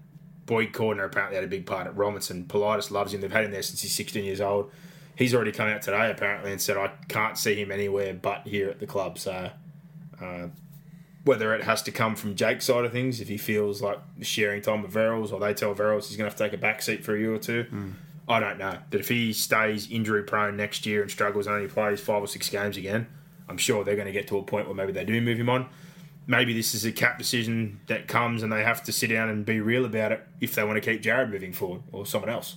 Boyd 0.44 0.72
Cordner 0.72 1.06
apparently 1.06 1.36
had 1.36 1.44
a 1.44 1.48
big 1.48 1.64
part 1.66 1.86
at 1.86 1.96
Robinson. 1.96 2.44
Politis 2.44 2.90
loves 2.90 3.14
him. 3.14 3.20
They've 3.20 3.32
had 3.32 3.44
him 3.44 3.50
there 3.50 3.62
since 3.62 3.80
he's 3.82 3.94
16 3.94 4.24
years 4.24 4.40
old. 4.40 4.70
He's 5.16 5.34
already 5.34 5.51
come 5.51 5.68
out 5.68 5.82
today, 5.82 6.10
apparently, 6.10 6.52
and 6.52 6.60
said, 6.60 6.76
I 6.76 6.93
can't 7.09 7.36
see 7.36 7.55
him 7.55 7.72
anywhere 7.72 8.14
but 8.14 8.47
here 8.47 8.68
at 8.68 8.78
the 8.78 8.86
club. 8.86 9.18
So 9.18 9.51
uh, 10.20 10.48
whether 11.24 11.55
it 11.55 11.64
has 11.64 11.82
to 11.82 11.90
come 11.90 12.14
from 12.14 12.36
Jake's 12.36 12.66
side 12.66 12.84
of 12.84 12.93
things, 12.93 13.20
if 13.20 13.28
he 13.28 13.38
feels 13.38 13.82
like 13.82 13.98
sharing 14.20 14.62
time 14.62 14.82
with 14.82 14.93
Verrills, 14.93 15.32
or 15.32 15.40
they 15.40 15.55
tell 15.55 15.74
Verrills 15.74 16.09
he's 16.09 16.16
going 16.16 16.30
to 16.30 16.30
have 16.30 16.36
to 16.36 16.44
take 16.44 16.52
a 16.52 16.59
back 16.59 16.82
seat 16.82 17.02
for 17.05 17.16
a 17.16 17.18
year 17.18 17.34
or 17.34 17.38
two, 17.38 17.66
I 18.28 18.40
don't 18.40 18.59
know. 18.59 18.78
But 18.90 19.01
if 19.01 19.09
he 19.09 19.32
stays 19.32 19.90
injury 19.90 20.22
prone 20.22 20.56
next 20.56 20.84
year 20.84 21.01
and 21.02 21.10
struggles 21.10 21.47
and 21.47 21.56
only 21.56 21.68
plays 21.68 22.01
five 22.01 22.22
or 22.22 22.26
six 22.26 22.48
games 22.51 22.76
again, 22.76 23.06
I'm 23.48 23.56
sure 23.59 23.84
they're 23.84 23.97
going 23.97 24.06
to 24.06 24.12
get 24.12 24.28
to 24.28 24.38
a 24.38 24.43
point 24.43 24.66
where 24.66 24.74
maybe 24.74 24.93
they 24.93 25.05
do 25.05 25.20
move 25.20 25.38
him 25.38 25.48
on. 25.48 25.68
Maybe 26.26 26.52
this 26.52 26.74
is 26.74 26.84
a 26.84 26.93
cap 26.93 27.18
decision 27.18 27.80
that 27.86 28.09
comes 28.09 28.43
and 28.43 28.52
they 28.52 28.64
have 28.64 28.82
to 28.82 28.93
sit 28.93 29.09
down 29.10 29.28
and 29.28 29.47
be 29.47 29.60
real 29.60 29.84
about 29.84 30.12
it 30.12 30.26
if 30.40 30.56
they 30.56 30.64
want 30.64 30.76
to 30.76 30.80
keep 30.80 31.01
Jared 31.01 31.30
moving 31.30 31.52
forward 31.52 31.82
or 31.93 32.05
someone 32.05 32.30
else. 32.30 32.56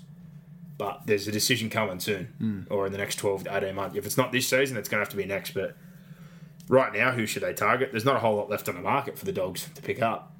But 0.79 1.01
there's 1.05 1.27
a 1.27 1.31
decision 1.31 1.69
coming 1.69 1.99
soon 1.99 2.65
or 2.71 2.85
in 2.87 2.91
the 2.91 2.97
next 2.97 3.17
12 3.17 3.43
to 3.43 3.55
18 3.55 3.75
months. 3.75 3.95
If 3.95 4.05
it's 4.07 4.17
not 4.17 4.31
this 4.31 4.47
season, 4.47 4.77
it's 4.77 4.89
going 4.89 4.99
to 4.99 5.03
have 5.03 5.09
to 5.09 5.17
be 5.17 5.25
next. 5.25 5.51
But 5.53 5.75
right 6.69 6.91
now, 6.93 7.11
who 7.11 7.25
should 7.27 7.43
they 7.43 7.53
target? 7.53 7.91
There's 7.91 8.05
not 8.05 8.15
a 8.15 8.19
whole 8.19 8.37
lot 8.37 8.49
left 8.49 8.67
on 8.69 8.75
the 8.75 8.81
market 8.81 9.19
for 9.19 9.25
the 9.25 9.33
dogs 9.33 9.67
to 9.75 9.81
pick 9.81 10.01
up. 10.01 10.33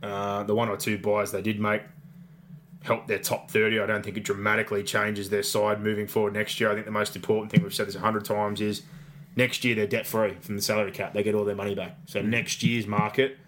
Uh, 0.00 0.44
the 0.44 0.54
one 0.54 0.68
or 0.68 0.76
two 0.76 0.98
buys 0.98 1.32
they 1.32 1.42
did 1.42 1.60
make 1.60 1.82
helped 2.84 3.08
their 3.08 3.18
top 3.18 3.50
30. 3.50 3.80
I 3.80 3.86
don't 3.86 4.04
think 4.04 4.16
it 4.16 4.24
dramatically 4.24 4.82
changes 4.82 5.30
their 5.30 5.42
side 5.42 5.80
moving 5.82 6.06
forward 6.06 6.32
next 6.32 6.60
year. 6.60 6.70
I 6.70 6.74
think 6.74 6.86
the 6.86 6.92
most 6.92 7.14
important 7.16 7.50
thing 7.50 7.62
we've 7.62 7.74
said 7.74 7.86
this 7.88 7.94
100 7.94 8.24
times 8.24 8.60
is 8.60 8.82
next 9.36 9.64
year 9.64 9.74
they're 9.74 9.86
debt 9.86 10.06
free 10.06 10.34
from 10.40 10.56
the 10.56 10.62
salary 10.62 10.92
cap. 10.92 11.12
They 11.12 11.22
get 11.22 11.34
all 11.34 11.44
their 11.44 11.56
money 11.56 11.74
back. 11.74 11.96
So 12.06 12.22
next 12.22 12.62
year's 12.62 12.86
market 12.86 13.38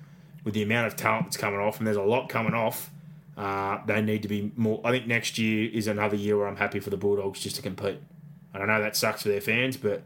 with 0.44 0.54
the 0.54 0.62
amount 0.62 0.88
of 0.88 0.96
talent 0.96 1.26
that's 1.26 1.36
coming 1.36 1.58
off, 1.60 1.78
and 1.78 1.86
there's 1.86 1.96
a 1.96 2.02
lot 2.02 2.28
coming 2.28 2.54
off. 2.54 2.90
Uh, 3.36 3.78
they 3.86 4.00
need 4.00 4.22
to 4.22 4.28
be 4.28 4.52
more. 4.56 4.80
I 4.84 4.90
think 4.92 5.06
next 5.06 5.38
year 5.38 5.68
is 5.72 5.86
another 5.86 6.16
year 6.16 6.36
where 6.36 6.46
I'm 6.46 6.56
happy 6.56 6.78
for 6.80 6.90
the 6.90 6.96
Bulldogs 6.96 7.40
just 7.40 7.56
to 7.56 7.62
compete. 7.62 7.98
And 8.52 8.62
I 8.62 8.66
know 8.66 8.80
that 8.80 8.96
sucks 8.96 9.22
for 9.22 9.28
their 9.28 9.40
fans, 9.40 9.76
but 9.76 10.02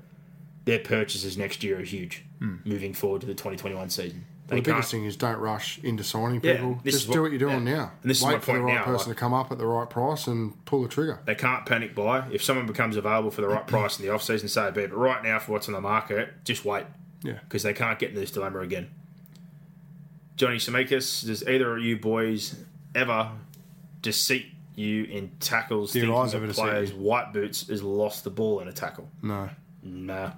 their 0.65 0.79
purchases 0.79 1.37
next 1.37 1.63
year 1.63 1.79
are 1.79 1.83
huge 1.83 2.25
moving 2.65 2.95
forward 2.95 3.21
to 3.23 3.27
the 3.27 3.35
2021 3.35 3.91
season. 3.91 4.25
Well, 4.49 4.57
the 4.57 4.63
biggest 4.63 4.91
thing 4.91 5.05
is 5.05 5.15
don't 5.17 5.37
rush 5.39 5.79
into 5.85 6.03
signing 6.03 6.41
Yeah, 6.43 6.55
people. 6.55 6.81
this 6.83 6.95
Just 6.95 7.05
is 7.09 7.13
do 7.13 7.21
what- 7.21 7.25
what 7.33 7.39
you're 7.39 7.51
doing 7.51 7.67
yeah. 7.67 7.75
now. 7.75 7.93
And 8.03 8.11
this 8.11 8.19
is 8.21 8.25
Wait 8.25 8.33
my 8.35 8.39
for 8.39 8.53
the 8.55 8.61
right 8.63 8.75
now, 8.77 8.85
person 8.85 9.09
like- 9.11 9.17
to 9.19 9.21
come 9.21 9.35
up 9.35 9.53
at 9.53 9.59
the 9.59 9.67
right 9.67 9.91
price 9.91 10.27
and 10.27 10.65
pull 10.65 10.83
the 10.83 10.89
trigger. 10.89 11.21
They 11.27 11.35
can't 11.35 11.67
panic 11.67 11.95
buy. 11.95 12.25
If 12.33 12.43
someone 12.43 12.65
becomes 12.67 12.97
available 12.97 13.31
for 13.31 13.43
the 13.43 13.49
right 13.49 13.67
price 13.67 13.99
in 13.99 14.07
the 14.07 14.13
off 14.15 14.23
season, 14.23 14.49
say 14.49 14.71
be. 14.71 14.87
But 14.87 14.95
right 14.97 15.23
now, 15.23 15.39
for 15.39 15.53
what's 15.53 15.69
on 15.69 15.75
the 15.75 15.83
market, 15.83 16.31
just 16.45 16.65
wait 16.65 16.87
Yeah. 17.23 17.41
because 17.47 17.63
they 17.63 17.75
can't 17.75 17.99
get 17.99 18.09
into 18.11 18.21
this 18.21 18.31
dilemma 18.31 18.61
again. 18.61 18.89
Johnny 20.37 20.57
Samikas, 20.57 21.27
does 21.27 21.47
either 21.47 21.77
of 21.77 21.83
you 21.83 21.99
boys 21.99 22.57
ever 22.95 23.31
deceit 24.03 24.47
you 24.75 25.05
in 25.05 25.31
tackles? 25.41 25.93
Thinking 25.93 26.13
eyes 26.15 26.33
the 26.33 26.39
ever 26.39 26.53
players 26.53 26.93
white 26.93 27.33
boots 27.33 27.69
has 27.69 27.83
lost 27.83 28.25
the 28.25 28.31
ball 28.31 28.61
in 28.61 28.69
a 28.69 28.73
tackle? 28.73 29.11
No. 29.23 29.51
Nah, 29.83 30.33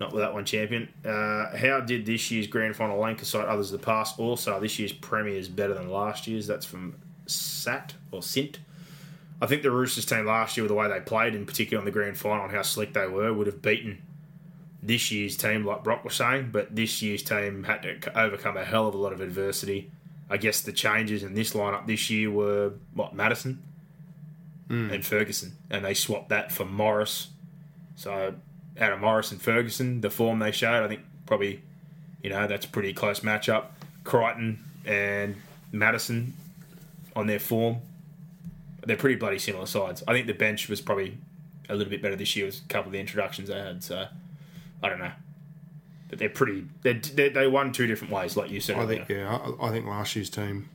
not 0.00 0.12
with 0.12 0.22
that 0.22 0.32
one, 0.32 0.44
champion. 0.44 0.88
Uh, 1.04 1.56
how 1.56 1.80
did 1.80 2.06
this 2.06 2.30
year's 2.30 2.46
grand 2.46 2.76
final 2.76 3.00
lane 3.00 3.18
cite 3.18 3.46
others 3.46 3.72
of 3.72 3.80
the 3.80 3.84
past? 3.84 4.18
Also, 4.18 4.58
this 4.60 4.78
year's 4.78 4.92
Premier 4.92 5.34
is 5.34 5.48
better 5.48 5.74
than 5.74 5.90
last 5.90 6.26
year's. 6.26 6.46
That's 6.46 6.66
from 6.66 6.94
Sat 7.26 7.94
or 8.10 8.22
Sint. 8.22 8.58
I 9.40 9.46
think 9.46 9.62
the 9.62 9.70
Roosters 9.70 10.04
team 10.04 10.26
last 10.26 10.56
year, 10.56 10.64
with 10.64 10.70
the 10.70 10.74
way 10.74 10.88
they 10.88 11.00
played, 11.00 11.34
in 11.34 11.46
particular 11.46 11.80
on 11.80 11.84
the 11.84 11.92
grand 11.92 12.18
final 12.18 12.44
and 12.44 12.52
how 12.52 12.62
slick 12.62 12.92
they 12.92 13.06
were, 13.06 13.32
would 13.32 13.46
have 13.46 13.62
beaten 13.62 14.02
this 14.82 15.10
year's 15.12 15.36
team, 15.36 15.64
like 15.64 15.84
Brock 15.84 16.04
was 16.04 16.14
saying. 16.14 16.50
But 16.52 16.74
this 16.74 17.02
year's 17.02 17.22
team 17.22 17.64
had 17.64 17.82
to 17.82 18.18
overcome 18.18 18.56
a 18.56 18.64
hell 18.64 18.88
of 18.88 18.94
a 18.94 18.98
lot 18.98 19.12
of 19.12 19.20
adversity. 19.20 19.90
I 20.30 20.36
guess 20.36 20.60
the 20.60 20.72
changes 20.72 21.22
in 21.22 21.34
this 21.34 21.52
lineup 21.52 21.86
this 21.86 22.10
year 22.10 22.30
were 22.30 22.72
what 22.94 23.14
Matterson 23.14 23.62
hmm. 24.68 24.90
and 24.90 25.04
Ferguson, 25.04 25.56
and 25.70 25.84
they 25.84 25.94
swapped 25.94 26.28
that 26.28 26.52
for 26.52 26.64
Morris. 26.64 27.28
So 27.96 28.34
out 28.78 28.92
of 28.92 29.00
Morris 29.00 29.32
and 29.32 29.40
Ferguson, 29.40 30.00
the 30.00 30.10
form 30.10 30.38
they 30.38 30.52
showed, 30.52 30.84
I 30.84 30.88
think 30.88 31.00
probably, 31.26 31.62
you 32.22 32.30
know, 32.30 32.46
that's 32.46 32.66
a 32.66 32.68
pretty 32.68 32.92
close 32.92 33.20
matchup. 33.20 33.66
Crichton 34.04 34.64
and 34.84 35.36
Matterson 35.72 36.34
on 37.16 37.26
their 37.26 37.38
form, 37.38 37.78
they're 38.86 38.96
pretty 38.96 39.16
bloody 39.16 39.38
similar 39.38 39.66
sides. 39.66 40.02
I 40.06 40.12
think 40.12 40.26
the 40.26 40.34
bench 40.34 40.68
was 40.68 40.80
probably 40.80 41.18
a 41.68 41.74
little 41.74 41.90
bit 41.90 42.00
better 42.00 42.16
this 42.16 42.34
year 42.36 42.46
with 42.46 42.62
a 42.64 42.68
couple 42.68 42.88
of 42.88 42.92
the 42.92 43.00
introductions 43.00 43.48
they 43.48 43.58
had. 43.58 43.82
So 43.82 44.06
I 44.82 44.88
don't 44.88 44.98
know, 44.98 45.12
but 46.08 46.18
they're 46.18 46.28
pretty. 46.28 46.64
They 46.82 46.94
they, 46.94 47.28
they 47.28 47.46
won 47.46 47.72
two 47.72 47.86
different 47.86 48.12
ways, 48.12 48.36
like 48.36 48.50
you 48.50 48.60
said. 48.60 48.76
I 48.76 48.82
earlier. 48.82 49.04
think 49.04 49.18
yeah. 49.20 49.38
I, 49.60 49.66
I 49.66 49.70
think 49.70 49.86
last 49.86 50.16
year's 50.16 50.30
team 50.30 50.68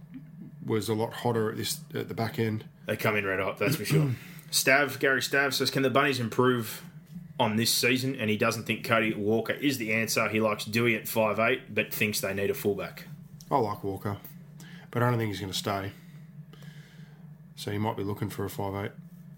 was 0.65 0.89
a 0.89 0.93
lot 0.93 1.13
hotter 1.13 1.51
at 1.51 1.57
this 1.57 1.79
at 1.93 2.07
the 2.07 2.13
back 2.13 2.39
end. 2.39 2.65
They 2.85 2.97
come 2.97 3.15
in 3.15 3.25
red 3.25 3.39
hot, 3.39 3.57
that's 3.57 3.75
for 3.75 3.85
sure. 3.85 4.11
Stav, 4.51 4.99
Gary 4.99 5.21
Stav 5.21 5.53
says, 5.53 5.71
Can 5.71 5.83
the 5.83 5.89
Bunnies 5.89 6.19
improve 6.19 6.83
on 7.39 7.55
this 7.55 7.71
season? 7.71 8.15
And 8.15 8.29
he 8.29 8.37
doesn't 8.37 8.63
think 8.63 8.85
Cody 8.85 9.13
Walker 9.13 9.53
is 9.53 9.77
the 9.77 9.93
answer. 9.93 10.29
He 10.29 10.39
likes 10.39 10.65
Dewey 10.65 10.95
at 10.95 11.05
5'8, 11.05 11.61
but 11.71 11.93
thinks 11.93 12.21
they 12.21 12.33
need 12.33 12.49
a 12.49 12.53
fullback. 12.53 13.07
I 13.49 13.57
like 13.57 13.83
Walker, 13.83 14.17
but 14.91 15.01
I 15.01 15.09
don't 15.09 15.17
think 15.17 15.29
he's 15.29 15.39
going 15.39 15.51
to 15.51 15.57
stay. 15.57 15.91
So 17.55 17.71
you 17.71 17.79
might 17.79 17.97
be 17.97 18.03
looking 18.03 18.29
for 18.29 18.45
a 18.45 18.49
five 18.49 18.85
eight. 18.85 18.91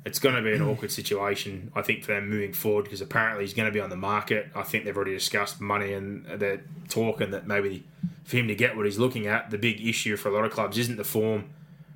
It's 0.05 0.19
going 0.19 0.35
to 0.35 0.41
be 0.41 0.53
an 0.53 0.59
mm. 0.59 0.71
awkward 0.71 0.91
situation, 0.91 1.71
I 1.75 1.81
think, 1.81 2.03
for 2.03 2.13
them 2.13 2.29
moving 2.29 2.53
forward 2.53 2.83
because 2.83 3.01
apparently 3.01 3.43
he's 3.43 3.55
going 3.55 3.65
to 3.65 3.71
be 3.71 3.79
on 3.79 3.89
the 3.89 3.95
market. 3.95 4.49
I 4.53 4.61
think 4.61 4.85
they've 4.85 4.95
already 4.95 5.13
discussed 5.13 5.59
money 5.59 5.93
and 5.93 6.25
they're 6.25 6.61
talking 6.89 7.31
that 7.31 7.47
maybe 7.47 7.83
for 8.23 8.37
him 8.37 8.47
to 8.47 8.55
get 8.55 8.77
what 8.77 8.85
he's 8.85 8.99
looking 8.99 9.25
at, 9.25 9.49
the 9.49 9.57
big 9.57 9.85
issue 9.85 10.15
for 10.15 10.29
a 10.29 10.31
lot 10.31 10.45
of 10.45 10.51
clubs 10.51 10.77
isn't 10.77 10.97
the 10.97 11.03
form 11.03 11.49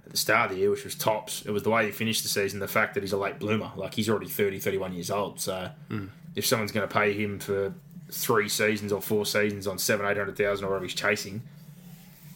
at 0.06 0.12
the 0.12 0.18
start 0.18 0.50
of 0.50 0.56
the 0.56 0.62
year, 0.62 0.72
which 0.72 0.84
was 0.84 0.96
tops. 0.96 1.44
It 1.46 1.52
was 1.52 1.62
the 1.62 1.70
way 1.70 1.86
he 1.86 1.92
finished 1.92 2.24
the 2.24 2.30
season, 2.30 2.60
the 2.60 2.68
fact 2.68 2.96
that 2.96 3.04
he's 3.04 3.14
a 3.14 3.18
late 3.18 3.38
bloomer. 3.38 3.72
Like 3.76 3.94
he's 3.94 4.10
already 4.10 4.28
30, 4.28 4.60
31 4.60 4.94
years 4.94 5.12
old. 5.12 5.40
So 5.40 5.70
mm. 5.90 6.10
if 6.36 6.48
someone's 6.48 6.72
going 6.72 6.88
to 6.88 6.94
pay 6.94 7.14
him 7.14 7.38
for 7.38 7.74
three 8.12 8.50
seasons 8.50 8.92
or 8.92 9.04
four 9.04 9.28
seasons 9.28 9.68
on 9.68 9.78
seven, 9.78 10.08
eight 10.08 10.18
hundred 10.18 10.36
thousand 10.36 10.66
or 10.66 10.70
whatever 10.70 10.86
he's 10.86 10.96
chasing, 10.96 11.44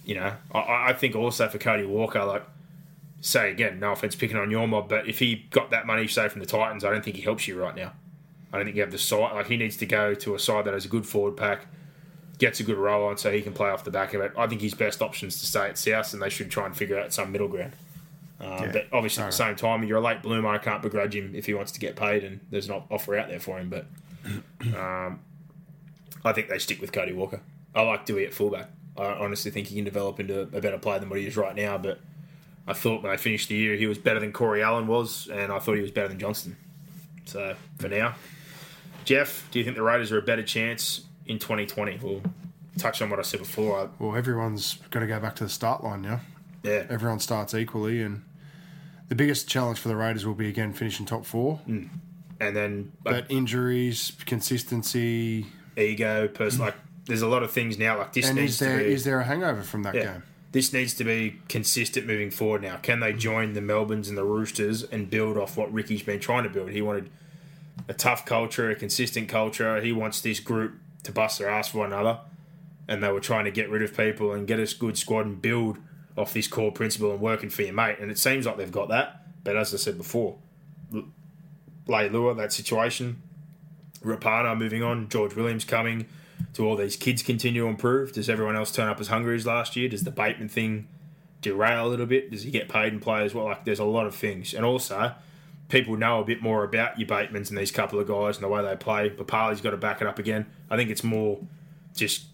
you 0.05 0.15
know, 0.15 0.33
I, 0.53 0.89
I 0.89 0.93
think 0.93 1.15
also 1.15 1.47
for 1.47 1.57
Cody 1.57 1.85
Walker, 1.85 2.23
like 2.25 2.43
say 3.23 3.49
again, 3.49 3.79
no 3.79 3.93
offense 3.93 4.15
picking 4.15 4.35
on 4.35 4.51
your 4.51 4.67
mob, 4.67 4.89
but 4.89 5.07
if 5.07 5.19
he 5.19 5.47
got 5.49 5.71
that 5.71 5.87
money, 5.87 6.07
say 6.07 6.27
from 6.27 6.41
the 6.41 6.45
Titans, 6.45 6.83
I 6.83 6.91
don't 6.91 7.03
think 7.03 7.15
he 7.15 7.21
helps 7.21 7.47
you 7.47 7.59
right 7.59 7.73
now. 7.73 7.93
I 8.51 8.57
don't 8.57 8.65
think 8.65 8.75
you 8.75 8.81
have 8.81 8.91
the 8.91 8.97
side. 8.99 9.33
Like 9.33 9.47
he 9.47 9.55
needs 9.55 9.77
to 9.77 9.85
go 9.85 10.13
to 10.13 10.35
a 10.35 10.39
side 10.39 10.65
that 10.65 10.73
has 10.73 10.83
a 10.83 10.89
good 10.89 11.07
forward 11.07 11.37
pack, 11.37 11.65
gets 12.37 12.59
a 12.59 12.63
good 12.63 12.77
roll 12.77 13.07
on, 13.07 13.17
so 13.17 13.31
he 13.31 13.41
can 13.41 13.53
play 13.53 13.69
off 13.69 13.85
the 13.85 13.91
back 13.91 14.13
of 14.13 14.19
it. 14.21 14.33
I 14.37 14.45
think 14.47 14.59
his 14.59 14.73
best 14.73 15.01
option 15.01 15.29
is 15.29 15.39
to 15.39 15.45
stay 15.45 15.69
at 15.69 15.77
South, 15.77 16.13
and 16.13 16.21
they 16.21 16.29
should 16.29 16.51
try 16.51 16.65
and 16.65 16.75
figure 16.75 16.99
out 16.99 17.13
some 17.13 17.31
middle 17.31 17.47
ground. 17.47 17.73
Um, 18.41 18.71
But 18.73 18.87
obviously, 18.91 19.23
at 19.23 19.27
the 19.27 19.31
same 19.31 19.55
time, 19.55 19.83
you're 19.85 19.99
a 19.99 20.01
late 20.01 20.21
bloomer. 20.21 20.49
I 20.49 20.57
can't 20.57 20.81
begrudge 20.81 21.15
him 21.15 21.33
if 21.33 21.45
he 21.45 21.53
wants 21.53 21.71
to 21.71 21.79
get 21.79 21.95
paid, 21.95 22.25
and 22.25 22.41
there's 22.51 22.67
an 22.67 22.83
offer 22.91 23.17
out 23.17 23.29
there 23.29 23.39
for 23.39 23.57
him. 23.57 23.69
But 23.69 23.85
um, 24.77 25.21
I 26.25 26.33
think 26.33 26.49
they 26.49 26.59
stick 26.59 26.81
with 26.81 26.91
Cody 26.91 27.13
Walker. 27.13 27.39
I 27.73 27.83
like 27.83 28.05
Dewey 28.05 28.25
at 28.25 28.33
fullback. 28.33 28.69
I 28.97 29.05
honestly 29.05 29.49
think 29.49 29.67
he 29.67 29.75
can 29.75 29.85
develop 29.85 30.19
into 30.19 30.41
a 30.41 30.61
better 30.61 30.77
player 30.77 30.99
than 30.99 31.09
what 31.09 31.19
he 31.19 31.25
is 31.25 31.37
right 31.37 31.55
now. 31.55 31.77
But 31.77 31.99
I 32.67 32.73
thought 32.73 33.03
when 33.03 33.11
they 33.11 33.17
finished 33.17 33.49
the 33.49 33.55
year, 33.55 33.75
he 33.75 33.87
was 33.87 33.97
better 33.97 34.19
than 34.19 34.31
Corey 34.31 34.63
Allen 34.63 34.87
was, 34.87 35.27
and 35.31 35.51
I 35.51 35.59
thought 35.59 35.73
he 35.75 35.81
was 35.81 35.91
better 35.91 36.07
than 36.07 36.19
Johnston. 36.19 36.55
So 37.25 37.55
for 37.79 37.89
now, 37.89 38.15
Jeff, 39.05 39.47
do 39.51 39.59
you 39.59 39.65
think 39.65 39.75
the 39.75 39.83
Raiders 39.83 40.11
are 40.11 40.17
a 40.17 40.21
better 40.21 40.43
chance 40.43 41.01
in 41.25 41.39
2020? 41.39 41.99
We'll 42.01 42.21
touch 42.77 43.01
on 43.01 43.09
what 43.09 43.19
I 43.19 43.23
said 43.23 43.39
before. 43.41 43.89
Well, 43.99 44.15
everyone's 44.15 44.75
got 44.91 45.01
to 45.01 45.07
go 45.07 45.19
back 45.19 45.35
to 45.37 45.43
the 45.43 45.49
start 45.49 45.83
line 45.83 46.01
now. 46.01 46.21
yeah, 46.63 46.85
Everyone 46.89 47.19
starts 47.19 47.53
equally, 47.53 48.01
and 48.01 48.23
the 49.09 49.15
biggest 49.15 49.47
challenge 49.49 49.79
for 49.79 49.89
the 49.89 49.95
Raiders 49.97 50.25
will 50.25 50.33
be 50.33 50.47
again 50.47 50.71
finishing 50.73 51.05
top 51.05 51.25
four. 51.25 51.57
Hmm. 51.57 51.83
and 52.39 52.55
then 52.55 52.91
like, 53.05 53.27
But 53.27 53.31
injuries, 53.31 54.13
consistency, 54.25 55.45
ego, 55.77 56.27
person 56.29 56.61
like 56.61 56.75
there's 57.05 57.21
a 57.21 57.27
lot 57.27 57.43
of 57.43 57.51
things 57.51 57.77
now. 57.77 57.97
Like 57.97 58.13
this 58.13 58.27
and 58.27 58.37
needs 58.37 58.53
is 58.53 58.59
there 58.59 58.77
to 58.79 58.83
be. 58.85 58.93
is 58.93 59.03
there 59.03 59.19
a 59.19 59.23
hangover 59.25 59.61
from 59.63 59.83
that 59.83 59.95
Yeah. 59.95 60.03
game? 60.13 60.23
This 60.53 60.71
needs 60.71 60.93
to 60.95 61.03
be 61.03 61.41
consistent 61.49 62.05
moving 62.05 62.29
forward 62.29 62.61
now. 62.61 62.77
Can 62.77 62.99
they 62.99 63.11
join 63.11 63.53
the 63.53 63.61
Melbournes 63.61 64.07
and 64.07 64.15
the 64.15 64.23
Roosters 64.23 64.83
and 64.83 65.09
build 65.09 65.35
off 65.35 65.57
what 65.57 65.73
Ricky's 65.73 66.03
been 66.03 66.19
trying 66.19 66.43
to 66.43 66.49
build? 66.49 66.69
He 66.69 66.81
wanted 66.81 67.09
a 67.89 67.93
tough 67.93 68.23
culture, 68.23 68.69
a 68.69 68.75
consistent 68.75 69.27
culture. 69.27 69.81
He 69.81 69.91
wants 69.91 70.21
this 70.21 70.39
group 70.39 70.75
to 71.03 71.11
bust 71.11 71.39
their 71.39 71.49
ass 71.49 71.69
for 71.69 71.79
one 71.79 71.91
another. 71.91 72.19
And 72.87 73.01
they 73.01 73.11
were 73.11 73.19
trying 73.19 73.45
to 73.45 73.51
get 73.51 73.67
rid 73.71 73.81
of 73.81 73.97
people 73.97 74.31
and 74.31 74.45
get 74.45 74.59
a 74.59 74.75
good 74.77 74.95
squad 74.95 75.25
and 75.25 75.41
build 75.41 75.79
off 76.15 76.33
this 76.33 76.47
core 76.47 76.71
principle 76.71 77.11
and 77.11 77.19
working 77.19 77.49
for 77.49 77.63
your 77.63 77.73
mate. 77.73 77.97
And 77.99 78.11
it 78.11 78.19
seems 78.19 78.45
like 78.45 78.57
they've 78.57 78.71
got 78.71 78.89
that. 78.89 79.25
But 79.43 79.57
as 79.57 79.73
I 79.73 79.77
said 79.77 79.97
before, 79.97 80.37
Leilua, 81.87 82.37
that 82.37 82.53
situation, 82.53 83.23
Rapana 84.03 84.55
moving 84.55 84.83
on, 84.83 85.09
George 85.09 85.35
Williams 85.35 85.65
coming. 85.65 86.05
Do 86.53 86.65
all 86.65 86.75
these 86.75 86.95
kids 86.95 87.23
continue 87.23 87.63
to 87.63 87.67
improve? 87.67 88.13
Does 88.13 88.29
everyone 88.29 88.55
else 88.55 88.71
turn 88.71 88.89
up 88.89 88.99
as 88.99 89.07
hungry 89.07 89.35
as 89.35 89.45
last 89.45 89.75
year? 89.75 89.89
Does 89.89 90.03
the 90.03 90.11
Bateman 90.11 90.49
thing 90.49 90.87
derail 91.41 91.87
a 91.87 91.89
little 91.89 92.05
bit? 92.05 92.31
Does 92.31 92.43
he 92.43 92.51
get 92.51 92.69
paid 92.69 92.93
and 92.93 93.01
play 93.01 93.23
as 93.23 93.33
well? 93.33 93.45
Like, 93.45 93.65
there's 93.65 93.79
a 93.79 93.85
lot 93.85 94.05
of 94.05 94.15
things. 94.15 94.53
And 94.53 94.65
also, 94.65 95.13
people 95.69 95.97
know 95.97 96.19
a 96.19 96.25
bit 96.25 96.41
more 96.41 96.63
about 96.63 96.99
your 96.99 97.07
Batemans 97.07 97.49
and 97.49 97.57
these 97.57 97.71
couple 97.71 97.99
of 97.99 98.07
guys 98.07 98.37
and 98.37 98.43
the 98.43 98.49
way 98.49 98.63
they 98.63 98.75
play. 98.75 99.09
But 99.09 99.27
Papali's 99.27 99.61
got 99.61 99.71
to 99.71 99.77
back 99.77 100.01
it 100.01 100.07
up 100.07 100.19
again. 100.19 100.45
I 100.69 100.77
think 100.77 100.89
it's 100.89 101.03
more 101.03 101.39
just 101.95 102.25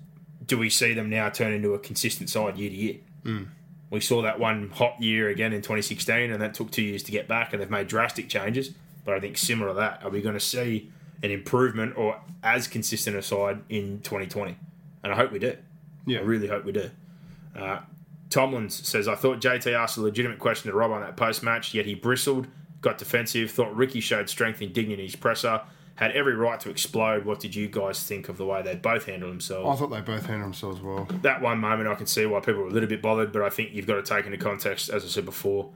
do 0.45 0.57
we 0.57 0.69
see 0.69 0.93
them 0.93 1.09
now 1.09 1.29
turn 1.29 1.53
into 1.53 1.73
a 1.73 1.79
consistent 1.79 2.29
side 2.29 2.57
year 2.57 2.69
to 2.69 2.75
year? 2.75 2.95
Mm. 3.23 3.47
We 3.89 4.01
saw 4.01 4.21
that 4.21 4.39
one 4.39 4.69
hot 4.69 5.01
year 5.01 5.29
again 5.29 5.53
in 5.53 5.61
2016, 5.61 6.31
and 6.31 6.41
that 6.41 6.53
took 6.53 6.71
two 6.71 6.81
years 6.81 7.03
to 7.03 7.11
get 7.11 7.27
back, 7.27 7.53
and 7.53 7.61
they've 7.61 7.69
made 7.69 7.87
drastic 7.87 8.29
changes. 8.29 8.71
But 9.05 9.15
I 9.15 9.19
think 9.19 9.37
similar 9.37 9.69
to 9.69 9.73
that, 9.75 10.03
are 10.03 10.09
we 10.09 10.21
going 10.21 10.35
to 10.35 10.39
see 10.39 10.91
an 11.23 11.31
improvement 11.31 11.97
or 11.97 12.19
as 12.43 12.67
consistent 12.67 13.15
a 13.15 13.21
side 13.21 13.61
in 13.69 13.99
2020? 14.01 14.57
And 15.03 15.13
I 15.13 15.15
hope 15.15 15.31
we 15.31 15.39
do. 15.39 15.55
Yeah. 16.05 16.19
I 16.19 16.21
really 16.21 16.47
hope 16.47 16.65
we 16.65 16.71
do. 16.71 16.89
Uh, 17.55 17.79
Tomlins 18.29 18.71
says, 18.85 19.07
I 19.07 19.15
thought 19.15 19.39
JT 19.41 19.73
asked 19.73 19.97
a 19.97 20.01
legitimate 20.01 20.39
question 20.39 20.69
to 20.71 20.77
Rob 20.77 20.91
on 20.91 21.01
that 21.01 21.17
post 21.17 21.41
match, 21.43 21.73
yet 21.73 21.85
he 21.85 21.95
bristled, 21.95 22.47
got 22.81 22.97
defensive, 22.97 23.51
thought 23.51 23.75
Ricky 23.75 23.99
showed 23.99 24.29
strength 24.29 24.61
and 24.61 24.71
dignity 24.71 25.01
in 25.01 25.07
his 25.07 25.15
presser, 25.15 25.61
had 25.95 26.11
every 26.11 26.35
right 26.35 26.59
to 26.61 26.69
explode. 26.69 27.25
What 27.25 27.39
did 27.39 27.55
you 27.55 27.67
guys 27.67 28.03
think 28.03 28.29
of 28.29 28.37
the 28.37 28.45
way 28.45 28.61
they 28.61 28.75
both 28.75 29.05
handled 29.05 29.31
themselves? 29.33 29.67
I 29.67 29.75
thought 29.75 29.89
they 29.89 30.01
both 30.01 30.25
handled 30.25 30.45
themselves 30.45 30.79
well. 30.79 31.07
that 31.23 31.41
one 31.41 31.57
moment 31.57 31.89
I 31.89 31.95
can 31.95 32.05
see 32.05 32.25
why 32.25 32.39
people 32.39 32.61
were 32.61 32.69
a 32.69 32.71
little 32.71 32.87
bit 32.87 33.01
bothered, 33.01 33.31
but 33.33 33.41
I 33.41 33.49
think 33.49 33.71
you've 33.73 33.87
got 33.87 33.95
to 33.95 34.03
take 34.03 34.25
into 34.25 34.37
context, 34.37 34.89
as 34.89 35.03
I 35.03 35.07
said 35.07 35.25
before, 35.25 35.71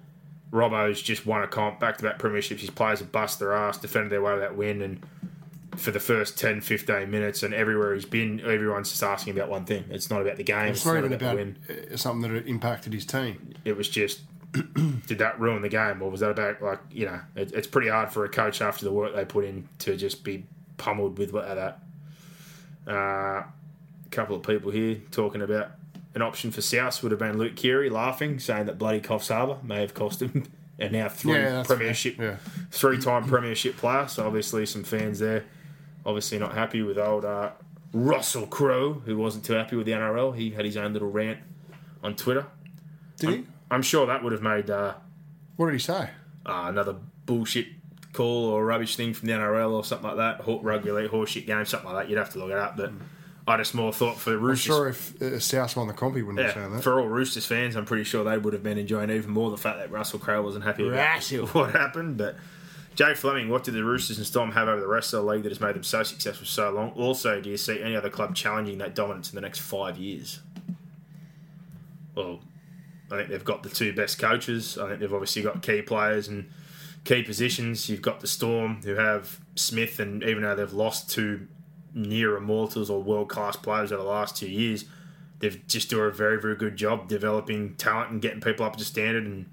Robbo's 0.54 1.02
just 1.02 1.26
won 1.26 1.42
a 1.42 1.48
comp, 1.48 1.80
back 1.80 1.98
to 1.98 2.04
back 2.04 2.20
premierships. 2.20 2.60
His 2.60 2.70
players 2.70 3.00
have 3.00 3.12
bust 3.12 3.40
their 3.40 3.54
ass, 3.54 3.78
defended 3.80 4.12
their 4.12 4.22
way 4.22 4.36
to 4.36 4.40
that 4.42 4.56
win, 4.56 4.82
and 4.82 5.04
for 5.78 5.90
the 5.90 6.00
first 6.00 6.38
10, 6.38 6.62
15 6.62 7.10
minutes, 7.10 7.42
and 7.42 7.52
everywhere 7.54 7.96
he's 7.96 8.06
been, 8.06 8.40
everyone's 8.42 8.92
just 8.92 9.02
asking 9.02 9.36
about 9.36 9.50
one 9.50 9.66
thing. 9.66 9.84
It's 9.90 10.12
not 10.12 10.22
about 10.22 10.38
the 10.38 10.44
game, 10.44 10.68
It's 10.74 10.86
not 10.86 10.98
even 10.98 11.10
the 11.10 11.16
about 11.16 11.36
win. 11.38 11.58
uh, 11.92 11.98
something 11.98 12.32
that 12.32 12.46
impacted 12.46 12.94
his 12.94 13.06
team. 13.08 13.56
It 13.66 13.76
was 13.76 13.90
just, 13.90 14.22
did 15.08 15.18
that 15.18 15.40
ruin 15.40 15.64
the 15.64 15.70
game, 15.70 16.04
or 16.04 16.12
was 16.12 16.20
that 16.20 16.30
about, 16.30 16.62
like, 16.62 16.80
you 16.92 17.08
know, 17.08 17.20
it, 17.36 17.52
it's 17.54 17.66
pretty 17.66 17.90
hard 17.90 18.12
for 18.12 18.24
a 18.24 18.30
coach 18.30 18.62
after 18.62 18.86
the 18.86 18.92
work 18.92 19.16
they 19.16 19.26
put 19.26 19.46
in 19.46 19.68
to 19.80 19.98
just 19.98 20.24
be 20.24 20.46
pummeled 20.78 21.18
with 21.18 21.34
what- 21.34 21.48
that. 21.48 21.80
Uh, 22.88 22.92
a 23.42 24.10
couple 24.12 24.36
of 24.36 24.44
people 24.44 24.70
here 24.70 25.02
talking 25.10 25.42
about 25.42 25.72
an 26.16 26.22
option 26.22 26.52
for 26.52 26.62
South 26.62 27.02
would 27.02 27.12
have 27.12 27.20
been 27.20 27.38
Luke 27.38 27.56
Keary 27.56 27.90
laughing, 27.90 28.40
saying 28.40 28.66
that 28.68 28.78
bloody 28.78 29.02
Coffs 29.02 29.30
Harbour 29.30 29.58
may 29.64 29.82
have 29.82 29.94
cost 29.94 30.22
him, 30.22 30.46
and 30.80 30.92
now 30.92 31.10
three 31.10 31.34
yeah, 31.34 31.64
premiership, 31.64 32.18
yeah. 32.20 32.38
three 32.72 33.00
time 33.00 33.26
premiership 33.26 33.78
player. 33.78 34.08
So 34.08 34.26
obviously 34.26 34.66
some 34.66 34.84
fans 34.84 35.20
there, 35.20 35.46
obviously 36.06 36.40
not 36.40 36.54
happy 36.54 36.82
with 36.82 36.98
old 36.98 37.26
uh, 37.26 37.52
Russell 37.94 38.48
Crowe, 38.48 38.94
who 39.06 39.18
wasn't 39.18 39.46
too 39.46 39.54
happy 39.54 39.76
with 39.76 39.86
the 39.86 39.94
NRL. 39.94 40.36
He 40.36 40.52
had 40.52 40.66
his 40.66 40.78
own 40.78 40.94
little 40.94 41.12
rant 41.12 41.40
on 42.04 42.16
Twitter. 42.16 42.46
Did 43.18 43.30
he? 43.30 43.46
I'm 43.72 43.82
sure 43.82 44.06
that 44.06 44.24
would 44.24 44.34
have 44.34 44.42
made 44.42 44.70
uh, 44.70 44.94
What 45.56 45.68
did 45.68 45.74
he 45.74 45.80
say? 45.80 46.10
uh, 46.46 46.66
another 46.68 46.96
bullshit 47.26 47.68
call 48.12 48.46
or 48.46 48.66
rubbish 48.66 48.96
thing 48.96 49.14
from 49.14 49.28
the 49.28 49.34
NRL 49.34 49.72
or 49.72 49.84
something 49.84 50.08
like 50.08 50.18
that. 50.18 50.46
Rugby 50.46 50.92
league 50.92 51.10
horseshit 51.10 51.48
game, 51.48 51.66
something 51.66 51.90
like 51.92 52.04
that. 52.04 52.10
You'd 52.10 52.20
have 52.20 52.32
to 52.34 52.40
look 52.40 52.52
it 52.52 52.58
up, 52.58 52.78
but 52.78 52.92
I 53.46 53.58
just 53.58 53.76
more 53.76 53.92
thought 53.92 54.18
for 54.18 54.38
Roosters. 54.38 54.74
I'm 54.74 54.78
sure 54.78 54.90
if 54.90 55.22
uh, 55.22 55.40
South 55.40 55.76
won 55.76 55.88
the 55.88 55.94
comp, 55.94 56.16
he 56.16 56.22
wouldn't 56.22 56.46
yeah, 56.46 56.54
saying 56.54 56.74
that. 56.74 56.84
for 56.84 57.00
all 57.00 57.08
Roosters 57.08 57.46
fans, 57.46 57.76
I'm 57.76 57.86
pretty 57.86 58.06
sure 58.06 58.24
they 58.24 58.38
would 58.38 58.54
have 58.54 58.64
been 58.64 58.78
enjoying 58.78 59.10
even 59.10 59.32
more 59.32 59.52
the 59.52 59.58
fact 59.58 59.80
that 59.80 59.92
Russell 59.92 60.20
Crowe 60.20 60.42
wasn't 60.42 60.64
happy 60.64 60.84
with 60.84 60.94
what 61.54 61.72
happened. 61.72 62.18
But 62.18 62.38
Jay 62.96 63.14
Fleming, 63.14 63.50
what 63.50 63.66
did 63.66 63.74
the 63.74 63.84
Roosters 63.84 64.18
and 64.18 64.26
Storm 64.26 64.52
have 64.52 64.70
over 64.70 64.80
the 64.80 64.88
rest 64.88 65.14
of 65.14 65.26
the 65.26 65.32
league 65.32 65.44
that 65.44 65.52
has 65.52 65.60
made 65.60 65.76
them 65.76 65.84
so 65.84 66.04
successful 66.04 66.46
so 66.46 66.72
long? 66.72 66.92
Also, 66.92 67.42
do 67.42 67.50
you 67.50 67.58
see 67.58 67.82
any 67.82 67.96
other 67.98 68.10
club 68.10 68.34
challenging 68.34 68.78
that 68.78 68.96
dominance 68.96 69.30
in 69.30 69.36
the 69.36 69.42
next 69.42 69.60
five 69.60 69.98
years? 69.98 70.40
Well, 72.16 72.40
I 73.12 73.18
think 73.18 73.30
they've 73.30 73.44
got 73.44 73.64
the 73.64 73.70
two 73.70 73.92
best 73.94 74.20
coaches. 74.20 74.78
I 74.78 74.88
think 74.88 75.00
they've 75.02 75.14
obviously 75.14 75.42
got 75.42 75.62
key 75.62 75.82
players 75.82 76.30
and 76.30 76.50
key 77.04 77.24
positions. 77.24 77.90
You've 77.90 78.02
got 78.02 78.22
the 78.22 78.28
Storm, 78.28 78.82
who 78.84 78.96
have 78.96 79.42
Smith, 79.56 80.00
and 80.00 80.24
even 80.24 80.44
though 80.44 80.56
they've 80.56 80.72
lost 80.72 81.10
two 81.10 81.48
near 81.94 82.36
immortals 82.36 82.90
or 82.90 83.02
world 83.02 83.30
class 83.30 83.56
players 83.56 83.92
over 83.92 84.04
the 84.04 84.10
last 84.10 84.36
two 84.36 84.50
years, 84.50 84.86
they've 85.40 85.66
just 85.68 85.90
do 85.90 86.00
a 86.02 86.12
very, 86.12 86.40
very 86.40 86.56
good 86.56 86.76
job 86.76 87.08
developing 87.08 87.76
talent 87.76 88.12
and 88.12 88.22
getting 88.22 88.42
people 88.42 88.66
up 88.66 88.76
to 88.78 88.86
standard 88.86 89.26
and 89.26 89.50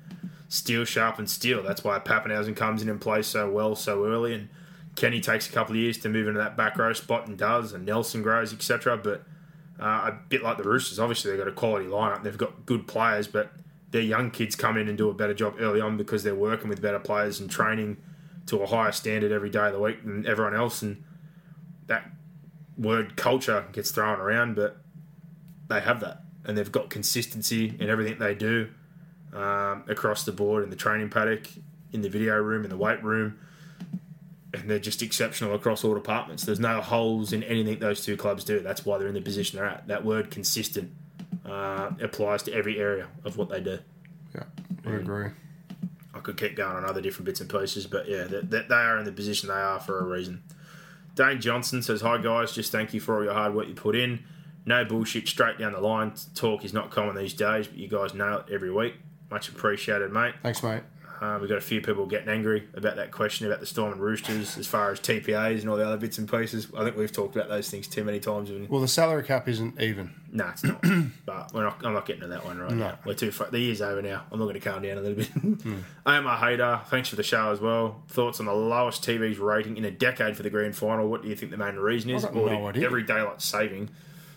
steel 0.48 0.84
sharp 0.84 1.18
and 1.18 1.28
steel. 1.28 1.62
That's 1.62 1.84
why 1.84 1.98
Papenhuyzen 1.98 2.56
comes 2.56 2.82
in 2.82 2.88
and 2.88 3.00
plays 3.00 3.26
so 3.26 3.50
well 3.50 3.74
so 3.74 4.04
early, 4.04 4.34
and 4.34 4.48
Kenny 4.96 5.20
takes 5.20 5.48
a 5.48 5.52
couple 5.52 5.74
of 5.74 5.80
years 5.80 5.98
to 5.98 6.08
move 6.08 6.28
into 6.28 6.40
that 6.40 6.56
back 6.56 6.76
row 6.76 6.92
spot 6.92 7.26
and 7.26 7.38
does, 7.38 7.72
and 7.72 7.86
Nelson 7.86 8.22
grows, 8.22 8.52
etc. 8.52 8.96
But 8.96 9.24
uh, 9.80 10.10
a 10.10 10.18
bit 10.28 10.42
like 10.42 10.58
the 10.58 10.64
Roosters, 10.64 10.98
obviously 10.98 11.30
they've 11.30 11.40
got 11.40 11.48
a 11.48 11.52
quality 11.52 11.86
lineup. 11.86 12.22
They've 12.22 12.36
got 12.36 12.66
good 12.66 12.86
players, 12.86 13.26
but 13.26 13.52
their 13.90 14.02
young 14.02 14.30
kids 14.30 14.54
come 14.54 14.76
in 14.76 14.88
and 14.88 14.98
do 14.98 15.08
a 15.08 15.14
better 15.14 15.34
job 15.34 15.56
early 15.58 15.80
on 15.80 15.96
because 15.96 16.22
they're 16.22 16.34
working 16.34 16.68
with 16.68 16.82
better 16.82 16.98
players 16.98 17.40
and 17.40 17.50
training 17.50 17.96
to 18.46 18.58
a 18.58 18.66
higher 18.66 18.92
standard 18.92 19.32
every 19.32 19.50
day 19.50 19.66
of 19.66 19.72
the 19.72 19.80
week 19.80 20.04
than 20.04 20.26
everyone 20.26 20.54
else. 20.54 20.82
And 20.82 21.02
that 21.86 22.10
word 22.80 23.16
culture 23.16 23.66
gets 23.72 23.90
thrown 23.90 24.18
around, 24.18 24.56
but 24.56 24.78
they 25.68 25.80
have 25.80 26.00
that, 26.00 26.22
and 26.44 26.56
they've 26.56 26.72
got 26.72 26.90
consistency 26.90 27.76
in 27.78 27.90
everything 27.90 28.18
they 28.18 28.34
do 28.34 28.68
um, 29.32 29.84
across 29.88 30.24
the 30.24 30.32
board 30.32 30.64
in 30.64 30.70
the 30.70 30.76
training 30.76 31.10
paddock, 31.10 31.46
in 31.92 32.00
the 32.00 32.08
video 32.08 32.36
room, 32.36 32.64
in 32.64 32.70
the 32.70 32.76
weight 32.76 33.02
room, 33.04 33.38
and 34.52 34.68
they're 34.68 34.78
just 34.78 35.02
exceptional 35.02 35.54
across 35.54 35.84
all 35.84 35.94
departments. 35.94 36.44
There's 36.44 36.58
no 36.58 36.80
holes 36.80 37.32
in 37.32 37.42
anything 37.44 37.78
those 37.78 38.04
two 38.04 38.16
clubs 38.16 38.42
do. 38.44 38.60
That's 38.60 38.84
why 38.84 38.98
they're 38.98 39.08
in 39.08 39.14
the 39.14 39.20
position 39.20 39.58
they're 39.58 39.68
at. 39.68 39.86
That 39.86 40.04
word 40.04 40.30
consistent 40.30 40.90
uh, 41.44 41.90
applies 42.00 42.42
to 42.44 42.52
every 42.52 42.78
area 42.80 43.06
of 43.24 43.36
what 43.36 43.48
they 43.48 43.60
do. 43.60 43.78
Yeah, 44.34 44.44
I 44.86 44.92
agree. 44.92 45.30
I 46.12 46.18
could 46.18 46.36
keep 46.36 46.56
going 46.56 46.76
on 46.76 46.84
other 46.84 47.00
different 47.00 47.26
bits 47.26 47.40
and 47.40 47.48
pieces, 47.48 47.86
but 47.86 48.08
yeah, 48.08 48.24
they, 48.24 48.40
they 48.40 48.74
are 48.74 48.98
in 48.98 49.04
the 49.04 49.12
position 49.12 49.48
they 49.48 49.54
are 49.54 49.78
for 49.78 50.00
a 50.00 50.04
reason. 50.04 50.42
Dane 51.14 51.40
Johnson 51.40 51.82
says, 51.82 52.00
Hi 52.02 52.18
guys, 52.18 52.52
just 52.52 52.72
thank 52.72 52.94
you 52.94 53.00
for 53.00 53.16
all 53.16 53.24
your 53.24 53.34
hard 53.34 53.54
work 53.54 53.68
you 53.68 53.74
put 53.74 53.96
in. 53.96 54.24
No 54.66 54.84
bullshit, 54.84 55.26
straight 55.26 55.58
down 55.58 55.72
the 55.72 55.80
line. 55.80 56.12
Talk 56.34 56.64
is 56.64 56.72
not 56.72 56.90
common 56.90 57.16
these 57.16 57.34
days, 57.34 57.66
but 57.66 57.78
you 57.78 57.88
guys 57.88 58.14
nail 58.14 58.44
it 58.46 58.52
every 58.52 58.70
week. 58.70 58.94
Much 59.30 59.48
appreciated, 59.48 60.12
mate. 60.12 60.34
Thanks, 60.42 60.62
mate. 60.62 60.82
Uh, 61.20 61.36
we've 61.38 61.50
got 61.50 61.58
a 61.58 61.60
few 61.60 61.82
people 61.82 62.06
getting 62.06 62.30
angry 62.30 62.66
about 62.72 62.96
that 62.96 63.10
question 63.10 63.46
about 63.46 63.60
the 63.60 63.66
Storm 63.66 63.92
and 63.92 64.00
Roosters 64.00 64.56
as 64.56 64.66
far 64.66 64.90
as 64.90 64.98
TPAs 65.00 65.60
and 65.60 65.68
all 65.68 65.76
the 65.76 65.86
other 65.86 65.98
bits 65.98 66.16
and 66.16 66.26
pieces. 66.30 66.68
I 66.74 66.82
think 66.82 66.96
we've 66.96 67.12
talked 67.12 67.36
about 67.36 67.50
those 67.50 67.68
things 67.68 67.86
too 67.88 68.04
many 68.04 68.20
times. 68.20 68.48
And, 68.48 68.66
Well, 68.70 68.80
the 68.80 68.88
salary 68.88 69.22
cap 69.22 69.46
isn't 69.46 69.78
even. 69.82 70.12
no, 70.32 70.48
it's 70.48 70.64
not. 70.64 70.82
but 71.26 71.52
we're 71.52 71.64
not, 71.64 71.84
I'm 71.84 71.92
not 71.92 72.06
getting 72.06 72.22
to 72.22 72.28
that 72.28 72.46
one 72.46 72.58
right 72.58 72.72
now. 72.72 72.98
We're 73.04 73.12
too 73.12 73.30
far. 73.32 73.50
The 73.50 73.58
year's 73.58 73.82
over 73.82 74.00
now. 74.00 74.24
I'm 74.32 74.38
not 74.38 74.46
going 74.46 74.58
to 74.58 74.66
calm 74.66 74.82
down 74.82 74.96
a 74.96 75.02
little 75.02 75.16
bit. 75.18 75.74
Omar 76.06 76.38
Hader, 76.38 76.86
thanks 76.86 77.10
for 77.10 77.16
the 77.16 77.22
show 77.22 77.52
as 77.52 77.60
well. 77.60 78.02
Thoughts 78.08 78.40
on 78.40 78.46
the 78.46 78.54
lowest 78.54 79.04
TV's 79.04 79.38
rating 79.38 79.76
in 79.76 79.84
a 79.84 79.90
decade 79.90 80.38
for 80.38 80.42
the 80.42 80.48
grand 80.50 80.74
final? 80.74 81.06
What 81.06 81.22
do 81.22 81.28
you 81.28 81.36
think 81.36 81.50
the 81.50 81.58
main 81.58 81.76
reason 81.76 82.08
is? 82.10 82.24
I've 82.24 82.32
got 82.32 82.46
no 82.46 82.66
idea. 82.68 82.86
Every 82.86 83.02
daylight 83.02 83.42
saving 83.42 83.90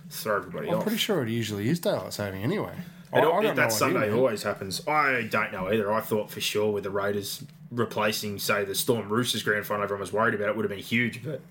throw 0.10 0.36
everybody 0.36 0.68
I'm 0.68 0.76
off. 0.80 0.84
pretty 0.84 0.98
sure 0.98 1.24
it 1.24 1.30
usually 1.30 1.70
is 1.70 1.80
daylight 1.80 2.12
saving 2.12 2.44
anyway. 2.44 2.76
I, 3.14 3.20
It, 3.20 3.22
I 3.22 3.24
got 3.24 3.46
it, 3.46 3.48
no 3.50 3.56
that 3.56 3.72
Sunday 3.72 4.12
always 4.12 4.44
happens. 4.44 4.86
I 4.88 5.28
don't 5.30 5.52
know 5.52 5.72
either. 5.72 5.92
I 5.92 6.02
thought 6.02 6.32
for 6.32 6.42
sure 6.42 6.72
with 6.72 6.84
the 6.84 6.90
Raiders 6.90 7.44
replacing, 7.72 8.40
say, 8.40 8.66
the 8.66 8.76
Storm 8.76 9.10
Roosters 9.10 9.44
grand 9.44 9.66
final, 9.66 9.84
everyone 9.84 10.02
was 10.02 10.14
worried 10.14 10.36
about 10.36 10.50
it. 10.50 10.56
Would 10.56 10.64
have 10.66 10.72
been 10.72 10.80
huge, 10.80 11.24
but 11.24 11.42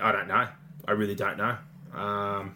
I 0.00 0.12
don't 0.12 0.28
know. 0.28 0.48
I 0.86 0.92
really 0.92 1.14
don't 1.14 1.36
know. 1.36 1.56
Um, 1.94 2.54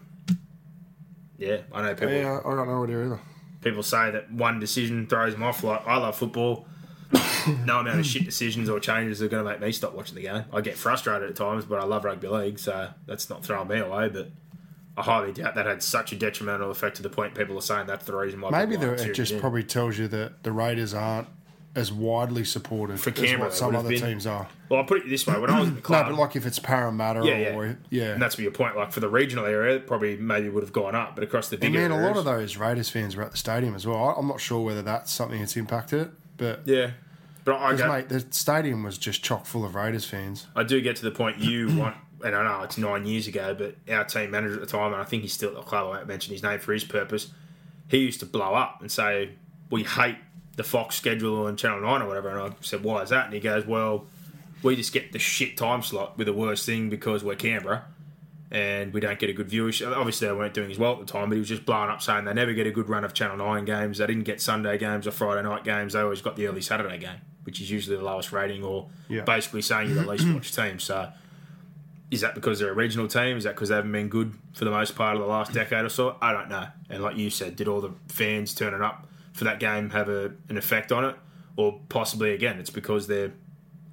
yeah, 1.37 1.57
I 1.71 1.81
know 1.81 1.93
people. 1.95 2.13
Yeah, 2.13 2.39
I 2.45 2.65
no 2.65 2.83
idea 2.83 3.05
either. 3.05 3.19
People 3.61 3.83
say 3.83 4.11
that 4.11 4.31
one 4.31 4.59
decision 4.59 5.07
throws 5.07 5.33
them 5.33 5.43
off. 5.43 5.63
Like 5.63 5.85
I 5.87 5.97
love 5.97 6.15
football. 6.15 6.67
no 7.65 7.79
amount 7.79 7.99
of 7.99 8.05
shit 8.05 8.25
decisions 8.25 8.69
or 8.69 8.79
changes 8.79 9.21
are 9.21 9.27
going 9.27 9.43
to 9.43 9.49
make 9.49 9.59
me 9.59 9.71
stop 9.71 9.93
watching 9.93 10.15
the 10.15 10.21
game. 10.21 10.43
I 10.51 10.61
get 10.61 10.75
frustrated 10.77 11.29
at 11.29 11.35
times, 11.35 11.65
but 11.65 11.79
I 11.79 11.83
love 11.83 12.03
rugby 12.03 12.27
league, 12.27 12.59
so 12.59 12.89
that's 13.05 13.29
not 13.29 13.43
throwing 13.43 13.67
me 13.67 13.79
away. 13.79 14.09
But 14.09 14.29
I 14.97 15.01
highly 15.03 15.33
doubt 15.33 15.55
that 15.55 15.65
had 15.65 15.83
such 15.83 16.11
a 16.13 16.15
detrimental 16.15 16.71
effect 16.71 16.95
to 16.97 17.03
the 17.03 17.09
point 17.09 17.35
people 17.35 17.57
are 17.57 17.61
saying 17.61 17.87
that's 17.87 18.05
the 18.05 18.15
reason 18.15 18.39
why. 18.41 18.49
Maybe 18.51 18.77
the, 18.77 18.93
it 18.93 19.13
just 19.13 19.33
in. 19.33 19.39
probably 19.39 19.63
tells 19.63 19.97
you 19.97 20.07
that 20.09 20.43
the 20.43 20.51
Raiders 20.51 20.93
aren't 20.93 21.27
as 21.75 21.91
widely 21.91 22.45
supported 22.45 22.97
For 22.97 23.09
as 23.09 23.17
Canberra, 23.17 23.49
what 23.49 23.53
some 23.53 23.75
other 23.75 23.89
been. 23.89 23.99
teams 24.01 24.25
are. 24.25 24.47
Well, 24.69 24.79
I'll 24.79 24.85
put 24.85 24.99
it 25.01 25.09
this 25.09 25.27
way: 25.27 25.37
when 25.37 25.49
I 25.49 25.59
was 25.59 25.67
in 25.67 25.75
the 25.75 25.81
No, 25.81 25.85
club, 25.85 26.05
but 26.07 26.15
like 26.17 26.35
if 26.37 26.45
it's 26.45 26.59
Parramatta 26.59 27.25
yeah, 27.25 27.37
yeah, 27.37 27.55
or 27.55 27.77
yeah, 27.89 28.13
and 28.13 28.21
that's 28.21 28.37
your 28.39 28.51
point. 28.51 28.77
Like 28.77 28.93
for 28.93 29.01
the 29.01 29.09
regional 29.09 29.45
area, 29.45 29.75
it 29.75 29.87
probably 29.87 30.15
maybe 30.15 30.47
would 30.47 30.63
have 30.63 30.71
gone 30.71 30.95
up, 30.95 31.15
but 31.15 31.23
across 31.25 31.49
the 31.49 31.55
and 31.55 31.61
bigger 31.73 31.89
man, 31.89 31.91
a 31.91 32.07
lot 32.07 32.15
of 32.15 32.23
those 32.23 32.55
Raiders 32.55 32.89
fans 32.89 33.17
were 33.17 33.23
at 33.23 33.31
the 33.31 33.37
stadium 33.37 33.75
as 33.75 33.85
well. 33.85 34.15
I'm 34.17 34.27
not 34.27 34.39
sure 34.39 34.63
whether 34.63 34.81
that's 34.81 35.11
something 35.11 35.39
that's 35.41 35.57
impacted 35.57 36.03
it, 36.03 36.11
but 36.37 36.61
yeah. 36.65 36.91
But 37.43 37.57
I, 37.57 37.73
because 37.73 37.85
go, 37.85 37.93
mate, 37.93 38.09
the 38.09 38.25
stadium 38.31 38.81
was 38.83 38.97
just 38.97 39.21
chock 39.23 39.45
full 39.45 39.65
of 39.65 39.75
Raiders 39.75 40.05
fans. 40.05 40.47
I 40.55 40.63
do 40.63 40.81
get 40.81 40.95
to 40.95 41.03
the 41.03 41.11
point 41.11 41.37
you 41.39 41.67
want, 41.77 41.95
and 42.25 42.35
I 42.35 42.43
know 42.43 42.63
it's 42.63 42.77
nine 42.77 43.05
years 43.05 43.27
ago, 43.27 43.55
but 43.57 43.75
our 43.93 44.03
team 44.03 44.31
manager 44.31 44.55
at 44.55 44.59
the 44.59 44.65
time, 44.65 44.91
and 44.91 45.01
I 45.01 45.05
think 45.05 45.21
he's 45.21 45.33
still 45.33 45.49
at 45.49 45.55
the 45.55 45.61
club. 45.61 45.85
I 45.87 45.89
won't 45.97 46.07
mention 46.07 46.33
his 46.33 46.43
name 46.43 46.59
for 46.59 46.73
his 46.73 46.83
purpose. 46.83 47.31
He 47.87 47.99
used 47.99 48.19
to 48.21 48.25
blow 48.25 48.53
up 48.55 48.81
and 48.81 48.91
say, 48.91 49.29
"We 49.69 49.83
hate 49.83 50.17
the 50.55 50.63
Fox 50.63 50.95
schedule 50.95 51.47
and 51.47 51.57
Channel 51.57 51.81
Nine 51.81 52.01
or 52.01 52.07
whatever." 52.07 52.29
And 52.29 52.39
I 52.53 52.55
said, 52.61 52.83
"Why 52.83 53.01
is 53.03 53.09
that?" 53.09 53.25
And 53.25 53.33
he 53.33 53.39
goes, 53.39 53.65
"Well, 53.65 54.07
we 54.63 54.75
just 54.75 54.91
get 54.91 55.11
the 55.11 55.19
shit 55.19 55.55
time 55.55 55.81
slot 55.83 56.17
with 56.17 56.27
the 56.27 56.33
worst 56.33 56.65
thing 56.65 56.89
because 56.89 57.23
we're 57.23 57.35
Canberra." 57.35 57.85
And 58.51 58.93
we 58.93 58.99
don't 59.01 59.19
get 59.19 59.29
a 59.29 59.33
good 59.33 59.49
viewership. 59.49 59.95
Obviously, 59.95 60.27
they 60.27 60.33
weren't 60.33 60.53
doing 60.53 60.71
as 60.71 60.77
well 60.77 60.93
at 60.93 60.99
the 60.99 61.05
time, 61.05 61.29
but 61.29 61.33
he 61.35 61.39
was 61.39 61.49
just 61.49 61.65
blowing 61.65 61.89
up 61.89 62.01
saying 62.01 62.25
they 62.25 62.33
never 62.33 62.53
get 62.53 62.65
a 62.67 62.71
good 62.71 62.87
run 62.87 63.03
of 63.03 63.13
Channel 63.13 63.37
9 63.37 63.65
games. 63.65 63.97
They 63.97 64.07
didn't 64.07 64.23
get 64.23 64.39
Sunday 64.39 64.77
games 64.77 65.07
or 65.07 65.11
Friday 65.11 65.41
night 65.41 65.63
games. 65.63 65.93
They 65.93 65.99
always 65.99 66.21
got 66.21 66.35
the 66.37 66.47
early 66.47 66.61
Saturday 66.61 66.97
game, 66.99 67.19
which 67.43 67.59
is 67.59 67.69
usually 67.71 67.97
the 67.97 68.03
lowest 68.03 68.31
rating 68.31 68.63
or 68.63 68.87
Yeah. 69.09 69.21
basically 69.23 69.61
saying 69.63 69.89
you're 69.89 70.03
the 70.03 70.09
least 70.09 70.27
watched 70.29 70.55
team. 70.55 70.79
So 70.79 71.09
is 72.11 72.21
that 72.21 72.35
because 72.35 72.59
they're 72.59 72.71
a 72.71 72.75
regional 72.75 73.07
team? 73.07 73.37
Is 73.37 73.45
that 73.45 73.55
because 73.55 73.69
they 73.69 73.75
haven't 73.75 73.91
been 73.91 74.09
good 74.09 74.33
for 74.53 74.65
the 74.65 74.71
most 74.71 74.95
part 74.95 75.15
of 75.15 75.21
the 75.21 75.27
last 75.27 75.53
decade 75.53 75.83
or 75.83 75.89
so? 75.89 76.17
I 76.21 76.31
don't 76.31 76.49
know. 76.49 76.67
And 76.89 77.03
like 77.03 77.17
you 77.17 77.29
said, 77.29 77.55
did 77.55 77.67
all 77.67 77.81
the 77.81 77.93
fans 78.09 78.53
turning 78.53 78.81
up 78.81 79.07
for 79.33 79.43
that 79.45 79.59
game 79.59 79.89
have 79.89 80.07
a, 80.07 80.31
an 80.49 80.57
effect 80.57 80.91
on 80.91 81.03
it? 81.05 81.15
Or 81.57 81.79
possibly, 81.89 82.33
again, 82.33 82.59
it's 82.59 82.69
because 82.69 83.07
they're 83.07 83.31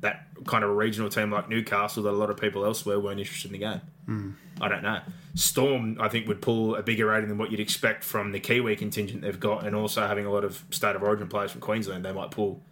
that 0.00 0.26
kind 0.46 0.64
of 0.64 0.70
a 0.70 0.74
regional 0.74 1.08
team 1.08 1.30
like 1.30 1.48
Newcastle 1.48 2.02
that 2.02 2.10
a 2.10 2.12
lot 2.12 2.28
of 2.28 2.36
people 2.36 2.64
elsewhere 2.64 2.98
weren't 3.00 3.20
interested 3.20 3.52
in 3.52 3.52
the 3.52 3.66
game. 3.66 3.80
Hmm. 4.06 4.30
I 4.60 4.68
don't 4.68 4.82
know. 4.82 5.00
Storm, 5.34 5.96
I 6.00 6.08
think, 6.08 6.28
would 6.28 6.42
pull 6.42 6.74
a 6.74 6.82
bigger 6.82 7.06
rating 7.06 7.28
than 7.28 7.38
what 7.38 7.50
you'd 7.50 7.60
expect 7.60 8.04
from 8.04 8.32
the 8.32 8.40
Kiwi 8.40 8.76
contingent 8.76 9.22
they've 9.22 9.38
got, 9.38 9.64
and 9.64 9.74
also 9.74 10.06
having 10.06 10.26
a 10.26 10.30
lot 10.30 10.44
of 10.44 10.64
state 10.70 10.96
of 10.96 11.02
origin 11.02 11.28
players 11.28 11.52
from 11.52 11.60
Queensland. 11.60 12.04
They 12.04 12.12
might 12.12 12.30
pull 12.30 12.62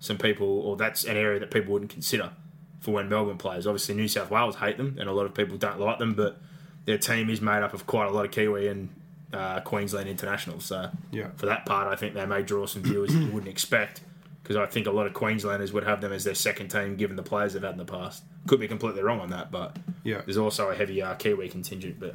some 0.00 0.18
people, 0.18 0.46
or 0.46 0.76
that's 0.76 1.04
an 1.04 1.16
area 1.16 1.38
that 1.40 1.50
people 1.50 1.72
wouldn't 1.72 1.90
consider 1.90 2.32
for 2.80 2.92
when 2.92 3.08
Melbourne 3.08 3.38
plays. 3.38 3.66
Obviously, 3.66 3.94
New 3.94 4.08
South 4.08 4.30
Wales 4.30 4.56
hate 4.56 4.76
them, 4.76 4.96
and 4.98 5.08
a 5.08 5.12
lot 5.12 5.26
of 5.26 5.34
people 5.34 5.56
don't 5.56 5.80
like 5.80 5.98
them, 5.98 6.14
but 6.14 6.40
their 6.84 6.98
team 6.98 7.28
is 7.30 7.40
made 7.40 7.62
up 7.62 7.74
of 7.74 7.86
quite 7.86 8.06
a 8.06 8.10
lot 8.10 8.24
of 8.24 8.30
Kiwi 8.30 8.68
and 8.68 8.88
uh, 9.32 9.60
Queensland 9.60 10.08
internationals. 10.08 10.64
So, 10.64 10.90
Yeah. 11.10 11.28
for 11.36 11.46
that 11.46 11.66
part, 11.66 11.86
I 11.88 11.96
think 11.96 12.14
they 12.14 12.24
may 12.26 12.42
draw 12.42 12.66
some 12.66 12.82
viewers 12.82 13.12
that 13.12 13.18
you 13.20 13.30
wouldn't 13.30 13.50
expect. 13.50 14.00
Because 14.42 14.56
I 14.56 14.64
think 14.64 14.86
a 14.86 14.90
lot 14.90 15.06
of 15.06 15.12
Queenslanders 15.12 15.74
would 15.74 15.84
have 15.84 16.00
them 16.00 16.10
as 16.12 16.24
their 16.24 16.34
second 16.34 16.68
team, 16.68 16.96
given 16.96 17.16
the 17.16 17.22
players 17.22 17.52
they've 17.52 17.62
had 17.62 17.72
in 17.72 17.76
the 17.78 17.84
past. 17.84 18.22
Could 18.46 18.60
be 18.60 18.68
completely 18.68 19.02
wrong 19.02 19.20
on 19.20 19.28
that, 19.28 19.50
but 19.50 19.76
Yeah. 20.04 20.22
there's 20.24 20.38
also 20.38 20.70
a 20.70 20.74
heavy 20.74 21.02
uh, 21.02 21.14
Kiwi 21.16 21.50
contingent, 21.50 22.00
but 22.00 22.14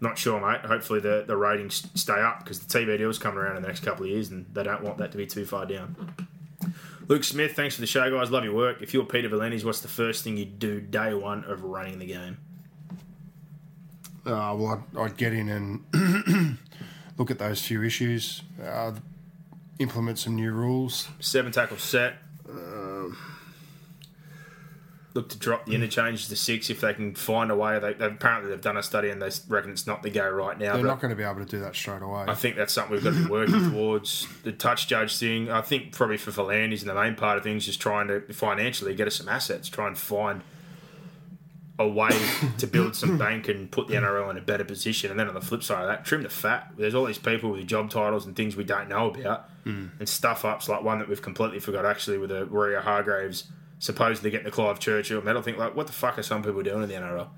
not 0.00 0.16
sure, 0.16 0.40
mate. 0.40 0.62
Hopefully 0.64 1.00
the, 1.00 1.24
the 1.26 1.36
ratings 1.36 1.86
stay 1.94 2.18
up 2.18 2.38
because 2.42 2.60
the 2.60 2.78
TV 2.78 2.96
deal's 2.96 3.18
coming 3.18 3.38
around 3.40 3.56
in 3.56 3.62
the 3.62 3.68
next 3.68 3.80
couple 3.84 4.04
of 4.06 4.10
years 4.10 4.30
and 4.30 4.46
they 4.54 4.62
don't 4.62 4.82
want 4.82 4.96
that 4.96 5.10
to 5.12 5.18
be 5.18 5.26
too 5.26 5.44
far 5.44 5.66
down. 5.66 6.14
Luke 7.08 7.24
Smith, 7.24 7.56
thanks 7.56 7.74
for 7.74 7.80
the 7.80 7.86
show, 7.86 8.10
guys. 8.10 8.30
Love 8.30 8.44
your 8.44 8.54
work. 8.54 8.82
If 8.82 8.92
you're 8.92 9.04
Peter 9.04 9.30
V'landys, 9.30 9.64
what's 9.64 9.80
the 9.80 9.88
first 9.88 10.22
thing 10.24 10.36
you'd 10.36 10.58
do 10.58 10.78
day 10.78 11.14
one 11.14 11.42
of 11.44 11.64
running 11.64 11.98
the 11.98 12.06
game? 12.06 12.36
Uh, 14.26 14.54
well, 14.54 14.84
I'd, 14.94 14.98
I'd 14.98 15.16
get 15.16 15.32
in 15.32 15.48
and 15.48 16.58
look 17.16 17.30
at 17.30 17.38
those 17.38 17.64
few 17.64 17.82
issues, 17.82 18.42
uh, 18.62 18.92
implement 19.78 20.18
some 20.18 20.34
new 20.36 20.52
rules. 20.52 21.08
Seven 21.18 21.50
tackle 21.50 21.78
set. 21.78 22.18
Look 25.14 25.30
to 25.30 25.38
drop 25.38 25.64
the 25.64 25.72
mm. 25.72 25.76
interchange 25.76 26.28
to 26.28 26.36
six 26.36 26.68
if 26.70 26.80
they 26.82 26.92
can 26.92 27.14
find 27.14 27.50
a 27.50 27.56
way. 27.56 27.78
They, 27.78 27.94
they 27.94 28.06
apparently 28.06 28.50
they've 28.50 28.60
done 28.60 28.76
a 28.76 28.82
study 28.82 29.08
and 29.08 29.20
they 29.20 29.30
reckon 29.48 29.70
it's 29.70 29.86
not 29.86 30.02
the 30.02 30.10
go 30.10 30.28
right 30.28 30.58
now. 30.58 30.74
They're 30.74 30.84
not 30.84 31.00
going 31.00 31.10
to 31.10 31.16
be 31.16 31.22
able 31.22 31.36
to 31.36 31.46
do 31.46 31.60
that 31.60 31.74
straight 31.74 32.02
away. 32.02 32.26
I 32.28 32.34
think 32.34 32.56
that's 32.56 32.72
something 32.72 32.92
we've 32.92 33.02
got 33.02 33.14
to 33.14 33.24
be 33.24 33.30
working 33.30 33.70
towards. 33.72 34.28
The 34.44 34.52
touch 34.52 34.86
judge 34.86 35.16
thing, 35.16 35.50
I 35.50 35.62
think 35.62 35.92
probably 35.92 36.18
for 36.18 36.30
V'landys 36.30 36.80
and 36.80 36.90
the 36.90 36.94
main 36.94 37.14
part 37.14 37.38
of 37.38 37.42
things, 37.42 37.64
just 37.64 37.80
trying 37.80 38.08
to 38.08 38.20
financially 38.32 38.94
get 38.94 39.06
us 39.06 39.16
some 39.16 39.28
assets, 39.28 39.68
try 39.68 39.86
and 39.86 39.98
find 39.98 40.42
a 41.78 41.86
way 41.86 42.10
to 42.58 42.66
build 42.66 42.96
some 42.96 43.16
bank 43.18 43.48
and 43.48 43.70
put 43.70 43.88
the 43.88 43.94
NRL 43.94 44.30
in 44.30 44.36
a 44.36 44.40
better 44.40 44.64
position. 44.64 45.10
And 45.10 45.18
then 45.18 45.28
on 45.28 45.34
the 45.34 45.40
flip 45.40 45.62
side 45.62 45.82
of 45.82 45.88
that, 45.88 46.04
trim 46.04 46.22
the 46.22 46.28
fat. 46.28 46.72
There's 46.76 46.94
all 46.94 47.04
these 47.04 47.18
people 47.18 47.50
with 47.50 47.66
job 47.66 47.90
titles 47.90 48.26
and 48.26 48.34
things 48.34 48.56
we 48.56 48.64
don't 48.64 48.88
know 48.88 49.10
about, 49.10 49.48
mm. 49.64 49.90
and 49.98 50.08
stuff 50.08 50.44
ups 50.44 50.68
like 50.68 50.82
one 50.82 50.98
that 50.98 51.08
we've 51.08 51.22
completely 51.22 51.60
forgot 51.60 51.86
actually 51.86 52.18
with 52.18 52.32
a 52.32 52.46
Waerea-Hargreaves 52.46 53.44
supposedly 53.78 54.30
getting 54.30 54.44
the 54.44 54.50
Clive 54.50 54.78
Churchill 54.78 55.22
medal. 55.22 55.42
Think 55.42 55.58
like, 55.58 55.74
what 55.74 55.86
the 55.86 55.92
fuck 55.92 56.18
are 56.18 56.22
some 56.22 56.42
people 56.42 56.62
doing 56.62 56.82
in 56.82 56.88
the 56.88 56.94
NRL? 56.94 57.28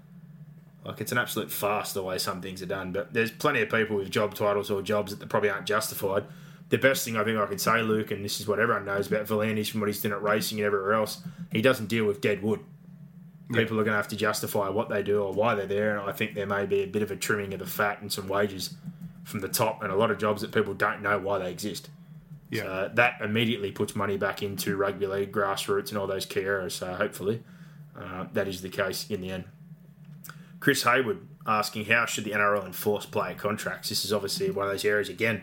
Like 0.84 1.00
it's 1.00 1.12
an 1.12 1.18
absolute 1.18 1.50
farce 1.50 1.92
the 1.92 2.02
way 2.02 2.18
some 2.18 2.40
things 2.40 2.62
are 2.62 2.66
done. 2.66 2.92
But 2.92 3.12
there's 3.12 3.30
plenty 3.30 3.60
of 3.60 3.68
people 3.68 3.96
with 3.96 4.10
job 4.10 4.34
titles 4.34 4.70
or 4.70 4.82
jobs 4.82 5.14
that 5.14 5.28
probably 5.28 5.50
aren't 5.50 5.66
justified. 5.66 6.24
The 6.70 6.78
best 6.78 7.04
thing 7.04 7.16
I 7.16 7.24
think 7.24 7.36
I 7.38 7.46
can 7.46 7.58
say, 7.58 7.82
Luke, 7.82 8.10
and 8.12 8.24
this 8.24 8.40
is 8.40 8.46
what 8.46 8.60
everyone 8.60 8.84
knows 8.84 9.08
about 9.08 9.26
V'landys 9.26 9.70
from 9.70 9.80
what 9.80 9.88
he's 9.88 10.00
done 10.00 10.12
at 10.12 10.22
racing 10.22 10.58
and 10.58 10.66
everywhere 10.66 10.94
else, 10.94 11.20
he 11.52 11.60
doesn't 11.60 11.88
deal 11.88 12.04
with 12.04 12.20
dead 12.20 12.42
wood. 12.42 12.60
People 13.52 13.80
are 13.80 13.84
going 13.84 13.94
to 13.94 13.96
have 13.96 14.08
to 14.08 14.16
justify 14.16 14.68
what 14.68 14.88
they 14.88 15.02
do 15.02 15.20
or 15.20 15.32
why 15.32 15.56
they're 15.56 15.66
there, 15.66 15.98
and 15.98 16.08
I 16.08 16.12
think 16.12 16.34
there 16.34 16.46
may 16.46 16.66
be 16.66 16.82
a 16.82 16.86
bit 16.86 17.02
of 17.02 17.10
a 17.10 17.16
trimming 17.16 17.52
of 17.52 17.58
the 17.58 17.66
fat 17.66 18.00
and 18.00 18.12
some 18.12 18.28
wages 18.28 18.74
from 19.24 19.40
the 19.40 19.48
top, 19.48 19.82
and 19.82 19.92
a 19.92 19.96
lot 19.96 20.12
of 20.12 20.18
jobs 20.18 20.42
that 20.42 20.52
people 20.52 20.72
don't 20.72 21.02
know 21.02 21.18
why 21.18 21.38
they 21.38 21.50
exist. 21.50 21.90
Yeah. 22.50 22.62
So 22.62 22.90
that 22.94 23.20
immediately 23.20 23.70
puts 23.70 23.94
money 23.94 24.16
back 24.16 24.42
into 24.42 24.76
rugby 24.76 25.06
league, 25.06 25.32
grassroots, 25.32 25.90
and 25.90 25.98
all 25.98 26.06
those 26.06 26.26
key 26.26 26.40
areas. 26.40 26.74
So 26.74 26.92
hopefully 26.94 27.42
uh, 27.98 28.26
that 28.32 28.48
is 28.48 28.62
the 28.62 28.68
case 28.68 29.08
in 29.08 29.20
the 29.20 29.30
end. 29.30 29.44
Chris 30.58 30.82
Hayward 30.82 31.26
asking 31.46 31.86
how 31.86 32.06
should 32.06 32.24
the 32.24 32.32
NRL 32.32 32.66
enforce 32.66 33.06
player 33.06 33.34
contracts? 33.34 33.88
This 33.88 34.04
is 34.04 34.12
obviously 34.12 34.50
one 34.50 34.66
of 34.66 34.72
those 34.72 34.84
areas 34.84 35.08
again 35.08 35.42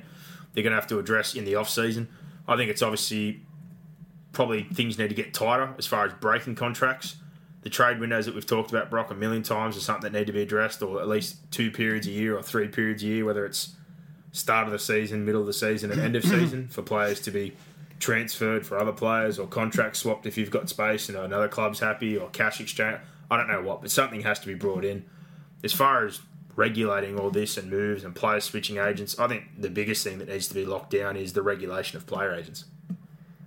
they're 0.58 0.64
going 0.64 0.72
to 0.72 0.80
have 0.80 0.88
to 0.88 0.98
address 0.98 1.36
in 1.36 1.46
the 1.46 1.54
off 1.54 1.70
season. 1.70 2.08
I 2.48 2.56
think 2.56 2.72
it's 2.72 2.82
obviously 2.82 3.42
probably 4.32 4.64
things 4.64 4.98
need 4.98 5.10
to 5.10 5.14
get 5.14 5.32
tighter 5.32 5.76
as 5.78 5.86
far 5.86 6.08
as 6.08 6.14
breaking 6.14 6.56
contracts. 6.56 7.18
The 7.62 7.70
trade 7.70 8.00
windows 8.00 8.26
that 8.26 8.34
we've 8.34 8.44
talked 8.44 8.72
about, 8.72 8.90
Brock, 8.90 9.12
a 9.12 9.14
million 9.14 9.44
times 9.44 9.78
is 9.78 9.84
something 9.84 10.12
that 10.12 10.18
need 10.18 10.26
to 10.26 10.34
be 10.34 10.42
addressed, 10.42 10.82
or 10.82 11.00
at 11.00 11.08
least 11.08 11.52
two 11.52 11.70
periods 11.70 12.08
a 12.08 12.10
year 12.10 12.36
or 12.36 12.42
three 12.42 12.70
periods 12.70 13.04
a 13.04 13.06
year, 13.06 13.24
whether 13.24 13.46
it's 13.46 13.76
start 14.38 14.65
of 14.68 14.72
the 14.72 14.80
season, 14.80 15.26
middle 15.26 15.41
of 15.41 15.47
the 15.47 15.53
season, 15.53 15.91
and 15.91 15.99
end 16.01 16.15
of 16.15 16.23
season 16.35 16.68
for 16.68 16.81
players 16.81 17.19
to 17.22 17.31
be 17.31 17.53
transferred 17.99 18.65
for 18.65 18.77
other 18.77 18.91
players 18.91 19.39
or 19.39 19.47
contracts 19.47 19.99
swapped 19.99 20.26
if 20.26 20.38
you've 20.38 20.51
got 20.51 20.69
space 20.69 21.09
and 21.09 21.18
another 21.18 21.47
club's 21.47 21.80
happy 21.80 22.15
or 22.15 22.30
cash 22.30 22.59
exchange. 22.61 22.99
I 23.30 23.38
don't 23.38 23.47
know 23.47 23.61
what, 23.61 23.81
but 23.81 23.91
something 23.91 24.22
has 24.22 24.39
to 24.39 24.47
be 24.47 24.53
brought 24.53 24.85
in. 24.85 25.05
As 25.64 25.73
far 25.73 26.05
as 26.05 26.22
regulating 26.55 27.19
all 27.19 27.30
this 27.31 27.57
and 27.57 27.69
moves 27.69 28.03
and 28.03 28.15
player 28.15 28.39
switching 28.39 28.77
agents, 28.77 29.18
I 29.19 29.27
think 29.27 29.43
the 29.59 29.69
biggest 29.69 30.03
thing 30.03 30.19
that 30.19 30.27
needs 30.30 30.47
to 30.47 30.53
be 30.53 30.65
locked 30.65 30.91
down 30.91 31.18
is 31.18 31.34
the 31.34 31.41
regulation 31.41 31.97
of 31.97 32.05
player 32.05 32.34
agents 32.34 32.65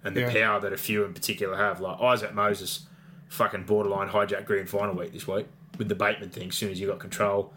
and 0.05 0.17
the 0.17 0.23
Yeah. 0.23 0.33
power 0.33 0.61
that 0.61 0.73
a 0.73 0.77
few 0.77 1.05
in 1.05 1.15
particular 1.15 1.57
have. 1.57 1.81
Like 1.81 2.01
Isaac 2.01 2.35
Moses, 2.35 2.87
fucking 3.29 3.65
borderline 3.65 4.09
hijack 4.09 4.45
grand 4.45 4.69
final 4.69 4.95
week 4.95 5.13
this 5.13 5.27
week 5.29 5.47
with 5.79 5.89
the 5.89 5.95
Bateman 5.95 6.31
thing. 6.31 6.49
As 6.49 6.57
soon 6.57 6.71
as 6.71 6.81
you 6.81 6.89
got 6.89 6.99
control, 6.99 7.53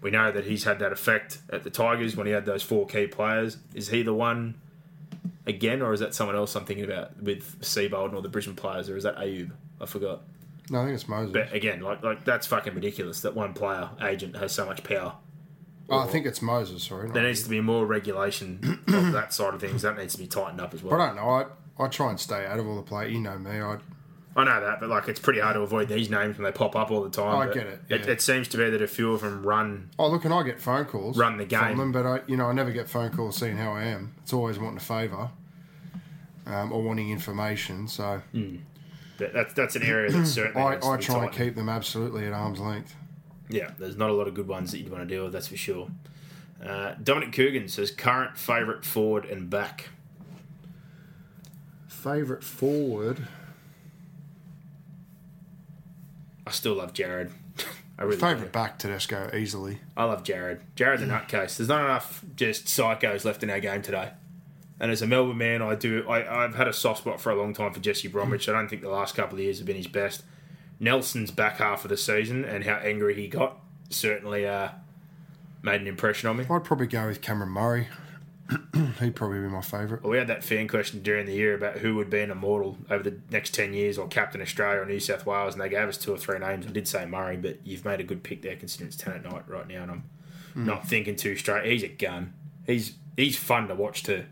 we 0.00 0.10
know 0.10 0.30
that 0.32 0.44
he's 0.44 0.64
had 0.64 0.78
that 0.78 0.92
effect 0.92 1.38
at 1.50 1.64
the 1.64 1.70
Tigers 1.70 2.16
when 2.16 2.26
he 2.26 2.32
had 2.32 2.46
those 2.46 2.62
four 2.62 2.86
key 2.86 3.06
players. 3.06 3.56
Is 3.74 3.88
he 3.88 4.02
the 4.02 4.14
one 4.14 4.54
again, 5.46 5.82
or 5.82 5.92
is 5.92 6.00
that 6.00 6.14
someone 6.14 6.36
else 6.36 6.54
I'm 6.54 6.64
thinking 6.64 6.84
about 6.84 7.20
with 7.22 7.60
Seabold 7.60 8.14
or 8.14 8.22
the 8.22 8.28
Brisbane 8.28 8.54
players, 8.56 8.88
or 8.88 8.96
is 8.96 9.04
that 9.04 9.16
Ayoub? 9.16 9.50
I 9.80 9.86
forgot. 9.86 10.22
no, 10.70 10.80
I 10.80 10.84
think 10.84 10.94
it's 10.94 11.08
Moses. 11.08 11.32
But 11.32 11.52
again, 11.52 11.80
like 11.80 12.02
like 12.02 12.24
that's 12.24 12.46
fucking 12.46 12.74
ridiculous 12.74 13.20
that 13.22 13.34
one 13.34 13.54
player 13.54 13.88
agent 14.02 14.36
has 14.36 14.52
so 14.52 14.66
much 14.66 14.84
power. 14.84 15.14
oh, 15.90 15.98
I 16.00 16.06
think 16.06 16.26
it's 16.26 16.42
Moses. 16.42 16.84
Sorry, 16.84 17.10
There 17.10 17.22
needs 17.22 17.42
to 17.44 17.48
be 17.50 17.60
more 17.60 17.86
regulation 17.86 18.80
of 18.86 19.12
that 19.12 19.32
side 19.32 19.54
of 19.54 19.60
things. 19.60 19.82
That 19.82 19.96
needs 19.96 20.14
to 20.14 20.20
be 20.20 20.26
tightened 20.26 20.60
up 20.60 20.74
as 20.74 20.82
well. 20.82 21.00
I 21.00 21.06
don't 21.06 21.16
know. 21.16 21.28
I 21.28 21.46
I 21.82 21.88
try 21.88 22.10
and 22.10 22.18
stay 22.20 22.44
out 22.46 22.58
of 22.58 22.66
all 22.66 22.76
the 22.76 22.82
play. 22.82 23.10
You 23.10 23.20
know 23.20 23.38
me. 23.38 23.50
I 23.60 23.78
I 24.38 24.44
know 24.44 24.60
that, 24.60 24.80
but 24.80 24.88
like 24.88 25.08
it's 25.08 25.20
pretty 25.20 25.40
hard 25.40 25.54
to 25.54 25.60
avoid 25.60 25.88
these 25.88 26.08
names 26.10 26.38
when 26.38 26.44
they 26.44 26.52
pop 26.52 26.76
up 26.76 26.90
all 26.90 27.02
the 27.02 27.10
time. 27.10 27.48
I 27.48 27.52
get 27.52 27.66
it, 27.66 27.80
It, 27.88 28.00
yeah. 28.06 28.12
it 28.12 28.22
seems 28.22 28.48
to 28.48 28.56
be 28.56 28.70
that 28.70 28.80
a 28.80 28.86
few 28.86 29.12
of 29.12 29.20
them 29.22 29.42
run. 29.44 29.90
oh 29.98 30.08
look, 30.08 30.24
and 30.24 30.32
I 30.32 30.42
get 30.44 30.60
phone 30.60 30.84
calls. 30.84 31.18
Run 31.18 31.36
the 31.36 31.44
game. 31.44 31.60
from 31.60 31.76
them, 31.78 31.92
but 31.92 32.06
I 32.06 32.20
you 32.26 32.36
know 32.36 32.46
I 32.46 32.52
never 32.52 32.70
get 32.70 32.88
phone 32.88 33.10
calls 33.10 33.36
seeing 33.36 33.56
how 33.56 33.72
I 33.72 33.84
am. 33.84 34.14
It's 34.22 34.32
always 34.32 34.58
wanting 34.58 34.78
a 34.78 34.80
favour. 34.80 35.30
Um, 36.46 36.72
or 36.72 36.82
wanting 36.82 37.10
information, 37.10 37.88
so 37.88 38.22
That, 39.18 39.34
that's 39.34 39.52
that's 39.52 39.76
an 39.76 39.82
area 39.82 40.10
that 40.10 40.26
certainly. 40.38 40.62
I, 40.62 40.70
needs 40.76 40.86
to 40.86 40.92
I 40.92 40.96
be 40.96 41.02
try 41.04 41.24
and 41.24 41.32
keep 41.32 41.54
them 41.56 41.68
absolutely 41.68 42.24
at 42.26 42.32
arm's 42.32 42.58
length. 42.58 42.94
Yeah, 43.50 43.72
there's 43.78 43.98
not 43.98 44.08
a 44.08 44.14
lot 44.14 44.28
of 44.28 44.32
good 44.34 44.48
ones 44.48 44.70
that 44.72 44.78
you'd 44.78 44.90
want 44.90 45.06
to 45.06 45.14
deal 45.14 45.24
with. 45.24 45.34
That's 45.34 45.48
for 45.48 45.58
sure. 45.58 45.88
Uh, 46.64 46.94
Dominic 47.02 47.32
Coogan 47.34 47.68
says 47.68 47.90
current 47.90 48.38
favourite 48.38 48.82
forward 48.84 49.26
and 49.26 49.50
back. 49.50 49.90
Favourite 51.86 52.44
forward, 52.44 53.28
I 56.48 56.50
still 56.50 56.74
love 56.74 56.94
Jared. 56.94 57.30
I 57.98 58.04
really 58.04 58.16
favourite 58.16 58.46
do. 58.46 58.50
back 58.50 58.78
Tedesco 58.78 59.30
easily. 59.36 59.80
I 59.96 60.04
love 60.04 60.22
Jared. 60.22 60.60
Jared's 60.76 61.02
a 61.02 61.06
nutcase. 61.06 61.58
There's 61.58 61.68
not 61.68 61.84
enough 61.84 62.24
just 62.36 62.66
psychos 62.66 63.24
left 63.26 63.42
in 63.42 63.50
our 63.50 63.60
game 63.60 63.82
today. 63.82 64.12
And 64.80 64.90
as 64.90 65.02
a 65.02 65.06
Melbourne 65.06 65.36
man, 65.36 65.60
I 65.60 65.74
do. 65.74 66.08
I, 66.08 66.44
I've 66.44 66.54
had 66.54 66.68
a 66.68 66.72
soft 66.72 67.00
spot 67.00 67.20
for 67.20 67.30
a 67.30 67.34
long 67.34 67.52
time 67.52 67.74
for 67.74 67.80
Jesse 67.80 68.08
Bromwich. 68.08 68.48
I 68.48 68.52
don't 68.52 68.68
think 68.68 68.80
the 68.80 68.88
last 68.88 69.14
couple 69.14 69.36
of 69.36 69.44
years 69.44 69.58
have 69.58 69.66
been 69.66 69.76
his 69.76 69.88
best. 69.88 70.22
Nelson's 70.80 71.30
back 71.30 71.58
half 71.58 71.84
of 71.84 71.90
the 71.90 71.96
season 71.96 72.44
and 72.44 72.64
how 72.64 72.76
angry 72.76 73.14
he 73.14 73.28
got 73.28 73.58
certainly 73.90 74.46
uh, 74.46 74.68
made 75.62 75.82
an 75.82 75.86
impression 75.86 76.30
on 76.30 76.38
me. 76.38 76.46
I'd 76.48 76.64
probably 76.64 76.86
go 76.86 77.08
with 77.08 77.20
Cameron 77.20 77.50
Murray. 77.50 77.88
He'd 79.00 79.14
probably 79.14 79.40
be 79.40 79.48
my 79.48 79.60
favourite. 79.60 80.02
Well, 80.02 80.10
we 80.12 80.18
had 80.18 80.28
that 80.28 80.42
fan 80.42 80.68
question 80.68 81.02
during 81.02 81.26
the 81.26 81.34
year 81.34 81.54
about 81.54 81.78
who 81.78 81.96
would 81.96 82.08
be 82.08 82.20
an 82.20 82.30
immortal 82.30 82.78
over 82.90 83.02
the 83.02 83.18
next 83.30 83.54
10 83.54 83.74
years 83.74 83.98
or 83.98 84.08
captain 84.08 84.40
Australia 84.40 84.80
or 84.80 84.86
New 84.86 85.00
South 85.00 85.26
Wales, 85.26 85.54
and 85.54 85.62
they 85.62 85.68
gave 85.68 85.86
us 85.88 85.98
two 85.98 86.12
or 86.14 86.18
three 86.18 86.38
names. 86.38 86.66
I 86.66 86.70
did 86.70 86.88
say 86.88 87.04
Murray, 87.04 87.36
but 87.36 87.58
you've 87.64 87.84
made 87.84 88.00
a 88.00 88.04
good 88.04 88.22
pick 88.22 88.40
there 88.42 88.56
considering 88.56 88.88
it's 88.88 88.96
10 88.96 89.12
at 89.14 89.24
night 89.24 89.42
right 89.48 89.68
now, 89.68 89.82
and 89.82 89.90
I'm 89.90 90.04
not 90.54 90.88
thinking 90.88 91.14
too 91.16 91.36
straight. 91.36 91.70
He's 91.70 91.82
a 91.82 91.88
gun. 91.88 92.32
He's 92.66 92.94
he's 93.16 93.36
fun 93.36 93.68
to 93.68 93.74
watch 93.74 94.02
too. 94.02 94.24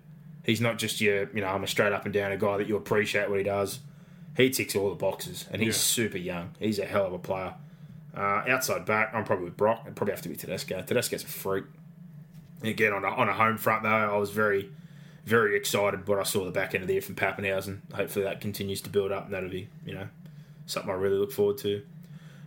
He's 0.44 0.60
not 0.60 0.78
just 0.78 1.00
your, 1.00 1.28
you 1.34 1.40
know, 1.40 1.48
I'm 1.48 1.64
a 1.64 1.66
straight 1.66 1.92
up 1.92 2.04
and 2.04 2.14
down 2.14 2.32
a 2.32 2.36
guy 2.36 2.56
that 2.56 2.68
you 2.68 2.76
appreciate 2.76 3.28
what 3.28 3.38
he 3.38 3.44
does. 3.44 3.80
He 4.36 4.48
ticks 4.50 4.74
all 4.76 4.88
the 4.90 4.94
boxes, 4.96 5.46
and 5.50 5.60
he's 5.60 5.74
Yeah. 5.74 5.80
super 5.80 6.18
young. 6.18 6.50
He's 6.58 6.78
a 6.78 6.84
hell 6.86 7.06
of 7.06 7.12
a 7.12 7.18
player. 7.18 7.54
Uh, 8.16 8.42
outside 8.48 8.86
back, 8.86 9.10
I'm 9.12 9.24
probably 9.24 9.44
with 9.46 9.56
Brock. 9.56 9.82
It'd 9.84 9.96
probably 9.96 10.12
have 10.12 10.22
to 10.22 10.28
be 10.28 10.36
Tedesco. 10.36 10.82
Tedesco's 10.82 11.22
a 11.24 11.26
freak. 11.26 11.64
Again, 12.62 12.92
on 12.92 13.04
a, 13.04 13.08
on 13.08 13.28
a 13.28 13.34
home 13.34 13.58
front 13.58 13.82
though, 13.82 13.88
I 13.88 14.16
was 14.16 14.30
very, 14.30 14.70
very 15.24 15.56
excited 15.56 16.08
what 16.08 16.18
I 16.18 16.22
saw 16.22 16.44
the 16.44 16.50
back 16.50 16.74
end 16.74 16.82
of 16.82 16.88
the 16.88 16.94
year 16.94 17.02
from 17.02 17.14
Papenhuyzen. 17.14 17.80
Hopefully 17.94 18.24
that 18.24 18.40
continues 18.40 18.80
to 18.82 18.90
build 18.90 19.12
up, 19.12 19.26
and 19.26 19.34
that'll 19.34 19.50
be 19.50 19.68
you 19.84 19.94
know 19.94 20.08
something 20.66 20.90
I 20.90 20.94
really 20.94 21.18
look 21.18 21.32
forward 21.32 21.58
to. 21.58 21.82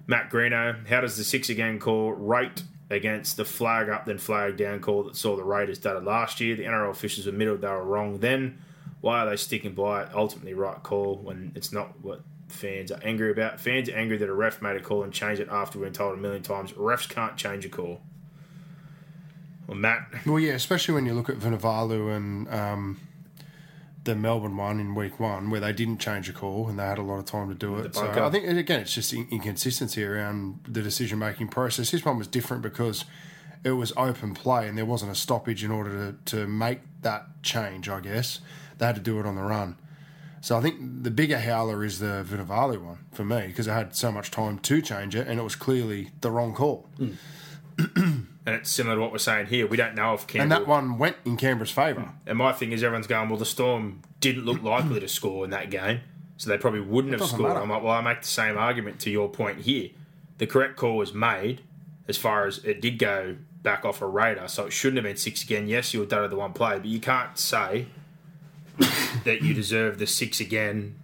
Matt 0.07 0.31
Greeno, 0.31 0.87
how 0.87 1.01
does 1.01 1.17
the 1.17 1.23
six 1.23 1.49
again 1.49 1.79
call 1.79 2.13
rate 2.13 2.63
against 2.89 3.37
the 3.37 3.45
flag 3.45 3.89
up 3.89 4.05
then 4.07 4.17
flag 4.17 4.57
down 4.57 4.79
call 4.79 5.03
that 5.03 5.15
saw 5.15 5.35
the 5.35 5.43
Raiders 5.43 5.85
it 5.85 6.03
last 6.03 6.39
year? 6.39 6.55
The 6.55 6.63
NRL 6.63 6.89
officials 6.89 7.27
admitted 7.27 7.61
they 7.61 7.67
were 7.67 7.83
wrong 7.83 8.19
then. 8.19 8.59
Why 9.01 9.19
are 9.19 9.29
they 9.29 9.35
sticking 9.37 9.75
by 9.75 10.03
it? 10.03 10.09
Ultimately, 10.13 10.53
right 10.53 10.81
call 10.81 11.17
when 11.17 11.51
it's 11.55 11.71
not 11.71 12.01
what 12.01 12.21
fans 12.47 12.91
are 12.91 12.99
angry 13.03 13.31
about. 13.31 13.59
Fans 13.59 13.87
are 13.89 13.95
angry 13.95 14.17
that 14.17 14.27
a 14.27 14.33
ref 14.33 14.61
made 14.61 14.75
a 14.75 14.81
call 14.81 15.03
and 15.03 15.13
changed 15.13 15.41
it 15.41 15.47
after 15.49 15.77
we've 15.77 15.85
been 15.85 15.93
told 15.93 16.17
a 16.17 16.21
million 16.21 16.41
times. 16.41 16.73
Refs 16.73 17.07
can't 17.07 17.37
change 17.37 17.65
a 17.65 17.69
call. 17.69 18.01
Well, 19.69 19.77
Matt, 19.77 20.25
Well, 20.25 20.39
yeah, 20.39 20.53
especially 20.53 20.95
when 20.95 21.05
you 21.05 21.13
look 21.13 21.29
at 21.29 21.37
Vunivalu 21.37 22.15
and 22.15 22.51
um, 22.51 22.99
the 24.03 24.15
Melbourne 24.15 24.57
one 24.57 24.79
in 24.79 24.95
week 24.95 25.19
one, 25.19 25.51
where 25.51 25.59
they 25.59 25.73
didn't 25.73 25.99
change 25.99 26.27
a 26.27 26.33
call 26.33 26.67
and 26.67 26.79
they 26.79 26.83
had 26.83 26.97
a 26.97 27.03
lot 27.03 27.19
of 27.19 27.25
time 27.25 27.49
to 27.49 27.55
do 27.55 27.77
it. 27.77 27.93
So. 27.93 28.09
I 28.09 28.31
think 28.31 28.45
again, 28.45 28.79
it's 28.79 28.95
just 28.95 29.13
inconsistency 29.13 30.03
around 30.03 30.61
the 30.67 30.81
decision 30.81 31.19
making 31.19 31.49
process. 31.49 31.91
This 31.91 32.03
one 32.03 32.17
was 32.17 32.25
different 32.25 32.63
because 32.63 33.05
it 33.63 33.73
was 33.73 33.93
open 33.95 34.33
play 34.33 34.67
and 34.67 34.75
there 34.75 34.87
wasn't 34.87 35.11
a 35.11 35.15
stoppage 35.15 35.63
in 35.63 35.69
order 35.69 36.13
to, 36.25 36.37
to 36.37 36.47
make 36.47 36.79
that 37.03 37.27
change. 37.43 37.87
I 37.87 37.99
guess 37.99 38.39
they 38.79 38.87
had 38.87 38.95
to 38.95 39.01
do 39.01 39.19
it 39.19 39.27
on 39.27 39.35
the 39.35 39.43
run. 39.43 39.77
So 40.41 40.57
I 40.57 40.61
think 40.61 41.03
the 41.03 41.11
bigger 41.11 41.37
howler 41.37 41.83
is 41.83 41.99
the 41.99 42.25
Vunivalu 42.27 42.81
one 42.81 43.05
for 43.11 43.23
me 43.23 43.45
because 43.47 43.67
I 43.67 43.75
had 43.75 43.95
so 43.95 44.11
much 44.11 44.31
time 44.31 44.57
to 44.57 44.81
change 44.81 45.15
it 45.15 45.27
and 45.27 45.39
it 45.39 45.43
was 45.43 45.55
clearly 45.55 46.09
the 46.21 46.31
wrong 46.31 46.55
call. 46.55 46.89
and 47.95 48.27
it's 48.45 48.69
similar 48.69 48.95
to 48.95 49.01
what 49.01 49.11
we're 49.11 49.17
saying 49.17 49.47
here. 49.47 49.67
We 49.67 49.77
don't 49.77 49.95
know 49.95 50.13
if 50.13 50.27
Campbell. 50.27 50.41
And 50.43 50.51
that 50.51 50.67
one 50.67 50.97
went 50.97 51.17
in 51.25 51.37
Canberra's 51.37 51.71
favour. 51.71 52.09
And 52.25 52.37
my 52.37 52.51
thing 52.51 52.71
is, 52.71 52.83
everyone's 52.83 53.07
going, 53.07 53.29
well, 53.29 53.37
the 53.37 53.45
Storm 53.45 54.01
didn't 54.19 54.45
look 54.45 54.61
likely 54.63 54.99
to 54.99 55.07
score 55.07 55.45
in 55.45 55.51
that 55.51 55.69
game, 55.69 56.01
so 56.37 56.49
they 56.49 56.57
probably 56.57 56.81
wouldn't 56.81 57.13
have 57.13 57.27
scored. 57.27 57.49
matter. 57.49 57.61
I'm 57.61 57.69
like, 57.69 57.83
well, 57.83 57.93
I 57.93 58.01
make 58.01 58.21
the 58.21 58.27
same 58.27 58.57
argument 58.57 58.99
to 59.01 59.09
your 59.09 59.29
point 59.29 59.61
here. 59.61 59.89
The 60.37 60.47
correct 60.47 60.77
call 60.77 60.97
was 60.97 61.13
made 61.13 61.61
as 62.07 62.17
far 62.17 62.47
as 62.47 62.59
it 62.59 62.81
did 62.81 62.97
go 62.97 63.37
back 63.61 63.85
off 63.85 64.01
a 64.01 64.07
radar, 64.07 64.47
so 64.47 64.65
it 64.65 64.71
shouldn't 64.71 64.97
have 64.97 65.03
been 65.03 65.17
six 65.17 65.43
again. 65.43 65.67
Yes, 65.67 65.93
you 65.93 65.99
were 65.99 66.05
done 66.05 66.21
with 66.21 66.31
the 66.31 66.37
one 66.37 66.53
play, 66.53 66.77
but 66.77 66.85
you 66.85 66.99
can't 66.99 67.37
say 67.37 67.87
that 69.25 69.41
you 69.41 69.53
deserve 69.53 69.99
the 69.99 70.07
six 70.07 70.39
again 70.39 70.95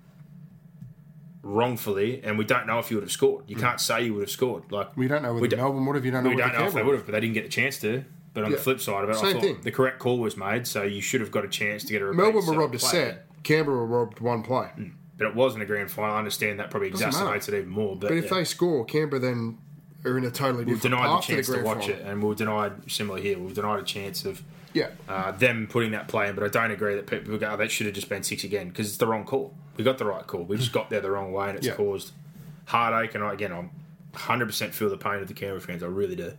wrongfully, 1.45 2.21
and 2.23 2.37
we 2.37 2.43
don't 2.43 2.65
know 2.67 2.79
if 2.79 2.89
you 2.91 2.97
would 2.97 3.03
have 3.03 3.11
scored. 3.11 3.43
You 3.47 3.55
can't 3.55 3.79
say 3.79 4.03
you 4.05 4.13
would 4.15 4.21
have 4.23 4.29
scored. 4.31 4.71
Like 4.71 4.97
We 4.97 5.07
don't 5.07 5.21
know 5.21 5.33
whether 5.35 5.47
don't- 5.47 5.59
Melbourne 5.59 5.85
would 5.85 5.95
have. 5.95 6.03
You 6.05 6.11
don't 6.11 6.23
know. 6.23 6.29
we 6.31 6.35
don't 6.35 6.53
know 6.53 6.65
if 6.65 6.73
they 6.73 6.83
would 6.83 6.95
have, 6.95 7.05
but 7.05 7.11
they 7.13 7.19
didn't 7.21 7.35
get 7.35 7.43
the 7.43 7.49
chance 7.49 7.79
to. 7.81 8.03
But 8.33 8.43
on 8.43 8.49
Yeah. 8.51 8.57
the 8.57 8.63
flip 8.63 8.81
side 8.81 9.03
of 9.05 9.09
it, 9.09 9.15
I 9.15 9.31
thought 9.33 9.41
thing. 9.41 9.61
the 9.61 9.71
correct 9.71 9.99
call 9.99 10.17
was 10.17 10.35
made, 10.35 10.67
so 10.67 10.83
you 10.83 10.99
should 11.01 11.21
have 11.21 11.31
got 11.31 11.45
a 11.45 11.47
chance 11.47 11.83
to 11.85 11.93
get 11.93 12.01
a 12.01 12.05
repeat. 12.05 12.17
Melbourne 12.21 12.45
were 12.47 12.57
robbed 12.59 12.75
a 12.75 12.79
play. 12.79 12.89
set. 12.89 13.25
Canberra 13.43 13.77
were 13.77 13.85
robbed 13.85 14.19
one 14.19 14.43
play. 14.43 14.67
Hmm. 14.75 14.87
but 15.17 15.27
it 15.27 15.35
wasn't 15.35 15.63
a 15.63 15.65
grand 15.65 15.89
final. 15.89 16.13
I 16.15 16.17
understand 16.17 16.59
that 16.59 16.69
probably 16.69 16.89
Doesn't 16.89 17.13
matter. 17.13 17.25
exacerbates 17.39 17.47
it 17.47 17.53
even 17.59 17.69
more. 17.69 17.95
But, 17.95 18.09
But 18.09 18.17
if 18.17 18.25
yeah. 18.25 18.33
they 18.39 18.43
score, 18.43 18.83
Canberra 18.83 19.21
then 19.21 19.57
are 20.03 20.17
in 20.17 20.25
a 20.25 20.29
totally 20.31 20.65
we've 20.65 20.81
different 20.81 20.95
denied 21.01 21.07
the 21.07 21.15
path 21.15 21.21
to 21.23 21.27
the 21.31 21.35
chance 21.37 21.45
to 21.47 21.51
grand 21.53 21.65
watch 21.65 21.85
final. 21.85 21.95
it, 22.01 22.05
and 22.05 22.21
we 22.21 22.27
we're 22.27 22.35
denied 22.35 22.91
similar 22.91 23.19
here. 23.21 23.39
We've 23.39 23.53
denied 23.55 23.79
a 23.79 23.83
chance 23.83 24.25
of 24.25 24.43
Yeah, 24.75 24.89
uh, 25.09 25.31
them 25.31 25.65
putting 25.67 25.91
that 25.91 26.07
play 26.07 26.27
in. 26.29 26.35
But 26.35 26.43
I 26.43 26.49
don't 26.49 26.69
agree 26.69 26.93
that 26.95 27.07
people 27.07 27.35
go, 27.37 27.49
oh, 27.49 27.57
that 27.57 27.71
should 27.71 27.87
have 27.87 27.95
just 27.95 28.09
been 28.09 28.21
six 28.23 28.43
again 28.43 28.69
because 28.69 28.87
it's 28.89 28.97
the 28.97 29.07
wrong 29.07 29.23
call. 29.25 29.53
We 29.77 29.83
got 29.83 29.97
the 29.97 30.05
right 30.05 30.27
call. 30.27 30.43
We 30.43 30.57
just 30.57 30.71
got 30.71 30.89
there 30.89 31.01
the 31.01 31.09
wrong 31.11 31.31
way, 31.31 31.47
and 31.49 31.57
it's 31.57 31.65
Yeah. 31.67 31.73
caused 31.75 32.11
heartache. 32.65 33.15
And 33.15 33.23
I, 33.23 33.33
again, 33.33 33.51
I'm 33.51 33.69
100 34.11 34.45
percent 34.45 34.73
feel 34.73 34.89
the 34.89 34.97
pain 34.97 35.15
of 35.15 35.27
the 35.27 35.33
Canberra 35.33 35.61
fans. 35.61 35.81
I 35.81 35.87
really 35.87 36.15
do. 36.15 36.33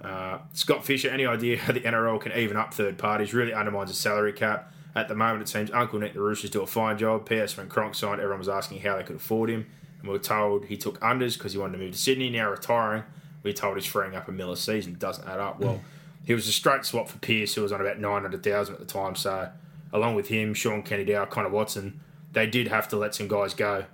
Uh, 0.00 0.38
Scott 0.52 0.84
Fisher, 0.84 1.08
any 1.08 1.24
idea 1.24 1.56
how 1.58 1.72
the 1.72 1.80
NRL 1.80 2.20
can 2.20 2.32
even 2.32 2.56
up 2.56 2.74
third 2.74 2.98
parties? 2.98 3.32
Really 3.32 3.54
undermines 3.54 3.88
the 3.90 3.96
salary 3.96 4.32
cap. 4.32 4.70
At 4.94 5.08
the 5.08 5.14
moment, 5.14 5.42
it 5.42 5.48
seems 5.48 5.70
Uncle 5.72 5.98
Nick 5.98 6.12
the 6.12 6.20
Roosters 6.20 6.50
do 6.50 6.60
a 6.62 6.66
fine 6.66 6.98
job. 6.98 7.26
PS 7.28 7.56
when 7.56 7.68
Cronk 7.68 7.94
signed, 7.94 8.20
everyone 8.20 8.38
was 8.38 8.48
asking 8.48 8.80
how 8.80 8.96
they 8.96 9.02
could 9.02 9.16
afford 9.16 9.48
him, 9.50 9.66
and 10.00 10.08
we 10.08 10.10
were 10.10 10.18
told 10.22 10.66
he 10.66 10.76
took 10.76 11.00
unders 11.00 11.34
because 11.38 11.52
he 11.54 11.58
wanted 11.58 11.72
to 11.72 11.78
move 11.78 11.92
to 11.92 11.98
Sydney. 11.98 12.28
Now 12.30 12.50
retiring, 12.50 13.02
we 13.42 13.50
are 13.50 13.54
told 13.54 13.76
he's 13.76 13.86
freeing 13.86 14.14
up 14.14 14.28
a 14.28 14.32
mill 14.32 14.52
a 14.52 14.56
season. 14.56 14.94
Doesn't 14.98 15.26
add 15.26 15.40
up. 15.40 15.58
Well, 15.58 15.80
he 16.24 16.34
was 16.34 16.48
a 16.48 16.52
straight 16.52 16.84
swap 16.84 17.08
for 17.08 17.18
Pearce, 17.18 17.54
who 17.54 17.62
was 17.62 17.72
on 17.72 17.80
about 17.80 17.98
nine 17.98 18.22
hundred 18.22 18.42
thousand 18.42 18.74
at 18.74 18.80
the 18.80 18.86
time. 18.86 19.14
So, 19.14 19.50
along 19.92 20.14
with 20.14 20.28
him, 20.28 20.54
Sean 20.54 20.82
Kennedy, 20.82 21.14
Connor 21.30 21.50
Watson, 21.50 22.00
they 22.32 22.46
did 22.46 22.68
have 22.68 22.88
to 22.88 22.96
let 22.96 23.14
some 23.14 23.28
guys 23.28 23.54
go 23.54 23.84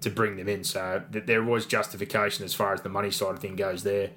to 0.00 0.10
bring 0.10 0.36
them 0.36 0.48
in. 0.48 0.64
So 0.64 1.02
th- 1.12 1.26
there 1.26 1.42
was 1.42 1.66
justification 1.66 2.44
as 2.44 2.54
far 2.54 2.72
as 2.72 2.82
the 2.82 2.88
money 2.88 3.10
side 3.10 3.34
of 3.34 3.38
thing 3.40 3.56
goes 3.56 3.82
there. 3.82 4.10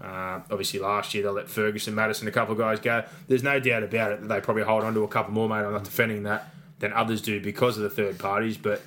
Uh, 0.00 0.40
obviously, 0.50 0.80
last 0.80 1.14
year 1.14 1.22
they 1.22 1.28
let 1.28 1.48
Ferguson, 1.48 1.94
Matterson, 1.94 2.28
a 2.28 2.30
couple 2.30 2.52
of 2.52 2.58
guys 2.58 2.80
go. 2.80 3.04
There's 3.28 3.42
no 3.42 3.58
doubt 3.58 3.82
about 3.82 4.12
it 4.12 4.20
that 4.20 4.28
they 4.28 4.40
probably 4.40 4.64
hold 4.64 4.84
on 4.84 4.94
to 4.94 5.02
a 5.02 5.08
couple 5.08 5.32
more, 5.32 5.48
mate. 5.48 5.64
I'm 5.64 5.72
not 5.72 5.84
defending 5.84 6.24
that 6.24 6.50
than 6.80 6.92
others 6.92 7.22
do 7.22 7.40
because 7.40 7.76
of 7.76 7.84
the 7.84 7.90
third 7.90 8.18
parties, 8.18 8.56
but 8.56 8.82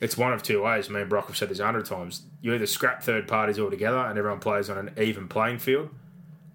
it's 0.00 0.16
one 0.16 0.32
of 0.32 0.42
two 0.42 0.62
ways. 0.62 0.88
Me 0.88 1.00
and 1.00 1.10
Brock 1.10 1.26
have 1.26 1.36
said 1.36 1.48
this 1.48 1.58
a 1.58 1.64
hundred 1.64 1.86
times. 1.86 2.22
You 2.40 2.54
either 2.54 2.66
scrap 2.66 3.02
third 3.02 3.28
parties 3.28 3.58
altogether 3.58 3.98
and 3.98 4.18
everyone 4.18 4.40
plays 4.40 4.70
on 4.70 4.78
an 4.78 4.94
even 4.98 5.28
playing 5.28 5.58
field, 5.58 5.90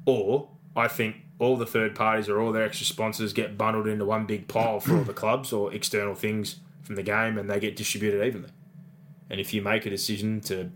or 0.06 0.50
I 0.78 0.88
think 0.88 1.18
all 1.40 1.58
the 1.58 1.66
third 1.66 1.96
parties 1.96 2.30
or 2.30 2.40
all 2.40 2.52
their 2.52 2.64
extra 2.64 2.86
sponsors 2.86 3.34
get 3.34 3.58
bundled 3.58 3.88
into 3.88 4.06
one 4.06 4.26
big 4.26 4.48
pile 4.48 4.80
for 4.80 4.98
all 4.98 5.04
the 5.04 5.14
clubs 5.14 5.52
or 5.52 5.74
external 5.74 6.16
things 6.16 6.58
from 6.84 6.96
the 6.96 7.04
game 7.04 7.38
and 7.38 7.50
they 7.50 7.60
get 7.60 7.76
distributed 7.76 8.26
evenly. 8.26 8.50
And 9.30 9.40
if 9.40 9.54
you 9.54 9.62
make 9.62 9.86
a 9.86 9.90
decision 9.90 10.40
to, 10.42 10.72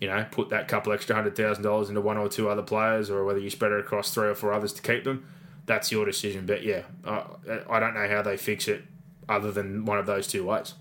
you 0.00 0.08
know, 0.08 0.26
put 0.30 0.50
that 0.50 0.68
couple 0.68 0.92
extra 0.92 1.16
hundred 1.16 1.34
thousand 1.34 1.64
dollars 1.64 1.88
into 1.88 2.02
one 2.02 2.18
or 2.18 2.28
two 2.28 2.48
other 2.50 2.62
players, 2.62 3.08
or 3.08 3.24
whether 3.24 3.38
you 3.38 3.48
spread 3.48 3.72
it 3.72 3.80
across 3.80 4.12
three 4.12 4.28
or 4.28 4.34
four 4.34 4.52
others 4.52 4.74
to 4.74 4.82
keep 4.82 5.04
them, 5.04 5.26
that's 5.64 5.90
your 5.90 6.04
decision. 6.04 6.44
But 6.44 6.62
yeah, 6.62 6.82
I, 7.04 7.24
I 7.70 7.80
don't 7.80 7.94
know 7.94 8.06
how 8.06 8.20
they 8.20 8.36
fix 8.36 8.68
it 8.68 8.84
other 9.28 9.50
than 9.50 9.86
one 9.86 9.98
of 9.98 10.04
those 10.06 10.26
two 10.26 10.44
ways 10.44 10.74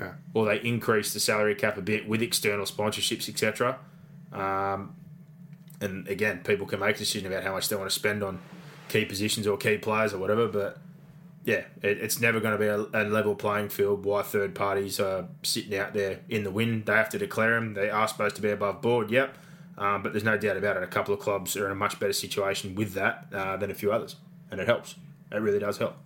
yeah. 0.00 0.12
or 0.34 0.46
they 0.46 0.60
increase 0.60 1.12
the 1.12 1.20
salary 1.20 1.54
cap 1.54 1.76
a 1.76 1.82
bit 1.82 2.08
with 2.08 2.22
external 2.22 2.64
sponsorships, 2.64 3.28
etc. 3.28 3.78
Um, 4.32 4.94
and 5.80 6.06
again, 6.08 6.40
people 6.44 6.66
can 6.66 6.80
make 6.80 6.96
a 6.96 6.98
decision 6.98 7.26
about 7.26 7.42
how 7.42 7.52
much 7.52 7.68
they 7.68 7.76
want 7.76 7.90
to 7.90 7.94
spend 7.94 8.22
on 8.22 8.40
key 8.88 9.04
positions 9.04 9.46
or 9.46 9.56
key 9.56 9.78
players 9.78 10.12
or 10.12 10.18
whatever. 10.18 10.46
But 10.46 10.78
yeah, 11.44 11.64
it, 11.82 11.98
it's 11.98 12.20
never 12.20 12.40
going 12.40 12.52
to 12.52 12.58
be 12.58 12.66
a, 12.66 13.02
a 13.02 13.04
level 13.08 13.34
playing 13.34 13.70
field. 13.70 14.04
Why 14.04 14.22
third 14.22 14.54
parties 14.54 15.00
are 15.00 15.26
sitting 15.42 15.76
out 15.78 15.94
there 15.94 16.20
in 16.28 16.44
the 16.44 16.50
wind? 16.50 16.86
They 16.86 16.92
have 16.92 17.08
to 17.10 17.18
declare 17.18 17.54
them. 17.54 17.74
They 17.74 17.90
are 17.90 18.06
supposed 18.08 18.36
to 18.36 18.42
be 18.42 18.50
above 18.50 18.82
board. 18.82 19.10
Yep. 19.10 19.36
Um, 19.78 20.02
but 20.02 20.12
there's 20.12 20.24
no 20.24 20.36
doubt 20.36 20.58
about 20.58 20.76
it. 20.76 20.82
A 20.82 20.86
couple 20.86 21.14
of 21.14 21.20
clubs 21.20 21.56
are 21.56 21.64
in 21.64 21.72
a 21.72 21.76
much 21.76 21.98
better 21.98 22.12
situation 22.12 22.74
with 22.74 22.92
that 22.94 23.26
uh, 23.32 23.56
than 23.56 23.70
a 23.70 23.74
few 23.74 23.90
others, 23.90 24.16
and 24.50 24.60
it 24.60 24.66
helps. 24.66 24.96
It 25.32 25.38
really 25.38 25.58
does 25.58 25.78
help. 25.78 25.96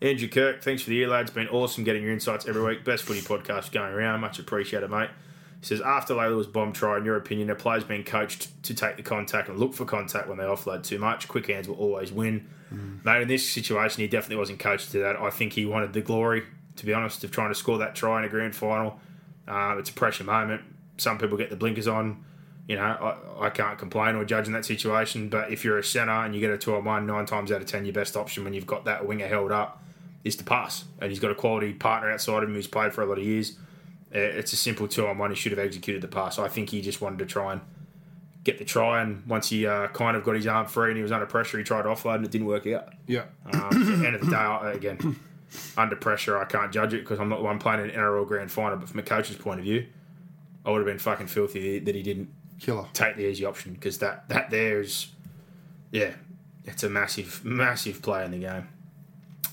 Andrew 0.00 0.28
Kirk, 0.28 0.62
thanks 0.62 0.82
for 0.82 0.90
the 0.90 0.96
year, 0.96 1.08
lads. 1.08 1.30
Been 1.30 1.48
awesome 1.48 1.84
getting 1.84 2.02
your 2.02 2.12
insights 2.12 2.46
every 2.46 2.62
week. 2.62 2.84
Best 2.84 3.02
footy 3.04 3.20
podcast 3.20 3.72
going 3.72 3.92
around. 3.92 4.20
Much 4.20 4.38
appreciated, 4.38 4.90
mate. 4.90 5.10
He 5.62 5.66
says, 5.68 5.80
after 5.80 6.12
Leilua's 6.12 6.48
bomb 6.48 6.72
try, 6.72 6.98
in 6.98 7.04
your 7.04 7.16
opinion, 7.16 7.48
are 7.48 7.54
players 7.54 7.84
being 7.84 8.02
coached 8.02 8.62
to 8.64 8.74
take 8.74 8.96
the 8.96 9.02
contact 9.04 9.48
and 9.48 9.58
look 9.58 9.74
for 9.74 9.84
contact 9.84 10.28
when 10.28 10.36
they 10.36 10.44
offload 10.44 10.82
too 10.82 10.98
much? 10.98 11.28
Quick 11.28 11.46
hands 11.46 11.68
will 11.68 11.76
always 11.76 12.12
win. 12.12 12.48
Mate, 13.04 13.22
in 13.22 13.28
this 13.28 13.48
situation, 13.48 14.00
he 14.00 14.08
definitely 14.08 14.36
wasn't 14.36 14.58
coached 14.58 14.90
to 14.90 14.98
that. 14.98 15.16
I 15.16 15.30
think 15.30 15.52
he 15.52 15.64
wanted 15.64 15.92
the 15.92 16.00
glory, 16.00 16.42
to 16.76 16.84
be 16.84 16.92
honest, 16.92 17.22
of 17.22 17.30
trying 17.30 17.50
to 17.50 17.54
score 17.54 17.78
that 17.78 17.94
try 17.94 18.18
in 18.18 18.24
a 18.24 18.28
grand 18.28 18.56
final. 18.56 18.98
Uh, 19.46 19.76
it's 19.78 19.90
a 19.90 19.92
pressure 19.92 20.24
moment. 20.24 20.62
Some 20.96 21.18
people 21.18 21.38
get 21.38 21.48
the 21.48 21.56
blinkers 21.56 21.86
on. 21.86 22.24
You 22.66 22.76
know, 22.76 22.82
I, 22.82 23.46
I 23.46 23.50
can't 23.50 23.78
complain 23.78 24.16
or 24.16 24.24
judge 24.24 24.48
in 24.48 24.52
that 24.54 24.64
situation. 24.64 25.28
But 25.28 25.52
if 25.52 25.64
you're 25.64 25.78
a 25.78 25.84
centre 25.84 26.10
and 26.10 26.34
you 26.34 26.40
get 26.40 26.50
a 26.50 26.58
two 26.58 26.74
on 26.74 26.84
one, 26.84 27.06
nine 27.06 27.26
times 27.26 27.52
out 27.52 27.60
of 27.60 27.68
ten, 27.68 27.84
your 27.84 27.94
best 27.94 28.16
option 28.16 28.42
when 28.42 28.52
you've 28.52 28.66
got 28.66 28.84
that 28.86 29.06
winger 29.06 29.28
held 29.28 29.52
up 29.52 29.80
is 30.24 30.34
to 30.36 30.44
pass. 30.44 30.86
And 31.00 31.10
he's 31.10 31.20
got 31.20 31.30
a 31.30 31.36
quality 31.36 31.72
partner 31.72 32.10
outside 32.10 32.42
of 32.42 32.48
him 32.48 32.54
who's 32.54 32.66
played 32.66 32.92
for 32.92 33.02
a 33.02 33.06
lot 33.06 33.18
of 33.18 33.24
years. 33.24 33.58
Uh, 34.14 34.18
It's 34.18 34.52
a 34.52 34.56
simple 34.56 34.88
two 34.88 35.06
on 35.06 35.18
one. 35.18 35.30
He 35.30 35.36
should 35.36 35.52
have 35.52 35.58
executed 35.58 36.02
the 36.02 36.08
pass. 36.08 36.38
I 36.38 36.48
think 36.48 36.70
he 36.70 36.80
just 36.82 37.00
wanted 37.00 37.18
to 37.20 37.26
try 37.26 37.52
and 37.52 37.60
get 38.44 38.58
the 38.58 38.64
try. 38.64 39.00
And 39.02 39.24
once 39.26 39.48
he 39.50 39.66
uh, 39.66 39.88
kind 39.88 40.16
of 40.16 40.24
got 40.24 40.34
his 40.34 40.46
arm 40.46 40.66
free 40.66 40.88
and 40.88 40.96
he 40.96 41.02
was 41.02 41.12
under 41.12 41.26
pressure, 41.26 41.58
he 41.58 41.64
tried 41.64 41.82
to 41.82 41.88
offload 41.88 42.16
and 42.16 42.24
it 42.24 42.30
didn't 42.30 42.46
work 42.46 42.66
out. 42.66 42.92
Yeah. 43.06 43.24
Um, 43.52 44.04
end 44.04 44.14
of 44.16 44.20
the 44.22 44.30
day, 44.30 44.72
again, 44.76 45.16
under 45.76 45.96
pressure, 45.96 46.38
I 46.38 46.44
can't 46.44 46.72
judge 46.72 46.92
it 46.94 47.00
because 47.02 47.20
I'm 47.20 47.28
not 47.28 47.42
one 47.42 47.58
playing 47.58 47.80
an 47.80 47.90
NRL 47.90 48.26
grand 48.26 48.50
final. 48.50 48.78
But 48.78 48.88
from 48.88 49.00
a 49.00 49.02
coach's 49.04 49.36
point 49.36 49.60
of 49.60 49.64
view, 49.64 49.86
I 50.66 50.70
would 50.70 50.78
have 50.78 50.86
been 50.86 50.98
fucking 50.98 51.26
filthy 51.28 51.78
that 51.78 51.94
he 51.94 52.02
didn't 52.02 52.30
Killer. 52.60 52.86
take 52.92 53.16
the 53.16 53.26
easy 53.26 53.44
option 53.44 53.72
because 53.74 53.98
that 53.98 54.28
that 54.28 54.50
there 54.50 54.80
is, 54.80 55.08
yeah, 55.90 56.12
it's 56.64 56.82
a 56.84 56.88
massive 56.88 57.44
massive 57.44 58.02
play 58.02 58.24
in 58.24 58.30
the 58.32 58.38
game. 58.38 58.68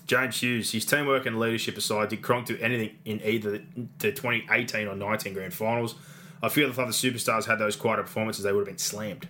James 0.10 0.42
Hughes, 0.42 0.72
his 0.72 0.86
teamwork 0.86 1.28
and 1.28 1.40
leadership 1.40 1.78
aside, 1.78 2.10
did 2.10 2.24
Cronk 2.24 2.48
do 2.48 2.58
anything 2.60 2.98
in 3.06 3.22
either 3.24 3.62
the 4.00 4.12
2018 4.12 4.88
or 4.88 4.96
19 4.96 5.34
grand 5.36 5.54
finals? 5.54 5.94
I 6.42 6.50
feel 6.50 6.68
if 6.68 6.80
other 6.80 6.92
superstars 6.92 7.46
had 7.46 7.60
those 7.60 7.76
quieter 7.76 8.02
performances, 8.02 8.44
they 8.44 8.52
would 8.52 8.62
have 8.62 8.68
been 8.68 8.80
slammed. 8.80 9.28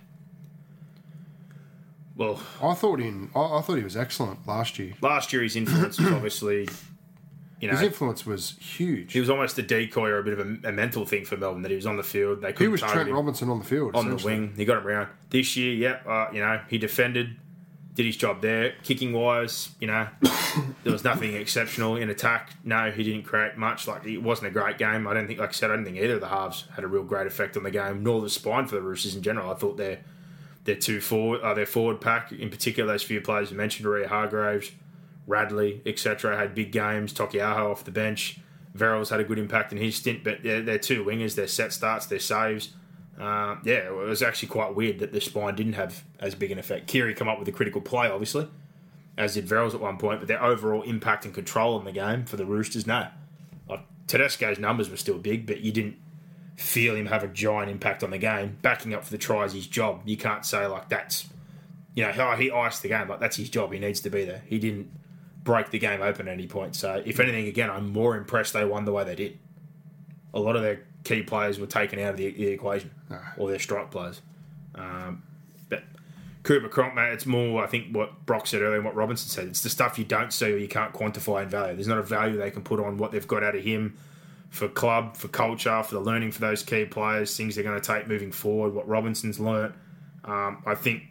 Well, 2.16 2.40
I 2.62 2.74
thought 2.74 2.98
in. 3.00 3.30
I, 3.34 3.58
I 3.58 3.60
thought 3.60 3.76
he 3.76 3.84
was 3.84 3.96
excellent 3.96 4.46
last 4.46 4.78
year. 4.78 4.94
last 5.02 5.32
year 5.32 5.42
his 5.42 5.54
influence 5.54 5.98
was 5.98 6.12
obviously, 6.12 6.68
you 7.60 7.68
know, 7.68 7.74
His 7.76 7.82
influence 7.82 8.24
was 8.24 8.56
huge. 8.58 9.12
he 9.12 9.20
was 9.20 9.28
almost 9.30 9.58
a 9.58 9.62
decoy 9.62 10.08
or 10.08 10.18
a 10.18 10.22
bit 10.24 10.38
of 10.38 10.40
a, 10.40 10.68
a 10.68 10.72
mental 10.72 11.04
thing 11.04 11.24
for 11.26 11.36
Melbourne 11.36 11.62
that 11.62 11.70
he 11.70 11.76
was 11.76 11.86
on 11.86 11.96
the 11.98 12.02
field. 12.02 12.40
They 12.42 12.52
He 12.52 12.68
was 12.68 12.80
Trent 12.80 13.10
Robinson 13.10 13.48
on 13.50 13.58
the 13.58 13.64
field. 13.64 13.94
on 13.94 14.08
the 14.08 14.16
wing. 14.24 14.54
He 14.56 14.64
got 14.64 14.78
him 14.78 14.86
around 14.86 15.08
this 15.28 15.56
year. 15.56 15.74
Yep, 15.74 16.06
uh, 16.06 16.26
you 16.32 16.40
know 16.40 16.60
he 16.68 16.78
defended, 16.78 17.36
did 17.94 18.06
his 18.06 18.16
job 18.16 18.40
there. 18.40 18.74
Kicking 18.82 19.12
wise, 19.12 19.70
you 19.80 19.86
know, 19.86 20.08
there 20.84 20.92
was 20.92 21.04
nothing 21.04 21.34
exceptional 21.34 21.96
in 21.96 22.08
attack. 22.10 22.50
No, 22.64 22.90
he 22.90 23.02
didn't 23.02 23.24
create 23.24 23.56
much. 23.56 23.86
Like 23.86 24.04
it 24.06 24.18
wasn't 24.18 24.48
a 24.48 24.50
great 24.50 24.78
game. 24.78 25.06
I 25.06 25.14
don't 25.14 25.26
think, 25.26 25.38
like 25.38 25.50
I 25.50 25.52
said, 25.52 25.70
I 25.70 25.76
don't 25.76 25.84
think 25.84 25.96
either 25.96 26.14
of 26.14 26.20
the 26.20 26.28
halves 26.28 26.66
had 26.74 26.84
a 26.84 26.88
real 26.88 27.02
great 27.02 27.26
effect 27.26 27.56
on 27.56 27.62
the 27.62 27.70
game, 27.70 28.02
nor 28.02 28.20
the 28.20 28.30
spine 28.30 28.66
for 28.66 28.76
the 28.76 28.82
Roosters 28.82 29.14
in 29.14 29.22
general. 29.22 29.50
I 29.50 29.54
thought 29.54 29.76
their 29.76 30.00
their 30.64 30.76
two 30.76 31.00
forward, 31.00 31.40
uh, 31.40 31.54
their 31.54 31.66
forward 31.66 32.00
pack 32.00 32.32
in 32.32 32.50
particular, 32.50 32.92
those 32.92 33.02
few 33.02 33.20
players 33.20 33.50
you 33.50 33.56
mentioned, 33.56 33.88
Waerea-Hargreaves, 33.88 34.72
Radley, 35.26 35.80
etc., 35.86 36.36
had 36.36 36.54
big 36.54 36.70
games. 36.70 37.12
Taukeiaho 37.12 37.70
off 37.70 37.84
the 37.84 37.90
bench. 37.90 38.38
Verrills 38.76 39.10
had 39.10 39.20
a 39.20 39.24
good 39.24 39.38
impact 39.38 39.72
in 39.72 39.78
his 39.78 39.96
stint, 39.96 40.22
but 40.22 40.42
they're, 40.42 40.62
they're 40.62 40.78
two 40.78 41.04
wingers. 41.04 41.34
Their 41.34 41.48
set 41.48 41.72
starts, 41.72 42.06
their 42.06 42.20
saves. 42.20 42.70
Uh, 43.20 43.56
yeah, 43.64 43.74
it 43.74 43.92
was 43.92 44.22
actually 44.22 44.48
quite 44.48 44.74
weird 44.74 44.98
that 45.00 45.12
the 45.12 45.20
spine 45.20 45.54
didn't 45.54 45.74
have 45.74 46.02
as 46.18 46.34
big 46.34 46.50
an 46.50 46.58
effect. 46.58 46.86
Keary 46.86 47.14
come 47.14 47.28
up 47.28 47.38
with 47.38 47.46
a 47.48 47.52
critical 47.52 47.82
play, 47.82 48.08
obviously, 48.08 48.48
as 49.18 49.34
did 49.34 49.46
Verrills 49.46 49.74
at 49.74 49.80
one 49.80 49.98
point, 49.98 50.20
but 50.20 50.28
their 50.28 50.42
overall 50.42 50.80
impact 50.82 51.26
and 51.26 51.34
control 51.34 51.78
in 51.78 51.84
the 51.84 51.92
game 51.92 52.24
for 52.24 52.38
the 52.38 52.46
Roosters, 52.46 52.86
no. 52.86 53.08
Like 53.68 53.80
Tedesco's 54.06 54.58
numbers 54.58 54.88
were 54.88 54.96
still 54.96 55.18
big, 55.18 55.44
but 55.44 55.60
you 55.60 55.70
didn't 55.70 55.96
feel 56.56 56.94
him 56.94 57.06
have 57.06 57.22
a 57.22 57.28
giant 57.28 57.70
impact 57.70 58.02
on 58.02 58.10
the 58.10 58.18
game. 58.18 58.56
Backing 58.62 58.94
up 58.94 59.04
for 59.04 59.10
the 59.10 59.18
try 59.18 59.44
is 59.44 59.52
his 59.52 59.66
job. 59.66 60.00
You 60.06 60.16
can't 60.16 60.46
say 60.46 60.64
like 60.66 60.88
that's, 60.88 61.28
you 61.94 62.04
know, 62.04 62.12
oh, 62.16 62.36
he 62.36 62.50
iced 62.50 62.82
the 62.82 62.88
game. 62.88 63.06
Like 63.06 63.20
that's 63.20 63.36
his 63.36 63.50
job. 63.50 63.70
He 63.70 63.78
needs 63.78 64.00
to 64.00 64.10
be 64.10 64.24
there. 64.24 64.42
He 64.46 64.58
didn't 64.58 64.90
break 65.44 65.70
the 65.70 65.78
game 65.78 66.00
open 66.00 66.26
at 66.26 66.32
any 66.32 66.46
point. 66.46 66.74
So 66.74 67.02
if 67.04 67.20
anything, 67.20 67.48
again, 67.48 67.68
I'm 67.68 67.92
more 67.92 68.16
impressed 68.16 68.54
they 68.54 68.64
won 68.64 68.86
the 68.86 68.92
way 68.92 69.04
they 69.04 69.14
did. 69.14 69.38
A 70.32 70.40
lot 70.40 70.56
of 70.56 70.62
their 70.62 70.84
key 71.04 71.22
players 71.22 71.58
were 71.58 71.66
taken 71.66 71.98
out 71.98 72.10
of 72.10 72.16
the, 72.16 72.30
the 72.30 72.48
equation, 72.48 72.90
or 73.36 73.48
their 73.48 73.58
strike 73.58 73.90
players. 73.90 74.20
Um, 74.74 75.22
but 75.68 75.82
Cooper 76.42 76.68
Cronk, 76.68 76.94
mate, 76.94 77.12
it's 77.12 77.26
more, 77.26 77.62
I 77.62 77.66
think, 77.66 77.94
what 77.94 78.26
Brock 78.26 78.46
said 78.46 78.62
earlier 78.62 78.76
and 78.76 78.84
what 78.84 78.94
Robinson 78.94 79.28
said. 79.28 79.48
It's 79.48 79.62
the 79.62 79.68
stuff 79.68 79.98
you 79.98 80.04
don't 80.04 80.32
see 80.32 80.52
or 80.52 80.56
you 80.56 80.68
can't 80.68 80.92
quantify 80.92 81.42
in 81.42 81.48
value. 81.48 81.74
There's 81.74 81.88
not 81.88 81.98
a 81.98 82.02
value 82.02 82.36
they 82.36 82.50
can 82.50 82.62
put 82.62 82.80
on 82.80 82.98
what 82.98 83.12
they've 83.12 83.26
got 83.26 83.42
out 83.42 83.56
of 83.56 83.62
him 83.62 83.98
for 84.50 84.68
club, 84.68 85.16
for 85.16 85.28
culture, 85.28 85.82
for 85.82 85.94
the 85.94 86.00
learning 86.00 86.32
for 86.32 86.40
those 86.40 86.62
key 86.62 86.84
players, 86.84 87.36
things 87.36 87.54
they're 87.54 87.64
going 87.64 87.80
to 87.80 87.86
take 87.86 88.08
moving 88.08 88.32
forward, 88.32 88.74
what 88.74 88.88
Robinson's 88.88 89.38
learnt. 89.38 89.74
Um, 90.24 90.62
I 90.66 90.74
think 90.74 91.04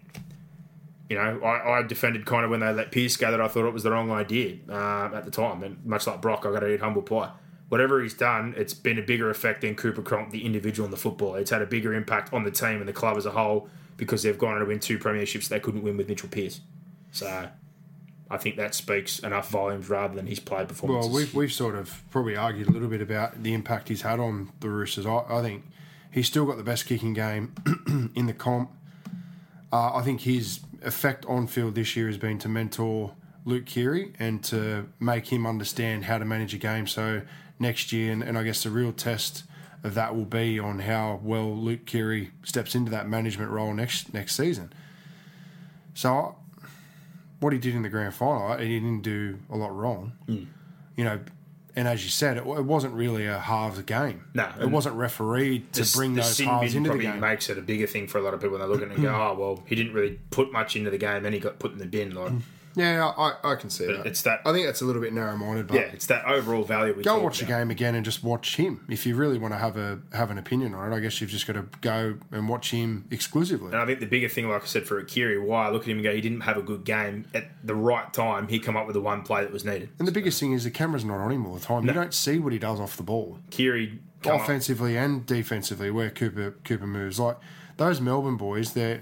you 1.10 1.16
know, 1.16 1.42
I, 1.42 1.80
I 1.80 1.82
defended 1.82 2.26
kind 2.26 2.46
of 2.46 2.52
when 2.52 2.60
they 2.60 2.72
let 2.72 2.92
Pearce 2.92 3.18
go 3.18 3.32
that 3.32 3.42
I 3.42 3.48
thought 3.48 3.68
it 3.68 3.74
was 3.74 3.82
the 3.82 3.92
wrong 3.92 4.12
idea 4.12 4.58
um, 4.70 5.16
at 5.16 5.26
the 5.26 5.32
time. 5.32 5.64
And 5.64 5.84
much 5.84 6.06
like 6.06 6.22
Brock, 6.22 6.46
I 6.46 6.52
got 6.52 6.60
to 6.60 6.72
eat 6.72 6.80
humble 6.80 7.02
pie. 7.02 7.32
Whatever 7.70 8.02
he's 8.02 8.16
done, 8.16 8.54
it's 8.58 8.74
been 8.74 8.98
a 8.98 9.02
bigger 9.02 9.30
effect 9.30 9.62
than 9.62 9.76
Cooper 9.76 10.02
Cronk, 10.02 10.32
the 10.32 10.46
individual 10.46 10.86
in 10.86 10.92
the 10.92 10.98
football. 10.98 11.36
It's 11.36 11.52
had 11.52 11.62
a 11.62 11.68
bigger 11.68 11.94
impact 11.94 12.34
on 12.34 12.44
the 12.44 12.52
team 12.52 12.80
and 12.80 12.88
the 12.88 12.94
club 12.94 13.16
as 13.16 13.26
a 13.26 13.32
whole 13.32 13.70
because 13.96 14.24
they've 14.24 14.38
gone 14.38 14.54
on 14.54 14.60
to 14.60 14.66
win 14.66 14.80
two 14.80 14.98
premierships 14.98 15.48
they 15.50 15.60
couldn't 15.60 15.84
win 15.84 15.96
with 15.96 16.08
Mitchell 16.08 16.30
Pearce. 16.30 16.62
So 17.12 17.50
I 18.30 18.38
think 18.38 18.58
that 18.58 18.76
speaks 18.76 19.20
enough 19.20 19.50
volumes 19.50 19.90
rather 19.90 20.16
than 20.16 20.28
his 20.28 20.40
play 20.40 20.66
performance. 20.66 21.06
Well, 21.06 21.16
we've, 21.16 21.34
we've 21.34 21.54
sort 21.54 21.76
of 21.76 22.04
probably 22.10 22.36
argued 22.36 22.68
a 22.68 22.72
little 22.72 22.88
bit 22.88 23.02
about 23.02 23.44
the 23.44 23.54
impact 23.54 23.90
he's 23.90 24.02
had 24.02 24.20
on 24.20 24.52
the 24.60 24.70
Roosters. 24.70 25.06
I, 25.06 25.24
I 25.30 25.42
think 25.42 25.66
he's 26.12 26.28
still 26.28 26.46
got 26.46 26.58
the 26.58 26.64
best 26.64 26.86
kicking 26.86 27.14
game 27.14 27.54
in 28.16 28.26
the 28.26 28.34
comp. 28.34 28.72
Uh, 29.72 29.94
I 29.94 30.02
think 30.02 30.22
his 30.22 30.62
effect 30.82 31.26
on 31.26 31.48
field 31.48 31.76
this 31.76 31.96
year 31.96 32.08
has 32.08 32.18
been 32.18 32.40
to 32.40 32.48
mentor 32.48 33.14
Luke 33.46 33.66
Keary 33.66 34.14
and 34.20 34.44
to 34.46 34.88
make 35.00 35.32
him 35.32 35.46
understand 35.46 36.06
how 36.06 36.18
to 36.18 36.26
manage 36.26 36.54
a 36.54 36.58
game. 36.58 36.88
So 36.88 37.22
next 37.60 37.92
year, 37.92 38.12
and, 38.12 38.24
and 38.24 38.38
I 38.38 38.44
guess 38.44 38.64
the 38.64 38.70
real 38.70 38.92
test 38.92 39.44
of 39.84 39.94
that 39.94 40.16
will 40.16 40.26
be 40.26 40.60
on 40.60 40.80
how 40.80 41.20
well 41.24 41.56
Luke 41.56 41.86
Keary 41.86 42.32
steps 42.44 42.76
into 42.76 42.92
that 42.92 43.08
management 43.08 43.52
role 43.52 43.74
next 43.74 44.14
next 44.14 44.36
season. 44.36 44.74
So 45.94 46.36
what 47.40 47.54
he 47.54 47.60
did 47.60 47.76
in 47.76 47.82
the 47.82 47.90
grand 47.90 48.14
final, 48.14 48.58
he 48.58 48.68
didn't 48.80 49.02
do 49.02 49.40
a 49.50 49.56
lot 49.56 49.76
wrong. 49.76 50.14
Hmm. 50.26 50.44
You 50.96 51.06
know, 51.06 51.20
and 51.76 51.88
as 51.88 52.04
you 52.04 52.10
said, 52.10 52.38
it, 52.38 52.46
it 52.46 52.66
wasn't 52.66 52.94
really 52.94 53.26
a 53.26 53.40
halves 53.40 53.82
game. 53.84 54.26
No, 54.34 54.52
it 54.60 54.70
wasn't 54.70 54.96
refereed 54.96 55.72
to 55.74 55.84
the, 55.84 55.92
bring 55.96 56.14
the 56.14 56.22
those 56.22 56.38
halves 56.40 56.76
into 56.76 56.90
the 56.90 56.96
probably 56.96 57.06
game. 57.06 57.20
makes 57.22 57.50
it 57.50 57.58
a 57.58 57.62
bigger 57.62 57.88
thing 57.88 58.08
for 58.08 58.18
a 58.18 58.22
lot 58.22 58.34
of 58.34 58.42
people 58.42 58.58
when 58.58 58.68
they 58.68 58.74
look 58.74 58.82
at 58.82 58.90
it 58.90 58.96
and 58.96 59.04
go, 59.04 59.10
oh, 59.16 59.36
well, 59.40 59.64
he 59.66 59.76
didn't 59.76 59.94
really 59.94 60.20
put 60.30 60.52
much 60.52 60.76
into 60.76 60.90
the 60.90 60.98
game, 60.98 61.24
then 61.24 61.32
he 61.32 61.40
got 61.40 61.60
put 61.60 61.72
in 61.72 61.78
the 61.78 61.86
bin. 61.86 62.14
Like, 62.14 62.34
Yeah, 62.76 63.12
I, 63.18 63.34
I 63.44 63.56
can 63.56 63.70
see 63.70 63.86
that. 63.88 64.06
it's 64.06 64.22
that- 64.22 64.42
I 64.46 64.54
think 64.54 64.66
that's 64.66 64.82
a 64.82 64.86
little 64.86 65.02
bit 65.02 65.12
narrow-minded. 65.14 65.68
But 65.68 65.76
yeah, 65.76 65.82
it's 65.94 66.06
that 66.08 66.26
overall 66.26 66.64
value. 66.64 66.94
We 66.94 67.04
go 67.04 67.16
and 67.16 67.24
watch 67.24 67.40
the 67.40 67.46
game 67.46 67.72
again 67.72 67.96
and 67.96 68.06
just 68.06 68.24
watch 68.24 68.56
him. 68.58 68.86
If 68.90 69.06
you 69.06 69.16
really 69.16 69.38
want 69.38 69.54
to 69.54 69.58
have 69.58 69.76
a 69.78 70.00
have 70.14 70.32
an 70.32 70.38
opinion 70.38 70.74
on 70.76 70.92
it, 70.92 70.96
I 70.96 71.00
guess 71.00 71.20
you've 71.20 71.30
just 71.30 71.48
got 71.48 71.54
to 71.54 71.66
go 71.82 72.16
and 72.32 72.48
watch 72.48 72.72
him 72.72 73.06
exclusively. 73.12 73.68
And 73.68 73.78
I 73.78 73.86
think 73.86 74.00
the 74.00 74.06
bigger 74.06 74.30
thing, 74.30 74.48
like 74.50 74.64
I 74.64 74.66
said, 74.66 74.86
for 74.88 75.04
Akiri, 75.04 75.42
why 75.44 75.68
I 75.68 75.72
look 75.72 75.84
at 75.84 75.88
him 75.90 75.98
and 75.98 76.04
go, 76.04 76.14
he 76.14 76.22
didn't 76.22 76.42
have 76.42 76.58
a 76.58 76.62
good 76.62 76.84
game 76.86 77.26
at 77.34 77.50
the 77.64 77.76
right 77.76 78.12
time. 78.14 78.48
He 78.48 78.60
come 78.60 78.78
up 78.78 78.86
with 78.88 78.94
the 78.94 79.02
one 79.02 79.24
play 79.24 79.42
that 79.42 79.52
was 79.52 79.66
needed. 79.66 79.90
And 80.00 80.08
the 80.08 80.12
biggest 80.12 80.40
thing 80.40 80.54
is 80.54 80.64
the 80.64 80.72
camera's 80.72 81.04
not 81.06 81.18
on 81.20 81.32
him 81.32 81.46
all 81.46 81.54
the 81.56 81.60
time. 81.60 81.86
You 81.86 81.94
don't 81.94 82.14
see 82.14 82.40
what 82.40 82.54
he 82.54 82.60
does 82.60 82.80
off 82.80 82.98
the 82.98 83.04
ball, 83.04 83.40
Keary 83.50 84.00
come 84.22 84.36
up- 84.36 84.42
offensively 84.42 84.98
and 84.98 85.26
defensively, 85.26 85.90
where 85.92 86.10
Cooper 86.10 86.52
Cooper 86.64 86.88
moves. 86.88 87.20
Like 87.20 87.38
those 87.78 88.00
Melbourne 88.02 88.38
boys, 88.38 88.74
they 88.74 89.00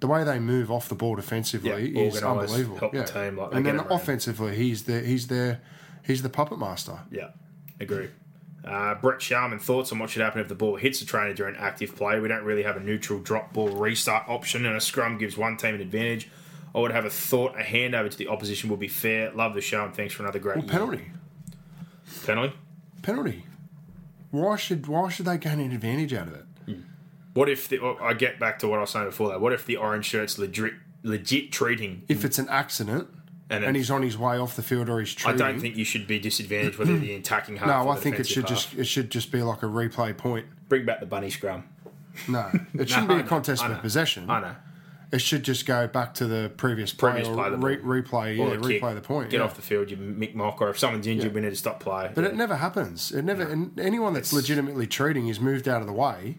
the 0.00 0.06
way 0.06 0.22
they 0.24 0.38
move 0.38 0.70
off 0.70 0.88
the 0.88 0.94
ball 0.94 1.16
defensively 1.16 1.70
Yeah, 1.70 2.02
is 2.02 2.22
unbelievable. 2.22 2.78
help 2.78 2.92
the 2.92 2.98
yeah. 2.98 3.04
team, 3.04 3.36
like, 3.36 3.54
and 3.54 3.66
then 3.66 3.80
offensively, 3.90 4.54
he's 4.56 4.84
the 4.84 5.00
he's 5.00 5.26
the 5.26 5.58
he's 6.06 6.22
the 6.22 6.28
puppet 6.30 6.58
master. 6.58 7.00
Yeah, 7.10 7.30
agree. 7.80 8.08
Uh, 8.64 8.94
Brett 8.96 9.22
Sharman, 9.22 9.60
thoughts 9.60 9.92
on 9.92 9.98
what 9.98 10.10
should 10.10 10.20
happen 10.20 10.40
if 10.40 10.48
the 10.48 10.54
ball 10.54 10.76
hits 10.76 11.00
the 11.00 11.06
trainer 11.06 11.32
during 11.32 11.56
active 11.56 11.94
play? 11.96 12.18
We 12.20 12.28
don't 12.28 12.44
really 12.44 12.64
have 12.64 12.76
a 12.76 12.80
neutral 12.80 13.18
drop 13.20 13.52
ball 13.54 13.68
restart 13.68 14.28
option, 14.28 14.66
and 14.66 14.76
a 14.76 14.80
scrum 14.80 15.16
gives 15.16 15.36
one 15.38 15.56
team 15.56 15.74
an 15.76 15.80
advantage. 15.80 16.28
I 16.74 16.80
would 16.80 16.90
have 16.92 17.06
a 17.06 17.10
thought 17.10 17.58
a 17.58 17.62
handover 17.62 18.10
to 18.10 18.16
the 18.18 18.28
opposition 18.28 18.68
would 18.68 18.80
be 18.80 18.88
fair. 18.88 19.30
Love 19.32 19.54
the 19.54 19.60
show, 19.62 19.84
and 19.84 19.94
thanks 19.94 20.12
for 20.12 20.22
another 20.22 20.38
great 20.38 20.58
Well, 20.58 20.66
penalty, 20.66 21.06
Penalty? 22.26 22.54
penalty. 23.02 23.44
Why 24.30 24.56
should 24.56 24.86
why 24.86 25.08
should 25.08 25.24
they 25.26 25.38
gain 25.38 25.60
an 25.60 25.72
advantage 25.72 26.12
out 26.12 26.28
of 26.28 26.34
it? 26.34 26.44
What 27.38 27.48
if 27.48 27.68
the, 27.68 27.78
oh, 27.78 27.96
I 28.02 28.14
get 28.14 28.40
back 28.40 28.58
to 28.58 28.68
what 28.68 28.78
I 28.78 28.80
was 28.80 28.90
saying 28.90 29.06
before 29.06 29.28
that? 29.28 29.40
What 29.40 29.52
if 29.52 29.64
the 29.64 29.76
orange 29.76 30.06
shirt's 30.06 30.40
legit, 30.40 30.72
legit 31.04 31.52
treating? 31.52 32.02
If 32.08 32.24
it's 32.24 32.36
an 32.40 32.48
accident 32.48 33.08
And 33.48 33.64
and, 33.64 33.76
he's 33.76 33.92
on 33.92 34.02
his 34.02 34.18
way 34.18 34.38
off 34.38 34.56
the 34.56 34.62
field 34.62 34.88
or 34.88 34.98
he's 34.98 35.14
I 35.24 35.34
don't 35.34 35.60
think 35.60 35.76
you 35.76 35.84
should 35.84 36.08
be 36.08 36.18
disadvantaged 36.18 36.78
whether 36.78 36.98
the 36.98 37.14
attacking 37.22 37.58
half. 37.58 37.68
no, 37.68 37.90
I 37.90 37.94
think 37.94 38.18
it 38.18 38.26
should 38.26 38.48
half. 38.48 38.58
just 38.58 38.74
it 38.74 38.86
should 38.86 39.10
just 39.10 39.30
be 39.30 39.40
like 39.44 39.62
a 39.62 39.66
replay 39.66 40.16
point. 40.16 40.46
bring 40.68 40.84
back 40.84 40.98
the 40.98 41.06
bunny 41.06 41.30
scrum. 41.30 41.62
No, 42.26 42.50
it 42.74 42.88
shouldn't 42.88 43.12
I 43.12 43.14
be 43.14 43.20
a 43.20 43.22
contest 43.22 43.64
for 43.64 43.72
possession. 43.76 44.28
I 44.28 44.40
know. 44.40 44.56
It 45.12 45.20
should 45.20 45.44
just 45.44 45.64
go 45.64 45.86
back 45.86 46.14
to 46.14 46.26
the 46.26 46.50
previous 46.56 46.92
play 46.92 47.12
Previous 47.12 47.28
play, 47.28 47.50
the 47.50 47.56
re- 47.56 48.02
replay. 48.02 48.36
Yeah, 48.36 48.46
a 48.46 48.60
kick. 48.60 48.82
replay 48.82 48.94
the 48.96 49.00
point. 49.00 49.30
Get 49.30 49.38
yeah. 49.38 49.44
off 49.44 49.54
the 49.54 49.62
field, 49.62 49.92
you 49.92 49.96
Mick 49.96 50.34
Mock, 50.34 50.60
or 50.60 50.70
if 50.70 50.78
someone's 50.78 51.06
injured, 51.06 51.32
we 51.32 51.40
need 51.40 51.50
to 51.50 51.56
stop 51.56 51.78
play. 51.78 52.10
But 52.12 52.24
it 52.24 52.34
never 52.34 52.56
happens. 52.56 53.12
It 53.12 53.24
never. 53.24 53.44
And 53.44 53.78
anyone 53.78 54.12
that's 54.12 54.32
legitimately 54.32 54.88
treating 54.88 55.28
is 55.28 55.38
moved 55.38 55.68
out 55.68 55.80
of 55.80 55.86
the 55.86 55.94
way, 55.94 56.38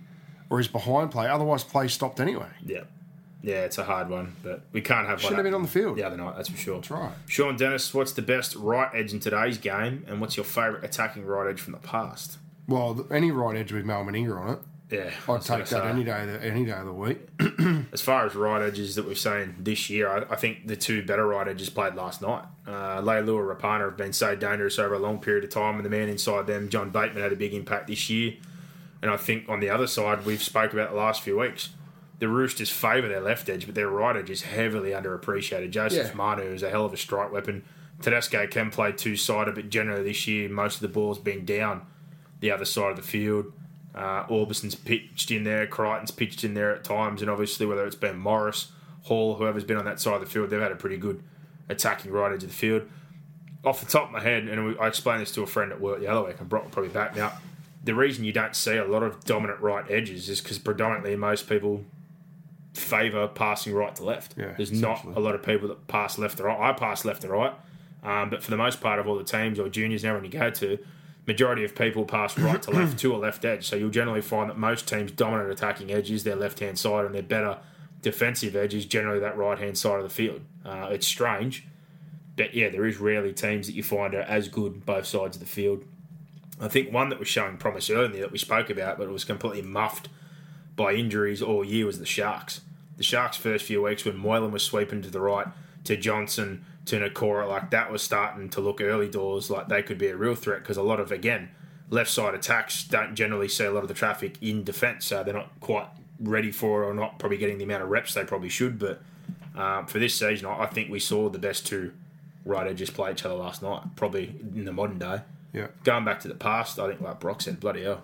or 0.50 0.60
is 0.60 0.68
behind 0.68 1.12
play. 1.12 1.28
Otherwise, 1.28 1.64
play 1.64 1.88
stopped 1.88 2.20
anyway. 2.20 2.48
Yeah. 2.66 2.82
Yeah, 3.42 3.64
it's 3.64 3.78
a 3.78 3.86
hard 3.86 4.10
one, 4.10 4.36
but 4.44 4.64
we 4.74 4.82
can't 4.82 5.08
have 5.08 5.22
Shouldn't 5.22 5.38
have 5.38 5.46
been 5.46 5.54
on 5.54 5.62
the 5.62 5.68
field. 5.70 5.96
the 5.98 6.04
other 6.04 6.18
night, 6.18 6.36
that's 6.36 6.50
for 6.50 6.58
sure. 6.58 6.76
That's 6.76 6.92
right. 6.92 7.14
Sean 7.28 7.56
Dennis, 7.56 7.94
what's 7.94 8.12
the 8.12 8.22
best 8.22 8.54
right 8.56 8.90
edge 8.94 9.14
in 9.14 9.22
today's 9.22 9.58
game, 9.58 10.04
and 10.08 10.20
what's 10.20 10.36
your 10.36 10.44
favourite 10.44 10.84
attacking 10.84 11.26
right 11.26 11.50
edge 11.50 11.62
from 11.62 11.72
the 11.72 11.80
past? 11.80 12.38
Well, 12.68 13.08
any 13.10 13.32
right 13.32 13.56
edge 13.56 13.72
with 13.72 13.86
Mal 13.86 14.04
Meninga 14.04 14.38
on 14.38 14.50
it, 14.56 14.60
Yeah, 14.92 15.34
I'd 15.34 15.42
take 15.42 15.68
that 15.68 15.86
any 15.86 16.04
day. 16.04 16.22
Of 16.22 16.28
the, 16.28 16.44
any 16.46 16.66
day 16.66 16.74
of 16.74 16.86
the 16.86 16.92
week. 16.92 17.20
As 17.94 18.02
far 18.02 18.26
as 18.26 18.36
right 18.36 18.62
edges 18.62 18.96
that 18.96 19.06
we've 19.08 19.18
seen 19.18 19.56
this 19.58 19.90
year, 19.90 20.10
I, 20.10 20.34
I 20.34 20.36
think 20.36 20.68
the 20.68 20.76
two 20.76 21.06
better 21.06 21.26
right 21.26 21.48
edges 21.48 21.70
played 21.70 21.96
last 21.96 22.22
night. 22.22 22.44
Uh, 22.68 23.00
Leilua 23.02 23.40
and 23.50 23.58
Rapana 23.62 23.86
have 23.86 23.96
been 23.98 24.12
so 24.12 24.36
dangerous 24.36 24.78
over 24.78 24.96
a 24.96 25.00
long 25.00 25.18
period 25.18 25.46
of 25.46 25.50
time, 25.50 25.78
and 25.78 25.86
the 25.86 25.90
man 25.90 26.10
inside 26.10 26.46
them, 26.46 26.68
John 26.68 26.90
Bateman, 26.90 27.24
had 27.24 27.32
a 27.32 27.38
big 27.38 27.54
impact 27.54 27.88
this 27.88 28.10
year. 28.10 28.34
And 29.02 29.10
I 29.10 29.18
think 29.18 29.48
on 29.48 29.60
the 29.60 29.70
other 29.70 29.88
side, 29.88 30.26
we've 30.26 30.44
spoke 30.44 30.74
about 30.74 30.92
the 30.92 30.98
last 30.98 31.22
few 31.22 31.40
weeks. 31.40 31.70
The 32.20 32.28
Roosters 32.28 32.70
favour 32.70 33.08
their 33.08 33.22
left 33.22 33.48
edge, 33.50 33.66
but 33.66 33.76
their 33.76 33.88
right 33.90 34.16
edge 34.18 34.30
is 34.30 34.42
heavily 34.42 34.92
underappreciated. 34.92 35.72
Joseph 35.72 36.08
Yeah. 36.10 36.14
Manu 36.14 36.44
is 36.44 36.64
a 36.64 36.70
hell 36.70 36.86
of 36.86 36.94
a 36.94 36.98
strike 36.98 37.32
weapon. 37.32 37.64
Tedesco 38.02 38.46
can 38.48 38.70
play 38.72 38.92
two 38.92 39.16
sided, 39.16 39.56
but 39.56 39.70
generally 39.70 40.04
this 40.04 40.28
year, 40.28 40.50
most 40.50 40.76
of 40.76 40.82
the 40.82 40.88
ball's 40.90 41.20
been 41.20 41.46
down 41.46 41.82
the 42.42 42.52
other 42.52 42.66
side 42.66 42.92
of 42.92 42.96
the 42.98 43.02
field. 43.04 43.54
Uh, 43.96 44.24
Aubusson's 44.30 44.76
pitched 44.76 45.32
in 45.32 45.44
there, 45.44 45.66
Crichton's 45.66 46.12
pitched 46.12 46.44
in 46.44 46.54
there 46.54 46.74
at 46.74 46.84
times, 46.84 47.22
and 47.22 47.30
obviously 47.32 47.66
whether 47.66 47.86
it's 47.86 47.96
been 47.96 48.18
Morris, 48.18 48.72
Hall, 49.04 49.36
whoever's 49.36 49.64
been 49.64 49.78
on 49.78 49.86
that 49.86 50.00
side 50.00 50.16
of 50.16 50.22
the 50.22 50.28
field, 50.28 50.50
they've 50.50 50.62
had 50.62 50.72
a 50.72 50.76
pretty 50.76 50.98
good 50.98 51.24
attacking 51.70 52.12
right 52.12 52.32
edge 52.34 52.44
of 52.44 52.50
the 52.50 52.56
field. 52.56 52.84
Off 53.66 53.80
the 53.82 53.86
top 53.86 54.06
of 54.06 54.12
my 54.12 54.22
head, 54.22 54.48
and 54.48 54.78
I 54.80 54.88
explained 54.88 55.22
this 55.22 55.32
to 55.34 55.42
a 55.42 55.48
friend 55.48 55.72
at 55.72 55.82
work 55.82 56.00
the 56.00 56.08
other 56.08 56.26
week, 56.26 56.40
and 56.40 56.48
Brock 56.48 56.64
will 56.66 56.72
probably 56.72 56.92
back 56.92 57.16
me 57.16 57.22
up. 57.22 57.42
The 57.84 57.96
reason 57.96 58.26
you 58.26 58.34
don't 58.34 58.56
see 58.56 58.76
a 58.76 58.86
lot 58.86 59.04
of 59.04 59.24
dominant 59.24 59.62
right 59.62 59.90
edges 59.90 60.28
is 60.30 60.42
because 60.42 60.60
predominantly 60.60 61.16
most 61.16 61.48
people 61.48 61.86
favour 62.74 63.28
passing 63.28 63.74
right 63.74 63.96
to 63.96 64.04
left. 64.04 64.36
Yeah, 64.38 64.54
There's 64.56 64.72
not 64.72 65.06
a 65.06 65.20
lot 65.20 65.36
of 65.36 65.44
people 65.44 65.68
that 65.70 65.88
pass 65.88 66.18
left 66.18 66.38
to 66.38 66.44
right. 66.44 66.60
I 66.60 66.74
pass 66.74 67.06
left 67.06 67.22
to 67.22 67.30
right, 67.30 67.54
um, 68.04 68.30
but 68.30 68.44
for 68.44 68.52
the 68.52 68.58
most 68.58 68.82
part 68.82 69.00
of 69.00 69.08
all 69.08 69.18
the 69.18 69.24
teams 69.24 69.60
or 69.60 69.70
juniors 69.70 70.04
and 70.04 70.10
everyone 70.10 70.32
you 70.32 70.40
go 70.40 70.50
to, 70.50 70.78
majority 71.26 71.64
of 71.64 71.76
people 71.76 72.06
pass 72.06 72.38
right 72.38 72.62
to 72.64 72.72
left 72.72 72.98
to 73.00 73.16
a 73.16 73.18
left 73.18 73.46
edge. 73.46 73.68
So 73.68 73.76
you'll 73.76 73.90
generally 73.90 74.22
find 74.22 74.50
that 74.50 74.58
most 74.58 74.88
teams' 74.88 75.12
dominant 75.12 75.50
attacking 75.52 75.92
edge 75.92 76.12
is 76.12 76.24
their 76.24 76.36
left 76.36 76.60
hand 76.60 76.78
side, 76.78 77.06
and 77.06 77.16
their 77.16 77.24
better 77.24 77.58
defensive 78.02 78.56
edge 78.56 78.74
is 78.74 78.86
generally 78.86 79.20
that 79.20 79.38
right 79.38 79.58
hand 79.58 79.78
side 79.78 79.98
of 79.98 80.04
the 80.04 80.10
field. 80.10 80.42
Uh, 80.66 80.90
it's 80.92 81.08
strange, 81.08 81.68
but 82.36 82.54
yeah, 82.54 82.70
there 82.70 82.86
is 82.86 82.98
rarely 82.98 83.34
teams 83.34 83.68
that 83.68 83.74
you 83.74 83.84
find 83.84 84.14
are 84.14 84.22
as 84.22 84.48
good 84.48 84.86
both 84.86 85.06
sides 85.06 85.36
of 85.36 85.42
the 85.42 85.48
field. 85.50 85.84
I 86.60 86.68
think 86.68 86.92
one 86.92 87.10
that 87.10 87.20
was 87.20 87.28
showing 87.28 87.58
promise 87.58 87.90
earlier 87.90 88.22
that 88.22 88.32
we 88.32 88.38
spoke 88.38 88.70
about, 88.70 88.98
but 88.98 89.08
it 89.08 89.12
was 89.12 89.24
completely 89.24 89.62
muffed 89.62 90.10
by 90.76 90.94
injuries 90.94 91.42
all 91.42 91.64
year 91.64 91.86
was 91.86 92.00
the 92.00 92.06
Sharks. 92.06 92.62
The 92.98 93.04
Sharks' 93.04 93.38
first 93.38 93.66
few 93.66 93.82
weeks 93.82 94.04
when 94.04 94.18
Moylan 94.18 94.52
was 94.52 94.64
sweeping 94.64 95.02
to 95.02 95.10
the 95.10 95.22
right 95.22 95.48
to 95.86 95.96
Johnson 95.96 96.66
to 96.86 97.00
Nakora, 97.00 97.48
like 97.48 97.70
that 97.72 97.92
was 97.92 98.02
starting 98.02 98.50
to 98.50 98.62
look 98.62 98.82
early 98.82 99.10
doors 99.10 99.50
like 99.50 99.68
they 99.68 99.82
could 99.82 99.98
be 99.98 100.08
a 100.08 100.18
real 100.18 100.36
threat 100.36 100.60
because 100.60 100.78
a 100.78 100.84
lot 100.84 101.00
of, 101.00 101.12
again, 101.12 101.50
left 101.90 102.12
side 102.12 102.34
attacks 102.34 102.84
don't 102.84 103.16
generally 103.16 103.48
see 103.48 103.66
a 103.66 103.72
lot 103.72 103.84
of 103.84 103.88
the 103.88 103.94
traffic 103.94 104.38
in 104.42 104.64
defence, 104.64 105.06
so 105.06 105.24
they're 105.24 105.34
not 105.34 105.52
quite 105.60 105.88
ready 106.20 106.52
for 106.52 106.84
it 106.84 106.88
or 106.88 106.94
not 106.94 107.20
probably 107.20 107.38
getting 107.38 107.58
the 107.58 107.64
amount 107.64 107.84
of 107.84 107.90
reps 107.90 108.14
they 108.14 108.26
probably 108.26 108.50
should. 108.50 108.78
But 108.78 109.02
um, 109.56 109.86
for 109.88 110.00
this 110.00 110.16
season, 110.16 110.48
I 110.48 110.64
I 110.64 110.66
think 110.68 110.90
we 110.90 111.00
saw 111.00 111.30
the 111.30 111.40
best 111.40 111.66
two 111.66 111.94
right 112.46 112.68
edges 112.68 112.90
play 112.90 113.12
each 113.12 113.26
other 113.26 113.36
last 113.36 113.62
night, 113.62 113.82
probably 113.96 114.36
in 114.56 114.66
the 114.66 114.74
modern 114.74 115.00
day. 115.00 115.22
Yeah. 115.54 115.68
Going 115.84 116.06
back 116.06 116.20
to 116.22 116.28
the 116.28 116.36
past, 116.36 116.78
I 116.80 116.88
think 116.88 117.02
like 117.02 117.20
Brock 117.20 117.42
said, 117.42 117.60
bloody 117.60 117.84
hell. 117.84 118.02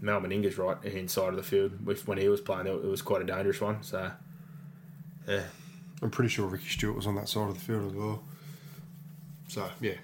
Mal 0.00 0.20
Meninga's 0.20 0.58
right 0.58 0.76
inside 0.84 1.28
of 1.28 1.36
the 1.36 1.42
field. 1.42 1.86
With 1.86 2.06
when 2.08 2.18
he 2.18 2.28
was 2.28 2.40
playing, 2.40 2.66
it 2.66 2.82
was 2.84 3.00
quite 3.02 3.22
a 3.22 3.24
dangerous 3.24 3.60
one. 3.60 3.82
So, 3.82 4.10
yeah, 5.28 5.42
I'm 6.02 6.10
pretty 6.10 6.28
sure 6.28 6.46
Ricky 6.46 6.68
Stuart 6.68 6.94
was 6.96 7.06
on 7.06 7.14
that 7.14 7.28
side 7.28 7.48
of 7.48 7.54
the 7.54 7.60
field 7.60 7.86
as 7.90 7.92
well. 7.96 8.22
So 9.48 9.68
yeah, 9.80 9.94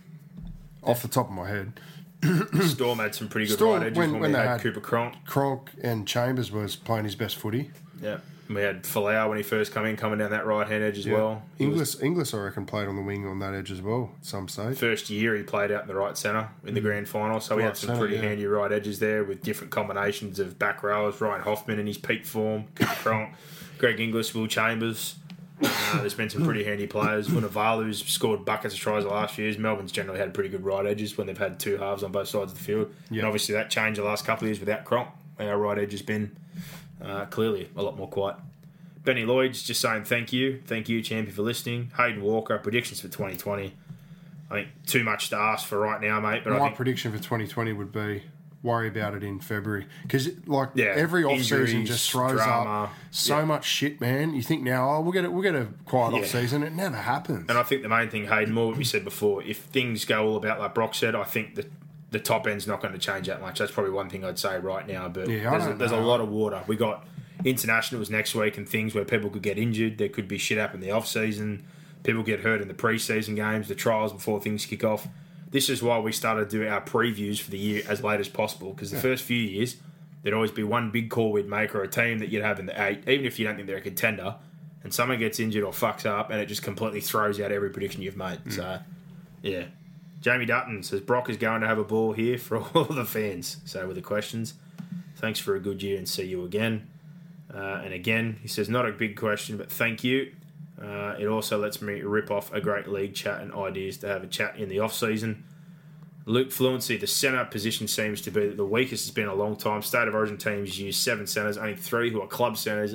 off 0.83 1.03
the 1.03 1.09
top 1.09 1.27
of 1.27 1.33
my 1.33 1.49
head, 1.49 1.73
Storm 2.63 2.99
had 2.99 3.15
some 3.15 3.29
pretty 3.29 3.47
good 3.49 3.57
Storm, 3.57 3.81
right 3.81 3.87
edges 3.89 3.99
when- 3.99 4.13
when, 4.13 4.21
when 4.21 4.31
we 4.31 4.37
they 4.37 4.43
had, 4.43 4.49
had- 4.53 4.61
Cooper 4.61 4.81
Cronk. 4.81 5.15
Kronk 5.27 5.71
and 5.83 6.07
Chambers 6.07 6.51
was 6.53 6.77
playing 6.77 7.05
his 7.05 7.17
best 7.17 7.37
footy. 7.37 7.71
Yeah, 8.01 8.13
And 8.13 8.23
we 8.57 8.63
had 8.63 8.83
Folau 8.85 9.29
when 9.29 9.37
he 9.37 9.43
first 9.45 9.73
came 9.73 9.85
in, 9.87 9.97
coming 9.97 10.19
down 10.19 10.31
that 10.33 10.45
right 10.45 10.67
hand 10.67 10.83
edge 10.83 10.99
as 10.99 11.07
well. 11.07 11.43
He 11.57 11.67
was- 11.67 11.75
Inglis, 11.97 12.03
Inglis, 12.03 12.35
I 12.35 12.39
reckon, 12.39 12.67
played 12.67 12.89
on 12.89 12.97
the 12.97 13.03
wing 13.03 13.27
on 13.27 13.39
that 13.39 13.55
edge 13.55 13.71
as 13.71 13.81
well. 13.81 14.11
At 14.19 14.27
some 14.27 14.49
stage. 14.49 14.77
first 14.79 15.09
year 15.11 15.37
he 15.37 15.43
played 15.43 15.71
out 15.71 15.83
in 15.83 15.89
the 15.89 15.95
right 15.95 16.17
centre 16.19 16.49
in 16.65 16.75
the 16.75 16.81
grand 16.81 17.09
final, 17.09 17.41
so 17.41 17.57
we 17.57 17.63
Mm. 17.63 17.67
Had 17.67 17.77
some 17.77 17.87
centre, 17.89 18.01
pretty 18.01 18.17
yeah. 18.17 18.23
handy 18.23 18.47
right 18.47 18.73
edges 18.73 18.99
there 18.99 19.23
with 19.25 19.43
different 19.43 19.71
combinations 19.71 20.39
of 20.39 20.59
back 20.59 20.83
rowers. 20.83 21.21
Ryan 21.21 21.43
Hoffman 21.43 21.79
in 21.79 21.87
his 21.87 21.99
peak 21.99 22.27
form, 22.27 22.65
Cronk, 22.75 23.35
Greg 23.79 24.01
Inglis, 24.01 24.35
Will 24.35 24.47
Chambers. 24.47 25.15
Uh, 25.63 25.99
there's 26.01 26.15
been 26.15 26.31
some 26.31 26.43
pretty 26.43 26.65
handy 26.65 26.87
players. 26.87 27.29
Vunivalu's 27.29 27.99
scored 27.99 28.47
buckets 28.47 28.73
of 28.73 28.81
tries 28.81 29.05
the 29.05 29.11
last 29.11 29.35
few 29.35 29.45
years. 29.45 29.59
Melbourne's 29.59 29.93
generally 29.93 30.19
had 30.19 30.33
pretty 30.33 30.49
good 30.49 30.65
right 30.65 30.87
edges 30.87 31.19
when 31.19 31.27
they've 31.27 31.37
had 31.37 31.61
two 31.61 31.77
halves 31.77 32.03
on 32.03 32.11
both 32.13 32.29
sides 32.29 32.53
of 32.53 32.57
the 32.59 32.65
field. 32.65 32.91
Yeah. 33.11 33.19
And 33.19 33.27
obviously 33.27 33.55
that 33.55 33.69
changed 33.69 34.01
the 34.01 34.05
last 34.05 34.25
couple 34.25 34.45
of 34.47 34.49
years 34.49 34.59
without 34.59 34.85
Cronk. 34.87 35.09
Our 35.39 35.59
right 35.59 35.79
edge 35.79 35.93
has 35.93 36.01
been 36.03 36.35
uh, 37.03 37.27
clearly 37.27 37.69
a 37.77 37.83
lot 37.83 37.97
more 37.97 38.09
quiet. 38.09 38.37
Benny 39.05 39.25
Lloyd's 39.25 39.63
just 39.63 39.81
saying 39.81 40.05
thank 40.05 40.33
you. 40.33 40.61
Thank 40.67 40.89
you, 40.89 41.01
champion, 41.03 41.35
for 41.35 41.43
listening. 41.43 41.91
Hayden 41.97 42.23
Walker, 42.23 42.59
predictions 42.59 43.01
for 43.01 43.09
2020. 43.09 43.75
I 44.51 44.55
think 44.55 44.69
too 44.87 45.05
much 45.05 45.31
to 45.31 45.37
ask 45.37 45.67
for 45.67 45.79
right 45.79 46.01
now, 46.01 46.21
mate. 46.21 46.43
But 46.45 46.53
I 46.55 46.59
My 46.59 46.65
think 46.67 46.77
prediction 46.77 47.13
for 47.13 47.19
2020 47.19 47.73
would 47.73 47.93
be 47.93 48.23
worry 48.63 48.89
about 48.89 49.15
it 49.15 49.23
in 49.23 49.41
February 49.41 49.87
because 50.03 50.29
like 50.47 50.69
Yeah, 50.75 50.93
every 50.95 51.25
off 51.25 51.41
season 51.43 51.87
just 51.87 52.11
throws 52.11 52.33
drama. 52.33 52.85
up 52.85 52.93
so 53.11 53.39
Yeah. 53.39 53.45
much 53.47 53.65
shit, 53.65 54.03
man. 54.03 54.35
You 54.35 54.43
think 54.43 54.63
now, 54.63 54.91
oh, 54.97 55.01
we'll 55.01 55.13
get 55.13 55.25
it, 55.25 55.33
we'll 55.33 55.43
get 55.43 55.55
a 55.55 55.69
quiet 55.87 56.13
Yeah. 56.15 56.21
off 56.21 56.27
season. 56.27 56.63
It 56.63 56.75
never 56.75 56.97
happens. 56.97 57.47
And 57.49 57.57
I 57.57 57.63
think 57.63 57.81
the 57.83 57.89
main 57.89 58.11
thing, 58.11 58.27
Hayden, 58.27 58.53
more 58.53 58.67
what 58.67 58.77
we 58.77 58.85
said 58.85 59.03
before, 59.03 59.43
if 59.45 59.57
things 59.61 60.05
go 60.05 60.27
all 60.27 60.37
about 60.37 60.59
like 60.61 60.75
Brock 60.75 60.95
said, 60.95 61.15
I 61.15 61.25
think 61.25 61.55
the 61.55 61.67
the 62.11 62.21
top 62.21 62.47
end's 62.47 62.67
not 62.67 62.81
going 62.81 62.93
to 62.93 62.99
change 62.99 63.27
that 63.29 63.41
much. 63.41 63.59
That's 63.59 63.71
probably 63.71 63.93
one 63.93 64.09
thing 64.11 64.25
I'd 64.25 64.39
say 64.39 64.59
right 64.59 64.87
now. 64.87 65.09
But 65.09 65.29
Yeah, 65.29 65.51
there's, 65.51 65.67
a, 65.67 65.75
there's 65.75 65.93
a 65.93 65.97
lot 65.97 66.21
of 66.21 66.29
water. 66.29 66.63
We 66.67 66.77
got 66.77 67.07
internationals 67.45 68.11
next 68.11 68.35
week 68.35 68.57
and 68.59 68.69
things 68.69 68.95
where 68.95 69.05
people 69.05 69.31
could 69.31 69.43
get 69.43 69.59
injured. 69.59 69.99
There 69.99 70.09
could 70.09 70.29
be 70.29 70.39
shit 70.39 70.59
up 70.59 70.75
in 70.75 70.81
the 70.81 70.91
off 70.91 71.07
season. 71.07 71.65
People 72.03 72.23
get 72.23 72.41
hurt 72.41 72.61
in 72.61 72.69
the 72.69 72.75
preseason 72.75 73.37
games, 73.37 73.69
the 73.69 73.75
trials 73.75 74.13
before 74.13 74.41
things 74.41 74.67
kick 74.67 74.85
off. 74.85 75.07
This 75.51 75.69
is 75.69 75.83
why 75.83 75.99
we 75.99 76.13
started 76.13 76.49
to 76.49 76.59
do 76.59 76.69
our 76.69 76.81
previews 76.81 77.41
for 77.41 77.51
the 77.51 77.59
year 77.59 77.83
as 77.89 78.03
late 78.03 78.21
as 78.21 78.29
possible 78.29 78.73
because 78.73 78.91
the 78.91 79.01
first 79.01 79.25
few 79.25 79.37
years 79.37 79.77
there'd 80.23 80.35
always 80.35 80.53
be 80.53 80.63
one 80.63 80.91
big 80.91 81.11
call 81.11 81.33
we'd 81.33 81.49
make 81.49 81.75
or 81.75 81.83
a 81.83 81.89
team 81.89 82.19
that 82.21 82.29
you'd 82.29 82.45
have 82.45 82.59
in 82.59 82.67
the 82.67 82.83
eight, 82.83 83.07
even 83.09 83.27
if 83.27 83.39
you 83.39 83.47
don't 83.47 83.57
think 83.57 83.67
they're 83.67 83.79
a 83.79 83.81
contender, 83.83 84.37
and 84.83 84.95
someone 84.95 85.19
gets 85.19 85.41
injured 85.41 85.65
or 85.65 85.73
fucks 85.73 86.07
up, 86.07 86.31
and 86.31 86.41
it 86.41 86.47
just 86.47 86.63
completely 86.63 87.01
throws 87.01 87.41
out 87.41 87.53
every 87.53 87.71
prediction 87.71 88.01
you've 88.03 88.17
made. 88.17 88.39
So, 88.53 88.79
yeah. 89.43 89.65
Jamie 90.21 90.47
Dutton 90.47 90.83
says 90.83 91.01
Brock 91.01 91.31
is 91.31 91.37
going 91.37 91.63
to 91.63 91.67
have 91.67 91.79
a 91.79 91.85
ball 91.85 92.13
here 92.13 92.39
for 92.39 92.59
all 92.75 92.85
the 92.85 93.05
fans. 93.05 93.59
So, 93.65 93.87
with 93.87 93.97
the 93.97 94.03
questions, 94.03 94.55
thanks 95.17 95.39
for 95.39 95.55
a 95.55 95.61
good 95.61 95.83
year 95.83 95.97
and 95.99 96.09
see 96.09 96.25
you 96.25 96.45
again. 96.45 96.89
Uh, 97.53 97.83
and 97.85 97.93
again, 97.93 98.39
he 98.43 98.49
says, 98.49 98.69
not 98.69 98.87
a 98.87 98.93
big 98.93 99.17
question, 99.17 99.57
but 99.57 99.71
thank 99.71 100.05
you. 100.05 100.33
Uh, 100.81 101.15
it 101.19 101.27
also 101.27 101.59
lets 101.59 101.83
me 101.83 102.01
rip 102.01 102.31
off 102.31 102.53
a 102.53 102.61
great 102.61 102.89
league 102.89 103.15
chat 103.15 103.41
and 103.41 103.53
ideas 103.53 103.99
to 103.99 104.09
have 104.09 104.23
a 104.23 104.27
chat 104.27 104.57
in 104.57 104.69
the 104.69 104.79
off 104.79 104.95
season. 104.95 105.45
Luke 106.27 106.53
Fluency, 106.53 106.97
the 106.97 107.07
centre 107.07 107.45
position 107.45 107.89
seems 107.89 108.21
to 108.23 108.31
be 108.31 108.49
the 108.49 108.65
weakest 108.65 109.07
it's 109.07 109.15
been 109.15 109.27
a 109.27 109.35
long 109.35 109.57
time. 109.57 109.83
State 109.83 110.07
of 110.07 110.15
Origin 110.15 110.39
teams 110.39 110.79
use 110.79 110.97
seven 110.97 111.27
centres, 111.27 111.59
only 111.59 111.75
three 111.75 112.11
who 112.11 112.23
are 112.23 112.27
club 112.27 112.57
centres, 112.57 112.95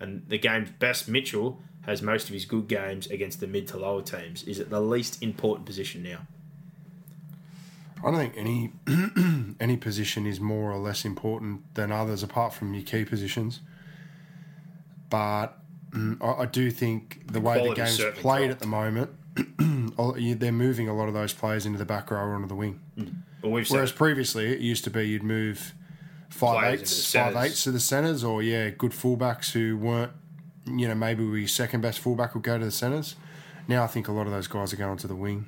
and 0.00 0.24
the 0.28 0.38
game's 0.38 0.70
best 0.70 1.08
Mitchell 1.08 1.60
has 1.82 2.02
most 2.02 2.28
of 2.28 2.34
his 2.34 2.44
good 2.46 2.66
games 2.66 3.06
against 3.06 3.40
the 3.40 3.46
mid 3.46 3.68
to 3.68 3.78
lower 3.78 4.02
teams. 4.02 4.42
Is 4.44 4.58
it 4.58 4.70
the 4.70 4.80
least 4.80 5.22
important 5.22 5.66
position 5.66 6.02
now? 6.02 6.20
I 8.04 8.10
don't 8.10 8.18
think 8.18 8.34
any 8.36 8.72
any 9.60 9.76
position 9.76 10.26
is 10.26 10.38
more 10.38 10.70
or 10.70 10.78
less 10.78 11.04
important 11.04 11.74
than 11.74 11.90
others, 11.90 12.22
apart 12.22 12.52
from 12.52 12.74
your 12.74 12.82
key 12.82 13.04
positions. 13.04 13.60
But 15.08 15.58
mm, 15.90 16.22
I, 16.22 16.42
I 16.42 16.46
do 16.46 16.70
think 16.70 17.32
the, 17.32 17.40
way 17.40 17.66
the 17.66 17.74
game's 17.74 18.02
played 18.16 18.50
at 18.50 18.58
the 18.58 18.66
moment, 18.66 19.10
they're 20.38 20.52
moving 20.52 20.88
a 20.88 20.94
lot 20.94 21.08
of 21.08 21.14
those 21.14 21.32
players 21.32 21.64
into 21.64 21.78
the 21.78 21.84
back 21.86 22.10
row 22.10 22.18
or 22.18 22.34
onto 22.34 22.48
the 22.48 22.54
wing. 22.54 22.80
Well, 23.42 23.52
we've 23.52 23.66
said 23.66 23.74
Whereas 23.74 23.92
previously 23.92 24.52
it 24.52 24.60
used 24.60 24.84
to 24.84 24.90
be 24.90 25.08
you'd 25.08 25.22
move 25.22 25.74
five 26.28 26.80
eights, 26.80 27.12
five 27.12 27.36
eights 27.36 27.64
the 27.64 27.70
to 27.70 27.72
the 27.72 27.80
centres, 27.80 28.22
or 28.22 28.42
yeah, 28.42 28.68
good 28.70 28.92
fullbacks 28.92 29.52
who 29.52 29.78
weren't, 29.78 30.12
you 30.66 30.88
know, 30.88 30.94
maybe 30.94 31.24
we 31.24 31.46
second 31.46 31.80
best 31.80 32.00
fullback 32.00 32.34
would 32.34 32.42
go 32.44 32.58
to 32.58 32.64
the 32.64 32.70
centres. 32.70 33.16
Now 33.66 33.84
I 33.84 33.86
think 33.86 34.08
a 34.08 34.12
lot 34.12 34.26
of 34.26 34.32
those 34.32 34.46
guys 34.46 34.72
are 34.72 34.76
going 34.76 34.98
to 34.98 35.06
the 35.06 35.16
wing. 35.16 35.46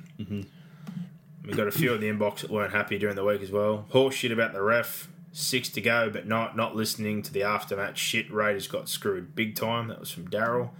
We 1.47 1.53
got 1.53 1.67
a 1.67 1.71
few 1.71 1.93
in 1.93 2.01
the 2.01 2.09
inbox 2.09 2.41
that 2.41 2.49
weren't 2.49 2.73
happy 2.73 2.99
during 2.99 3.15
the 3.15 3.23
week 3.23 3.41
as 3.41 3.51
well. 3.51 3.85
Horse 3.89 4.15
shit 4.15 4.31
about 4.31 4.51
the 4.51 4.61
ref. 4.61 5.07
Six 5.31 5.69
to 5.69 5.81
go, 5.81 6.09
but 6.09 6.27
not 6.27 6.57
not 6.57 6.75
listening 6.75 7.21
to 7.21 7.31
the 7.31 7.41
aftermatch 7.41 7.95
shit. 7.95 8.31
Raiders 8.31 8.67
got 8.67 8.89
screwed 8.89 9.33
big 9.35 9.55
time. 9.55 9.87
That 9.87 9.99
was 9.99 10.11
from 10.11 10.27
Daryl. 10.29 10.71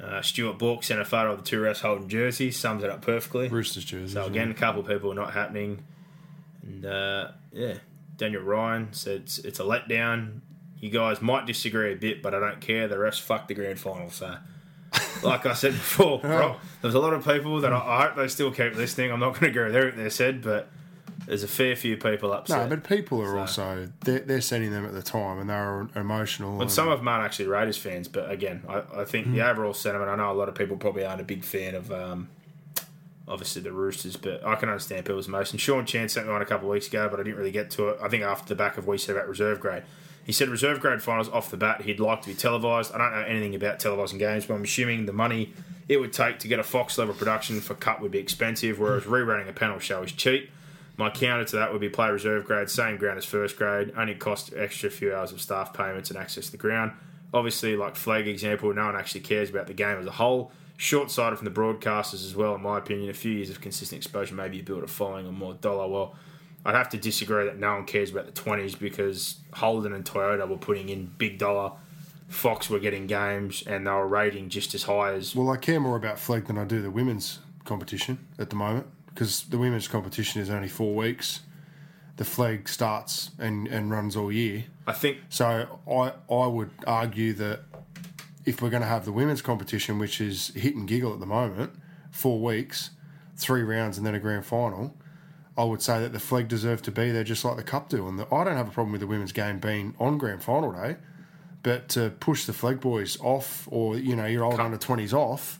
Uh, 0.00 0.22
Stuart 0.22 0.58
Book 0.58 0.84
sent 0.84 1.00
a 1.00 1.04
photo 1.04 1.32
of 1.32 1.38
the 1.38 1.44
two 1.44 1.60
refs 1.60 1.80
holding 1.80 2.08
jerseys. 2.08 2.56
Sums 2.56 2.84
it 2.84 2.90
up 2.90 3.02
perfectly. 3.02 3.48
Roosters 3.48 3.84
jerseys. 3.84 4.12
So 4.12 4.24
again, 4.26 4.50
a 4.50 4.54
couple 4.54 4.80
of 4.80 4.86
people 4.86 5.10
are 5.10 5.14
not 5.14 5.32
happening, 5.32 5.82
and 6.62 6.84
uh, 6.86 7.28
yeah, 7.52 7.74
Daniel 8.16 8.42
Ryan 8.42 8.92
said 8.92 9.22
it's, 9.22 9.38
it's 9.38 9.60
a 9.60 9.64
letdown. 9.64 10.40
You 10.78 10.90
guys 10.90 11.20
might 11.20 11.46
disagree 11.46 11.92
a 11.92 11.96
bit, 11.96 12.22
but 12.22 12.34
I 12.34 12.38
don't 12.38 12.60
care. 12.60 12.86
The 12.86 12.96
refs 12.96 13.20
fucked 13.20 13.48
the 13.48 13.54
grand 13.54 13.78
final. 13.78 14.10
So, 14.10 14.36
like 15.22 15.46
I 15.46 15.52
said 15.54 15.72
before, 15.72 16.18
bro, 16.22 16.56
there's 16.82 16.94
a 16.94 16.98
lot 17.00 17.12
of 17.12 17.24
people 17.24 17.60
that 17.60 17.72
I, 17.72 17.76
I 17.78 18.06
hope 18.06 18.16
they 18.16 18.28
still 18.28 18.50
keep 18.50 18.74
listening. 18.74 19.12
I'm 19.12 19.20
not 19.20 19.38
going 19.38 19.52
to 19.52 19.58
go 19.58 19.70
there 19.70 19.90
they 19.90 20.08
said, 20.10 20.42
but 20.42 20.68
there's 21.26 21.42
a 21.44 21.48
fair 21.48 21.76
few 21.76 21.96
people 21.96 22.32
upset. 22.32 22.68
No, 22.68 22.76
but 22.76 22.88
people 22.88 23.20
are 23.22 23.26
So- 23.26 23.38
also 23.62 23.88
they're, 24.04 24.18
they're 24.20 24.40
sending 24.40 24.72
them 24.72 24.84
at 24.84 24.92
the 24.92 25.02
time, 25.02 25.38
and 25.38 25.48
they're 25.48 25.88
emotional. 25.94 26.52
And 26.54 26.62
and- 26.62 26.72
some 26.72 26.88
of 26.88 26.98
them 26.98 27.08
aren't 27.08 27.24
actually 27.24 27.46
Raiders 27.46 27.76
fans, 27.76 28.08
but 28.08 28.30
again, 28.30 28.62
I, 28.68 28.82
I 29.02 29.04
think 29.04 29.26
Hmm. 29.26 29.34
the 29.34 29.48
overall 29.48 29.74
sentiment. 29.74 30.10
I 30.10 30.16
know 30.16 30.32
a 30.32 30.34
lot 30.34 30.48
of 30.48 30.54
people 30.54 30.76
probably 30.76 31.04
aren't 31.04 31.20
a 31.20 31.24
big 31.24 31.44
fan 31.44 31.74
of, 31.74 31.92
um, 31.92 32.28
obviously 33.28 33.62
the 33.62 33.72
Roosters, 33.72 34.16
but 34.16 34.44
I 34.44 34.56
can 34.56 34.68
understand 34.68 35.04
people's 35.06 35.28
emotion. 35.28 35.56
Sean 35.58 35.86
Chan 35.86 36.08
sent 36.08 36.26
me 36.26 36.32
one 36.32 36.42
a 36.42 36.46
couple 36.46 36.66
of 36.68 36.72
weeks 36.72 36.88
ago, 36.88 37.08
but 37.08 37.20
I 37.20 37.22
didn't 37.22 37.38
really 37.38 37.52
get 37.52 37.70
to 37.72 37.90
it. 37.90 37.98
I 38.02 38.08
think 38.08 38.24
after 38.24 38.48
the 38.48 38.56
back 38.56 38.76
of 38.76 38.86
he 38.86 38.98
said 38.98 39.14
about 39.14 39.28
reserve 39.28 39.60
grade, 39.60 39.84
he 40.30 40.32
said 40.32 40.48
reserve 40.48 40.78
grade 40.78 41.02
finals 41.02 41.28
off 41.28 41.50
the 41.50 41.56
bat 41.56 41.80
he'd 41.80 41.98
like 41.98 42.22
to 42.22 42.28
be 42.28 42.36
televised. 42.36 42.92
I 42.94 42.98
don't 42.98 43.10
know 43.10 43.26
anything 43.26 43.56
about 43.56 43.80
televising 43.80 44.20
games, 44.20 44.46
but 44.46 44.54
I'm 44.54 44.62
assuming 44.62 45.06
the 45.06 45.12
money 45.12 45.52
it 45.88 45.96
would 45.96 46.12
take 46.12 46.38
to 46.38 46.46
get 46.46 46.60
a 46.60 46.62
Fox 46.62 46.96
level 46.98 47.14
production 47.14 47.60
for 47.60 47.74
cut 47.74 48.00
would 48.00 48.12
be 48.12 48.20
expensive, 48.20 48.78
whereas 48.78 49.02
rerunning 49.02 49.48
a 49.48 49.52
panel 49.52 49.80
show 49.80 50.04
is 50.04 50.12
cheap. 50.12 50.48
My 50.96 51.10
counter 51.10 51.44
to 51.46 51.56
that 51.56 51.72
would 51.72 51.80
be 51.80 51.88
play 51.88 52.12
reserve 52.12 52.44
grade, 52.44 52.70
same 52.70 52.96
ground 52.96 53.18
as 53.18 53.24
first 53.24 53.56
grade, 53.56 53.92
only 53.96 54.14
cost 54.14 54.52
extra 54.56 54.88
few 54.88 55.12
hours 55.12 55.32
of 55.32 55.40
staff 55.40 55.74
payments 55.74 56.10
and 56.10 56.16
access 56.16 56.46
to 56.46 56.52
the 56.52 56.58
ground. 56.58 56.92
Obviously, 57.34 57.74
like 57.74 57.96
flag 57.96 58.28
example, 58.28 58.72
no 58.72 58.86
one 58.86 58.94
actually 58.94 59.22
cares 59.22 59.50
about 59.50 59.66
the 59.66 59.74
game 59.74 59.98
as 59.98 60.06
a 60.06 60.12
whole. 60.12 60.52
Short 60.76 61.10
sighted 61.10 61.40
from 61.40 61.52
the 61.52 61.60
broadcasters 61.60 62.24
as 62.24 62.36
well, 62.36 62.54
in 62.54 62.62
my 62.62 62.78
opinion. 62.78 63.10
A 63.10 63.14
few 63.14 63.32
years 63.32 63.50
of 63.50 63.60
consistent 63.60 63.96
exposure, 64.04 64.36
maybe 64.36 64.58
you 64.58 64.62
build 64.62 64.84
a 64.84 64.86
following 64.86 65.26
or 65.26 65.32
more 65.32 65.54
dollar. 65.54 65.88
Well, 65.88 66.14
I'd 66.64 66.74
have 66.74 66.90
to 66.90 66.98
disagree 66.98 67.44
that 67.44 67.58
no 67.58 67.74
one 67.74 67.84
cares 67.86 68.10
about 68.10 68.26
the 68.26 68.32
20s 68.32 68.78
because 68.78 69.36
Holden 69.54 69.92
and 69.92 70.04
Toyota 70.04 70.46
were 70.46 70.58
putting 70.58 70.88
in 70.88 71.06
big 71.18 71.38
dollar. 71.38 71.72
Fox 72.28 72.70
were 72.70 72.78
getting 72.78 73.06
games 73.06 73.64
and 73.66 73.86
they 73.86 73.90
were 73.90 74.06
rating 74.06 74.50
just 74.50 74.74
as 74.74 74.84
high 74.84 75.14
as. 75.14 75.34
well, 75.34 75.50
I 75.50 75.56
care 75.56 75.80
more 75.80 75.96
about 75.96 76.18
flag 76.18 76.46
than 76.46 76.58
I 76.58 76.64
do 76.64 76.80
the 76.80 76.90
women's 76.90 77.40
competition 77.64 78.18
at 78.38 78.50
the 78.50 78.56
moment 78.56 78.86
because 79.06 79.44
the 79.44 79.58
women's 79.58 79.88
competition 79.88 80.40
is 80.40 80.50
only 80.50 80.68
four 80.68 80.94
weeks. 80.94 81.40
The 82.16 82.24
flag 82.24 82.68
starts 82.68 83.30
and, 83.38 83.66
and 83.66 83.90
runs 83.90 84.14
all 84.14 84.30
year. 84.30 84.64
I 84.86 84.92
think 84.92 85.18
So 85.28 85.80
I 85.88 86.12
I 86.32 86.46
would 86.46 86.70
argue 86.86 87.32
that 87.34 87.60
if 88.44 88.62
we're 88.62 88.70
going 88.70 88.82
to 88.82 88.88
have 88.88 89.04
the 89.04 89.12
women's 89.12 89.42
competition, 89.42 89.98
which 89.98 90.20
is 90.20 90.48
hit 90.48 90.74
and 90.74 90.86
giggle 90.86 91.12
at 91.12 91.20
the 91.20 91.26
moment, 91.26 91.72
four 92.10 92.40
weeks, 92.40 92.90
three 93.36 93.62
rounds, 93.62 93.96
and 93.98 94.06
then 94.06 94.14
a 94.14 94.18
grand 94.18 94.44
final, 94.46 94.94
I 95.56 95.64
would 95.64 95.82
say 95.82 96.00
that 96.00 96.12
the 96.12 96.20
flag 96.20 96.48
deserved 96.48 96.84
to 96.86 96.90
be 96.92 97.10
there 97.10 97.24
just 97.24 97.44
like 97.44 97.56
the 97.56 97.62
cup 97.62 97.88
do. 97.88 98.08
And 98.08 98.18
the, 98.18 98.34
I 98.34 98.44
don't 98.44 98.56
have 98.56 98.68
a 98.68 98.70
problem 98.70 98.92
with 98.92 99.00
the 99.00 99.06
women's 99.06 99.32
game 99.32 99.58
being 99.58 99.94
on 99.98 100.16
grand 100.16 100.42
final 100.42 100.72
day, 100.72 100.96
but 101.62 101.88
to 101.90 102.10
push 102.10 102.46
the 102.46 102.52
flag 102.52 102.80
boys 102.80 103.18
off 103.20 103.68
or 103.70 103.96
you 103.96 104.16
know 104.16 104.26
your 104.26 104.44
old 104.44 104.60
under 104.60 104.78
twenties 104.78 105.12
off. 105.12 105.58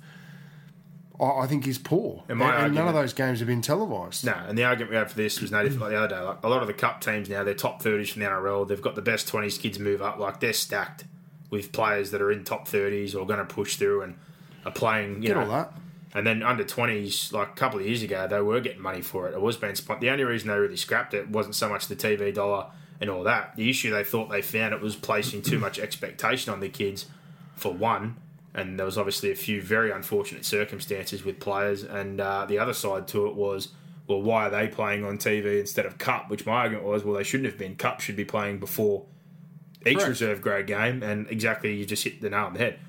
I 1.21 1.41
I 1.41 1.47
think 1.47 1.67
is 1.67 1.79
poor, 1.79 2.23
And 2.29 2.31
and, 2.31 2.39
my 2.39 2.65
and 2.65 2.75
none 2.75 2.89
of 2.89 2.95
those 2.95 3.13
games 3.13 3.41
have 3.41 3.49
been 3.49 3.61
televised. 3.61 4.25
No, 4.25 4.33
and 4.49 4.57
the 4.57 4.65
argument 4.65 4.91
we 4.93 4.97
had 4.97 5.11
for 5.11 5.17
this 5.17 5.41
was 5.41 5.51
no 5.51 5.63
different 5.63 5.83
like 5.83 5.91
the 5.91 5.99
other 5.99 6.09
day. 6.09 6.21
Like 6.21 6.39
a 6.43 6.49
lot 6.49 6.63
of 6.63 6.67
the 6.67 6.73
cup 6.75 7.01
teams 7.03 7.29
now, 7.29 7.45
they're 7.45 7.53
top 7.53 7.83
thirties 7.83 8.11
from 8.11 8.23
the 8.23 8.29
NRL. 8.29 8.67
They've 8.67 8.81
got 8.81 8.95
the 8.95 9.03
best 9.03 9.29
twenties 9.29 9.59
kids 9.59 9.79
move 9.79 10.01
up. 10.01 10.19
Like 10.19 10.41
they're 10.41 10.53
stacked 10.55 11.05
with 11.51 11.73
players 11.73 12.11
that 12.13 12.23
are 12.23 12.31
in 12.33 12.45
top 12.45 12.69
thirties 12.69 13.15
or 13.15 13.27
going 13.27 13.41
to 13.41 13.45
push 13.45 13.77
through 13.77 14.03
and 14.03 14.17
are 14.65 14.73
playing. 14.73 15.17
You 15.23 15.29
Get 15.29 15.37
know, 15.37 15.43
all 15.43 15.49
that. 15.51 15.73
And 16.13 16.27
then 16.27 16.43
under 16.43 16.65
twenties, 16.65 17.33
like 17.33 17.49
a 17.49 17.53
couple 17.53 17.79
of 17.79 17.87
years 17.87 18.03
ago, 18.03 18.27
they 18.27 18.41
were 18.41 18.61
getting 18.61 18.83
money 18.83 19.01
for 19.01 19.29
it. 19.29 19.35
It 19.35 19.41
was 19.41 19.57
being 19.57 19.77
spent. 19.77 20.01
The 20.01 20.11
only 20.11 20.25
reason 20.25 20.49
they 20.49 20.59
really 20.59 20.77
scrapped 20.77 21.15
it 21.15 21.29
wasn't 21.31 21.55
so 21.55 21.69
much 21.69 21.87
the 21.87 21.97
TV 21.97 22.35
dollar 22.35 22.67
and 23.01 23.09
all 23.09 23.23
that. 23.25 23.55
The 23.57 23.71
issue 23.71 23.91
they 23.91 24.05
thought 24.05 24.29
they 24.29 24.43
found 24.43 24.75
it 24.75 24.81
was 24.81 24.97
placing 24.97 25.43
too 25.43 25.59
much 25.59 25.79
expectation 25.79 26.53
on 26.53 26.61
the 26.61 26.69
kids, 26.69 27.07
for 27.55 27.73
one. 27.73 28.17
And 28.53 28.77
there 28.77 28.87
was 28.87 28.99
obviously 28.99 29.31
a 29.31 29.37
few 29.37 29.63
very 29.63 29.93
unfortunate 29.93 30.45
circumstances 30.45 31.25
with 31.25 31.39
players. 31.39 31.85
And 31.85 32.21
uh, 32.21 32.47
the 32.47 32.59
other 32.59 32.73
side 32.73 33.07
to 33.09 33.29
it 33.29 33.37
was, 33.37 33.69
well, 34.09 34.21
why 34.21 34.47
are 34.47 34.51
they 34.51 34.67
playing 34.67 35.05
on 35.05 35.19
TV 35.19 35.61
instead 35.61 35.87
of 35.87 35.99
Cup? 35.99 36.29
Which 36.29 36.45
my 36.45 36.55
argument 36.55 36.85
was, 36.85 37.05
well, 37.05 37.15
they 37.15 37.23
shouldn't 37.23 37.47
have 37.47 37.57
been. 37.57 37.77
Cup 37.77 38.01
should 38.01 38.17
be 38.17 38.25
playing 38.25 38.59
before 38.59 39.05
each 39.87 39.99
Correct. 39.99 40.09
reserve 40.09 40.43
grade 40.43 40.67
game. 40.67 41.05
And 41.05 41.29
exactly, 41.31 41.73
you 41.75 41.87
just 41.87 42.03
hit 42.03 42.21
the 42.21 42.31
nail 42.31 42.47
on 42.47 42.55
the 42.55 42.59
head 42.59 42.81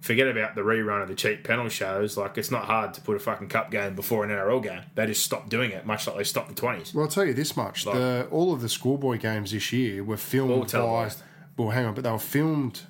forget 0.00 0.26
about 0.28 0.54
the 0.54 0.62
rerun 0.62 1.02
of 1.02 1.08
the 1.08 1.14
cheap 1.14 1.44
panel 1.44 1.68
shows. 1.68 2.16
Like, 2.16 2.38
it's 2.38 2.50
not 2.50 2.64
hard 2.64 2.94
to 2.94 3.00
put 3.00 3.16
a 3.16 3.18
fucking 3.18 3.48
cup 3.48 3.70
game 3.70 3.94
before 3.94 4.24
an 4.24 4.30
NRL 4.30 4.62
game. 4.62 4.82
They 4.94 5.06
just 5.06 5.24
stopped 5.24 5.48
doing 5.50 5.70
it, 5.72 5.84
much 5.86 6.06
like 6.06 6.16
they 6.16 6.24
stopped 6.24 6.48
the 6.54 6.60
20s. 6.60 6.94
Well, 6.94 7.04
I'll 7.04 7.10
tell 7.10 7.24
you 7.24 7.34
this 7.34 7.56
much: 7.56 7.86
Like- 7.86 7.96
the 7.96 8.26
all 8.30 8.52
of 8.52 8.60
the 8.62 8.68
schoolboy 8.68 9.18
games 9.18 9.52
this 9.52 9.72
year 9.72 10.02
were 10.02 10.16
filmed 10.16 10.72
by. 10.72 11.10
Well, 11.56 11.70
hang 11.70 11.84
on, 11.86 11.94
but 11.94 12.04
they 12.04 12.10
were 12.10 12.18
filmed 12.18 12.82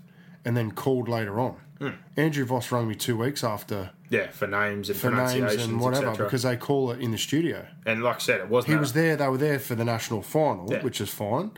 and 0.44 0.56
then 0.56 0.70
called 0.70 1.08
later 1.08 1.38
on. 1.40 1.56
Andrew 2.16 2.44
Voss 2.44 2.70
rang 2.70 2.86
me 2.88 2.94
two 2.94 3.16
weeks 3.16 3.42
after 3.42 3.90
Yeah, 4.10 4.28
for 4.30 4.46
names 4.46 4.90
and 4.90 4.98
for 4.98 5.10
names 5.10 5.54
and 5.64 5.80
whatever 5.80 6.10
because 6.24 6.42
they 6.42 6.54
call 6.58 6.90
it 6.90 7.00
in 7.00 7.10
the 7.10 7.16
studio. 7.16 7.64
and 7.86 8.02
like 8.02 8.16
I 8.16 8.18
said, 8.18 8.40
it 8.40 8.48
wasn't. 8.50 8.74
He 8.74 8.78
was 8.78 8.92
there. 8.92 9.16
They 9.16 9.26
were 9.28 9.38
there 9.38 9.58
for 9.58 9.74
the 9.74 9.84
national 9.86 10.20
final, 10.20 10.70
Yeah. 10.70 10.82
which 10.82 11.00
is 11.00 11.08
fine. 11.08 11.52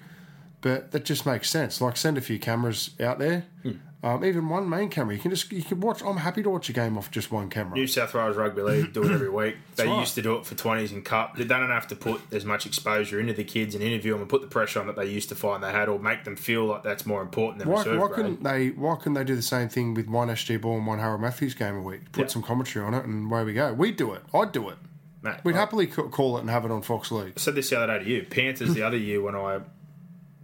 But 0.60 0.92
that 0.92 1.04
just 1.04 1.26
makes 1.26 1.50
sense. 1.50 1.80
Like 1.80 1.96
send 1.96 2.16
a 2.16 2.20
few 2.20 2.38
cameras 2.38 2.90
out 3.00 3.18
there, 3.18 3.46
Hmm. 3.64 3.70
Um, 4.04 4.24
even 4.24 4.48
one 4.48 4.68
main 4.68 4.88
camera. 4.88 5.14
You 5.14 5.20
can 5.20 5.30
just 5.30 5.52
you 5.52 5.62
can 5.62 5.80
watch. 5.80 6.02
I'm 6.02 6.16
happy 6.16 6.42
to 6.42 6.50
watch 6.50 6.68
a 6.68 6.72
game 6.72 6.98
off 6.98 7.10
just 7.10 7.30
one 7.30 7.48
camera. 7.48 7.74
New 7.74 7.86
South 7.86 8.12
Wales 8.14 8.36
Rugby 8.36 8.62
League 8.62 8.92
do 8.92 9.04
it 9.04 9.12
every 9.12 9.28
week. 9.30 9.56
They 9.76 9.86
right. 9.86 10.00
used 10.00 10.14
to 10.16 10.22
do 10.22 10.36
it 10.36 10.44
for 10.46 10.54
20s 10.56 10.90
and 10.92 11.04
Cup. 11.04 11.36
They 11.36 11.44
don't 11.44 11.68
have 11.70 11.86
to 11.88 11.96
put 11.96 12.20
as 12.32 12.44
much 12.44 12.66
exposure 12.66 13.20
into 13.20 13.32
the 13.32 13.44
kids 13.44 13.74
and 13.76 13.84
interview 13.84 14.12
them 14.12 14.22
and 14.22 14.28
put 14.30 14.40
the 14.40 14.48
pressure 14.48 14.80
on 14.80 14.86
that 14.88 14.96
they 14.96 15.06
used 15.06 15.28
to 15.28 15.34
find 15.36 15.62
they 15.62 15.70
had 15.70 15.88
or 15.88 15.98
make 16.00 16.24
them 16.24 16.34
feel 16.36 16.64
like 16.66 16.82
that's 16.82 17.06
more 17.06 17.22
important 17.22 17.60
than 17.60 17.68
Why, 17.68 17.78
reserve 17.78 18.00
why 18.00 18.06
grade. 18.08 18.16
couldn't 18.16 18.42
they? 18.42 18.68
Why 18.70 18.96
couldn't 18.96 19.14
they 19.14 19.24
do 19.24 19.36
the 19.36 19.42
same 19.42 19.68
thing 19.68 19.94
with 19.94 20.08
one 20.08 20.28
SG 20.28 20.60
Ball 20.60 20.78
and 20.78 20.86
one 20.86 20.98
Harold 20.98 21.20
Matthews 21.20 21.54
game 21.54 21.76
a 21.76 21.82
week? 21.82 22.10
Put 22.12 22.22
Yeah. 22.22 22.26
some 22.28 22.42
commentary 22.42 22.84
on 22.84 22.94
it, 22.94 23.04
and 23.04 23.30
away 23.30 23.44
we 23.44 23.52
go. 23.52 23.72
We'd 23.72 23.96
do 23.96 24.12
it. 24.14 24.22
I'd 24.34 24.50
do 24.52 24.68
it. 24.68 24.78
Mate, 25.22 25.36
We'd 25.44 25.54
happily 25.54 25.86
call 25.86 26.36
it 26.38 26.40
and 26.40 26.50
have 26.50 26.64
it 26.64 26.72
on 26.72 26.82
Fox 26.82 27.12
League. 27.12 27.34
I 27.36 27.40
said 27.40 27.54
this 27.54 27.70
the 27.70 27.78
other 27.80 27.96
day 27.98 28.04
to 28.04 28.10
you. 28.10 28.22
Panthers 28.28 28.74
the 28.74 28.82
other 28.86 28.96
year 28.96 29.20
when 29.22 29.36
I 29.36 29.60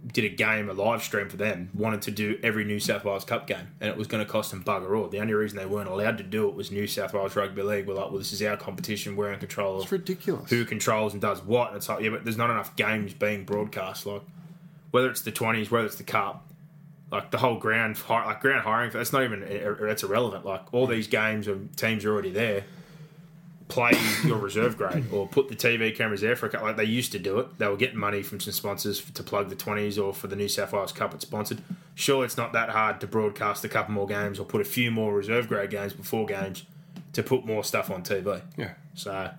did 0.07 0.23
a 0.23 0.29
game, 0.29 0.69
a 0.69 0.73
live 0.73 1.03
stream 1.03 1.27
for 1.27 1.35
them, 1.37 1.69
wanted 1.73 2.01
to 2.03 2.11
do 2.11 2.39
every 2.41 2.63
New 2.63 2.79
South 2.79 3.03
Wales 3.03 3.25
Cup 3.25 3.47
game, 3.47 3.67
and 3.81 3.89
it 3.89 3.97
was 3.97 4.07
going 4.07 4.25
to 4.25 4.31
cost 4.31 4.51
them 4.51 4.63
bugger 4.63 4.97
all. 4.97 5.07
The 5.09 5.19
only 5.19 5.33
reason 5.33 5.57
they 5.57 5.65
weren't 5.65 5.89
allowed 5.89 6.17
to 6.19 6.23
do 6.23 6.47
it 6.47 6.55
was 6.55 6.71
New 6.71 6.87
South 6.87 7.13
Wales 7.13 7.35
Rugby 7.35 7.61
League 7.61 7.85
were 7.85 7.93
like, 7.93 8.09
well, 8.09 8.17
this 8.17 8.31
is 8.31 8.41
our 8.41 8.55
competition, 8.55 9.15
we're 9.15 9.33
in 9.33 9.39
control 9.39 9.75
of 9.75 9.83
It's 9.83 9.91
ridiculous. 9.91 10.49
who 10.49 10.63
controls 10.63 11.11
and 11.13 11.21
does 11.21 11.43
what. 11.43 11.67
And 11.69 11.77
it's 11.77 11.89
like, 11.89 12.01
yeah, 12.01 12.09
but 12.11 12.23
there's 12.23 12.37
not 12.37 12.49
enough 12.49 12.75
games 12.77 13.13
being 13.13 13.43
broadcast. 13.43 14.05
Like, 14.05 14.21
whether 14.91 15.09
it's 15.09 15.21
the 15.21 15.31
20s, 15.33 15.69
whether 15.69 15.85
it's 15.85 15.97
the 15.97 16.03
Cup, 16.03 16.45
like 17.11 17.31
the 17.31 17.39
whole 17.39 17.57
ground, 17.57 17.99
like 18.09 18.39
ground 18.39 18.61
hiring, 18.61 18.91
that's 18.91 19.11
not 19.11 19.23
even, 19.23 19.41
that's 19.81 20.03
irrelevant. 20.03 20.45
Like, 20.45 20.73
all 20.73 20.87
these 20.87 21.07
games 21.07 21.47
and 21.47 21.75
teams 21.75 22.05
are 22.05 22.11
already 22.13 22.31
there. 22.31 22.63
Play 23.69 23.91
your 24.25 24.37
reserve 24.37 24.77
grade 24.77 25.05
or 25.11 25.27
put 25.27 25.47
the 25.47 25.55
TV 25.55 25.95
cameras 25.95 26.21
there 26.21 26.35
for 26.35 26.47
a 26.47 26.49
couple. 26.49 26.67
Like 26.67 26.75
they 26.75 26.83
used 26.83 27.11
to 27.13 27.19
do 27.19 27.39
it. 27.39 27.57
They 27.59 27.67
were 27.67 27.77
getting 27.77 27.97
money 27.97 28.23
from 28.23 28.39
some 28.39 28.51
sponsors 28.51 28.99
to 29.11 29.23
plug 29.23 29.49
the 29.49 29.55
20s 29.55 30.03
or 30.03 30.13
for 30.13 30.27
the 30.27 30.35
New 30.35 30.47
South 30.47 30.73
Wales 30.73 30.91
Cup 30.91 31.13
it's 31.13 31.25
sponsored. 31.25 31.61
Sure, 31.95 32.25
it's 32.25 32.35
not 32.35 32.51
that 32.53 32.69
hard 32.69 32.99
to 33.01 33.07
broadcast 33.07 33.63
a 33.63 33.69
couple 33.69 33.93
more 33.93 34.07
games 34.07 34.39
or 34.39 34.43
put 34.43 34.59
a 34.59 34.65
few 34.65 34.89
more 34.91 35.13
reserve 35.13 35.47
grade 35.47 35.69
games 35.69 35.93
before 35.93 36.25
games 36.25 36.65
to 37.13 37.23
put 37.23 37.45
more 37.45 37.63
stuff 37.63 37.89
on 37.89 38.03
TV. 38.03 38.41
Yeah. 38.57 38.73
So, 38.95 39.31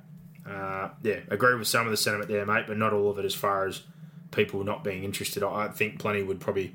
uh, 0.48 0.88
yeah, 1.02 1.20
agree 1.28 1.56
with 1.56 1.68
some 1.68 1.86
of 1.86 1.90
the 1.90 1.96
sentiment 1.96 2.30
there, 2.30 2.46
mate, 2.46 2.64
but 2.66 2.78
not 2.78 2.92
all 2.92 3.10
of 3.10 3.18
it 3.18 3.24
as 3.24 3.34
far 3.34 3.66
as 3.66 3.82
people 4.30 4.64
not 4.64 4.84
being 4.84 5.04
interested. 5.04 5.42
I 5.42 5.64
I 5.64 5.68
think 5.68 5.98
plenty 5.98 6.22
would 6.22 6.40
probably 6.40 6.74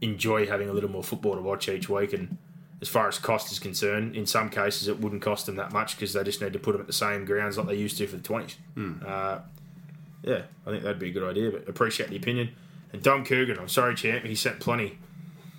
enjoy 0.00 0.46
having 0.46 0.68
a 0.68 0.72
little 0.72 0.90
more 0.90 1.02
football 1.02 1.34
to 1.34 1.42
watch 1.42 1.68
each 1.68 1.88
week. 1.88 2.12
And 2.12 2.38
as 2.82 2.88
far 2.88 3.08
as 3.08 3.18
cost 3.18 3.50
is 3.50 3.58
concerned, 3.58 4.14
in 4.16 4.26
some 4.26 4.50
cases 4.50 4.86
it 4.88 5.00
wouldn't 5.00 5.22
cost 5.22 5.46
them 5.46 5.56
that 5.56 5.72
much 5.72 5.96
because 5.96 6.12
they 6.12 6.22
just 6.24 6.42
need 6.42 6.52
to 6.52 6.58
put 6.58 6.72
them 6.72 6.80
at 6.80 6.86
the 6.86 6.92
same 6.92 7.24
grounds 7.24 7.56
like 7.56 7.66
they 7.66 7.74
used 7.74 7.96
to 7.98 8.06
for 8.06 8.16
the 8.16 8.22
20s. 8.22 8.54
Uh, 9.06 9.38
yeah, 10.22 10.42
I 10.66 10.70
think 10.70 10.82
that'd 10.82 10.98
be 10.98 11.08
a 11.10 11.12
good 11.12 11.22
idea, 11.28 11.50
but 11.50 11.68
appreciate 11.68 12.10
the 12.10 12.16
opinion. 12.16 12.50
And 12.92 13.02
Dom 13.02 13.24
Coogan, 13.24 13.58
I'm 13.58 13.68
sorry, 13.68 13.94
champ, 13.94 14.24
he 14.24 14.34
sent 14.34 14.60
plenty 14.60 14.98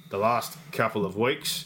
the 0.09 0.17
last 0.17 0.57
couple 0.71 1.05
of 1.05 1.15
weeks, 1.15 1.65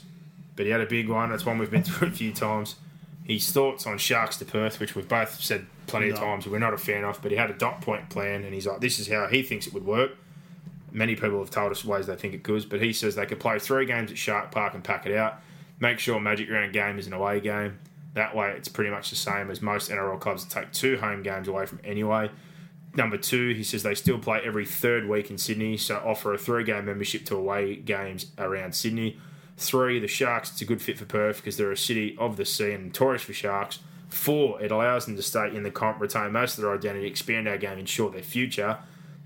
but 0.55 0.65
he 0.65 0.71
had 0.71 0.81
a 0.81 0.85
big 0.85 1.09
one. 1.09 1.29
That's 1.29 1.45
one 1.45 1.57
we've 1.57 1.71
been 1.71 1.83
through 1.85 2.09
a 2.09 2.11
few 2.11 2.31
times. 2.31 2.75
His 3.23 3.51
thoughts 3.51 3.85
on 3.85 3.97
Sharks 3.97 4.37
to 4.37 4.45
Perth, 4.45 4.79
which 4.79 4.95
we've 4.95 5.07
both 5.07 5.41
said 5.41 5.67
plenty 5.87 6.09
of 6.09 6.17
times 6.17 6.47
we're 6.47 6.59
not 6.59 6.73
a 6.73 6.77
fan 6.77 7.03
of, 7.03 7.21
but 7.21 7.31
he 7.31 7.37
had 7.37 7.49
a 7.49 7.53
dot 7.53 7.81
point 7.81 8.09
plan, 8.09 8.43
and 8.43 8.53
he's 8.53 8.65
like, 8.67 8.79
this 8.79 8.99
is 8.99 9.07
how 9.07 9.27
he 9.27 9.43
thinks 9.43 9.67
it 9.67 9.73
would 9.73 9.85
work. 9.85 10.11
Many 10.91 11.15
people 11.15 11.39
have 11.39 11.51
told 11.51 11.71
us 11.71 11.85
ways 11.85 12.07
they 12.07 12.15
think 12.15 12.33
it 12.33 12.43
could, 12.43 12.69
but 12.69 12.81
he 12.81 12.91
says 12.91 13.15
they 13.15 13.25
could 13.25 13.39
play 13.39 13.59
three 13.59 13.85
games 13.85 14.11
at 14.11 14.17
Shark 14.17 14.51
Park 14.51 14.73
and 14.73 14.83
pack 14.83 15.05
it 15.05 15.15
out. 15.15 15.39
Make 15.79 15.99
sure 15.99 16.19
Magic 16.19 16.49
Round 16.49 16.73
game 16.73 16.99
is 16.99 17.07
an 17.07 17.13
away 17.13 17.39
game. 17.39 17.79
That 18.13 18.35
way, 18.35 18.51
it's 18.51 18.67
pretty 18.67 18.91
much 18.91 19.09
the 19.09 19.15
same 19.15 19.49
as 19.49 19.61
most 19.61 19.89
NRL 19.89 20.19
clubs 20.19 20.43
take 20.43 20.71
two 20.73 20.97
home 20.97 21.23
games 21.23 21.47
away 21.47 21.65
from 21.65 21.79
anyway. 21.83 22.29
Number 22.93 23.17
two, 23.17 23.53
he 23.53 23.63
says 23.63 23.83
they 23.83 23.95
still 23.95 24.19
play 24.19 24.41
every 24.43 24.65
third 24.65 25.07
week 25.07 25.31
in 25.31 25.37
Sydney, 25.37 25.77
so 25.77 25.95
offer 26.05 26.33
a 26.33 26.37
three 26.37 26.65
game 26.65 26.85
membership 26.85 27.25
to 27.25 27.35
away 27.35 27.77
games 27.77 28.27
around 28.37 28.75
Sydney. 28.75 29.17
Three, 29.55 29.99
the 29.99 30.07
Sharks, 30.07 30.51
it's 30.51 30.61
a 30.61 30.65
good 30.65 30.81
fit 30.81 30.97
for 30.97 31.05
Perth 31.05 31.37
because 31.37 31.55
they're 31.55 31.71
a 31.71 31.77
city 31.77 32.17
of 32.19 32.35
the 32.35 32.45
sea 32.45 32.73
and 32.73 32.85
notorious 32.85 33.21
for 33.21 33.33
Sharks. 33.33 33.79
Four, 34.09 34.61
it 34.61 34.71
allows 34.71 35.05
them 35.05 35.15
to 35.15 35.21
stay 35.21 35.55
in 35.55 35.63
the 35.63 35.71
comp, 35.71 36.01
retain 36.01 36.33
most 36.33 36.57
of 36.57 36.63
their 36.63 36.73
identity, 36.73 37.07
expand 37.07 37.47
our 37.47 37.57
game, 37.57 37.77
ensure 37.77 38.09
their 38.09 38.21
future. 38.21 38.77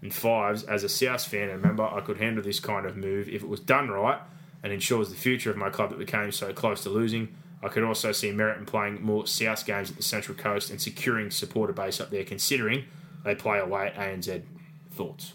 And 0.06 0.14
fives, 0.14 0.62
as 0.66 0.84
a 0.84 0.90
South 0.90 1.26
fan 1.26 1.50
and 1.50 1.64
member, 1.64 1.84
I 1.84 2.00
could 2.00 2.18
handle 2.18 2.44
this 2.44 2.60
kind 2.60 2.86
of 2.86 2.96
move 2.96 3.28
if 3.28 3.42
it 3.42 3.50
was 3.50 3.60
done 3.60 3.90
right 3.90 4.20
and 4.62 4.72
ensures 4.72 5.10
the 5.10 5.16
future 5.16 5.50
of 5.50 5.58
my 5.58 5.72
club 5.72 5.90
that 5.90 5.98
became 5.98 6.32
so 6.32 6.54
close 6.54 6.84
to 6.84 6.92
losing. 6.92 7.36
I 7.64 7.70
could 7.70 7.84
also 7.84 8.12
see 8.12 8.32
merit 8.32 8.60
in 8.60 8.68
playing 8.68 9.02
more 9.02 9.26
South 9.26 9.66
games 9.66 9.90
at 9.90 9.98
the 9.98 10.04
Central 10.04 10.38
Coast 10.38 10.70
and 10.70 10.80
securing 10.80 11.32
supporter 11.32 11.74
base 11.74 12.00
up 12.00 12.12
there, 12.12 12.24
considering 12.24 12.84
they 13.24 13.34
play 13.34 13.58
away 13.58 13.88
at 13.88 13.96
ANZ. 13.96 14.44
Thoughts? 14.92 15.34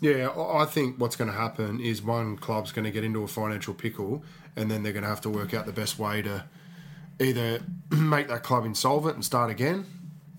Yeah, 0.00 0.28
I 0.28 0.62
I 0.62 0.64
think 0.64 1.00
what's 1.00 1.16
going 1.16 1.32
to 1.32 1.36
happen 1.36 1.80
is 1.80 2.00
one 2.00 2.36
club's 2.36 2.70
going 2.70 2.84
to 2.84 2.92
get 2.92 3.02
into 3.02 3.24
a 3.24 3.26
financial 3.26 3.74
pickle, 3.74 4.22
and 4.54 4.70
then 4.70 4.84
they're 4.84 4.92
going 4.92 5.02
to 5.02 5.08
have 5.08 5.22
to 5.22 5.30
work 5.30 5.54
out 5.54 5.66
the 5.66 5.72
best 5.72 5.98
way 5.98 6.22
to 6.22 6.44
either 7.18 7.62
make 7.90 8.28
that 8.28 8.44
club 8.44 8.64
insolvent 8.64 9.16
and 9.16 9.24
start 9.24 9.50
again 9.50 9.86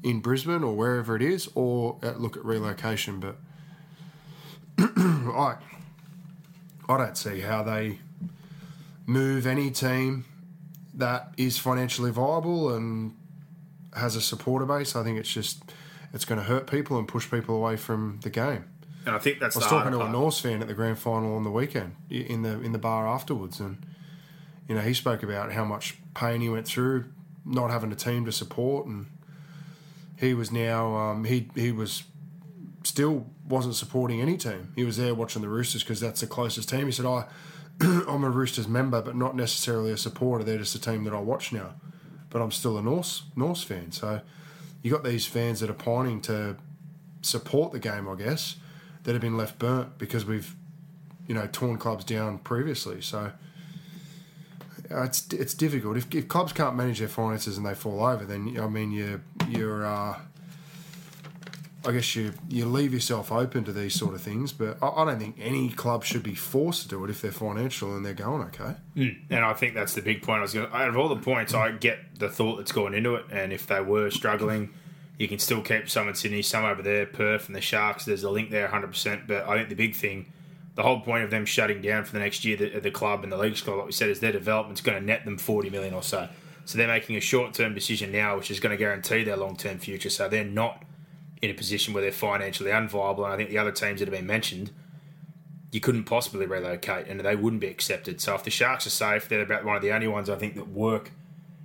in 0.04 0.20
Brisbane 0.20 0.64
or 0.64 0.76
wherever 0.76 1.16
it 1.16 1.22
is, 1.22 1.50
or 1.56 1.98
uh, 2.04 2.12
look 2.14 2.38
at 2.38 2.46
relocation. 2.46 3.20
But 3.20 3.38
I, 4.80 5.58
I 6.88 6.98
don't 6.98 7.18
see 7.18 7.42
how 7.42 7.64
they 7.64 8.00
move 9.06 9.48
any 9.48 9.72
team 9.72 10.26
that 10.94 11.34
is 11.38 11.58
financially 11.58 12.12
viable 12.12 12.76
and 12.76 13.16
has 13.96 14.16
a 14.16 14.22
supporter 14.22 14.66
base. 14.66 14.96
I 14.96 15.04
think 15.04 15.18
it's 15.18 15.32
just 15.32 15.64
it's 16.14 16.26
going 16.26 16.40
to 16.40 16.46
hurt 16.46 16.70
people 16.70 16.98
and 16.98 17.08
push 17.08 17.30
people 17.30 17.56
away 17.56 17.78
from 17.78 18.20
the 18.24 18.30
game. 18.30 18.66
And 19.06 19.16
I 19.16 19.20
think 19.20 19.40
that's 19.40 19.56
I 19.56 19.60
was 19.60 19.68
talking 19.68 19.92
to 19.94 20.02
a. 20.02 20.10
Norths 20.10 20.40
fan 20.40 20.62
at 20.62 20.68
the 20.68 20.74
grand 20.74 21.00
final 21.00 21.36
on 21.36 21.44
the 21.44 21.52
weekend 21.52 21.96
in 22.10 22.42
the 22.42 22.60
in 22.62 22.74
the 22.74 22.78
bar 22.78 23.08
afterwards, 23.08 23.60
and 23.60 23.86
you 24.68 24.76
know 24.76 24.82
he 24.82 24.94
spoke 24.94 25.24
about 25.24 25.54
how 25.54 25.64
much 25.64 25.96
pain 26.14 26.42
he 26.42 26.50
went 26.50 26.68
through, 26.68 27.06
not 27.46 27.72
having 27.72 27.92
a 27.92 27.96
team 27.96 28.26
to 28.26 28.32
support, 28.32 28.86
and 28.86 29.06
he 30.18 30.34
was 30.34 30.52
now 30.52 30.96
um, 30.96 31.24
he 31.24 31.50
he 31.56 31.72
was 31.72 32.04
still 32.84 33.28
wasn't 33.48 33.76
supporting 33.76 34.22
any 34.22 34.38
team. 34.38 34.72
He 34.76 34.84
was 34.84 34.98
there 34.98 35.16
watching 35.16 35.42
the 35.42 35.50
Roosters 35.50 35.84
because 35.84 36.00
that's 36.00 36.22
the 36.22 36.28
closest 36.28 36.70
team. 36.70 36.86
He 36.86 36.92
said, 36.92 37.06
"I 37.06 37.26
I'm 37.82 38.24
a 38.24 38.30
Roosters 38.30 38.68
member, 38.68 39.02
but 39.02 39.16
not 39.16 39.36
necessarily 39.36 39.92
a 39.92 39.98
supporter. 39.98 40.44
They're 40.44 40.58
just 40.58 40.76
a 40.76 40.82
team 40.82 41.04
that 41.06 41.14
I 41.14 41.20
watch 41.20 41.54
now, 41.54 41.76
but 42.30 42.42
I'm 42.42 42.52
still 42.52 42.78
a 42.78 42.82
Norths 42.82 43.24
Norths 43.36 43.64
fan." 43.64 43.92
So 43.92 44.22
you 44.82 44.92
got 44.92 45.04
these 45.04 45.26
fans 45.26 45.60
that 45.60 45.70
are 45.70 45.74
pining 45.74 46.22
to 46.22 46.58
support 47.22 47.72
the 47.72 47.80
game, 47.80 48.08
I 48.08 48.16
guess, 48.16 48.58
that 49.04 49.14
have 49.14 49.22
been 49.22 49.38
left 49.38 49.60
burnt 49.60 49.98
because 49.98 50.26
we've, 50.26 50.56
you 51.28 51.36
know, 51.36 51.48
torn 51.52 51.78
clubs 51.78 52.06
down 52.06 52.38
previously. 52.40 53.02
So 53.02 53.32
it's 54.90 55.28
it's 55.32 55.54
difficult. 55.54 55.98
If, 55.98 56.14
if 56.14 56.28
clubs 56.28 56.54
can't 56.54 56.76
manage 56.76 57.00
their 57.00 57.08
finances 57.08 57.58
and 57.58 57.66
they 57.66 57.74
fall 57.74 58.06
over, 58.06 58.26
then 58.26 58.58
I 58.60 58.68
mean 58.68 58.92
you 58.92 59.22
you're. 59.48 59.86
Uh, 59.86 60.18
I 61.86 61.92
guess 61.94 62.16
you 62.18 62.34
you 62.50 62.66
leave 62.66 62.94
yourself 62.94 63.32
open 63.32 63.64
to 63.64 63.72
these 63.72 63.94
sort 63.94 64.14
of 64.14 64.22
things, 64.22 64.52
but 64.52 64.78
I, 64.82 64.90
I 64.90 65.06
don't 65.06 65.20
think 65.20 65.38
any 65.40 65.70
club 65.70 66.04
should 66.04 66.24
be 66.24 66.36
forced 66.36 66.84
to 66.84 66.88
do 66.90 67.04
it 67.06 67.10
if 67.10 67.22
they're 67.22 67.32
financial 67.32 67.96
and 67.96 68.06
they're 68.06 68.14
going 68.14 68.42
okay. 68.48 68.76
And 69.30 69.46
I 69.46 69.54
think 69.54 69.74
that's 69.74 69.94
the 69.94 70.02
big 70.02 70.22
point. 70.22 70.40
I 70.40 70.42
was 70.42 70.54
going 70.54 70.70
out 70.72 70.90
of 70.90 70.98
all 70.98 71.08
the 71.08 71.16
points, 71.16 71.54
I 71.54 71.72
get 71.72 72.20
the 72.20 72.30
thought 72.30 72.58
that's 72.58 72.74
going 72.74 72.94
into 72.94 73.16
it. 73.16 73.26
And 73.32 73.54
if 73.54 73.68
they 73.68 73.80
were 73.80 74.10
struggling, 74.12 74.74
you 75.18 75.30
can 75.30 75.40
still 75.40 75.62
keep 75.62 75.90
some 75.90 76.10
in 76.10 76.16
Sydney, 76.16 76.42
some 76.42 76.66
over 76.66 76.82
there, 76.82 77.06
Perth 77.06 77.48
and 77.48 77.56
the 77.56 77.62
Sharks. 77.62 78.04
There's 78.04 78.24
a 78.24 78.30
link 78.30 78.50
there 78.50 78.68
100%. 78.68 79.26
But 79.26 79.48
I 79.48 79.58
think 79.58 79.70
the 79.70 79.76
big 79.76 79.96
thing, 79.96 80.32
the 80.78 80.84
whole 80.84 81.00
point 81.00 81.24
of 81.24 81.32
them 81.32 81.44
shutting 81.44 81.82
down 81.82 82.06
for 82.06 82.14
the 82.14 82.20
next 82.20 82.46
year, 82.46 82.56
the, 82.56 82.80
the 82.80 82.92
club 82.92 83.24
and 83.24 83.32
the 83.32 83.38
league 83.38 83.58
squad, 83.58 83.78
like 83.78 83.88
we 83.88 83.92
said, 83.92 84.10
is 84.10 84.20
their 84.20 84.32
development's 84.32 84.80
going 84.80 84.98
to 84.98 85.04
net 85.04 85.26
them 85.26 85.36
40 85.36 85.72
million 85.72 85.92
or 85.92 86.04
so. 86.04 86.30
So 86.66 86.78
they're 86.78 86.88
making 86.88 87.16
a 87.16 87.20
short 87.20 87.56
term 87.56 87.74
decision 87.74 88.12
now, 88.12 88.38
which 88.38 88.52
is 88.52 88.60
going 88.60 88.70
to 88.70 88.78
guarantee 88.78 89.24
their 89.24 89.38
long 89.38 89.58
term 89.58 89.80
future. 89.80 90.12
So 90.12 90.30
they're 90.30 90.46
not 90.46 90.84
in 91.42 91.50
a 91.50 91.56
position 91.56 91.96
where 91.96 92.04
they're 92.04 92.12
financially 92.12 92.70
unviable. 92.70 93.24
And 93.24 93.34
I 93.34 93.38
think 93.38 93.50
the 93.50 93.58
other 93.58 93.72
teams 93.72 94.00
that 94.00 94.08
have 94.08 94.16
been 94.16 94.28
mentioned, 94.28 94.70
you 95.72 95.80
couldn't 95.80 96.04
possibly 96.04 96.46
relocate 96.46 97.08
and 97.08 97.20
they 97.22 97.36
wouldn't 97.36 97.62
be 97.62 97.68
accepted. 97.68 98.22
So 98.22 98.36
if 98.36 98.44
the 98.44 98.52
Sharks 98.52 98.86
are 98.86 98.92
safe, 98.92 99.28
they're 99.28 99.42
about 99.42 99.66
one 99.66 99.76
of 99.76 99.82
the 99.82 99.92
only 99.92 100.08
ones 100.08 100.30
I 100.30 100.36
think 100.36 100.54
that 100.54 100.68
work 100.68 101.12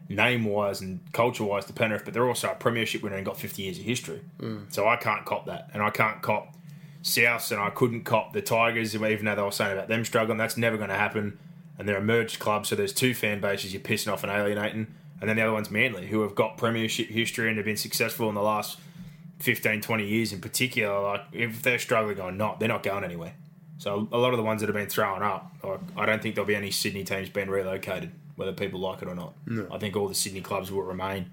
name 0.08 0.46
wise 0.46 0.80
and 0.80 1.00
culture 1.12 1.44
wise 1.44 1.66
to 1.66 1.74
Penrith, 1.74 2.06
but 2.06 2.14
they're 2.14 2.26
also 2.26 2.50
a 2.50 2.54
premiership 2.54 3.02
winner 3.02 3.16
and 3.16 3.26
got 3.26 3.36
50 3.36 3.62
years 3.62 3.78
of 3.78 3.84
history. 3.84 4.22
Mm. 4.38 4.72
So 4.72 4.88
I 4.88 4.96
can't 4.96 5.26
cop 5.26 5.44
that. 5.46 5.68
And 5.74 5.82
I 5.82 5.90
can't 5.90 6.22
cop 6.22 6.56
Souths 7.02 7.50
and 7.50 7.60
I 7.60 7.70
couldn't 7.70 8.04
cop 8.04 8.32
the 8.32 8.42
Tigers, 8.42 8.94
even 8.94 9.24
though 9.24 9.34
they 9.34 9.42
were 9.42 9.50
saying 9.50 9.72
about 9.72 9.88
them 9.88 10.04
struggling. 10.04 10.38
That's 10.38 10.56
never 10.56 10.76
going 10.76 10.90
to 10.90 10.96
happen. 10.96 11.38
And 11.78 11.88
they're 11.88 11.96
a 11.96 12.02
merged 12.02 12.38
club, 12.38 12.66
so 12.66 12.76
there's 12.76 12.92
two 12.92 13.14
fan 13.14 13.40
bases 13.40 13.72
you're 13.72 13.82
pissing 13.82 14.12
off 14.12 14.22
and 14.22 14.32
alienating. 14.32 14.86
And 15.20 15.28
then 15.28 15.36
the 15.36 15.42
other 15.42 15.52
one's 15.52 15.70
Manly, 15.70 16.06
who 16.06 16.22
have 16.22 16.34
got 16.34 16.58
premiership 16.58 17.08
history 17.08 17.48
and 17.48 17.56
have 17.56 17.64
been 17.64 17.76
successful 17.76 18.28
in 18.28 18.34
the 18.34 18.42
last 18.42 18.78
15, 19.38 19.80
20 19.80 20.06
years 20.06 20.32
in 20.32 20.40
particular. 20.40 21.00
Like, 21.00 21.22
if 21.32 21.62
they're 21.62 21.78
struggling 21.78 22.20
or 22.20 22.30
not, 22.30 22.60
they're 22.60 22.68
not 22.68 22.82
going 22.82 23.04
anywhere. 23.04 23.34
So 23.78 24.08
a 24.12 24.18
lot 24.18 24.32
of 24.32 24.36
the 24.36 24.44
ones 24.44 24.60
that 24.60 24.68
have 24.68 24.76
been 24.76 24.88
thrown 24.88 25.22
up, 25.22 25.56
like, 25.64 25.80
I 25.96 26.06
don't 26.06 26.22
think 26.22 26.36
there'll 26.36 26.46
be 26.46 26.54
any 26.54 26.70
Sydney 26.70 27.02
teams 27.02 27.28
being 27.30 27.50
relocated, 27.50 28.12
whether 28.36 28.52
people 28.52 28.78
like 28.78 29.02
it 29.02 29.08
or 29.08 29.14
not. 29.14 29.34
I 29.72 29.78
think 29.78 29.96
all 29.96 30.06
the 30.06 30.14
Sydney 30.14 30.40
clubs 30.40 30.70
will 30.70 30.82
remain. 30.82 31.30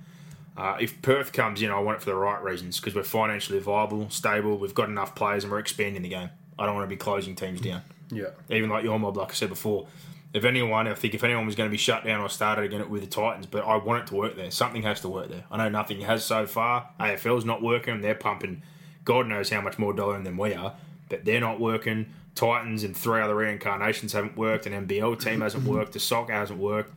Uh, 0.57 0.77
if 0.79 1.01
Perth 1.01 1.31
comes 1.31 1.61
in, 1.61 1.71
I 1.71 1.79
want 1.79 1.97
it 1.97 2.01
for 2.01 2.09
the 2.09 2.15
right 2.15 2.41
reasons 2.43 2.79
because 2.79 2.95
we're 2.95 3.03
financially 3.03 3.59
viable, 3.59 4.09
stable, 4.09 4.57
we've 4.57 4.73
got 4.73 4.89
enough 4.89 5.15
players, 5.15 5.43
and 5.43 5.51
we're 5.51 5.59
expanding 5.59 6.01
the 6.01 6.09
game. 6.09 6.29
I 6.57 6.65
don't 6.65 6.75
want 6.75 6.85
to 6.89 6.93
be 6.93 6.97
closing 6.97 7.35
teams 7.35 7.61
down. 7.61 7.81
Yeah. 8.11 8.29
Even 8.49 8.69
like 8.69 8.83
your 8.83 8.99
mob, 8.99 9.15
like 9.15 9.31
I 9.31 9.33
said 9.33 9.49
before. 9.49 9.87
If 10.33 10.43
anyone, 10.43 10.87
I 10.87 10.93
think 10.93 11.13
if 11.13 11.23
anyone 11.23 11.45
was 11.45 11.55
going 11.55 11.69
to 11.69 11.71
be 11.71 11.77
shut 11.77 12.03
down 12.03 12.19
or 12.19 12.29
started 12.29 12.65
again 12.65 12.87
with 12.89 13.01
the 13.01 13.07
Titans, 13.07 13.45
but 13.45 13.63
I 13.65 13.77
want 13.77 14.03
it 14.03 14.07
to 14.07 14.15
work 14.15 14.35
there. 14.35 14.51
Something 14.51 14.83
has 14.83 15.01
to 15.01 15.09
work 15.09 15.29
there. 15.29 15.45
I 15.49 15.57
know 15.57 15.69
nothing 15.69 16.01
has 16.01 16.23
so 16.23 16.45
far. 16.45 16.89
AFL's 16.99 17.45
not 17.45 17.61
working. 17.63 18.01
They're 18.01 18.13
pumping 18.13 18.61
God 19.09 19.25
knows 19.25 19.49
how 19.49 19.59
much 19.59 19.79
more 19.79 19.91
dollar 19.91 20.17
in 20.17 20.23
than 20.23 20.37
we 20.37 20.53
are, 20.53 20.75
but 21.09 21.25
they're 21.25 21.39
not 21.39 21.59
working. 21.59 22.13
Titans 22.35 22.83
and 22.83 22.95
three 22.95 23.21
other 23.21 23.33
reincarnations 23.33 24.13
haven't 24.13 24.37
worked. 24.37 24.67
An 24.67 24.87
NBL 24.87 25.19
team 25.19 25.41
hasn't 25.41 25.63
worked. 25.67 25.93
The 25.93 25.99
soccer 25.99 26.33
hasn't 26.33 26.59
worked. 26.59 26.93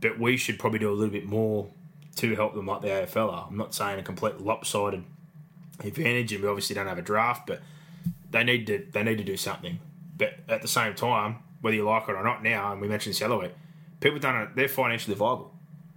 But 0.00 0.18
we 0.18 0.36
should 0.36 0.58
probably 0.58 0.78
do 0.78 0.90
a 0.90 0.92
little 0.92 1.10
bit 1.10 1.24
more 1.24 1.68
to 2.18 2.34
help 2.34 2.54
them 2.54 2.66
like 2.66 2.82
the 2.82 2.88
AFL 2.88 3.32
are. 3.32 3.46
I'm 3.48 3.56
not 3.56 3.74
saying 3.74 3.98
a 3.98 4.02
complete 4.02 4.40
lopsided 4.40 5.04
advantage, 5.80 6.32
and 6.32 6.42
we 6.42 6.48
obviously 6.48 6.74
don't 6.74 6.86
have 6.86 6.98
a 6.98 7.02
draft, 7.02 7.46
but 7.46 7.60
they 8.30 8.44
need 8.44 8.66
to 8.66 8.86
they 8.92 9.02
need 9.02 9.18
to 9.18 9.24
do 9.24 9.36
something. 9.36 9.78
But 10.16 10.34
at 10.48 10.62
the 10.62 10.68
same 10.68 10.94
time, 10.94 11.36
whether 11.60 11.76
you 11.76 11.84
like 11.84 12.08
it 12.08 12.12
or 12.12 12.24
not, 12.24 12.42
now, 12.42 12.72
and 12.72 12.80
we 12.80 12.88
mentioned 12.88 13.12
this 13.12 13.20
the 13.20 13.26
other 13.26 13.38
week, 13.38 13.52
people 14.00 14.18
don't. 14.18 14.54
They're 14.54 14.68
financially 14.68 15.16
viable. 15.16 15.54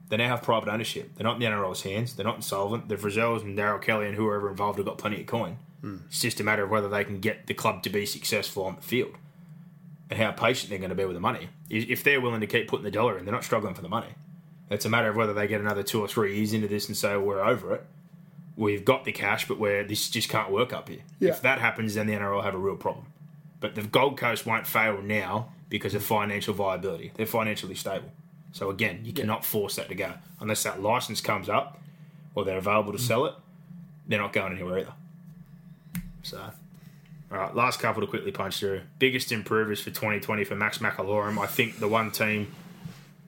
They 0.09 0.17
now 0.17 0.27
have 0.27 0.43
private 0.43 0.69
ownership. 0.69 1.11
They're 1.15 1.23
not 1.23 1.35
in 1.35 1.39
the 1.39 1.45
NRL's 1.45 1.83
hands. 1.83 2.15
They're 2.15 2.25
not 2.25 2.35
insolvent. 2.35 2.89
The 2.89 2.97
Frizelles 2.97 3.43
and 3.43 3.57
Daryl 3.57 3.81
Kelly 3.81 4.07
and 4.07 4.15
whoever 4.15 4.49
involved 4.49 4.77
have 4.77 4.85
got 4.85 4.97
plenty 4.97 5.21
of 5.21 5.25
coin. 5.27 5.57
Hmm. 5.79 5.97
It's 6.07 6.19
just 6.19 6.39
a 6.41 6.43
matter 6.43 6.63
of 6.63 6.69
whether 6.69 6.89
they 6.89 7.05
can 7.05 7.21
get 7.21 7.47
the 7.47 7.53
club 7.53 7.81
to 7.83 7.89
be 7.89 8.05
successful 8.05 8.65
on 8.65 8.75
the 8.75 8.81
field 8.81 9.15
and 10.09 10.19
how 10.19 10.31
patient 10.31 10.69
they're 10.69 10.79
going 10.79 10.89
to 10.89 10.95
be 10.95 11.05
with 11.05 11.15
the 11.15 11.21
money. 11.21 11.47
If 11.69 12.03
they're 12.03 12.19
willing 12.19 12.41
to 12.41 12.47
keep 12.47 12.67
putting 12.67 12.83
the 12.83 12.91
dollar 12.91 13.17
in, 13.17 13.23
they're 13.23 13.33
not 13.33 13.45
struggling 13.45 13.73
for 13.73 13.81
the 13.81 13.89
money. 13.89 14.09
It's 14.71 14.85
a 14.85 14.89
matter 14.89 15.09
of 15.09 15.17
whether 15.17 15.33
they 15.33 15.47
get 15.47 15.59
another 15.59 15.83
two 15.83 15.99
or 15.99 16.07
three 16.07 16.37
years 16.37 16.53
into 16.53 16.67
this 16.67 16.87
and 16.87 16.95
say 16.95 17.17
we're 17.17 17.43
over 17.43 17.75
it. 17.75 17.85
We've 18.55 18.85
got 18.85 19.03
the 19.03 19.11
cash, 19.11 19.47
but 19.47 19.59
where 19.59 19.83
this 19.83 20.09
just 20.09 20.29
can't 20.29 20.49
work 20.49 20.71
up 20.71 20.87
here. 20.87 21.01
Yeah. 21.19 21.31
If 21.31 21.41
that 21.41 21.59
happens, 21.59 21.95
then 21.95 22.07
the 22.07 22.13
NRL 22.13 22.35
will 22.35 22.41
have 22.41 22.55
a 22.55 22.59
real 22.59 22.77
problem. 22.77 23.07
But 23.59 23.75
the 23.75 23.83
Gold 23.83 24.17
Coast 24.17 24.45
won't 24.45 24.65
fail 24.65 25.01
now 25.01 25.49
because 25.69 25.93
of 25.93 26.03
financial 26.03 26.53
viability. 26.53 27.11
They're 27.15 27.25
financially 27.25 27.75
stable. 27.75 28.11
So 28.53 28.69
again, 28.69 29.01
you 29.03 29.13
cannot 29.13 29.45
force 29.45 29.75
that 29.75 29.89
to 29.89 29.95
go 29.95 30.13
unless 30.39 30.63
that 30.63 30.81
license 30.81 31.21
comes 31.21 31.49
up 31.49 31.79
or 32.33 32.45
they're 32.45 32.57
available 32.57 32.93
to 32.93 32.97
mm. 32.97 33.07
sell 33.07 33.25
it. 33.25 33.33
They're 34.07 34.19
not 34.19 34.33
going 34.33 34.53
anywhere 34.53 34.79
either. 34.79 34.93
So, 36.23 36.39
all 37.31 37.37
right, 37.37 37.55
last 37.55 37.79
couple 37.79 38.01
to 38.01 38.07
quickly 38.07 38.31
punch 38.31 38.59
through. 38.59 38.81
Biggest 38.99 39.31
improvers 39.31 39.81
for 39.81 39.89
2020 39.89 40.43
for 40.43 40.55
Max 40.55 40.79
McAlorum. 40.79 41.37
I 41.37 41.47
think 41.47 41.79
the 41.79 41.87
one 41.87 42.11
team 42.11 42.53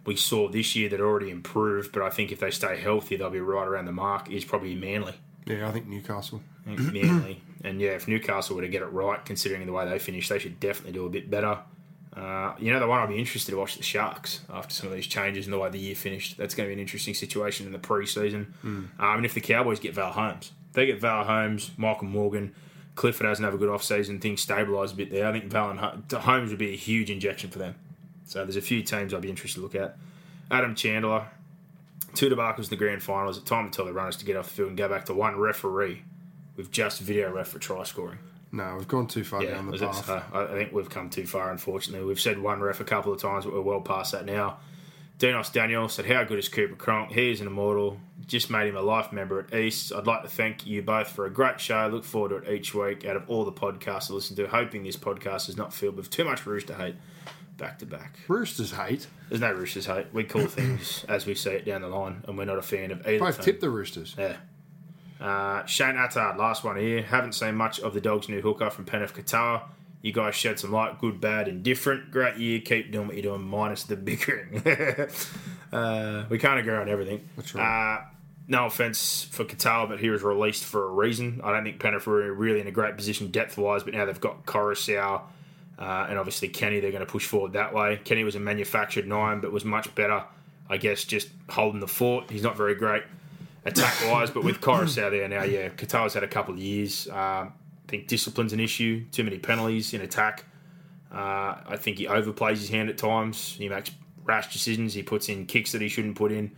we 0.06 0.15
saw 0.15 0.49
this 0.49 0.75
year 0.75 0.90
that 0.90 0.99
already 0.99 1.30
improved, 1.30 1.91
but 1.91 2.03
I 2.03 2.09
think 2.09 2.32
if 2.32 2.40
they 2.40 2.51
stay 2.51 2.80
healthy, 2.80 3.15
they'll 3.15 3.30
be 3.30 3.40
right 3.40 3.67
around 3.67 3.85
the 3.85 3.91
mark. 3.91 4.30
Is 4.30 4.45
probably 4.45 4.75
Manly. 4.75 5.15
Yeah, 5.45 5.67
I 5.67 5.72
think 5.72 5.88
Newcastle. 5.88 6.41
I 6.65 6.75
think 6.75 6.93
Manly, 6.93 7.41
and 7.64 7.82
yeah, 7.82 7.91
if 7.91 8.07
Newcastle 8.07 8.56
were 8.56 8.61
to 8.61 8.67
get 8.67 8.82
it 8.82 8.88
right, 8.88 9.23
considering 9.25 9.65
the 9.65 9.73
way 9.73 9.88
they 9.88 9.99
finished, 9.99 10.30
they 10.30 10.40
should 10.40 10.59
definitely 10.59 10.93
do 10.93 11.06
a 11.06 11.09
bit 11.09 11.30
better. 11.30 11.59
Uh, 12.15 12.53
you 12.59 12.72
know, 12.72 12.80
the 12.80 12.88
one 12.88 12.99
I'd 12.99 13.09
be 13.09 13.17
interested 13.17 13.51
to 13.51 13.57
watch 13.57 13.75
the 13.75 13.83
Sharks 13.83 14.41
after 14.49 14.73
some 14.73 14.88
of 14.88 14.93
these 14.93 15.07
changes 15.07 15.48
and 15.48 15.53
the 15.53 15.57
way 15.57 15.69
the 15.69 15.80
year 15.80 15.95
finished. 15.95 16.38
That's 16.38 16.53
going 16.53 16.67
to 16.67 16.69
be 16.69 16.73
an 16.73 16.80
interesting 16.80 17.15
situation 17.15 17.65
in 17.65 17.72
the 17.72 17.80
pre-season. 17.80 18.53
Um, 18.64 19.17
and 19.17 19.25
if 19.25 19.33
the 19.33 19.41
Cowboys 19.41 19.80
get 19.80 19.95
Val 19.95 20.11
Holmes, 20.11 20.51
if 20.69 20.73
they 20.73 20.85
get 20.85 21.01
Val 21.01 21.23
Holmes, 21.23 21.72
Michael 21.75 22.07
Morgan, 22.07 22.53
Clifford 22.95 23.25
doesn't 23.25 23.43
have 23.43 23.56
a 23.56 23.57
good 23.57 23.69
off-season, 23.69 24.19
things 24.19 24.45
stabilise 24.45 24.93
a 24.93 24.95
bit 24.95 25.09
there. 25.11 25.25
I 25.27 25.32
think 25.32 25.45
Val 25.45 25.72
and 25.72 25.80
Holmes 26.14 26.51
would 26.51 26.59
be 26.59 26.72
a 26.73 26.77
huge 26.77 27.09
injection 27.09 27.49
for 27.49 27.57
them. 27.57 27.75
So 28.26 28.43
there's 28.43 28.56
a 28.56 28.61
few 28.61 28.82
teams 28.84 29.14
I'd 29.14 29.22
be 29.22 29.30
interested 29.30 29.60
to 29.60 29.64
look 29.64 29.76
at. 29.76 29.98
Adam 30.52 30.76
Chandler, 30.76 31.27
two 32.16 32.30
debacles 32.30 32.64
in 32.66 32.69
the 32.69 32.76
grand 32.76 33.02
finals. 33.03 33.38
It's 33.38 33.50
time 33.50 33.69
to 33.69 33.76
tell 33.76 33.85
the 33.85 33.93
runners 33.93 34.18
to 34.18 34.26
get 34.26 34.35
off 34.38 34.48
the 34.50 34.53
field 34.53 34.69
and 34.69 34.77
go 34.77 34.88
back 34.90 35.06
to 35.06 35.14
one 35.14 35.38
referee 35.40 36.03
with 36.56 36.72
just 36.72 37.02
video 37.02 37.32
ref 37.32 37.48
for 37.50 37.60
try 37.60 37.84
scoring. 37.84 38.19
No, 38.52 38.76
we've 38.77 38.88
gone 38.88 39.08
too 39.08 39.24
far 39.24 39.43
Yeah, 39.43 39.56
down 39.56 39.72
the 39.72 39.77
path. 39.80 40.10
uh, 40.10 40.22
I 40.32 40.43
I 40.43 40.48
think 40.48 40.72
we've 40.74 40.90
come 40.90 41.10
too 41.10 41.26
far, 41.26 41.50
unfortunately. 41.52 42.06
We've 42.06 42.19
said 42.19 42.38
one 42.40 42.61
ref 42.61 42.80
a 42.80 42.84
couple 42.84 43.11
of 43.11 43.19
times, 43.19 43.45
but 43.45 43.53
we're 43.53 43.61
well 43.61 43.82
past 43.82 44.11
that 44.11 44.26
now. 44.26 44.58
Dinos 45.18 45.52
Daniel 45.52 45.90
said, 45.90 46.06
How 46.06 46.24
good 46.24 46.38
is 46.38 46.50
Cooper 46.50 46.76
Cronk? 46.76 47.11
He 47.11 47.32
is 47.32 47.42
an 47.42 47.48
immortal. 47.48 48.00
Just 48.27 48.50
made 48.50 48.68
him 48.68 48.76
a 48.76 48.82
life 48.82 49.11
member 49.11 49.40
at 49.40 49.53
East. 49.58 49.92
I'd 49.92 50.06
like 50.08 50.22
to 50.24 50.27
thank 50.30 50.66
you 50.68 50.82
both 50.82 51.10
for 51.10 51.26
a 51.26 51.30
great 51.30 51.60
show. 51.60 51.88
Look 51.92 52.03
forward 52.03 52.30
to 52.30 52.35
it 52.52 52.53
each 52.56 52.74
week 52.74 53.06
out 53.06 53.16
of 53.16 53.30
all 53.30 53.43
the 53.43 53.52
podcasts 53.52 54.10
I 54.11 54.14
listen 54.14 54.35
to. 54.38 54.48
Hoping 54.48 54.84
this 54.84 54.98
podcast 54.98 55.50
is 55.50 55.58
not 55.58 55.74
filled 55.74 55.95
with 55.98 56.10
too 56.10 56.24
much 56.24 56.45
rooster 56.45 56.74
hate 56.76 56.95
back 57.64 57.80
to 57.80 57.85
back. 57.85 58.19
Roosters 58.27 58.72
hate. 58.72 59.08
There's 59.30 59.40
no 59.40 59.53
roosters 59.53 59.85
hate. 59.85 60.08
We 60.11 60.25
call 60.25 60.45
things 60.48 61.06
as 61.08 61.25
we 61.25 61.33
see 61.33 61.51
it 61.51 61.66
down 61.66 61.82
the 61.82 61.88
line, 61.88 62.24
and 62.27 62.38
we're 62.38 62.45
not 62.45 62.58
a 62.58 62.61
fan 62.61 62.92
of 62.92 63.08
either. 63.08 63.19
Both 63.19 63.42
tip 63.42 63.61
the 63.61 63.69
Roosters. 63.69 64.16
Yeah. 64.17 64.35
Uh, 65.22 65.66
Shane 65.66 65.95
Attard, 65.95 66.38
last 66.38 66.66
one 66.66 66.75
here. 66.75 67.01
Haven't 67.01 67.33
seen 67.33 67.56
much 67.56 67.80
of 67.80 67.93
the 67.93 68.01
dog's 68.01 68.27
new 68.27 68.42
hooker 68.42 68.69
from 68.69 68.83
Penrith 68.83 69.14
Katoa. 69.14 69.61
You 70.01 70.11
guys 70.11 70.35
shed 70.35 70.59
some 70.59 70.74
light, 70.74 71.00
good, 71.00 71.22
bad, 71.22 71.48
indifferent. 71.48 72.11
Great 72.11 72.35
year. 72.35 72.59
Keep 72.59 72.92
doing 72.92 73.08
what 73.08 73.16
you're 73.16 73.24
doing, 73.24 73.42
minus 73.42 73.83
the 73.83 73.95
bickering. 73.95 74.58
uh, 75.72 76.25
we 76.27 76.38
can't 76.38 76.59
agree 76.59 76.75
on 76.75 76.90
everything. 76.90 77.30
That's 77.38 77.56
right. 77.56 77.95
Uh, 77.95 78.01
no 78.50 78.66
offense 78.66 79.24
for 79.24 79.45
Katoa, 79.45 79.88
but 79.88 80.01
he 80.01 80.09
was 80.09 80.22
released 80.22 80.66
for 80.66 80.83
a 80.83 80.90
reason. 80.90 81.40
I 81.42 81.53
don't 81.53 81.64
think 81.64 81.80
Penrith 81.80 82.06
were 82.06 82.33
really 82.33 82.59
in 82.59 82.67
a 82.67 82.72
great 82.72 82.98
position 82.98 83.32
depth 83.32 83.58
wise, 83.58 83.83
but 83.83 83.93
now 83.93 84.03
they've 84.03 84.19
got 84.19 84.45
Koroisau 84.45 85.22
uh, 85.77 86.08
and 86.10 86.18
obviously 86.18 86.48
Kenny. 86.48 86.80
They're 86.80 86.92
going 86.92 87.06
to 87.06 87.11
push 87.11 87.26
forward 87.26 87.53
that 87.53 87.74
way. 87.74 88.00
Kenny 88.03 88.24
was 88.24 88.35
a 88.35 88.40
manufactured 88.40 89.08
nine, 89.08 89.40
but 89.40 89.52
was 89.52 89.66
much 89.66 89.93
better, 89.95 90.24
I 90.69 90.77
guess, 90.77 91.03
just 91.03 91.30
holding 91.50 91.80
the 91.80 91.88
fort. 91.88 92.30
He's 92.30 92.43
not 92.43 92.56
very 92.58 92.76
great 92.76 93.03
attack 93.66 93.93
wise, 94.11 94.30
but 94.30 94.43
with 94.43 94.61
Koroisau 94.61 95.10
there 95.10 95.27
now, 95.27 95.43
yeah, 95.43 95.69
Katoa's 95.69 96.14
had 96.14 96.24
a 96.24 96.27
couple 96.27 96.53
of 96.53 96.60
years. 96.60 97.08
Um, 97.08 97.53
I 97.88 97.88
think 97.88 98.08
discipline's 98.08 98.53
an 98.53 98.60
issue. 98.60 99.06
Too 99.11 99.24
many 99.24 99.40
penalties 99.40 99.93
in 99.93 100.02
attack. 100.02 100.45
Uh, 101.11 101.61
I 101.68 101.77
think 101.77 101.98
he 101.98 102.08
overplays 102.08 102.58
his 102.58 102.69
hand 102.69 102.90
at 102.90 102.98
times. 102.98 103.56
He 103.58 103.69
makes 103.69 103.92
rash 104.24 104.52
decisions. 104.52 104.93
He 104.93 105.03
puts 105.03 105.30
in 105.30 105.45
kicks 105.45 105.72
that 105.74 105.82
he 105.82 105.88
shouldn't 105.88 106.16
put 106.16 106.32
in. 106.32 106.52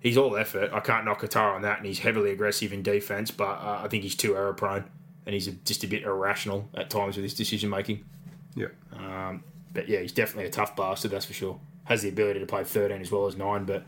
He's 0.00 0.18
all 0.18 0.36
effort. 0.36 0.70
I 0.72 0.80
can't 0.80 1.06
knock 1.06 1.22
Katoa 1.22 1.54
on 1.54 1.62
that, 1.62 1.78
and 1.78 1.86
he's 1.86 2.00
heavily 2.00 2.30
aggressive 2.30 2.72
in 2.72 2.82
defence. 2.82 3.30
But 3.30 3.60
uh, 3.62 3.80
I 3.82 3.88
think 3.88 4.02
he's 4.02 4.14
too 4.14 4.36
error 4.36 4.52
prone, 4.52 4.84
and 5.24 5.32
he's 5.32 5.46
just 5.64 5.82
a 5.84 5.86
bit 5.86 6.02
irrational 6.02 6.68
at 6.74 6.90
times 6.90 7.16
with 7.16 7.22
his 7.22 7.34
decision 7.34 7.70
making. 7.70 8.04
Yeah. 8.54 8.68
But 9.72 9.88
yeah, 9.88 10.00
he's 10.00 10.12
definitely 10.12 10.46
a 10.46 10.50
tough 10.50 10.76
bastard, 10.76 11.10
that's 11.10 11.26
for 11.26 11.32
sure. 11.32 11.60
Has 11.84 12.02
the 12.02 12.08
ability 12.08 12.40
to 12.40 12.46
play 12.46 12.64
13 12.64 13.00
as 13.00 13.10
well 13.10 13.26
as 13.26 13.36
9, 13.36 13.64
but 13.64 13.84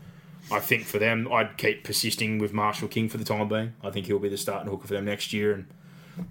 I 0.51 0.59
think 0.59 0.85
for 0.85 0.99
them, 0.99 1.31
I'd 1.31 1.57
keep 1.57 1.83
persisting 1.83 2.37
with 2.39 2.53
Marshall 2.53 2.87
King 2.87 3.09
for 3.09 3.17
the 3.17 3.23
time 3.23 3.47
being. 3.47 3.73
I 3.83 3.89
think 3.89 4.05
he'll 4.05 4.19
be 4.19 4.29
the 4.29 4.37
starting 4.37 4.69
hooker 4.69 4.87
for 4.87 4.93
them 4.93 5.05
next 5.05 5.33
year, 5.33 5.53
and 5.53 5.65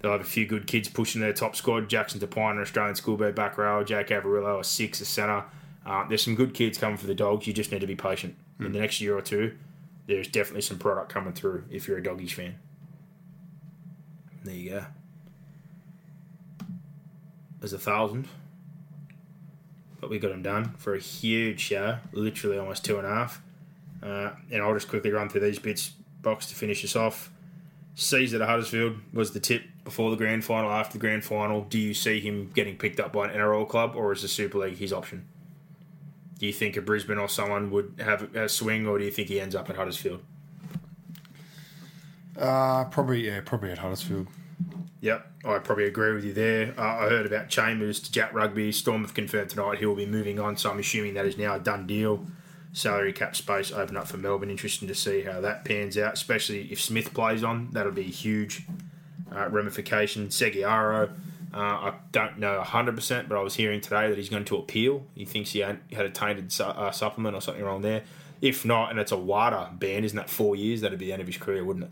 they'll 0.01 0.13
have 0.13 0.21
a 0.21 0.25
few 0.25 0.47
good 0.47 0.67
kids 0.67 0.89
pushing 0.89 1.21
their 1.21 1.33
top 1.33 1.57
squad. 1.57 1.89
Jackson 1.89 2.21
Topine, 2.21 2.53
an 2.53 2.61
Australian 2.61 2.95
schoolboy 2.95 3.33
back 3.33 3.59
row, 3.59 3.83
Jake 3.83 4.09
Averillo, 4.09 4.61
a 4.61 4.65
six, 4.65 5.01
a 5.01 5.05
centre. 5.05 5.45
Uh, 5.85 6.07
there's 6.09 6.23
some 6.23 6.35
good 6.35 6.55
kids 6.55 6.79
coming 6.79 6.97
for 6.97 7.07
the 7.07 7.15
dogs. 7.15 7.47
You 7.47 7.53
just 7.53 7.73
need 7.73 7.81
to 7.81 7.87
be 7.87 7.97
patient. 7.97 8.37
In 8.59 8.73
the 8.73 8.81
next 8.81 9.01
year 9.01 9.17
or 9.17 9.23
two, 9.23 9.57
there's 10.07 10.29
definitely 10.29 10.63
some 10.63 10.79
product 10.79 11.13
coming 11.13 11.33
through 11.33 11.65
if 11.71 11.87
you're 11.87 11.99
a 11.99 12.03
doggies 12.03 12.33
fan. 12.33 12.59
There 14.45 14.55
you 14.55 14.71
go. 14.71 14.85
There's 17.67 17.73
a 17.73 17.79
thousand 17.79 18.29
but 20.01 20.11
we 20.11 20.21
got 20.21 20.29
them 20.29 20.43
done 20.43 20.75
for 20.79 20.95
a 20.95 21.01
huge 21.01 21.59
show, 21.59 21.99
literally 22.13 22.57
almost 22.57 22.85
two 22.85 22.97
and 22.97 23.05
a 23.05 23.11
half. 23.11 23.43
Uh, 24.01 24.31
and 24.53 24.63
I'll 24.63 24.73
just 24.73 24.89
quickly 24.89 25.11
run 25.11 25.29
through 25.29 25.41
these 25.41 25.59
bits, 25.59 25.95
box 26.23 26.47
to 26.51 26.55
finish 26.55 26.85
us 26.85 26.95
off. 26.95 27.33
Sezer 27.97 28.39
to 28.39 28.47
Huddersfield 28.47 28.99
was 29.13 29.33
the 29.33 29.41
tip 29.41 29.65
before 29.83 30.13
the 30.13 30.17
grand 30.17 30.45
final, 30.45 30.71
after 30.71 30.93
the 30.93 31.01
grand 31.01 31.25
final. 31.25 31.63
Do 31.63 31.77
you 31.77 31.93
see 31.93 32.21
him 32.21 32.53
getting 32.55 32.77
picked 32.77 33.01
up 33.01 33.13
by 33.13 33.29
an 33.29 33.37
NRL 33.37 33.69
club, 33.69 33.97
or 33.97 34.13
is 34.13 34.23
the 34.23 34.29
Super 34.29 34.59
League 34.59 34.77
his 34.77 34.93
option? 34.93 35.27
Do 36.39 36.47
you 36.47 36.53
think 36.53 36.77
a 36.77 36.83
Brisbane 36.83 37.19
or 37.19 37.29
someone 37.29 37.73
would 37.73 37.95
have 37.99 38.33
a 38.37 38.49
swing, 38.49 38.87
or 38.87 38.97
do 38.99 39.05
you 39.05 39.11
think 39.11 39.27
he 39.27 39.41
ends 39.41 39.57
up 39.57 39.69
at 39.71 39.75
Huddersfield? 39.75 40.23
Uh, 42.39 42.85
probably, 42.85 43.27
yeah, 43.27 43.41
probably 43.45 43.73
at 43.73 43.79
Huddersfield. 43.79 44.29
Yep, 45.01 45.27
I 45.45 45.59
probably 45.59 45.85
agree 45.85 46.13
with 46.15 46.25
you 46.25 46.33
there. 46.33 46.75
Uh, 46.79 46.83
I 46.83 47.09
heard 47.09 47.27
about 47.27 47.49
Chambers 47.49 48.01
to 48.01 48.11
Jack 48.11 48.33
Rugby. 48.33 48.73
Storm 48.73 49.03
have 49.03 49.15
confirmed 49.15 49.51
tonight 49.51 49.79
he 49.79 49.87
will 49.87 49.95
be 49.95 50.07
moving 50.07 50.41
on, 50.41 50.57
so 50.57 50.71
I'm 50.71 50.79
assuming 50.79 51.15
that 51.15 51.27
is 51.27 51.37
now 51.37 51.55
a 51.55 51.59
done 51.59 51.87
deal. 51.87 52.27
Salary 52.73 53.13
cap 53.13 53.37
space 53.37 53.73
open 53.73 53.97
up 53.97 54.07
for 54.07 54.17
Melbourne. 54.17 54.51
Interesting 54.51 54.89
to 54.89 54.95
see 54.95 55.23
how 55.23 55.41
that 55.41 55.65
pans 55.65 55.97
out, 55.97 56.15
especially 56.15 56.71
if 56.73 56.81
Smith 56.81 57.13
plays 57.15 57.45
on. 57.45 57.69
That'll 57.73 57.93
be 57.93 58.03
a 58.03 58.05
huge 58.05 58.67
uh, 59.35 59.49
ramification. 59.49 60.29
Segeyaro, 60.29 61.11
uh, 61.55 61.59
I 61.59 61.95
don't 62.13 62.39
know 62.39 62.63
100%, 62.65 63.29
but 63.29 63.39
I 63.39 63.43
was 63.43 63.55
hearing 63.55 63.81
today 63.81 64.09
that 64.09 64.19
he's 64.19 64.29
going 64.29 64.45
to 64.47 64.57
appeal. 64.57 65.07
He 65.15 65.25
thinks 65.25 65.53
he 65.53 65.61
had 65.61 65.81
a 65.93 66.11
tainted 66.11 66.53
su- 66.53 66.65
uh, 66.65 66.91
supplement 66.91 67.37
or 67.37 67.41
something 67.41 67.65
wrong 67.65 67.83
there. 67.83 68.03
If 68.43 68.65
not, 68.65 68.91
and 68.91 68.99
it's 68.99 69.13
a 69.13 69.17
wider 69.17 69.69
ban, 69.73 70.05
isn't 70.05 70.17
that 70.17 70.29
four 70.29 70.57
years? 70.57 70.83
That'd 70.83 70.99
be 70.99 71.07
the 71.07 71.13
end 71.13 71.23
of 71.23 71.29
his 71.29 71.39
career, 71.39 71.65
wouldn't 71.65 71.87
it? 71.87 71.91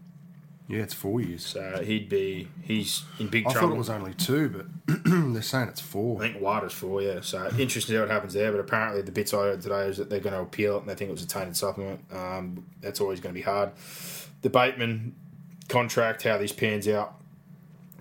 Yeah, 0.66 0.80
it's 0.80 0.94
four 0.94 1.20
years. 1.20 1.44
So 1.44 1.82
he'd 1.84 2.08
be 2.08 2.48
he's 2.62 3.04
in 3.18 3.28
big 3.28 3.46
I 3.46 3.52
trouble. 3.52 3.66
I 3.66 3.70
thought 3.70 3.74
it 3.74 3.78
was 3.78 3.90
only 3.90 4.14
two, 4.14 4.48
but 4.48 5.04
they're 5.34 5.42
saying 5.42 5.68
it's 5.68 5.80
four. 5.80 6.22
I 6.22 6.30
think 6.30 6.42
Wilder's 6.42 6.72
four, 6.72 7.02
yeah. 7.02 7.20
So 7.20 7.46
interesting 7.58 7.80
to 7.80 7.80
see 7.92 7.98
what 7.98 8.10
happens 8.10 8.32
there. 8.32 8.50
But 8.50 8.60
apparently, 8.60 9.02
the 9.02 9.12
bits 9.12 9.34
I 9.34 9.38
heard 9.38 9.60
today 9.60 9.88
is 9.88 9.98
that 9.98 10.08
they're 10.08 10.20
going 10.20 10.34
to 10.34 10.40
appeal 10.40 10.76
it 10.76 10.80
and 10.80 10.88
they 10.88 10.94
think 10.94 11.10
it 11.10 11.12
was 11.12 11.22
a 11.22 11.28
tainted 11.28 11.56
supplement. 11.56 12.00
Um, 12.10 12.66
that's 12.80 13.00
always 13.00 13.20
going 13.20 13.34
to 13.34 13.38
be 13.38 13.44
hard. 13.44 13.72
The 14.40 14.48
Bateman 14.50 15.14
contract, 15.68 16.22
how 16.22 16.38
this 16.38 16.52
pans 16.52 16.88
out. 16.88 17.14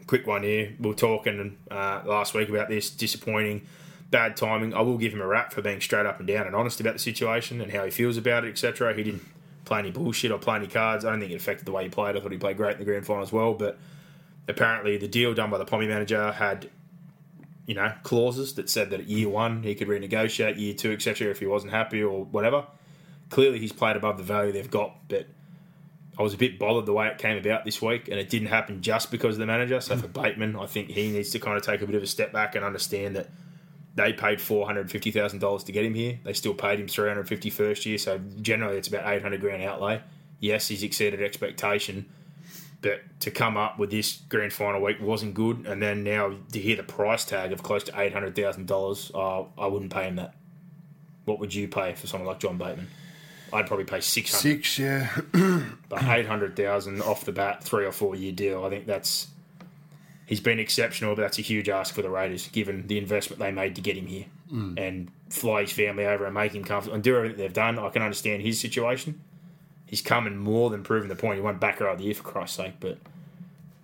Quick 0.08 0.26
one 0.26 0.44
here. 0.44 0.74
We 0.80 0.90
were 0.90 0.96
talking 0.96 1.58
uh, 1.70 2.02
last 2.06 2.34
week 2.34 2.50
about 2.50 2.70
this 2.70 2.90
disappointing, 2.90 3.66
bad 4.10 4.38
timing. 4.38 4.74
I 4.74 4.82
will 4.82 4.98
give 4.98 5.14
him 5.14 5.22
a 5.22 5.28
rap 5.28 5.52
for 5.54 5.62
being 5.62 5.82
straight 5.82 6.06
up 6.06 6.20
and 6.20 6.28
down 6.28 6.46
and 6.46 6.56
honest 6.56 6.80
about 6.80 6.94
the 6.94 7.00
situation 7.00 7.62
and 7.62 7.72
how 7.72 7.84
he 7.86 7.92
feels 7.92 8.18
about 8.18 8.46
it, 8.46 8.50
etc. 8.50 8.94
He 8.94 9.04
didn't 9.04 9.24
play 9.66 9.80
any 9.80 9.92
bullshit 9.92 10.32
or 10.32 10.38
play 10.38 10.58
any 10.58 10.68
cards. 10.68 11.06
I 11.06 11.12
don't 11.12 11.20
think 11.20 11.32
it 11.32 11.36
affected 11.36 11.66
the 11.66 11.72
way 11.72 11.84
he 11.84 11.90
played. 11.90 12.16
I 12.16 12.20
thought 12.20 12.32
he 12.32 12.38
played 12.38 12.58
great 12.58 12.74
in 12.74 12.80
the 12.80 12.86
grand 12.86 13.06
final 13.06 13.24
as 13.24 13.32
well. 13.32 13.54
But 13.54 13.78
apparently, 14.48 14.98
the 14.98 15.08
deal 15.08 15.34
done 15.34 15.50
by 15.50 15.58
the 15.58 15.66
Pommy 15.66 15.88
manager 15.88 16.32
had 16.32 16.70
you 17.66 17.76
know, 17.76 17.94
clauses 18.04 18.56
that 18.56 18.70
said 18.70 18.90
that 18.90 19.02
at 19.02 19.08
year 19.08 19.30
one 19.30 19.64
he 19.64 19.76
could 19.76 19.88
renegotiate, 19.88 20.60
year 20.60 20.74
two, 20.74 20.92
etc., 20.92 21.30
if 21.30 21.40
he 21.40 21.46
wasn't 21.46 21.72
happy 21.72 22.04
or 22.04 22.26
whatever. 22.26 22.66
Clearly, 23.30 23.60
he's 23.60 23.72
played 23.72 23.96
above 23.96 24.18
the 24.18 24.24
value 24.24 24.52
they've 24.52 24.70
got, 24.70 24.96
but 25.08 25.28
I 26.18 26.22
was 26.22 26.34
a 26.34 26.38
bit 26.38 26.60
bothered 26.60 26.86
the 26.86 26.94
way 26.94 27.08
it 27.08 27.18
came 27.18 27.38
about 27.38 27.66
this 27.66 27.82
week, 27.82 28.08
and 28.10 28.20
it 28.20 28.30
didn't 28.30 28.50
happen 28.50 28.82
just 28.82 29.12
because 29.12 29.36
of 29.36 29.40
the 29.40 29.46
manager. 29.46 29.80
So 29.82 29.96
for 29.98 30.08
hmm. 30.08 30.22
Bateman, 30.22 30.56
I 30.56 30.66
think 30.66 30.90
he 30.90 31.12
needs 31.12 31.32
to 31.32 31.40
kind 31.40 31.58
of 31.58 31.64
take 31.64 31.82
a 31.82 31.86
bit 31.86 31.96
of 31.96 32.04
a 32.04 32.08
step 32.08 32.32
back 32.32 32.56
and 32.56 32.66
understand 32.66 33.16
that 33.16 33.30
they 33.96 34.14
paid 34.14 34.42
four 34.42 34.66
hundred 34.66 34.90
fifty 34.90 35.12
thousand 35.12 35.40
dollars 35.40 35.64
to 35.66 35.72
get 35.72 35.86
him 35.86 35.94
here. 35.94 36.20
They 36.24 36.34
still 36.34 36.54
paid 36.54 36.80
him 36.80 36.88
three 36.88 37.08
hundred 37.08 37.28
fifty 37.28 37.50
first 37.50 37.86
year, 37.86 37.98
so 37.98 38.20
generally 38.42 38.78
it's 38.78 38.88
about 38.88 39.12
eight 39.12 39.22
hundred 39.22 39.42
grand 39.42 39.64
outlay. 39.64 40.02
Yes, 40.40 40.68
he's 40.68 40.84
exceeded 40.84 41.22
expectation, 41.22 42.10
but 42.82 43.02
to 43.22 43.32
come 43.32 43.56
up 43.56 43.80
with 43.80 43.92
this 43.92 44.22
grand 44.30 44.52
final 44.52 44.82
week 44.82 45.00
wasn't 45.00 45.36
good. 45.36 45.66
And 45.68 45.82
then 45.82 46.04
now 46.04 46.36
to 46.52 46.60
hear 46.60 46.76
the 46.76 46.84
price 46.84 47.24
tag 47.24 47.52
of 47.54 47.62
close 47.64 47.84
to 47.86 48.00
eight 48.00 48.14
hundred 48.14 48.36
thousand 48.36 48.68
dollars, 48.68 49.12
uh, 49.14 49.44
I 49.58 49.68
wouldn't 49.68 49.94
pay 49.94 50.06
him 50.06 50.16
that. 50.16 50.34
What 51.26 51.40
would 51.40 51.54
you 51.54 51.68
pay 51.68 51.94
for 51.94 52.08
someone 52.08 52.28
like 52.28 52.40
John 52.40 52.58
Bateman? 52.58 52.88
I'd 53.54 53.68
probably 53.68 53.86
pay 53.86 54.02
six 54.02 54.32
yeah. 54.80 55.10
but 55.88 56.04
eight 56.04 56.26
hundred 56.26 56.56
thousand 56.56 57.02
off 57.04 57.26
the 57.26 57.32
bat, 57.32 57.64
three 57.64 57.86
or 57.86 57.92
four 57.92 58.16
year 58.16 58.32
deal. 58.32 58.66
I 58.66 58.70
think 58.70 58.88
that's 58.88 59.28
he's 60.34 60.40
been 60.40 60.58
exceptional, 60.58 61.16
but 61.16 61.22
that's 61.22 61.38
a 61.38 61.44
huge 61.44 61.70
ask 61.70 61.94
for 61.94 62.02
the 62.02 62.10
Raiders 62.10 62.48
given 62.48 62.88
the 62.88 62.98
investment 62.98 63.40
they 63.40 63.52
made 63.52 63.76
to 63.76 63.82
get 63.82 63.96
him 63.96 64.08
here 64.08 64.26
and 64.80 65.12
fly 65.30 65.62
his 65.62 65.72
family 65.72 66.08
over 66.08 66.26
and 66.26 66.34
make 66.34 66.54
him 66.56 66.64
comfortable 66.64 66.96
and 66.96 67.04
do 67.04 67.16
everything 67.16 67.38
they've 67.38 67.54
done. 67.54 67.78
I 67.78 67.90
can 67.90 68.02
understand 68.02 68.42
his 68.42 68.60
situation. 68.60 69.22
He's 69.86 70.02
come 70.02 70.26
and 70.26 70.40
more 70.40 70.72
than 70.72 70.82
proven 70.82 71.08
the 71.08 71.16
point. 71.16 71.36
He 71.36 71.42
won 71.42 71.60
backer 71.60 71.86
of 71.86 72.00
the 72.00 72.06
year 72.06 72.16
for 72.16 72.24
Christ's 72.24 72.58
sake, 72.58 72.74
but 72.80 72.98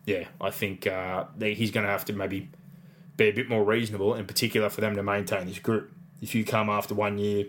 yeah, 0.06 0.26
I 0.42 0.50
think 0.50 0.88
uh, 0.88 1.26
he's 1.40 1.70
going 1.70 1.86
to 1.86 1.92
have 1.92 2.06
to 2.06 2.14
maybe 2.14 2.50
be 3.16 3.26
a 3.26 3.32
bit 3.32 3.48
more 3.48 3.64
reasonable, 3.64 4.16
in 4.16 4.26
particular 4.26 4.70
for 4.70 4.82
them 4.82 4.96
to 4.96 5.04
maintain 5.04 5.46
this 5.46 5.60
group. 5.60 5.92
If 6.20 6.34
you 6.34 6.44
come 6.44 6.68
after 6.68 6.96
one 6.96 7.20
year, 7.20 7.46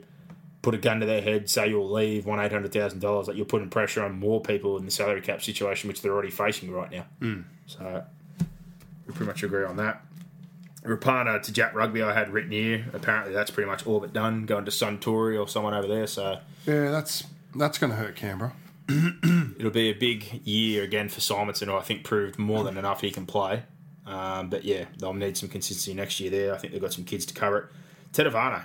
put 0.61 0.75
a 0.75 0.79
gun 0.79 1.01
to 1.01 1.07
their 1.07 1.23
head, 1.23 1.49
say 1.49 1.69
you'll 1.71 1.91
leave, 1.91 2.27
want 2.27 2.43
eight 2.43 2.53
hundred 2.53 2.73
thousand 2.73 3.01
dollars, 3.01 3.29
like 3.29 3.37
you're 3.39 3.47
putting 3.47 3.71
pressure 3.71 4.05
on 4.05 4.19
more 4.19 4.43
people 4.43 4.77
in 4.77 4.85
the 4.85 4.91
salary 4.91 5.23
cap 5.23 5.43
situation, 5.43 5.89
which 5.89 6.03
they're 6.03 6.13
already 6.13 6.31
facing 6.31 6.71
right 6.71 6.91
now. 6.91 7.07
So 7.67 8.05
we 9.11 9.17
pretty 9.17 9.31
much 9.31 9.43
agree 9.43 9.65
on 9.65 9.77
that. 9.77 10.03
Rapana 10.85 11.43
to 11.43 11.53
Jack 11.53 11.75
Rugby, 11.75 12.03
I 12.03 12.15
had 12.15 12.31
written 12.31 12.53
here. 12.53 12.87
Apparently, 12.95 13.35
that's 13.35 13.51
pretty 13.51 13.69
much 13.69 13.87
all 13.87 14.01
but 14.01 14.13
done. 14.13 14.47
Going 14.47 14.65
to 14.65 14.71
Suntory 14.71 15.39
or 15.39 15.47
someone 15.47 15.75
over 15.75 15.87
there, 15.87 16.07
so 16.07 16.39
yeah, 16.67 16.91
that's 16.91 17.25
that's 17.55 17.79
going 17.79 17.91
to 17.91 17.97
hurt 17.97 18.17
Canberra. 18.17 18.53
it'll 18.89 19.71
be 19.71 19.91
a 19.91 19.93
big 19.93 20.47
year 20.47 20.83
again 20.83 21.09
for 21.09 21.21
Simonsson, 21.21 21.67
who 21.67 21.77
I 21.77 21.83
think 21.83 22.05
proved 22.05 22.39
more 22.39 22.65
than 22.65 22.77
enough 22.79 23.03
he 23.03 23.11
can 23.11 23.27
play. 23.27 23.65
Um, 24.07 24.49
but 24.49 24.65
yeah, 24.65 24.87
they'll 24.99 25.13
need 25.13 25.37
some 25.37 25.49
consistency 25.49 25.95
next 25.95 26.19
year 26.19 26.31
there. 26.31 26.55
I 26.55 26.59
think 26.59 26.73
they've 26.73 26.83
got 26.83 26.93
some 26.93 27.05
kids 27.05 27.27
to 27.27 27.35
cover 27.35 27.59
it. 27.59 27.65
Tetevano, 28.13 28.65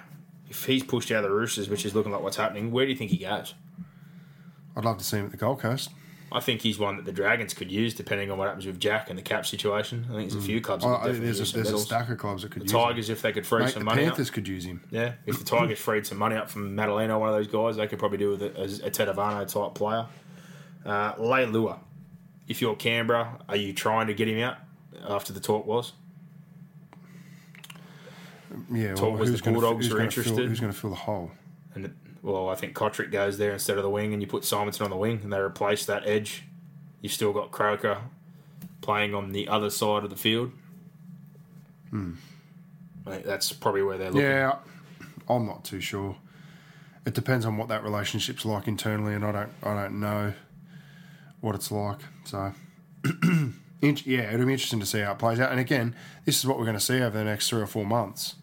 if 0.49 0.65
he's 0.65 0.83
pushed 0.83 1.11
out 1.11 1.23
of 1.23 1.29
the 1.29 1.35
Roosters, 1.35 1.69
which 1.69 1.85
is 1.85 1.93
looking 1.93 2.11
like 2.11 2.21
what's 2.21 2.37
happening, 2.37 2.71
where 2.71 2.85
do 2.85 2.91
you 2.91 2.97
think 2.97 3.11
he 3.11 3.17
goes? 3.17 3.53
I'd 4.75 4.85
love 4.85 4.97
to 4.97 5.03
see 5.03 5.17
him 5.17 5.25
at 5.25 5.31
the 5.31 5.37
Gold 5.37 5.59
Coast. 5.59 5.91
I 6.35 6.41
think 6.41 6.61
he's 6.61 6.77
one 6.77 6.97
that 6.97 7.05
the 7.05 7.13
Dragons 7.13 7.53
could 7.53 7.71
use, 7.71 7.93
depending 7.93 8.29
on 8.29 8.37
what 8.37 8.47
happens 8.47 8.65
with 8.65 8.77
Jack 8.79 9.09
and 9.09 9.17
the 9.17 9.23
cap 9.23 9.45
situation. 9.45 10.05
I 10.09 10.15
think 10.15 10.31
there's 10.31 10.43
a 10.43 10.45
few 10.45 10.59
clubs 10.59 10.83
that 10.83 10.89
I, 10.89 11.03
I 11.03 11.03
think 11.11 11.23
there's 11.23 11.39
use 11.39 11.53
a, 11.53 11.55
there's 11.55 11.71
a 11.71 11.77
stack 11.77 12.09
of 12.09 12.17
clubs 12.17 12.41
that 12.43 12.51
could 12.51 12.63
The 12.63 12.65
use 12.65 12.71
Tigers, 12.73 13.09
if 13.09 13.21
they 13.21 13.31
could 13.31 13.47
free. 13.47 13.61
Mate, 13.61 13.73
some 13.73 13.79
the 13.79 13.85
money 13.85 14.03
up. 14.03 14.09
Panthers 14.09 14.29
could 14.29 14.47
use 14.47 14.65
him. 14.65 14.83
Yeah, 14.91 15.13
if 15.25 15.39
the 15.39 15.45
Tigers 15.45 15.79
freed 15.79 16.05
some 16.05 16.17
money 16.17 16.35
up 16.35 16.49
from 16.49 16.75
Madalena, 16.75 17.17
one 17.17 17.29
of 17.29 17.35
those 17.35 17.47
guys, 17.47 17.77
they 17.77 17.87
could 17.87 17.99
probably 17.99 18.17
do 18.17 18.31
with 18.31 18.43
it 18.43 18.57
as 18.57 18.79
a 18.81 18.91
Tetevano 18.91 19.47
type 19.47 19.75
player. 19.75 20.05
Uh, 20.85 21.13
Leilua, 21.13 21.79
if 22.47 22.61
you're 22.61 22.75
Canberra, 22.75 23.39
are 23.47 23.55
you 23.55 23.71
trying 23.73 24.07
to 24.07 24.13
get 24.13 24.27
him 24.27 24.39
out 24.43 24.57
after 25.07 25.31
the 25.31 25.39
talk 25.39 25.65
was? 25.65 25.93
Yeah, 28.71 28.93
Talk 28.93 29.11
well, 29.11 29.19
was 29.19 29.41
the 29.41 29.51
Bulldogs 29.51 29.85
who's 29.85 29.93
are 29.93 29.97
going 29.97 30.09
to 30.09 30.23
fill, 30.23 30.33
interested. 30.33 30.49
who's 30.49 30.59
going 30.59 30.71
to 30.71 30.77
fill 30.77 30.89
the 30.89 30.95
hole? 30.95 31.31
And 31.73 31.93
well, 32.25 32.49
I 32.49 32.55
think 32.55 32.73
Cotric 32.73 33.11
goes 33.11 33.37
there 33.37 33.53
instead 33.53 33.77
of 33.77 33.83
the 33.83 33.89
wing, 33.89 34.11
and 34.11 34.19
you 34.21 34.27
put 34.27 34.41
Simonsson 34.41 34.81
on 34.81 34.89
the 34.89 34.95
wing, 34.95 35.19
and 35.23 35.31
they 35.31 35.37
replace 35.37 35.85
that 35.85 36.07
edge. 36.07 36.43
You've 36.99 37.13
still 37.13 37.31
got 37.31 37.51
Croker 37.51 37.99
playing 38.81 39.13
on 39.13 39.31
the 39.31 39.47
other 39.47 39.69
side 39.69 40.03
of 40.03 40.09
the 40.09 40.15
field. 40.15 40.51
I 43.05 43.11
think 43.11 43.25
that's 43.25 43.53
probably 43.53 43.83
where 43.83 43.99
they're 43.99 44.09
looking. 44.09 44.27
Yeah, 44.27 44.55
I'm 45.29 45.45
not 45.45 45.63
too 45.63 45.79
sure. 45.79 46.17
It 47.05 47.13
depends 47.13 47.45
on 47.45 47.57
what 47.57 47.67
that 47.67 47.83
relationship's 47.83 48.43
like 48.43 48.67
internally, 48.67 49.13
and 49.13 49.23
I 49.23 49.31
don't 49.31 49.51
I 49.61 49.75
don't 49.75 49.99
know 49.99 50.33
what 51.41 51.53
it's 51.53 51.71
like. 51.71 51.99
So, 52.23 52.53
yeah, 53.81 54.33
it'll 54.33 54.47
be 54.47 54.53
interesting 54.53 54.79
to 54.79 54.85
see 54.87 55.01
how 55.01 55.11
it 55.11 55.19
plays 55.19 55.39
out. 55.39 55.51
And 55.51 55.59
again, 55.59 55.95
this 56.25 56.39
is 56.39 56.47
what 56.47 56.57
we're 56.57 56.65
going 56.65 56.77
to 56.77 56.83
see 56.83 57.01
over 57.03 57.15
the 57.15 57.23
next 57.23 57.49
three 57.49 57.61
or 57.61 57.67
four 57.67 57.85
months 57.85 58.33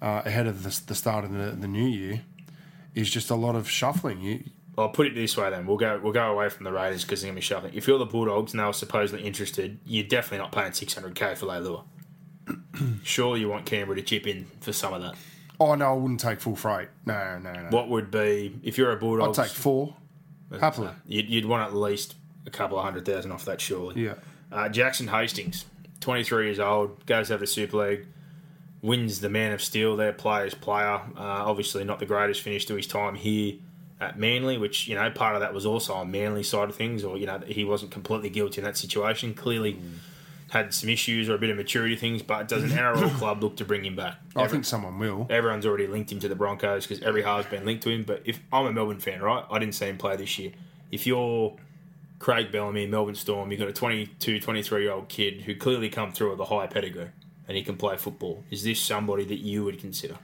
uh, 0.00 0.22
ahead 0.24 0.46
of 0.46 0.62
the, 0.62 0.80
the 0.86 0.94
start 0.94 1.24
of 1.24 1.32
the, 1.32 1.50
the 1.50 1.66
new 1.66 1.84
year. 1.84 2.22
Is 2.98 3.10
just 3.10 3.30
a 3.30 3.34
lot 3.34 3.54
of 3.54 3.68
shuffling. 3.70 4.20
You, 4.20 4.44
I'll 4.76 4.88
put 4.88 5.06
it 5.06 5.14
this 5.14 5.36
way 5.36 5.50
then. 5.50 5.66
We'll 5.66 5.76
go 5.76 6.00
we'll 6.02 6.12
go 6.12 6.30
away 6.32 6.48
from 6.48 6.64
the 6.64 6.72
Raiders 6.72 7.04
because 7.04 7.20
they're 7.22 7.28
going 7.28 7.36
to 7.36 7.40
be 7.40 7.44
shuffling. 7.44 7.74
If 7.74 7.86
you're 7.86 7.98
the 7.98 8.06
Bulldogs 8.06 8.52
and 8.52 8.60
they 8.60 8.64
were 8.64 8.72
supposedly 8.72 9.24
interested, 9.26 9.78
you're 9.86 10.06
definitely 10.06 10.38
not 10.38 10.52
paying 10.52 10.72
600k 10.72 11.36
for 11.36 11.46
Leilua. 11.46 11.84
Surely 13.04 13.40
you 13.40 13.48
want 13.48 13.66
Canberra 13.66 13.96
to 13.96 14.02
chip 14.02 14.26
in 14.26 14.46
for 14.60 14.72
some 14.72 14.94
of 14.94 15.02
that. 15.02 15.14
oh 15.60 15.74
no, 15.74 15.90
I 15.90 15.92
wouldn't 15.94 16.20
take 16.20 16.40
full 16.40 16.56
freight. 16.56 16.88
No, 17.06 17.38
no, 17.38 17.52
no. 17.52 17.68
What 17.70 17.88
would 17.88 18.10
be, 18.10 18.58
if 18.62 18.78
you're 18.78 18.90
a 18.90 18.94
I'd 18.94 19.00
Bulldogs, 19.00 19.36
take 19.38 19.48
four 19.48 19.94
happily. 20.60 20.90
you'd, 21.06 21.28
you'd 21.28 21.46
want 21.46 21.62
at 21.68 21.74
least 21.76 22.14
a 22.46 22.50
couple 22.50 22.78
of 22.78 22.84
hundred 22.84 23.04
thousand 23.04 23.32
off 23.32 23.44
that, 23.44 23.60
surely. 23.60 24.02
Yeah. 24.04 24.14
Uh, 24.50 24.68
Jackson 24.68 25.08
Hastings, 25.08 25.66
23 26.00 26.46
years 26.46 26.58
old, 26.58 27.04
goes 27.06 27.30
over 27.30 27.44
to 27.44 27.46
Super 27.50 27.76
League, 27.76 28.06
wins 28.82 29.20
the 29.20 29.28
Man 29.28 29.52
of 29.52 29.62
Steel, 29.62 29.96
their 29.96 30.12
player's 30.12 30.54
player. 30.54 31.00
Uh, 31.16 31.44
obviously, 31.46 31.84
not 31.84 31.98
the 31.98 32.06
greatest 32.06 32.42
finish 32.42 32.66
to 32.66 32.74
his 32.74 32.86
time 32.86 33.14
here 33.14 33.54
at 34.00 34.18
Manly, 34.18 34.58
which, 34.58 34.86
you 34.86 34.94
know, 34.94 35.10
part 35.10 35.34
of 35.34 35.40
that 35.40 35.52
was 35.52 35.66
also 35.66 35.94
on 35.94 36.10
Manly 36.10 36.42
side 36.42 36.68
of 36.68 36.76
things, 36.76 37.02
or, 37.02 37.16
you 37.16 37.26
know, 37.26 37.40
he 37.46 37.64
wasn't 37.64 37.90
completely 37.90 38.30
guilty 38.30 38.60
in 38.60 38.64
that 38.64 38.76
situation. 38.76 39.34
Clearly 39.34 39.80
had 40.50 40.72
some 40.72 40.88
issues 40.88 41.28
or 41.28 41.34
a 41.34 41.38
bit 41.38 41.50
of 41.50 41.56
maturity 41.56 41.96
things, 41.96 42.22
but 42.22 42.48
does 42.48 42.62
an 42.62 42.70
NRL 42.70 43.10
club 43.18 43.42
look 43.42 43.56
to 43.56 43.64
bring 43.64 43.84
him 43.84 43.96
back? 43.96 44.16
I 44.34 44.46
think 44.46 44.64
someone 44.64 44.98
will. 44.98 45.26
Everyone's 45.28 45.66
already 45.66 45.86
linked 45.86 46.10
him 46.12 46.20
to 46.20 46.28
the 46.28 46.36
Broncos 46.36 46.86
because 46.86 47.02
every 47.02 47.22
half's 47.22 47.50
been 47.50 47.64
linked 47.64 47.82
to 47.82 47.90
him. 47.90 48.04
But 48.04 48.22
if 48.24 48.40
I'm 48.52 48.66
a 48.66 48.72
Melbourne 48.72 49.00
fan, 49.00 49.20
right, 49.20 49.44
I 49.50 49.58
didn't 49.58 49.74
see 49.74 49.86
him 49.86 49.98
play 49.98 50.16
this 50.16 50.38
year. 50.38 50.52
If 50.90 51.06
you're 51.06 51.56
Craig 52.18 52.50
Bellamy, 52.50 52.86
Melbourne 52.86 53.14
Storm, 53.14 53.50
you've 53.50 53.60
got 53.60 53.68
a 53.68 53.72
22, 53.72 54.40
23 54.40 54.82
year 54.82 54.92
old 54.92 55.08
kid 55.08 55.42
who 55.42 55.54
clearly 55.54 55.90
come 55.90 56.12
through 56.12 56.30
with 56.30 56.40
a 56.40 56.46
high 56.46 56.66
pedigree 56.66 57.10
and 57.48 57.56
he 57.56 57.62
can 57.64 57.76
play 57.76 57.96
football. 57.96 58.44
Is 58.50 58.62
this 58.62 58.80
somebody 58.80 59.24
that 59.24 59.38
you 59.38 59.64
would 59.64 59.80
consider 59.80 60.16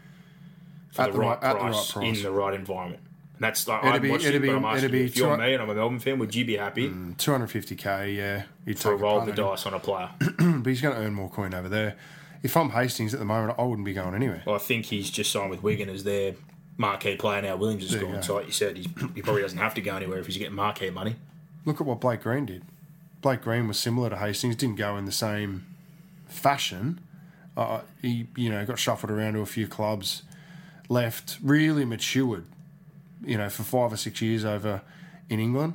for 0.92 1.02
At 1.02 1.06
the, 1.06 1.12
the 1.14 1.18
right, 1.18 1.26
right- 1.28 1.42
at 1.44 1.52
the 1.54 1.58
right 1.58 1.72
price, 1.72 1.90
price. 1.92 2.16
in 2.18 2.22
the 2.22 2.30
right 2.30 2.54
environment? 2.54 3.00
And 3.34 3.42
that's 3.42 3.66
like 3.66 3.82
It'd 3.82 3.94
I'd 3.94 4.02
be- 4.02 4.10
watch 4.10 4.20
it'd 4.24 4.34
him, 4.36 4.42
but 4.42 4.46
be- 4.48 4.52
I'm 4.54 4.64
asking 4.64 4.90
be 4.92 4.98
you, 4.98 5.04
if 5.06 5.16
you're 5.16 5.36
me 5.36 5.54
and 5.54 5.62
I'm 5.62 5.70
a 5.70 5.74
Melbourne 5.74 5.98
fan, 5.98 6.18
would 6.20 6.34
you 6.34 6.44
be 6.44 6.56
happy 6.56 6.88
mm, 6.88 7.16
Two 7.16 7.32
hundred 7.32 7.48
fifty 7.48 7.74
k. 7.74 8.12
Yeah, 8.12 8.44
you'd 8.64 8.76
take 8.76 8.92
a 8.92 8.96
roll 8.96 9.22
the 9.22 9.32
dice 9.32 9.66
on 9.66 9.74
a 9.74 9.80
player? 9.80 10.10
but 10.20 10.66
he's 10.66 10.80
going 10.80 10.94
to 10.94 11.00
earn 11.02 11.14
more 11.14 11.28
coin 11.30 11.52
over 11.52 11.68
there. 11.68 11.96
If 12.44 12.56
I'm 12.56 12.70
Hastings 12.70 13.12
at 13.14 13.18
the 13.20 13.26
moment, 13.26 13.58
I 13.58 13.62
wouldn't 13.64 13.86
be 13.86 13.94
going 13.94 14.14
anywhere. 14.14 14.42
Well, 14.46 14.54
I 14.54 14.58
think 14.58 14.84
he's 14.86 15.10
just 15.10 15.32
signed 15.32 15.50
with 15.50 15.62
Wigan 15.62 15.88
as 15.88 16.04
their 16.04 16.34
marquee 16.76 17.16
player 17.16 17.40
now. 17.42 17.56
Williams 17.56 17.84
is 17.84 17.92
There 17.92 18.02
gone, 18.02 18.16
go. 18.16 18.20
so 18.20 18.34
like 18.36 18.46
you 18.46 18.52
said, 18.52 18.76
he's, 18.76 18.86
he 19.14 19.22
probably 19.22 19.40
doesn't 19.42 19.56
have 19.58 19.72
to 19.74 19.80
go 19.80 19.96
anywhere 19.96 20.18
if 20.18 20.26
he's 20.26 20.36
getting 20.36 20.54
marquee 20.54 20.90
money. 20.90 21.16
Look 21.64 21.80
at 21.80 21.86
what 21.86 22.00
Blake 22.00 22.22
Green 22.22 22.44
did. 22.46 22.62
Blake 23.22 23.40
Green 23.40 23.66
was 23.66 23.78
similar 23.78 24.10
to 24.10 24.16
Hastings, 24.18 24.54
didn't 24.56 24.76
go 24.76 24.96
in 24.98 25.06
the 25.06 25.12
same 25.12 25.64
fashion. 26.28 27.00
Uh, 27.56 27.80
he, 28.02 28.26
you 28.36 28.50
know, 28.50 28.64
got 28.66 28.78
shuffled 28.78 29.10
around 29.10 29.34
to 29.34 29.40
a 29.40 29.46
few 29.46 29.68
clubs, 29.68 30.22
left, 30.88 31.38
really 31.42 31.84
matured, 31.84 32.44
you 33.24 33.38
know, 33.38 33.48
for 33.48 33.62
five 33.62 33.92
or 33.92 33.96
six 33.96 34.20
years 34.20 34.44
over 34.44 34.82
in 35.28 35.38
England, 35.38 35.74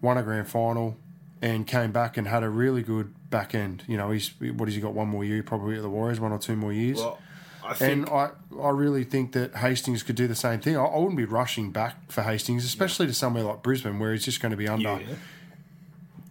won 0.00 0.16
a 0.16 0.22
grand 0.22 0.48
final, 0.48 0.96
and 1.42 1.66
came 1.66 1.92
back 1.92 2.16
and 2.16 2.26
had 2.26 2.42
a 2.42 2.48
really 2.48 2.82
good 2.82 3.12
back 3.30 3.54
end. 3.54 3.84
You 3.86 3.96
know, 3.96 4.10
he's 4.10 4.30
what 4.40 4.68
has 4.68 4.74
he 4.74 4.80
got? 4.80 4.94
One 4.94 5.08
more 5.08 5.24
year, 5.24 5.42
probably 5.42 5.76
at 5.76 5.82
the 5.82 5.90
Warriors, 5.90 6.18
one 6.18 6.32
or 6.32 6.38
two 6.38 6.56
more 6.56 6.72
years. 6.72 6.98
Well, 6.98 7.18
I 7.62 7.74
think 7.74 7.92
And 7.92 8.08
I, 8.08 8.30
I 8.60 8.70
really 8.70 9.04
think 9.04 9.32
that 9.32 9.56
Hastings 9.56 10.02
could 10.02 10.16
do 10.16 10.26
the 10.26 10.34
same 10.34 10.60
thing. 10.60 10.76
I, 10.76 10.84
I 10.84 10.98
wouldn't 10.98 11.16
be 11.16 11.24
rushing 11.24 11.72
back 11.72 12.10
for 12.10 12.22
Hastings, 12.22 12.64
especially 12.64 13.06
to 13.08 13.14
somewhere 13.14 13.42
like 13.42 13.62
Brisbane, 13.62 13.98
where 13.98 14.12
he's 14.12 14.24
just 14.24 14.40
going 14.40 14.50
to 14.50 14.56
be 14.56 14.68
under 14.68 15.00
Yeah. 15.00 15.14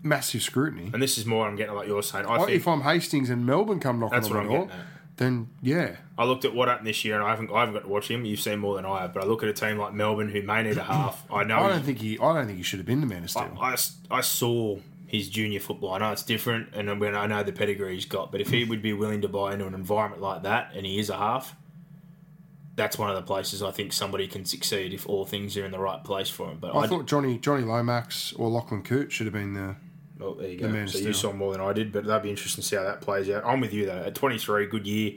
Massive 0.06 0.42
scrutiny. 0.42 0.92
And 0.94 1.02
this 1.02 1.18
is 1.18 1.26
more 1.26 1.48
I'm 1.48 1.56
getting 1.56 1.76
like 1.76 1.88
you're 1.88 2.04
saying. 2.04 2.26
I 2.26 2.36
I- 2.36 2.38
think 2.40 2.52
if 2.52 2.68
I'm 2.68 2.82
Hastings 2.82 3.30
and 3.30 3.46
Melbourne 3.46 3.80
come 3.80 4.00
knocking 4.00 4.20
That's 4.20 4.32
on 4.32 4.38
what 4.38 4.44
the 4.44 4.50
I'm 4.56 4.68
door, 4.68 4.76
then 5.18 5.50
yeah, 5.62 5.96
I 6.18 6.26
looked 6.26 6.46
at 6.46 6.54
what 6.54 6.68
happened 6.68 6.88
this 6.88 7.04
year, 7.06 7.16
and 7.16 7.24
I 7.24 7.30
haven't 7.30 7.52
I 7.52 7.62
haven't 7.62 7.74
got 7.76 7.84
to 7.84 7.90
watch 7.90 8.10
him. 8.10 8.26
You've 8.26 8.40
seen 8.40 8.60
more 8.60 8.76
than 8.76 8.86
I 8.86 9.02
have, 9.02 9.14
but 9.14 9.24
I 9.24 9.26
look 9.26 9.44
at 9.44 9.50
a 9.50 9.54
team 9.54 9.78
like 9.78 9.94
Melbourne 9.94 10.30
who 10.30 10.42
may 10.42 10.64
need 10.64 10.78
a 10.78 10.84
half. 10.84 11.26
I 11.32 11.44
know 11.44 11.60
I 11.60 11.70
don't 11.70 11.84
think 11.84 12.00
he. 12.00 12.20
I 12.20 12.34
don't 12.34 12.46
think 12.46 12.58
he 12.58 12.64
should 12.64 12.80
have 12.80 12.86
been 12.86 13.02
the 13.02 13.08
man 13.08 13.24
of 13.24 13.30
steel. 13.32 13.58
I, 13.60 13.72
I, 13.72 13.78
I 14.18 14.22
saw 14.22 14.78
his 15.08 15.30
junior 15.30 15.60
football. 15.60 15.94
I 15.94 16.00
know 16.00 16.12
it's 16.12 16.24
different, 16.24 16.74
and 16.74 16.90
I 16.90 17.28
know 17.28 17.44
the 17.44 17.54
pedigree 17.54 17.94
he's 17.96 18.06
got, 18.06 18.32
but 18.32 18.42
if 18.42 18.50
he 18.50 18.64
would 18.66 18.82
be 18.82 18.94
willing 18.94 19.22
to 19.22 19.30
buy 19.30 19.54
into 19.54 19.66
an 19.66 19.74
environment 19.74 20.22
like 20.22 20.44
that, 20.44 20.72
and 20.76 20.86
he 20.86 21.00
is 21.00 21.10
a 21.10 21.18
half, 21.18 21.56
that's 22.76 22.98
one 22.98 23.10
of 23.10 23.16
the 23.16 23.22
places 23.22 23.64
I 23.64 23.72
think 23.72 23.94
somebody 23.94 24.28
can 24.28 24.44
succeed 24.46 24.94
if 24.94 25.08
all 25.08 25.26
things 25.26 25.56
are 25.58 25.66
in 25.66 25.72
the 25.72 25.80
right 25.80 26.04
place 26.04 26.30
for 26.30 26.50
him. 26.52 26.58
But 26.60 26.76
I 26.76 26.80
I, 26.82 26.88
thought 26.88 27.06
Johnny 27.06 27.38
Johnny 27.38 27.64
Lomax 27.64 28.34
or 28.34 28.50
Lachlan 28.50 28.84
Coote 28.84 29.12
should 29.12 29.28
have 29.28 29.34
been 29.34 29.54
the. 29.54 29.76
Well, 30.20 30.36
there 30.36 30.50
you 30.50 30.58
the 30.58 30.64
go. 30.64 30.70
man 30.70 30.88
So 30.88 31.00
you 31.00 31.14
saw 31.14 31.32
more 31.32 31.52
than 31.52 31.62
I 31.62 31.74
did, 31.74 31.92
but 31.92 32.06
that'd 32.06 32.24
be 32.24 32.30
interesting 32.30 32.62
to 32.62 32.68
see 32.68 32.76
how 32.76 32.84
that 32.84 33.02
plays 33.02 33.30
out. 33.30 33.44
I'm 33.46 33.60
with 33.60 33.74
you 33.74 33.86
though. 33.86 34.04
At 34.06 34.16
23, 34.16 34.68
good 34.68 34.88
year. 34.88 35.14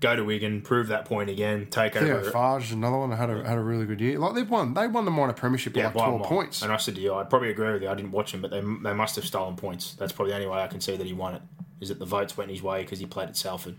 Go 0.00 0.16
to 0.16 0.24
Wigan, 0.24 0.62
prove 0.62 0.88
that 0.88 1.04
point 1.04 1.30
again, 1.30 1.68
take 1.70 1.92
Theo 1.92 2.18
over. 2.18 2.30
Farge, 2.32 2.72
another 2.72 2.98
one, 2.98 3.12
had 3.12 3.30
a 3.30 3.46
had 3.46 3.56
a 3.56 3.60
really 3.60 3.86
good 3.86 4.00
year. 4.00 4.18
Like 4.18 4.34
they've 4.34 4.50
won, 4.50 4.74
they 4.74 4.88
won 4.88 5.04
the 5.04 5.12
minor 5.12 5.32
premiership 5.32 5.74
by 5.74 5.84
like 5.84 5.92
twelve 5.92 6.24
points. 6.24 6.60
And 6.62 6.72
I 6.72 6.76
said 6.76 6.96
to 6.96 7.00
you, 7.00 7.14
I'd 7.14 7.30
probably 7.30 7.50
agree 7.50 7.72
with 7.72 7.82
you. 7.82 7.88
I 7.88 7.94
didn't 7.94 8.10
watch 8.10 8.34
him, 8.34 8.42
but 8.42 8.50
they, 8.50 8.60
they 8.60 8.92
must 8.94 9.14
have 9.14 9.24
stolen 9.24 9.54
points. 9.54 9.94
That's 9.94 10.10
probably 10.10 10.32
the 10.32 10.38
only 10.38 10.48
way 10.48 10.58
I 10.58 10.66
can 10.66 10.80
see 10.80 10.96
that 10.96 11.06
he 11.06 11.12
won 11.12 11.36
it. 11.36 11.42
Is 11.80 11.88
that 11.88 12.00
the 12.00 12.04
votes 12.04 12.36
went 12.36 12.50
his 12.50 12.62
way 12.64 12.82
because 12.82 12.98
he 12.98 13.06
played 13.06 13.28
at 13.28 13.36
Salford. 13.36 13.76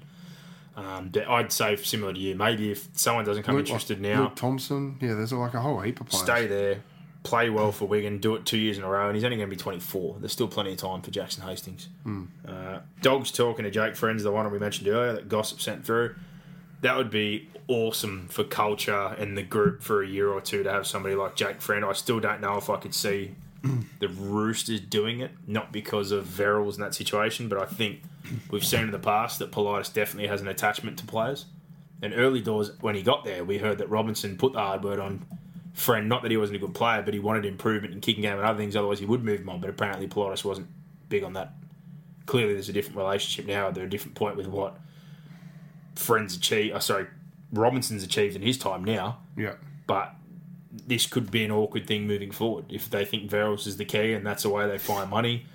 Um, 0.75 1.11
I'd 1.27 1.51
say 1.51 1.75
similar 1.75 2.13
to 2.13 2.19
you. 2.19 2.35
Maybe 2.35 2.71
if 2.71 2.87
someone 2.93 3.25
doesn't 3.25 3.43
come 3.43 3.55
Luke- 3.55 3.65
interested 3.67 4.01
like 4.01 4.13
now, 4.15 4.23
Luke 4.23 4.35
Thompson, 4.35 4.97
yeah, 5.01 5.13
there's 5.13 5.33
like 5.33 5.53
a 5.53 5.61
whole 5.61 5.79
heap 5.81 5.99
of 6.01 6.07
players. 6.07 6.23
stay 6.23 6.47
there, 6.47 6.83
play 7.23 7.49
well 7.49 7.71
for 7.71 7.85
Wigan, 7.85 8.19
do 8.19 8.35
it 8.35 8.45
two 8.45 8.57
years 8.57 8.77
in 8.77 8.83
a 8.83 8.89
row, 8.89 9.07
and 9.07 9.15
he's 9.15 9.23
only 9.23 9.37
going 9.37 9.49
to 9.49 9.55
be 9.55 9.59
24. 9.59 10.17
There's 10.19 10.31
still 10.31 10.47
plenty 10.47 10.73
of 10.73 10.77
time 10.77 11.01
for 11.01 11.09
Jackson 11.09 11.43
Hastings. 11.43 11.87
Hmm. 12.03 12.25
Uh, 12.47 12.79
Dogs 13.01 13.31
talking 13.31 13.63
to 13.63 13.71
Jake 13.71 13.95
Friends, 13.95 14.23
the 14.23 14.31
one 14.31 14.49
we 14.51 14.59
mentioned 14.59 14.87
earlier 14.87 15.13
that 15.13 15.29
Gossip 15.29 15.61
sent 15.61 15.85
through. 15.85 16.15
That 16.81 16.97
would 16.97 17.09
be 17.09 17.49
awesome 17.69 18.27
for 18.27 18.43
culture 18.43 19.15
and 19.17 19.37
the 19.37 19.43
group 19.43 19.81
for 19.81 20.03
a 20.03 20.07
year 20.07 20.29
or 20.29 20.41
two 20.41 20.63
to 20.63 20.71
have 20.71 20.85
somebody 20.85 21.15
like 21.15 21.35
Jake 21.35 21.61
Friend. 21.61 21.83
I 21.85 21.93
still 21.93 22.19
don't 22.19 22.41
know 22.41 22.57
if 22.57 22.69
I 22.69 22.75
could 22.75 22.93
see 22.93 23.35
the 23.99 24.09
Roosters 24.09 24.81
doing 24.81 25.21
it, 25.21 25.31
not 25.47 25.71
because 25.71 26.11
of 26.11 26.25
Verrills 26.25 26.75
in 26.75 26.81
that 26.81 26.93
situation, 26.93 27.47
but 27.47 27.57
I 27.57 27.65
think 27.65 28.01
we've 28.51 28.65
seen 28.65 28.81
in 28.81 28.91
the 28.91 28.99
past 28.99 29.39
that 29.39 29.51
Politis 29.51 29.93
definitely 29.93 30.27
has 30.27 30.41
an 30.41 30.49
attachment 30.49 30.99
to 30.99 31.05
players. 31.05 31.45
And 32.01 32.13
early 32.13 32.41
doors, 32.41 32.71
when 32.81 32.95
he 32.95 33.01
got 33.01 33.23
there, 33.23 33.45
we 33.45 33.59
heard 33.59 33.77
that 33.77 33.89
Robinson 33.89 34.37
put 34.37 34.51
the 34.51 34.59
hard 34.59 34.83
word 34.83 34.99
on 34.99 35.25
Friend. 35.73 36.07
Not 36.07 36.21
that 36.21 36.31
he 36.31 36.37
wasn't 36.37 36.57
a 36.57 36.59
good 36.59 36.73
player, 36.75 37.01
but 37.01 37.13
he 37.13 37.19
wanted 37.19 37.45
improvement 37.45 37.93
in 37.93 38.01
kicking 38.01 38.21
game 38.21 38.37
and 38.37 38.45
other 38.45 38.57
things. 38.57 38.75
Otherwise, 38.75 38.99
he 38.99 39.05
would 39.05 39.23
move 39.23 39.41
him 39.41 39.49
on. 39.49 39.59
But 39.59 39.69
apparently, 39.69 40.07
Politis 40.07 40.45
wasn't 40.45 40.67
big 41.09 41.23
on 41.23 41.33
that. 41.33 41.53
Clearly, 42.25 42.53
there's 42.53 42.69
a 42.69 42.73
different 42.73 42.97
relationship 42.97 43.45
now. 43.45 43.71
They're 43.71 43.85
a 43.85 43.89
different 43.89 44.15
point 44.15 44.37
with 44.37 44.47
what 44.47 44.77
Friends 45.95 46.35
achieved. 46.35 46.75
Oh, 46.75 46.79
sorry, 46.79 47.07
Robinson's 47.51 48.03
achieved 48.03 48.35
in 48.35 48.41
his 48.41 48.57
time 48.57 48.83
now. 48.83 49.19
Yeah, 49.37 49.53
But 49.87 50.15
this 50.71 51.05
could 51.05 51.29
be 51.29 51.43
an 51.43 51.51
awkward 51.51 51.87
thing 51.87 52.07
moving 52.07 52.31
forward. 52.31 52.65
If 52.69 52.89
they 52.89 53.05
think 53.05 53.29
Verrills 53.29 53.67
is 53.67 53.77
the 53.77 53.85
key 53.85 54.13
and 54.13 54.25
that's 54.25 54.43
the 54.43 54.49
way 54.49 54.67
they 54.67 54.77
find 54.79 55.09
money, 55.09 55.45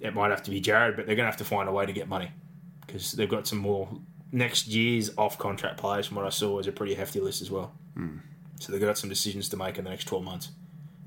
it 0.00 0.14
might 0.14 0.30
have 0.30 0.42
to 0.44 0.50
be 0.50 0.60
Jared, 0.60 0.96
but 0.96 1.06
they're 1.06 1.14
going 1.14 1.26
to 1.26 1.30
have 1.30 1.36
to 1.38 1.44
find 1.44 1.68
a 1.68 1.72
way 1.72 1.84
to 1.86 1.92
get 1.92 2.08
money 2.08 2.30
because 2.86 3.12
they've 3.12 3.28
got 3.28 3.46
some 3.46 3.58
more 3.58 3.88
next 4.32 4.66
year's 4.68 5.10
off 5.18 5.38
contract 5.38 5.76
players. 5.76 6.06
From 6.06 6.16
what 6.16 6.26
I 6.26 6.30
saw, 6.30 6.58
is 6.58 6.66
a 6.66 6.72
pretty 6.72 6.94
hefty 6.94 7.20
list 7.20 7.42
as 7.42 7.50
well. 7.50 7.72
Hmm. 7.94 8.18
So 8.62 8.72
they've 8.72 8.80
got 8.80 8.98
some 8.98 9.10
decisions 9.10 9.48
to 9.50 9.56
make 9.56 9.78
in 9.78 9.84
the 9.84 9.90
next 9.90 10.04
12 10.04 10.24
months. 10.24 10.50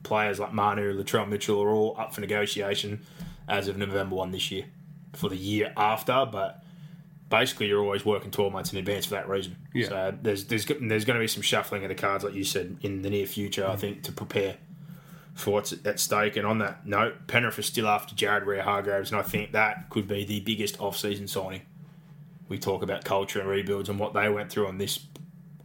Players 0.03 0.40
like 0.40 0.53
Manu, 0.53 1.01
Latrell 1.01 1.27
Mitchell 1.27 1.61
are 1.61 1.69
all 1.69 1.95
up 1.98 2.14
for 2.14 2.22
negotiation 2.22 3.01
as 3.48 3.67
of 3.67 3.77
November 3.77 4.16
1 4.16 4.32
this 4.32 4.51
year 4.51 4.66
for 5.14 5.30
the 5.30 5.38
year 5.38 5.74
after, 5.77 6.25
but 6.32 6.64
basically 7.30 7.67
you're 7.67 7.82
always 7.82 8.06
working 8.06 8.32
12 8.32 8.51
months 8.53 8.72
in 8.74 8.77
advance 8.77 9.06
for 9.06 9.16
that 9.16 9.27
reason. 9.30 9.56
Yeah. 9.74 9.88
So 9.88 10.17
there's, 10.22 10.45
there's, 10.45 10.66
there's 10.66 11.06
going 11.06 11.16
to 11.16 11.19
be 11.19 11.27
some 11.27 11.42
shuffling 11.42 11.84
of 11.84 11.90
the 11.90 11.95
cards, 11.95 12.24
like 12.24 12.34
you 12.34 12.43
said, 12.43 12.77
in 12.82 13.01
the 13.01 13.09
near 13.09 13.25
future, 13.25 13.64
Mm. 13.64 13.69
I 13.69 13.75
think, 13.77 14.03
to 14.03 14.11
prepare 14.11 14.58
for 15.34 15.51
what's 15.51 15.74
at 15.85 16.00
stake. 16.00 16.38
And 16.38 16.45
on 16.45 16.59
that 16.59 16.85
note, 16.85 17.27
Penrith 17.27 17.59
is 17.59 17.66
still 17.66 17.88
after 17.88 18.16
Jared 18.16 18.43
Waerea-Hargreaves, 18.43 19.11
and 19.11 19.19
I 19.19 19.24
think 19.24 19.51
that 19.53 19.90
could 19.90 20.08
be 20.08 20.24
the 20.24 20.40
biggest 20.42 20.80
off-season 20.80 21.27
signing. 21.27 21.61
We 22.48 22.58
talk 22.59 22.84
about 22.84 23.03
culture 23.06 23.40
and 23.40 23.50
rebuilds 23.50 23.90
and 23.90 24.00
what 24.00 24.14
they 24.14 24.30
went 24.30 24.51
through 24.51 24.67
on 24.67 24.77
this 24.77 25.00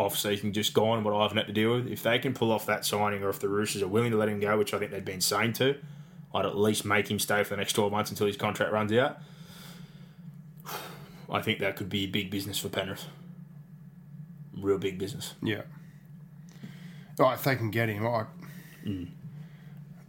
off-season 0.00 0.52
just 0.52 0.72
gone 0.74 0.96
and 0.96 1.04
what 1.04 1.14
I 1.14 1.22
haven't 1.22 1.36
had 1.36 1.46
to 1.46 1.52
deal 1.52 1.74
with. 1.76 1.86
If 1.86 2.02
they 2.02 2.18
can 2.18 2.32
pull 2.34 2.50
off 2.50 2.66
that 2.66 2.84
signing, 2.84 3.22
or 3.22 3.28
if 3.28 3.38
the 3.38 3.48
Roosters 3.48 3.82
are 3.82 3.88
willing 3.88 4.10
to 4.10 4.16
let 4.16 4.28
him 4.28 4.40
go, 4.40 4.56
which 4.58 4.72
I 4.72 4.78
think 4.78 4.90
they've 4.90 5.04
been 5.04 5.20
saying 5.20 5.52
to, 5.54 5.76
I'd 6.34 6.46
at 6.46 6.56
least 6.56 6.84
make 6.84 7.10
him 7.10 7.18
stay 7.18 7.42
for 7.44 7.50
the 7.50 7.56
next 7.58 7.74
12 7.74 7.92
months 7.92 8.10
until 8.10 8.26
his 8.26 8.36
contract 8.36 8.72
runs 8.72 8.92
out. 8.92 9.18
I 11.30 11.42
think 11.42 11.58
that 11.60 11.76
could 11.76 11.88
be 11.88 12.06
big 12.06 12.30
business 12.30 12.58
for 12.58 12.68
Penrith. 12.68 13.06
Real 14.56 14.78
big 14.78 14.98
business. 14.98 15.34
yeah. 15.42 15.62
Oh, 17.18 17.30
if 17.30 17.44
they 17.44 17.54
can 17.56 17.70
get 17.70 17.88
him, 17.88 18.06
I, 18.06 18.24
Mm. 18.86 19.08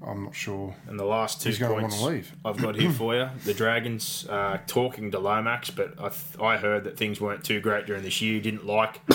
I'm 0.06 0.24
not 0.24 0.36
sure. 0.36 0.76
And 0.88 1.00
the 1.00 1.06
last 1.06 1.42
two 1.42 1.50
He's 1.50 1.60
gonna 1.60 1.74
points 1.76 2.00
wanna 2.02 2.16
leave. 2.16 2.36
I've 2.44 2.58
got 2.58 2.76
here 2.76 2.92
for 3.02 3.16
you. 3.16 3.30
The 3.46 3.54
Dragons 3.54 4.26
uh, 4.28 4.60
talking 4.68 5.12
to 5.12 5.20
Lomax, 5.20 5.70
but 5.70 5.94
I, 6.00 6.10
th- 6.10 6.40
I 6.42 6.58
heard 6.58 6.86
that 6.86 6.98
things 6.98 7.22
weren't 7.22 7.44
too 7.44 7.60
great 7.60 7.86
during 7.86 8.04
this 8.04 8.22
year. 8.22 8.42
Didn't 8.42 8.66
like 8.66 9.06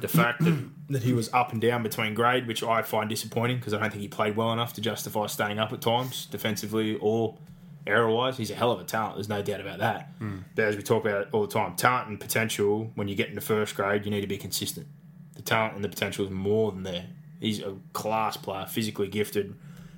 the 0.00 0.08
fact 0.08 0.44
that, 0.44 0.68
that 0.90 1.02
he 1.02 1.12
was 1.12 1.32
up 1.32 1.52
and 1.52 1.60
down 1.60 1.82
between 1.82 2.14
grade, 2.14 2.46
which 2.46 2.62
I 2.62 2.82
find 2.82 3.08
disappointing 3.08 3.58
because 3.58 3.72
I 3.72 3.78
don't 3.80 3.90
think 3.90 4.02
he 4.02 4.08
played 4.08 4.36
well 4.36 4.52
enough 4.52 4.74
to 4.74 4.80
justify 4.80 5.26
staying 5.26 5.58
up 5.58 5.72
at 5.72 5.80
times, 5.80 6.26
defensively 6.26 6.96
or 7.00 7.38
error 7.86 8.10
wise. 8.10 8.36
He's 8.36 8.50
a 8.50 8.54
hell 8.54 8.72
of 8.72 8.80
a 8.80 8.84
talent. 8.84 9.16
There's 9.16 9.28
no 9.28 9.40
doubt 9.42 9.60
about 9.60 9.78
that. 9.78 10.10
But 10.54 10.64
as 10.64 10.76
we 10.76 10.82
talk 10.82 11.04
about 11.04 11.22
it 11.22 11.28
all 11.32 11.42
the 11.46 11.52
time, 11.52 11.76
talent 11.76 12.08
and 12.08 12.20
potential, 12.20 12.90
when 12.94 13.08
you 13.08 13.14
get 13.14 13.28
into 13.28 13.40
first 13.40 13.74
grade, 13.74 14.04
you 14.04 14.10
need 14.10 14.20
to 14.22 14.26
be 14.26 14.38
consistent. 14.38 14.86
The 15.34 15.42
talent 15.42 15.76
and 15.76 15.84
the 15.84 15.88
potential 15.88 16.24
is 16.24 16.30
more 16.30 16.72
than 16.72 16.82
there. 16.82 17.06
He's 17.40 17.60
a 17.60 17.76
class 17.92 18.36
player, 18.36 18.66
physically 18.66 19.08
gifted. 19.08 19.54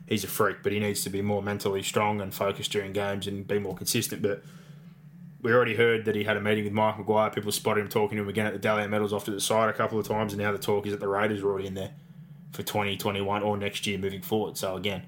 He's 0.09 0.25
a 0.25 0.29
freak, 0.29 0.59
but 0.63 0.73
he 0.73 0.81
needs 0.81 1.03
to 1.05 1.11
be 1.11 1.21
more 1.21 1.43
mentally 1.43 1.83
strong 1.83 2.21
and 2.21 2.33
focused 2.33 2.73
during 2.73 2.93
games 2.93 3.27
and 3.27 3.47
be 3.47 3.59
more 3.59 3.75
consistent. 3.75 4.23
But 4.23 4.43
we 5.43 5.53
already 5.53 5.77
heard 5.77 6.07
that 6.07 6.15
he 6.15 6.25
had 6.25 6.37
a 6.37 6.41
meeting 6.41 6.65
with 6.65 6.73
Mike 6.73 6.97
McGuire. 6.97 7.35
People 7.35 7.53
spotted 7.53 7.83
him 7.83 7.89
talking 7.89 8.17
to 8.17 8.23
him 8.23 8.29
again 8.29 8.47
at 8.47 8.55
the 8.55 8.59
Dally 8.59 8.85
M 8.85 8.91
Medals 8.91 9.13
off 9.13 9.25
to 9.27 9.31
the 9.31 9.41
side 9.41 9.69
a 9.69 9.75
couple 9.75 9.99
of 9.99 10.09
times, 10.09 10.33
and 10.33 10.41
now 10.41 10.51
the 10.51 10.59
talk 10.59 10.87
is 10.87 10.93
that 10.93 11.01
the 11.01 11.09
Raiders 11.09 11.43
are 11.43 11.47
already 11.47 11.67
in 11.67 11.75
there 11.75 11.93
for 12.53 12.63
2021 12.63 13.43
or 13.43 13.57
next 13.57 13.87
year 13.87 13.99
moving 13.99 14.23
forward. 14.23 14.57
So 14.57 14.77
again, 14.77 15.03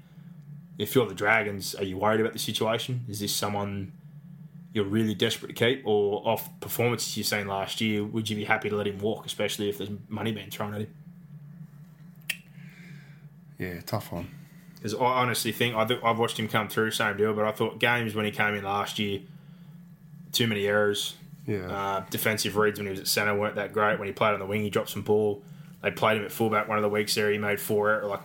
if 0.77 0.93
you're 0.93 1.07
the 1.07 1.15
Dragons, 1.15 1.73
are 1.75 1.83
you 1.83 1.97
worried 1.97 2.21
about 2.21 2.33
the 2.33 2.39
situation? 2.39 3.05
Is 3.09 3.19
this 3.19 3.33
someone 3.35 3.91
you're 4.73 4.85
really 4.85 5.15
desperate 5.15 5.49
to 5.49 5.53
keep, 5.53 5.81
or 5.85 6.25
off 6.25 6.47
performances 6.59 7.17
you've 7.17 7.27
seen 7.27 7.47
last 7.47 7.81
year, 7.81 8.03
would 8.03 8.29
you 8.29 8.35
be 8.35 8.45
happy 8.45 8.69
to 8.69 8.75
let 8.75 8.87
him 8.87 8.99
walk, 8.99 9.25
especially 9.25 9.67
if 9.67 9.77
there's 9.77 9.89
money 10.07 10.31
being 10.31 10.49
thrown 10.49 10.73
at 10.73 10.81
him? 10.81 10.93
Yeah, 13.57 13.81
tough 13.81 14.11
one. 14.11 14.29
Because 14.81 14.95
I 14.95 15.05
honestly 15.05 15.51
think 15.51 15.75
I 15.75 15.85
th- 15.85 15.99
I've 16.03 16.17
watched 16.17 16.39
him 16.39 16.47
come 16.47 16.67
through, 16.67 16.91
same 16.91 17.15
deal. 17.15 17.33
But 17.33 17.45
I 17.45 17.51
thought 17.51 17.77
games 17.79 18.15
when 18.15 18.25
he 18.25 18.31
came 18.31 18.55
in 18.55 18.63
last 18.63 18.97
year, 18.97 19.19
too 20.31 20.47
many 20.47 20.65
errors. 20.65 21.15
Yeah. 21.45 21.71
Uh, 21.71 22.05
defensive 22.09 22.55
reads 22.55 22.79
when 22.79 22.87
he 22.87 22.91
was 22.91 22.99
at 22.99 23.07
centre 23.07 23.35
weren't 23.35 23.55
that 23.55 23.73
great. 23.73 23.99
When 23.99 24.07
he 24.07 24.13
played 24.13 24.33
on 24.33 24.39
the 24.39 24.45
wing, 24.45 24.63
he 24.63 24.69
dropped 24.69 24.89
some 24.89 25.03
ball. 25.03 25.43
They 25.83 25.91
played 25.91 26.17
him 26.17 26.25
at 26.25 26.31
fullback 26.31 26.67
one 26.67 26.77
of 26.77 26.81
the 26.81 26.89
weeks 26.89 27.13
there. 27.15 27.31
He 27.31 27.37
made 27.37 27.59
four 27.59 27.89
errors. 27.89 28.05
Like 28.05 28.21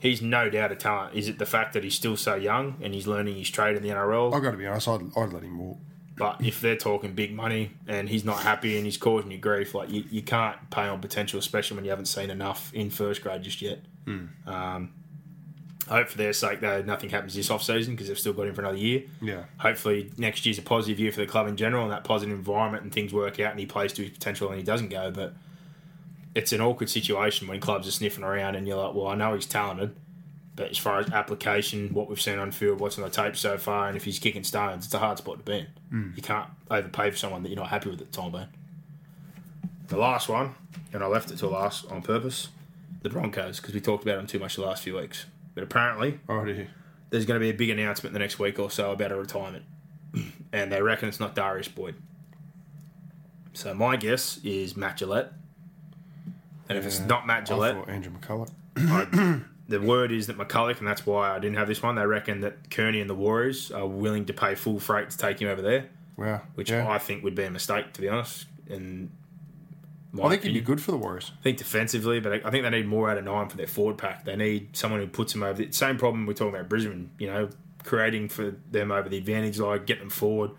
he's 0.00 0.22
no 0.22 0.48
doubt 0.48 0.72
a 0.72 0.76
talent. 0.76 1.14
Is 1.14 1.28
it 1.28 1.38
the 1.38 1.46
fact 1.46 1.72
that 1.72 1.82
he's 1.82 1.94
still 1.94 2.16
so 2.16 2.34
young 2.36 2.76
and 2.82 2.94
he's 2.94 3.06
learning 3.06 3.36
his 3.36 3.50
trade 3.50 3.76
in 3.76 3.82
the 3.82 3.88
NRL? 3.88 4.34
I've 4.34 4.42
got 4.42 4.52
to 4.52 4.56
be 4.56 4.66
honest. 4.66 4.88
I'd, 4.88 5.02
I'd 5.16 5.32
let 5.32 5.42
him 5.42 5.58
walk. 5.58 5.78
But 6.16 6.42
if 6.42 6.60
they're 6.62 6.76
talking 6.76 7.12
big 7.14 7.34
money 7.34 7.72
and 7.86 8.08
he's 8.08 8.24
not 8.24 8.40
happy 8.40 8.76
and 8.76 8.86
he's 8.86 8.96
causing 8.96 9.30
you 9.30 9.36
grief, 9.38 9.74
like 9.74 9.90
you, 9.90 10.04
you 10.10 10.22
can't 10.22 10.56
pay 10.70 10.86
on 10.86 11.00
potential, 11.00 11.38
especially 11.38 11.76
when 11.76 11.84
you 11.84 11.90
haven't 11.90 12.06
seen 12.06 12.30
enough 12.30 12.72
in 12.72 12.88
first 12.88 13.22
grade 13.22 13.42
just 13.42 13.60
yet. 13.60 13.80
Um, 14.06 14.30
I 14.46 14.88
hope 15.88 16.08
for 16.08 16.18
their 16.18 16.32
sake 16.32 16.60
though 16.60 16.82
nothing 16.82 17.10
happens 17.10 17.34
this 17.34 17.50
off 17.50 17.62
season 17.62 17.94
because 17.94 18.08
they've 18.08 18.18
still 18.18 18.32
got 18.32 18.46
him 18.46 18.54
for 18.54 18.62
another 18.62 18.76
year. 18.76 19.04
Yeah. 19.20 19.44
Hopefully 19.58 20.10
next 20.16 20.44
year's 20.44 20.58
a 20.58 20.62
positive 20.62 20.98
year 20.98 21.12
for 21.12 21.20
the 21.20 21.26
club 21.26 21.46
in 21.46 21.56
general 21.56 21.84
and 21.84 21.92
that 21.92 22.04
positive 22.04 22.36
environment 22.36 22.82
and 22.82 22.92
things 22.92 23.12
work 23.12 23.38
out 23.40 23.52
and 23.52 23.60
he 23.60 23.66
plays 23.66 23.92
to 23.94 24.02
his 24.02 24.10
potential 24.10 24.48
and 24.48 24.58
he 24.58 24.64
doesn't 24.64 24.88
go. 24.88 25.10
But 25.10 25.34
it's 26.34 26.52
an 26.52 26.60
awkward 26.60 26.90
situation 26.90 27.48
when 27.48 27.60
clubs 27.60 27.86
are 27.88 27.92
sniffing 27.92 28.24
around 28.24 28.56
and 28.56 28.66
you're 28.66 28.76
like, 28.76 28.94
well, 28.94 29.06
I 29.06 29.14
know 29.14 29.34
he's 29.34 29.46
talented, 29.46 29.94
but 30.56 30.70
as 30.70 30.78
far 30.78 30.98
as 30.98 31.10
application, 31.10 31.94
what 31.94 32.08
we've 32.08 32.20
seen 32.20 32.38
on 32.38 32.50
field, 32.50 32.80
what's 32.80 32.98
on 32.98 33.04
the 33.04 33.10
tape 33.10 33.36
so 33.36 33.56
far, 33.56 33.88
and 33.88 33.96
if 33.96 34.04
he's 34.04 34.18
kicking 34.18 34.44
stones, 34.44 34.86
it's 34.86 34.94
a 34.94 34.98
hard 34.98 35.18
spot 35.18 35.38
to 35.38 35.44
be 35.44 35.58
in. 35.58 35.66
Mm. 35.92 36.16
You 36.16 36.22
can't 36.22 36.48
overpay 36.70 37.10
for 37.10 37.16
someone 37.16 37.42
that 37.42 37.48
you're 37.50 37.58
not 37.58 37.68
happy 37.68 37.90
with 37.90 38.00
at 38.00 38.10
the 38.10 38.16
time 38.16 38.32
being. 38.32 38.48
The 39.88 39.98
last 39.98 40.28
one, 40.28 40.54
and 40.92 41.04
I 41.04 41.06
left 41.06 41.30
it 41.30 41.38
till 41.38 41.50
last 41.50 41.90
on 41.90 42.02
purpose, 42.02 42.48
the 43.02 43.10
Broncos, 43.10 43.60
because 43.60 43.74
we 43.74 43.80
talked 43.80 44.02
about 44.02 44.16
them 44.16 44.26
too 44.26 44.38
much 44.38 44.56
the 44.56 44.62
last 44.62 44.82
few 44.82 44.96
weeks. 44.96 45.26
But 45.56 45.64
apparently, 45.64 46.20
Already. 46.28 46.68
there's 47.10 47.24
going 47.26 47.40
to 47.40 47.44
be 47.44 47.50
a 47.50 47.54
big 47.54 47.70
announcement 47.70 48.12
the 48.12 48.18
next 48.20 48.38
week 48.38 48.60
or 48.60 48.70
so 48.70 48.92
about 48.92 49.10
a 49.10 49.16
retirement. 49.16 49.64
and 50.52 50.70
they 50.70 50.80
reckon 50.80 51.08
it's 51.08 51.18
not 51.18 51.34
Darius 51.34 51.66
Boyd. 51.66 51.96
So 53.54 53.74
my 53.74 53.96
guess 53.96 54.38
is 54.44 54.76
Matt 54.76 54.98
Gillett. 54.98 55.32
And 56.68 56.76
if 56.78 56.84
it's 56.86 57.00
Yeah, 57.00 57.06
not 57.06 57.26
Matt 57.26 57.50
I 57.50 57.54
Gillett, 57.54 57.72
thought 57.74 57.88
Andrew 57.88 58.12
McCullough. 58.12 58.50
I, 58.76 59.40
the 59.68 59.80
word 59.80 60.12
is 60.12 60.26
that 60.26 60.36
McCullough, 60.36 60.78
and 60.78 60.86
that's 60.86 61.06
why 61.06 61.34
I 61.34 61.38
didn't 61.38 61.56
have 61.56 61.68
this 61.68 61.82
one. 61.82 61.94
They 61.94 62.04
reckon 62.06 62.42
that 62.42 62.70
Kearney 62.70 63.00
and 63.00 63.08
the 63.08 63.14
Warriors 63.14 63.70
are 63.70 63.86
willing 63.86 64.26
to 64.26 64.32
pay 64.34 64.54
full 64.54 64.78
freight 64.78 65.08
to 65.10 65.16
take 65.16 65.40
him 65.40 65.48
over 65.48 65.62
there, 65.62 65.86
Wow. 66.18 66.42
which 66.54 66.70
yeah. 66.70 66.86
I 66.88 66.98
think 66.98 67.24
would 67.24 67.34
be 67.34 67.44
a 67.44 67.50
mistake, 67.50 67.92
to 67.94 68.00
be 68.02 68.08
honest. 68.08 68.46
And 68.68 69.10
I 70.24 70.30
think 70.30 70.42
he'd 70.42 70.54
be 70.54 70.60
good 70.60 70.80
for 70.80 70.90
the 70.90 70.96
Warriors. 70.96 71.32
I 71.38 71.42
think 71.42 71.58
defensively, 71.58 72.20
but 72.20 72.44
I 72.44 72.50
think 72.50 72.64
they 72.64 72.70
need 72.70 72.86
more 72.86 73.10
out 73.10 73.18
of 73.18 73.24
nine 73.24 73.48
for 73.48 73.56
their 73.56 73.66
forward 73.66 73.98
pack. 73.98 74.24
They 74.24 74.36
need 74.36 74.76
someone 74.76 75.00
who 75.00 75.06
puts 75.06 75.32
them 75.32 75.42
over. 75.42 75.62
The 75.62 75.72
same 75.72 75.98
problem 75.98 76.26
we're 76.26 76.34
talking 76.34 76.54
about 76.54 76.68
Brisbane. 76.68 77.10
You 77.18 77.26
know, 77.28 77.48
creating 77.84 78.28
for 78.28 78.56
them 78.70 78.90
over 78.92 79.08
the 79.08 79.18
advantage 79.18 79.58
line, 79.58 79.84
get 79.84 79.98
them 79.98 80.10
forward. 80.10 80.50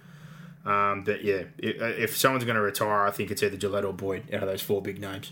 Um, 0.66 1.03
but 1.03 1.24
yeah, 1.24 1.44
if, 1.58 1.82
if 1.82 2.18
someone's 2.18 2.44
going 2.44 2.56
to 2.56 2.61
retire, 2.61 3.06
I 3.06 3.11
think 3.11 3.32
it's 3.32 3.42
either 3.42 3.58
Gillett 3.58 3.86
or 3.86 3.94
Boyd 3.94 4.34
out 4.34 4.44
of 4.44 4.50
those 4.50 4.61
four 4.61 4.82
big 4.82 5.00
names. 5.00 5.32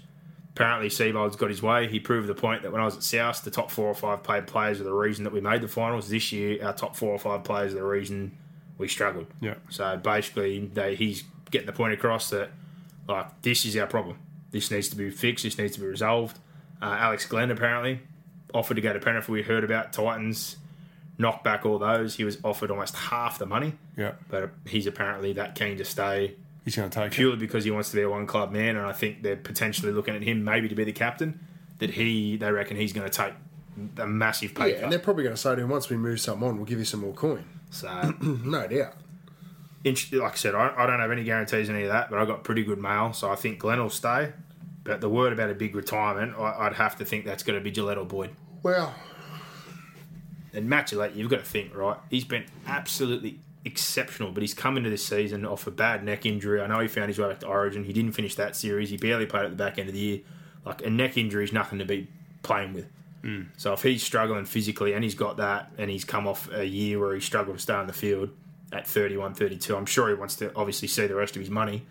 Apparently, 0.56 0.90
Seibold's 0.90 1.36
got 1.36 1.50
his 1.50 1.62
way. 1.62 1.90
He 1.90 2.00
proved 2.00 2.30
the 2.30 2.36
point 2.36 2.62
that 2.62 2.72
when 2.72 2.80
I 2.80 2.86
was 2.86 2.96
at 2.96 3.04
South, 3.04 3.44
the 3.44 3.52
top 3.52 3.70
four 3.70 3.88
or 3.88 3.94
five 3.94 4.24
paid 4.24 4.48
players 4.48 4.80
are 4.80 4.86
the 4.86 4.94
reason 4.94 5.26
that 5.26 5.34
we 5.34 5.42
made 5.42 5.62
the 5.62 5.68
finals. 5.68 6.08
This 6.08 6.32
year, 6.32 6.66
our 6.66 6.72
top 6.72 6.96
four 6.96 7.12
or 7.12 7.20
five 7.20 7.44
players 7.44 7.74
are 7.74 7.78
the 7.78 7.84
reason 7.84 8.38
we 8.78 8.88
struggled. 8.88 9.28
Yeah. 9.42 9.56
So 9.68 9.98
basically, 9.98 10.68
they, 10.74 10.96
he's 10.96 11.26
getting 11.52 11.68
the 11.68 11.74
point 11.74 11.94
across 11.94 12.30
that 12.30 12.52
like 13.08 13.42
this 13.42 13.66
is 13.66 13.76
our 13.78 13.88
problem. 13.88 14.18
This 14.52 14.72
needs 14.72 14.88
to 14.90 14.96
be 14.96 15.10
fixed. 15.10 15.44
This 15.44 15.58
needs 15.58 15.74
to 15.76 15.80
be 15.82 15.86
resolved. 15.88 16.40
Uh, 16.82 16.86
Alex 17.00 17.26
Glenn 17.26 17.52
apparently 17.52 18.00
offered 18.54 18.76
to 18.76 18.82
go 18.82 18.94
to 18.94 19.00
Penrith. 19.00 19.28
We 19.28 19.42
heard 19.42 19.64
about 19.64 19.92
Titans 19.94 20.58
knock 21.18 21.44
back 21.44 21.66
all 21.66 21.78
those. 21.80 22.16
He 22.16 22.24
was 22.24 22.38
offered 22.44 22.72
almost 22.72 22.96
half 22.96 23.38
the 23.40 23.46
money, 23.46 23.74
Yeah. 23.98 24.14
but 24.30 24.52
he's 24.68 24.86
apparently 24.88 25.34
that 25.34 25.56
keen 25.56 25.78
to 25.78 25.86
stay 25.86 26.36
He's 26.64 26.76
going 26.76 26.90
to 26.90 26.96
take 27.00 27.08
it. 27.12 27.16
purely 27.16 27.38
because 27.38 27.64
he 27.64 27.72
wants 27.72 27.90
to 27.92 27.96
be 27.96 28.02
a 28.02 28.10
one 28.10 28.26
club 28.28 28.52
man. 28.52 28.76
And 28.76 28.86
I 28.86 28.92
think 28.92 29.22
they're 29.24 29.36
potentially 29.36 29.92
looking 29.92 30.16
at 30.16 30.24
him 30.24 30.44
maybe 30.44 30.68
to 30.68 30.76
be 30.76 30.84
the 30.84 30.92
captain. 30.92 31.40
That 31.80 31.92
he 31.92 32.38
they 32.38 32.50
reckon 32.52 32.78
he's 32.78 32.94
going 32.94 33.10
to 33.10 33.14
take 33.16 33.34
a 33.98 34.08
massive 34.08 34.56
pay 34.56 34.72
Yeah, 34.74 34.84
and 34.84 34.92
they're 34.92 35.00
probably 35.00 35.24
going 35.24 35.36
to 35.36 35.42
say 35.42 35.56
to 35.56 35.62
him, 35.62 35.70
once 35.70 35.90
we 35.90 35.98
move 35.98 36.22
something 36.22 36.48
on, 36.48 36.56
we'll 36.56 36.66
give 36.66 36.80
you 36.80 36.86
some 36.86 37.02
more 37.02 37.14
coin. 37.14 37.44
So 37.72 38.14
No 38.22 38.66
doubt. 38.68 38.94
Int- 39.86 40.12
like 40.14 40.34
I 40.34 40.36
said, 40.36 40.56
I, 40.56 40.74
I 40.76 40.86
don't 40.86 41.00
have 41.00 41.12
any 41.12 41.24
guarantees 41.24 41.70
on 41.70 41.76
any 41.76 41.86
of 41.86 41.92
that, 41.92 42.10
but 42.10 42.20
I 42.20 42.26
got 42.26 42.44
pretty 42.44 42.64
good 42.64 42.80
mail, 42.80 43.14
so 43.14 43.32
I 43.32 43.36
think 43.36 43.60
Glenn 43.60 43.80
will 43.80 43.90
stay. 43.90 44.34
But 44.84 45.00
the 45.00 45.10
word 45.10 45.32
about 45.32 45.50
a 45.50 45.54
big 45.54 45.76
retirement, 45.76 46.36
I, 46.38 46.66
I'd 46.66 46.74
have 46.74 46.98
to 46.98 47.06
think 47.06 47.24
that's 47.24 47.44
going 47.44 47.58
to 47.58 47.64
be 47.64 47.72
Gillett 47.72 47.98
or 47.98 48.06
Boyd. 48.06 48.32
Well, 48.64 48.94
And 50.54 50.68
Matt 50.68 50.88
Gillett, 50.88 51.16
you've 51.16 51.30
got 51.30 51.40
to 51.40 51.46
think, 51.46 51.76
right? 51.76 51.98
He's 52.10 52.24
been 52.24 52.46
absolutely 52.68 53.40
exceptional, 53.64 54.32
but 54.32 54.42
he's 54.42 54.54
come 54.54 54.78
into 54.78 54.90
this 54.90 55.06
season 55.06 55.46
off 55.46 55.68
a 55.68 55.72
bad 55.72 56.04
neck 56.04 56.26
injury. 56.26 56.62
I 56.62 56.68
know 56.68 56.80
he 56.80 56.88
found 56.88 57.10
his 57.10 57.20
way 57.20 57.30
back 57.30 57.40
to 57.42 57.48
Origin. 57.48 57.84
He 57.84 57.94
didn't 57.94 58.14
finish 58.14 58.36
that 58.36 58.56
series. 58.56 58.90
He 58.90 58.98
barely 58.98 59.26
played 59.26 59.46
at 59.46 59.52
the 59.52 59.56
back 59.58 59.78
end 59.78 59.90
of 59.90 59.94
the 59.94 60.02
year. 60.02 60.20
Like 60.66 60.84
a 60.84 60.90
neck 60.90 61.18
injury 61.18 61.44
is 61.44 61.54
nothing 61.54 61.80
to 61.80 61.86
be 61.86 62.08
playing 62.44 62.74
with. 62.74 62.88
Mm. 63.24 63.48
So 63.58 63.74
if 63.74 63.82
he's 63.84 64.04
struggling 64.04 64.46
physically 64.46 64.94
and 64.94 65.04
he's 65.04 65.16
got 65.16 65.38
that 65.38 65.72
and 65.78 65.90
he's 65.90 66.06
come 66.06 66.28
off 66.28 66.50
a 66.52 66.66
year 66.66 67.00
where 67.00 67.14
he 67.14 67.22
struggled 67.22 67.58
to 67.58 67.62
stay 67.62 67.74
on 67.74 67.88
the 67.88 67.94
field 67.94 68.30
at 68.72 68.88
31, 68.88 69.34
32, 69.36 69.76
I'm 69.76 69.86
sure 69.86 70.10
he 70.10 70.16
wants 70.16 70.36
to 70.38 70.54
obviously 70.56 70.88
see 70.88 71.08
the 71.08 71.16
rest 71.16 71.36
of 71.36 71.42
his 71.42 71.50
money. 71.50 71.86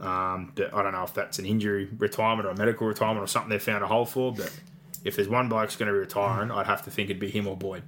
Um, 0.00 0.52
but 0.54 0.74
I 0.74 0.82
don't 0.82 0.92
know 0.92 1.04
if 1.04 1.14
that's 1.14 1.38
an 1.38 1.46
injury 1.46 1.88
retirement 1.98 2.46
or 2.46 2.50
a 2.50 2.56
medical 2.56 2.86
retirement 2.86 3.24
or 3.24 3.26
something 3.26 3.50
they 3.50 3.58
found 3.58 3.82
a 3.82 3.86
hole 3.86 4.04
for. 4.04 4.32
But 4.32 4.52
if 5.04 5.16
there's 5.16 5.28
one 5.28 5.48
bloke's 5.48 5.76
going 5.76 5.86
to 5.86 5.92
be 5.92 5.98
retiring, 5.98 6.50
I'd 6.50 6.66
have 6.66 6.82
to 6.82 6.90
think 6.90 7.10
it'd 7.10 7.20
be 7.20 7.30
him 7.30 7.46
or 7.46 7.56
Boyd. 7.56 7.82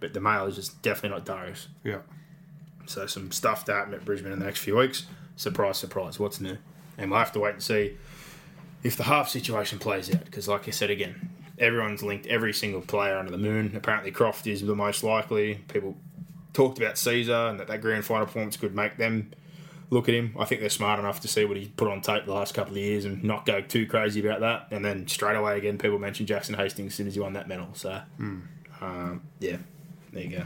But 0.00 0.12
the 0.12 0.20
male 0.20 0.46
is 0.46 0.56
just 0.56 0.82
definitely 0.82 1.18
not 1.18 1.24
Darius. 1.24 1.68
Yeah. 1.84 2.00
So 2.86 3.06
some 3.06 3.30
stuff 3.30 3.64
to 3.66 3.72
happen 3.72 3.94
at 3.94 4.04
Brisbane 4.04 4.32
in 4.32 4.38
the 4.38 4.44
next 4.44 4.60
few 4.60 4.76
weeks. 4.76 5.06
Surprise, 5.36 5.78
surprise. 5.78 6.18
What's 6.18 6.40
new? 6.40 6.58
And 6.98 7.10
we'll 7.10 7.20
have 7.20 7.32
to 7.32 7.40
wait 7.40 7.54
and 7.54 7.62
see 7.62 7.96
if 8.82 8.96
the 8.96 9.04
half 9.04 9.28
situation 9.28 9.78
plays 9.78 10.12
out. 10.12 10.24
Because, 10.24 10.48
like 10.48 10.66
I 10.68 10.72
said 10.72 10.90
again, 10.90 11.30
everyone's 11.58 12.02
linked 12.02 12.26
every 12.26 12.52
single 12.52 12.80
player 12.80 13.16
under 13.16 13.30
the 13.30 13.38
moon. 13.38 13.72
Apparently, 13.76 14.10
Croft 14.10 14.46
is 14.46 14.62
the 14.62 14.74
most 14.74 15.04
likely. 15.04 15.54
People 15.68 15.96
talked 16.52 16.78
about 16.78 16.94
Sezer 16.94 17.50
and 17.50 17.58
that 17.60 17.68
that 17.68 17.80
grand 17.80 18.04
final 18.04 18.26
performance 18.26 18.56
could 18.56 18.74
make 18.74 18.96
them 18.96 19.30
look 19.90 20.08
at 20.08 20.14
him. 20.14 20.34
I 20.38 20.44
think 20.44 20.60
they're 20.60 20.70
smart 20.70 20.98
enough 20.98 21.20
to 21.20 21.28
see 21.28 21.44
what 21.44 21.56
he 21.56 21.68
put 21.68 21.88
on 21.88 22.00
tape 22.00 22.24
the 22.24 22.32
last 22.32 22.54
couple 22.54 22.72
of 22.72 22.78
years 22.78 23.04
and 23.04 23.22
not 23.22 23.44
go 23.44 23.60
too 23.60 23.86
crazy 23.86 24.26
about 24.26 24.40
that. 24.40 24.68
And 24.74 24.84
then 24.84 25.06
straight 25.06 25.36
away 25.36 25.58
again, 25.58 25.76
people 25.78 25.98
mention 25.98 26.24
Jackson 26.26 26.54
Hastings 26.54 26.92
as 26.92 26.94
soon 26.96 27.06
as 27.08 27.14
he 27.14 27.20
won 27.20 27.34
that 27.34 27.46
medal. 27.48 27.68
So, 27.74 28.00
um, 28.80 29.22
yeah, 29.40 29.56
there 30.12 30.22
you 30.22 30.44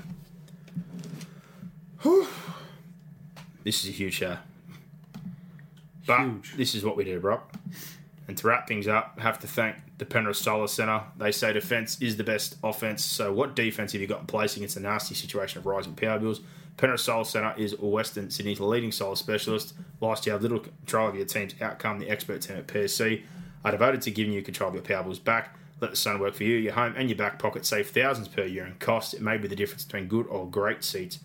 go. 2.05 2.27
This 3.65 3.83
is 3.83 3.91
a 3.91 3.93
huge 3.93 4.15
show. 4.15 4.37
But 6.07 6.21
Huge. 6.21 6.55
this 6.57 6.77
is 6.77 6.85
what 6.85 6.97
we 6.97 7.03
do, 7.03 7.19
Brock. 7.19 7.53
And 8.29 8.39
to 8.39 8.47
wrap 8.47 8.69
things 8.69 8.87
up, 8.87 9.19
have 9.19 9.41
to 9.41 9.49
thank 9.49 9.75
the 9.99 10.05
Penrith 10.05 10.37
Solar 10.37 10.67
Centre. 10.67 11.03
They 11.17 11.33
say 11.33 11.53
defence 11.53 12.01
is 12.01 12.17
the 12.17 12.25
best 12.25 12.57
offence. 12.63 13.05
So, 13.05 13.33
what 13.33 13.57
defence 13.57 13.93
have 13.93 14.01
you 14.01 14.07
got 14.07 14.21
in 14.21 14.27
place 14.27 14.57
against 14.57 14.75
the 14.75 14.81
nasty 14.81 15.15
situation 15.15 15.59
of 15.59 15.67
rising 15.67 15.95
power 15.95 16.19
bills? 16.19 16.41
Penrith 16.77 17.01
Solar 17.01 17.25
Centre 17.25 17.55
is 17.57 17.79
Western 17.79 18.31
Sydney's 18.31 18.61
leading 18.61 18.93
solar 18.93 19.17
specialist. 19.17 19.75
Whilst 19.99 20.27
you 20.27 20.33
have 20.33 20.43
little 20.43 20.61
control 20.61 21.09
of 21.09 21.17
your 21.17 21.25
team's 21.25 21.55
outcome, 21.61 21.99
the 21.99 22.11
expert 22.11 22.43
team 22.43 22.59
at 22.59 22.67
PSC 22.67 23.23
are 23.65 23.71
devoted 23.71 24.03
to 24.03 24.11
giving 24.11 24.35
you 24.35 24.43
control 24.43 24.69
of 24.69 24.75
your 24.75 24.85
power 24.85 25.03
bills 25.03 25.19
back. 25.19 25.57
Let 25.81 25.91
the 25.91 25.97
sun 25.97 26.21
work 26.21 26.35
for 26.35 26.45
you, 26.45 26.57
your 26.57 26.73
home, 26.73 26.95
and 26.97 27.09
your 27.09 27.19
back 27.19 27.39
pocket. 27.39 27.67
Save 27.67 27.91
thousands 27.91 28.29
per 28.29 28.45
year 28.45 28.67
in 28.67 28.75
costs. 28.75 29.15
It 29.15 29.23
may 29.23 29.37
be 29.37 29.49
the 29.49 29.57
difference 29.57 29.85
between 29.85 30.09
good 30.09 30.27
or 30.27 30.49
great 30.49 30.85
seats 30.85 31.19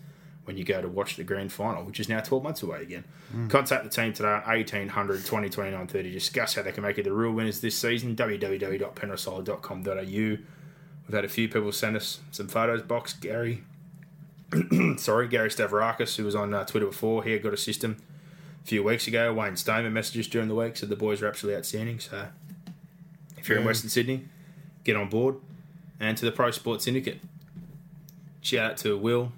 when 0.44 0.56
you 0.56 0.64
go 0.64 0.82
to 0.82 0.88
watch 0.88 1.16
the 1.16 1.24
grand 1.24 1.52
final, 1.52 1.84
which 1.84 2.00
is 2.00 2.08
now 2.08 2.20
12 2.20 2.42
months 2.42 2.62
away 2.62 2.82
again. 2.82 3.04
Contact 3.48 3.84
the 3.84 3.90
team 3.90 4.12
today 4.12 4.28
on 4.28 4.42
1800 4.42 5.24
20 5.24 5.48
29 5.48 5.86
30 5.86 6.02
to 6.02 6.14
discuss 6.14 6.54
how 6.54 6.62
they 6.62 6.72
can 6.72 6.82
make 6.82 6.96
you 6.96 7.02
the 7.02 7.12
real 7.12 7.32
winners 7.32 7.60
this 7.60 7.76
season. 7.76 8.16
www.penrithsolar.com.au. 8.16 10.02
We've 10.02 11.14
had 11.14 11.24
a 11.24 11.28
few 11.28 11.48
people 11.48 11.72
send 11.72 11.96
us 11.96 12.20
some 12.30 12.48
photos. 12.48 12.82
Box 12.82 13.12
Gary, 13.12 13.64
sorry, 14.96 15.28
Gary 15.28 15.48
Stavrakis, 15.48 16.16
who 16.16 16.24
was 16.24 16.34
on 16.34 16.54
uh, 16.54 16.64
Twitter 16.64 16.86
before, 16.86 17.24
he 17.24 17.32
had 17.32 17.42
got 17.42 17.54
a 17.54 17.56
system 17.56 17.96
a 18.62 18.66
few 18.66 18.82
weeks 18.82 19.06
ago. 19.06 19.32
Wayne 19.32 19.56
Stoneman 19.56 19.92
messages 19.92 20.28
during 20.28 20.48
the 20.48 20.54
week 20.54 20.76
said 20.76 20.88
the 20.88 20.96
boys 20.96 21.22
are 21.22 21.28
absolutely 21.28 21.58
outstanding. 21.58 22.00
So 22.00 22.26
if 23.36 23.48
you're 23.48 23.58
in 23.58 23.64
Western 23.64 23.90
Sydney, 23.90 24.24
get 24.84 24.96
on 24.96 25.08
board. 25.08 25.36
And 25.98 26.16
to 26.18 26.24
the 26.24 26.32
Pro 26.32 26.50
Sports 26.50 26.84
Syndicate, 26.84 27.20
shout 28.40 28.72
out 28.72 28.76
to 28.78 28.98
Will, 28.98 29.32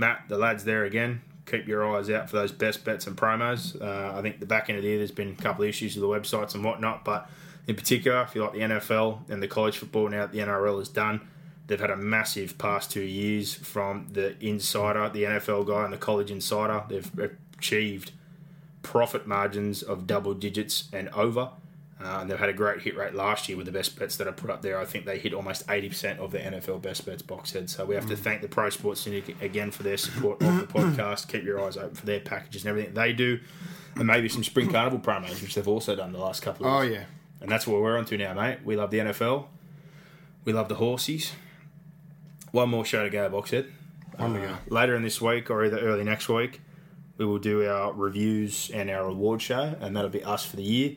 Matt, 0.00 0.24
the 0.28 0.38
lads 0.38 0.64
there 0.64 0.84
again. 0.84 1.20
Keep 1.46 1.68
your 1.68 1.86
eyes 1.94 2.08
out 2.08 2.30
for 2.30 2.36
those 2.36 2.52
best 2.52 2.84
bets 2.84 3.06
and 3.06 3.16
promos. 3.16 3.80
Uh, 3.80 4.16
I 4.16 4.22
think 4.22 4.40
the 4.40 4.46
back 4.46 4.70
end 4.70 4.78
of 4.78 4.82
the 4.82 4.88
year, 4.88 4.98
there's 4.98 5.10
been 5.10 5.36
a 5.38 5.42
couple 5.42 5.62
of 5.62 5.68
issues 5.68 5.94
with 5.94 6.02
the 6.02 6.08
websites 6.08 6.54
and 6.54 6.64
whatnot, 6.64 7.04
but 7.04 7.28
in 7.66 7.76
particular, 7.76 8.22
if 8.22 8.34
you 8.34 8.42
like 8.42 8.52
the 8.52 8.60
NFL 8.60 9.30
and 9.30 9.42
the 9.42 9.48
college 9.48 9.76
football 9.76 10.08
now 10.08 10.22
that 10.22 10.32
the 10.32 10.38
NRL 10.38 10.80
is 10.80 10.88
done, 10.88 11.20
they've 11.66 11.80
had 11.80 11.90
a 11.90 11.96
massive 11.96 12.56
past 12.56 12.90
two 12.90 13.02
years 13.02 13.54
from 13.54 14.08
the 14.12 14.34
insider, 14.44 15.08
the 15.10 15.24
NFL 15.24 15.66
guy, 15.66 15.84
and 15.84 15.92
the 15.92 15.98
college 15.98 16.30
insider. 16.30 16.82
They've 16.88 17.36
achieved 17.58 18.12
profit 18.82 19.26
margins 19.26 19.82
of 19.82 20.06
double 20.06 20.34
digits 20.34 20.88
and 20.92 21.10
over. 21.10 21.50
Uh, 22.02 22.20
and 22.22 22.30
they've 22.30 22.38
had 22.38 22.48
a 22.48 22.52
great 22.54 22.80
hit 22.80 22.96
rate 22.96 23.14
last 23.14 23.46
year 23.48 23.58
with 23.58 23.66
the 23.66 23.72
best 23.72 23.98
bets 23.98 24.16
that 24.16 24.26
I 24.26 24.30
put 24.30 24.48
up 24.48 24.62
there. 24.62 24.78
I 24.80 24.86
think 24.86 25.04
they 25.04 25.18
hit 25.18 25.34
almost 25.34 25.66
80% 25.66 26.18
of 26.18 26.30
the 26.32 26.38
NFL 26.38 26.80
best 26.80 27.04
bets 27.04 27.20
box 27.20 27.52
head. 27.52 27.68
So 27.68 27.84
we 27.84 27.94
have 27.94 28.06
to 28.06 28.16
thank 28.16 28.40
the 28.40 28.48
Pro 28.48 28.70
Sports 28.70 29.02
Syndicate 29.02 29.36
again 29.42 29.70
for 29.70 29.82
their 29.82 29.98
support 29.98 30.40
of 30.42 30.60
the 30.60 30.66
podcast. 30.78 31.28
Keep 31.28 31.44
your 31.44 31.62
eyes 31.62 31.76
open 31.76 31.94
for 31.94 32.06
their 32.06 32.20
packages 32.20 32.62
and 32.64 32.70
everything 32.70 32.94
they 32.94 33.12
do. 33.12 33.38
And 33.96 34.06
maybe 34.06 34.30
some 34.30 34.42
Spring 34.44 34.70
Carnival 34.70 34.98
promos, 35.00 35.42
which 35.42 35.54
they've 35.54 35.68
also 35.68 35.94
done 35.94 36.12
the 36.12 36.18
last 36.18 36.40
couple 36.40 36.64
of 36.66 36.72
Oh, 36.72 36.80
years. 36.80 36.94
yeah. 36.94 37.04
And 37.42 37.50
that's 37.50 37.66
what 37.66 37.82
we're 37.82 37.98
on 37.98 38.06
to 38.06 38.16
now, 38.16 38.32
mate. 38.32 38.60
We 38.64 38.76
love 38.76 38.90
the 38.90 38.98
NFL. 39.00 39.46
We 40.46 40.52
love 40.54 40.68
the 40.70 40.76
horses. 40.76 41.32
One 42.52 42.70
more 42.70 42.84
show 42.86 43.02
to 43.04 43.10
go, 43.10 43.28
Boxhead. 43.28 43.66
One 44.16 44.34
to. 44.34 44.46
Uh, 44.52 44.56
later 44.68 44.96
in 44.96 45.02
this 45.02 45.20
week 45.20 45.50
or 45.50 45.64
either 45.66 45.78
early 45.78 46.04
next 46.04 46.28
week, 46.30 46.60
we 47.18 47.26
will 47.26 47.38
do 47.38 47.66
our 47.68 47.92
reviews 47.92 48.70
and 48.72 48.88
our 48.90 49.06
award 49.06 49.42
show, 49.42 49.74
and 49.80 49.94
that'll 49.94 50.08
be 50.10 50.24
us 50.24 50.46
for 50.46 50.56
the 50.56 50.62
year. 50.62 50.96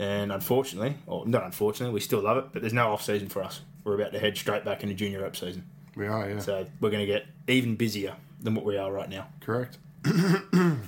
And 0.00 0.32
unfortunately, 0.32 0.96
or 1.06 1.26
not 1.26 1.44
unfortunately, 1.44 1.92
we 1.92 2.00
still 2.00 2.22
love 2.22 2.38
it, 2.38 2.46
but 2.54 2.62
there's 2.62 2.72
no 2.72 2.90
off 2.90 3.02
season 3.02 3.28
for 3.28 3.42
us. 3.42 3.60
We're 3.84 3.96
about 3.96 4.12
to 4.12 4.18
head 4.18 4.34
straight 4.36 4.64
back 4.64 4.82
into 4.82 4.94
junior 4.94 5.26
up 5.26 5.36
season. 5.36 5.66
We 5.94 6.06
are, 6.06 6.30
yeah. 6.30 6.38
So 6.38 6.66
we're 6.80 6.88
going 6.90 7.06
to 7.06 7.12
get 7.12 7.26
even 7.48 7.76
busier 7.76 8.16
than 8.42 8.54
what 8.54 8.64
we 8.64 8.78
are 8.78 8.90
right 8.90 9.10
now. 9.10 9.26
Correct. 9.40 9.76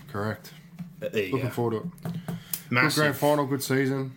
Correct. 0.08 0.52
But 0.99 1.12
there 1.12 1.24
you 1.24 1.32
Looking 1.32 1.49
go. 1.49 1.52
forward 1.55 1.70
to 1.73 2.08
it. 2.08 2.12
Good 2.26 2.39
Massive. 2.70 2.97
grand 3.02 3.16
final, 3.16 3.47
good 3.47 3.62
season. 3.62 4.12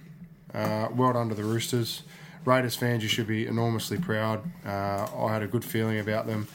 Uh, 0.54 0.88
well 0.96 1.12
done 1.12 1.28
to 1.28 1.36
the 1.36 1.44
Roosters. 1.44 2.04
Raiders 2.46 2.76
fans, 2.76 3.04
you 3.04 3.10
should 3.10 3.28
be 3.28 3.48
enormously 3.48 3.98
proud. 3.98 4.50
Uh, 4.66 5.08
I 5.18 5.34
had 5.34 5.42
a 5.44 5.48
good 5.48 5.66
feeling 5.66 6.00
about 6.00 6.28
them. 6.28 6.48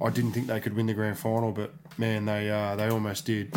I 0.00 0.10
didn't 0.10 0.32
think 0.32 0.46
they 0.48 0.58
could 0.60 0.74
win 0.74 0.86
the 0.86 0.94
grand 0.94 1.18
final, 1.18 1.52
but 1.52 1.72
man, 1.98 2.24
they 2.24 2.50
uh, 2.50 2.74
they 2.74 2.88
almost 2.88 3.26
did. 3.26 3.54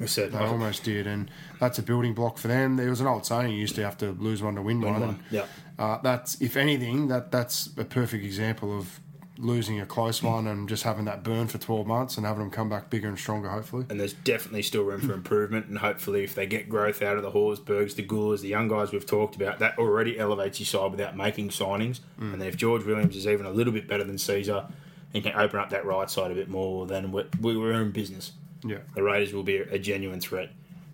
I 0.00 0.06
said, 0.06 0.32
They 0.32 0.38
almost 0.38 0.84
did, 0.84 1.06
and 1.06 1.30
that's 1.60 1.78
a 1.78 1.82
building 1.82 2.14
block 2.14 2.38
for 2.38 2.48
them. 2.48 2.76
There 2.76 2.90
was 2.90 3.00
an 3.00 3.06
old 3.06 3.26
saying: 3.26 3.52
you 3.52 3.58
used 3.58 3.74
to 3.76 3.84
have 3.84 3.98
to 3.98 4.12
lose 4.12 4.42
one 4.42 4.54
to 4.56 4.62
win, 4.62 4.80
one. 4.80 5.00
one, 5.00 5.24
yeah. 5.30 5.46
uh, 5.78 5.98
that's 6.02 6.40
if 6.40 6.56
anything, 6.56 7.08
that 7.08 7.30
that's 7.30 7.68
a 7.76 7.84
perfect 7.84 8.24
example 8.24 8.76
of 8.76 9.00
losing 9.38 9.80
a 9.80 9.86
close 9.86 10.22
one 10.22 10.46
and 10.46 10.68
just 10.68 10.84
having 10.84 11.04
that 11.06 11.24
burn 11.24 11.48
for 11.48 11.58
12 11.58 11.86
months 11.86 12.16
and 12.16 12.24
having 12.24 12.40
them 12.40 12.50
come 12.50 12.68
back 12.68 12.90
bigger 12.90 13.08
and 13.08 13.18
stronger, 13.18 13.48
hopefully. 13.48 13.84
and 13.88 13.98
there's 13.98 14.12
definitely 14.12 14.62
still 14.62 14.82
room 14.82 15.00
for 15.00 15.12
improvement. 15.14 15.66
And 15.66 15.78
hopefully, 15.78 16.22
if 16.22 16.34
they 16.34 16.46
get 16.46 16.68
growth 16.68 17.02
out 17.02 17.16
of 17.16 17.22
the 17.22 17.30
Horsburghs, 17.30 17.96
the 17.96 18.04
Gulers, 18.04 18.40
the 18.40 18.48
young 18.48 18.68
guys 18.68 18.92
we've 18.92 19.06
talked 19.06 19.34
about, 19.36 19.58
that 19.58 19.78
already 19.78 20.18
elevates 20.18 20.60
your 20.60 20.66
side 20.66 20.90
without 20.90 21.16
making 21.16 21.48
signings. 21.48 22.00
And 22.18 22.40
then 22.40 22.48
if 22.48 22.56
George 22.56 22.84
Williams 22.84 23.16
is 23.16 23.26
even 23.26 23.46
a 23.46 23.50
little 23.50 23.72
bit 23.72 23.88
better 23.88 24.04
than 24.04 24.16
Sezer 24.16 24.70
and 25.12 25.22
can 25.22 25.32
open 25.34 25.58
up 25.58 25.70
that 25.70 25.84
right 25.84 26.08
side 26.08 26.30
a 26.30 26.34
bit 26.34 26.48
more, 26.48 26.86
then 26.86 27.10
we're, 27.12 27.26
we're 27.40 27.72
in 27.82 27.90
business. 27.90 28.32
Yeah. 28.64 28.78
The 28.94 29.02
Raiders 29.02 29.32
will 29.32 29.42
be 29.42 29.56
a 29.56 29.78
genuine 29.78 30.20
threat. 30.20 30.50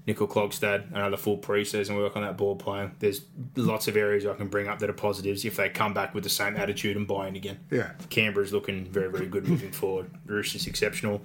Nicoll-Klokstad, 0.06 0.90
another 0.94 1.18
full 1.18 1.36
preseason 1.36 1.94
work 1.94 2.16
on 2.16 2.22
that 2.22 2.38
ball 2.38 2.56
playing. 2.56 2.92
There's 2.98 3.20
lots 3.56 3.88
of 3.88 3.96
areas 3.96 4.24
I 4.24 4.32
can 4.34 4.48
bring 4.48 4.66
up 4.66 4.78
that 4.78 4.88
are 4.88 4.94
positives 4.94 5.44
if 5.44 5.56
they 5.56 5.68
come 5.68 5.92
back 5.92 6.14
with 6.14 6.24
the 6.24 6.30
same 6.30 6.56
attitude 6.56 6.96
and 6.96 7.06
buy 7.06 7.28
in 7.28 7.36
again. 7.36 7.58
Yeah. 7.70 7.90
Canberra's 8.08 8.50
looking 8.50 8.86
very, 8.86 9.10
very 9.10 9.26
good 9.26 9.46
moving 9.46 9.70
forward. 9.70 10.10
Roosters 10.24 10.66
exceptional. 10.66 11.20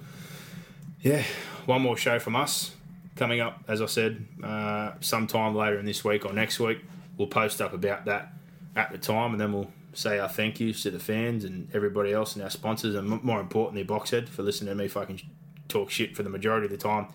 Yeah, 1.00 1.22
one 1.64 1.80
more 1.80 1.96
show 1.96 2.18
from 2.18 2.36
us 2.36 2.72
coming 3.16 3.40
up, 3.40 3.62
as 3.68 3.80
I 3.80 3.86
said, 3.86 4.26
uh, 4.42 4.92
sometime 5.00 5.54
later 5.54 5.78
in 5.78 5.86
this 5.86 6.04
week 6.04 6.26
or 6.26 6.32
next 6.32 6.60
week. 6.60 6.78
We'll 7.16 7.28
post 7.28 7.62
up 7.62 7.72
about 7.72 8.04
that 8.06 8.32
at 8.76 8.90
the 8.90 8.98
time, 8.98 9.32
and 9.32 9.40
then 9.40 9.52
we'll 9.52 9.70
say 9.92 10.18
our 10.18 10.28
thank 10.28 10.60
yous 10.60 10.82
to 10.82 10.90
the 10.90 10.98
fans 10.98 11.44
and 11.44 11.68
everybody 11.74 12.12
else 12.12 12.34
and 12.34 12.42
our 12.42 12.50
sponsors, 12.50 12.94
and 12.94 13.22
more 13.22 13.40
importantly, 13.40 13.84
Boxhead 13.84 14.28
for 14.28 14.42
listening 14.42 14.70
to 14.70 14.74
me 14.74 14.88
fucking 14.88 15.20
talk 15.68 15.90
shit 15.90 16.16
for 16.16 16.22
the 16.22 16.30
majority 16.30 16.66
of 16.66 16.70
the 16.70 16.76
time 16.78 17.06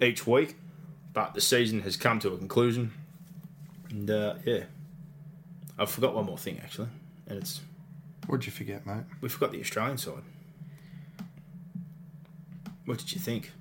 each 0.00 0.26
week. 0.26 0.56
But 1.12 1.34
the 1.34 1.40
season 1.40 1.82
has 1.82 1.96
come 1.96 2.18
to 2.20 2.32
a 2.32 2.38
conclusion, 2.38 2.92
and 3.90 4.10
uh, 4.10 4.34
yeah, 4.46 4.64
I 5.78 5.84
forgot 5.84 6.14
one 6.14 6.24
more 6.24 6.38
thing 6.38 6.58
actually, 6.62 6.88
and 7.26 7.38
it's 7.38 7.60
What'd 8.26 8.46
you 8.46 8.52
forget, 8.52 8.86
mate? 8.86 9.02
we 9.20 9.28
forgot 9.28 9.52
the 9.52 9.60
Australian 9.60 9.98
side. 9.98 10.22
What 12.86 12.98
did 12.98 13.12
you 13.12 13.20
think? 13.20 13.52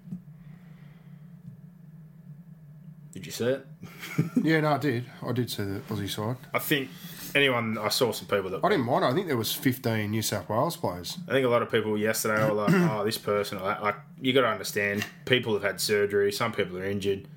Did 3.12 3.26
you 3.26 3.32
see 3.32 3.46
it? 3.46 3.68
Yeah, 4.42 4.62
no, 4.62 4.74
I 4.74 4.78
did. 4.80 5.06
I 5.22 5.32
did 5.34 5.50
see 5.50 5.64
the 5.64 5.80
Aussie 5.90 6.10
side. 6.10 6.38
I 6.54 6.60
think 6.60 6.90
anyone 7.36 7.78
I 7.78 7.90
saw 7.90 8.12
some 8.12 8.28
people 8.28 8.50
that 8.52 8.64
I 8.64 8.70
didn't 8.70 8.86
mind. 8.86 9.06
I 9.06 9.14
think 9.14 9.28
there 9.28 9.38
was 9.38 9.54
15 9.54 10.10
New 10.10 10.22
South 10.22 10.50
Wales 10.50 10.78
players. 10.78 11.18
I 11.28 11.32
think 11.32 11.46
a 11.46 11.50
lot 11.50 11.62
of 11.62 11.72
people 11.72 11.98
yesterday 11.98 12.44
were 12.48 12.54
like, 12.54 12.74
"Oh, 12.74 13.04
this 13.04 13.18
person 13.18 13.58
or 13.58 13.66
that." 13.66 13.82
Like, 13.82 13.96
you 14.22 14.34
got 14.34 14.42
to 14.42 14.48
understand, 14.48 15.06
people 15.26 15.54
have 15.54 15.64
had 15.64 15.82
surgery. 15.82 16.32
Some 16.32 16.52
people 16.52 16.78
are 16.78 16.86
injured. 16.86 17.28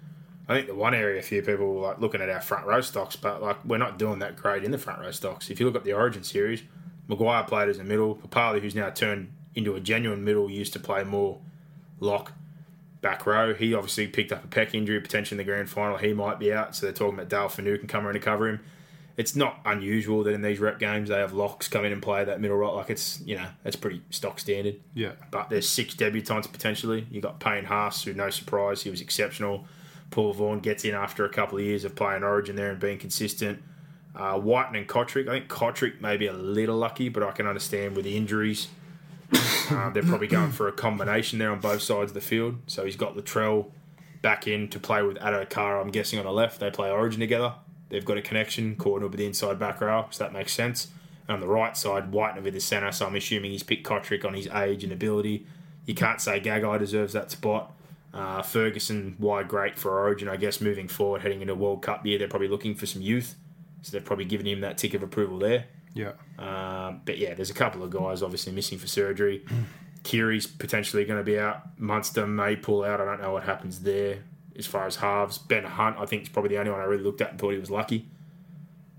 I 0.49 0.55
think 0.55 0.67
the 0.67 0.75
one 0.75 0.95
area, 0.95 1.19
a 1.19 1.23
few 1.23 1.41
people 1.43 1.75
were 1.75 1.81
like 1.81 2.01
looking 2.01 2.21
at 2.21 2.29
our 2.29 2.41
front 2.41 2.67
row 2.67 2.81
stocks, 2.81 3.17
but 3.17 3.43
like 3.43 3.65
we're 3.65 3.79
not 3.79 3.99
doing 3.99 4.19
that 4.19 4.37
great 4.37 4.65
in 4.65 4.71
the 4.71 4.79
front 4.79 5.01
row 5.01 5.11
stocks. 5.11 5.51
If 5.51 5.59
you 5.59 5.67
look 5.67 5.77
at 5.77 5.85
the 5.85 5.95
Origin 5.95 6.23
series, 6.23 6.63
McGuire 7.09 7.47
played 7.47 7.69
as 7.69 7.79
a 7.79 7.85
middle. 7.85 8.17
Papalii, 8.17 8.61
who's 8.61 8.75
now 8.75 8.91
turned 8.91 9.33
into 9.55 9.75
a 9.75 9.81
genuine 9.81 10.25
middle, 10.25 10.51
used 10.51 10.73
to 10.75 10.81
play 10.81 11.05
more 11.05 11.39
lock 12.01 12.33
back 13.01 13.27
row. 13.27 13.55
He 13.55 13.75
obviously 13.75 14.07
picked 14.07 14.33
up 14.33 14.45
a 14.45 14.49
pec 14.49 14.75
injury, 14.75 15.01
potentially 15.01 15.41
in 15.41 15.47
the 15.47 15.51
grand 15.51 15.71
final. 15.71 15.97
He 15.97 16.13
might 16.13 16.39
be 16.39 16.53
out, 16.53 16.75
so 16.75 16.87
they're 16.87 16.93
talking 16.93 17.15
about 17.15 17.29
Dale 17.29 17.49
Fanu 17.49 17.79
can 17.79 17.89
come 17.89 18.07
in 18.07 18.17
and 18.17 18.25
cover 18.25 18.49
him. 18.49 18.61
It's 19.17 19.37
not 19.37 19.61
unusual 19.65 20.25
that 20.25 20.35
in 20.35 20.43
these 20.43 20.59
rep 20.59 20.79
games 20.79 21.09
they 21.09 21.19
have 21.19 21.33
locks 21.33 21.69
come 21.69 21.85
in 21.85 21.93
and 21.93 22.03
play 22.03 22.25
that 22.25 22.41
middle 22.41 22.57
right. 22.57 22.75
Like 22.75 22.91
it's 22.91 23.21
you 23.25 23.37
know 23.37 23.47
that's 23.63 23.77
pretty 23.77 24.03
stock 24.11 24.41
standard. 24.41 24.81
Yeah. 24.95 25.13
But 25.31 25.51
there's 25.51 25.69
six 25.69 25.95
debutants 25.95 26.51
potentially. 26.51 27.07
You 27.11 27.21
got 27.21 27.39
Payne 27.39 27.65
Haas, 27.65 28.03
who 28.03 28.13
no 28.13 28.31
surprise 28.31 28.83
he 28.83 28.91
was 28.91 29.01
exceptional. 29.01 29.67
Paul 30.11 30.33
Vaughan 30.33 30.61
gets 30.61 30.85
in 30.85 30.95
after 30.95 31.25
a 31.25 31.29
couple 31.29 31.59
of 31.59 31.65
years 31.65 31.85
of 31.85 31.95
playing 31.95 32.23
Origin 32.23 32.57
there 32.57 32.71
and 32.71 32.81
being 32.81 32.99
consistent. 32.99 33.63
Uh, 34.15 34.41
Wighton 34.41 34.77
and 34.77 34.87
Cotric. 34.87 35.29
I 35.29 35.41
think 35.41 35.49
Cotric 35.49 36.01
may 36.01 36.17
be 36.17 36.27
a 36.27 36.33
little 36.33 36.77
lucky, 36.77 37.09
but 37.09 37.23
I 37.23 37.33
can 37.33 37.47
understand 37.47 37.97
with 37.97 38.05
the 38.05 38.17
injuries. 38.17 38.69
Uh, 39.71 39.91
they're 39.91 40.03
probably 40.03 40.27
going 40.27 40.53
for 40.53 40.69
a 40.69 40.73
combination 40.73 41.39
there 41.39 41.51
on 41.51 41.59
both 41.59 41.83
sides 41.83 42.11
of 42.11 42.15
the 42.15 42.21
field. 42.21 42.59
So 42.67 42.85
he's 42.85 42.97
got 42.97 43.17
Latrell 43.17 43.71
back 44.23 44.47
in 44.47 44.69
to 44.69 44.79
play 44.79 45.03
with 45.03 45.17
Addo-Carr, 45.19 45.81
I'm 45.81 45.91
guessing, 45.91 46.19
on 46.19 46.27
the 46.27 46.33
left. 46.33 46.61
They 46.61 46.71
play 46.71 46.91
Origin 46.91 47.21
together. 47.21 47.55
They've 47.95 48.05
got 48.05 48.19
a 48.19 48.23
connection, 48.23 48.75
coordinated 48.75 49.13
with 49.13 49.19
the 49.21 49.27
inside 49.27 49.57
back 49.57 49.81
row, 49.81 50.07
so 50.11 50.25
that 50.25 50.33
makes 50.33 50.53
sense. 50.53 50.89
And 51.29 51.37
on 51.37 51.41
the 51.41 51.47
right 51.47 51.77
side, 51.77 52.11
Wighton 52.11 52.43
with 52.43 52.55
the 52.55 52.61
centre, 52.61 52.91
so 52.91 53.07
I'm 53.07 53.15
assuming 53.15 53.53
he's 53.53 53.63
picked 53.63 53.87
Cotric 53.87 54.25
on 54.25 54.35
his 54.35 54.49
age 54.49 54.83
and 54.83 54.93
ability. 54.93 55.47
You 55.87 55.95
can't 55.95 56.21
say 56.21 56.41
Gagai 56.41 56.81
deserves 56.81 57.13
that 57.13 57.31
spot. 57.31 57.73
Uh, 58.13 58.43
Ferguson, 58.43 59.15
why 59.19 59.45
great 59.45 59.79
for 59.79 59.97
Origin, 60.01 60.29
I 60.29 60.35
guess, 60.35 60.61
moving 60.61 60.89
forward, 60.89 61.23
heading 61.23 61.41
into 61.41 61.55
World 61.55 61.83
Cup 61.83 62.05
year. 62.05 62.19
They're 62.19 62.27
probably 62.27 62.49
looking 62.49 62.75
for 62.75 62.85
some 62.85 63.01
youth, 63.01 63.37
so 63.83 63.93
they've 63.93 64.05
probably 64.05 64.25
given 64.25 64.45
him 64.45 64.61
that 64.63 64.77
tick 64.77 64.95
of 64.95 65.05
approval 65.05 65.39
there. 65.39 65.67
Yeah. 65.95 66.15
Um, 66.37 67.03
but 67.05 67.19
yeah, 67.19 67.35
there's 67.35 67.51
a 67.51 67.55
couple 67.55 67.85
of 67.85 67.91
guys 67.91 68.25
obviously 68.25 68.53
missing 68.53 68.81
for 68.81 68.89
surgery. 68.89 69.45
Keary's 70.03 70.49
potentially 70.49 71.05
going 71.05 71.21
to 71.21 71.25
be 71.25 71.39
out. 71.39 71.79
Munster 71.79 72.27
may 72.27 72.57
pull 72.57 72.83
out. 72.83 73.01
I 73.01 73.05
don't 73.05 73.23
know 73.23 73.35
what 73.35 73.45
happens 73.45 73.79
there 73.83 74.19
as 74.57 74.67
far 74.67 74.87
as 74.87 74.97
halves. 74.97 75.39
Ben 75.39 75.65
Hunt, 75.65 75.97
I 75.99 76.07
think, 76.07 76.23
is 76.25 76.29
probably 76.29 76.51
the 76.51 76.59
only 76.59 76.71
one 76.71 76.81
I 76.81 76.85
really 76.85 77.03
looked 77.03 77.21
at 77.21 77.31
and 77.31 77.39
thought 77.41 77.51
he 77.51 77.59
was 77.59 77.71
lucky. 77.71 78.07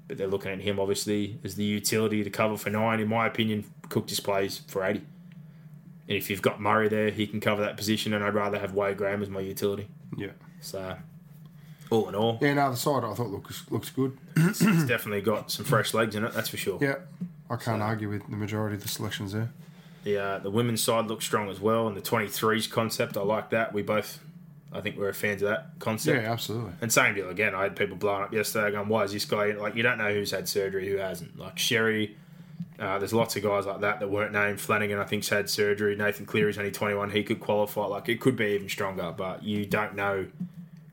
But 0.08 0.17
they're 0.17 0.27
looking 0.27 0.51
at 0.51 0.59
him 0.61 0.80
obviously 0.80 1.40
as 1.43 1.56
the 1.56 1.64
utility 1.64 2.24
to 2.24 2.30
cover 2.30 2.58
for 2.58 2.69
nine. 2.69 3.00
In 3.00 3.08
my 3.08 3.25
opinion, 3.27 3.66
Cook 3.90 4.08
displays 4.08 4.59
for 4.67 4.84
80. 4.84 5.00
And 6.08 6.17
if 6.17 6.30
you've 6.30 6.42
got 6.43 6.61
Murray 6.61 6.88
there, 6.90 7.09
he 7.09 7.25
can 7.25 7.40
cover 7.40 7.64
that 7.64 7.77
position, 7.77 8.14
and 8.14 8.24
I'd 8.24 8.35
rather 8.35 8.59
have 8.59 8.74
Wade 8.75 8.98
Graham 8.98 9.24
as 9.24 9.30
my 9.30 9.40
utility. 9.40 9.88
Yeah. 10.16 10.27
So, 10.61 10.98
all 11.90 12.08
in 12.09 12.14
all, 12.16 12.38
Yeah, 12.42 12.53
no, 12.53 12.69
the 12.69 12.77
side 12.77 13.03
I 13.03 13.14
thought 13.16 13.30
looks 13.30 13.64
looks 13.72 13.90
good. 13.90 14.16
it's, 14.35 14.61
it's 14.61 14.85
definitely 14.85 15.22
got 15.22 15.50
some 15.50 15.66
fresh 15.66 15.93
legs 15.95 16.16
in 16.16 16.24
it, 16.24 16.34
that's 16.34 16.50
for 16.50 16.58
sure. 16.58 16.77
Yeah. 16.82 16.95
I 17.50 17.56
can't 17.56 17.82
argue 17.82 18.09
with 18.09 18.27
the 18.30 18.35
majority 18.35 18.75
of 18.75 18.82
the 18.84 18.88
selections 18.88 19.34
there. 19.34 19.50
The 20.03 20.17
uh, 20.19 20.40
the 20.40 20.51
women's 20.51 20.84
side 20.84 21.06
looks 21.08 21.25
strong 21.25 21.50
as 21.50 21.59
well, 21.59 21.88
and 21.88 21.98
the 21.98 22.01
23s 22.01 22.69
concept, 22.69 23.17
I 23.17 23.22
like 23.22 23.50
that. 23.50 23.74
We 23.74 23.82
both, 23.82 24.19
I 24.76 24.82
think 24.82 24.98
we're 24.98 25.10
a 25.10 25.14
fans 25.14 25.42
of 25.42 25.50
that 25.50 25.80
concept. 25.80 26.22
Yeah, 26.22 26.32
absolutely. 26.32 26.74
And 26.82 26.92
same 26.92 27.16
deal 27.16 27.30
again. 27.30 27.56
I 27.56 27.64
had 27.64 27.76
people 27.76 27.95
blowing 27.95 28.24
up 28.24 28.34
yesterday 28.34 28.72
going, 28.72 28.90
"Why 28.90 29.04
is 29.04 29.14
this 29.14 29.26
guy 29.26 29.52
like?" 29.52 29.76
You 29.76 29.84
don't 29.84 29.98
know 29.98 30.14
who's 30.14 30.32
had 30.32 30.48
surgery, 30.48 30.90
who 30.90 30.98
hasn't. 30.98 31.40
Like 31.40 31.58
Sherry, 31.58 32.18
uh, 32.80 33.00
there's 33.00 33.14
lots 33.14 33.36
of 33.36 33.44
guys 33.44 33.66
like 33.66 33.82
that 33.82 34.00
that 34.00 34.10
weren't 34.10 34.34
named. 34.34 34.60
Flanagan, 34.60 35.00
I 35.00 35.06
think's 35.06 35.30
had 35.30 35.50
surgery. 35.50 35.95
Nathan 35.95 36.26
Cleary's 36.26 36.58
only 36.58 36.72
21. 36.72 37.12
He 37.12 37.24
could 37.24 37.40
qualify. 37.40 37.86
Like 37.86 38.10
it 38.10 38.20
could 38.20 38.36
be 38.36 38.48
even 38.48 38.70
stronger, 38.70 39.14
but 39.16 39.44
you 39.44 39.66
don't 39.66 39.95
know 39.95 40.28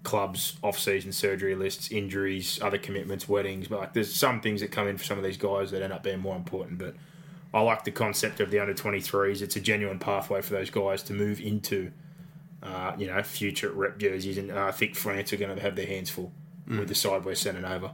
clubs 0.03 0.57
off-season 0.63 1.13
surgery 1.13 1.55
lists, 1.55 1.91
injuries, 1.91 2.59
other 2.63 2.79
commitments, 2.79 3.29
weddings. 3.29 3.69
But 3.69 3.81
like, 3.81 3.93
there's 3.93 4.13
some 4.13 4.41
things 4.41 4.61
that 4.61 4.73
come 4.73 4.89
in 4.89 4.97
for 4.97 5.05
some 5.05 5.19
of 5.19 5.25
these 5.25 5.37
guys 5.37 5.71
that 5.71 5.83
end 5.83 5.93
up 5.93 6.03
being 6.03 6.19
more 6.19 6.37
important. 6.37 6.79
But 6.79 6.97
I 7.55 7.61
like 7.61 7.85
the 7.85 7.91
concept 7.91 8.41
of 8.41 8.51
the 8.51 8.59
under 8.59 8.75
23s. 8.75 9.43
It's 9.43 9.57
a 9.57 9.61
genuine 9.61 9.99
pathway 9.99 10.43
for 10.43 10.55
those 10.55 10.71
guys 10.71 11.03
to 11.05 11.13
move 11.13 11.41
into, 11.41 11.93
uh, 12.63 12.95
you 12.99 13.07
know, 13.07 13.23
future 13.23 13.71
rep 13.71 13.99
jerseys. 13.99 14.39
And 14.39 14.51
uh, 14.51 14.67
I 14.67 14.71
think 14.71 14.95
France 14.95 15.33
are 15.33 15.37
going 15.37 15.55
to 15.55 15.63
have 15.63 15.77
their 15.77 15.87
hands 15.87 16.11
full 16.11 16.33
with 16.67 16.89
the 16.89 16.95
side 16.95 17.25
we're 17.25 17.35
sending 17.35 17.65
over. 17.65 17.93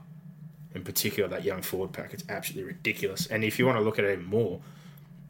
In 0.75 0.85
particular, 0.85 1.29
that 1.31 1.45
young 1.45 1.63
forward 1.63 1.93
pack. 1.93 2.13
It's 2.13 2.25
absolutely 2.29 2.73
ridiculous. 2.73 3.27
And 3.27 3.43
if 3.43 3.59
you 3.59 3.67
want 3.67 3.79
to 3.79 3.83
look 3.83 3.99
at 3.99 4.05
it 4.05 4.13
even 4.13 4.27
more, 4.27 4.61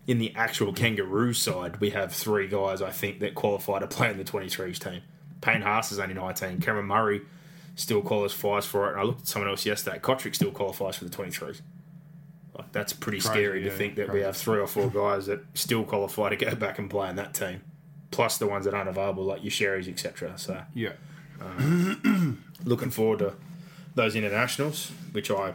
in 0.07 0.18
the 0.18 0.34
actual 0.34 0.73
Kangaroo 0.73 1.33
side, 1.33 1.81
we 1.81 1.91
have 1.91 2.12
three 2.12 2.49
guys, 2.49 2.83
I 2.83 2.91
think, 2.91 3.20
that 3.20 3.34
qualify 3.34 3.78
to 3.78 3.86
play 3.86 4.10
in 4.10 4.18
the 4.18 4.25
23s 4.25 4.78
team. 4.78 5.02
Payne 5.41 5.62
Haas 5.62 5.92
is 5.92 5.99
only 5.99 6.15
19. 6.15 6.60
Cameron 6.60 6.86
Murray 6.86 7.23
still 7.76 8.02
qualifies 8.02 8.67
for 8.67 8.89
it. 8.89 8.92
And 8.92 9.00
I 9.00 9.05
looked 9.05 9.20
at 9.20 9.28
someone 9.28 9.50
else 9.50 9.65
yesterday. 9.65 9.99
Cotric 9.99 10.34
still 10.34 10.50
qualifies 10.50 10.97
for 10.97 11.05
the 11.05 11.10
23s. 11.10 11.60
Like, 12.57 12.73
that's 12.73 12.92
pretty 12.92 13.20
Crazy, 13.20 13.28
scary 13.28 13.60
to 13.62 13.68
yeah, 13.68 13.75
think 13.75 13.94
that 13.97 14.12
we 14.12 14.20
have 14.20 14.36
three 14.36 14.58
or 14.58 14.67
four 14.67 14.91
guys 14.91 15.26
that 15.26 15.41
still 15.55 15.84
qualify 15.84 16.31
to 16.31 16.36
go 16.36 16.55
back 16.57 16.78
and 16.78 16.91
play 16.91 17.08
in 17.08 17.17
that 17.17 17.34
team, 17.34 17.62
plus 18.11 18.39
the 18.39 18.47
ones 18.47 18.65
that 18.65 18.75
aren't 18.75 18.89
available, 18.89 19.25
like 19.25 19.43
your 19.43 19.51
Sherrys, 19.51 19.89
etc. 19.89 20.35
So, 20.37 20.62
Yeah. 20.75 20.93
Um, 21.41 22.43
looking 22.65 22.91
forward 22.91 23.20
to 23.20 23.35
those 23.95 24.17
internationals, 24.17 24.91
which 25.12 25.31
I 25.31 25.55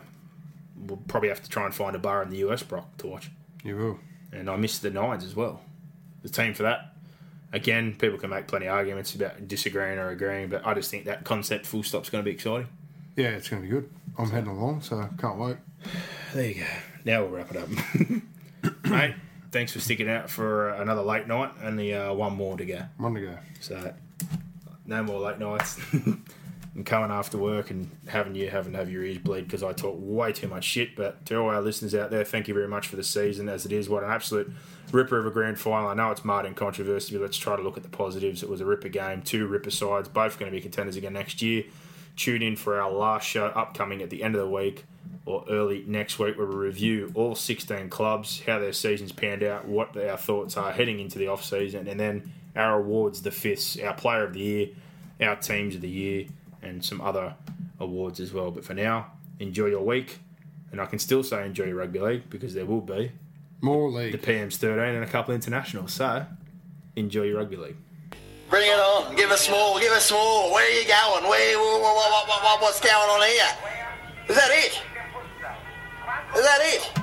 will 0.87 0.97
probably 1.07 1.29
have 1.29 1.41
to 1.43 1.49
try 1.49 1.65
and 1.65 1.73
find 1.75 1.95
a 1.95 1.99
bar 1.99 2.23
in 2.23 2.29
the 2.29 2.37
US, 2.37 2.63
Brock, 2.63 2.97
to 2.97 3.07
watch. 3.07 3.29
You 3.63 3.77
will. 3.77 3.99
And 4.31 4.49
I 4.49 4.55
missed 4.55 4.81
the 4.81 4.89
Nines 4.89 5.23
as 5.23 5.35
well. 5.35 5.61
The 6.21 6.29
team 6.29 6.53
for 6.53 6.63
that. 6.63 6.93
Again, 7.51 7.95
people 7.95 8.17
can 8.17 8.29
make 8.31 8.47
plenty 8.47 8.65
of 8.65 8.73
arguments 8.73 9.13
about 9.13 9.47
disagreeing 9.47 9.99
or 9.99 10.09
agreeing, 10.09 10.49
but 10.49 10.65
I 10.65 10.73
just 10.73 10.89
think 10.89 11.05
that 11.05 11.23
concept 11.23 11.65
full 11.65 11.83
stop's 11.83 12.09
going 12.09 12.23
to 12.23 12.27
be 12.27 12.33
exciting. 12.33 12.67
Yeah, 13.15 13.29
it's 13.29 13.47
going 13.47 13.61
to 13.61 13.67
be 13.67 13.73
good. 13.73 13.89
I'm 14.17 14.31
heading 14.31 14.49
along, 14.49 14.81
so 14.81 15.07
can't 15.19 15.37
wait. 15.37 15.57
There 16.33 16.45
you 16.47 16.55
go. 16.55 16.65
Now 17.05 17.21
we'll 17.23 17.31
wrap 17.31 17.51
it 17.51 17.57
up. 17.57 17.69
Mate, 18.89 19.15
thanks 19.53 19.71
for 19.71 19.79
sticking 19.79 20.09
out 20.09 20.29
for 20.29 20.69
another 20.69 21.03
late 21.03 21.27
night. 21.27 21.51
Only 21.63 21.93
uh, 21.93 22.11
one 22.13 22.35
more 22.35 22.57
to 22.57 22.65
go. 22.65 22.81
One 22.97 23.13
to 23.13 23.21
go. 23.21 23.37
So, 23.61 23.93
no 24.85 25.03
more 25.03 25.19
late 25.19 25.39
nights. 25.39 25.79
I'm 26.75 26.83
coming 26.83 27.11
after 27.11 27.37
work 27.37 27.69
and 27.69 27.89
having 28.07 28.33
you 28.33 28.49
having 28.49 28.73
to 28.73 28.79
have 28.79 28.89
your 28.89 29.03
ears 29.03 29.19
bleed 29.19 29.43
because 29.43 29.61
I 29.61 29.73
talk 29.73 29.95
way 29.99 30.33
too 30.33 30.47
much 30.47 30.63
shit. 30.63 30.95
But 30.95 31.23
to 31.27 31.37
all 31.37 31.49
our 31.49 31.61
listeners 31.61 31.93
out 31.93 32.09
there, 32.09 32.23
thank 32.23 32.47
you 32.47 32.55
very 32.55 32.67
much 32.67 32.87
for 32.87 32.95
the 32.95 33.03
season 33.03 33.47
as 33.47 33.63
it 33.63 33.71
is. 33.71 33.87
What 33.87 34.03
an 34.03 34.09
absolute 34.09 34.51
ripper 34.91 35.19
of 35.19 35.27
a 35.27 35.31
grand 35.31 35.59
final. 35.59 35.87
I 35.87 35.93
know 35.93 36.09
it's 36.09 36.25
marred 36.25 36.47
in 36.47 36.55
controversy, 36.55 37.15
but 37.15 37.21
let's 37.21 37.37
try 37.37 37.55
to 37.55 37.61
look 37.61 37.77
at 37.77 37.83
the 37.83 37.89
positives. 37.89 38.41
It 38.41 38.49
was 38.49 38.59
a 38.59 38.65
ripper 38.65 38.89
game, 38.89 39.21
two 39.21 39.45
ripper 39.45 39.69
sides, 39.69 40.09
both 40.09 40.39
going 40.39 40.51
to 40.51 40.55
be 40.55 40.61
contenders 40.61 40.95
again 40.95 41.13
next 41.13 41.43
year. 41.43 41.63
Tune 42.15 42.41
in 42.41 42.55
for 42.55 42.81
our 42.81 42.91
last 42.91 43.27
show 43.27 43.45
upcoming 43.47 44.01
at 44.01 44.09
the 44.09 44.23
end 44.23 44.33
of 44.33 44.41
the 44.41 44.49
week. 44.49 44.85
Or 45.25 45.45
early 45.49 45.83
next 45.87 46.19
week 46.19 46.37
where 46.37 46.47
we 46.47 46.55
review 46.55 47.11
all 47.15 47.35
16 47.35 47.89
clubs, 47.89 48.41
how 48.45 48.59
their 48.59 48.73
seasons 48.73 49.11
panned 49.11 49.43
out, 49.43 49.65
what 49.67 49.95
our 49.97 50.17
thoughts 50.17 50.57
are 50.57 50.71
heading 50.71 50.99
into 50.99 51.17
the 51.17 51.27
off 51.27 51.43
season, 51.43 51.87
and 51.87 51.99
then 51.99 52.31
our 52.55 52.79
awards, 52.79 53.21
the 53.21 53.31
fifths, 53.31 53.79
our 53.79 53.93
player 53.93 54.23
of 54.23 54.33
the 54.33 54.39
year, 54.39 54.67
our 55.21 55.35
teams 55.35 55.75
of 55.75 55.81
the 55.81 55.89
year, 55.89 56.25
and 56.61 56.83
some 56.83 56.99
other 57.01 57.35
awards 57.79 58.19
as 58.19 58.33
well. 58.33 58.51
But 58.51 58.65
for 58.65 58.73
now, 58.73 59.11
enjoy 59.39 59.67
your 59.67 59.83
week, 59.83 60.19
and 60.71 60.81
I 60.81 60.85
can 60.85 60.99
still 60.99 61.23
say 61.23 61.45
enjoy 61.45 61.65
your 61.65 61.75
rugby 61.75 61.99
league 61.99 62.29
because 62.29 62.53
there 62.53 62.65
will 62.65 62.81
be 62.81 63.11
More 63.61 63.89
league, 63.89 64.11
the. 64.11 64.17
PM's 64.17 64.57
13 64.57 64.95
and 64.95 65.03
a 65.03 65.07
couple 65.07 65.33
internationals. 65.33 65.93
So 65.93 66.25
enjoy 66.95 67.23
your 67.23 67.37
rugby 67.37 67.55
league. 67.55 67.77
Bring 68.49 68.69
it 68.69 68.79
on. 68.79 69.15
Give 69.15 69.31
us 69.31 69.49
more. 69.49 69.79
Give 69.79 69.91
us 69.93 70.11
more. 70.11 70.51
Where 70.51 70.63
are 70.63 70.79
you 70.79 70.85
going? 70.87 71.23
Where? 71.29 71.57
What, 71.57 71.81
what, 71.81 72.27
what, 72.27 72.43
what, 72.43 72.61
what's 72.61 72.79
going 72.81 72.93
on 72.93 73.27
here? 73.27 73.73
Is 74.29 74.35
that 74.35 74.49
it? 74.51 74.81
Is 76.35 76.41
that 76.41 76.59
it? 76.61 77.02